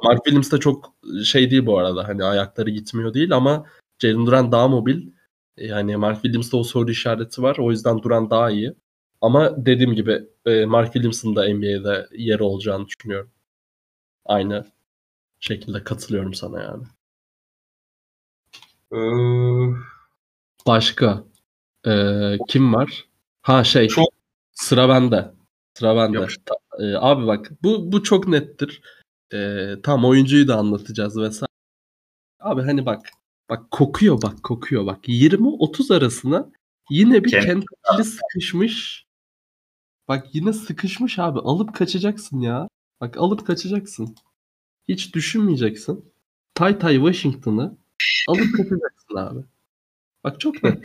Mark 0.02 0.24
Williams 0.24 0.52
da 0.52 0.58
çok 0.58 0.94
şey 1.24 1.50
değil 1.50 1.66
bu 1.66 1.78
arada. 1.78 2.08
Hani 2.08 2.24
ayakları 2.24 2.70
gitmiyor 2.70 3.14
değil 3.14 3.32
ama 3.32 3.66
Jalen 3.98 4.26
Duran 4.26 4.52
daha 4.52 4.68
mobil. 4.68 5.06
Yani 5.56 5.96
Mark 5.96 6.22
Williams'da 6.22 6.56
o 6.56 6.64
soru 6.64 6.90
işareti 6.90 7.42
var. 7.42 7.56
O 7.58 7.70
yüzden 7.70 8.02
Duran 8.02 8.30
daha 8.30 8.50
iyi. 8.50 8.74
Ama 9.20 9.66
dediğim 9.66 9.94
gibi 9.94 10.28
Mark 10.66 10.92
Williams'ın 10.92 11.36
da 11.36 11.54
NBA'de 11.54 12.06
yeri 12.12 12.42
olacağını 12.42 12.86
düşünüyorum. 12.86 13.30
Aynı 14.24 14.66
şekilde 15.40 15.84
katılıyorum 15.84 16.34
sana 16.34 16.62
yani. 16.62 16.84
Ee, 18.92 18.96
Başka 20.66 21.24
ee, 21.86 22.38
kim 22.48 22.74
var? 22.74 23.08
Ha 23.42 23.64
şey 23.64 23.88
çok... 23.88 24.08
sıra 24.52 24.88
bende. 24.88 25.30
Sıra 25.74 25.96
bende. 25.96 26.26
Ee, 26.78 26.94
abi 26.96 27.26
bak 27.26 27.50
bu 27.62 27.92
bu 27.92 28.02
çok 28.02 28.28
nettir. 28.28 28.82
Ee, 29.32 29.74
tam 29.82 30.04
oyuncuyu 30.04 30.48
da 30.48 30.56
anlatacağız 30.56 31.20
vesaire. 31.20 31.50
Abi 32.40 32.62
hani 32.62 32.86
bak 32.86 33.06
bak 33.50 33.70
kokuyor 33.70 34.22
bak 34.22 34.42
kokuyor 34.42 34.86
bak 34.86 35.08
20-30 35.08 35.94
arasına 35.96 36.50
yine 36.90 37.24
bir 37.24 37.30
Kentucky'li 37.30 38.04
sıkışmış. 38.04 39.06
Bak 40.10 40.34
yine 40.34 40.52
sıkışmış 40.52 41.18
abi 41.18 41.38
alıp 41.38 41.74
kaçacaksın 41.74 42.40
ya. 42.40 42.68
Bak 43.00 43.16
alıp 43.16 43.46
kaçacaksın. 43.46 44.16
Hiç 44.88 45.14
düşünmeyeceksin. 45.14 46.12
Tay 46.54 46.78
Tay 46.78 46.94
Washington'ı 46.94 47.78
alıp 48.28 48.56
kaçacaksın 48.56 49.16
abi. 49.16 49.44
Bak 50.24 50.40
çok 50.40 50.62
net. 50.62 50.84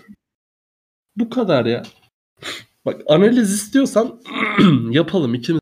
Bu 1.15 1.29
kadar 1.29 1.65
ya. 1.65 1.83
Bak 2.85 3.01
analiz 3.07 3.53
istiyorsan 3.53 4.21
yapalım 4.91 5.33
ikimiz. 5.33 5.61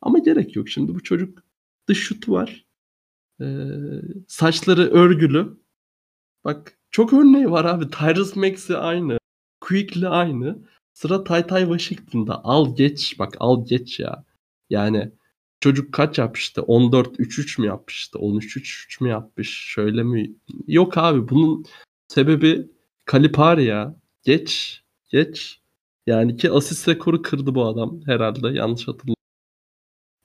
Ama 0.00 0.18
gerek 0.18 0.56
yok. 0.56 0.68
Şimdi 0.68 0.94
bu 0.94 1.02
çocuk 1.02 1.42
dış 1.88 1.98
şutu 1.98 2.32
var. 2.32 2.66
Ee, 3.40 3.66
saçları 4.28 4.90
örgülü. 4.90 5.58
Bak 6.44 6.78
çok 6.90 7.12
örneği 7.12 7.50
var 7.50 7.64
abi. 7.64 7.90
Tyrus 7.90 8.36
Maxey 8.36 8.76
aynı. 8.76 9.18
Quickly 9.60 10.08
aynı. 10.08 10.71
Sıra 10.94 11.24
Tay 11.24 11.46
Tay 11.46 11.62
Washington'da. 11.62 12.44
Al 12.44 12.76
geç 12.76 13.18
bak 13.18 13.34
al 13.40 13.66
geç 13.66 14.00
ya. 14.00 14.24
Yani 14.70 15.12
çocuk 15.60 15.92
kaç 15.94 16.18
yapmıştı? 16.18 16.60
14-3-3 16.60 17.60
mü 17.60 17.66
yapmıştı? 17.66 18.18
13-3-3 18.18 19.02
mü 19.04 19.08
yapmış? 19.08 19.50
Şöyle 19.50 20.02
mi? 20.02 20.34
Yok 20.66 20.98
abi 20.98 21.28
bunun 21.28 21.64
sebebi 22.08 22.70
Kalipari 23.04 23.64
ya. 23.64 23.96
Geç. 24.22 24.82
Geç. 25.10 25.60
Yani 26.06 26.36
ki 26.36 26.50
asist 26.50 26.88
rekoru 26.88 27.22
kırdı 27.22 27.54
bu 27.54 27.66
adam 27.66 28.00
herhalde. 28.06 28.48
Yanlış 28.48 28.88
hatırlamıyorum. 28.88 29.16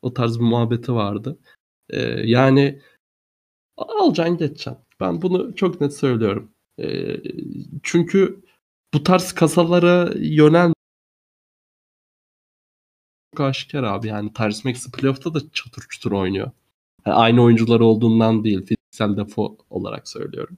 O 0.02 0.14
tarz 0.14 0.40
bir 0.40 0.46
muhabbeti 0.46 0.94
vardı. 0.94 1.40
Ee, 1.90 2.02
yani 2.26 2.82
alacaksın 3.78 4.38
geçeceksin. 4.38 4.78
Ben 5.00 5.22
bunu 5.22 5.56
çok 5.56 5.82
net 5.82 5.94
söylüyorum. 5.94 6.52
Ee, 6.80 7.18
çünkü 7.84 8.44
bu 8.94 9.04
tarz 9.04 9.32
kasalara 9.34 10.14
yönel 10.16 10.74
çok 13.38 13.46
aşikar 13.46 13.84
abi. 13.84 14.08
Yani 14.08 14.34
Tyrese 14.34 14.70
Maxey 14.70 14.92
playoff'ta 14.92 15.34
da 15.34 15.40
çatır 15.54 15.84
çutur 15.90 16.12
oynuyor. 16.12 16.52
Yani 17.06 17.16
aynı 17.16 17.42
oyuncular 17.42 17.80
olduğundan 17.80 18.44
değil. 18.44 18.66
Fiziksel 18.66 19.18
defo 19.18 19.58
olarak 19.70 20.08
söylüyorum. 20.08 20.58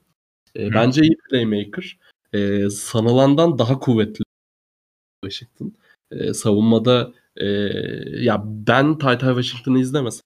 E, 0.55 0.73
bence 0.73 1.01
iyi 1.01 1.17
playmaker. 1.29 1.99
E, 2.33 2.69
sanılandan 2.69 3.59
daha 3.59 3.79
kuvvetli 3.79 4.23
Washington. 5.23 5.73
E, 6.11 6.33
savunmada 6.33 7.13
e, 7.35 7.45
ya 8.23 8.43
ben 8.45 8.97
Ty 8.97 9.13
Ty 9.19 9.25
Washington'ı 9.25 9.79
izlemesem 9.79 10.21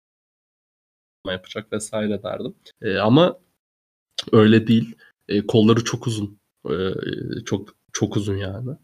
yapacak 1.28 1.74
vesaire 1.74 2.24
derdim. 2.24 2.56
E, 2.82 2.98
ama 2.98 3.40
öyle 4.32 4.68
değil. 4.68 4.96
E, 5.28 5.48
kolları 5.48 5.84
çok 5.84 6.08
uzun. 6.08 6.38
E, 6.70 6.76
çok 7.46 7.83
çok 7.94 8.18
uzun 8.18 8.38
yani. 8.38 8.78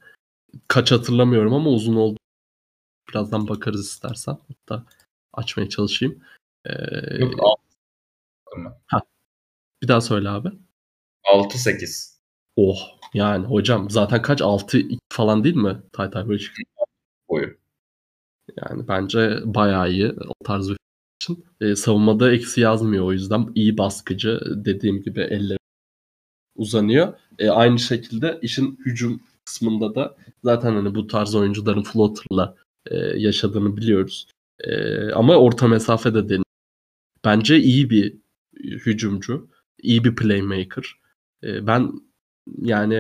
Kaç 0.68 0.92
hatırlamıyorum 0.92 1.54
ama 1.54 1.70
uzun 1.70 1.96
oldu. 1.96 2.18
Birazdan 3.10 3.48
bakarız 3.48 3.88
istersen. 3.88 4.38
Hatta 4.48 4.86
açmaya 5.34 5.70
çalışayım. 5.70 6.24
Ee, 6.66 7.18
Yok, 7.20 7.60
ha, 8.88 9.02
bir 9.84 9.88
daha 9.88 10.02
söyle 10.02 10.30
abi. 10.30 10.50
6-8. 11.24 12.20
Oh 12.56 13.00
yani 13.14 13.46
hocam 13.46 13.90
zaten 13.90 14.22
kaç 14.22 14.42
6 14.42 14.82
falan 15.10 15.44
değil 15.44 15.56
mi? 15.56 15.82
Tay 15.94 16.10
Tay 16.10 16.28
böyle 16.30 16.44
Boyu. 17.30 17.58
Yani 18.58 18.88
bence 18.88 19.40
bayağı 19.46 19.92
iyi 19.92 20.12
o 20.12 20.44
tarz 20.46 20.70
bir 20.70 20.78
için. 21.22 21.46
Ee, 21.62 21.76
savunmada 21.76 22.32
eksi 22.32 22.62
yazmıyor 22.62 23.06
o 23.06 23.12
yüzden 23.12 23.52
iyi 23.56 23.78
baskıcı 23.78 24.42
dediğim 24.66 25.02
gibi 25.02 25.22
eller 25.22 25.59
uzanıyor. 26.60 27.14
Ee, 27.40 27.50
aynı 27.50 27.80
şekilde 27.80 28.40
işin 28.42 28.80
hücum 28.86 29.22
kısmında 29.46 29.96
da 29.96 30.16
zaten 30.44 30.74
hani 30.74 30.96
bu 30.96 31.08
tarz 31.08 31.36
oyuncuların 31.36 31.84
floater'la 31.84 32.56
e, 32.86 32.96
yaşadığını 32.98 33.78
biliyoruz. 33.78 34.28
E, 34.60 35.02
ama 35.12 35.36
orta 35.36 35.68
mesafede 35.68 36.30
deniyor. 36.30 36.44
Bence 37.26 37.60
iyi 37.60 37.90
bir 37.90 38.18
hücumcu, 38.64 39.50
iyi 39.82 40.04
bir 40.04 40.16
playmaker. 40.16 40.96
E, 41.44 41.68
ben 41.68 41.92
yani 42.62 42.96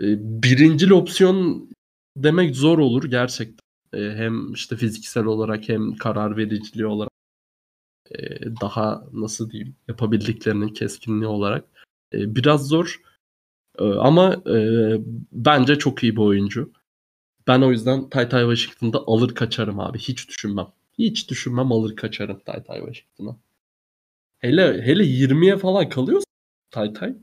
e, 0.00 0.06
birincil 0.42 0.90
opsiyon 0.90 1.68
demek 2.16 2.56
zor 2.56 2.78
olur 2.78 3.04
gerçekten. 3.04 3.66
E, 3.94 3.98
hem 3.98 4.52
işte 4.52 4.76
fiziksel 4.76 5.24
olarak 5.24 5.68
hem 5.68 5.96
karar 5.96 6.36
vericiliği 6.36 6.86
olarak 6.86 7.10
e, 8.10 8.40
daha 8.60 9.04
nasıl 9.12 9.50
diyeyim 9.50 9.76
yapabildiklerinin 9.88 10.68
keskinliği 10.68 11.26
olarak 11.26 11.64
e, 12.12 12.34
biraz 12.36 12.68
zor. 12.68 13.00
E, 13.78 13.84
ama 13.84 14.34
e, 14.34 14.56
bence 15.32 15.78
çok 15.78 16.02
iyi 16.02 16.16
bir 16.16 16.20
oyuncu. 16.20 16.72
Ben 17.46 17.62
o 17.62 17.70
yüzden 17.70 18.08
Tay 18.08 18.28
Tay 18.28 18.56
Washington'da 18.56 18.98
alır 19.06 19.34
kaçarım 19.34 19.80
abi. 19.80 19.98
Hiç 19.98 20.28
düşünmem. 20.28 20.66
Hiç 20.98 21.30
düşünmem 21.30 21.72
alır 21.72 21.96
kaçarım 21.96 22.40
Tay 22.40 22.64
Tay 22.64 22.78
Washington'a. 22.78 23.36
Hele 24.38 24.82
hele 24.82 25.02
20'ye 25.04 25.58
falan 25.58 25.88
kalıyorsa 25.88 26.26
Tay 26.70 26.92
Tay. 26.92 27.14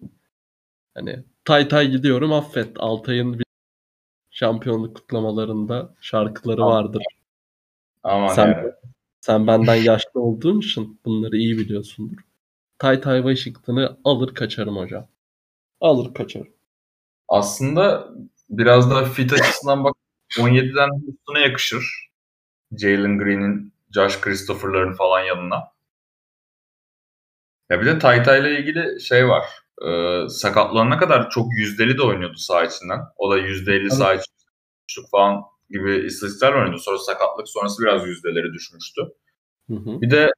Hani 0.95 1.23
Tay 1.45 1.67
Tay 1.67 1.91
gidiyorum 1.91 2.33
affet. 2.33 2.69
Altay'ın 2.79 3.39
bir 3.39 3.45
şampiyonluk 4.31 4.95
kutlamalarında 4.95 5.95
şarkıları 6.01 6.61
vardır. 6.61 7.03
Aman 8.03 8.27
sen, 8.27 8.47
yani. 8.47 8.71
sen 9.21 9.47
benden 9.47 9.75
yaşlı 9.75 10.19
olduğun 10.21 10.59
için 10.59 10.99
bunları 11.05 11.37
iyi 11.37 11.57
biliyorsundur. 11.57 12.17
Tay 12.83 13.01
Tay 13.01 13.17
Washington'ı 13.17 13.97
alır 14.03 14.35
kaçarım 14.35 14.77
hocam. 14.77 15.07
Alır 15.81 16.13
kaçarım. 16.13 16.53
Aslında 17.27 18.09
biraz 18.49 18.91
daha 18.91 19.05
fit 19.05 19.33
açısından 19.33 19.83
bak 19.83 19.95
17'den 20.37 20.89
Houston'a 20.89 21.39
yakışır. 21.39 22.09
Jalen 22.71 23.17
Green'in, 23.17 23.73
Josh 23.95 24.21
Christopher'ların 24.21 24.93
falan 24.93 25.19
yanına. 25.19 25.63
Ya 27.69 27.81
bir 27.81 27.85
de 27.85 27.99
Tayta 27.99 28.37
ile 28.37 28.59
ilgili 28.59 29.01
şey 29.01 29.27
var. 29.27 29.45
E, 29.85 29.89
sakatlanana 30.29 30.97
kadar 30.97 31.29
çok 31.29 31.47
yüzdeli 31.57 31.97
de 31.97 32.01
oynuyordu 32.01 32.37
sağ 32.37 32.63
içinden. 32.63 32.99
O 33.17 33.31
da 33.31 33.39
%50 33.39 33.81
evet. 33.81 33.93
sağ 33.93 34.13
içi 34.13 35.01
falan 35.11 35.41
gibi 35.69 36.05
istatistikler 36.05 36.53
oynuyordu. 36.53 36.79
Sonra 36.79 36.97
sakatlık 36.97 37.49
sonrası 37.49 37.83
biraz 37.83 38.07
yüzdeleri 38.07 38.53
düşmüştü. 38.53 39.01
Hı 39.69 39.75
hı. 39.75 40.01
Bir 40.01 40.11
de 40.11 40.31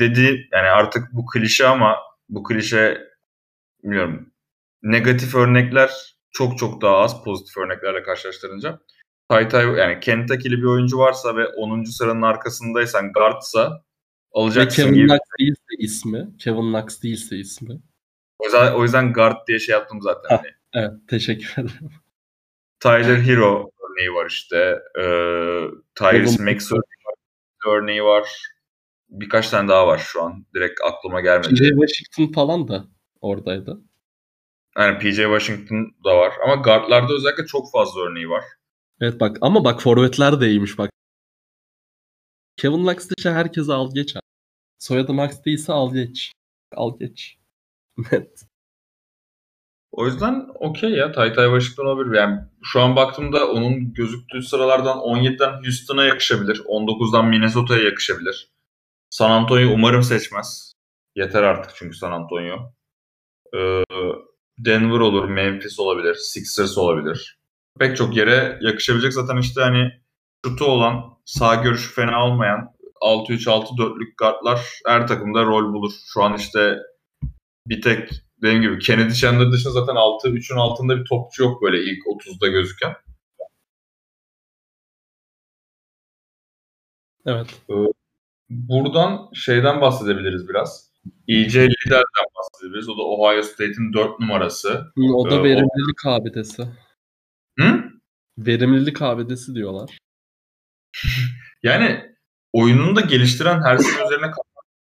dedi 0.00 0.48
yani 0.52 0.68
artık 0.68 1.08
bu 1.12 1.26
klişe 1.26 1.66
ama 1.66 1.98
bu 2.28 2.42
klişe 2.42 3.08
bilmiyorum 3.82 4.32
negatif 4.82 5.34
örnekler 5.34 5.90
çok 6.32 6.58
çok 6.58 6.82
daha 6.82 6.96
az 6.96 7.24
pozitif 7.24 7.56
örneklerle 7.56 8.02
karşılaştırınca. 8.02 8.80
Tay 9.28 9.48
yani 9.52 10.00
Kentucky'li 10.00 10.58
bir 10.58 10.66
oyuncu 10.66 10.98
varsa 10.98 11.36
ve 11.36 11.46
10. 11.46 11.84
sıranın 11.84 12.22
arkasındaysan 12.22 13.12
guardsa 13.12 13.84
alacaksın 14.32 14.82
ve 14.82 14.86
Kevin 14.86 14.96
gibi. 14.96 15.08
Knox 15.08 15.20
değilse 15.38 15.74
ismi. 15.78 16.36
Kevin 16.38 16.72
Knox 16.72 17.02
değilse 17.02 17.36
ismi. 17.36 17.80
O 18.38 18.44
yüzden, 18.44 18.72
o 18.72 18.82
yüzden 18.82 19.12
guard 19.12 19.48
diye 19.48 19.58
şey 19.58 19.72
yaptım 19.72 20.02
zaten. 20.02 20.28
Ha, 20.28 20.42
hani. 20.42 20.52
Evet 20.74 21.08
teşekkür 21.08 21.52
ederim. 21.52 21.90
Tyler 22.80 23.16
Hero 23.16 23.70
örneği 23.90 24.14
var 24.14 24.26
işte. 24.26 24.78
Ee, 24.98 25.66
Tyrese 25.94 26.44
Maxey 26.44 26.78
örneği 27.66 28.04
var. 28.04 28.51
Birkaç 29.12 29.50
tane 29.50 29.68
daha 29.68 29.86
var 29.86 29.98
şu 29.98 30.22
an. 30.22 30.46
Direkt 30.54 30.80
aklıma 30.84 31.20
gelmedi. 31.20 31.48
PJ 31.48 31.68
Washington 31.68 32.32
falan 32.32 32.68
da 32.68 32.84
oradaydı. 33.20 33.80
Yani 34.78 34.98
PJ 34.98 35.16
Washington 35.16 35.94
da 36.04 36.16
var. 36.16 36.32
Ama 36.44 36.54
guardlarda 36.54 37.12
özellikle 37.14 37.46
çok 37.46 37.72
fazla 37.72 38.00
örneği 38.00 38.28
var. 38.28 38.44
Evet 39.00 39.20
bak 39.20 39.38
ama 39.40 39.64
bak 39.64 39.82
forvetler 39.82 40.40
de 40.40 40.48
iyiymiş 40.48 40.78
bak. 40.78 40.90
Kevin 42.56 42.82
Knox 42.82 43.10
dışı 43.10 43.30
herkese 43.30 43.72
al 43.72 43.94
geç 43.94 44.16
abi. 44.16 44.22
Soyadı 44.78 45.12
Max 45.12 45.44
değilse 45.44 45.72
al 45.72 45.94
geç. 45.94 46.32
Al 46.76 46.98
geç. 46.98 47.38
Net. 48.12 48.42
O 49.92 50.06
yüzden 50.06 50.48
okey 50.54 50.90
ya 50.90 51.12
Tay 51.12 51.32
Tay 51.32 51.46
Washington 51.46 51.86
olabilir. 51.86 52.16
Yani 52.16 52.40
şu 52.62 52.80
an 52.80 52.96
baktığımda 52.96 53.50
onun 53.50 53.94
gözüktüğü 53.94 54.42
sıralardan 54.42 54.98
17'den 54.98 55.52
Houston'a 55.64 56.04
yakışabilir. 56.04 56.56
19'dan 56.56 57.26
Minnesota'ya 57.26 57.82
yakışabilir. 57.82 58.51
San 59.12 59.30
Antonio 59.30 59.74
umarım 59.74 60.02
seçmez. 60.02 60.72
Yeter 61.16 61.42
artık 61.42 61.76
çünkü 61.76 61.96
San 61.96 62.12
Antonio. 62.12 62.72
Ee, 63.54 63.84
Denver 64.58 65.00
olur, 65.00 65.28
Memphis 65.28 65.80
olabilir, 65.80 66.14
Sixers 66.14 66.78
olabilir 66.78 67.42
pek 67.78 67.96
çok 67.96 68.16
yere 68.16 68.58
yakışabilecek. 68.60 69.12
Zaten 69.12 69.36
işte 69.36 69.60
hani 69.60 69.92
şutu 70.46 70.64
olan, 70.64 71.18
sağ 71.24 71.54
görüşü 71.54 71.94
fena 71.94 72.26
olmayan 72.26 72.72
6-3-6-4'lük 73.00 74.16
guardlar 74.18 74.60
her 74.86 75.08
takımda 75.08 75.44
rol 75.44 75.72
bulur. 75.74 75.92
Şu 76.14 76.22
an 76.22 76.36
işte 76.36 76.78
bir 77.66 77.82
tek 77.82 78.10
dediğim 78.42 78.62
gibi 78.62 78.78
Kennedy 78.78 79.14
Chandler 79.14 79.52
dışında 79.52 79.72
zaten 79.72 79.94
6-3'ün 79.94 80.56
altında 80.56 80.96
bir 80.96 81.04
topçu 81.04 81.42
yok 81.42 81.62
böyle 81.62 81.82
ilk 81.82 82.06
30'da 82.06 82.48
gözüken. 82.48 82.94
Evet. 87.26 87.60
Ee, 87.70 87.74
buradan 88.52 89.30
şeyden 89.34 89.80
bahsedebiliriz 89.80 90.48
biraz. 90.48 90.92
EJ 91.28 91.56
Lider'den 91.56 92.26
bahsedebiliriz. 92.36 92.88
O 92.88 92.98
da 92.98 93.02
Ohio 93.02 93.42
State'in 93.42 93.92
4 93.92 94.20
numarası. 94.20 94.92
O 95.14 95.30
da 95.30 95.34
ee, 95.34 95.42
verimlilik 95.42 96.06
o... 96.06 96.10
abidesi. 96.10 96.62
Hı? 97.58 97.84
Verimlilik 98.38 99.02
abidesi 99.02 99.54
diyorlar. 99.54 99.98
yani 101.62 102.14
oyununu 102.52 102.96
da 102.96 103.00
geliştiren 103.00 103.62
her 103.62 103.76
sene 103.78 104.06
üzerine 104.06 104.32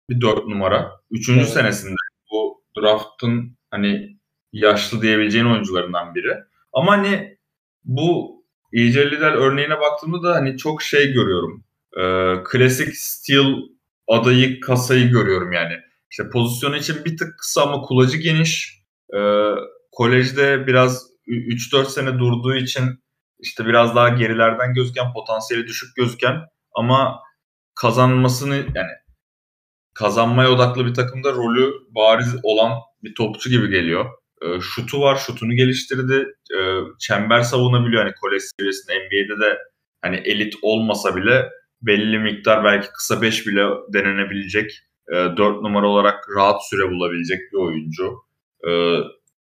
bir 0.10 0.22
dört 0.22 0.48
numara. 0.48 0.92
Üçüncü 1.12 1.40
evet. 1.40 1.50
senesinde 1.50 1.96
bu 2.32 2.64
draft'ın 2.78 3.58
hani 3.72 4.18
yaşlı 4.54 5.02
diyebileceğin 5.02 5.46
oyuncularından 5.46 6.16
biri. 6.16 6.38
Ama 6.74 6.92
hani 6.92 7.38
bu 7.84 8.40
EJ 8.74 8.98
Liddell 8.98 9.34
örneğine 9.34 9.80
baktığımda 9.80 10.24
da 10.24 10.36
hani 10.36 10.58
çok 10.58 10.82
şey 10.82 11.14
görüyorum. 11.14 11.64
Ee, 11.98 12.36
klasik 12.46 12.96
steel 12.96 13.56
adayı 14.08 14.60
kasayı 14.60 15.10
görüyorum 15.10 15.52
yani. 15.52 15.74
İşte 16.12 16.30
pozisyonu 16.30 16.76
için 16.78 17.06
bir 17.06 17.18
tık 17.18 17.40
kısa 17.40 17.64
ama 17.64 17.82
kulacı 17.82 18.18
geniş. 18.18 18.80
Ee, 19.16 19.52
kolejde 19.92 20.68
biraz 20.68 21.08
3-4 21.28 21.86
sene 21.86 22.20
durduğu 22.20 22.56
için 22.56 23.04
işte 23.40 23.66
biraz 23.66 23.96
daha 23.96 24.10
gerilerden 24.10 24.74
gözüken, 24.74 25.14
potansiyeli 25.14 25.68
düşük 25.68 25.96
gözüken 25.96 26.36
ama 26.76 27.20
kazanmasını 27.76 28.56
yani 28.56 28.92
kazanmaya 29.96 30.52
odaklı 30.52 30.86
bir 30.86 30.94
takımda 30.94 31.32
rolü 31.32 31.74
bariz 31.96 32.36
olan 32.44 32.80
bir 33.04 33.16
topçu 33.16 33.50
gibi 33.50 33.70
geliyor. 33.70 34.06
E, 34.42 34.62
şutu 34.62 35.02
var, 35.02 35.16
şutunu 35.16 35.56
geliştirdi. 35.56 36.28
E, 36.58 36.60
çember 37.00 37.42
savunabiliyor 37.42 38.04
hani 38.04 38.14
kolej 38.22 38.42
seviyesinde. 38.60 38.94
NBA'de 38.94 39.40
de 39.46 39.58
hani 40.02 40.16
elit 40.16 40.54
olmasa 40.62 41.16
bile 41.16 41.50
belli 41.82 42.20
miktar 42.20 42.64
belki 42.64 42.88
kısa 42.92 43.22
5 43.22 43.48
bile 43.48 43.68
denenebilecek. 43.94 44.72
E, 45.10 45.14
4 45.14 45.38
numara 45.62 45.88
olarak 45.88 46.26
rahat 46.36 46.70
süre 46.70 46.90
bulabilecek 46.90 47.40
bir 47.54 47.58
oyuncu. 47.58 48.24
E, 48.68 48.72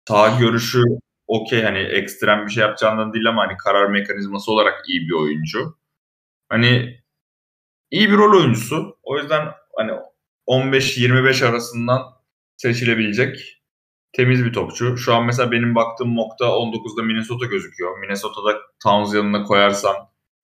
sağ 0.08 0.40
görüşü 0.40 0.84
okey 1.28 1.64
hani 1.64 1.80
ekstrem 1.80 2.46
bir 2.46 2.52
şey 2.52 2.62
yapacağından 2.62 3.14
değil 3.14 3.30
ama 3.30 3.48
hani 3.48 3.58
karar 3.58 3.90
mekanizması 3.90 4.52
olarak 4.52 4.90
iyi 4.90 5.08
bir 5.08 5.14
oyuncu. 5.14 5.78
Hani 6.50 7.00
iyi 7.92 8.10
bir 8.12 8.18
rol 8.18 8.40
oyuncusu. 8.40 8.98
O 9.04 9.18
yüzden 9.18 9.48
hani 9.78 9.92
15-25 10.48 11.46
arasından 11.46 12.02
seçilebilecek 12.58 13.64
temiz 14.14 14.46
bir 14.46 14.54
topçu. 14.54 14.98
Şu 14.98 15.16
an 15.16 15.26
mesela 15.26 15.52
benim 15.52 15.76
baktığım 15.76 16.10
mock'ta 16.10 16.46
19'da 16.46 17.04
Minnesota 17.04 17.46
gözüküyor. 17.46 18.00
Minnesota'da 18.00 18.58
Towns 18.84 19.16
yanına 19.16 19.44
koyarsan 19.44 19.96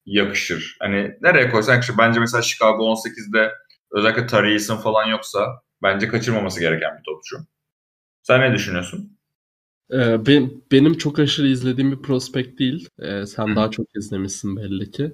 yakışır. 0.05 0.77
Hani 0.79 1.17
nereye 1.21 1.49
koysan 1.49 1.73
yakışır. 1.73 1.97
Bence 1.97 2.19
mesela 2.19 2.41
Chicago 2.41 2.83
18'de 2.83 3.51
özellikle 3.91 4.27
Tarihis'in 4.27 4.75
falan 4.75 5.05
yoksa 5.05 5.61
bence 5.83 6.07
kaçırmaması 6.07 6.59
gereken 6.59 6.97
bir 6.97 7.03
topçu. 7.03 7.37
Sen 8.23 8.41
ne 8.41 8.53
düşünüyorsun? 8.53 9.17
Ee, 9.93 10.25
ben, 10.25 10.51
benim 10.71 10.97
çok 10.97 11.19
aşırı 11.19 11.47
izlediğim 11.47 11.91
bir 11.91 12.01
prospekt 12.01 12.59
değil. 12.59 12.89
Ee, 12.99 13.25
sen 13.25 13.55
daha 13.55 13.71
çok 13.71 13.87
izlemişsin 13.95 14.57
belli 14.57 14.91
ki. 14.91 15.13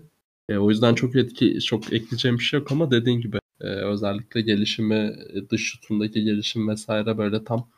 Ee, 0.49 0.57
o 0.57 0.69
yüzden 0.69 0.95
çok 0.95 1.15
etki, 1.15 1.59
çok 1.61 1.93
ekleyeceğim 1.93 2.37
bir 2.37 2.43
şey 2.43 2.59
yok 2.59 2.71
ama 2.71 2.91
dediğin 2.91 3.21
gibi 3.21 3.39
e, 3.61 3.67
özellikle 3.67 4.41
gelişimi, 4.41 5.15
dış 5.49 5.71
şutundaki 5.71 6.23
gelişim 6.23 6.69
vesaire 6.69 7.17
böyle 7.17 7.43
tam 7.43 7.69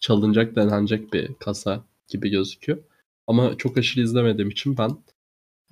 çalınacak, 0.00 0.56
denenecek 0.56 1.12
bir 1.12 1.34
kasa 1.34 1.84
gibi 2.08 2.30
gözüküyor. 2.30 2.78
Ama 3.26 3.56
çok 3.56 3.78
aşırı 3.78 4.04
izlemediğim 4.04 4.50
için 4.50 4.78
ben 4.78 4.90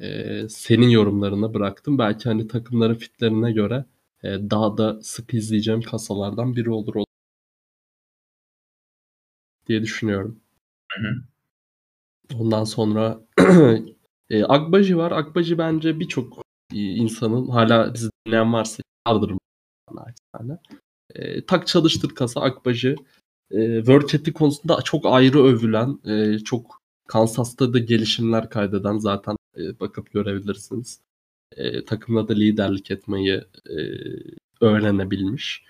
e, 0.01 0.49
senin 0.49 0.89
yorumlarına 0.89 1.55
bıraktım. 1.55 1.99
Belki 1.99 2.28
hani 2.28 2.49
takımların 2.49 2.94
fitlerine 2.94 3.52
göre 3.52 3.85
e, 4.23 4.28
daha 4.28 4.78
da 4.78 5.02
sık 5.02 5.35
izleyeceğim 5.35 5.83
kasalardan 5.83 6.57
biri 6.57 6.70
olur 6.70 7.05
diye 9.67 9.83
düşünüyorum. 9.83 10.41
Hı 10.93 11.09
hı. 11.09 11.15
Ondan 12.35 12.65
sonra 12.65 13.20
e, 14.31 14.44
Akbaji 14.44 14.97
var. 14.97 15.12
Akbaji 15.12 15.59
bence 15.59 16.01
birçok 16.01 16.43
insanın 16.73 17.49
hala 17.49 17.94
bizi 17.94 18.10
dinleyen 18.27 18.52
varsa 18.52 18.83
vardır 19.09 19.33
yani. 20.41 20.59
E, 21.15 21.47
tak 21.47 21.67
çalıştır 21.67 22.15
kasa 22.15 22.41
Akbaji. 22.41 22.97
E, 23.51 23.60
ethic 24.15 24.33
konusunda 24.33 24.83
çok 24.83 25.07
ayrı 25.07 25.44
övülen, 25.44 25.99
e, 26.05 26.39
çok 26.39 26.83
Kansas'ta 27.09 27.73
da 27.73 27.78
gelişimler 27.78 28.51
kaydeden 28.51 28.99
zaten 28.99 29.36
e, 29.59 29.81
bakıp 29.81 30.12
görebilirsiniz. 30.12 31.01
E, 31.57 31.85
takımla 31.85 32.28
da 32.28 32.35
liderlik 32.35 32.91
etmeyi 32.91 33.45
e, 33.70 33.77
öğrenebilmiş. 34.61 35.65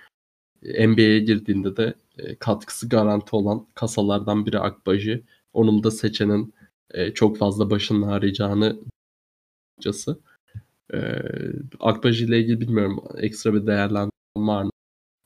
E, 0.62 0.89
NBA'ye 0.89 1.20
girdiğinde 1.20 1.76
de 1.76 1.94
e, 2.18 2.34
katkısı 2.36 2.89
garanti 2.89 3.36
olan 3.36 3.67
kasalardan 3.75 4.47
biri 4.47 4.58
Akbaji. 4.58 5.25
Onun 5.52 5.84
da 5.84 5.91
seçenin 5.91 6.55
e, 6.91 7.15
çok 7.15 7.39
fazla 7.39 7.70
başını 7.70 8.07
harcayacağını 8.07 8.81
açıkçası. 9.78 10.20
E, 10.94 10.99
Akbaji 11.81 12.25
ile 12.25 12.41
ilgili 12.41 12.60
bilmiyorum 12.60 13.05
ekstra 13.17 13.55
bir 13.55 13.67
değerlendirme 13.67 14.10
var 14.36 14.62
mı? 14.62 14.70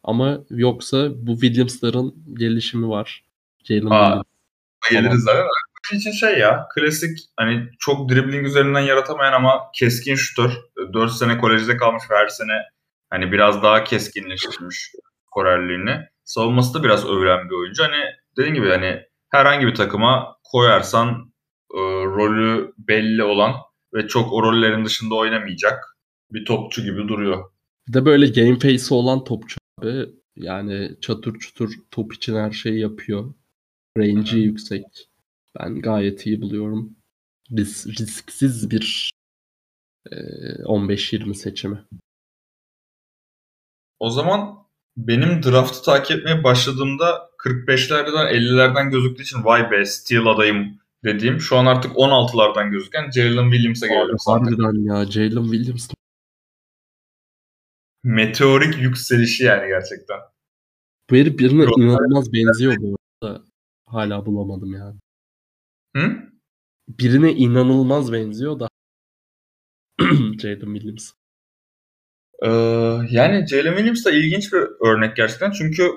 Ama 0.04 0.44
yoksa 0.50 1.26
bu 1.26 1.32
Williams'ların 1.40 2.14
gelişimi 2.34 2.88
var. 2.88 3.24
Jalen 3.64 3.80
Williams. 3.80 4.24
Geliriz 4.90 5.26
zaten. 5.84 5.98
için 5.98 6.10
şey 6.10 6.38
ya 6.38 6.66
klasik 6.74 7.18
hani 7.36 7.68
çok 7.78 8.08
dribbling 8.08 8.46
üzerinden 8.46 8.80
yaratamayan 8.80 9.32
ama 9.32 9.60
keskin 9.74 10.14
şutör. 10.14 10.50
4 10.92 11.12
sene 11.12 11.38
kolejde 11.38 11.76
kalmış 11.76 12.02
ve 12.10 12.14
her 12.16 12.28
sene 12.28 12.62
hani 13.10 13.32
biraz 13.32 13.62
daha 13.62 13.84
keskinleştirmiş 13.84 14.92
korerliğini. 15.30 15.96
Savunması 16.24 16.74
da 16.74 16.84
biraz 16.84 17.06
övülen 17.06 17.50
bir 17.50 17.54
oyuncu. 17.54 17.82
Hani 17.82 18.04
dediğim 18.36 18.54
gibi 18.54 18.68
hani 18.68 19.00
herhangi 19.30 19.66
bir 19.66 19.74
takıma 19.74 20.36
koyarsan 20.44 21.32
e, 21.74 21.80
rolü 22.04 22.72
belli 22.78 23.22
olan 23.22 23.54
ve 23.94 24.08
çok 24.08 24.32
o 24.32 24.42
rollerin 24.42 24.84
dışında 24.84 25.14
oynamayacak 25.14 25.96
bir 26.30 26.44
topçu 26.44 26.82
gibi 26.82 27.08
duruyor. 27.08 27.44
Bir 27.88 27.92
de 27.92 28.04
böyle 28.04 28.26
game 28.26 28.58
face'i 28.58 28.94
olan 28.94 29.24
topçu 29.24 29.58
abi. 29.78 30.06
Yani 30.36 30.90
çatır 31.00 31.38
çutur 31.38 31.72
top 31.90 32.14
için 32.14 32.36
her 32.36 32.50
şeyi 32.50 32.80
yapıyor. 32.80 33.34
Range'i 33.98 34.40
yüksek. 34.40 34.84
Ben 35.60 35.80
gayet 35.80 36.26
iyi 36.26 36.40
buluyorum. 36.40 36.96
Ris 37.50 37.86
risksiz 37.86 38.70
bir 38.70 39.10
e, 40.10 40.16
15-20 40.62 41.34
seçimi. 41.34 41.84
O 43.98 44.10
zaman 44.10 44.58
benim 44.96 45.42
draftı 45.42 45.82
takip 45.82 46.18
etmeye 46.18 46.44
başladığımda 46.44 47.30
45'lerden 47.38 48.34
50'lerden 48.34 48.90
gözüktüğü 48.90 49.22
için 49.22 49.44
vay 49.44 49.70
be 49.70 49.84
Steel 49.84 50.26
adayım 50.26 50.78
dediğim 51.04 51.40
şu 51.40 51.56
an 51.56 51.66
artık 51.66 51.92
16'lardan 51.92 52.70
gözüken 52.70 53.10
Jalen 53.10 53.50
Williams'a 53.50 53.86
geliyorum. 53.86 54.16
Harbiden 54.26 54.84
ya 54.84 55.06
Jalen 55.06 55.44
Williams. 55.52 55.88
Meteorik 58.04 58.78
yükselişi 58.78 59.44
yani 59.44 59.68
gerçekten. 59.68 60.18
Bu 61.10 61.16
herif 61.16 61.38
birine 61.38 61.62
Yok, 61.62 61.78
inanılmaz 61.78 62.32
benziyor 62.32 62.74
bu 62.78 62.96
arada. 63.22 63.44
Hala 63.86 64.26
bulamadım 64.26 64.72
yani. 64.74 64.98
Hı? 65.96 66.32
Birine 66.88 67.32
inanılmaz 67.32 68.12
benziyor 68.12 68.60
da 68.60 68.68
Jalen 70.42 70.74
Williams. 70.74 71.10
Ee, 72.42 72.48
yani 73.10 73.46
Jalen 73.48 73.76
Williams 73.76 74.04
da 74.04 74.10
ilginç 74.10 74.52
bir 74.52 74.88
örnek 74.88 75.16
gerçekten. 75.16 75.50
Çünkü 75.50 75.90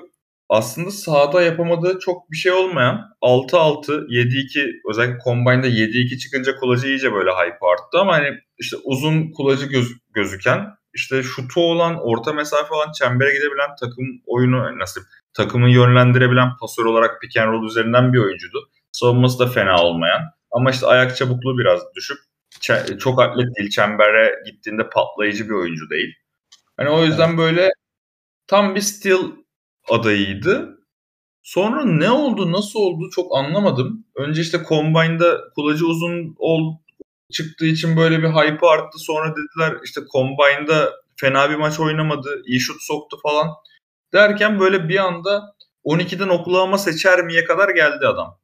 aslında 0.48 0.90
sahada 0.90 1.42
yapamadığı 1.42 1.98
çok 1.98 2.30
bir 2.30 2.36
şey 2.36 2.52
olmayan 2.52 3.00
6-6, 3.22 4.06
7-2 4.08 4.72
özellikle 4.90 5.18
Combine'da 5.24 5.68
7-2 5.68 6.18
çıkınca 6.18 6.56
kulacı 6.56 6.86
iyice 6.86 7.12
böyle 7.12 7.30
hype 7.30 7.66
arttı 7.66 7.98
ama 7.98 8.12
hani 8.12 8.38
işte 8.58 8.76
uzun 8.84 9.30
kulacı 9.32 9.66
göz, 9.66 9.92
gözüken 10.14 10.66
işte 10.94 11.22
şutu 11.22 11.60
olan, 11.60 11.96
orta 12.00 12.32
mesafe 12.32 12.74
olan, 12.74 12.92
çembere 12.92 13.34
gidebilen 13.34 13.70
takım 13.80 14.06
oyunu 14.26 14.78
nasıl 14.78 15.00
takımı 15.34 15.70
yönlendirebilen 15.70 16.48
pasör 16.60 16.84
olarak 16.84 17.20
pick 17.20 17.36
and 17.36 17.52
roll 17.52 17.66
üzerinden 17.66 18.12
bir 18.12 18.18
oyuncuydu. 18.18 18.70
Savunması 18.96 19.38
da 19.38 19.46
fena 19.46 19.82
olmayan 19.82 20.22
ama 20.50 20.70
işte 20.70 20.86
ayak 20.86 21.16
çabukluğu 21.16 21.58
biraz 21.58 21.80
düşük. 21.96 22.18
Çok 22.98 23.22
atlet 23.22 23.56
değil. 23.56 23.70
Çembere 23.70 24.34
gittiğinde 24.46 24.88
patlayıcı 24.88 25.48
bir 25.48 25.54
oyuncu 25.54 25.90
değil. 25.90 26.14
Hani 26.76 26.88
o 26.88 27.04
yüzden 27.04 27.28
evet. 27.28 27.38
böyle 27.38 27.70
tam 28.46 28.74
bir 28.74 28.80
steal 28.80 29.20
adayıydı. 29.90 30.78
Sonra 31.42 31.84
ne 31.84 32.10
oldu, 32.10 32.52
nasıl 32.52 32.80
oldu 32.80 33.10
çok 33.10 33.36
anlamadım. 33.36 34.04
Önce 34.14 34.42
işte 34.42 34.58
Combine'da 34.68 35.40
kulacı 35.54 35.86
uzun 35.86 36.34
ol, 36.38 36.76
çıktığı 37.32 37.66
için 37.66 37.96
böyle 37.96 38.18
bir 38.18 38.28
hype 38.28 38.66
arttı. 38.66 38.98
Sonra 38.98 39.34
dediler 39.36 39.80
işte 39.84 40.00
Combine'da 40.12 40.92
fena 41.16 41.50
bir 41.50 41.56
maç 41.56 41.80
oynamadı, 41.80 42.42
iyi 42.46 42.60
şut 42.60 42.82
soktu 42.82 43.18
falan. 43.22 43.48
Derken 44.12 44.60
böyle 44.60 44.88
bir 44.88 44.98
anda 44.98 45.54
12'den 45.84 46.28
okulağıma 46.28 46.78
seçer 46.78 47.24
miye 47.24 47.44
kadar 47.44 47.68
geldi 47.68 48.06
adam. 48.06 48.38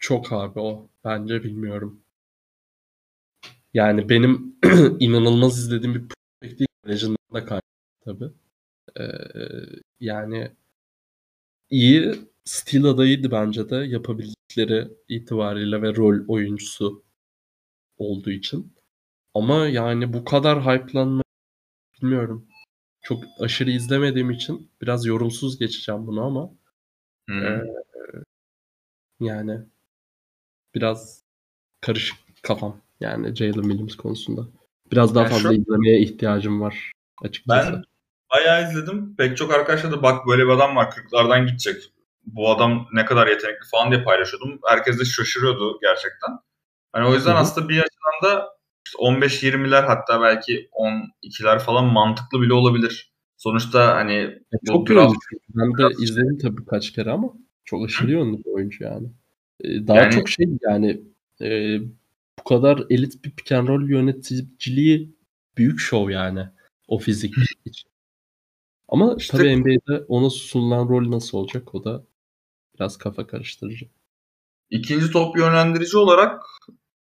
Çok 0.00 0.32
abi 0.32 0.60
o. 0.60 0.88
Bence 1.04 1.42
bilmiyorum. 1.42 2.00
Yani 3.74 4.08
benim 4.08 4.56
inanılmaz 5.00 5.58
izlediğim 5.58 5.94
bir 5.94 6.08
project 6.40 6.58
değil. 6.58 7.16
da 7.34 7.44
kaydı 7.44 7.62
tabii. 8.04 8.30
Ee, 9.00 9.04
yani 10.00 10.50
iyi 11.70 12.14
stil 12.44 12.84
adayıydı 12.84 13.30
bence 13.30 13.70
de 13.70 13.76
yapabildikleri 13.76 14.88
itibariyle 15.08 15.82
ve 15.82 15.96
rol 15.96 16.28
oyuncusu 16.28 17.04
olduğu 17.98 18.30
için. 18.30 18.74
Ama 19.34 19.66
yani 19.66 20.12
bu 20.12 20.24
kadar 20.24 20.62
hype'lanma 20.62 21.22
bilmiyorum. 21.94 22.48
Çok 23.02 23.24
aşırı 23.40 23.70
izlemediğim 23.70 24.30
için 24.30 24.70
biraz 24.82 25.06
yorumsuz 25.06 25.58
geçeceğim 25.58 26.06
bunu 26.06 26.24
ama 26.24 26.50
hmm. 27.28 27.44
e, 27.44 27.64
yani 29.20 29.60
biraz 30.74 31.22
karışık 31.80 32.18
kafam 32.42 32.80
yani 33.00 33.36
Jalen 33.36 33.62
Williams 33.62 33.96
konusunda. 33.96 34.46
Biraz 34.92 35.14
daha 35.14 35.24
yani 35.24 35.32
fazla 35.32 35.48
şu... 35.48 35.60
izlemeye 35.60 36.00
ihtiyacım 36.00 36.60
var 36.60 36.92
açıkçası. 37.22 37.72
Ben 37.72 37.82
bayağı 38.34 38.70
izledim. 38.70 39.16
Pek 39.16 39.36
çok 39.36 39.54
arkadaşlar 39.54 39.92
da 39.92 40.02
bak 40.02 40.26
böyle 40.26 40.44
bir 40.44 40.48
adam 40.50 40.76
var 40.76 40.84
40'lardan 40.84 41.46
gidecek. 41.46 41.92
bu 42.24 42.50
adam 42.50 42.86
ne 42.92 43.04
kadar 43.04 43.26
yetenekli 43.26 43.68
falan 43.70 43.90
diye 43.90 44.02
paylaşıyordum. 44.02 44.60
Herkes 44.68 45.00
de 45.00 45.04
şaşırıyordu 45.04 45.78
gerçekten. 45.82 46.38
Hani 46.92 47.08
o 47.08 47.14
yüzden 47.14 47.30
Hı-hı. 47.30 47.38
aslında 47.38 47.68
bir 47.68 47.78
açıdan 47.78 48.30
da 48.30 48.48
işte 48.86 48.98
15-20'ler 48.98 49.86
hatta 49.86 50.22
belki 50.22 50.68
12'ler 50.72 51.58
falan 51.58 51.84
mantıklı 51.84 52.40
bile 52.40 52.52
olabilir. 52.52 53.12
Sonuçta 53.36 53.96
hani 53.96 54.14
e, 54.14 54.66
çok 54.66 54.88
draft... 54.88 55.14
Ben 55.48 55.78
de 55.78 55.94
izledim 56.02 56.38
tabii 56.38 56.66
kaç 56.66 56.92
kere 56.92 57.10
ama 57.10 57.28
çok 57.64 57.84
aşırı 57.84 58.10
yönlü 58.18 58.38
bir 58.38 58.54
oyuncu 58.54 58.84
yani. 58.84 59.08
Ee, 59.64 59.86
daha 59.86 59.98
yani... 59.98 60.12
çok 60.12 60.28
şey 60.28 60.46
yani 60.60 61.00
e, 61.40 61.78
bu 62.38 62.44
kadar 62.44 62.84
elit 62.90 63.24
bir 63.24 63.30
pick 63.30 63.52
and 63.52 63.68
roll 63.68 63.88
yöneticiliği 63.90 65.16
büyük 65.56 65.80
şov 65.80 66.10
yani 66.10 66.48
o 66.88 66.98
fizik 66.98 67.34
için. 67.64 67.90
Ama 68.88 69.14
işte, 69.18 69.36
tabii 69.36 69.56
NBA'de 69.56 70.04
ona 70.08 70.30
sunulan 70.30 70.88
rol 70.88 71.10
nasıl 71.10 71.38
olacak 71.38 71.74
o 71.74 71.84
da 71.84 72.04
biraz 72.74 72.98
kafa 72.98 73.26
karıştırıcı. 73.26 73.88
İkinci 74.70 75.10
top 75.10 75.38
yönlendirici 75.38 75.96
olarak 75.96 76.42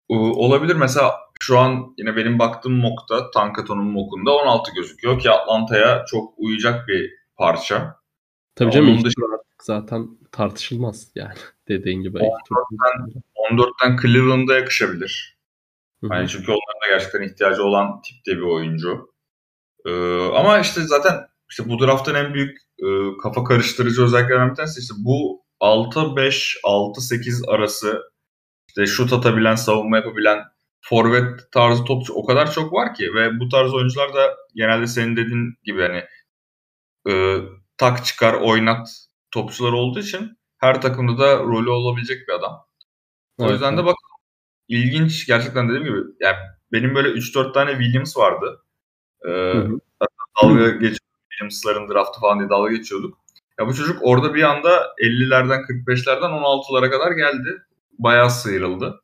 olabilir. 0.09 0.75
Mesela 0.75 1.15
şu 1.39 1.59
an 1.59 1.93
yine 1.97 2.15
benim 2.15 2.39
baktığım 2.39 2.73
mock'ta, 2.73 3.31
Tankaton'un 3.31 3.85
mock'unda 3.85 4.31
16 4.31 4.71
gözüküyor 4.73 5.19
ki 5.19 5.31
Atlanta'ya 5.31 6.05
çok 6.07 6.33
uyacak 6.37 6.87
bir 6.87 7.11
parça. 7.35 7.95
Tabii 8.55 8.71
canım 8.71 9.03
dışında... 9.03 9.25
zaten 9.61 10.09
tartışılmaz 10.31 11.11
yani 11.15 11.33
dediğin 11.67 12.01
gibi. 12.01 12.17
14'ten, 12.17 13.23
14'ten 13.51 13.97
Cleveland'a 14.01 14.53
yakışabilir. 14.53 15.35
Yani 16.11 16.27
çünkü 16.27 16.51
onların 16.51 16.81
da 16.83 16.87
gerçekten 16.89 17.21
ihtiyacı 17.21 17.63
olan 17.63 18.01
tipte 18.01 18.37
bir 18.37 18.41
oyuncu. 18.41 19.13
Ee, 19.85 19.91
ama 20.35 20.59
işte 20.59 20.81
zaten 20.81 21.13
işte 21.49 21.69
bu 21.69 21.79
draftın 21.79 22.15
en 22.15 22.33
büyük 22.33 22.57
e, 22.79 22.87
kafa 23.23 23.43
karıştırıcı 23.43 24.03
özelliklerinden 24.03 24.49
bir 24.49 24.55
tanesi 24.55 24.79
işte 24.79 24.93
bu 24.97 25.45
6-5, 25.61 26.59
6-8 26.63 27.49
arası 27.51 28.01
işte 28.67 28.85
şut 28.85 29.13
atabilen, 29.13 29.55
savunma 29.55 29.97
yapabilen 29.97 30.43
forvet 30.81 31.51
tarzı 31.51 31.83
topçu 31.83 32.13
o 32.13 32.25
kadar 32.25 32.51
çok 32.51 32.73
var 32.73 32.93
ki 32.93 33.13
ve 33.13 33.39
bu 33.39 33.49
tarz 33.49 33.73
oyuncular 33.73 34.13
da 34.13 34.35
genelde 34.55 34.87
senin 34.87 35.15
dediğin 35.15 35.53
gibi 35.63 35.81
hani 35.81 36.03
e, 37.09 37.41
tak 37.77 38.05
çıkar 38.05 38.33
oynat 38.33 38.87
topçular 39.31 39.71
olduğu 39.71 39.99
için 39.99 40.37
her 40.65 40.81
takımda 40.81 41.17
da 41.17 41.39
rolü 41.39 41.69
olabilecek 41.69 42.27
bir 42.27 42.33
adam. 42.33 42.65
O 43.37 43.43
evet, 43.43 43.51
yüzden 43.51 43.77
de 43.77 43.85
bak 43.85 43.95
ilginç 44.67 45.27
gerçekten 45.27 45.69
dediğim 45.69 45.83
gibi 45.85 45.97
yani 46.19 46.37
benim 46.71 46.95
böyle 46.95 47.09
3-4 47.09 47.53
tane 47.53 47.71
Williams 47.71 48.17
vardı. 48.17 48.63
Ee, 49.27 49.53
dalga 50.43 50.69
geç 50.69 50.97
Williams'ların 51.31 51.89
draftı 51.89 52.19
falan 52.19 52.39
diye 52.39 52.49
dalga 52.49 52.71
geçiyorduk. 52.71 53.17
Ya 53.59 53.67
bu 53.67 53.73
çocuk 53.73 53.99
orada 54.01 54.33
bir 54.33 54.43
anda 54.43 54.69
50'lerden 55.03 55.61
45'lerden 55.61 56.29
16'lara 56.29 56.89
kadar 56.91 57.11
geldi. 57.11 57.61
Bayağı 57.99 58.29
sıyrıldı. 58.29 59.01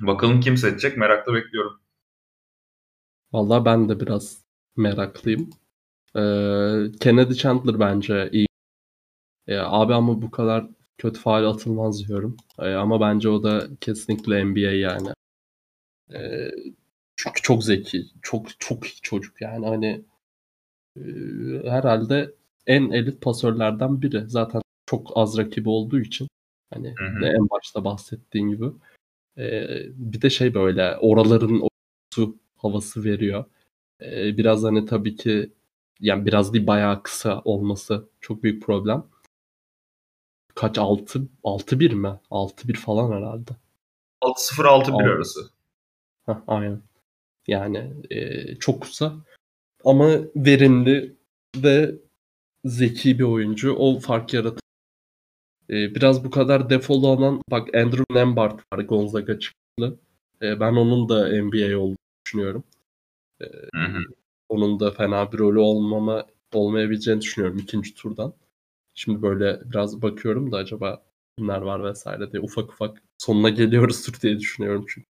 Bakalım 0.00 0.40
kim 0.40 0.56
seçecek 0.56 0.96
merakla 0.96 1.34
bekliyorum. 1.34 1.80
Vallahi 3.32 3.64
ben 3.64 3.88
de 3.88 4.00
biraz 4.00 4.44
meraklıyım. 4.76 5.50
Ee, 6.16 6.20
Kennedy 7.00 7.34
Chandler 7.34 7.80
bence 7.80 8.28
iyi. 8.32 8.47
Ee, 9.48 9.56
abi 9.56 9.94
ama 9.94 10.22
bu 10.22 10.30
kadar 10.30 10.66
kötü 10.98 11.20
faal 11.20 11.44
atılmaz 11.44 12.08
diyorum. 12.08 12.36
Ee, 12.58 12.72
ama 12.74 13.00
bence 13.00 13.28
o 13.28 13.42
da 13.42 13.68
kesinlikle 13.80 14.44
NBA 14.44 14.72
yani. 14.72 15.08
Ee, 16.14 16.50
çünkü 17.16 17.42
çok 17.42 17.64
zeki, 17.64 18.06
çok 18.22 18.60
çok 18.60 18.86
iyi 18.86 19.00
çocuk 19.02 19.40
yani 19.40 19.66
hani 19.66 20.04
e, 20.96 21.02
herhalde 21.70 22.34
en 22.66 22.90
elit 22.90 23.20
pasörlerden 23.20 24.02
biri. 24.02 24.24
Zaten 24.28 24.62
çok 24.86 25.12
az 25.14 25.38
rakibi 25.38 25.68
olduğu 25.68 26.00
için 26.00 26.28
hani 26.74 26.94
hı 26.98 27.04
hı. 27.04 27.26
en 27.26 27.50
başta 27.50 27.84
bahsettiğin 27.84 28.48
gibi. 28.48 28.66
Ee, 29.38 29.66
bir 29.88 30.22
de 30.22 30.30
şey 30.30 30.54
böyle 30.54 30.96
oraların 30.96 31.68
su 32.14 32.36
havası 32.56 33.04
veriyor. 33.04 33.44
Ee, 34.02 34.36
biraz 34.36 34.62
hani 34.62 34.86
tabii 34.86 35.16
ki 35.16 35.52
yani 36.00 36.26
biraz 36.26 36.54
değil 36.54 36.66
bayağı 36.66 37.02
kısa 37.02 37.42
olması 37.44 38.08
çok 38.20 38.42
büyük 38.42 38.62
problem. 38.62 39.04
Kaç 40.58 40.78
6 40.78 41.28
6 41.44 41.80
1 41.80 41.92
mi? 41.92 42.20
6 42.30 42.68
1 42.68 42.74
falan 42.74 43.12
herhalde. 43.12 43.50
6 44.20 44.46
0 44.46 44.64
6 44.64 44.92
1 44.92 45.04
arası. 45.04 45.40
Heh, 46.26 46.34
aynen. 46.46 46.82
Yani 47.46 47.92
e, 48.10 48.54
çok 48.54 48.82
kısa 48.82 49.14
ama 49.84 50.10
verimli 50.36 51.16
ve 51.56 51.94
zeki 52.64 53.18
bir 53.18 53.24
oyuncu. 53.24 53.74
O 53.74 53.98
fark 53.98 54.34
yaratır. 54.34 54.60
E, 55.70 55.94
biraz 55.94 56.24
bu 56.24 56.30
kadar 56.30 56.70
defolu 56.70 57.08
olan 57.08 57.42
bak 57.50 57.74
Andrew 57.74 58.04
Nembhard 58.10 58.60
var 58.72 58.78
Gonzaga 58.78 59.38
çıktı. 59.38 59.98
E, 60.42 60.60
ben 60.60 60.72
onun 60.72 61.08
da 61.08 61.28
NBA 61.28 61.78
olduğunu 61.78 61.96
düşünüyorum. 62.26 62.64
E, 63.40 63.44
hı 63.74 63.84
hı. 63.84 64.00
Onun 64.48 64.80
da 64.80 64.90
fena 64.90 65.32
bir 65.32 65.38
rolü 65.38 65.58
olmama 65.58 66.26
olmayabileceğini 66.54 67.20
düşünüyorum 67.20 67.58
ikinci 67.58 67.94
turdan. 67.94 68.34
Şimdi 68.98 69.22
böyle 69.22 69.60
biraz 69.64 70.02
bakıyorum 70.02 70.52
da 70.52 70.56
acaba 70.56 71.02
kimler 71.36 71.60
var 71.60 71.84
vesaire 71.84 72.32
diye 72.32 72.42
ufak 72.42 72.72
ufak 72.72 73.02
sonuna 73.18 73.48
geliyoruzdur 73.48 74.20
diye 74.20 74.38
düşünüyorum 74.38 74.86
çünkü. 74.88 75.08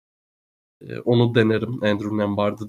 E, 0.81 0.99
onu 0.99 1.35
denerim 1.35 1.83
Andrew 1.83 2.17
Nembhard'ı. 2.17 2.65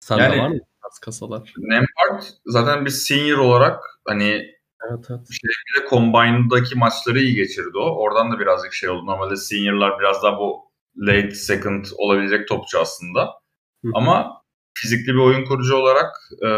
Sen 0.00 0.18
yani, 0.18 0.34
de 0.34 0.38
var 0.38 0.48
mı 0.48 0.54
biraz 0.54 0.98
kasalar? 0.98 1.54
Nembhard 1.58 2.22
zaten 2.46 2.84
bir 2.84 2.90
senior 2.90 3.38
olarak 3.38 3.84
hani 4.08 4.56
Evet, 4.90 5.06
evet. 5.10 5.28
Şey, 5.30 5.50
bir 5.50 5.82
de 5.82 5.88
Combine'daki 5.90 6.78
maçları 6.78 7.20
iyi 7.20 7.34
geçirdi 7.34 7.78
o. 7.78 7.96
Oradan 7.96 8.32
da 8.32 8.38
birazcık 8.38 8.72
şey 8.72 8.88
oldu. 8.88 9.06
Normalde 9.06 9.36
seniorlar 9.36 9.98
biraz 10.00 10.22
daha 10.22 10.38
bu 10.38 10.70
late 10.96 11.34
second 11.34 11.84
olabilecek 11.96 12.48
topçu 12.48 12.78
aslında. 12.78 13.22
Hı-hı. 13.84 13.92
Ama 13.94 14.42
fizikli 14.74 15.12
bir 15.12 15.18
oyun 15.18 15.44
kurucu 15.44 15.76
olarak 15.76 16.14
e, 16.42 16.48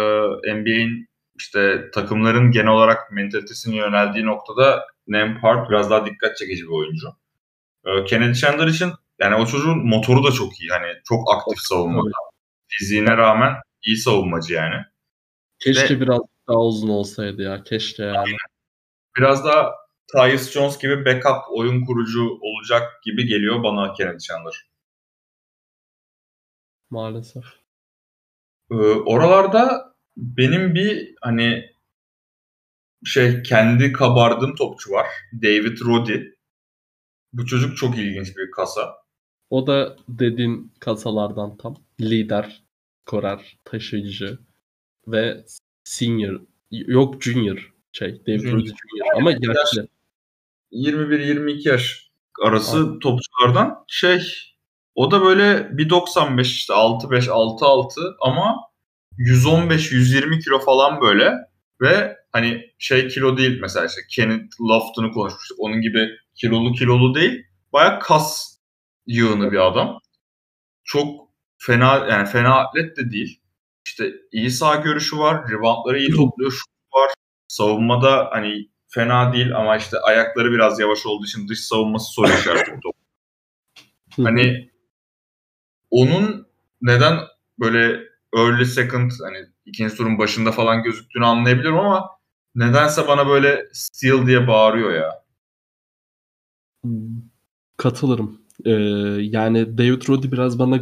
NBA'in 0.55 1.09
işte 1.39 1.91
takımların 1.91 2.51
genel 2.51 2.69
olarak 2.73 3.13
mentalitesinin 3.13 3.77
yöneldiği 3.77 4.27
noktada 4.27 4.87
Nembhard 5.07 5.71
biraz 5.71 5.91
daha 5.91 6.07
dikkat 6.07 6.37
çekici 6.37 6.63
bir 6.63 6.73
oyuncu. 6.73 7.09
E, 7.87 8.05
Kennedy 8.05 8.39
Chandler 8.39 8.67
için 8.67 8.93
yani 9.21 9.35
o 9.35 9.47
çocuğun 9.47 9.89
motoru 9.89 10.25
da 10.25 10.33
çok 10.33 10.61
iyi. 10.61 10.71
Hani 10.71 10.93
çok 11.05 11.35
aktif 11.35 11.59
savunmada. 11.59 12.11
Fiziğine 12.69 13.17
rağmen 13.17 13.55
iyi 13.87 13.97
savunmacı 13.97 14.55
yani. 14.55 14.85
Keşke 15.59 15.95
Ve, 15.95 16.01
biraz 16.01 16.21
daha 16.49 16.59
uzun 16.59 16.89
olsaydı 16.89 17.43
ya. 17.43 17.63
Keşke 17.63 18.03
yani. 18.03 18.37
Biraz 19.17 19.45
daha 19.45 19.75
Tyus 20.13 20.53
Jones 20.53 20.79
gibi 20.79 21.05
backup 21.05 21.43
oyun 21.51 21.85
kurucu 21.85 22.39
olacak 22.41 23.03
gibi 23.03 23.27
geliyor 23.27 23.63
bana 23.63 23.93
Kennedy 23.93 24.19
Chandler. 24.19 24.69
Maalesef. 26.91 27.45
Ee, 28.71 28.75
oralarda 28.75 29.95
benim 30.19 30.75
bir 30.75 31.15
hani 31.21 31.71
şey 33.05 33.43
kendi 33.43 33.93
kabardığım 33.93 34.55
topçu 34.55 34.91
var. 34.91 35.07
David 35.43 35.81
Roddy. 35.81 36.23
Bu 37.33 37.47
çocuk 37.47 37.77
çok 37.77 37.99
ilginç 37.99 38.37
bir 38.37 38.51
kasa. 38.51 38.95
O 39.51 39.67
da 39.67 39.97
dediğin 40.09 40.73
kasalardan 40.81 41.57
tam. 41.57 41.77
Lider, 42.01 42.63
korar, 43.07 43.57
taşıyıcı 43.65 44.39
ve 45.07 45.45
senior. 45.85 46.41
Yok 46.71 47.23
junior 47.23 47.75
şey. 47.93 48.27
David 48.27 48.41
junior. 48.41 48.59
Roddy 48.59 48.69
junior. 48.69 49.17
Ama 49.17 49.31
yaşlı. 49.31 49.89
21-22 50.73 51.69
yaş 51.69 52.11
arası 52.43 52.77
Aynen. 52.77 52.99
topçulardan 52.99 53.85
şey 53.89 54.23
o 54.95 55.11
da 55.11 55.23
böyle 55.23 55.43
1.95 55.43 56.41
işte 56.43 56.73
6.5 56.73 57.27
6.6 57.27 58.17
ama 58.21 58.68
115-120 59.19 60.41
kilo 60.45 60.59
falan 60.59 61.01
böyle 61.01 61.35
ve 61.81 62.17
hani 62.33 62.71
şey 62.79 63.09
kilo 63.09 63.37
değil 63.37 63.61
mesela 63.61 63.87
işte 63.87 64.01
Kenneth 64.11 64.61
Lofton'u 64.61 65.13
konuşmuştuk. 65.13 65.57
Onun 65.61 65.81
gibi 65.81 66.09
kilolu 66.35 66.73
kilolu 66.73 67.15
değil. 67.15 67.47
Baya 67.73 67.99
kas 67.99 68.59
yığını 69.07 69.53
bir 69.53 69.67
adam. 69.67 70.01
Çok 70.85 71.29
fena 71.59 72.07
yani 72.11 72.27
fena 72.29 72.55
atlet 72.55 72.97
de 72.97 73.11
değil. 73.11 73.41
İşte 73.87 74.13
iyi 74.33 74.51
sağ 74.51 74.77
görüşü 74.77 75.19
var. 75.19 75.51
Reboundları 75.51 75.99
iyi 75.99 76.11
topluyor. 76.11 76.53
Şut 76.53 76.69
var. 76.95 77.11
Savunmada 77.49 78.29
hani 78.33 78.69
fena 78.89 79.33
değil 79.33 79.57
ama 79.57 79.77
işte 79.77 79.99
ayakları 79.99 80.53
biraz 80.53 80.81
yavaş 80.81 81.07
olduğu 81.07 81.25
için 81.25 81.49
dış 81.49 81.61
savunması 81.61 82.13
soru 82.13 82.29
işareti. 82.29 82.73
hani 84.17 84.71
onun 85.91 86.47
neden 86.83 87.19
böyle 87.59 88.09
early 88.37 88.65
second 88.65 89.11
hani 89.23 89.47
ikinci 89.67 89.95
turun 89.97 90.19
başında 90.19 90.53
falan 90.53 90.83
gözüktüğünü 90.83 91.27
anlayabiliyorum 91.27 91.79
ama 91.79 92.11
nedense 92.55 93.09
bana 93.09 93.29
böyle 93.29 93.69
steal 93.73 94.27
diye 94.27 94.49
bağırıyor 94.49 94.95
ya. 94.95 95.25
Katılırım. 97.77 98.41
Ee, 98.65 98.71
yani 99.21 99.79
David 99.79 100.09
Roddy 100.09 100.33
biraz 100.33 100.59
bana 100.59 100.79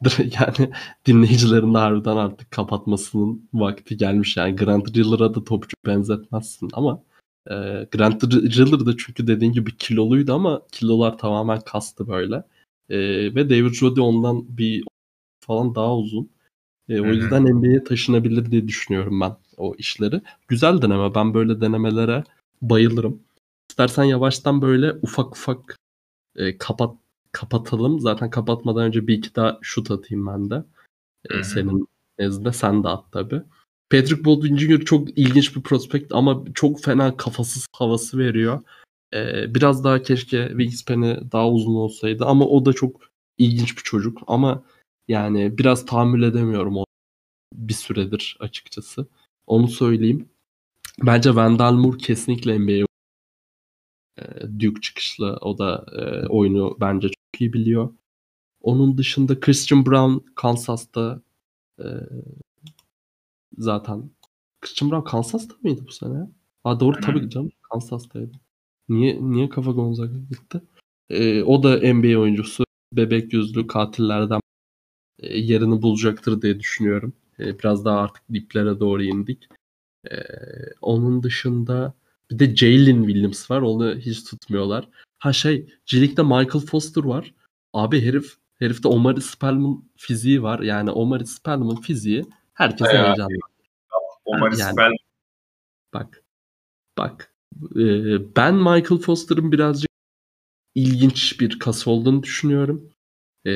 yani 0.18 0.70
dinleyicilerin 1.06 1.74
de 1.74 1.78
harbiden 1.78 2.16
artık 2.16 2.50
kapatmasının 2.50 3.48
vakti 3.54 3.96
gelmiş. 3.96 4.36
Yani 4.36 4.56
Grant 4.56 4.96
Riller'a 4.96 5.34
da 5.34 5.44
topçu 5.44 5.76
benzetmezsin 5.86 6.70
ama 6.72 7.02
e, 7.46 7.54
Grant 7.92 8.24
Riller 8.24 8.86
da 8.86 8.96
çünkü 8.96 9.26
dediğin 9.26 9.52
gibi 9.52 9.76
kiloluydu 9.76 10.34
ama 10.34 10.62
kilolar 10.72 11.18
tamamen 11.18 11.60
kastı 11.60 12.08
böyle. 12.08 12.36
E, 12.88 12.98
ve 13.34 13.50
David 13.50 13.82
Roddy 13.82 14.00
ondan 14.00 14.58
bir 14.58 14.84
falan 15.50 15.74
daha 15.74 15.96
uzun. 15.96 16.30
E, 16.88 17.00
o 17.00 17.06
yüzden 17.06 17.44
NBA'ye 17.44 17.84
taşınabilir 17.84 18.50
diye 18.50 18.68
düşünüyorum 18.68 19.20
ben 19.20 19.36
o 19.56 19.74
işleri. 19.78 20.20
Güzel 20.48 20.82
deneme. 20.82 21.14
Ben 21.14 21.34
böyle 21.34 21.60
denemelere 21.60 22.24
bayılırım. 22.62 23.22
İstersen 23.70 24.04
yavaştan 24.04 24.62
böyle 24.62 24.92
ufak 25.02 25.36
ufak 25.36 25.76
e, 26.36 26.58
kapat 26.58 26.94
kapatalım. 27.32 28.00
Zaten 28.00 28.30
kapatmadan 28.30 28.84
önce 28.84 29.06
bir 29.06 29.18
iki 29.18 29.34
daha 29.34 29.58
şut 29.62 29.90
atayım 29.90 30.26
ben 30.26 30.50
de. 30.50 30.64
E, 31.30 31.42
senin 31.42 31.88
nezdinde 32.18 32.52
sen 32.52 32.84
de 32.84 32.88
at 32.88 33.12
tabi. 33.12 33.42
Patrick 33.90 34.24
Baldwin 34.24 34.56
Jr. 34.56 34.80
çok 34.84 35.18
ilginç 35.18 35.56
bir 35.56 35.62
prospekt 35.62 36.12
ama 36.14 36.44
çok 36.54 36.82
fena 36.82 37.16
kafasız 37.16 37.66
havası 37.76 38.18
veriyor. 38.18 38.60
Ee, 39.14 39.54
biraz 39.54 39.84
daha 39.84 40.02
keşke 40.02 40.48
Wingspan'i 40.48 41.32
daha 41.32 41.50
uzun 41.50 41.74
olsaydı 41.74 42.24
ama 42.24 42.44
o 42.44 42.64
da 42.64 42.72
çok 42.72 43.00
ilginç 43.38 43.76
bir 43.76 43.82
çocuk 43.82 44.18
ama 44.26 44.62
yani 45.10 45.58
biraz 45.58 45.86
tahammül 45.86 46.22
edemiyorum 46.22 46.76
o 46.76 46.84
bir 47.54 47.74
süredir 47.74 48.36
açıkçası. 48.40 49.06
Onu 49.46 49.68
söyleyeyim. 49.68 50.28
Bence 51.02 51.28
Wendell 51.28 51.72
Moore 51.72 51.98
kesinlikle 51.98 52.58
NBA 52.58 52.86
e, 54.18 54.24
Duke 54.60 54.80
çıkışlı. 54.80 55.38
O 55.40 55.58
da 55.58 55.86
e, 55.92 56.26
oyunu 56.26 56.76
bence 56.80 57.08
çok 57.08 57.40
iyi 57.40 57.52
biliyor. 57.52 57.94
Onun 58.62 58.98
dışında 58.98 59.40
Christian 59.40 59.86
Brown 59.86 60.32
Kansas'ta 60.34 61.22
e, 61.78 61.86
zaten 63.58 64.10
Christian 64.60 64.90
Brown 64.90 65.10
Kansas'ta 65.10 65.54
mıydı 65.62 65.84
bu 65.86 65.92
sene? 65.92 66.30
Aa 66.64 66.80
doğru 66.80 67.00
tabii 67.00 67.30
canım 67.30 67.50
Kansas'taydı. 67.72 68.32
Niye 68.88 69.18
niye 69.20 69.48
kafa 69.48 69.70
Gonzaga 69.70 70.18
gitti? 70.18 70.60
E, 71.10 71.42
o 71.42 71.62
da 71.62 71.94
NBA 71.94 72.18
oyuncusu. 72.18 72.64
Bebek 72.92 73.32
yüzlü 73.32 73.66
katillerden 73.66 74.40
e, 75.22 75.38
yerini 75.38 75.82
bulacaktır 75.82 76.42
diye 76.42 76.60
düşünüyorum. 76.60 77.12
E, 77.38 77.58
biraz 77.58 77.84
daha 77.84 78.00
artık 78.00 78.22
diplere 78.32 78.80
doğru 78.80 79.02
indik. 79.02 79.48
E, 80.10 80.16
onun 80.82 81.22
dışında 81.22 81.94
bir 82.30 82.38
de 82.38 82.56
Jalen 82.56 83.04
Williams 83.04 83.50
var. 83.50 83.60
Onu 83.62 83.94
hiç 83.96 84.24
tutmuyorlar. 84.24 84.88
Ha 85.18 85.32
şey, 85.32 85.74
Cilik'te 85.86 86.22
Michael 86.22 86.66
Foster 86.66 87.04
var. 87.04 87.34
Abi 87.72 88.04
herif 88.06 88.36
herifte 88.58 88.88
Omar 88.88 89.16
Spellman 89.16 89.84
fiziği 89.96 90.42
var. 90.42 90.60
Yani 90.60 90.90
Omar 90.90 91.20
Spellman 91.24 91.80
fiziği 91.80 92.24
herkese 92.54 92.98
heyecanlı. 92.98 93.38
Omar 94.24 94.52
yani, 94.52 94.72
Spellman. 94.72 94.96
Bak. 95.94 96.22
Bak. 96.98 97.34
Ee, 97.76 98.36
ben 98.36 98.54
Michael 98.54 99.00
Foster'ın 99.00 99.52
birazcık 99.52 99.90
ilginç 100.74 101.40
bir 101.40 101.58
kas 101.58 101.86
olduğunu 101.86 102.22
düşünüyorum. 102.22 102.90
Ee, 103.44 103.52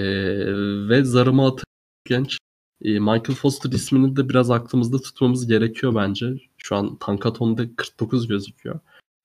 ve 0.88 1.04
zarıma 1.04 1.48
atan 1.48 1.64
genç. 2.04 2.38
Ee, 2.82 2.98
Michael 2.98 3.34
Foster 3.34 3.70
ismini 3.70 4.16
de 4.16 4.28
biraz 4.28 4.50
aklımızda 4.50 4.98
tutmamız 4.98 5.46
gerekiyor 5.46 5.94
bence. 5.94 6.34
Şu 6.58 6.76
an 6.76 6.96
Tankaton'da 6.98 7.76
49 7.76 8.28
gözüküyor. 8.28 8.80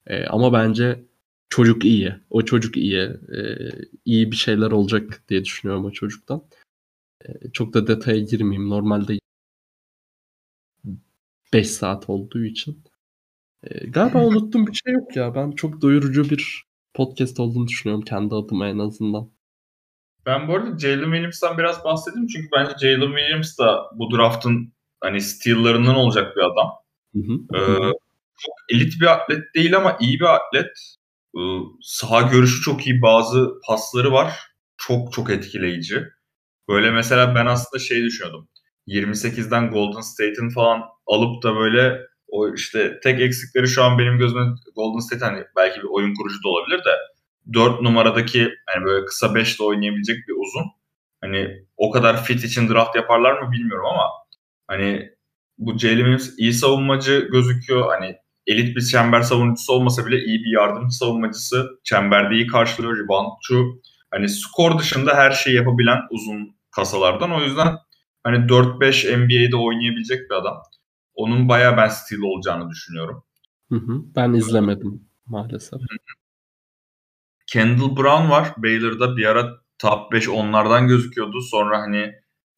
Ee, 0.08 0.26
ama 0.26 0.54
bence 0.54 1.04
çocuk 1.50 1.86
iyi. 1.86 2.16
O 2.30 2.42
çocuk 2.46 2.78
iyi. 2.78 3.00
Ee, 3.36 3.72
iyi 4.06 4.32
bir 4.32 4.36
şeyler 4.36 4.72
olacak 4.72 5.24
diye 5.30 5.46
düşünüyorum 5.46 5.86
o 5.86 5.92
çocuktan. 5.92 6.44
Ee, 7.26 7.52
çok 7.54 7.74
da 7.74 7.88
detaya 7.88 8.20
girmeyeyim. 8.20 8.70
Normalde 8.70 9.20
5 11.54 11.70
saat 11.72 12.10
olduğu 12.10 12.46
için. 12.46 12.84
Ee, 13.64 13.88
galiba 13.88 14.26
unuttum 14.26 14.68
bir 14.68 14.74
şey 14.74 14.94
yok 14.94 15.16
ya. 15.16 15.36
Ben 15.36 15.52
çok 15.52 15.82
doyurucu 15.82 16.30
bir 16.30 16.64
podcast 16.94 17.40
olduğunu 17.40 17.68
düşünüyorum 17.68 18.06
kendi 18.06 18.36
adıma 18.36 18.68
en 18.68 18.80
azından. 18.80 19.30
Ben 20.26 20.48
bu 20.48 20.56
arada 20.56 20.80
Jalen 20.80 21.04
Williams'tan 21.04 21.58
biraz 21.58 21.84
bahsedeyim 21.84 22.28
çünkü 22.28 22.48
bence 22.56 22.74
Jalen 22.80 23.18
Williams 23.18 23.58
da 23.60 23.86
bu 23.96 24.18
draftın 24.18 24.74
hani 25.02 25.22
steal'larından 25.22 25.96
olacak 25.96 26.36
bir 26.36 26.42
adam. 26.42 26.72
Hı 27.16 27.20
hı. 27.20 27.58
Ee, 27.58 27.94
çok 28.40 28.56
elit 28.70 29.02
bir 29.02 29.06
atlet 29.06 29.56
değil 29.56 29.78
ama 29.78 29.98
iyi 30.02 30.20
bir 30.20 30.36
atlet. 30.36 30.72
Ee, 31.38 31.40
saha 31.82 32.22
görüşü 32.22 32.62
çok 32.62 32.88
iyi. 32.88 33.02
Bazı 33.02 33.54
pasları 33.68 34.12
var. 34.12 34.34
Çok 34.78 35.14
çok 35.14 35.30
etkileyici. 35.30 36.04
Böyle 36.70 36.92
mesela 36.92 37.36
ben 37.36 37.46
aslında 37.46 37.84
şey 37.84 38.04
düşünüyordum. 38.04 38.48
28'den 38.88 39.72
Golden 39.72 40.02
State'in 40.02 40.50
falan 40.50 40.84
alıp 41.08 41.44
da 41.44 41.56
böyle 41.56 42.00
o 42.28 42.54
işte 42.54 43.00
tek 43.04 43.22
eksikleri 43.22 43.68
şu 43.68 43.84
an 43.84 44.00
benim 44.00 44.18
gözüme 44.18 44.46
Golden 44.76 45.00
State 45.00 45.26
hani 45.26 45.44
belki 45.56 45.82
bir 45.82 45.88
oyun 45.92 46.14
kurucu 46.16 46.44
da 46.44 46.50
olabilir 46.50 46.78
de 46.78 46.96
4 47.54 47.82
numaradaki 47.82 48.50
hani 48.66 48.86
böyle 48.86 49.06
kısa 49.06 49.36
5 49.36 49.60
de 49.60 49.64
oynayabilecek 49.64 50.18
bir 50.28 50.34
uzun. 50.34 50.66
Hani 51.22 51.66
o 51.78 51.92
kadar 51.92 52.24
fit 52.24 52.44
için 52.44 52.70
draft 52.70 52.96
yaparlar 52.96 53.42
mı 53.42 53.52
bilmiyorum 53.52 53.86
ama 53.86 54.04
hani 54.68 55.10
bu 55.58 55.78
Jalen 55.78 55.96
Williams 55.98 56.30
iyi 56.38 56.54
savunmacı 56.54 57.28
gözüküyor. 57.32 57.88
Hani 57.90 58.16
elit 58.48 58.76
bir 58.76 58.82
çember 58.82 59.22
savunucusu 59.22 59.74
olmasa 59.74 60.06
bile 60.06 60.24
iyi 60.24 60.40
bir 60.40 60.52
yardımcı 60.52 60.96
savunmacısı. 60.96 61.80
Çemberde 61.84 62.36
iyi 62.36 62.48
karşılıyor, 62.48 62.98
reboundçu. 62.98 63.82
Hani 64.12 64.30
skor 64.30 64.80
dışında 64.80 65.16
her 65.16 65.32
şeyi 65.32 65.56
yapabilen 65.56 66.00
uzun 66.12 66.56
kasalardan. 66.72 67.32
O 67.32 67.42
yüzden 67.42 67.78
hani 68.24 68.38
4-5 68.38 69.18
NBA'de 69.18 69.56
oynayabilecek 69.56 70.30
bir 70.30 70.36
adam. 70.36 70.58
Onun 71.14 71.50
bayağı 71.50 71.78
ben 71.78 71.88
stil 71.88 72.22
olacağını 72.22 72.70
düşünüyorum. 72.70 73.24
Hı 73.70 73.76
hı. 73.76 74.02
Ben 74.16 74.34
izlemedim 74.34 75.04
maalesef. 75.26 75.80
Hı 75.80 75.84
hı. 75.84 76.19
Kendall 77.54 77.98
Brown 77.98 78.30
var. 78.30 78.48
Baylor'da 78.58 79.18
bir 79.18 79.26
ara 79.26 79.50
top 79.80 80.12
5 80.12 80.30
onlardan 80.30 80.88
gözüküyordu. 80.88 81.42
Sonra 81.42 81.82
hani 81.82 82.14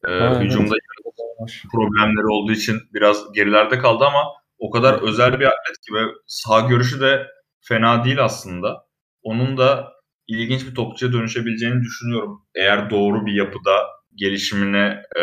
e, 0.08 0.12
ha, 0.12 0.42
hücumda 0.42 0.76
evet. 0.76 1.64
problemleri 1.72 2.28
olduğu 2.28 2.52
için 2.52 2.80
biraz 2.94 3.34
gerilerde 3.34 3.80
kaldı 3.80 4.06
ama 4.06 4.24
o 4.58 4.72
kadar 4.72 4.94
evet. 4.94 5.04
özel 5.04 5.40
bir 5.40 5.46
atlet 5.46 5.82
ki 5.88 5.94
ve 5.94 6.00
sağ 6.28 6.60
görüşü 6.60 7.02
de 7.02 7.28
fena 7.62 8.06
değil 8.06 8.24
aslında. 8.24 8.88
Onun 9.24 9.58
da 9.58 9.94
ilginç 10.28 10.68
bir 10.68 10.76
topçuya 10.76 11.14
dönüşebileceğini 11.14 11.82
düşünüyorum. 11.82 12.46
Eğer 12.56 12.90
doğru 12.90 13.26
bir 13.26 13.34
yapıda 13.34 13.88
gelişimine 14.16 15.04
e, 15.20 15.22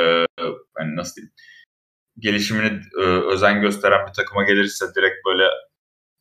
yani 0.78 0.96
nasıl 0.96 1.16
diyeyim 1.16 1.32
gelişimine 2.18 2.80
e, 2.98 3.02
özen 3.02 3.60
gösteren 3.60 4.06
bir 4.06 4.12
takıma 4.12 4.42
gelirse 4.42 4.86
direkt 4.96 5.26
böyle 5.26 5.44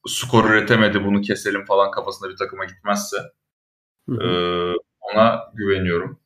skor 0.07 0.49
üretemedi 0.49 1.03
bunu 1.05 1.21
keselim 1.21 1.65
falan 1.65 1.91
kafasında 1.91 2.29
bir 2.29 2.35
takıma 2.35 2.65
gitmezse 2.65 3.17
e, 4.09 4.27
ona 4.99 5.43
güveniyorum. 5.53 6.19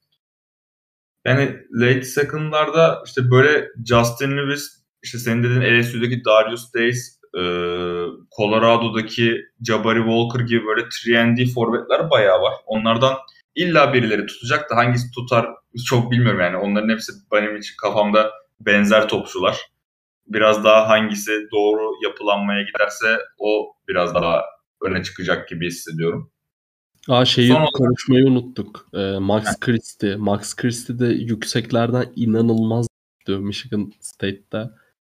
Yani 1.25 1.57
late 1.71 2.03
second'larda 2.03 3.03
işte 3.05 3.31
böyle 3.31 3.67
Justin 3.85 4.37
Lewis, 4.37 4.83
işte 5.03 5.17
senin 5.17 5.43
dediğin 5.43 5.79
LSU'daki 5.79 6.25
Darius 6.25 6.73
Days, 6.73 7.19
e, 7.37 7.41
Colorado'daki 8.37 9.41
Jabari 9.67 9.99
Walker 9.99 10.39
gibi 10.39 10.65
böyle 10.65 10.81
3 10.81 11.53
forvetler 11.53 12.09
bayağı 12.09 12.41
var. 12.41 12.53
Onlardan 12.65 13.17
illa 13.55 13.93
birileri 13.93 14.25
tutacak 14.25 14.69
da 14.69 14.75
hangisi 14.75 15.11
tutar 15.11 15.47
çok 15.85 16.11
bilmiyorum 16.11 16.39
yani. 16.39 16.57
Onların 16.57 16.89
hepsi 16.89 17.11
benim 17.31 17.57
için 17.57 17.75
kafamda 17.81 18.31
benzer 18.59 19.07
topçular. 19.07 19.57
Biraz 20.27 20.63
daha 20.63 20.89
hangisi 20.89 21.31
doğru 21.51 21.91
yapılanmaya 22.03 22.61
giderse 22.61 23.17
o 23.37 23.73
biraz 23.87 24.15
daha 24.15 24.41
öne 24.81 25.03
çıkacak 25.03 25.49
gibi 25.49 25.67
hissediyorum. 25.67 26.31
Aa 27.07 27.25
şeyi 27.25 27.47
Son 27.47 27.65
konuşmayı 27.73 28.27
unuttuk. 28.27 28.87
Ee, 28.93 29.17
Max 29.19 29.45
Heh. 29.45 29.59
Christie. 29.59 30.15
Max 30.15 30.55
Christie 30.55 30.99
de 30.99 31.05
yükseklerden 31.05 32.13
inanılmaz 32.15 32.87
Michigan 33.27 33.91
State'te. 33.99 34.69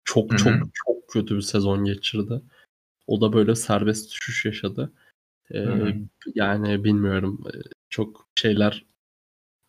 Çok 0.03 0.32
Hı-hı. 0.32 0.38
çok 0.38 0.53
çok 0.73 1.07
kötü 1.07 1.35
bir 1.35 1.41
sezon 1.41 1.85
geçirdi. 1.85 2.41
O 3.07 3.22
da 3.22 3.33
böyle 3.33 3.56
serbest 3.56 4.11
düşüş 4.11 4.45
yaşadı. 4.45 4.93
Ee, 5.51 5.65
yani 6.35 6.83
bilmiyorum. 6.83 7.43
Çok 7.90 8.27
şeyler 8.35 8.85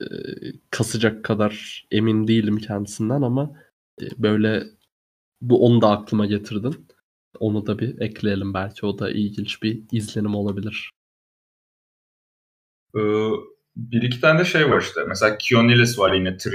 e, 0.00 0.06
kasacak 0.70 1.24
kadar 1.24 1.86
emin 1.90 2.28
değilim 2.28 2.58
kendisinden 2.58 3.22
ama 3.22 3.52
e, 4.02 4.04
böyle 4.18 4.64
bu 5.50 5.66
onu 5.66 5.82
da 5.82 5.90
aklıma 5.90 6.26
getirdin. 6.26 6.86
Onu 7.38 7.66
da 7.66 7.78
bir 7.78 8.00
ekleyelim 8.00 8.54
belki. 8.54 8.86
O 8.86 8.98
da 8.98 9.10
ilginç 9.10 9.62
bir 9.62 9.82
izlenim 9.92 10.34
olabilir. 10.34 10.90
Ee, 12.96 13.00
bir 13.76 14.02
iki 14.02 14.20
tane 14.20 14.40
de 14.40 14.44
şey 14.44 14.70
var 14.70 14.80
işte. 14.80 15.00
Mesela 15.08 15.38
Kionilis 15.38 15.98
var 15.98 16.12
yine 16.12 16.28
3 16.28 16.46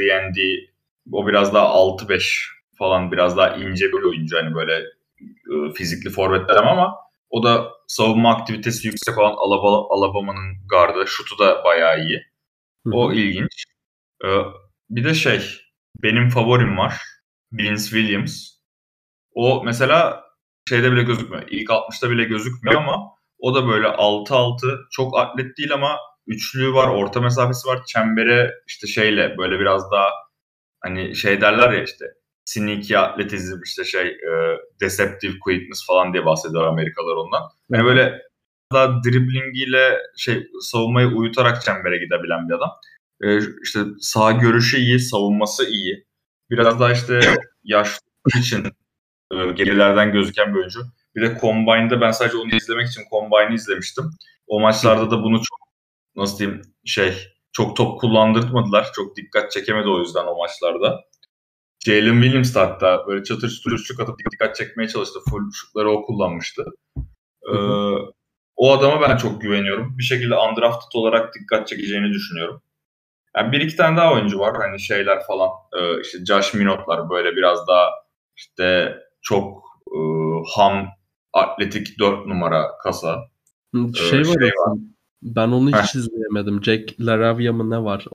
O 1.12 1.28
biraz 1.28 1.54
daha 1.54 1.66
6-5 1.66 2.50
falan 2.78 3.12
biraz 3.12 3.38
daha 3.38 3.56
ince 3.56 3.86
bir 3.86 4.04
oyuncu. 4.04 4.38
Hani 4.38 4.56
böyle 4.56 4.74
e, 5.22 5.74
fizikli 5.74 6.10
forvetler 6.10 6.64
ama 6.64 6.96
o 7.30 7.44
da 7.44 7.72
savunma 7.88 8.36
aktivitesi 8.36 8.88
yüksek 8.88 9.18
olan 9.18 9.36
Alabama'nın 9.90 10.68
gardı. 10.70 11.08
Şutu 11.08 11.40
da 11.40 11.64
bayağı 11.64 12.00
iyi. 12.00 12.24
O 12.92 13.14
ilginç. 13.14 13.66
Ee, 14.26 14.28
bir 14.90 15.04
de 15.04 15.14
şey 15.14 15.42
benim 16.04 16.30
favorim 16.30 16.78
var. 16.78 17.02
Vince 17.52 17.84
Williams. 17.84 18.59
O 19.34 19.64
mesela 19.66 20.24
şeyde 20.70 20.92
bile 20.92 21.04
gözükmüyor. 21.04 21.44
İlk 21.50 21.70
60'ta 21.70 22.10
bile 22.10 22.24
gözükmüyor 22.24 22.82
ama 22.82 23.10
o 23.40 23.56
da 23.56 23.68
böyle 23.68 23.88
6-6 23.88 24.78
çok 24.92 25.20
atlet 25.20 25.58
değil 25.58 25.74
ama 25.74 25.98
üçlüğü 26.28 26.74
var, 26.74 26.88
orta 26.88 27.22
mesafesi 27.22 27.68
var. 27.68 27.80
Çembere 27.88 28.54
işte 28.68 28.88
şeyle 28.88 29.38
böyle 29.38 29.60
biraz 29.60 29.92
daha 29.92 30.10
hani 30.82 31.16
şey 31.16 31.42
derler 31.42 31.72
ya 31.72 31.84
işte 31.84 32.06
sneaky 32.46 32.98
atletizm 32.98 33.62
işte 33.66 33.84
şey 33.84 34.08
e, 34.08 34.58
deceptive 34.82 35.40
quickness 35.40 35.88
falan 35.88 36.14
diye 36.14 36.26
bahsediyor 36.26 36.68
Amerikalılar 36.68 37.16
ondan. 37.16 37.42
Yani 37.72 37.86
böyle 37.86 38.22
daha 38.74 39.04
driblingiyle 39.04 39.98
şey 40.18 40.48
savunmayı 40.62 41.08
uyutarak 41.08 41.62
çembere 41.62 41.98
gidebilen 41.98 42.50
bir 42.50 42.54
adam. 42.54 42.72
E, 43.22 43.38
işte 43.64 43.80
sağ 44.00 44.32
görüşü 44.32 44.78
iyi, 44.78 45.00
savunması 45.00 45.70
iyi. 45.70 46.06
Biraz 46.50 46.80
daha 46.80 46.92
işte 46.92 47.20
yaşlı 47.64 48.00
için 48.40 48.64
gerilerden 49.56 50.12
gözüken 50.12 50.54
bir 50.54 50.60
oyuncu. 50.60 50.80
Bir 51.16 51.22
de 51.22 51.38
Combine'da 51.42 52.02
ben 52.02 52.12
sadece 52.12 52.38
onu 52.38 52.56
izlemek 52.56 52.88
için 52.88 53.04
Combine'ı 53.10 53.56
izlemiştim. 53.56 54.12
O 54.48 54.60
maçlarda 54.60 55.12
da 55.12 55.24
bunu 55.24 55.38
çok 55.38 55.60
nasıl 56.16 56.40
diyeyim 56.40 56.62
şey 56.86 57.14
çok 57.52 57.76
top 57.78 58.00
kullandırtmadılar. 58.00 58.88
Çok 58.96 59.16
dikkat 59.16 59.52
çekemedi 59.52 59.90
o 59.90 60.00
yüzden 60.00 60.26
o 60.26 60.38
maçlarda. 60.38 61.00
Jalen 61.86 62.22
Williams 62.22 62.56
da 62.56 62.62
hatta 62.62 63.08
böyle 63.08 63.24
çatır 63.24 63.50
çatır 63.50 63.72
üçlük 63.72 64.00
atıp 64.00 64.16
dikkat 64.32 64.56
çekmeye 64.56 64.90
çalıştı. 64.90 65.20
Full 65.30 65.52
şutları 65.54 65.92
o 65.92 66.02
kullanmıştı. 66.02 66.66
Ee, 67.54 67.56
o 68.56 68.74
adama 68.74 69.02
ben 69.02 69.18
çok 69.18 69.42
güveniyorum. 69.42 69.98
Bir 69.98 70.04
şekilde 70.04 70.36
undrafted 70.36 70.94
olarak 70.94 71.36
dikkat 71.36 71.68
çekeceğini 71.68 72.14
düşünüyorum. 72.14 72.62
Yani 73.38 73.52
bir 73.52 73.62
iki 73.62 73.76
tane 73.76 73.98
daha 73.98 74.14
oyuncu 74.14 74.40
var. 74.40 74.56
Hani 74.58 74.80
şeyler 74.80 75.24
falan. 75.28 75.50
E, 75.80 76.02
işte 76.02 76.26
Josh 76.26 76.54
Minot'lar 76.54 77.10
böyle 77.10 77.36
biraz 77.36 77.68
daha 77.68 77.90
işte 78.38 78.98
çok 79.22 79.64
e, 79.88 80.00
ham 80.56 80.88
atletik 81.34 82.00
dört 82.00 82.28
numara 82.28 82.78
kasa. 82.84 83.30
Şey, 83.74 84.20
ee, 84.20 84.22
var, 84.22 84.26
şey 84.26 84.50
var. 84.50 84.78
Ben 85.22 85.48
onu 85.48 85.68
hiç 85.70 85.76
Heh. 85.76 86.00
izleyemedim. 86.00 86.64
Jack 86.64 86.96
LaRavia 87.00 87.54
mı 87.54 87.70
ne 87.70 87.84
var? 87.84 88.08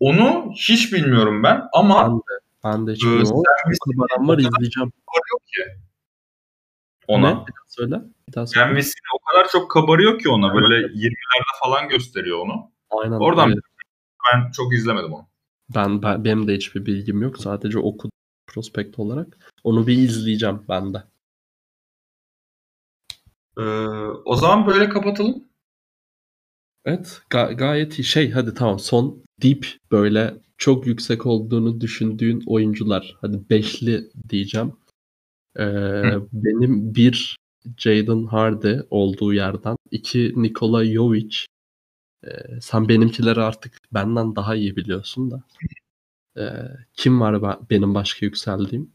Onu 0.00 0.52
hiç 0.52 0.92
bilmiyorum 0.92 1.42
ben 1.42 1.62
ama 1.72 2.02
ben 2.02 2.16
de, 2.16 2.44
ben 2.64 2.86
de 2.86 2.92
hiç 2.92 3.02
bilmiyorum. 3.04 3.42
Kabaran 3.84 4.28
var 4.28 4.38
izleyeceğim. 4.38 4.92
Yok 5.32 5.46
ki. 5.46 5.62
Ona. 7.08 7.30
Ne? 7.30 7.46
Bir 7.46 7.52
daha 7.52 7.66
söyle. 7.68 8.00
Bir 8.28 8.32
daha 8.32 8.46
söyle. 8.46 8.66
Yani 8.66 8.84
o 9.14 9.18
kadar 9.30 9.48
çok 9.48 9.70
kabarıyor 9.70 10.18
ki 10.18 10.28
ona. 10.28 10.54
Böyle 10.54 10.86
20'lerde 10.86 11.60
falan 11.64 11.88
gösteriyor 11.88 12.38
onu. 12.38 12.70
Aynen. 12.90 13.16
Oradan 13.16 13.48
öyle. 13.48 13.60
ben 14.32 14.50
çok 14.50 14.74
izlemedim 14.74 15.12
onu. 15.12 15.26
Ben, 15.74 16.02
ben 16.02 16.24
benim 16.24 16.48
de 16.48 16.54
hiçbir 16.54 16.86
bilgim 16.86 17.22
yok. 17.22 17.38
Sadece 17.38 17.78
okudum 17.78 18.10
prospekt 18.56 18.98
olarak. 18.98 19.52
Onu 19.64 19.86
bir 19.86 19.98
izleyeceğim 19.98 20.62
ben 20.68 20.94
de. 20.94 21.02
Ee, 23.58 23.62
o 24.24 24.36
zaman 24.36 24.66
böyle 24.66 24.88
kapatalım. 24.88 25.44
Evet 26.84 27.22
ga- 27.30 27.56
gayet 27.56 27.98
iyi. 27.98 28.04
Şey 28.04 28.30
hadi 28.30 28.54
tamam 28.54 28.78
son 28.78 29.22
deep 29.42 29.66
böyle 29.90 30.34
çok 30.58 30.86
yüksek 30.86 31.26
olduğunu 31.26 31.80
düşündüğün 31.80 32.42
oyuncular. 32.46 33.16
Hadi 33.20 33.50
beşli 33.50 34.10
diyeceğim. 34.28 34.72
Ee, 35.58 36.12
benim 36.32 36.94
bir 36.94 37.36
Jaden 37.76 38.24
Hardy 38.24 38.78
olduğu 38.90 39.34
yerden. 39.34 39.76
iki 39.90 40.32
Nikola 40.36 40.84
Jovic. 40.84 41.36
Ee, 42.24 42.30
sen 42.60 42.88
benimkileri 42.88 43.40
artık 43.40 43.78
benden 43.92 44.36
daha 44.36 44.54
iyi 44.54 44.76
biliyorsun 44.76 45.30
da. 45.30 45.42
Ee, 46.38 46.52
kim 46.94 47.20
var 47.20 47.34
ba- 47.34 47.60
benim 47.70 47.94
başka 47.94 48.26
yükseldiğim? 48.26 48.90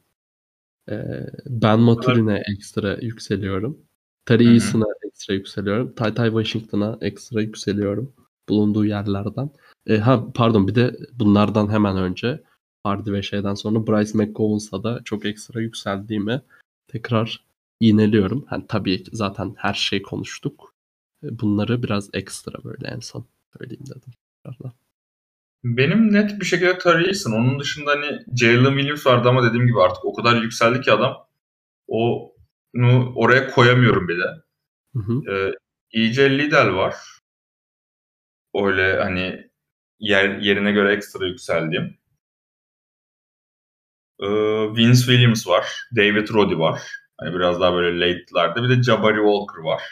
Ee, 0.90 1.26
ben 1.46 1.80
Maturin'e 1.80 2.44
ekstra 2.52 2.98
yükseliyorum. 3.02 3.78
Tari 4.26 4.44
Eason'a 4.54 4.86
ekstra 5.08 5.34
yükseliyorum. 5.34 5.96
Tay 5.96 6.14
Tay 6.14 6.30
Washington'a 6.30 6.98
ekstra 7.02 7.42
yükseliyorum. 7.42 8.14
Bulunduğu 8.50 8.86
yerlerden. 8.86 9.50
E, 9.88 9.98
ha 9.98 10.32
pardon 10.34 10.68
bir 10.68 10.76
de 10.76 10.98
bunlardan 11.14 11.70
hemen 11.70 11.98
önce 11.98 12.44
Hardy 12.84 13.12
ve 13.12 13.22
şeyden 13.22 13.54
sonra 13.54 13.88
Bryce 13.88 14.18
McGowans'a 14.18 14.84
da 14.84 15.02
çok 15.06 15.26
ekstra 15.26 15.62
yükseldiğimi 15.62 16.42
tekrar 16.88 17.46
iğneliyorum. 17.80 18.46
Yani 18.52 18.66
tabii 18.68 19.04
ki 19.04 19.10
zaten 19.14 19.54
her 19.58 19.74
şey 19.74 20.02
konuştuk. 20.02 20.76
E, 21.24 21.40
bunları 21.40 21.84
biraz 21.84 22.10
ekstra 22.14 22.64
böyle 22.64 22.88
en 22.88 23.00
son 23.00 23.26
söyleyeyim 23.58 23.86
dedim. 23.86 24.14
Benim 25.64 26.14
net 26.14 26.40
bir 26.40 26.46
şekilde 26.46 26.78
Tari 26.78 27.12
Onun 27.28 27.60
dışında 27.60 27.92
hani 27.92 28.20
Jalen 28.36 28.78
Williams 28.78 29.06
vardı 29.06 29.30
ama 29.30 29.44
dediğim 29.44 29.68
gibi 29.68 29.82
artık 29.82 30.06
o 30.06 30.14
kadar 30.14 30.42
yükseldi 30.42 30.82
ki 30.82 30.92
adam. 30.92 31.28
O 31.88 32.32
onu 32.76 33.14
oraya 33.16 33.52
koyamıyorum 33.52 34.08
bile. 34.08 34.24
Hı 34.96 35.00
hı. 35.00 35.32
Ee, 35.32 35.52
EJ 36.02 36.20
Liddell 36.20 36.74
var. 36.74 36.96
Öyle 38.56 39.04
hani 39.04 39.50
yer 40.00 40.38
yerine 40.38 40.72
göre 40.72 40.94
ekstra 40.94 41.26
yükseldiğim. 41.26 41.98
Ee, 44.20 44.28
Vince 44.76 45.00
Williams 45.00 45.48
var. 45.48 45.66
David 45.96 46.30
Roddy 46.34 46.58
var. 46.58 46.82
Hani 47.20 47.36
biraz 47.36 47.62
daha 47.62 47.74
böyle 47.74 48.00
late'lerde. 48.00 48.64
Bir 48.64 48.70
de 48.70 48.84
Jabari 48.84 49.16
Walker 49.16 49.64
var. 49.64 49.84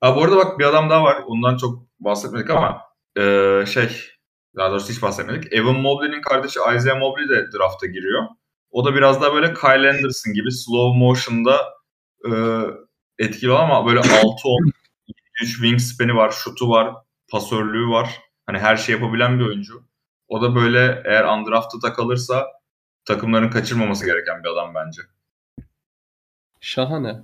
Ha 0.00 0.16
bu 0.16 0.22
arada 0.22 0.36
bak 0.36 0.58
bir 0.58 0.64
adam 0.64 0.90
daha 0.90 1.04
var. 1.04 1.22
Ondan 1.26 1.56
çok 1.56 1.86
bahsetmedik 2.00 2.50
ama 2.50 2.82
e, 3.18 3.22
şey 3.66 4.11
daha 4.56 4.70
doğrusu 4.70 4.92
hiç 4.92 5.02
bahsetmedik. 5.02 5.52
Evan 5.52 5.76
Mobley'nin 5.76 6.22
kardeşi 6.22 6.60
Isaiah 6.76 6.98
Mobley 6.98 7.28
de 7.28 7.52
drafta 7.52 7.86
giriyor. 7.86 8.22
O 8.70 8.84
da 8.84 8.94
biraz 8.94 9.22
daha 9.22 9.34
böyle 9.34 9.54
Kyle 9.54 9.90
Anderson 9.90 10.34
gibi 10.34 10.52
slow 10.52 10.98
motion'da 10.98 11.60
e, 12.24 12.32
etkili 13.18 13.52
ama 13.52 13.86
böyle 13.86 14.00
6-10 14.00 14.72
3 15.42 15.52
wingspan'i 15.52 16.16
var, 16.16 16.30
şutu 16.30 16.68
var, 16.68 16.94
pasörlüğü 17.30 17.88
var. 17.88 18.20
Hani 18.46 18.58
her 18.58 18.76
şey 18.76 18.94
yapabilen 18.94 19.38
bir 19.38 19.44
oyuncu. 19.44 19.84
O 20.28 20.42
da 20.42 20.54
böyle 20.54 21.02
eğer 21.04 21.24
undrafted'a 21.24 21.92
kalırsa 21.92 22.46
takımların 23.04 23.50
kaçırmaması 23.50 24.06
gereken 24.06 24.44
bir 24.44 24.48
adam 24.48 24.74
bence. 24.74 25.02
Şahane. 26.60 27.22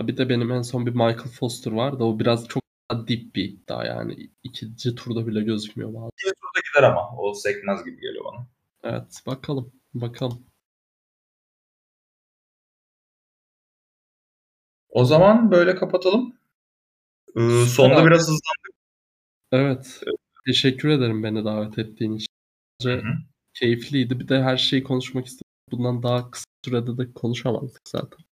Bir 0.00 0.16
de 0.16 0.28
benim 0.28 0.50
en 0.52 0.62
son 0.62 0.86
bir 0.86 0.90
Michael 0.90 1.28
Foster 1.38 1.72
vardı. 1.72 2.04
O 2.04 2.18
biraz 2.18 2.48
çok 2.48 2.62
dip 3.08 3.34
bir 3.36 3.44
iddia 3.44 3.84
yani. 3.84 4.30
ikinci 4.42 4.94
turda 4.94 5.26
bile 5.26 5.40
gözükmüyor 5.40 5.94
bazen. 5.94 6.10
İkinci 6.18 6.34
turda 6.34 6.60
gider 6.68 6.82
ama. 6.90 7.16
O 7.18 7.34
sekmez 7.34 7.84
gibi 7.84 8.00
geliyor 8.00 8.24
bana. 8.24 8.46
Evet 8.82 9.22
bakalım. 9.26 9.72
Bakalım. 9.94 10.46
O 14.90 15.04
zaman 15.04 15.50
böyle 15.50 15.74
kapatalım. 15.76 16.38
Ee, 17.36 17.64
sonda 17.66 18.06
biraz 18.06 18.20
hızlandık. 18.20 18.68
Evet. 19.52 20.00
Teşekkür 20.46 20.88
ederim 20.88 21.22
beni 21.22 21.44
davet 21.44 21.78
ettiğin 21.78 22.12
için. 22.16 22.26
Bence 22.80 23.02
keyifliydi. 23.54 24.20
Bir 24.20 24.28
de 24.28 24.42
her 24.42 24.56
şeyi 24.56 24.82
konuşmak 24.82 25.26
istedim. 25.26 25.44
Bundan 25.72 26.02
daha 26.02 26.30
kısa 26.30 26.44
sürede 26.64 26.98
de 26.98 27.12
konuşamazdık 27.12 27.82
zaten. 27.88 28.24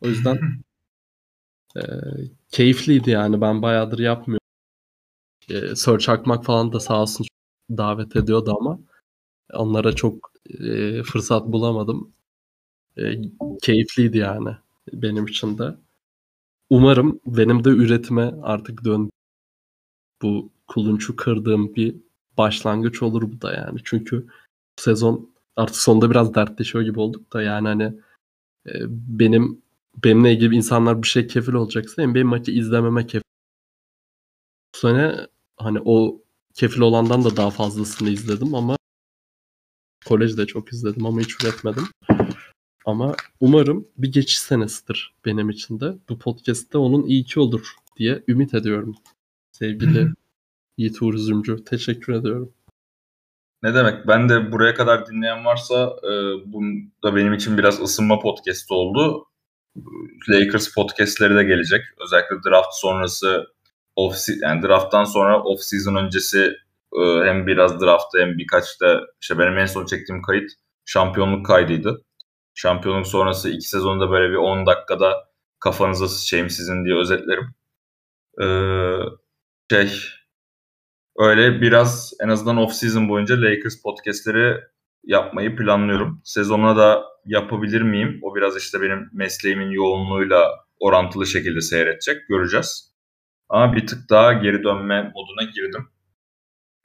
O 0.00 0.08
yüzden 0.08 0.38
e, 1.76 1.82
keyifliydi 2.50 3.10
yani. 3.10 3.40
Ben 3.40 3.62
bayağıdır 3.62 3.98
yapmıyorum. 3.98 4.40
E, 5.50 5.76
search 5.76 6.08
akmak 6.08 6.44
falan 6.44 6.72
da 6.72 6.80
sağ 6.80 7.02
olsun 7.02 7.26
davet 7.70 8.16
ediyordu 8.16 8.56
ama 8.60 8.80
onlara 9.54 9.96
çok 9.96 10.32
e, 10.60 11.02
fırsat 11.02 11.46
bulamadım. 11.46 12.12
E, 12.98 13.02
keyifliydi 13.62 14.18
yani 14.18 14.50
benim 14.92 15.26
için 15.26 15.58
de. 15.58 15.76
Umarım 16.70 17.20
benim 17.26 17.64
de 17.64 17.68
üretime 17.70 18.34
artık 18.42 18.84
dön 18.84 19.10
bu 20.22 20.50
kulunçu 20.66 21.16
kırdığım 21.16 21.74
bir 21.74 21.96
başlangıç 22.38 23.02
olur 23.02 23.22
bu 23.22 23.40
da 23.42 23.52
yani. 23.54 23.78
Çünkü 23.84 24.26
sezon 24.76 25.30
artık 25.56 25.76
sonunda 25.76 26.10
biraz 26.10 26.34
dertleşiyor 26.34 26.84
gibi 26.84 27.00
olduk 27.00 27.32
da 27.32 27.42
yani 27.42 27.68
hani 27.68 27.84
e, 28.66 28.72
benim 28.88 29.62
benimle 30.04 30.32
ilgili 30.32 30.54
insanlar 30.54 31.02
bir 31.02 31.08
şey 31.08 31.26
kefil 31.26 31.52
olacaksa 31.52 32.06
NBA 32.06 32.24
maçı 32.24 32.50
izlememe 32.50 33.06
kefil. 33.06 33.24
Bu 34.74 34.78
sene 34.78 35.26
hani 35.56 35.80
o 35.84 36.22
kefil 36.54 36.80
olandan 36.80 37.24
da 37.24 37.36
daha 37.36 37.50
fazlasını 37.50 38.10
izledim 38.10 38.54
ama 38.54 38.76
kolejde 40.06 40.46
çok 40.46 40.72
izledim 40.72 41.06
ama 41.06 41.20
hiç 41.20 41.44
üretmedim. 41.44 41.84
Ama 42.84 43.14
umarım 43.40 43.88
bir 43.98 44.12
geçiş 44.12 44.38
senesidir 44.38 45.14
benim 45.24 45.50
için 45.50 45.80
de. 45.80 45.94
Bu 46.08 46.18
podcast'te 46.18 46.78
onun 46.78 47.06
iyi 47.06 47.24
ki 47.24 47.40
olur 47.40 47.74
diye 47.96 48.22
ümit 48.28 48.54
ediyorum. 48.54 48.94
Sevgili 49.52 50.08
Yiğit 50.78 51.02
Uğur 51.02 51.14
Üzümcü. 51.14 51.64
Teşekkür 51.64 52.12
ediyorum. 52.12 52.52
Ne 53.62 53.74
demek? 53.74 54.08
Ben 54.08 54.28
de 54.28 54.52
buraya 54.52 54.74
kadar 54.74 55.06
dinleyen 55.06 55.44
varsa 55.44 55.96
e, 56.02 56.10
bu 56.52 56.62
da 57.04 57.16
benim 57.16 57.34
için 57.34 57.58
biraz 57.58 57.80
ısınma 57.80 58.18
podcast 58.18 58.70
oldu. 58.70 59.26
Lakers 60.28 60.74
podcastleri 60.74 61.36
de 61.36 61.44
gelecek. 61.44 61.82
Özellikle 62.04 62.50
draft 62.50 62.74
sonrası 62.74 63.46
off 63.96 64.16
yani 64.42 64.62
drafttan 64.62 65.04
sonra 65.04 65.42
off 65.42 65.60
season 65.60 65.94
öncesi 65.94 66.56
e, 66.96 67.00
hem 67.24 67.46
biraz 67.46 67.80
draftta 67.80 68.18
hem 68.18 68.38
birkaç 68.38 68.80
da 68.80 69.00
işte 69.20 69.38
benim 69.38 69.58
en 69.58 69.66
son 69.66 69.86
çektiğim 69.86 70.22
kayıt 70.22 70.50
şampiyonluk 70.84 71.46
kaydıydı. 71.46 72.04
Şampiyonluk 72.54 73.06
sonrası 73.06 73.50
iki 73.50 73.68
sezonda 73.68 74.10
böyle 74.10 74.30
bir 74.30 74.36
10 74.36 74.66
dakikada 74.66 75.30
kafanıza 75.60 76.08
sıçayım 76.08 76.50
sizin 76.50 76.84
diye 76.84 76.96
özetlerim. 76.96 77.54
Ee, 78.42 78.46
şey 79.70 80.02
öyle 81.18 81.60
biraz 81.60 82.12
en 82.24 82.28
azından 82.28 82.56
off 82.56 82.72
season 82.72 83.08
boyunca 83.08 83.42
Lakers 83.42 83.82
podcastleri 83.82 84.60
yapmayı 85.04 85.56
planlıyorum. 85.56 86.20
Sezona 86.24 86.76
da 86.76 87.04
yapabilir 87.26 87.82
miyim? 87.82 88.18
O 88.22 88.34
biraz 88.34 88.56
işte 88.56 88.82
benim 88.82 89.10
mesleğimin 89.12 89.70
yoğunluğuyla 89.70 90.50
orantılı 90.80 91.26
şekilde 91.26 91.60
seyredecek. 91.60 92.28
Göreceğiz. 92.28 92.94
Ama 93.48 93.76
bir 93.76 93.86
tık 93.86 94.10
daha 94.10 94.32
geri 94.32 94.64
dönme 94.64 95.02
moduna 95.02 95.50
girdim. 95.54 95.88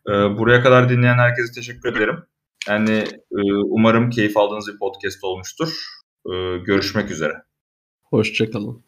Ee, 0.09 0.11
buraya 0.11 0.63
kadar 0.63 0.89
dinleyen 0.89 1.17
herkese 1.17 1.53
teşekkür 1.53 1.89
ederim. 1.95 2.23
Yani 2.67 2.97
e, 3.31 3.41
umarım 3.65 4.09
keyif 4.09 4.37
aldığınız 4.37 4.73
bir 4.73 4.79
podcast 4.79 5.23
olmuştur. 5.23 5.69
Ee, 6.25 6.57
görüşmek 6.57 7.11
üzere. 7.11 7.33
Hoşçakalın. 8.03 8.85